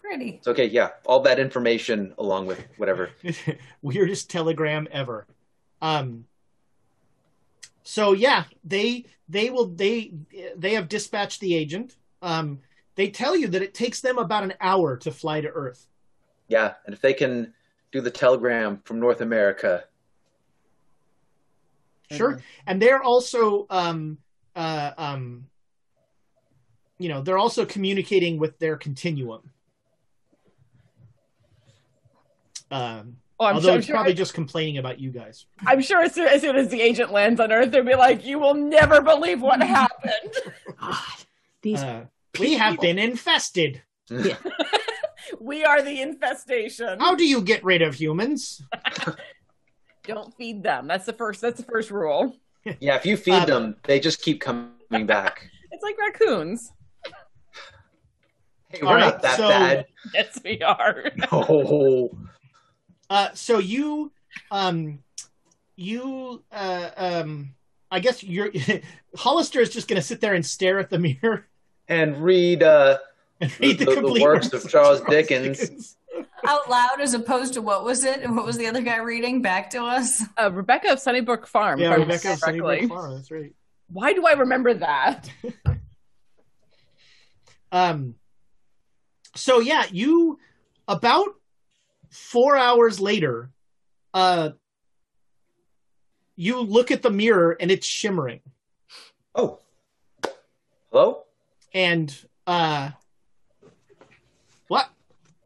Pretty. 0.00 0.30
it's 0.38 0.48
okay 0.48 0.66
yeah 0.66 0.90
all 1.06 1.20
that 1.20 1.38
information 1.38 2.14
along 2.18 2.46
with 2.46 2.58
whatever 2.78 3.10
weirdest 3.82 4.28
telegram 4.30 4.88
ever 4.90 5.24
um 5.82 6.24
so 7.90 8.12
yeah 8.12 8.44
they 8.62 9.04
they 9.28 9.50
will 9.50 9.66
they 9.66 10.12
they 10.56 10.74
have 10.74 10.88
dispatched 10.88 11.40
the 11.40 11.56
agent. 11.56 11.96
Um 12.22 12.60
they 12.94 13.10
tell 13.10 13.34
you 13.34 13.48
that 13.48 13.62
it 13.62 13.74
takes 13.74 14.00
them 14.00 14.16
about 14.16 14.44
an 14.44 14.54
hour 14.60 14.96
to 14.98 15.10
fly 15.10 15.40
to 15.40 15.48
earth. 15.48 15.88
Yeah 16.46 16.74
and 16.86 16.94
if 16.94 17.00
they 17.00 17.12
can 17.12 17.52
do 17.90 18.00
the 18.00 18.10
telegram 18.10 18.80
from 18.84 19.00
north 19.00 19.20
america. 19.20 19.84
Sure. 22.12 22.40
And 22.64 22.80
they're 22.80 23.02
also 23.02 23.66
um 23.70 24.18
uh 24.54 24.92
um 24.96 25.46
you 26.98 27.08
know 27.08 27.22
they're 27.22 27.38
also 27.38 27.66
communicating 27.66 28.38
with 28.38 28.56
their 28.60 28.76
continuum. 28.76 29.50
Um 32.70 33.16
Oh, 33.42 33.46
I'm 33.46 33.54
although 33.54 33.68
sure, 33.68 33.72
I'm 33.72 33.78
it's 33.78 33.86
sure, 33.86 33.94
probably 33.96 34.12
just 34.14 34.34
complaining 34.34 34.76
about 34.76 35.00
you 35.00 35.10
guys 35.10 35.46
I'm 35.66 35.80
sure 35.80 36.02
as 36.02 36.12
soon, 36.14 36.28
as 36.28 36.42
soon 36.42 36.56
as 36.56 36.68
the 36.68 36.80
agent 36.80 37.10
lands 37.10 37.40
on 37.40 37.50
Earth, 37.50 37.70
they'll 37.70 37.82
be 37.82 37.94
like, 37.94 38.22
"You 38.24 38.38
will 38.38 38.52
never 38.54 39.00
believe 39.00 39.40
what 39.40 39.62
happened." 39.78 40.34
God, 40.78 40.96
these 41.62 41.80
uh, 41.82 42.04
we 42.38 42.52
have 42.54 42.78
been 42.80 42.98
infested 42.98 43.82
we 45.40 45.64
are 45.64 45.80
the 45.82 46.02
infestation. 46.02 46.98
how 47.00 47.14
do 47.14 47.24
you 47.26 47.40
get 47.40 47.64
rid 47.64 47.80
of 47.82 47.94
humans 47.94 48.62
Don't 50.04 50.34
feed 50.36 50.62
them. 50.62 50.86
That's 50.88 51.06
the 51.06 51.12
first. 51.12 51.40
That's 51.40 51.58
the 51.60 51.66
first 51.66 51.90
rule. 51.90 52.36
yeah 52.80 52.96
if 52.96 53.06
you 53.06 53.16
feed 53.16 53.34
Um, 53.34 53.46
them 53.46 53.76
they 53.84 54.00
just 54.00 54.20
keep 54.22 54.40
coming 54.40 55.06
back 55.06 55.48
It's 55.70 55.82
like 55.82 55.96
raccoons. 55.98 56.72
hey 58.68 58.80
we're 58.82 58.88
All 58.88 58.94
right, 58.96 59.00
not 59.14 59.22
that 59.22 59.36
so- 59.38 59.48
bad 59.48 59.86
Yes, 60.12 60.38
we 60.44 60.60
are. 60.62 61.04
no 61.32 62.10
Uh, 63.10 63.28
so 63.34 63.58
you, 63.58 64.12
um, 64.50 65.00
you, 65.76 66.42
uh, 66.52 66.90
um, 66.96 67.54
I 67.90 67.98
guess 68.00 68.22
you're 68.22 68.50
Hollister 69.16 69.58
is 69.60 69.70
just 69.70 69.88
going 69.88 70.00
to 70.00 70.06
sit 70.06 70.20
there 70.20 70.34
and 70.34 70.46
stare 70.46 70.78
at 70.78 70.88
the 70.90 70.98
mirror 70.98 71.46
and 71.88 72.22
read 72.22 72.62
uh 72.62 72.98
and 73.40 73.52
read 73.58 73.78
the, 73.80 73.84
The- 73.86 74.00
the 74.00 74.20
works 74.22 74.52
of 74.52 74.68
Charles 74.70 75.00
Dickens. 75.08 75.96
Out 76.46 76.70
loud 76.70 77.00
as 77.00 77.14
opposed 77.14 77.54
to 77.54 77.62
what 77.62 77.84
was 77.84 78.04
it? 78.04 78.28
What 78.30 78.44
was 78.46 78.56
the 78.56 78.66
other 78.66 78.80
guy 78.82 78.96
reading 78.98 79.42
back 79.42 79.70
to 79.70 79.82
us? 79.82 80.22
Uh, 80.40 80.50
Rebecca 80.52 80.92
of 80.92 81.00
Sunnybrook 81.00 81.46
Farm. 81.46 81.80
Yeah, 81.80 81.94
Rebecca 81.94 82.32
of. 82.32 82.38
Sunnybrook 82.38 82.88
Farm. 82.88 83.14
That's 83.16 83.30
right. 83.30 83.52
Why 83.88 84.12
do 84.12 84.26
I 84.26 84.32
remember 84.32 84.72
that? 84.74 85.28
Um, 87.72 88.16
so 89.36 89.60
yeah, 89.60 89.84
you 89.92 90.38
about 90.88 91.28
four 92.10 92.56
hours 92.56 93.00
later, 93.00 93.50
uh, 94.14 94.50
you 96.36 96.60
look 96.60 96.90
at 96.90 97.02
the 97.02 97.10
mirror 97.10 97.56
and 97.60 97.70
it's 97.70 97.86
shimmering. 97.86 98.40
oh 99.34 99.58
hello 100.90 101.22
and 101.72 102.16
uh 102.48 102.90
what 104.68 104.90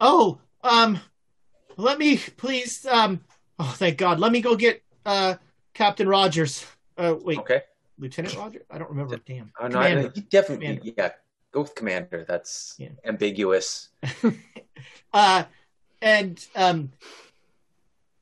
oh 0.01 0.39
um 0.63 0.99
let 1.77 1.99
me 1.99 2.17
please 2.17 2.83
um 2.87 3.19
oh 3.59 3.73
thank 3.77 3.97
god 3.97 4.19
let 4.19 4.31
me 4.31 4.41
go 4.41 4.55
get 4.55 4.81
uh 5.05 5.35
captain 5.75 6.07
rogers 6.07 6.65
uh 6.97 7.13
wait 7.21 7.37
okay 7.37 7.61
lieutenant 7.99 8.35
rogers 8.35 8.63
i 8.71 8.77
don't 8.79 8.89
remember 8.89 9.17
damn 9.27 9.51
Oh, 9.59 9.67
no, 9.67 9.79
I- 9.79 10.07
definitely, 10.31 10.65
Commander. 10.77 10.93
yeah. 10.97 11.11
Go 11.51 11.61
with 11.61 11.75
commander. 11.75 12.25
That's 12.27 12.75
Yeah. 12.77 12.89
ambiguous. 13.05 13.89
uh 15.13 15.43
and 16.05 16.47
um 16.55 16.91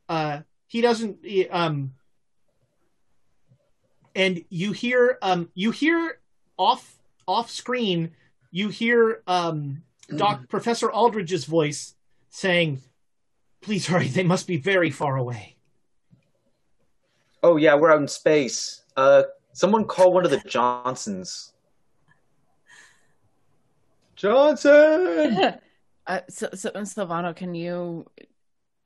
uh 0.09 0.39
he 0.65 0.81
doesn't 0.81 1.19
he, 1.23 1.47
um 1.49 1.93
and 4.15 4.43
you 4.49 4.71
hear 4.71 5.19
um 5.21 5.49
you 5.53 5.69
hear 5.69 6.17
off 6.57 6.97
off 7.27 7.51
screen 7.51 8.09
you 8.49 8.69
hear 8.69 9.21
um 9.27 9.83
doc 10.15 10.49
professor 10.49 10.91
aldridge's 10.91 11.45
voice 11.45 11.93
saying 12.31 12.81
please 13.61 13.85
hurry 13.85 14.07
they 14.07 14.23
must 14.23 14.47
be 14.47 14.57
very 14.57 14.89
far 14.89 15.15
away 15.17 15.53
Oh 17.43 17.57
yeah, 17.57 17.75
we're 17.75 17.91
out 17.91 17.99
in 17.99 18.07
space. 18.07 18.83
Uh, 18.95 19.23
someone 19.51 19.83
call 19.83 20.13
one 20.13 20.23
of 20.23 20.31
the 20.31 20.39
Johnsons. 20.47 21.51
Johnson. 24.15 25.55
uh, 26.07 26.19
so, 26.29 26.49
so, 26.53 26.71
Silvano, 26.71 27.35
can 27.35 27.55
you? 27.55 28.05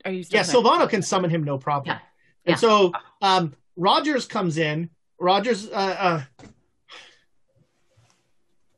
are 0.04 0.12
you? 0.12 0.24
Yeah, 0.30 0.42
Silvano 0.42 0.88
can 0.88 1.02
summon 1.02 1.30
him 1.30 1.44
no 1.44 1.58
problem. 1.58 1.96
Yeah. 1.96 2.00
And 2.46 2.54
Yeah. 2.54 2.56
so 2.56 2.92
um, 3.22 3.54
Rogers 3.76 4.26
comes 4.26 4.58
in. 4.58 4.90
Rogers, 5.18 5.68
uh, 5.68 6.22
uh, 6.40 6.46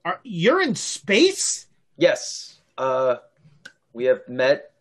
are, 0.05 0.21
you're 0.23 0.63
in 0.63 0.75
space? 0.75 1.67
Yes. 1.99 2.59
Uh, 2.79 3.17
we 3.93 4.05
have 4.05 4.27
met 4.29 4.73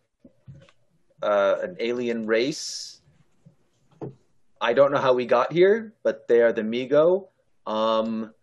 uh, 1.21 1.57
an 1.61 1.75
alien 1.79 2.25
race. 2.25 3.01
I 4.61 4.73
don't 4.73 4.91
know 4.91 4.99
how 4.99 5.13
we 5.13 5.25
got 5.25 5.51
here, 5.51 5.93
but 6.03 6.27
they 6.27 6.41
are 6.41 6.53
the 6.53 6.63
Mi-Go. 6.63 7.29
Um, 7.65 8.33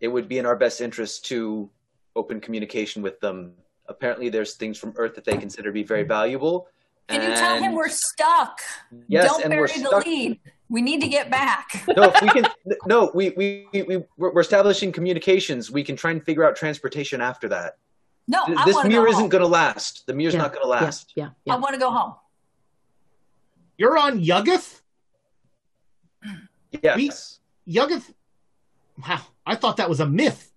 it 0.00 0.08
would 0.08 0.28
be 0.28 0.38
in 0.38 0.46
our 0.46 0.56
best 0.56 0.80
interest 0.80 1.26
to 1.26 1.70
open 2.16 2.40
communication 2.40 3.02
with 3.02 3.20
them. 3.20 3.52
Apparently, 3.86 4.28
there's 4.28 4.54
things 4.54 4.78
from 4.78 4.94
Earth 4.96 5.14
that 5.14 5.24
they 5.24 5.36
consider 5.36 5.68
to 5.68 5.72
be 5.72 5.82
very 5.82 6.02
valuable. 6.04 6.68
Can 7.08 7.20
you 7.28 7.36
tell 7.36 7.58
him 7.58 7.74
we're 7.74 7.88
stuck? 7.90 8.60
Yes, 9.08 9.26
Don't 9.30 9.42
and 9.42 9.50
bury 9.50 9.60
we're 9.62 9.66
the 9.68 9.74
stuck. 9.74 10.06
lead. 10.06 10.40
We 10.70 10.80
need 10.80 11.02
to 11.02 11.08
get 11.08 11.30
back. 11.30 11.84
no, 11.94 12.04
if 12.04 12.22
we 12.22 12.28
can. 12.30 12.46
No, 12.86 13.10
we 13.14 13.30
we 13.36 13.66
we 13.72 13.82
we- 13.82 13.96
we're 14.16 14.32
we're 14.32 14.40
establishing 14.40 14.90
communications. 14.90 15.70
We 15.70 15.84
can 15.84 15.96
try 15.96 16.12
and 16.12 16.24
figure 16.24 16.44
out 16.44 16.56
transportation 16.56 17.20
after 17.20 17.48
that. 17.50 17.76
No, 18.26 18.46
Th- 18.46 18.56
I 18.58 18.64
this 18.64 18.82
mirror 18.84 19.04
go 19.04 19.10
isn't 19.12 19.28
going 19.28 19.42
to 19.42 19.46
last. 19.48 20.06
The 20.06 20.14
mirror's 20.14 20.32
Yeah, 20.32 20.40
not 20.40 20.52
going 20.54 20.64
to 20.64 20.68
last. 20.70 21.12
Yeah, 21.14 21.26
I 21.26 21.30
yeah. 21.44 21.56
want 21.56 21.74
to 21.74 21.78
go 21.78 21.90
home. 21.90 22.14
You're 23.76 23.98
on 23.98 24.24
Yuggoth? 24.24 24.80
Yes. 26.82 27.40
Yuggoth? 27.68 28.10
Wow, 29.06 29.20
I 29.44 29.56
thought 29.56 29.76
that 29.76 29.88
was 29.90 30.00
a 30.00 30.06
myth. 30.06 30.50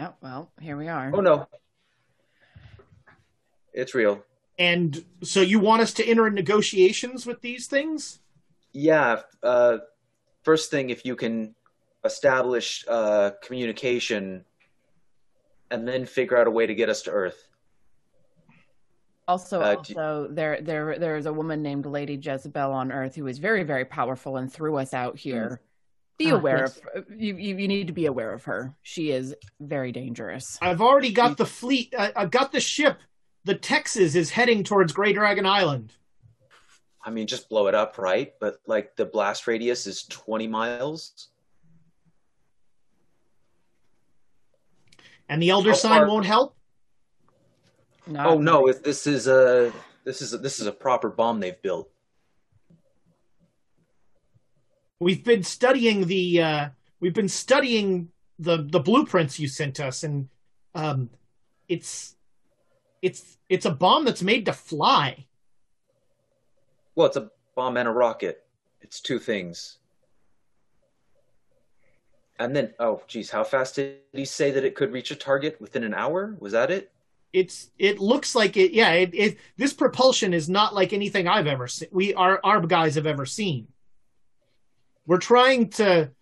Oh, 0.00 0.14
well, 0.22 0.50
here 0.60 0.76
we 0.76 0.88
are. 0.88 1.10
Oh 1.14 1.20
no. 1.20 1.46
It's 3.72 3.94
real. 3.94 4.24
And 4.58 5.04
so 5.22 5.40
you 5.40 5.58
want 5.60 5.82
us 5.82 5.92
to 5.94 6.04
enter 6.04 6.26
in 6.26 6.34
negotiations 6.34 7.26
with 7.26 7.40
these 7.40 7.66
things? 7.66 8.20
Yeah. 8.72 9.20
Uh, 9.42 9.78
first 10.42 10.70
thing, 10.70 10.90
if 10.90 11.04
you 11.04 11.16
can 11.16 11.54
establish 12.04 12.84
uh, 12.88 13.32
communication, 13.42 14.44
and 15.70 15.86
then 15.86 16.04
figure 16.06 16.36
out 16.36 16.46
a 16.46 16.50
way 16.50 16.66
to 16.66 16.74
get 16.74 16.88
us 16.88 17.02
to 17.02 17.10
Earth. 17.10 17.46
Also, 19.28 19.60
Uh, 19.60 19.74
do- 19.74 19.94
also 19.94 20.28
there 20.32 20.60
there 20.60 20.98
there 20.98 21.16
is 21.16 21.26
a 21.26 21.32
woman 21.32 21.62
named 21.62 21.86
Lady 21.86 22.14
Jezebel 22.16 22.72
on 22.72 22.90
Earth 22.90 23.14
who 23.14 23.26
is 23.28 23.38
very 23.38 23.62
very 23.62 23.84
powerful 23.84 24.38
and 24.38 24.52
threw 24.52 24.76
us 24.76 24.92
out 24.94 25.16
here. 25.18 25.60
Be 26.20 26.30
Ah, 26.32 26.36
aware 26.36 26.58
yes. 26.58 26.80
of 26.94 27.06
you, 27.16 27.34
you. 27.34 27.56
You 27.56 27.66
need 27.66 27.86
to 27.86 27.94
be 27.94 28.04
aware 28.04 28.34
of 28.34 28.44
her. 28.44 28.74
She 28.82 29.10
is 29.10 29.34
very 29.58 29.90
dangerous. 29.90 30.58
I've 30.60 30.82
already 30.82 31.12
got 31.12 31.38
the 31.38 31.46
fleet. 31.46 31.94
I, 31.98 32.12
I've 32.14 32.30
got 32.30 32.52
the 32.52 32.60
ship. 32.60 32.98
The 33.44 33.54
Texas 33.54 34.14
is 34.14 34.28
heading 34.28 34.62
towards 34.62 34.92
Grey 34.92 35.14
Dragon 35.14 35.46
Island. 35.46 35.94
I 37.02 37.08
mean, 37.08 37.26
just 37.26 37.48
blow 37.48 37.68
it 37.68 37.74
up, 37.74 37.96
right? 37.96 38.34
But 38.38 38.60
like 38.66 38.96
the 38.96 39.06
blast 39.06 39.46
radius 39.46 39.86
is 39.86 40.02
20 40.04 40.46
miles. 40.46 41.28
And 45.30 45.42
the 45.42 45.48
Elder 45.50 45.70
How 45.70 45.76
Sign 45.76 45.98
far- 46.00 46.08
won't 46.08 46.26
help? 46.26 46.54
Not- 48.06 48.26
Oh 48.26 48.38
no! 48.38 48.68
If 48.68 48.82
this 48.82 49.06
is 49.06 49.26
a 49.26 49.72
this 50.04 50.20
is 50.20 50.34
a, 50.34 50.38
this 50.38 50.60
is 50.60 50.66
a 50.66 50.72
proper 50.72 51.08
bomb 51.08 51.40
they've 51.40 51.60
built. 51.62 51.89
We've 55.00 55.24
been 55.24 55.42
studying 55.42 56.06
the 56.06 56.42
uh, 56.42 56.68
we've 57.00 57.14
been 57.14 57.28
studying 57.28 58.10
the 58.38 58.68
the 58.70 58.80
blueprints 58.80 59.40
you 59.40 59.48
sent 59.48 59.80
us, 59.80 60.04
and 60.04 60.28
um, 60.74 61.08
it's 61.68 62.16
it's 63.00 63.38
it's 63.48 63.64
a 63.64 63.70
bomb 63.70 64.04
that's 64.04 64.22
made 64.22 64.44
to 64.46 64.52
fly. 64.52 65.26
Well, 66.94 67.06
it's 67.06 67.16
a 67.16 67.30
bomb 67.56 67.78
and 67.78 67.88
a 67.88 67.92
rocket. 67.92 68.44
It's 68.82 69.00
two 69.00 69.18
things. 69.18 69.78
And 72.38 72.56
then, 72.56 72.72
oh, 72.78 73.02
geez, 73.06 73.30
how 73.30 73.44
fast 73.44 73.76
did 73.76 73.98
he 74.12 74.24
say 74.24 74.50
that 74.50 74.64
it 74.64 74.74
could 74.74 74.92
reach 74.92 75.10
a 75.10 75.16
target 75.16 75.60
within 75.60 75.84
an 75.84 75.92
hour? 75.92 76.36
Was 76.40 76.52
that 76.52 76.70
it? 76.70 76.90
It's 77.32 77.70
it 77.78 78.00
looks 78.00 78.34
like 78.34 78.56
it. 78.56 78.72
Yeah, 78.72 78.92
it, 78.92 79.10
it 79.14 79.38
this 79.56 79.72
propulsion 79.72 80.34
is 80.34 80.48
not 80.48 80.74
like 80.74 80.92
anything 80.92 81.28
I've 81.28 81.46
ever 81.46 81.68
seen. 81.68 81.88
We 81.92 82.12
our 82.14 82.40
our 82.42 82.60
guys 82.60 82.96
have 82.96 83.06
ever 83.06 83.24
seen. 83.24 83.68
We're 85.10 85.18
trying 85.18 85.70
to 85.70 86.12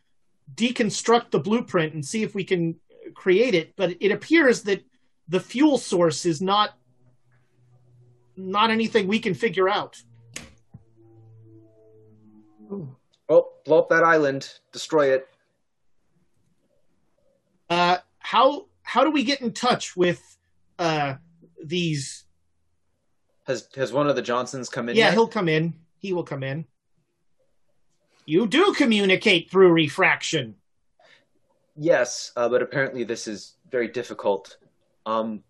deconstruct 0.55 1.31
the 1.31 1.41
blueprint 1.41 1.93
and 1.93 2.03
see 2.03 2.23
if 2.23 2.35
we 2.35 2.43
can 2.43 2.77
create 3.15 3.55
it, 3.55 3.75
but 3.77 3.95
it 4.01 4.13
appears 4.13 4.63
that 4.63 4.83
the 5.29 5.41
fuel 5.41 5.77
source 5.77 6.25
is 6.25 6.41
not 6.41 6.71
not 8.35 8.71
anything 8.71 9.07
we 9.07 9.19
can 9.19 9.35
figure 9.35 9.69
out. 9.69 10.01
Well, 13.29 13.53
blow 13.67 13.81
up 13.81 13.91
that 13.91 14.05
island, 14.05 14.51
destroy 14.73 15.13
it. 15.13 15.29
Uh, 17.69 17.99
how 18.21 18.69
how 18.85 19.05
do 19.05 19.11
we 19.11 19.23
get 19.23 19.43
in 19.43 19.53
touch 19.53 19.99
with 19.99 20.39
uh, 20.79 21.17
these? 21.63 22.25
Has 23.47 23.69
has 23.77 23.93
one 23.93 24.09
of 24.09 24.17
the 24.17 24.23
Johnsons 24.23 24.71
come 24.71 24.89
in? 24.89 24.97
Yeah, 24.97 25.09
yet? 25.09 25.13
he'll 25.13 25.29
come 25.29 25.51
in. 25.51 25.75
He 25.99 26.15
will 26.15 26.25
come 26.25 26.43
in. 26.43 26.65
You 28.29 28.47
do 28.47 28.75
communicate 28.77 29.51
through 29.51 29.73
refraction. 29.73 30.57
Yes, 31.79 32.31
uh, 32.37 32.47
but 32.51 32.61
apparently 32.61 33.03
this 33.03 33.27
is 33.27 33.55
very 33.71 33.89
difficult. 33.89 34.59
Um, 35.07 35.43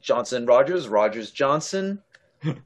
Johnson 0.00 0.46
Rogers, 0.46 0.86
Rogers 0.86 1.32
Johnson. 1.32 2.00
Sounds 2.44 2.60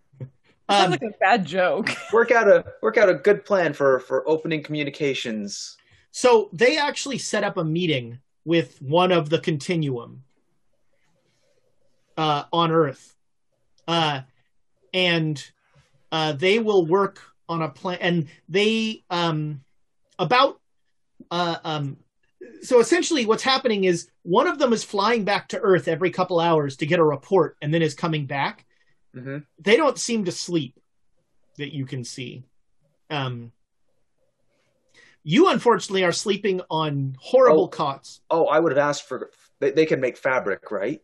Um, 0.68 0.90
like 0.90 1.00
a 1.02 1.10
bad 1.18 1.46
joke. 1.46 1.88
Work 2.12 2.32
out 2.32 2.48
a 2.48 2.66
work 2.82 2.98
out 2.98 3.08
a 3.08 3.14
good 3.14 3.46
plan 3.46 3.72
for 3.72 3.98
for 4.00 4.28
opening 4.28 4.62
communications. 4.62 5.78
so 6.10 6.50
they 6.52 6.76
actually 6.76 7.16
set 7.16 7.42
up 7.42 7.56
a 7.56 7.64
meeting 7.64 8.18
with 8.44 8.82
one 8.82 9.10
of 9.10 9.30
the 9.30 9.38
continuum 9.38 10.22
uh, 12.18 12.44
on 12.52 12.70
Earth, 12.72 13.16
uh, 13.88 14.20
and 14.92 15.50
uh, 16.12 16.32
they 16.32 16.58
will 16.58 16.84
work 16.84 17.22
on 17.50 17.62
a 17.62 17.68
plane, 17.68 17.98
And 18.00 18.28
they 18.48 19.04
um, 19.10 19.60
about 20.18 20.60
uh, 21.30 21.56
um, 21.64 21.98
so 22.62 22.80
essentially 22.80 23.26
what's 23.26 23.42
happening 23.42 23.84
is 23.84 24.08
one 24.22 24.46
of 24.46 24.58
them 24.58 24.72
is 24.72 24.82
flying 24.84 25.24
back 25.24 25.48
to 25.48 25.60
Earth 25.60 25.88
every 25.88 26.10
couple 26.10 26.40
hours 26.40 26.76
to 26.78 26.86
get 26.86 26.98
a 26.98 27.04
report, 27.04 27.56
and 27.60 27.74
then 27.74 27.82
is 27.82 27.94
coming 27.94 28.24
back. 28.26 28.64
hmm 29.14 29.38
they 29.58 29.76
don't 29.76 29.98
seem 29.98 30.24
to 30.24 30.32
sleep 30.32 30.74
that 31.58 31.74
you 31.74 31.84
can 31.84 32.04
see. 32.04 32.44
Um, 33.10 33.52
you 35.22 35.48
unfortunately 35.50 36.04
are 36.04 36.12
sleeping 36.12 36.62
on 36.70 37.16
horrible 37.20 37.64
Oh. 37.64 37.68
cots. 37.68 38.20
Oh, 38.30 38.46
I 38.46 38.58
would 38.58 38.72
have 38.72 38.78
asked 38.78 39.06
for. 39.06 39.30
They, 39.58 39.72
they 39.72 39.84
can 39.84 40.00
make 40.00 40.16
fabric, 40.16 40.70
right? 40.70 41.02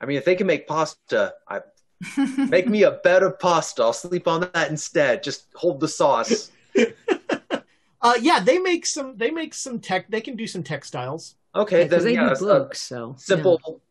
I 0.00 0.06
mean, 0.06 0.18
if 0.18 0.24
they 0.24 0.36
can 0.36 0.46
make 0.46 0.68
pasta, 0.68 1.34
I 1.48 1.62
make 2.50 2.68
me 2.68 2.82
a 2.82 2.92
bed 2.92 3.22
of 3.22 3.38
pasta. 3.38 3.82
I'll 3.82 3.92
sleep 3.92 4.28
on 4.28 4.48
that 4.52 4.70
instead. 4.70 5.22
Just 5.22 5.46
hold 5.54 5.80
the 5.80 5.88
sauce. 5.88 6.50
Uh, 8.02 8.14
yeah, 8.20 8.38
they 8.38 8.58
make 8.58 8.86
some. 8.86 9.16
They 9.16 9.30
make 9.32 9.52
some 9.52 9.80
tech. 9.80 10.08
They 10.08 10.20
can 10.20 10.36
do 10.36 10.46
some 10.46 10.62
textiles. 10.62 11.34
Okay, 11.56 11.84
because 11.84 12.04
then 12.04 12.12
they 12.12 12.20
yeah, 12.20 12.28
do 12.28 12.34
a- 12.34 12.38
books. 12.38 12.80
So 12.80 13.14
a 13.16 13.20
simple 13.20 13.82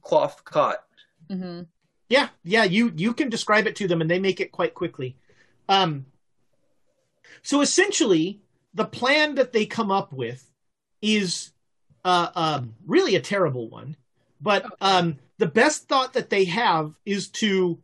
cloth 0.00 0.42
cot. 0.44 0.84
hmm 1.28 1.62
Yeah, 2.08 2.28
yeah. 2.44 2.64
You 2.64 2.92
you 2.96 3.12
can 3.12 3.28
describe 3.28 3.66
it 3.66 3.76
to 3.76 3.88
them, 3.88 4.00
and 4.00 4.10
they 4.10 4.18
make 4.18 4.40
it 4.40 4.50
quite 4.50 4.72
quickly. 4.72 5.16
Um, 5.68 6.06
so 7.42 7.60
essentially, 7.60 8.40
the 8.72 8.86
plan 8.86 9.34
that 9.34 9.52
they 9.52 9.66
come 9.66 9.90
up 9.90 10.12
with 10.12 10.50
is 11.02 11.50
uh, 12.04 12.28
um, 12.34 12.74
really 12.86 13.16
a 13.16 13.20
terrible 13.20 13.68
one. 13.68 13.96
But 14.44 14.66
um, 14.82 15.16
the 15.38 15.46
best 15.46 15.88
thought 15.88 16.12
that 16.12 16.28
they 16.28 16.44
have 16.44 16.92
is 17.06 17.28
to 17.40 17.78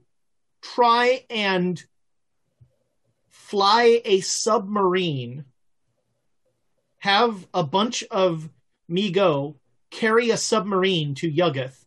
try 0.61 1.25
and 1.31 1.83
fly 3.31 4.03
a 4.05 4.21
submarine, 4.21 5.47
have 6.99 7.47
a 7.55 7.65
bunch 7.65 8.05
of 8.11 8.51
Mi-Go 8.89 9.57
carry 9.91 10.29
a 10.29 10.37
submarine 10.37 11.15
to 11.15 11.33
Yuggoth. 11.33 11.87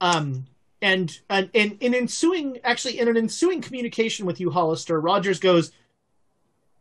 Um, 0.00 0.46
and, 0.80 1.18
and, 1.28 1.50
and 1.52 1.76
in 1.80 1.92
ensuing, 1.92 2.60
actually, 2.62 3.00
in 3.00 3.08
an 3.08 3.16
ensuing 3.16 3.62
communication 3.62 4.26
with 4.26 4.38
you, 4.38 4.50
Hollister, 4.50 5.00
Rogers 5.00 5.40
goes, 5.40 5.72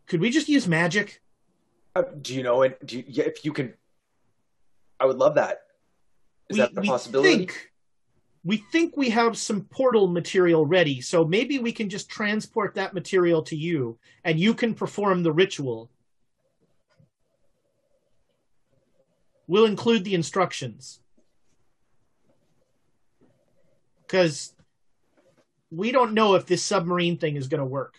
Could 0.05 0.21
we 0.21 0.29
just 0.29 0.49
use 0.49 0.67
magic? 0.67 1.19
Uh, 1.95 2.03
do 2.21 2.35
you 2.35 2.43
know 2.43 2.61
it? 2.61 2.85
Do 2.85 2.97
you, 2.97 3.03
yeah, 3.07 3.25
if 3.25 3.43
you 3.43 3.53
can, 3.53 3.73
I 4.99 5.05
would 5.05 5.17
love 5.17 5.35
that. 5.35 5.61
Is 6.49 6.57
that 6.57 6.71
a 6.75 6.81
possibility? 6.81 7.29
Think, 7.29 7.71
we 8.43 8.57
think 8.71 8.95
we 8.95 9.09
have 9.09 9.37
some 9.37 9.61
portal 9.65 10.07
material 10.07 10.65
ready, 10.65 11.01
so 11.01 11.25
maybe 11.25 11.59
we 11.59 11.71
can 11.71 11.89
just 11.89 12.09
transport 12.09 12.75
that 12.75 12.93
material 12.93 13.41
to 13.43 13.55
you, 13.55 13.97
and 14.23 14.39
you 14.39 14.53
can 14.53 14.73
perform 14.73 15.23
the 15.23 15.31
ritual. 15.31 15.89
we'll 19.49 19.65
include 19.65 20.03
the 20.03 20.13
instructions. 20.13 21.01
Because 24.05 24.53
we 25.71 25.91
don't 25.91 26.13
know 26.13 26.35
if 26.35 26.45
this 26.45 26.63
submarine 26.63 27.17
thing 27.17 27.35
is 27.35 27.47
going 27.47 27.59
to 27.59 27.65
work. 27.65 27.95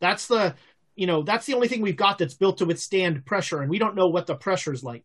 That's 0.00 0.26
the, 0.26 0.56
you 0.96 1.06
know, 1.06 1.22
that's 1.22 1.46
the 1.46 1.54
only 1.54 1.68
thing 1.68 1.82
we've 1.82 1.96
got 1.96 2.18
that's 2.18 2.34
built 2.34 2.58
to 2.58 2.64
withstand 2.64 3.24
pressure, 3.26 3.60
and 3.60 3.70
we 3.70 3.78
don't 3.78 3.94
know 3.94 4.08
what 4.08 4.26
the 4.26 4.34
pressure's 4.34 4.82
like. 4.82 5.04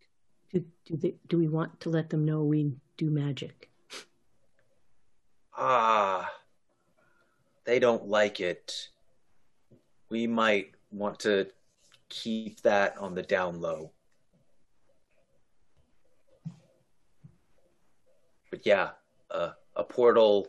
Do, 0.54 0.66
do, 0.86 0.98
they, 0.98 1.16
do 1.28 1.38
we 1.38 1.48
want 1.48 1.80
to 1.82 1.90
let 1.90 2.10
them 2.10 2.26
know 2.26 2.44
we 2.44 2.72
do 2.98 3.10
magic? 3.10 3.70
Ah, 5.56 6.32
they 7.66 7.78
don't 7.78 8.08
like 8.08 8.40
it. 8.40 8.90
We 10.10 10.28
might 10.28 10.72
want 10.92 11.20
to 11.20 11.48
keep 12.10 12.62
that 12.62 12.98
on 12.98 13.14
the 13.14 13.22
down 13.22 13.60
low. 13.62 13.92
But 18.50 18.66
yeah, 18.66 18.92
uh, 19.30 19.52
a 19.76 19.84
portal. 19.84 20.48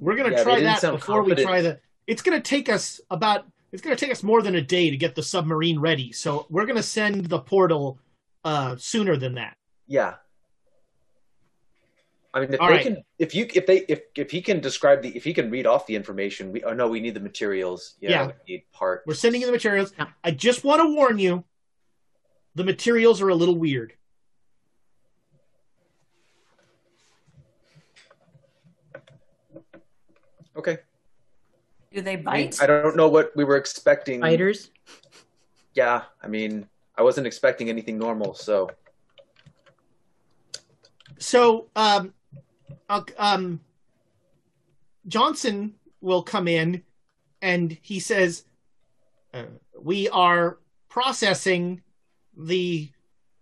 We're 0.00 0.16
gonna 0.16 0.30
Yeah, 0.30 0.42
try 0.42 0.60
that 0.60 0.80
sound 0.80 0.98
before 0.98 1.22
we 1.22 1.34
try 1.34 1.62
the. 1.62 1.80
It's 2.08 2.22
gonna 2.22 2.40
take 2.40 2.68
us 2.70 3.00
about. 3.10 3.46
It's 3.70 3.82
gonna 3.82 3.96
take 3.96 4.10
us 4.10 4.22
more 4.22 4.40
than 4.40 4.54
a 4.54 4.62
day 4.62 4.88
to 4.88 4.96
get 4.96 5.14
the 5.14 5.22
submarine 5.22 5.78
ready. 5.78 6.10
So 6.10 6.46
we're 6.48 6.64
gonna 6.64 6.82
send 6.82 7.26
the 7.26 7.38
portal 7.38 7.98
uh, 8.44 8.76
sooner 8.78 9.16
than 9.16 9.34
that. 9.34 9.58
Yeah. 9.86 10.14
I 12.32 12.40
mean, 12.40 12.54
if 12.54 12.60
All 12.60 12.68
they 12.68 12.74
right. 12.74 12.82
can, 12.82 13.04
if 13.18 13.34
you, 13.34 13.46
if 13.54 13.66
they, 13.66 13.84
if 13.88 14.00
if 14.16 14.30
he 14.30 14.40
can 14.40 14.60
describe 14.60 15.02
the, 15.02 15.14
if 15.14 15.22
he 15.22 15.34
can 15.34 15.50
read 15.50 15.66
off 15.66 15.86
the 15.86 15.96
information, 15.96 16.50
we. 16.50 16.64
Oh 16.64 16.72
no, 16.72 16.88
we 16.88 17.00
need 17.00 17.12
the 17.12 17.20
materials. 17.20 17.96
Yeah, 18.00 18.10
Yeah. 18.10 18.26
we 18.26 18.54
need 18.54 18.64
parts. 18.72 19.06
We're 19.06 19.14
sending 19.14 19.42
you 19.42 19.46
the 19.46 19.52
materials. 19.52 19.92
Yeah. 19.98 20.06
I 20.24 20.30
just 20.30 20.64
want 20.64 20.80
to 20.80 20.94
warn 20.94 21.18
you, 21.18 21.44
the 22.54 22.64
materials 22.64 23.20
are 23.20 23.28
a 23.28 23.34
little 23.34 23.56
weird. 23.56 23.92
Okay. 30.56 30.78
Do 31.92 32.02
they 32.02 32.12
I, 32.12 32.16
mean, 32.16 32.24
bite? 32.24 32.62
I 32.62 32.66
don't 32.66 32.96
know 32.96 33.08
what 33.08 33.34
we 33.34 33.44
were 33.44 33.56
expecting. 33.56 34.20
Fighters? 34.20 34.70
Yeah, 35.74 36.02
I 36.22 36.28
mean, 36.28 36.66
I 36.96 37.02
wasn't 37.02 37.26
expecting 37.26 37.68
anything 37.68 37.98
normal. 37.98 38.34
So 38.34 38.70
So, 41.18 41.68
um, 41.74 42.14
uh, 42.88 43.02
um, 43.16 43.60
Johnson 45.06 45.74
will 46.00 46.22
come 46.22 46.46
in, 46.46 46.82
and 47.42 47.76
he 47.82 48.00
says, 48.00 48.44
uh, 49.32 49.44
"We 49.80 50.08
are 50.10 50.58
processing 50.88 51.82
the 52.36 52.90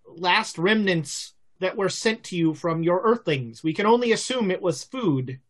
last 0.07 0.59
remnants 0.59 1.35
that 1.59 1.77
were 1.77 1.89
sent 1.89 2.23
to 2.25 2.37
you 2.37 2.55
from 2.55 2.83
your 2.83 3.01
Earthlings. 3.03 3.63
We 3.63 3.75
can 3.75 3.87
only 3.87 4.13
assume 4.13 4.51
it 4.51 4.63
was 4.63 4.85
food." 4.85 5.41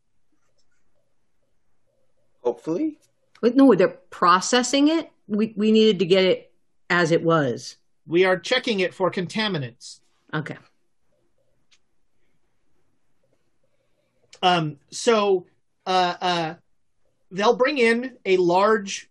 Hopefully, 2.47 2.97
Wait, 3.42 3.57
no, 3.57 3.75
they're 3.75 3.89
processing 3.89 4.89
it. 4.89 5.10
We 5.26 5.52
we 5.57 5.73
needed 5.73 5.99
to 5.99 6.07
get 6.07 6.25
it 6.25 6.52
as 6.89 7.10
it 7.10 7.23
was. 7.23 7.76
We 8.07 8.25
are 8.25 8.39
checking 8.39 8.81
it 8.81 8.94
for 8.94 9.10
contaminants. 9.10 10.00
Okay. 10.33 10.57
Um, 14.42 14.78
so 14.91 15.47
uh, 15.86 16.15
uh, 16.20 16.55
they'll 17.31 17.57
bring 17.57 17.78
in 17.78 18.16
a 18.25 18.36
large. 18.36 19.10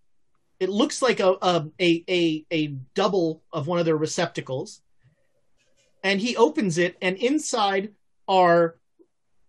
It 0.60 0.70
looks 0.70 1.02
like 1.02 1.20
a, 1.20 1.36
a 1.42 1.66
a 1.80 2.04
a 2.10 2.46
a 2.50 2.68
double 2.96 3.44
of 3.52 3.68
one 3.68 3.80
of 3.80 3.86
their 3.86 3.98
receptacles, 3.98 4.82
and 6.04 6.22
he 6.22 6.38
opens 6.38 6.78
it, 6.78 6.96
and 7.02 7.18
inside 7.18 7.94
are 8.28 8.76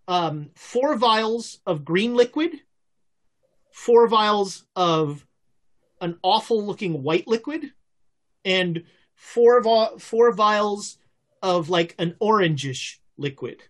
um, 0.09 0.51
four 0.55 0.97
vials 0.97 1.61
of 1.67 1.85
green 1.85 2.15
liquid, 2.15 2.61
four 3.77 4.09
vials 4.09 4.65
of 4.75 5.27
an 6.01 6.19
awful 6.23 6.65
looking 6.65 7.03
white 7.03 7.29
liquid, 7.29 7.73
and 8.43 8.83
four 9.15 9.61
vi- 9.61 9.99
four 9.99 10.33
vials 10.33 10.97
of 11.43 11.69
like 11.69 11.95
an 11.99 12.17
orangish 12.19 12.97
liquid. 13.19 13.63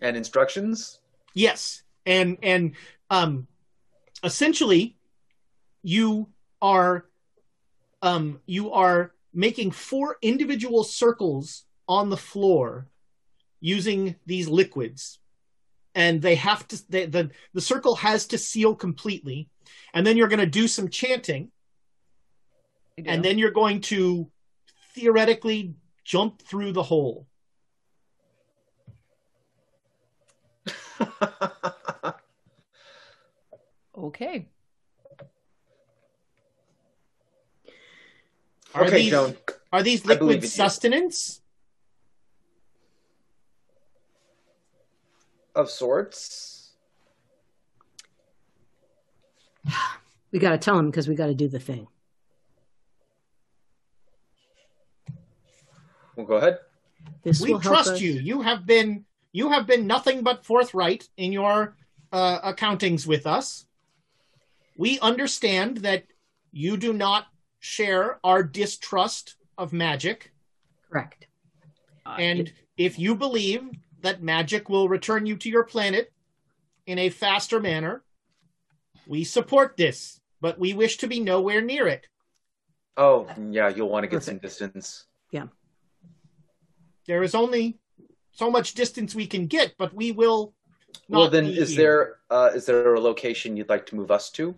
and 0.00 0.16
instructions. 0.16 1.00
Yes, 1.34 1.82
and 2.06 2.38
and 2.42 2.72
um, 3.10 3.46
essentially, 4.22 4.96
you 5.82 6.28
are 6.62 7.06
um 8.00 8.40
you 8.46 8.72
are 8.72 9.12
making 9.34 9.70
four 9.70 10.16
individual 10.22 10.82
circles 10.82 11.64
on 11.86 12.08
the 12.08 12.16
floor 12.16 12.88
using 13.60 14.16
these 14.24 14.48
liquids, 14.48 15.18
and 15.94 16.20
they 16.20 16.34
have 16.34 16.66
to 16.68 16.90
they, 16.90 17.06
the 17.06 17.30
the 17.52 17.60
circle 17.60 17.96
has 17.96 18.26
to 18.28 18.38
seal 18.38 18.74
completely, 18.74 19.48
and 19.92 20.06
then 20.06 20.16
you're 20.16 20.28
going 20.28 20.40
to 20.40 20.46
do 20.46 20.68
some 20.68 20.88
chanting, 20.88 21.50
and 22.98 23.24
then 23.24 23.38
you're 23.38 23.50
going 23.50 23.80
to 23.82 24.30
theoretically 24.94 25.74
jump 26.04 26.42
through 26.42 26.72
the 26.72 26.82
hole. 26.82 27.26
Okay. 33.96 34.48
Are 38.74 38.84
okay, 38.84 38.96
these 38.96 39.10
Joan. 39.10 39.36
are 39.72 39.82
these 39.82 40.04
liquid 40.04 40.36
in 40.36 40.42
you. 40.42 40.48
sustenance? 40.48 41.40
Of 45.54 45.70
sorts. 45.70 46.72
We 50.32 50.40
got 50.40 50.50
to 50.50 50.58
tell 50.58 50.76
him 50.76 50.90
because 50.90 51.06
we 51.06 51.14
got 51.14 51.26
to 51.26 51.34
do 51.34 51.46
the 51.46 51.60
thing. 51.60 51.86
Well, 56.16 56.26
go 56.26 56.34
ahead. 56.34 56.58
This 57.22 57.40
we 57.40 57.56
trust 57.58 57.90
us. 57.90 58.00
you. 58.00 58.14
You 58.14 58.42
have 58.42 58.66
been 58.66 59.04
you 59.32 59.50
have 59.50 59.66
been 59.66 59.86
nothing 59.86 60.22
but 60.22 60.44
forthright 60.44 61.08
in 61.16 61.32
your 61.32 61.76
uh, 62.12 62.52
accountings 62.52 63.06
with 63.06 63.26
us. 63.26 63.66
We 64.76 64.98
understand 65.00 65.78
that 65.78 66.04
you 66.52 66.76
do 66.76 66.92
not 66.92 67.26
share 67.60 68.18
our 68.24 68.42
distrust 68.42 69.36
of 69.56 69.72
magic, 69.72 70.32
Correct. 70.90 71.26
Uh, 72.06 72.16
and 72.18 72.52
if 72.76 72.98
you 72.98 73.14
believe 73.14 73.62
that 74.04 74.22
magic 74.22 74.68
will 74.68 74.88
return 74.88 75.26
you 75.26 75.36
to 75.36 75.50
your 75.50 75.64
planet 75.64 76.12
in 76.86 76.98
a 76.98 77.10
faster 77.10 77.60
manner, 77.60 78.02
we 79.06 79.24
support 79.24 79.76
this. 79.76 80.20
But 80.40 80.58
we 80.58 80.74
wish 80.74 80.98
to 80.98 81.06
be 81.06 81.20
nowhere 81.20 81.62
near 81.62 81.88
it. 81.88 82.06
Oh, 82.96 83.26
yeah, 83.50 83.68
you'll 83.68 83.88
want 83.88 84.04
to 84.04 84.08
get 84.08 84.22
some 84.22 84.38
distance. 84.38 85.06
Yeah. 85.30 85.46
There 87.06 87.22
is 87.22 87.34
only 87.34 87.78
so 88.32 88.50
much 88.50 88.74
distance 88.74 89.14
we 89.14 89.26
can 89.26 89.46
get, 89.46 89.74
but 89.78 89.94
we 89.94 90.12
will. 90.12 90.52
Not 91.08 91.18
well, 91.18 91.30
then, 91.30 91.46
be 91.46 91.58
is 91.58 91.70
here. 91.70 92.18
there 92.30 92.38
uh, 92.38 92.50
is 92.54 92.66
there 92.66 92.94
a 92.94 93.00
location 93.00 93.56
you'd 93.56 93.68
like 93.68 93.86
to 93.86 93.96
move 93.96 94.10
us 94.10 94.30
to? 94.30 94.54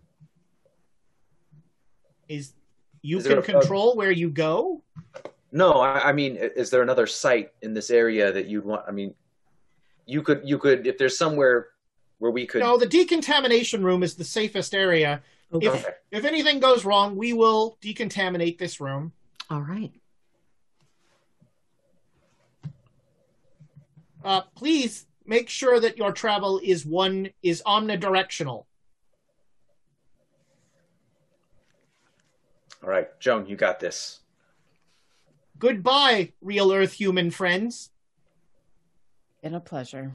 is 2.28 2.52
you 3.02 3.18
Is 3.18 3.24
there 3.24 3.40
can 3.40 3.54
a- 3.54 3.60
control 3.60 3.94
where 3.94 4.10
you 4.10 4.28
go? 4.28 4.82
No, 5.52 5.74
I, 5.74 6.08
I 6.08 6.12
mean, 6.12 6.36
is 6.36 6.70
there 6.70 6.82
another 6.82 7.06
site 7.06 7.52
in 7.62 7.72
this 7.72 7.90
area 7.90 8.32
that 8.32 8.46
you'd 8.46 8.64
want? 8.64 8.82
I 8.86 8.90
mean, 8.90 9.14
you 10.06 10.22
could 10.22 10.42
you 10.44 10.58
could 10.58 10.86
if 10.86 10.96
there's 10.96 11.18
somewhere 11.18 11.68
where 12.18 12.30
we 12.30 12.46
could. 12.46 12.60
No, 12.60 12.78
the 12.78 12.86
decontamination 12.86 13.84
room 13.84 14.02
is 14.02 14.14
the 14.14 14.24
safest 14.24 14.74
area. 14.74 15.22
Okay. 15.52 15.66
If 15.66 15.86
if 16.10 16.24
anything 16.24 16.60
goes 16.60 16.84
wrong, 16.84 17.16
we 17.16 17.32
will 17.32 17.76
decontaminate 17.82 18.58
this 18.58 18.80
room. 18.80 19.12
All 19.50 19.60
right. 19.60 19.92
Uh, 24.24 24.40
please 24.56 25.06
make 25.24 25.48
sure 25.48 25.78
that 25.78 25.96
your 25.98 26.10
travel 26.12 26.60
is 26.62 26.84
one 26.84 27.30
is 27.42 27.62
omnidirectional. 27.64 28.64
All 32.82 32.90
right, 32.90 33.08
Joan, 33.20 33.46
you 33.46 33.56
got 33.56 33.80
this. 33.80 34.20
Goodbye, 35.58 36.32
real 36.40 36.72
Earth 36.72 36.92
human 36.92 37.30
friends. 37.30 37.90
Been 39.46 39.54
a 39.54 39.60
pleasure. 39.60 40.10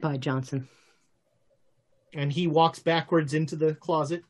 Bye, 0.00 0.16
Johnson. 0.16 0.66
And 2.14 2.32
he 2.32 2.46
walks 2.46 2.78
backwards 2.78 3.34
into 3.34 3.56
the 3.56 3.74
closet. 3.74 4.24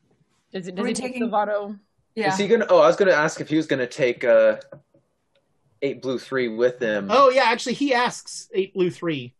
Is 0.51 0.67
it, 0.67 0.75
does 0.75 0.83
we 0.83 0.89
he 0.89 0.93
take 0.93 1.13
taking- 1.13 1.29
Silvano? 1.29 1.79
Yeah. 2.15 2.33
Is 2.33 2.37
he 2.37 2.49
gonna? 2.49 2.65
Oh, 2.67 2.79
I 2.79 2.87
was 2.87 2.97
gonna 2.97 3.13
ask 3.13 3.39
if 3.39 3.47
he 3.47 3.55
was 3.55 3.65
gonna 3.65 3.87
take 3.87 4.25
uh, 4.25 4.57
eight 5.81 6.01
blue 6.01 6.19
three 6.19 6.49
with 6.49 6.81
him. 6.81 7.07
Oh 7.09 7.29
yeah, 7.29 7.43
actually 7.45 7.75
he 7.75 7.93
asks 7.93 8.49
eight 8.53 8.73
blue 8.73 8.91
three. 8.91 9.35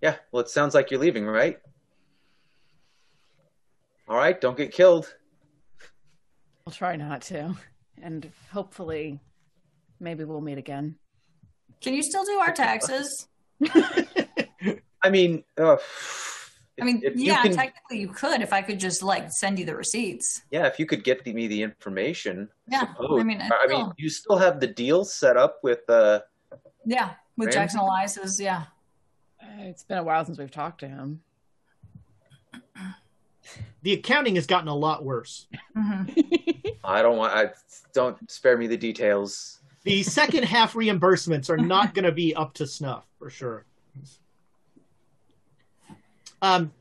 Yeah. 0.00 0.16
Well, 0.32 0.40
it 0.40 0.48
sounds 0.48 0.74
like 0.74 0.90
you're 0.90 0.98
leaving, 0.98 1.26
right? 1.26 1.58
All 4.08 4.16
right. 4.16 4.40
Don't 4.40 4.56
get 4.56 4.72
killed. 4.72 5.14
I'll 6.66 6.72
try 6.72 6.96
not 6.96 7.20
to. 7.22 7.54
And 8.00 8.32
hopefully, 8.50 9.20
maybe 10.00 10.24
we'll 10.24 10.40
meet 10.40 10.56
again. 10.56 10.96
Can 11.80 11.94
you 11.94 12.02
still 12.02 12.24
do 12.24 12.32
our 12.38 12.52
taxes? 12.52 13.28
I 15.02 15.10
mean, 15.10 15.44
uh, 15.58 15.76
I 16.80 16.84
mean, 16.84 17.02
if 17.04 17.16
you 17.16 17.26
yeah, 17.26 17.42
can- 17.42 17.54
technically 17.54 18.00
you 18.00 18.08
could 18.08 18.40
if 18.40 18.52
I 18.52 18.62
could 18.62 18.80
just 18.80 19.02
like 19.02 19.30
send 19.30 19.58
you 19.58 19.64
the 19.66 19.76
receipts. 19.76 20.42
yeah, 20.50 20.66
if 20.66 20.78
you 20.78 20.86
could 20.86 21.04
get 21.04 21.24
the, 21.24 21.32
me 21.32 21.46
the 21.46 21.62
information. 21.62 22.48
Yeah, 22.68 22.88
suppose. 22.94 23.20
I 23.20 23.24
mean, 23.24 23.40
I, 23.40 23.50
I 23.62 23.66
mean, 23.66 23.92
you 23.96 24.08
still 24.08 24.38
have 24.38 24.60
the 24.60 24.66
deal 24.66 25.04
set 25.04 25.36
up 25.36 25.58
with 25.62 25.88
uh 25.88 26.20
Yeah, 26.84 27.10
with 27.36 27.48
Ramsey? 27.48 27.58
Jackson 27.58 27.80
Elias's, 27.80 28.40
yeah. 28.40 28.64
It's 29.58 29.84
been 29.84 29.98
a 29.98 30.02
while 30.02 30.24
since 30.24 30.38
we've 30.38 30.50
talked 30.50 30.80
to 30.80 30.88
him. 30.88 31.20
The 33.82 33.92
accounting 33.92 34.36
has 34.36 34.46
gotten 34.46 34.68
a 34.68 34.74
lot 34.74 35.04
worse. 35.04 35.46
I 36.84 37.02
don't 37.02 37.18
want. 37.18 37.34
I 37.34 37.50
don't 37.92 38.30
spare 38.30 38.56
me 38.56 38.66
the 38.66 38.78
details. 38.78 39.60
The 39.84 40.02
second 40.02 40.44
half 40.44 40.72
reimbursements 40.74 41.50
are 41.50 41.56
not 41.58 41.94
going 41.94 42.04
to 42.06 42.12
be 42.12 42.34
up 42.34 42.54
to 42.54 42.66
snuff 42.66 43.04
for 43.18 43.30
sure. 43.30 43.64
Um. 46.42 46.72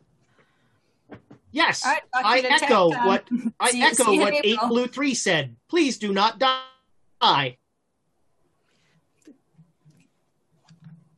Yes, 1.52 1.86
All 1.86 1.92
right, 1.92 2.02
Dr. 2.12 2.26
I 2.26 2.40
echo 2.56 2.92
um, 2.92 3.06
what 3.06 3.28
I 3.60 3.70
see 3.72 3.82
echo 3.84 4.06
see 4.06 4.20
what 4.20 4.34
Eight 4.34 4.46
April. 4.56 4.70
Blue 4.70 4.88
Three 4.88 5.14
said. 5.14 5.56
Please 5.70 6.00
do 6.00 6.12
not 6.12 6.40
die. 6.40 7.58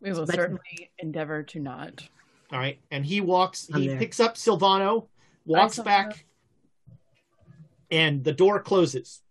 We 0.01 0.11
will 0.11 0.19
Let's- 0.19 0.33
certainly 0.33 0.91
endeavor 0.99 1.43
to 1.43 1.59
not. 1.59 2.03
All 2.51 2.59
right, 2.59 2.77
and 2.91 3.05
he 3.05 3.21
walks. 3.21 3.69
I'm 3.73 3.81
He 3.81 3.87
there. 3.87 3.97
picks 3.97 4.19
up 4.19 4.35
Silvano, 4.35 5.07
walks 5.45 5.79
Silvano. 5.79 5.85
back, 5.85 6.25
and 7.89 8.23
the 8.23 8.33
door 8.33 8.59
closes. 8.59 9.21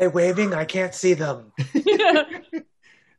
Are 0.00 0.08
they 0.08 0.08
waving? 0.08 0.54
I 0.54 0.64
can't 0.64 0.94
see 0.94 1.12
them. 1.12 1.52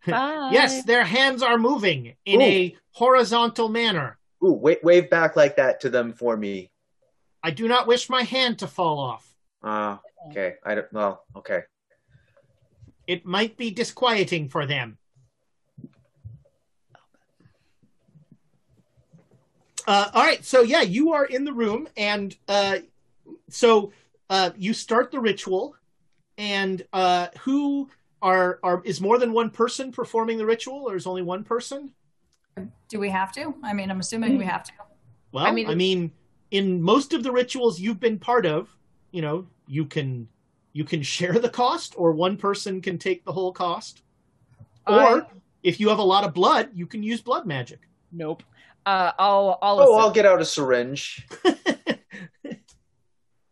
Bye. 0.07 0.49
Yes, 0.51 0.83
their 0.83 1.03
hands 1.03 1.43
are 1.43 1.59
moving 1.59 2.15
in 2.25 2.41
Ooh. 2.41 2.45
a 2.45 2.75
horizontal 2.91 3.69
manner. 3.69 4.17
Ooh, 4.43 4.53
wave, 4.53 4.79
wave 4.81 5.07
back 5.07 5.35
like 5.35 5.57
that 5.57 5.81
to 5.81 5.89
them 5.89 6.11
for 6.11 6.35
me. 6.35 6.71
I 7.43 7.51
do 7.51 7.67
not 7.67 7.85
wish 7.85 8.09
my 8.09 8.23
hand 8.23 8.57
to 8.59 8.67
fall 8.67 8.97
off. 8.97 9.31
Uh, 9.61 9.97
okay. 10.29 10.55
I 10.65 10.73
don't. 10.73 10.91
Well, 10.91 11.23
okay. 11.35 11.61
It 13.05 13.27
might 13.27 13.57
be 13.57 13.69
disquieting 13.69 14.49
for 14.49 14.65
them. 14.65 14.97
Uh, 19.85 20.09
all 20.13 20.23
right, 20.23 20.43
so 20.43 20.61
yeah, 20.61 20.81
you 20.81 21.13
are 21.13 21.25
in 21.25 21.43
the 21.43 21.53
room, 21.53 21.87
and 21.95 22.35
uh, 22.47 22.77
so 23.49 23.91
uh, 24.31 24.51
you 24.55 24.73
start 24.73 25.11
the 25.11 25.19
ritual, 25.19 25.75
and 26.41 26.83
uh, 26.91 27.27
who 27.41 27.87
are 28.23 28.59
are 28.63 28.81
is 28.83 28.99
more 28.99 29.19
than 29.19 29.31
one 29.31 29.51
person 29.51 29.91
performing 29.91 30.37
the 30.39 30.45
ritual, 30.45 30.89
or 30.89 30.95
is 30.95 31.05
only 31.05 31.21
one 31.21 31.43
person? 31.43 31.91
Do 32.89 32.99
we 32.99 33.09
have 33.09 33.31
to? 33.33 33.53
I 33.63 33.73
mean, 33.73 33.89
I'm 33.91 33.99
assuming 33.99 34.37
we 34.37 34.45
have 34.45 34.63
to. 34.63 34.71
Well, 35.31 35.45
I 35.45 35.49
I 35.49 35.51
mean- 35.51 35.77
mean, 35.77 36.11
in 36.49 36.81
most 36.81 37.13
of 37.13 37.23
the 37.23 37.31
rituals 37.31 37.79
you've 37.79 37.99
been 37.99 38.17
part 38.19 38.45
of, 38.45 38.75
you 39.11 39.21
know, 39.21 39.45
you 39.67 39.85
can 39.85 40.27
you 40.73 40.83
can 40.83 41.01
share 41.03 41.33
the 41.33 41.49
cost, 41.49 41.93
or 41.95 42.11
one 42.11 42.37
person 42.37 42.81
can 42.81 42.97
take 42.97 43.23
the 43.23 43.31
whole 43.31 43.53
cost, 43.53 44.01
or 44.87 44.99
I- 44.99 45.21
if 45.63 45.79
you 45.79 45.89
have 45.89 45.99
a 45.99 46.03
lot 46.03 46.23
of 46.23 46.33
blood, 46.33 46.69
you 46.73 46.87
can 46.87 47.03
use 47.03 47.21
blood 47.21 47.45
magic. 47.45 47.79
Nope. 48.11 48.41
Uh, 48.83 49.11
I'll. 49.19 49.59
I'll. 49.61 49.79
Oh, 49.79 49.97
I'll 49.99 50.11
get 50.11 50.25
out 50.25 50.41
a 50.41 50.45
syringe. 50.45 51.27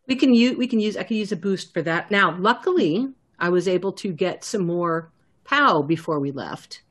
We 0.10 0.16
can 0.16 0.34
use 0.34 0.58
we 0.58 0.66
can 0.68 0.80
use 0.80 0.98
I 0.98 1.04
could 1.04 1.18
use 1.18 1.32
a 1.32 1.36
boost 1.38 1.72
for 1.72 1.84
that. 1.84 2.10
Now, 2.10 2.36
luckily, 2.38 3.10
I 3.38 3.50
was 3.50 3.68
able 3.68 3.94
to 3.94 4.12
get 4.12 4.44
some 4.44 4.66
more 4.66 5.12
POW 5.44 5.84
before 5.84 6.20
we 6.20 6.32
left. 6.32 6.82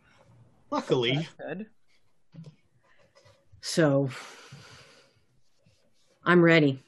Luckily, 0.71 1.29
Good. 1.37 1.67
So 3.61 4.09
I'm 6.25 6.43
ready. 6.43 6.81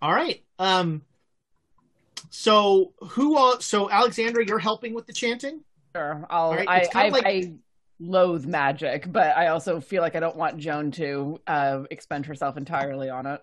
all 0.00 0.12
right. 0.14 0.40
Um, 0.60 1.02
so 2.30 2.92
who? 3.00 3.36
All, 3.36 3.60
so 3.60 3.90
Alexandra, 3.90 4.46
you're 4.46 4.58
helping 4.60 4.94
with 4.94 5.06
the 5.06 5.12
chanting. 5.12 5.62
Sure. 5.96 6.24
I'll. 6.30 6.46
All 6.46 6.54
right, 6.54 6.68
I, 6.68 6.78
it's 6.78 6.88
kinda 6.90 7.06
I, 7.06 7.10
like- 7.10 7.26
I 7.26 7.52
loathe 7.98 8.46
magic, 8.46 9.10
but 9.10 9.36
I 9.36 9.48
also 9.48 9.80
feel 9.80 10.00
like 10.00 10.14
I 10.14 10.20
don't 10.20 10.36
want 10.36 10.58
Joan 10.58 10.92
to 10.92 11.40
uh, 11.46 11.82
expend 11.90 12.26
herself 12.26 12.56
entirely 12.56 13.10
on 13.10 13.26
it. 13.26 13.40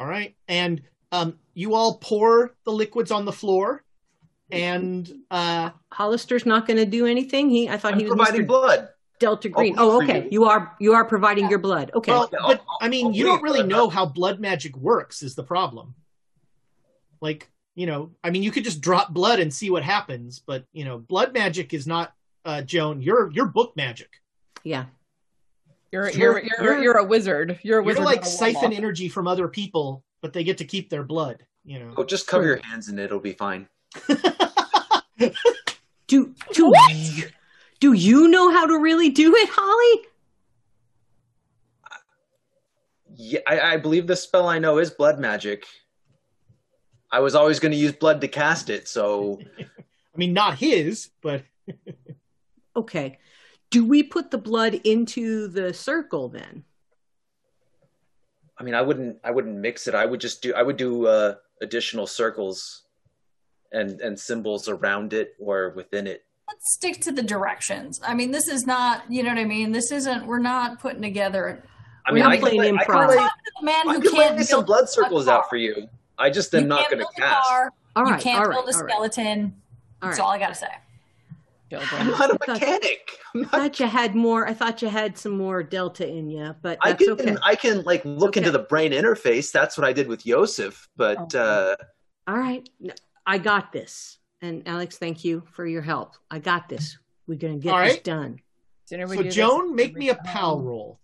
All 0.00 0.06
right, 0.06 0.34
and 0.48 0.82
um, 1.12 1.38
you 1.54 1.74
all 1.74 1.98
pour 1.98 2.54
the 2.64 2.72
liquids 2.72 3.10
on 3.10 3.24
the 3.26 3.32
floor, 3.32 3.84
and 4.50 5.10
uh, 5.30 5.70
Hollister's 5.92 6.46
not 6.46 6.66
going 6.66 6.78
to 6.78 6.86
do 6.86 7.06
anything. 7.06 7.50
He 7.50 7.68
I 7.68 7.76
thought 7.76 7.92
I'm 7.94 8.00
he 8.00 8.06
was 8.06 8.16
providing 8.16 8.44
Mr. 8.44 8.46
blood. 8.48 8.88
Delta 9.18 9.50
Green. 9.50 9.74
Oh, 9.76 9.98
Oh, 9.98 10.02
okay. 10.02 10.22
you. 10.24 10.28
You 10.30 10.44
are 10.46 10.74
you 10.80 10.94
are 10.94 11.04
providing 11.04 11.50
your 11.50 11.58
blood. 11.58 11.90
Okay. 11.94 12.10
Well, 12.12 12.30
Yeah, 12.32 12.38
but 12.46 12.60
I'll- 12.66 12.78
I 12.80 12.88
mean, 12.88 13.08
I'll 13.08 13.12
you 13.12 13.24
don't 13.26 13.42
really 13.42 13.60
but- 13.60 13.68
know 13.68 13.90
how 13.90 14.06
blood 14.06 14.40
magic 14.40 14.74
works. 14.76 15.22
Is 15.22 15.34
the 15.34 15.42
problem? 15.44 15.94
Like, 17.20 17.50
you 17.74 17.84
know, 17.84 18.12
I 18.24 18.30
mean, 18.30 18.42
you 18.42 18.50
could 18.50 18.64
just 18.64 18.80
drop 18.80 19.10
blood 19.12 19.38
and 19.40 19.52
see 19.52 19.68
what 19.68 19.82
happens, 19.82 20.38
but 20.38 20.64
you 20.72 20.86
know, 20.86 20.96
blood 20.96 21.34
magic 21.34 21.74
is 21.74 21.86
not 21.86 22.14
uh, 22.46 22.62
Joan. 22.62 23.02
You're 23.02 23.30
you're 23.32 23.46
book 23.46 23.76
magic. 23.76 24.08
yeah. 24.64 24.86
You're 25.92 26.08
You're- 26.10 26.18
you're 26.18 26.38
you're, 26.44 26.62
you're- 26.72 26.82
you're 26.84 26.96
a 26.98 27.04
wizard. 27.04 27.58
You're 27.62 27.78
a 27.80 27.82
wizard. 27.82 27.98
You're 28.00 28.06
like 28.06 28.24
siphon 28.24 28.60
warlock. 28.62 28.78
energy 28.78 29.08
from 29.08 29.26
other 29.26 29.48
people, 29.48 30.04
but 30.22 30.32
they 30.32 30.44
get 30.44 30.58
to 30.58 30.64
keep 30.64 30.88
their 30.90 31.02
blood. 31.02 31.44
You 31.64 31.80
know. 31.80 31.92
Oh, 31.96 32.04
just 32.04 32.26
cover 32.26 32.46
your 32.46 32.60
hands 32.62 32.88
and 32.88 32.98
it. 32.98 33.04
It'll 33.04 33.18
be 33.20 33.32
fine. 33.32 33.68
Do 36.06 36.34
do 36.52 36.72
do 37.78 37.92
you 37.92 38.26
know 38.28 38.50
how 38.50 38.66
to 38.66 38.78
really 38.78 39.10
do 39.10 39.34
it, 39.36 39.48
Holly? 39.52 40.02
Yeah, 43.16 43.40
I, 43.46 43.60
I 43.60 43.76
believe 43.76 44.06
the 44.06 44.16
spell 44.16 44.48
I 44.48 44.58
know 44.58 44.78
is 44.78 44.90
blood 44.90 45.18
magic. 45.20 45.66
I 47.12 47.20
was 47.20 47.34
always 47.34 47.60
going 47.60 47.72
to 47.72 47.78
use 47.78 47.92
blood 47.92 48.20
to 48.22 48.28
cast 48.28 48.70
it, 48.70 48.88
so 48.88 49.40
I 49.60 50.16
mean, 50.16 50.32
not 50.32 50.58
his, 50.58 51.10
but 51.22 51.44
Okay. 52.76 53.18
Do 53.70 53.84
we 53.84 54.02
put 54.02 54.30
the 54.30 54.38
blood 54.38 54.74
into 54.84 55.48
the 55.48 55.72
circle 55.72 56.28
then? 56.28 56.64
I 58.58 58.62
mean, 58.62 58.74
I 58.74 58.82
wouldn't. 58.82 59.18
I 59.24 59.30
wouldn't 59.30 59.56
mix 59.56 59.86
it. 59.86 59.94
I 59.94 60.04
would 60.04 60.20
just 60.20 60.42
do. 60.42 60.52
I 60.54 60.62
would 60.62 60.76
do 60.76 61.06
uh, 61.06 61.36
additional 61.62 62.06
circles 62.06 62.82
and 63.72 64.00
and 64.00 64.18
symbols 64.18 64.68
around 64.68 65.12
it 65.12 65.34
or 65.38 65.70
within 65.70 66.06
it. 66.06 66.24
Let's 66.48 66.74
stick 66.74 67.00
to 67.02 67.12
the 67.12 67.22
directions. 67.22 68.00
I 68.04 68.12
mean, 68.12 68.32
this 68.32 68.48
is 68.48 68.66
not, 68.66 69.04
you 69.08 69.22
know 69.22 69.28
what 69.28 69.38
I 69.38 69.44
mean? 69.44 69.70
This 69.70 69.92
isn't, 69.92 70.26
we're 70.26 70.40
not 70.40 70.80
putting 70.80 71.00
together. 71.00 71.62
I 72.04 72.10
We're 72.10 72.14
mean, 72.16 72.24
not 72.24 72.32
I 72.32 72.36
can, 72.38 72.44
playing 72.46 72.60
lay, 72.60 72.68
I 72.70 72.72
improv. 72.72 72.86
can 72.86 73.08
lay, 73.08 73.16
Talk 73.16 73.32
to 73.32 73.52
the 73.60 73.64
man 73.66 73.88
I 73.88 73.94
who 73.94 74.00
can 74.00 74.12
lay 74.12 74.18
can't 74.24 74.36
me 74.38 74.42
some 74.42 74.64
blood 74.64 74.88
circles 74.88 75.28
out 75.28 75.48
for 75.48 75.54
you. 75.54 75.88
I 76.18 76.28
just 76.28 76.52
am 76.56 76.62
You 76.62 76.66
not 76.66 76.90
going 76.90 77.06
to 77.06 77.06
cast. 77.16 77.46
car. 77.48 77.72
All 77.94 78.08
you 78.08 78.16
can't 78.16 78.40
all 78.40 78.46
right, 78.46 78.54
build 78.56 78.68
a 78.68 78.72
skeleton. 78.72 79.54
All 80.02 80.08
That's 80.08 80.18
all 80.18 80.30
I 80.30 80.38
got 80.40 80.48
to 80.48 80.54
say. 80.56 80.66
I'm 81.72 82.08
not 82.10 82.30
a 82.30 82.34
I 82.34 82.46
thought- 82.46 82.48
mechanic. 82.48 83.10
I'm 83.34 83.40
I 83.40 83.42
not, 83.42 83.50
thought 83.52 83.80
you 83.80 83.86
had 83.86 84.14
more. 84.14 84.46
I 84.48 84.54
thought 84.54 84.82
you 84.82 84.88
had 84.88 85.16
some 85.16 85.32
more 85.32 85.62
delta 85.62 86.06
in 86.08 86.28
you, 86.30 86.54
but 86.62 86.78
I 86.82 86.94
can. 86.94 87.10
okay. 87.10 87.36
I 87.44 87.54
can 87.54 87.82
like 87.82 88.02
look 88.04 88.36
into 88.36 88.50
the 88.50 88.58
brain 88.58 88.90
interface. 88.92 89.52
That's 89.52 89.78
what 89.78 89.86
I 89.86 89.92
did 89.92 90.08
with 90.08 90.26
Yosef. 90.26 90.88
But 90.96 91.32
uh, 91.34 91.76
All 92.26 92.36
right, 92.36 92.68
No, 92.80 92.92
I 93.26 93.38
got 93.38 93.70
this. 93.72 94.18
And 94.42 94.66
Alex, 94.66 94.98
thank 94.98 95.24
you 95.24 95.44
for 95.52 95.64
your 95.66 95.82
help. 95.82 96.14
I 96.30 96.38
got 96.40 96.68
this. 96.68 96.98
We're 97.28 97.38
gonna 97.38 97.58
get 97.58 97.72
All 97.72 97.84
this 97.84 97.98
done. 97.98 98.40
Sooner 98.86 99.06
we 99.06 99.16
so 99.16 99.22
do 99.22 99.28
this, 99.28 99.34
Joan, 99.36 99.76
make 99.76 99.88
sooner 99.90 99.98
me 99.98 100.08
a 100.08 100.14
pal 100.16 100.56
home. 100.56 100.64
roll. 100.64 101.00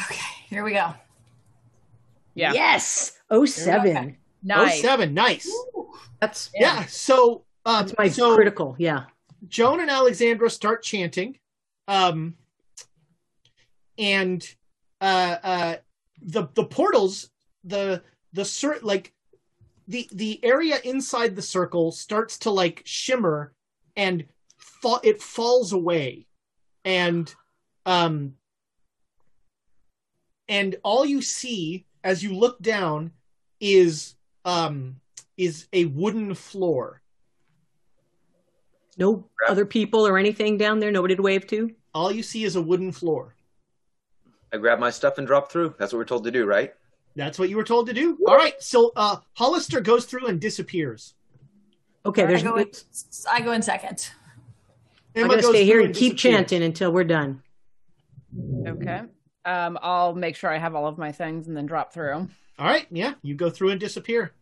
Okay, 0.00 0.20
here 0.48 0.64
we 0.64 0.72
go. 0.72 0.92
Yeah. 2.34 2.52
Yes. 2.52 3.12
Oh 3.30 3.44
seven. 3.44 4.16
Nice. 4.42 4.78
Oh 4.78 4.82
seven, 4.82 5.14
nice. 5.14 5.50
That's 6.20 6.50
Yeah. 6.54 6.84
So 6.86 7.44
um, 7.64 7.86
that's 7.86 7.98
my 7.98 8.08
so 8.08 8.34
critical. 8.34 8.76
Yeah. 8.78 9.04
Joan 9.48 9.80
and 9.80 9.90
Alexandra 9.90 10.48
start 10.50 10.82
chanting, 10.82 11.38
um, 11.88 12.34
and 13.98 14.46
uh, 15.00 15.36
uh, 15.42 15.76
the 16.20 16.48
the 16.54 16.64
portals, 16.64 17.30
the 17.64 18.02
the 18.32 18.44
cir- 18.44 18.78
like 18.82 19.12
the 19.88 20.08
the 20.12 20.40
area 20.44 20.78
inside 20.84 21.34
the 21.34 21.42
circle 21.42 21.90
starts 21.90 22.38
to 22.38 22.50
like 22.50 22.82
shimmer, 22.84 23.52
and 23.96 24.24
fa- 24.56 25.00
it 25.02 25.20
falls 25.20 25.72
away, 25.72 26.26
and 26.84 27.34
um, 27.84 28.34
and 30.48 30.76
all 30.84 31.04
you 31.04 31.20
see 31.20 31.84
as 32.04 32.22
you 32.22 32.34
look 32.34 32.60
down 32.62 33.10
is 33.60 34.14
um 34.44 34.96
is 35.36 35.66
a 35.72 35.86
wooden 35.86 36.34
floor. 36.34 37.01
No 38.98 39.28
other 39.48 39.64
people 39.64 40.06
or 40.06 40.18
anything 40.18 40.58
down 40.58 40.78
there. 40.78 40.90
Nobody 40.90 41.16
to 41.16 41.22
wave 41.22 41.46
to. 41.48 41.70
All 41.94 42.12
you 42.12 42.22
see 42.22 42.44
is 42.44 42.56
a 42.56 42.62
wooden 42.62 42.92
floor. 42.92 43.34
I 44.52 44.58
grab 44.58 44.78
my 44.78 44.90
stuff 44.90 45.18
and 45.18 45.26
drop 45.26 45.50
through. 45.50 45.74
That's 45.78 45.92
what 45.92 45.98
we're 45.98 46.04
told 46.04 46.24
to 46.24 46.30
do, 46.30 46.44
right? 46.44 46.74
That's 47.16 47.38
what 47.38 47.48
you 47.48 47.56
were 47.56 47.64
told 47.64 47.86
to 47.88 47.94
do. 47.94 48.18
All 48.26 48.36
right. 48.36 48.54
So 48.62 48.92
uh, 48.96 49.16
Hollister 49.34 49.80
goes 49.80 50.04
through 50.04 50.26
and 50.26 50.40
disappears. 50.40 51.14
Okay, 52.04 52.24
I 52.24 52.26
there's. 52.26 52.42
go, 52.42 52.56
in, 52.56 52.70
I 53.30 53.40
go 53.40 53.52
in 53.52 53.62
second. 53.62 54.08
Emma 55.14 55.24
I'm 55.24 55.30
gonna 55.30 55.42
goes 55.42 55.50
stay 55.50 55.64
here 55.64 55.76
through 55.76 55.84
and 55.86 55.94
keep 55.94 56.14
disappears. 56.14 56.34
chanting 56.34 56.62
until 56.62 56.90
we're 56.92 57.04
done. 57.04 57.42
Okay. 58.66 59.02
Um, 59.44 59.78
I'll 59.82 60.14
make 60.14 60.36
sure 60.36 60.50
I 60.50 60.58
have 60.58 60.74
all 60.74 60.86
of 60.86 60.98
my 60.98 61.12
things 61.12 61.48
and 61.48 61.56
then 61.56 61.66
drop 61.66 61.92
through. 61.92 62.14
All 62.58 62.66
right. 62.66 62.86
Yeah, 62.90 63.14
you 63.22 63.34
go 63.34 63.50
through 63.50 63.70
and 63.70 63.80
disappear. 63.80 64.32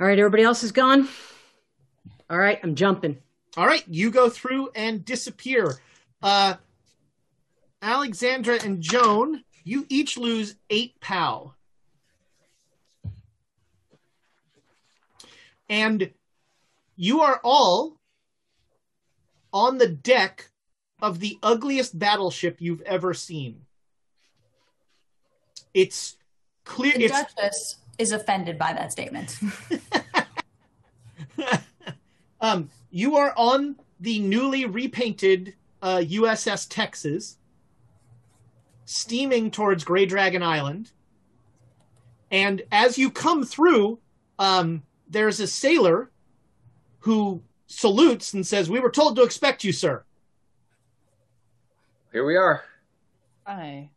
All 0.00 0.06
right, 0.06 0.18
everybody 0.18 0.42
else 0.42 0.62
is 0.64 0.72
gone. 0.72 1.08
All 2.34 2.40
right, 2.40 2.58
I'm 2.64 2.74
jumping. 2.74 3.18
All 3.56 3.64
right, 3.64 3.84
you 3.86 4.10
go 4.10 4.28
through 4.28 4.70
and 4.74 5.04
disappear. 5.04 5.76
Uh, 6.20 6.54
Alexandra 7.80 8.58
and 8.60 8.80
Joan, 8.80 9.44
you 9.62 9.86
each 9.88 10.18
lose 10.18 10.56
eight 10.68 11.00
POW. 11.00 11.54
And 15.68 16.10
you 16.96 17.20
are 17.20 17.40
all 17.44 18.00
on 19.52 19.78
the 19.78 19.86
deck 19.86 20.50
of 21.00 21.20
the 21.20 21.38
ugliest 21.40 21.96
battleship 21.96 22.56
you've 22.58 22.82
ever 22.82 23.14
seen. 23.14 23.60
It's 25.72 26.16
clear. 26.64 26.94
The 26.94 27.04
It's 27.04 27.12
Duchess 27.12 27.76
is 27.96 28.10
offended 28.10 28.58
by 28.58 28.72
that 28.72 28.90
statement. 28.90 29.38
um, 32.44 32.68
you 32.90 33.16
are 33.16 33.32
on 33.36 33.76
the 34.00 34.18
newly 34.20 34.66
repainted 34.66 35.54
uh, 35.80 35.96
USS 35.96 36.66
Texas, 36.68 37.38
steaming 38.84 39.50
towards 39.50 39.82
Grey 39.82 40.04
Dragon 40.04 40.42
Island. 40.42 40.92
And 42.30 42.62
as 42.70 42.98
you 42.98 43.10
come 43.10 43.44
through, 43.44 43.98
um, 44.38 44.82
there's 45.08 45.40
a 45.40 45.46
sailor 45.46 46.10
who 47.00 47.42
salutes 47.66 48.34
and 48.34 48.46
says, 48.46 48.68
"We 48.68 48.80
were 48.80 48.90
told 48.90 49.16
to 49.16 49.22
expect 49.22 49.64
you, 49.64 49.72
sir. 49.72 50.04
Here 52.12 52.26
we 52.26 52.36
are. 52.36 52.62
Hi. 53.46 53.90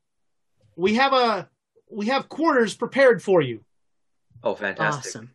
We 0.78 0.96
have 0.96 1.12
a 1.12 1.50
we 1.90 2.06
have 2.08 2.30
quarters 2.30 2.76
prepared 2.76 3.22
for 3.22 3.42
you." 3.42 3.66
Oh, 4.42 4.56
fantastic. 4.56 5.10
Awesome. 5.10 5.32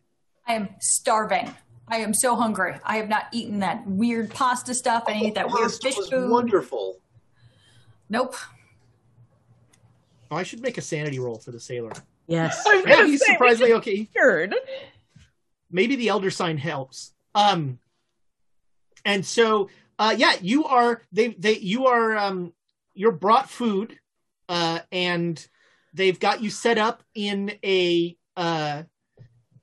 I 0.47 0.53
am 0.53 0.69
starving. 0.79 1.53
I 1.87 1.97
am 1.97 2.13
so 2.13 2.35
hungry. 2.35 2.75
I 2.83 2.97
have 2.97 3.09
not 3.09 3.25
eaten 3.31 3.59
that 3.59 3.85
weird 3.85 4.31
pasta 4.31 4.73
stuff. 4.73 5.03
I 5.07 5.13
ate 5.13 5.35
that 5.35 5.47
weird 5.47 5.63
Pasta 5.63 5.87
fish 5.87 5.97
was 5.97 6.09
food. 6.09 6.29
wonderful. 6.29 6.99
Nope. 8.09 8.35
Oh, 10.31 10.35
I 10.37 10.43
should 10.43 10.61
make 10.61 10.77
a 10.77 10.81
sanity 10.81 11.19
roll 11.19 11.37
for 11.39 11.51
the 11.51 11.59
sailor. 11.59 11.91
Yes. 12.27 12.63
I 12.67 12.75
was 12.77 12.85
Yeah, 12.85 12.95
gonna 12.95 13.07
he's 13.07 13.25
surprisingly 13.25 13.73
okay. 13.73 14.09
Weird. 14.15 14.55
maybe 15.69 15.95
the 15.95 16.07
elder 16.09 16.29
sign 16.31 16.57
helps 16.57 17.13
um 17.35 17.79
and 19.05 19.25
so 19.25 19.69
uh 19.99 20.13
yeah 20.17 20.33
you 20.41 20.65
are 20.65 21.01
they 21.11 21.29
they 21.29 21.57
you 21.57 21.87
are 21.87 22.15
um 22.15 22.53
you're 22.93 23.11
brought 23.11 23.49
food 23.49 23.97
uh 24.49 24.79
and 24.91 25.45
they've 25.93 26.19
got 26.19 26.41
you 26.43 26.49
set 26.51 26.77
up 26.77 27.01
in 27.15 27.51
a 27.65 28.15
uh 28.37 28.83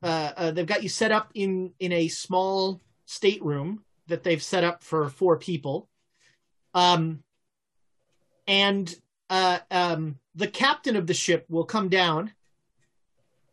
uh, 0.03 0.33
uh 0.37 0.51
they've 0.51 0.67
got 0.67 0.83
you 0.83 0.89
set 0.89 1.13
up 1.13 1.31
in 1.35 1.73
in 1.79 1.93
a 1.93 2.09
small 2.09 2.81
stateroom 3.07 3.83
that 4.07 4.23
they've 4.23 4.43
set 4.43 4.65
up 4.65 4.83
for 4.83 5.09
four 5.09 5.37
people 5.37 5.89
um 6.75 7.23
and 8.47 8.95
uh 9.29 9.59
um 9.71 10.19
the 10.35 10.49
captain 10.49 10.97
of 10.97 11.07
the 11.07 11.15
ship 11.15 11.45
will 11.49 11.65
come 11.65 11.89
down 11.89 12.33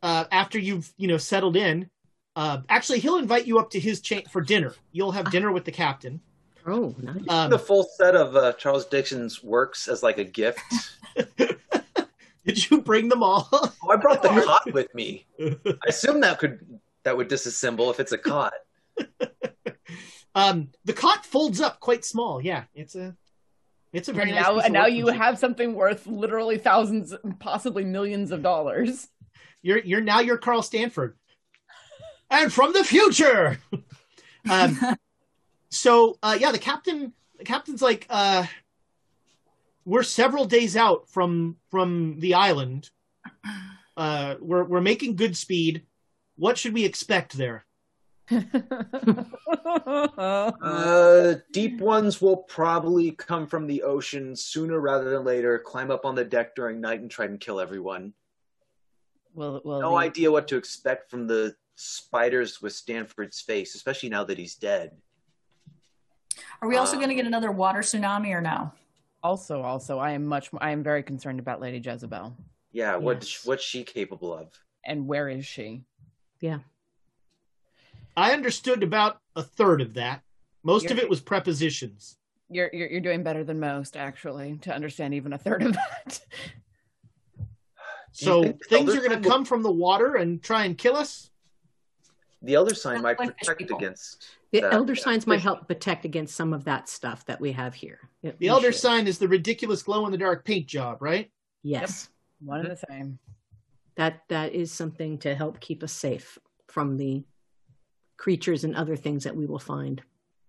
uh 0.03 0.25
after 0.31 0.59
you've 0.59 0.93
you 0.97 1.07
know 1.07 1.17
settled 1.17 1.55
in 1.55 1.89
uh, 2.37 2.61
actually, 2.69 2.99
he'll 2.99 3.17
invite 3.17 3.47
you 3.47 3.57
up 3.57 3.71
to 3.71 3.79
his 3.79 3.99
cha- 3.99 4.21
for 4.29 4.41
dinner. 4.41 4.75
You'll 4.91 5.11
have 5.11 5.31
dinner 5.31 5.51
with 5.51 5.65
the 5.65 5.71
captain. 5.71 6.21
Oh, 6.67 6.93
nice. 7.01 7.23
Um, 7.27 7.49
the 7.49 7.57
full 7.57 7.83
set 7.97 8.15
of 8.15 8.35
uh, 8.35 8.53
Charles 8.53 8.85
Dickens's 8.85 9.43
works 9.43 9.87
as 9.87 10.03
like 10.03 10.19
a 10.19 10.23
gift. 10.23 10.61
did 12.47 12.71
you 12.71 12.81
bring 12.81 13.09
them 13.09 13.21
all? 13.21 13.47
oh, 13.53 13.73
I 13.89 13.97
brought 13.97 14.23
the 14.23 14.29
cot 14.45 14.73
with 14.73 14.93
me. 14.95 15.25
I 15.39 15.75
assume 15.87 16.21
that 16.21 16.39
could 16.39 16.79
that 17.03 17.15
would 17.15 17.29
disassemble 17.29 17.91
if 17.91 17.99
it's 17.99 18.13
a 18.13 18.17
cot. 18.17 18.53
um, 20.35 20.69
the 20.85 20.93
cot 20.93 21.25
folds 21.25 21.61
up 21.61 21.79
quite 21.79 22.05
small. 22.05 22.41
Yeah, 22.41 22.63
it's 22.73 22.95
a 22.95 23.15
it's 23.91 24.07
a 24.07 24.13
very 24.13 24.29
And 24.29 24.35
nice 24.35 24.45
now, 24.45 24.53
piece 24.53 24.59
of 24.59 24.65
and 24.65 24.73
now 24.73 24.85
you 24.87 25.07
have 25.07 25.37
something 25.37 25.75
worth 25.75 26.07
literally 26.07 26.57
thousands, 26.57 27.13
possibly 27.39 27.83
millions 27.83 28.31
of 28.31 28.41
dollars. 28.41 29.09
You're 29.61 29.79
you're 29.79 30.01
now 30.01 30.21
you're 30.21 30.37
Carl 30.37 30.61
Stanford, 30.61 31.17
and 32.29 32.51
from 32.51 32.71
the 32.71 32.83
future. 32.85 33.59
um, 34.49 34.79
so 35.69 36.17
uh, 36.23 36.37
yeah, 36.39 36.53
the 36.53 36.59
captain 36.59 37.11
the 37.37 37.43
captain's 37.43 37.81
like, 37.81 38.05
uh, 38.09 38.45
we're 39.87 40.03
several 40.03 40.43
days 40.45 40.75
out 40.75 41.07
from 41.09 41.55
from 41.71 42.19
the 42.19 42.33
island. 42.35 42.89
Uh, 43.97 44.35
we're 44.39 44.63
we're 44.63 44.79
making 44.79 45.15
good 45.15 45.35
speed. 45.35 45.81
What 46.35 46.55
should 46.55 46.71
we 46.75 46.85
expect 46.85 47.35
there? 47.35 47.65
Uh, 49.59 51.35
deep 51.51 51.79
ones 51.81 52.21
will 52.21 52.37
probably 52.37 53.09
come 53.11 53.47
from 53.47 53.65
the 53.65 53.81
ocean 53.81 54.35
sooner 54.35 54.79
rather 54.79 55.09
than 55.09 55.23
later. 55.23 55.57
Climb 55.57 55.89
up 55.89 56.05
on 56.05 56.13
the 56.13 56.23
deck 56.23 56.53
during 56.55 56.79
night 56.79 56.99
and 57.01 57.09
try 57.09 57.25
and 57.25 57.39
kill 57.39 57.59
everyone. 57.59 58.13
Will, 59.33 59.61
will 59.65 59.81
No 59.81 59.89
the- 59.91 59.95
idea 59.97 60.31
what 60.31 60.47
to 60.49 60.57
expect 60.57 61.09
from 61.09 61.25
the 61.25 61.55
spiders 61.73 62.61
with 62.61 62.73
Stanford's 62.73 63.41
face, 63.41 63.73
especially 63.73 64.09
now 64.09 64.23
that 64.25 64.37
he's 64.37 64.53
dead. 64.53 64.91
Are 66.61 66.67
we 66.69 66.77
also 66.77 66.97
Uh, 66.97 66.99
going 66.99 67.09
to 67.09 67.15
get 67.15 67.25
another 67.25 67.51
water 67.51 67.79
tsunami 67.79 68.29
or 68.29 68.41
no? 68.41 68.71
Also, 69.27 69.61
also, 69.61 69.99
I 69.99 70.11
am 70.11 70.25
much. 70.25 70.49
I 70.61 70.71
am 70.71 70.81
very 70.83 71.03
concerned 71.03 71.39
about 71.39 71.59
Lady 71.59 71.79
Jezebel. 71.79 72.33
Yeah, 72.71 72.95
what's 72.95 73.33
Yes. 73.39 73.45
what's 73.45 73.63
she 73.65 73.83
capable 73.83 74.33
of? 74.33 74.57
And 74.85 75.05
where 75.05 75.27
is 75.27 75.45
she? 75.45 75.83
Yeah. 76.39 76.59
I 78.15 78.31
understood 78.31 78.83
about 78.83 79.19
a 79.35 79.43
third 79.43 79.81
of 79.81 79.95
that. 79.95 80.21
Most 80.63 80.85
of 80.85 80.91
You're- 80.91 81.03
it 81.03 81.09
was 81.09 81.19
prepositions. 81.19 82.15
You're, 82.49 82.69
you're 82.71 82.87
you're 82.87 83.01
doing 83.01 83.21
better 83.21 83.43
than 83.43 83.59
most, 83.59 83.97
actually, 83.97 84.59
to 84.61 84.73
understand 84.73 85.13
even 85.13 85.33
a 85.33 85.37
third 85.37 85.61
of 85.61 85.73
that. 85.73 86.21
So 88.13 88.43
things 88.69 88.91
are 88.95 88.99
going 88.99 89.09
Sign 89.11 89.21
to 89.23 89.27
will- 89.27 89.35
come 89.35 89.43
from 89.43 89.61
the 89.61 89.71
water 89.73 90.15
and 90.15 90.41
try 90.41 90.63
and 90.63 90.77
kill 90.77 90.95
us. 90.95 91.31
The 92.41 92.55
other 92.55 92.73
sign 92.73 93.01
might 93.01 93.17
protect 93.17 93.59
against 93.69 94.36
The 94.51 94.61
that. 94.61 94.73
elder 94.73 94.95
signs 94.95 95.27
might 95.27 95.41
help 95.41 95.67
protect 95.67 96.05
against 96.05 96.35
some 96.35 96.53
of 96.53 96.63
that 96.65 96.87
stuff 96.87 97.25
that 97.25 97.39
we 97.41 97.51
have 97.51 97.73
here. 97.75 97.99
It- 98.23 98.39
The 98.39 98.45
we 98.45 98.49
elder 98.49 98.71
should. 98.71 98.81
sign 98.81 99.07
is 99.07 99.17
the 99.19 99.27
ridiculous 99.27 99.83
glow 99.83 100.05
in 100.05 100.11
the 100.11 100.17
dark 100.17 100.45
paint 100.45 100.67
job, 100.67 101.01
right? 101.01 101.29
Yes. 101.63 102.09
One 102.39 102.61
and 102.61 102.71
the 102.71 102.83
same. 102.89 103.19
That 103.95 104.23
that 104.29 104.53
is 104.53 104.71
something 104.71 105.17
to 105.19 105.33
help 105.35 105.59
keep 105.59 105.83
us 105.83 105.91
safe 105.91 106.37
from 106.67 106.97
the 106.97 107.25
creatures 108.15 108.63
and 108.63 108.75
other 108.75 108.95
things 108.95 109.23
that 109.23 109.35
we 109.35 109.45
will 109.47 109.59
find. 109.59 110.01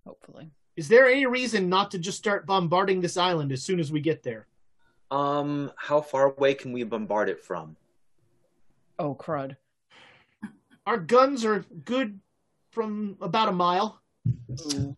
Hopefully. 0.07 0.51
Is 0.77 0.86
there 0.89 1.07
any 1.09 1.27
reason 1.27 1.68
not 1.68 1.91
to 1.91 1.99
just 1.99 2.18
start 2.18 2.47
bombarding 2.47 3.01
this 3.01 3.17
island 3.17 3.51
as 3.52 3.62
soon 3.62 3.81
as 3.81 3.91
we 3.91 4.01
get 4.01 4.23
there? 4.23 4.47
Um, 5.10 5.73
how 5.77 6.01
far 6.01 6.27
away 6.33 6.55
can 6.55 6.73
we 6.73 6.85
bombard 6.85 7.28
it 7.28 7.43
from? 7.44 7.77
Oh 8.99 9.15
crud. 9.15 9.57
Our 10.86 10.99
guns 10.99 11.44
are 11.44 11.65
good 11.85 12.20
from 12.70 13.16
about 13.20 13.48
a 13.48 13.52
mile, 13.52 14.00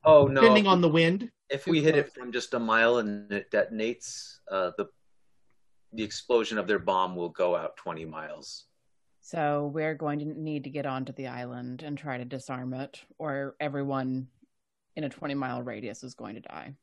Oh 0.05 0.27
no! 0.27 0.41
depending 0.41 0.67
on 0.67 0.81
the 0.81 0.89
wind. 0.89 1.31
if 1.49 1.67
we 1.67 1.81
hit 1.83 1.97
it 1.97 2.13
from 2.13 2.33
just 2.33 2.55
a 2.55 2.59
mile 2.59 2.99
and 2.99 3.31
it 3.33 3.51
detonates, 3.51 4.39
uh, 4.51 4.71
the 4.77 4.87
the 5.93 6.03
explosion 6.03 6.59
of 6.59 6.67
their 6.67 6.79
bomb 6.79 7.17
will 7.17 7.29
go 7.31 7.57
out 7.57 7.77
twenty 7.77 8.05
miles. 8.05 8.67
So 9.23 9.71
we're 9.73 9.95
going 9.95 10.19
to 10.21 10.25
need 10.25 10.65
to 10.65 10.71
get 10.71 10.87
onto 10.87 11.13
the 11.13 11.29
island 11.29 11.83
and 11.83 11.97
try 11.97 12.19
to 12.19 12.25
disarm 12.25 12.75
it, 12.75 13.01
or 13.19 13.55
everyone 13.61 14.29
in 14.97 15.05
a 15.05 15.09
20 15.09 15.35
mile 15.35 15.63
radius 15.63 16.03
is 16.03 16.15
going 16.15 16.35
to 16.35 16.41
die. 16.41 16.75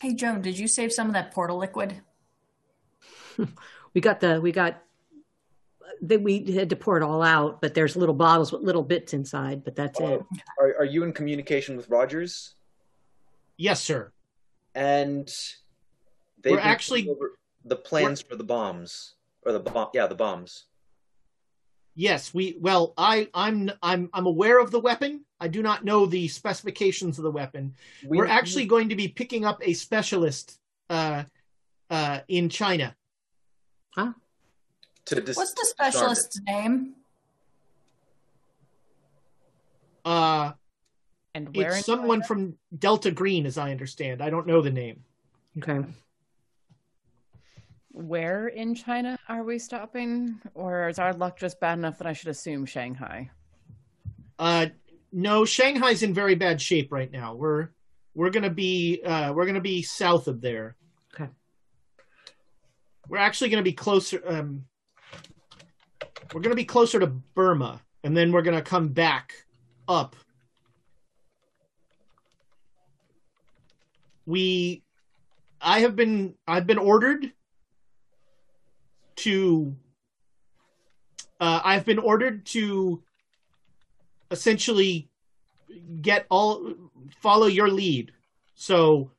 Hey, 0.00 0.14
Joan, 0.14 0.40
did 0.42 0.58
you 0.58 0.66
save 0.66 0.92
some 0.92 1.06
of 1.06 1.12
that 1.12 1.32
portal 1.32 1.58
liquid? 1.58 2.00
We 3.94 4.00
got 4.00 4.20
the 4.20 4.40
we 4.40 4.52
got 4.52 4.82
that 6.02 6.22
we 6.22 6.52
had 6.52 6.70
to 6.70 6.76
pour 6.76 6.96
it 6.96 7.02
all 7.02 7.22
out, 7.22 7.60
but 7.60 7.74
there's 7.74 7.96
little 7.96 8.14
bottles 8.14 8.52
with 8.52 8.62
little 8.62 8.82
bits 8.82 9.12
inside, 9.14 9.64
but 9.64 9.74
that's 9.76 9.98
it. 10.00 10.22
Are 10.60 10.76
are 10.78 10.84
you 10.84 11.04
in 11.04 11.12
communication 11.12 11.76
with 11.76 11.88
Rogers? 11.88 12.54
Yes, 13.56 13.82
sir. 13.82 14.12
And 14.74 15.28
they've 16.42 16.52
We're 16.52 16.60
actually- 16.60 17.08
over 17.08 17.32
the 17.64 17.76
plans 17.76 18.22
for 18.22 18.36
the 18.36 18.44
bombs 18.44 19.14
or 19.42 19.52
the 19.52 19.60
bomb. 19.60 19.88
Yeah, 19.92 20.06
the 20.06 20.14
bombs. 20.14 20.64
Yes, 21.94 22.32
we. 22.32 22.56
Well, 22.58 22.94
I, 22.96 23.28
I'm, 23.34 23.70
I'm, 23.82 24.08
I'm 24.14 24.24
aware 24.26 24.60
of 24.60 24.70
the 24.70 24.78
weapon. 24.80 25.24
I 25.40 25.48
do 25.48 25.60
not 25.62 25.84
know 25.84 26.06
the 26.06 26.28
specifications 26.28 27.18
of 27.18 27.24
the 27.24 27.30
weapon. 27.30 27.74
We- 28.06 28.16
We're 28.16 28.26
actually 28.26 28.64
going 28.66 28.88
to 28.90 28.96
be 28.96 29.08
picking 29.08 29.44
up 29.44 29.60
a 29.62 29.74
specialist 29.74 30.58
uh, 30.88 31.24
uh, 31.90 32.20
in 32.28 32.48
China. 32.48 32.96
To 35.16 35.20
dis- 35.20 35.36
What's 35.36 35.52
the 35.54 35.66
disarm 35.76 35.88
it. 35.88 35.92
specialist's 35.92 36.40
name? 36.46 36.94
Uh, 40.04 40.52
And 41.34 41.54
where 41.54 41.74
it's 41.74 41.86
someone 41.86 42.18
China? 42.20 42.26
from 42.26 42.58
Delta 42.78 43.10
Green, 43.10 43.46
as 43.46 43.58
I 43.58 43.70
understand. 43.70 44.22
I 44.22 44.30
don't 44.30 44.46
know 44.46 44.62
the 44.62 44.70
name. 44.70 45.04
Okay. 45.58 45.80
Where 47.92 48.48
in 48.48 48.74
China 48.74 49.18
are 49.28 49.42
we 49.42 49.58
stopping? 49.58 50.40
Or 50.54 50.88
is 50.88 50.98
our 50.98 51.12
luck 51.12 51.38
just 51.38 51.60
bad 51.60 51.78
enough 51.78 51.98
that 51.98 52.06
I 52.06 52.12
should 52.12 52.28
assume 52.28 52.64
Shanghai? 52.66 53.30
Uh, 54.38 54.66
no, 55.12 55.44
Shanghai's 55.44 56.02
in 56.02 56.14
very 56.14 56.34
bad 56.36 56.60
shape 56.62 56.92
right 56.92 57.10
now. 57.10 57.34
We're 57.34 57.70
we're 58.14 58.30
gonna 58.30 58.48
be 58.50 59.02
uh, 59.04 59.32
we're 59.32 59.44
gonna 59.46 59.60
be 59.60 59.82
south 59.82 60.28
of 60.28 60.40
there. 60.40 60.76
Okay. 61.14 61.28
We're 63.08 63.18
actually 63.18 63.50
gonna 63.50 63.62
be 63.64 63.72
closer. 63.72 64.22
Um, 64.26 64.64
we're 66.32 66.40
gonna 66.40 66.54
be 66.54 66.64
closer 66.64 67.00
to 67.00 67.06
Burma, 67.06 67.80
and 68.04 68.16
then 68.16 68.32
we're 68.32 68.42
gonna 68.42 68.62
come 68.62 68.88
back 68.88 69.44
up. 69.88 70.16
We, 74.26 74.82
I 75.60 75.80
have 75.80 75.96
been 75.96 76.34
I've 76.46 76.66
been 76.66 76.78
ordered 76.78 77.32
to. 79.16 79.74
Uh, 81.40 81.60
I've 81.64 81.86
been 81.86 81.98
ordered 81.98 82.44
to 82.46 83.02
essentially 84.30 85.08
get 86.02 86.26
all 86.30 86.74
follow 87.20 87.46
your 87.46 87.68
lead. 87.68 88.12
So 88.54 89.10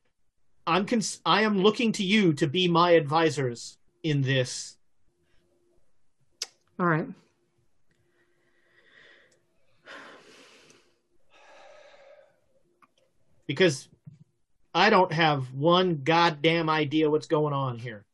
I'm 0.66 0.86
cons- 0.86 1.20
I 1.26 1.42
am 1.42 1.58
looking 1.58 1.92
to 1.92 2.04
you 2.04 2.32
to 2.34 2.46
be 2.46 2.68
my 2.68 2.92
advisors 2.92 3.78
in 4.02 4.22
this. 4.22 4.76
All 6.82 6.88
right. 6.88 7.06
because 13.46 13.88
I 14.74 14.90
don't 14.90 15.12
have 15.12 15.52
one 15.52 16.00
goddamn 16.02 16.70
idea 16.70 17.10
what's 17.10 17.26
going 17.26 17.52
on 17.52 17.78
here. 17.78 18.04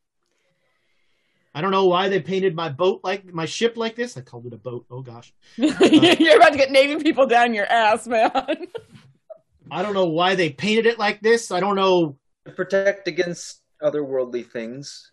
I 1.55 1.61
don't 1.61 1.71
know 1.71 1.85
why 1.85 2.09
they 2.09 2.19
painted 2.19 2.55
my 2.55 2.69
boat 2.69 3.01
like 3.03 3.25
my 3.25 3.45
ship 3.45 3.77
like 3.77 3.95
this. 3.95 4.17
I 4.17 4.21
called 4.21 4.45
it 4.45 4.53
a 4.53 4.57
boat. 4.57 4.85
Oh 4.91 5.01
gosh. 5.01 5.33
Uh, 5.57 5.85
You're 6.19 6.37
about 6.37 6.51
to 6.51 6.57
get 6.57 6.71
Navy 6.71 7.01
people 7.01 7.25
down 7.25 7.53
your 7.53 7.65
ass, 7.65 8.05
man. 8.05 8.31
I 9.71 9.81
don't 9.81 9.93
know 9.93 10.07
why 10.07 10.35
they 10.35 10.49
painted 10.51 10.85
it 10.85 10.99
like 10.99 11.21
this. 11.21 11.51
I 11.51 11.59
don't 11.59 11.75
know. 11.75 12.17
To 12.45 12.51
protect 12.51 13.07
against 13.07 13.61
otherworldly 13.81 14.45
things. 14.45 15.11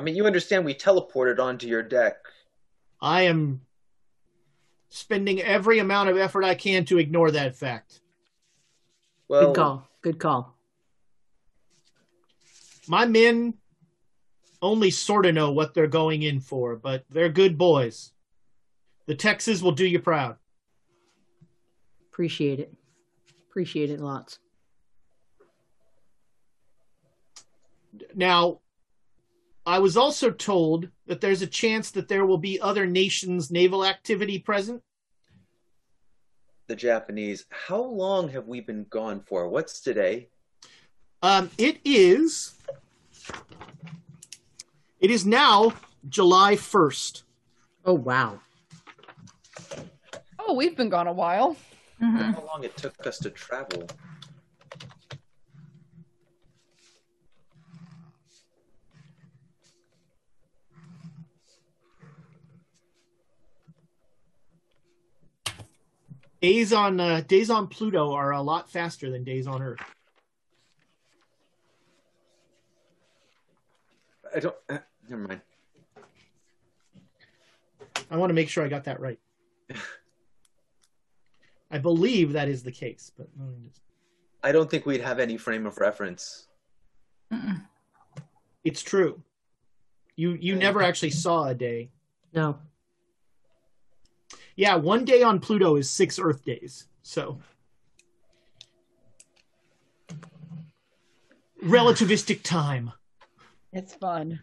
I 0.00 0.02
mean, 0.02 0.16
you 0.16 0.24
understand 0.24 0.64
we 0.64 0.72
teleported 0.72 1.38
onto 1.38 1.66
your 1.66 1.82
deck. 1.82 2.16
I 3.02 3.24
am 3.24 3.60
spending 4.88 5.42
every 5.42 5.78
amount 5.78 6.08
of 6.08 6.16
effort 6.16 6.42
I 6.42 6.54
can 6.54 6.86
to 6.86 6.96
ignore 6.96 7.30
that 7.32 7.54
fact. 7.54 8.00
Well, 9.28 9.48
Good 9.48 9.56
call. 9.56 9.88
Good 10.00 10.18
call. 10.18 10.56
My 12.88 13.04
men 13.04 13.52
only 14.62 14.90
sort 14.90 15.26
of 15.26 15.34
know 15.34 15.52
what 15.52 15.74
they're 15.74 15.86
going 15.86 16.22
in 16.22 16.40
for, 16.40 16.76
but 16.76 17.04
they're 17.10 17.28
good 17.28 17.58
boys. 17.58 18.10
The 19.04 19.14
Texas 19.14 19.60
will 19.60 19.72
do 19.72 19.86
you 19.86 19.98
proud. 19.98 20.36
Appreciate 22.10 22.58
it. 22.58 22.72
Appreciate 23.50 23.90
it 23.90 24.00
lots. 24.00 24.38
Now, 28.14 28.60
I 29.70 29.78
was 29.78 29.96
also 29.96 30.32
told 30.32 30.88
that 31.06 31.20
there's 31.20 31.42
a 31.42 31.46
chance 31.46 31.92
that 31.92 32.08
there 32.08 32.26
will 32.26 32.38
be 32.38 32.60
other 32.60 32.86
nations' 32.86 33.52
naval 33.52 33.86
activity 33.86 34.36
present. 34.40 34.82
the 36.66 36.74
Japanese. 36.74 37.46
How 37.50 37.80
long 37.82 38.28
have 38.30 38.46
we 38.48 38.60
been 38.60 38.84
gone 38.90 39.20
for? 39.20 39.48
What's 39.48 39.80
today? 39.80 40.28
Um, 41.22 41.50
it 41.58 41.78
is. 41.84 42.54
It 45.00 45.10
is 45.10 45.24
now 45.26 45.72
July 46.08 46.54
first. 46.56 47.24
Oh 47.84 47.94
wow. 47.94 48.40
oh, 50.38 50.54
we've 50.54 50.76
been 50.76 50.90
gone 50.90 51.06
a 51.08 51.12
while. 51.12 51.56
Mhm. 52.00 52.34
How 52.34 52.44
long 52.44 52.62
it 52.64 52.76
took 52.76 53.04
us 53.06 53.18
to 53.18 53.30
travel? 53.30 53.88
Days 66.40 66.72
on 66.72 67.00
uh, 67.00 67.20
days 67.26 67.50
on 67.50 67.66
Pluto 67.66 68.12
are 68.12 68.32
a 68.32 68.40
lot 68.40 68.70
faster 68.70 69.10
than 69.10 69.24
days 69.24 69.46
on 69.46 69.62
Earth. 69.62 69.80
I 74.34 74.40
don't. 74.40 74.56
Uh, 74.68 74.78
never 75.08 75.22
mind. 75.28 75.40
I 78.10 78.16
want 78.16 78.30
to 78.30 78.34
make 78.34 78.48
sure 78.48 78.64
I 78.64 78.68
got 78.68 78.84
that 78.84 79.00
right. 79.00 79.18
I 81.70 81.78
believe 81.78 82.32
that 82.32 82.48
is 82.48 82.62
the 82.62 82.72
case, 82.72 83.12
but 83.16 83.28
let 83.38 83.48
me 83.48 83.54
just- 83.68 83.80
I 84.42 84.52
don't 84.52 84.70
think 84.70 84.86
we'd 84.86 85.02
have 85.02 85.18
any 85.20 85.36
frame 85.36 85.66
of 85.66 85.76
reference. 85.78 86.48
Mm-mm. 87.30 87.62
it's 88.64 88.82
true. 88.82 89.22
You 90.16 90.32
you 90.40 90.56
never 90.56 90.82
actually 90.82 91.10
saw 91.10 91.46
a 91.48 91.54
day. 91.54 91.90
No. 92.32 92.58
Yeah, 94.56 94.74
one 94.76 95.04
day 95.04 95.22
on 95.22 95.40
Pluto 95.40 95.76
is 95.76 95.90
six 95.90 96.18
Earth 96.18 96.44
days. 96.44 96.86
So 97.02 97.38
relativistic 101.64 102.42
time 102.42 102.92
It's 103.72 103.94
fun. 103.94 104.40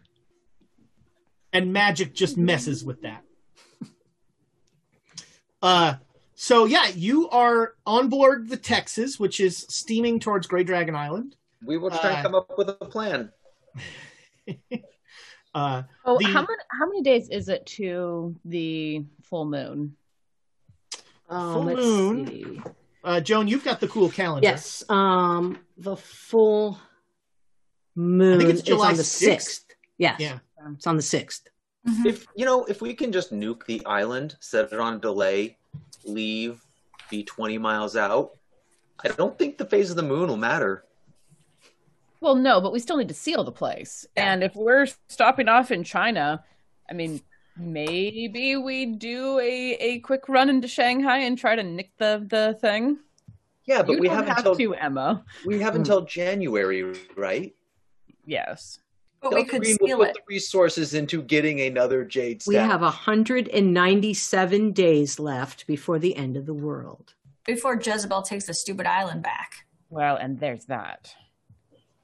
and 1.52 1.72
magic 1.72 2.14
just 2.14 2.36
messes 2.36 2.84
with 2.84 3.02
that. 3.02 3.24
Uh 5.60 5.94
so 6.36 6.66
yeah, 6.66 6.86
you 6.94 7.28
are 7.30 7.74
on 7.84 8.08
board 8.08 8.48
the 8.48 8.56
Texas, 8.56 9.18
which 9.18 9.40
is 9.40 9.66
steaming 9.68 10.20
towards 10.20 10.46
Grey 10.46 10.62
Dragon 10.62 10.94
Island. 10.94 11.34
We 11.66 11.78
will 11.78 11.90
try 11.90 11.98
Uh, 12.12 12.14
and 12.14 12.22
come 12.22 12.34
up 12.36 12.56
with 12.56 12.68
a 12.68 12.74
plan. 12.74 13.32
Uh 15.58 15.82
Oh, 16.04 16.18
The- 16.18 16.24
how 16.26 16.40
many 16.42 16.62
how 16.70 16.86
many 16.86 17.02
days 17.02 17.28
is 17.30 17.48
it 17.48 17.66
to 17.78 18.34
the 18.44 19.04
full 19.22 19.44
moon? 19.44 19.96
Um, 21.28 21.52
Full 21.54 21.64
let's 21.64 21.80
moon. 21.80 22.26
see. 22.26 22.62
uh 23.04 23.20
Joan, 23.20 23.48
you've 23.48 23.64
got 23.64 23.80
the 23.80 23.88
cool 23.88 24.08
calendar. 24.08 24.46
Yes. 24.48 24.84
Um, 24.88 25.58
the 25.76 25.96
full 25.96 26.78
moon 27.96 28.40
it's 28.42 28.60
is 28.60 28.62
July 28.62 28.90
on 28.90 28.96
the 28.96 29.02
6th. 29.02 29.06
sixth. 29.06 29.66
Yes. 29.98 30.20
Yeah. 30.20 30.38
It's 30.74 30.86
on 30.86 30.96
the 30.96 31.02
sixth. 31.02 31.48
Mhm. 31.86 32.06
If 32.06 32.26
you 32.36 32.44
know, 32.44 32.64
if 32.64 32.80
we 32.80 32.94
can 32.94 33.10
just 33.12 33.32
nuke 33.32 33.64
the 33.66 33.84
island, 33.86 34.36
set 34.40 34.72
it 34.72 34.80
on 34.80 35.00
delay, 35.00 35.58
leave, 36.04 36.60
be 37.10 37.24
twenty 37.24 37.58
miles 37.58 37.96
out, 37.96 38.30
I 39.04 39.08
don't 39.08 39.36
think 39.38 39.58
the 39.58 39.64
phase 39.64 39.90
of 39.90 39.96
the 39.96 40.02
moon 40.02 40.28
will 40.28 40.36
matter. 40.36 40.84
Well, 42.20 42.34
no, 42.34 42.60
but 42.60 42.72
we 42.72 42.80
still 42.80 42.96
need 42.96 43.08
to 43.08 43.14
seal 43.14 43.44
the 43.44 43.52
place. 43.52 44.06
And 44.16 44.42
if 44.42 44.54
we're 44.56 44.86
stopping 45.08 45.48
off 45.48 45.70
in 45.70 45.84
China, 45.84 46.42
I 46.90 46.94
mean, 46.94 47.20
maybe 47.56 48.56
we 48.56 48.86
do 48.86 49.38
a, 49.38 49.72
a 49.74 49.98
quick 50.00 50.28
run 50.28 50.48
into 50.50 50.66
Shanghai 50.68 51.18
and 51.18 51.38
try 51.38 51.54
to 51.54 51.62
nick 51.62 51.92
the, 51.98 52.24
the 52.28 52.58
thing. 52.60 52.98
Yeah, 53.66 53.82
but 53.82 53.92
you 53.92 54.00
we 54.00 54.08
don't 54.08 54.16
have 54.16 54.26
have 54.28 54.38
until 54.38 54.56
to, 54.56 54.74
Emma. 54.74 55.24
we 55.46 55.60
have 55.60 55.74
Hmm. 55.74 55.80
until 55.80 56.00
January, 56.02 56.92
right? 57.16 57.54
Yes. 58.24 58.78
But 59.20 59.30
we 59.34 59.36
Delta 59.38 59.50
could 59.50 59.62
Green 59.62 59.76
will 59.80 59.88
seal 59.88 59.98
put 59.98 60.08
it. 60.08 60.14
the 60.14 60.20
resources 60.28 60.94
into 60.94 61.22
getting 61.22 61.60
another 61.60 62.04
jade 62.04 62.42
We 62.46 62.54
staff. 62.54 62.70
have 62.70 62.80
197 62.82 64.72
days 64.72 65.18
left 65.18 65.66
before 65.66 65.98
the 65.98 66.16
end 66.16 66.36
of 66.36 66.46
the 66.46 66.54
world. 66.54 67.14
before 67.44 67.74
Jezebel 67.82 68.22
takes 68.22 68.44
the 68.46 68.54
stupid 68.54 68.86
island 68.86 69.22
back. 69.22 69.66
Well, 69.90 70.16
and 70.16 70.38
there's 70.38 70.66
that. 70.66 71.14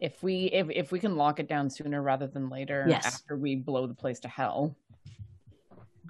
If 0.04 0.22
we 0.22 0.44
if 0.52 0.68
if 0.68 0.92
we 0.92 1.00
can 1.00 1.16
lock 1.16 1.40
it 1.40 1.48
down 1.48 1.70
sooner 1.70 2.02
rather 2.02 2.26
than 2.26 2.50
later, 2.50 2.84
Yes. 2.86 3.06
after 3.06 3.38
we 3.38 3.56
blow 3.56 3.86
the 3.86 3.94
place 3.94 4.20
to 4.20 4.28
hell, 4.28 4.76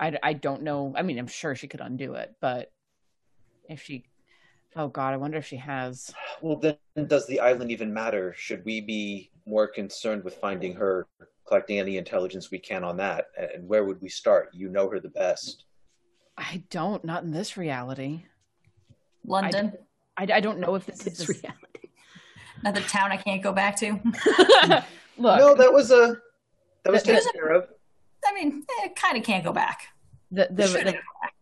I, 0.01 0.19
I 0.21 0.33
don't 0.33 0.63
know. 0.63 0.93
I 0.97 1.03
mean, 1.03 1.17
I'm 1.17 1.29
sure 1.29 1.55
she 1.55 1.69
could 1.69 1.81
undo 1.81 2.15
it, 2.15 2.35
but 2.41 2.73
if 3.69 3.83
she, 3.83 4.07
oh 4.75 4.89
god, 4.89 5.15
I 5.15 5.17
wonder 5.17 5.39
if 5.39 5.47
she 5.47 5.59
has. 5.59 6.13
Well, 6.43 6.57
then 6.57 6.77
does 7.07 7.29
the 7.29 7.39
island 7.39 7.71
even 7.71 7.95
matter? 7.95 8.35
Should 8.37 8.65
we 8.65 8.81
be 8.81 9.31
more 9.47 9.69
concerned 9.69 10.25
with 10.25 10.35
finding 10.39 10.75
her, 10.75 11.07
collecting 11.47 11.79
any 11.79 11.97
intelligence 11.97 12.51
we 12.51 12.59
can 12.59 12.83
on 12.83 12.97
that? 12.97 13.27
And 13.39 13.69
where 13.69 13.85
would 13.85 14.03
we 14.03 14.09
start? 14.09 14.49
You 14.53 14.71
know 14.71 14.89
her 14.91 14.99
the 14.99 15.11
best. 15.11 15.67
I 16.37 16.65
don't. 16.69 17.05
Not 17.05 17.23
in 17.23 17.31
this 17.31 17.57
reality. 17.57 18.25
London, 19.25 19.75
I, 20.17 20.27
I 20.35 20.41
don't 20.41 20.59
know 20.59 20.75
if 20.75 20.85
this 20.85 21.07
It's 21.07 21.21
is. 21.21 21.29
reality. 21.29 21.74
Another 22.65 22.81
town 22.81 23.13
I 23.13 23.17
can't 23.17 23.43
go 23.43 23.53
back 23.53 23.77
to. 23.77 23.93
Look, 25.19 25.39
No, 25.39 25.55
that 25.55 25.73
was 25.73 25.91
a 25.91 26.17
That 26.85 26.93
was 26.93 27.03
taken 27.03 27.23
care 27.35 27.53
of. 27.53 27.69
I 28.27 28.33
mean, 28.33 28.65
it 28.83 28.97
kind 28.97 29.19
of 29.19 29.23
can't 29.23 29.45
go 29.45 29.53
back. 29.53 29.89
The 30.31 30.49
the, 30.51 30.67
Shouldn't 30.67 30.87
the, 30.87 30.93
go 30.93 30.99
back. 31.23 31.35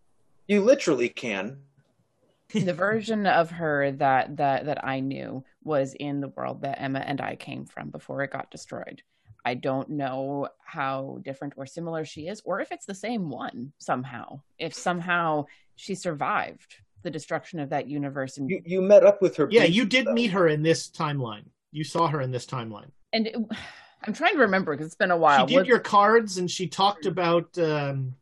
You 0.48 0.62
literally 0.62 1.08
can. 1.08 1.58
the 2.52 2.74
version 2.74 3.26
of 3.26 3.50
her 3.50 3.92
that 3.92 4.36
that 4.36 4.66
that 4.66 4.84
I 4.84 5.00
knew 5.00 5.44
was 5.62 5.94
in 5.94 6.20
the 6.20 6.28
world 6.28 6.62
that 6.62 6.82
Emma 6.82 6.98
and 6.98 7.20
I 7.20 7.36
came 7.36 7.64
from 7.64 7.90
before 7.90 8.22
it 8.22 8.32
got 8.32 8.50
destroyed. 8.50 9.02
I 9.44 9.54
don't 9.54 9.90
know 9.90 10.48
how 10.64 11.18
different 11.22 11.54
or 11.56 11.66
similar 11.66 12.04
she 12.04 12.28
is, 12.28 12.42
or 12.44 12.60
if 12.60 12.70
it's 12.70 12.86
the 12.86 12.94
same 12.94 13.30
one 13.30 13.72
somehow. 13.78 14.40
If 14.58 14.74
somehow 14.74 15.46
she 15.76 15.94
survived 15.94 16.76
the 17.02 17.10
destruction 17.10 17.58
of 17.60 17.70
that 17.70 17.88
universe, 17.88 18.38
and 18.38 18.48
You 18.50 18.62
you 18.64 18.80
met 18.82 19.04
up 19.04 19.20
with 19.22 19.36
her. 19.36 19.48
Yeah, 19.50 19.64
you 19.64 19.84
did 19.84 20.06
though. 20.06 20.12
meet 20.12 20.30
her 20.32 20.48
in 20.48 20.62
this 20.62 20.88
timeline. 20.88 21.44
You 21.72 21.84
saw 21.84 22.06
her 22.08 22.20
in 22.20 22.30
this 22.30 22.46
timeline. 22.46 22.90
and 23.12 23.26
it, 23.26 23.36
I'm 24.04 24.12
trying 24.14 24.34
to 24.34 24.40
remember 24.40 24.72
because 24.72 24.86
it's 24.86 24.96
been 24.96 25.12
a 25.12 25.16
while. 25.16 25.46
She 25.46 25.54
did 25.54 25.60
Was- 25.60 25.68
your 25.68 25.78
cards, 25.78 26.38
and 26.38 26.50
she 26.50 26.66
talked 26.66 27.06
about. 27.06 27.56
Um, 27.58 28.14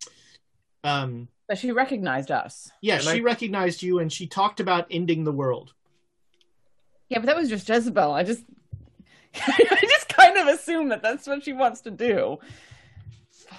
um, 0.84 1.28
but 1.48 1.58
she 1.58 1.72
recognized 1.72 2.30
us. 2.30 2.70
yeah, 2.82 2.94
And 2.96 3.04
she 3.04 3.18
I- 3.20 3.22
recognized 3.22 3.82
you, 3.82 3.98
and 3.98 4.12
she 4.12 4.26
talked 4.26 4.60
about 4.60 4.86
ending 4.90 5.24
the 5.24 5.32
world. 5.32 5.72
Yeah, 7.08 7.18
but 7.18 7.26
that 7.26 7.36
was 7.36 7.48
just 7.48 7.68
Jezebel. 7.68 8.12
I 8.12 8.22
just, 8.22 8.44
I 9.34 9.78
just 9.82 10.08
kind 10.10 10.36
of 10.38 10.46
assume 10.48 10.90
that 10.90 11.02
that's 11.02 11.26
what 11.26 11.42
she 11.44 11.52
wants 11.52 11.80
to 11.82 11.90
do. 11.90 12.38
Fuck. 13.32 13.58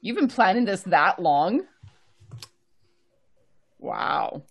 You've 0.00 0.16
been 0.16 0.28
planning 0.28 0.64
this 0.64 0.82
that 0.82 1.20
long? 1.20 1.62
Wow. 3.84 4.44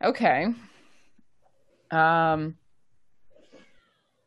Okay. 0.00 0.46
Um. 1.90 2.56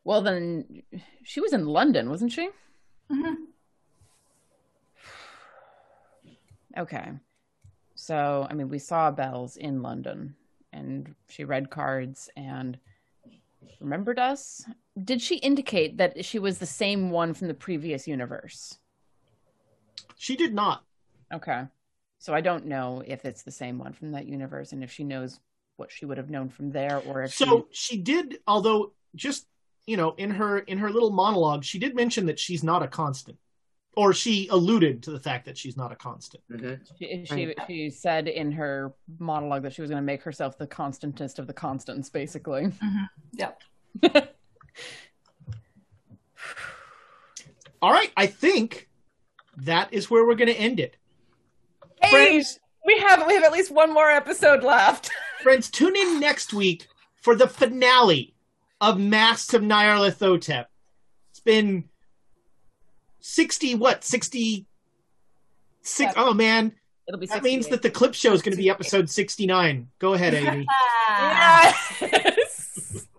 Well, 0.03 0.21
then, 0.21 0.83
she 1.23 1.39
was 1.39 1.53
in 1.53 1.65
London, 1.65 2.09
wasn't 2.09 2.33
she? 2.33 2.49
Mhm. 3.09 3.35
Okay. 6.77 7.11
So, 7.95 8.45
I 8.49 8.53
mean, 8.53 8.67
we 8.67 8.79
saw 8.79 9.11
Bells 9.11 9.55
in 9.55 9.81
London 9.81 10.35
and 10.73 11.15
she 11.29 11.45
read 11.45 11.69
cards 11.69 12.29
and 12.35 12.77
remembered 13.79 14.19
us. 14.19 14.65
Did 15.01 15.21
she 15.21 15.37
indicate 15.37 15.95
that 15.99 16.25
she 16.25 16.37
was 16.37 16.57
the 16.57 16.65
same 16.65 17.11
one 17.11 17.33
from 17.33 17.47
the 17.47 17.53
previous 17.53 18.09
universe? 18.09 18.77
She 20.17 20.35
did 20.35 20.53
not. 20.53 20.83
Okay. 21.33 21.63
So 22.23 22.33
I 22.33 22.39
don't 22.39 22.67
know 22.67 23.03
if 23.05 23.25
it's 23.25 23.41
the 23.43 23.51
same 23.51 23.77
one 23.77 23.91
from 23.91 24.13
that 24.13 24.25
universe 24.27 24.71
and 24.71 24.81
if 24.81 24.89
she 24.89 25.03
knows 25.03 25.41
what 25.75 25.91
she 25.91 26.05
would 26.05 26.17
have 26.17 26.29
known 26.29 26.47
from 26.47 26.71
there 26.71 27.01
or 27.05 27.23
if 27.23 27.33
So 27.33 27.67
she 27.71 27.97
did, 27.97 28.39
although 28.47 28.93
just 29.13 29.45
you 29.87 29.97
know, 29.97 30.15
in 30.15 30.31
her 30.31 30.59
in 30.59 30.77
her 30.77 30.89
little 30.89 31.11
monologue, 31.11 31.65
she 31.65 31.79
did 31.79 31.93
mention 31.97 32.27
that 32.27 32.39
she's 32.39 32.63
not 32.63 32.81
a 32.81 32.87
constant, 32.87 33.37
or 33.97 34.13
she 34.13 34.47
alluded 34.47 35.03
to 35.03 35.11
the 35.11 35.19
fact 35.19 35.43
that 35.47 35.57
she's 35.57 35.75
not 35.75 35.91
a 35.91 35.97
constant. 35.97 36.41
Mhm. 36.49 36.79
she 36.97 37.25
she, 37.25 37.53
she 37.67 37.89
said 37.89 38.29
in 38.29 38.53
her 38.53 38.93
monologue 39.19 39.63
that 39.63 39.73
she 39.73 39.81
was 39.81 39.89
going 39.89 40.01
to 40.01 40.05
make 40.05 40.21
herself 40.21 40.57
the 40.57 40.65
constantest 40.65 41.39
of 41.39 41.47
the 41.47 41.53
constants 41.53 42.09
basically. 42.09 42.71
Yep. 43.33 43.61
All 47.81 47.91
right, 47.91 48.13
I 48.15 48.27
think 48.27 48.87
that 49.57 49.93
is 49.93 50.09
where 50.09 50.25
we're 50.25 50.35
going 50.35 50.47
to 50.47 50.55
end 50.55 50.79
it. 50.79 50.95
Hey, 52.03 52.11
Friends, 52.11 52.59
we 52.85 52.97
have 52.99 53.25
we 53.25 53.33
have 53.33 53.43
at 53.43 53.53
least 53.53 53.71
one 53.71 53.93
more 53.93 54.09
episode 54.09 54.63
left. 54.63 55.09
friends, 55.41 55.69
tune 55.69 55.95
in 55.95 56.19
next 56.19 56.53
week 56.53 56.87
for 57.21 57.35
the 57.35 57.47
finale 57.47 58.35
of 58.81 58.99
Masks 58.99 59.53
of 59.53 59.61
Nyarlathotep. 59.61 60.65
It's 61.31 61.39
been 61.39 61.85
sixty 63.21 63.75
what 63.75 64.03
sixty 64.03 64.67
six? 65.81 66.13
Oh 66.17 66.33
man, 66.33 66.73
It'll 67.07 67.19
be 67.19 67.27
that 67.27 67.43
means 67.43 67.67
that 67.67 67.81
the 67.81 67.89
clip 67.89 68.13
show 68.13 68.33
is 68.33 68.41
going 68.41 68.55
to 68.55 68.61
be 68.61 68.69
episode 68.69 69.09
sixty 69.09 69.45
nine. 69.45 69.87
Go 69.99 70.13
ahead, 70.13 70.33
Amy. 70.33 70.67
Yes. 71.09 73.07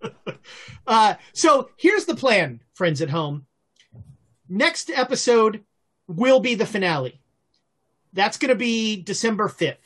Uh, 0.86 1.14
so 1.34 1.68
here's 1.76 2.06
the 2.06 2.16
plan, 2.16 2.62
friends 2.72 3.02
at 3.02 3.10
home. 3.10 3.44
Next 4.48 4.88
episode 4.88 5.62
will 6.06 6.40
be 6.40 6.54
the 6.54 6.64
finale. 6.64 7.20
That's 8.12 8.36
going 8.38 8.48
to 8.50 8.54
be 8.54 9.02
December 9.02 9.48
5th. 9.48 9.76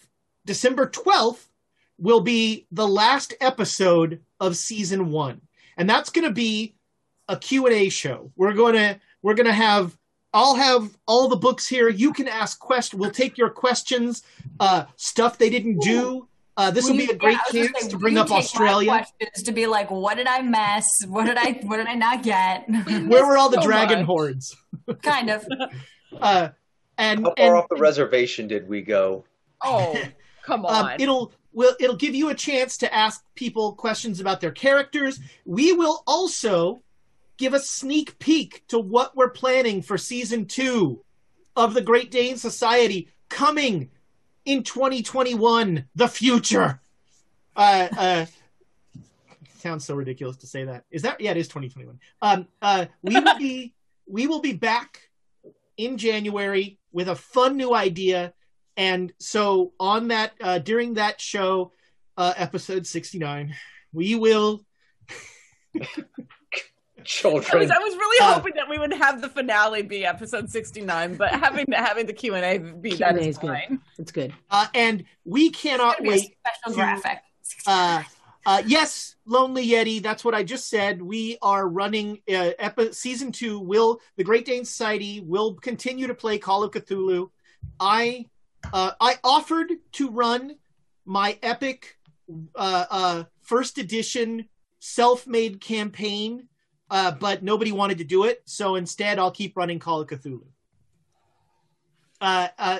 December 0.44 0.86
12th 0.89 1.47
will 1.99 2.20
be 2.20 2.67
the 2.73 2.86
last 2.89 3.34
episode 3.41 4.20
of 4.41 4.57
season 4.57 5.10
1. 5.12 5.41
And 5.76 5.89
that's 5.89 6.10
going 6.10 6.26
to 6.26 6.33
be 6.34 6.75
a 7.28 7.36
Q&A 7.36 7.89
show. 7.89 8.33
We're 8.36 8.52
going 8.55 8.75
to 8.75 9.01
we're 9.23 9.34
going 9.34 9.47
to 9.47 9.52
have 9.52 9.97
I'll 10.34 10.55
have 10.55 10.97
all 11.07 11.28
the 11.28 11.36
books 11.36 11.68
here. 11.68 11.89
You 11.91 12.12
can 12.12 12.26
ask 12.26 12.59
questions. 12.59 12.99
We'll 12.99 13.10
take 13.10 13.36
your 13.36 13.51
questions, 13.51 14.23
uh, 14.60 14.84
stuff 14.97 15.36
they 15.39 15.51
didn't 15.51 15.81
do. 15.81 16.26
Uh, 16.57 16.70
this 16.70 16.84
will 16.86 16.92
Will 16.92 17.07
be 17.07 17.12
a 17.12 17.17
great 17.17 17.33
yeah, 17.33 17.39
I 17.39 17.42
was 17.49 17.52
gonna 17.55 17.68
chance 17.68 17.84
say, 17.84 17.91
to 17.91 17.99
bring 17.99 18.18
up 18.18 18.31
Australia. 18.31 18.89
questions 18.91 19.42
to 19.44 19.52
be 19.52 19.67
like, 19.67 19.91
what 19.91 20.17
did 20.17 20.26
I 20.26 20.42
miss? 20.42 20.86
What 21.09 21.25
did 21.26 21.36
I 21.39 21.60
what 21.65 21.76
did 21.78 21.86
I 21.86 21.94
not 21.94 22.23
get? 22.23 22.65
Where 22.68 23.26
were 23.26 23.36
all 23.39 23.49
the 23.51 23.57
So 23.62 23.67
dragon 23.67 24.01
much. 24.01 24.07
hordes? 24.07 24.57
kind 25.02 25.31
of. 25.31 25.47
Uh, 26.20 26.51
and 26.98 27.24
How 27.24 27.34
far 27.36 27.46
and 27.46 27.54
off 27.56 27.68
the 27.68 27.76
reservation 27.76 28.48
did 28.48 28.68
we 28.68 28.82
go? 28.82 29.24
Oh, 29.62 30.00
come 30.42 30.66
um, 30.66 30.86
on. 30.86 31.00
it'll 31.00 31.32
will 31.52 31.74
it'll 31.80 31.96
give 31.96 32.14
you 32.14 32.30
a 32.30 32.34
chance 32.34 32.78
to 32.78 32.94
ask 32.94 33.24
people 33.34 33.72
questions 33.74 34.20
about 34.20 34.40
their 34.40 34.52
characters. 34.52 35.20
We 35.44 35.72
will 35.72 36.02
also 36.06 36.82
give 37.36 37.54
a 37.54 37.60
sneak 37.60 38.18
peek 38.18 38.64
to 38.68 38.78
what 38.78 39.16
we're 39.16 39.30
planning 39.30 39.82
for 39.82 39.98
season 39.98 40.46
two 40.46 41.02
of 41.56 41.74
the 41.74 41.82
Great 41.82 42.10
Dane 42.10 42.36
Society 42.36 43.08
coming 43.28 43.90
in 44.44 44.62
2021, 44.62 45.84
the 45.94 46.08
future. 46.08 46.80
Uh, 47.54 47.88
uh, 47.96 48.26
sounds 49.58 49.84
so 49.84 49.94
ridiculous 49.94 50.36
to 50.38 50.46
say 50.46 50.64
that. 50.64 50.84
Is 50.90 51.02
that 51.02 51.20
yeah? 51.20 51.32
It 51.32 51.36
is 51.36 51.48
2021. 51.48 51.98
Um, 52.20 52.48
uh, 52.60 52.86
we 53.02 53.18
will 53.18 53.38
be 53.38 53.74
we 54.06 54.26
will 54.26 54.40
be 54.40 54.52
back 54.52 55.00
in 55.76 55.97
January 55.99 56.78
with 56.92 57.09
a 57.09 57.15
fun 57.17 57.57
new 57.57 57.75
idea. 57.75 58.33
And 58.76 59.12
so 59.18 59.73
on 59.78 60.09
that 60.09 60.33
uh, 60.41 60.59
during 60.59 60.94
that 60.94 61.20
show, 61.20 61.73
uh, 62.17 62.33
episode 62.36 62.86
69, 62.86 63.55
we 63.92 64.15
will 64.15 64.65
I 65.76 65.81
was, 65.84 67.09
Children. 67.09 67.73
I 67.73 67.78
was 67.78 67.94
really 67.97 68.18
Uh, 68.20 68.34
hoping 68.34 68.52
that 68.55 68.68
we 68.68 68.78
would 68.78 68.92
have 68.92 69.20
the 69.20 69.28
finale 69.28 69.83
be 69.83 70.05
episode 70.07 70.49
69, 70.49 71.17
but 71.17 71.31
having 71.31 71.67
the, 71.68 71.76
having 71.76 72.07
the 72.07 72.12
Q&A 72.12 72.59
be 72.59 72.91
that 72.97 73.15
Q&A 73.15 73.20
is 73.23 73.26
is 73.28 73.39
good. 73.39 73.49
fine. 73.49 73.81
It's 73.99 74.12
good. 74.12 74.33
uh, 74.51 74.67
and 74.75 75.05
we 75.25 75.51
cannot 75.51 75.97
It's 75.99 76.01
gonna 76.01 76.09
a 76.09 76.12
wait 76.12 76.36
special 76.47 76.70
to- 76.70 76.75
graphic. 76.76 77.18
uh, 77.67 78.02
uh, 78.44 78.62
yes, 78.66 79.16
Lonely 79.24 79.66
Yeti. 79.68 80.02
That's 80.02 80.24
what 80.24 80.34
I 80.34 80.42
just 80.42 80.68
said. 80.68 81.00
We 81.00 81.38
are 81.42 81.68
running 81.68 82.20
uh, 82.28 82.50
epi- 82.58 82.92
season 82.92 83.30
two. 83.30 83.60
Will 83.60 84.00
the 84.16 84.24
Great 84.24 84.46
Dane 84.46 84.64
Society 84.64 85.20
will 85.20 85.54
continue 85.54 86.06
to 86.06 86.14
play 86.14 86.38
Call 86.38 86.64
of 86.64 86.72
Cthulhu? 86.72 87.30
I 87.78 88.26
uh, 88.72 88.92
I 89.00 89.18
offered 89.22 89.72
to 89.92 90.10
run 90.10 90.56
my 91.04 91.38
epic 91.42 91.96
uh, 92.54 92.84
uh, 92.90 93.24
first 93.42 93.78
edition 93.78 94.48
self-made 94.78 95.60
campaign, 95.60 96.48
uh, 96.90 97.12
but 97.12 97.42
nobody 97.42 97.70
wanted 97.70 97.98
to 97.98 98.04
do 98.04 98.24
it. 98.24 98.42
So 98.44 98.74
instead, 98.74 99.18
I'll 99.18 99.30
keep 99.30 99.56
running 99.56 99.78
Call 99.78 100.00
of 100.00 100.08
Cthulhu. 100.08 100.42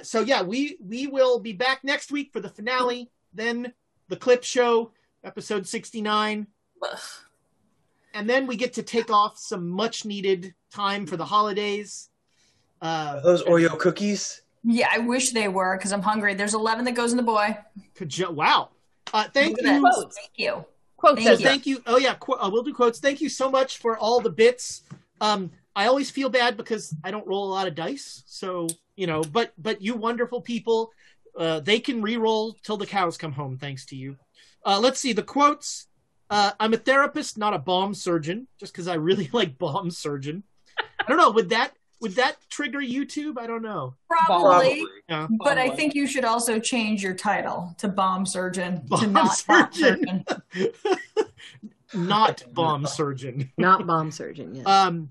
So 0.05 0.21
yeah, 0.21 0.43
we 0.43 0.77
we 0.81 1.07
will 1.07 1.39
be 1.39 1.53
back 1.53 1.85
next 1.85 2.11
week 2.11 2.31
for 2.33 2.41
the 2.41 2.49
finale. 2.49 3.11
Then 3.33 3.73
the 4.09 4.17
clip 4.17 4.45
show, 4.45 4.93
episode 5.25 5.67
69. 5.67 6.47
And 8.15 8.29
then 8.29 8.47
we 8.47 8.57
get 8.57 8.75
to 8.75 8.83
take 8.83 9.11
off 9.11 9.39
some 9.39 9.69
much 9.69 10.05
needed 10.05 10.55
time 10.73 11.07
for 11.07 11.17
the 11.17 11.25
holidays. 11.25 12.11
Uh, 12.81 13.15
Are 13.17 13.23
those 13.23 13.43
Oreo 13.45 13.79
cookies? 13.79 14.43
Yeah, 14.65 14.89
I 14.93 14.99
wish 14.99 15.31
they 15.31 15.49
were 15.49 15.77
because 15.77 15.93
I'm 15.93 16.03
hungry. 16.03 16.35
There's 16.35 16.55
11 16.55 16.85
that 16.85 16.93
goes 16.93 17.13
in 17.13 17.17
the 17.17 17.23
boy. 17.23 17.57
Kajo- 17.97 18.31
wow. 18.35 18.71
Uh, 19.13 19.25
thank 19.33 19.57
you. 19.61 19.63
that. 19.67 20.11
Thank 20.15 20.31
you. 20.37 20.65
Quote 20.97 21.17
Thank 21.17 21.27
So 21.27 21.33
you. 21.33 21.39
thank 21.45 21.67
you. 21.67 21.83
Oh 21.87 21.99
yeah, 21.99 22.15
qu- 22.15 22.35
uh, 22.35 22.49
we'll 22.53 22.63
do 22.63 22.73
quotes. 22.73 23.01
Thank 23.01 23.21
you 23.21 23.29
so 23.29 23.51
much 23.51 23.79
for 23.79 23.99
all 23.99 24.21
the 24.21 24.31
bits. 24.31 24.83
Um, 25.21 25.51
I 25.75 25.87
always 25.87 26.11
feel 26.11 26.29
bad 26.29 26.57
because 26.57 26.95
I 27.03 27.11
don't 27.11 27.27
roll 27.27 27.49
a 27.49 27.53
lot 27.53 27.67
of 27.67 27.75
dice. 27.75 28.23
So 28.27 28.69
you 28.95 29.09
know, 29.09 29.23
but 29.23 29.53
but 29.59 29.83
you 29.83 29.97
wonderful 29.97 30.41
people, 30.41 30.93
uh, 31.37 31.59
they 31.59 31.81
can 31.81 32.03
re-roll 32.03 32.53
till 32.63 32.77
the 32.77 32.87
cows 32.87 33.17
come 33.19 33.33
home. 33.33 33.59
Thanks 33.59 33.85
to 33.87 33.97
you. 33.97 34.17
Uh, 34.65 34.79
let's 34.81 35.01
see 35.01 35.13
the 35.13 35.23
quotes. 35.23 35.87
Uh, 36.31 36.53
I'm 36.59 36.73
a 36.73 36.79
therapist, 36.79 37.37
not 37.37 37.55
a 37.55 37.59
bomb 37.59 37.95
surgeon. 37.95 38.47
Just 38.59 38.73
because 38.73 38.89
I 38.89 38.95
really 38.95 39.29
like 39.33 39.59
bomb 39.59 39.91
surgeon. 39.91 40.45
I 40.79 41.09
don't 41.09 41.19
know. 41.19 41.31
Would 41.31 41.51
that 41.51 41.73
would 42.01 42.17
that 42.17 42.37
trigger 42.51 42.81
YouTube? 42.81 43.39
I 43.39 43.47
don't 43.47 43.63
know. 43.63 43.95
Probably. 44.09 44.85
Yeah. 45.09 45.29
But 45.31 45.57
I 45.59 45.71
think 45.71 45.95
you 45.95 46.07
should 46.07 46.25
also 46.25 46.59
change 46.59 47.03
your 47.03 47.15
title 47.15 47.75
to 47.79 47.87
bomb 47.89 48.27
surgeon 48.27 48.83
to 48.83 48.89
Bomb 48.89 49.13
not 49.13 49.45
bomb 49.47 49.73
surgeon. 49.73 50.25
surgeon. 50.53 50.73
Not 51.95 52.43
bomb 52.55 52.87
surgeon. 52.87 53.53
Not 53.59 53.87
bomb 53.87 54.11
surgeon. 54.11 54.55
Yes. 54.55 54.67
Um, 54.67 55.11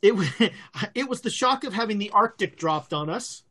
it 0.00 0.16
was 0.16 0.28
it 0.94 1.08
was 1.08 1.20
the 1.20 1.30
shock 1.30 1.64
of 1.64 1.74
having 1.74 1.98
the 1.98 2.10
Arctic 2.10 2.56
dropped 2.56 2.94
on 2.94 3.10
us. 3.10 3.42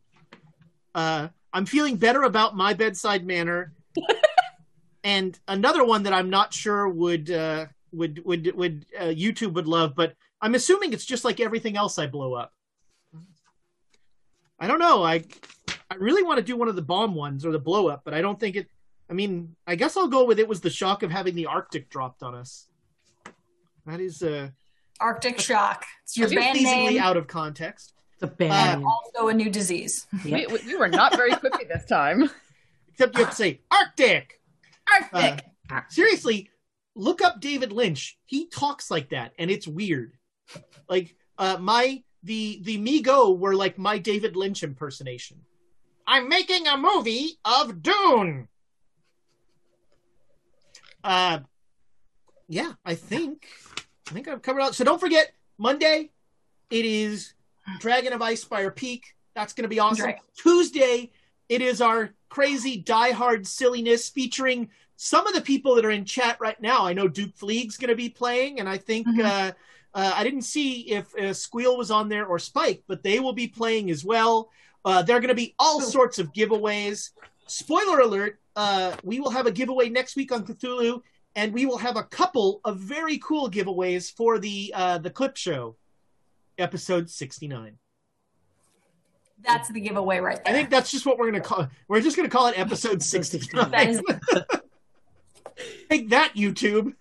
Uh, 0.95 1.27
I'm 1.53 1.65
feeling 1.65 1.97
better 1.97 2.23
about 2.23 2.55
my 2.55 2.73
bedside 2.73 3.25
manner, 3.25 3.71
and 5.05 5.39
another 5.47 5.85
one 5.85 6.03
that 6.03 6.13
I'm 6.13 6.31
not 6.31 6.51
sure 6.51 6.89
would 6.89 7.29
uh, 7.29 7.67
would 7.93 8.25
would 8.25 8.53
would 8.55 8.85
uh, 8.99 9.03
YouTube 9.05 9.53
would 9.53 9.67
love, 9.67 9.95
but 9.95 10.15
I'm 10.41 10.55
assuming 10.55 10.91
it's 10.93 11.05
just 11.05 11.23
like 11.23 11.39
everything 11.39 11.77
else 11.77 11.99
I 11.99 12.07
blow 12.07 12.33
up. 12.33 12.51
I 14.59 14.67
don't 14.67 14.79
know. 14.79 15.03
I 15.03 15.23
I 15.91 15.95
really 15.95 16.23
want 16.23 16.39
to 16.39 16.43
do 16.43 16.57
one 16.57 16.67
of 16.67 16.75
the 16.75 16.81
bomb 16.81 17.13
ones 17.13 17.45
or 17.45 17.51
the 17.51 17.59
blow 17.59 17.87
up, 17.87 18.01
but 18.03 18.13
I 18.15 18.21
don't 18.21 18.39
think 18.39 18.55
it. 18.55 18.67
I 19.07 19.13
mean, 19.13 19.55
I 19.67 19.75
guess 19.75 19.95
I'll 19.95 20.07
go 20.07 20.25
with 20.25 20.39
it 20.39 20.47
was 20.47 20.61
the 20.61 20.71
shock 20.71 21.03
of 21.03 21.11
having 21.11 21.35
the 21.35 21.45
Arctic 21.45 21.89
dropped 21.91 22.23
on 22.23 22.33
us. 22.33 22.67
That 23.85 23.99
is 23.99 24.23
uh 24.23 24.49
Arctic 24.99 25.39
shock. 25.39 25.85
It's 26.03 26.17
your 26.17 26.29
band 26.29 26.57
pleasingly 26.57 26.95
name. 26.95 27.01
out 27.03 27.15
of 27.15 27.27
context. 27.27 27.93
It's 28.13 28.23
a 28.23 28.27
bad. 28.27 28.81
Uh, 28.81 28.87
Also 28.87 29.27
a 29.27 29.33
new 29.33 29.51
disease. 29.51 30.07
We, 30.23 30.47
we, 30.47 30.59
we 30.65 30.75
were 30.75 30.87
not 30.87 31.15
very 31.15 31.35
quickly 31.35 31.65
this 31.65 31.85
time. 31.85 32.31
Except 32.93 33.13
you 33.15 33.23
have 33.25 33.29
to 33.31 33.35
say 33.35 33.59
Arctic. 33.69 34.39
Uh, 35.13 35.37
seriously, 35.89 36.49
look 36.95 37.21
up 37.21 37.41
David 37.41 37.71
Lynch. 37.71 38.17
He 38.25 38.47
talks 38.47 38.89
like 38.91 39.09
that, 39.09 39.33
and 39.37 39.49
it's 39.49 39.67
weird. 39.67 40.13
Like 40.87 41.15
uh, 41.37 41.57
my 41.59 42.03
the 42.23 42.59
the 42.63 42.77
Mi-Go 42.77 43.33
were 43.33 43.55
like 43.55 43.77
my 43.77 43.97
David 43.97 44.35
Lynch 44.35 44.63
impersonation. 44.63 45.41
I'm 46.07 46.29
making 46.29 46.67
a 46.67 46.77
movie 46.77 47.39
of 47.43 47.81
Dune. 47.81 48.47
Uh, 51.03 51.39
yeah, 52.47 52.73
I 52.83 52.95
think 52.95 53.47
I 54.07 54.11
think 54.11 54.27
I've 54.27 54.41
covered 54.41 54.61
all. 54.61 54.73
So 54.73 54.83
don't 54.83 54.99
forget 54.99 55.33
Monday. 55.57 56.11
It 56.69 56.85
is 56.85 57.33
Dragon 57.79 58.13
of 58.13 58.21
Icespire 58.21 58.75
Peak. 58.75 59.15
That's 59.35 59.53
going 59.53 59.63
to 59.63 59.69
be 59.69 59.79
awesome. 59.79 60.05
Right. 60.05 60.19
Tuesday, 60.37 61.11
it 61.49 61.61
is 61.61 61.81
our 61.81 62.11
crazy 62.29 62.81
diehard 62.81 63.45
silliness 63.47 64.09
featuring 64.09 64.69
some 64.97 65.27
of 65.27 65.33
the 65.33 65.41
people 65.41 65.75
that 65.75 65.85
are 65.85 65.91
in 65.91 66.05
chat 66.05 66.37
right 66.39 66.59
now. 66.61 66.85
I 66.85 66.93
know 66.93 67.07
Duke 67.07 67.35
Fleeg's 67.35 67.77
going 67.77 67.89
to 67.89 67.95
be 67.95 68.09
playing, 68.09 68.59
and 68.59 68.67
I 68.69 68.77
think 68.77 69.07
Mhm. 69.07 69.23
uh, 69.25 69.51
uh, 69.93 70.13
I 70.15 70.23
didn't 70.23 70.41
see 70.43 70.91
if 70.91 71.13
uh, 71.15 71.33
Squeal 71.33 71.77
was 71.77 71.91
on 71.91 72.09
there 72.09 72.25
or 72.25 72.39
Spike, 72.39 72.83
but 72.87 73.03
they 73.03 73.19
will 73.19 73.33
be 73.33 73.47
playing 73.47 73.89
as 73.91 74.03
well. 74.03 74.49
Uh, 74.83 75.01
there 75.01 75.15
are 75.17 75.19
going 75.19 75.29
to 75.29 75.35
be 75.35 75.55
all 75.59 75.79
sorts 75.81 76.19
of 76.19 76.31
giveaways. 76.33 77.11
Spoiler 77.47 77.99
alert: 77.99 78.39
uh, 78.55 78.95
we 79.03 79.19
will 79.19 79.31
have 79.31 79.47
a 79.47 79.51
giveaway 79.51 79.89
next 79.89 80.15
week 80.15 80.31
on 80.31 80.45
Cthulhu, 80.45 81.01
and 81.35 81.53
we 81.53 81.65
will 81.65 81.77
have 81.77 81.95
a 81.97 82.03
couple 82.03 82.61
of 82.65 82.79
very 82.79 83.17
cool 83.19 83.49
giveaways 83.49 84.11
for 84.13 84.39
the 84.39 84.73
uh, 84.75 84.97
the 84.97 85.09
clip 85.09 85.37
show, 85.37 85.75
episode 86.57 87.09
sixty 87.09 87.47
nine. 87.47 87.77
That's 89.43 89.69
the 89.69 89.79
giveaway 89.79 90.19
right 90.19 90.43
there. 90.43 90.53
I 90.53 90.57
think 90.57 90.69
that's 90.69 90.91
just 90.91 91.05
what 91.05 91.17
we're 91.17 91.29
going 91.29 91.41
to 91.41 91.47
call. 91.47 91.67
We're 91.87 92.01
just 92.01 92.15
going 92.15 92.29
to 92.29 92.35
call 92.35 92.47
it 92.47 92.57
episode 92.57 93.01
sixty 93.03 93.37
is- 93.37 94.01
Take 95.89 96.09
that, 96.09 96.33
YouTube. 96.35 96.93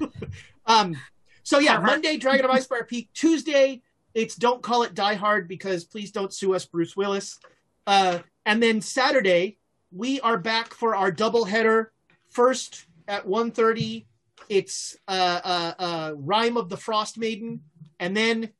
um, 0.66 0.96
so 1.42 1.58
yeah. 1.58 1.78
Monday, 1.78 2.16
Dragon 2.16 2.44
of 2.44 2.50
Icespire 2.50 2.86
Peak. 2.86 3.10
Tuesday, 3.14 3.82
it's 4.14 4.34
Don't 4.34 4.62
Call 4.62 4.82
It 4.82 4.94
Die 4.94 5.14
Hard 5.14 5.46
because 5.46 5.84
please 5.84 6.10
don't 6.10 6.32
sue 6.32 6.54
us, 6.54 6.64
Bruce 6.64 6.96
Willis. 6.96 7.38
Uh, 7.86 8.18
and 8.46 8.62
then 8.62 8.80
Saturday, 8.80 9.58
we 9.92 10.20
are 10.20 10.38
back 10.38 10.74
for 10.74 10.96
our 10.96 11.12
double 11.12 11.44
header. 11.44 11.92
First 12.30 12.86
at 13.06 13.26
1.30, 13.26 14.04
it's 14.48 14.96
uh, 15.06 15.40
uh, 15.44 15.72
uh, 15.78 16.12
Rime 16.16 16.56
of 16.56 16.68
the 16.68 16.76
Frost 16.76 17.18
Maiden, 17.18 17.60
and 17.98 18.16
then 18.16 18.50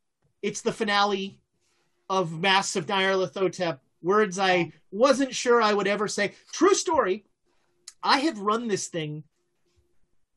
it's 0.42 0.60
the 0.60 0.72
finale 0.72 1.39
of 2.10 2.40
Masks 2.40 2.76
of 2.76 2.86
Nyarlathotep. 2.86 3.78
Words 4.02 4.38
I 4.38 4.72
wasn't 4.90 5.34
sure 5.34 5.62
I 5.62 5.72
would 5.72 5.86
ever 5.86 6.08
say. 6.08 6.34
True 6.52 6.74
story. 6.74 7.24
I 8.02 8.18
have 8.20 8.38
run 8.38 8.66
this 8.66 8.88
thing 8.88 9.22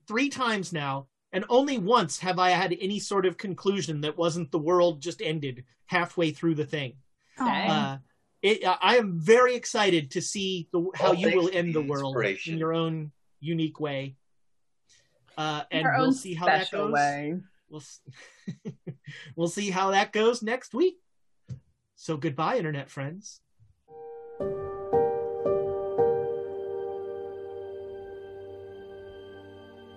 three 0.08 0.30
times 0.30 0.72
now, 0.72 1.08
and 1.32 1.46
only 1.50 1.78
once 1.78 2.20
have 2.20 2.40
I 2.40 2.52
had 2.52 2.78
any 2.80 3.00
sort 3.00 3.26
of 3.26 3.38
conclusion 3.38 4.02
that 4.02 4.18
wasn't 4.18 4.52
the 4.52 4.60
world 4.60 5.02
just 5.02 5.22
ended 5.22 5.64
halfway 5.88 6.32
through 6.32 6.56
the 6.56 6.66
thing. 6.66 6.94
Uh, 7.40 7.98
it, 8.42 8.64
I 8.82 8.98
am 8.98 9.18
very 9.20 9.56
excited 9.56 10.12
to 10.12 10.22
see 10.22 10.68
the, 10.74 10.86
how 10.94 11.08
All 11.08 11.16
you 11.16 11.36
will 11.36 11.50
end 11.52 11.70
the 11.70 11.82
the 11.82 11.88
world 11.88 12.18
in 12.46 12.58
your 12.58 12.74
own 12.74 13.12
unique 13.40 13.80
way. 13.80 14.16
Uh, 15.38 15.64
and 15.72 15.88
we'll 15.98 16.14
see 16.14 16.36
how 16.36 16.46
that 16.46 16.70
goes. 16.70 16.92
way. 16.92 17.40
We'll 17.70 17.84
we'll 19.36 19.48
see 19.48 19.72
how 19.72 19.92
that 19.92 20.12
goes 20.12 20.44
next 20.44 20.76
week. 20.76 20.98
So 22.04 22.18
goodbye, 22.18 22.58
internet 22.58 22.90
friends. 22.90 23.40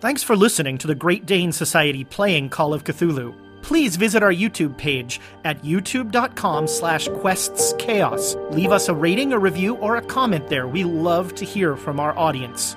Thanks 0.00 0.22
for 0.22 0.36
listening 0.36 0.78
to 0.78 0.86
the 0.86 0.94
Great 0.94 1.26
Dane 1.26 1.50
Society 1.50 2.04
playing 2.04 2.50
Call 2.50 2.72
of 2.72 2.84
Cthulhu. 2.84 3.34
Please 3.62 3.96
visit 3.96 4.22
our 4.22 4.32
YouTube 4.32 4.78
page 4.78 5.20
at 5.44 5.64
youtube.com 5.64 6.68
slash 6.68 7.08
questschaos. 7.08 8.52
Leave 8.52 8.70
us 8.70 8.88
a 8.88 8.94
rating, 8.94 9.32
a 9.32 9.38
review, 9.40 9.74
or 9.78 9.96
a 9.96 10.02
comment 10.02 10.48
there. 10.48 10.68
We 10.68 10.84
love 10.84 11.34
to 11.34 11.44
hear 11.44 11.76
from 11.76 11.98
our 11.98 12.16
audience. 12.16 12.76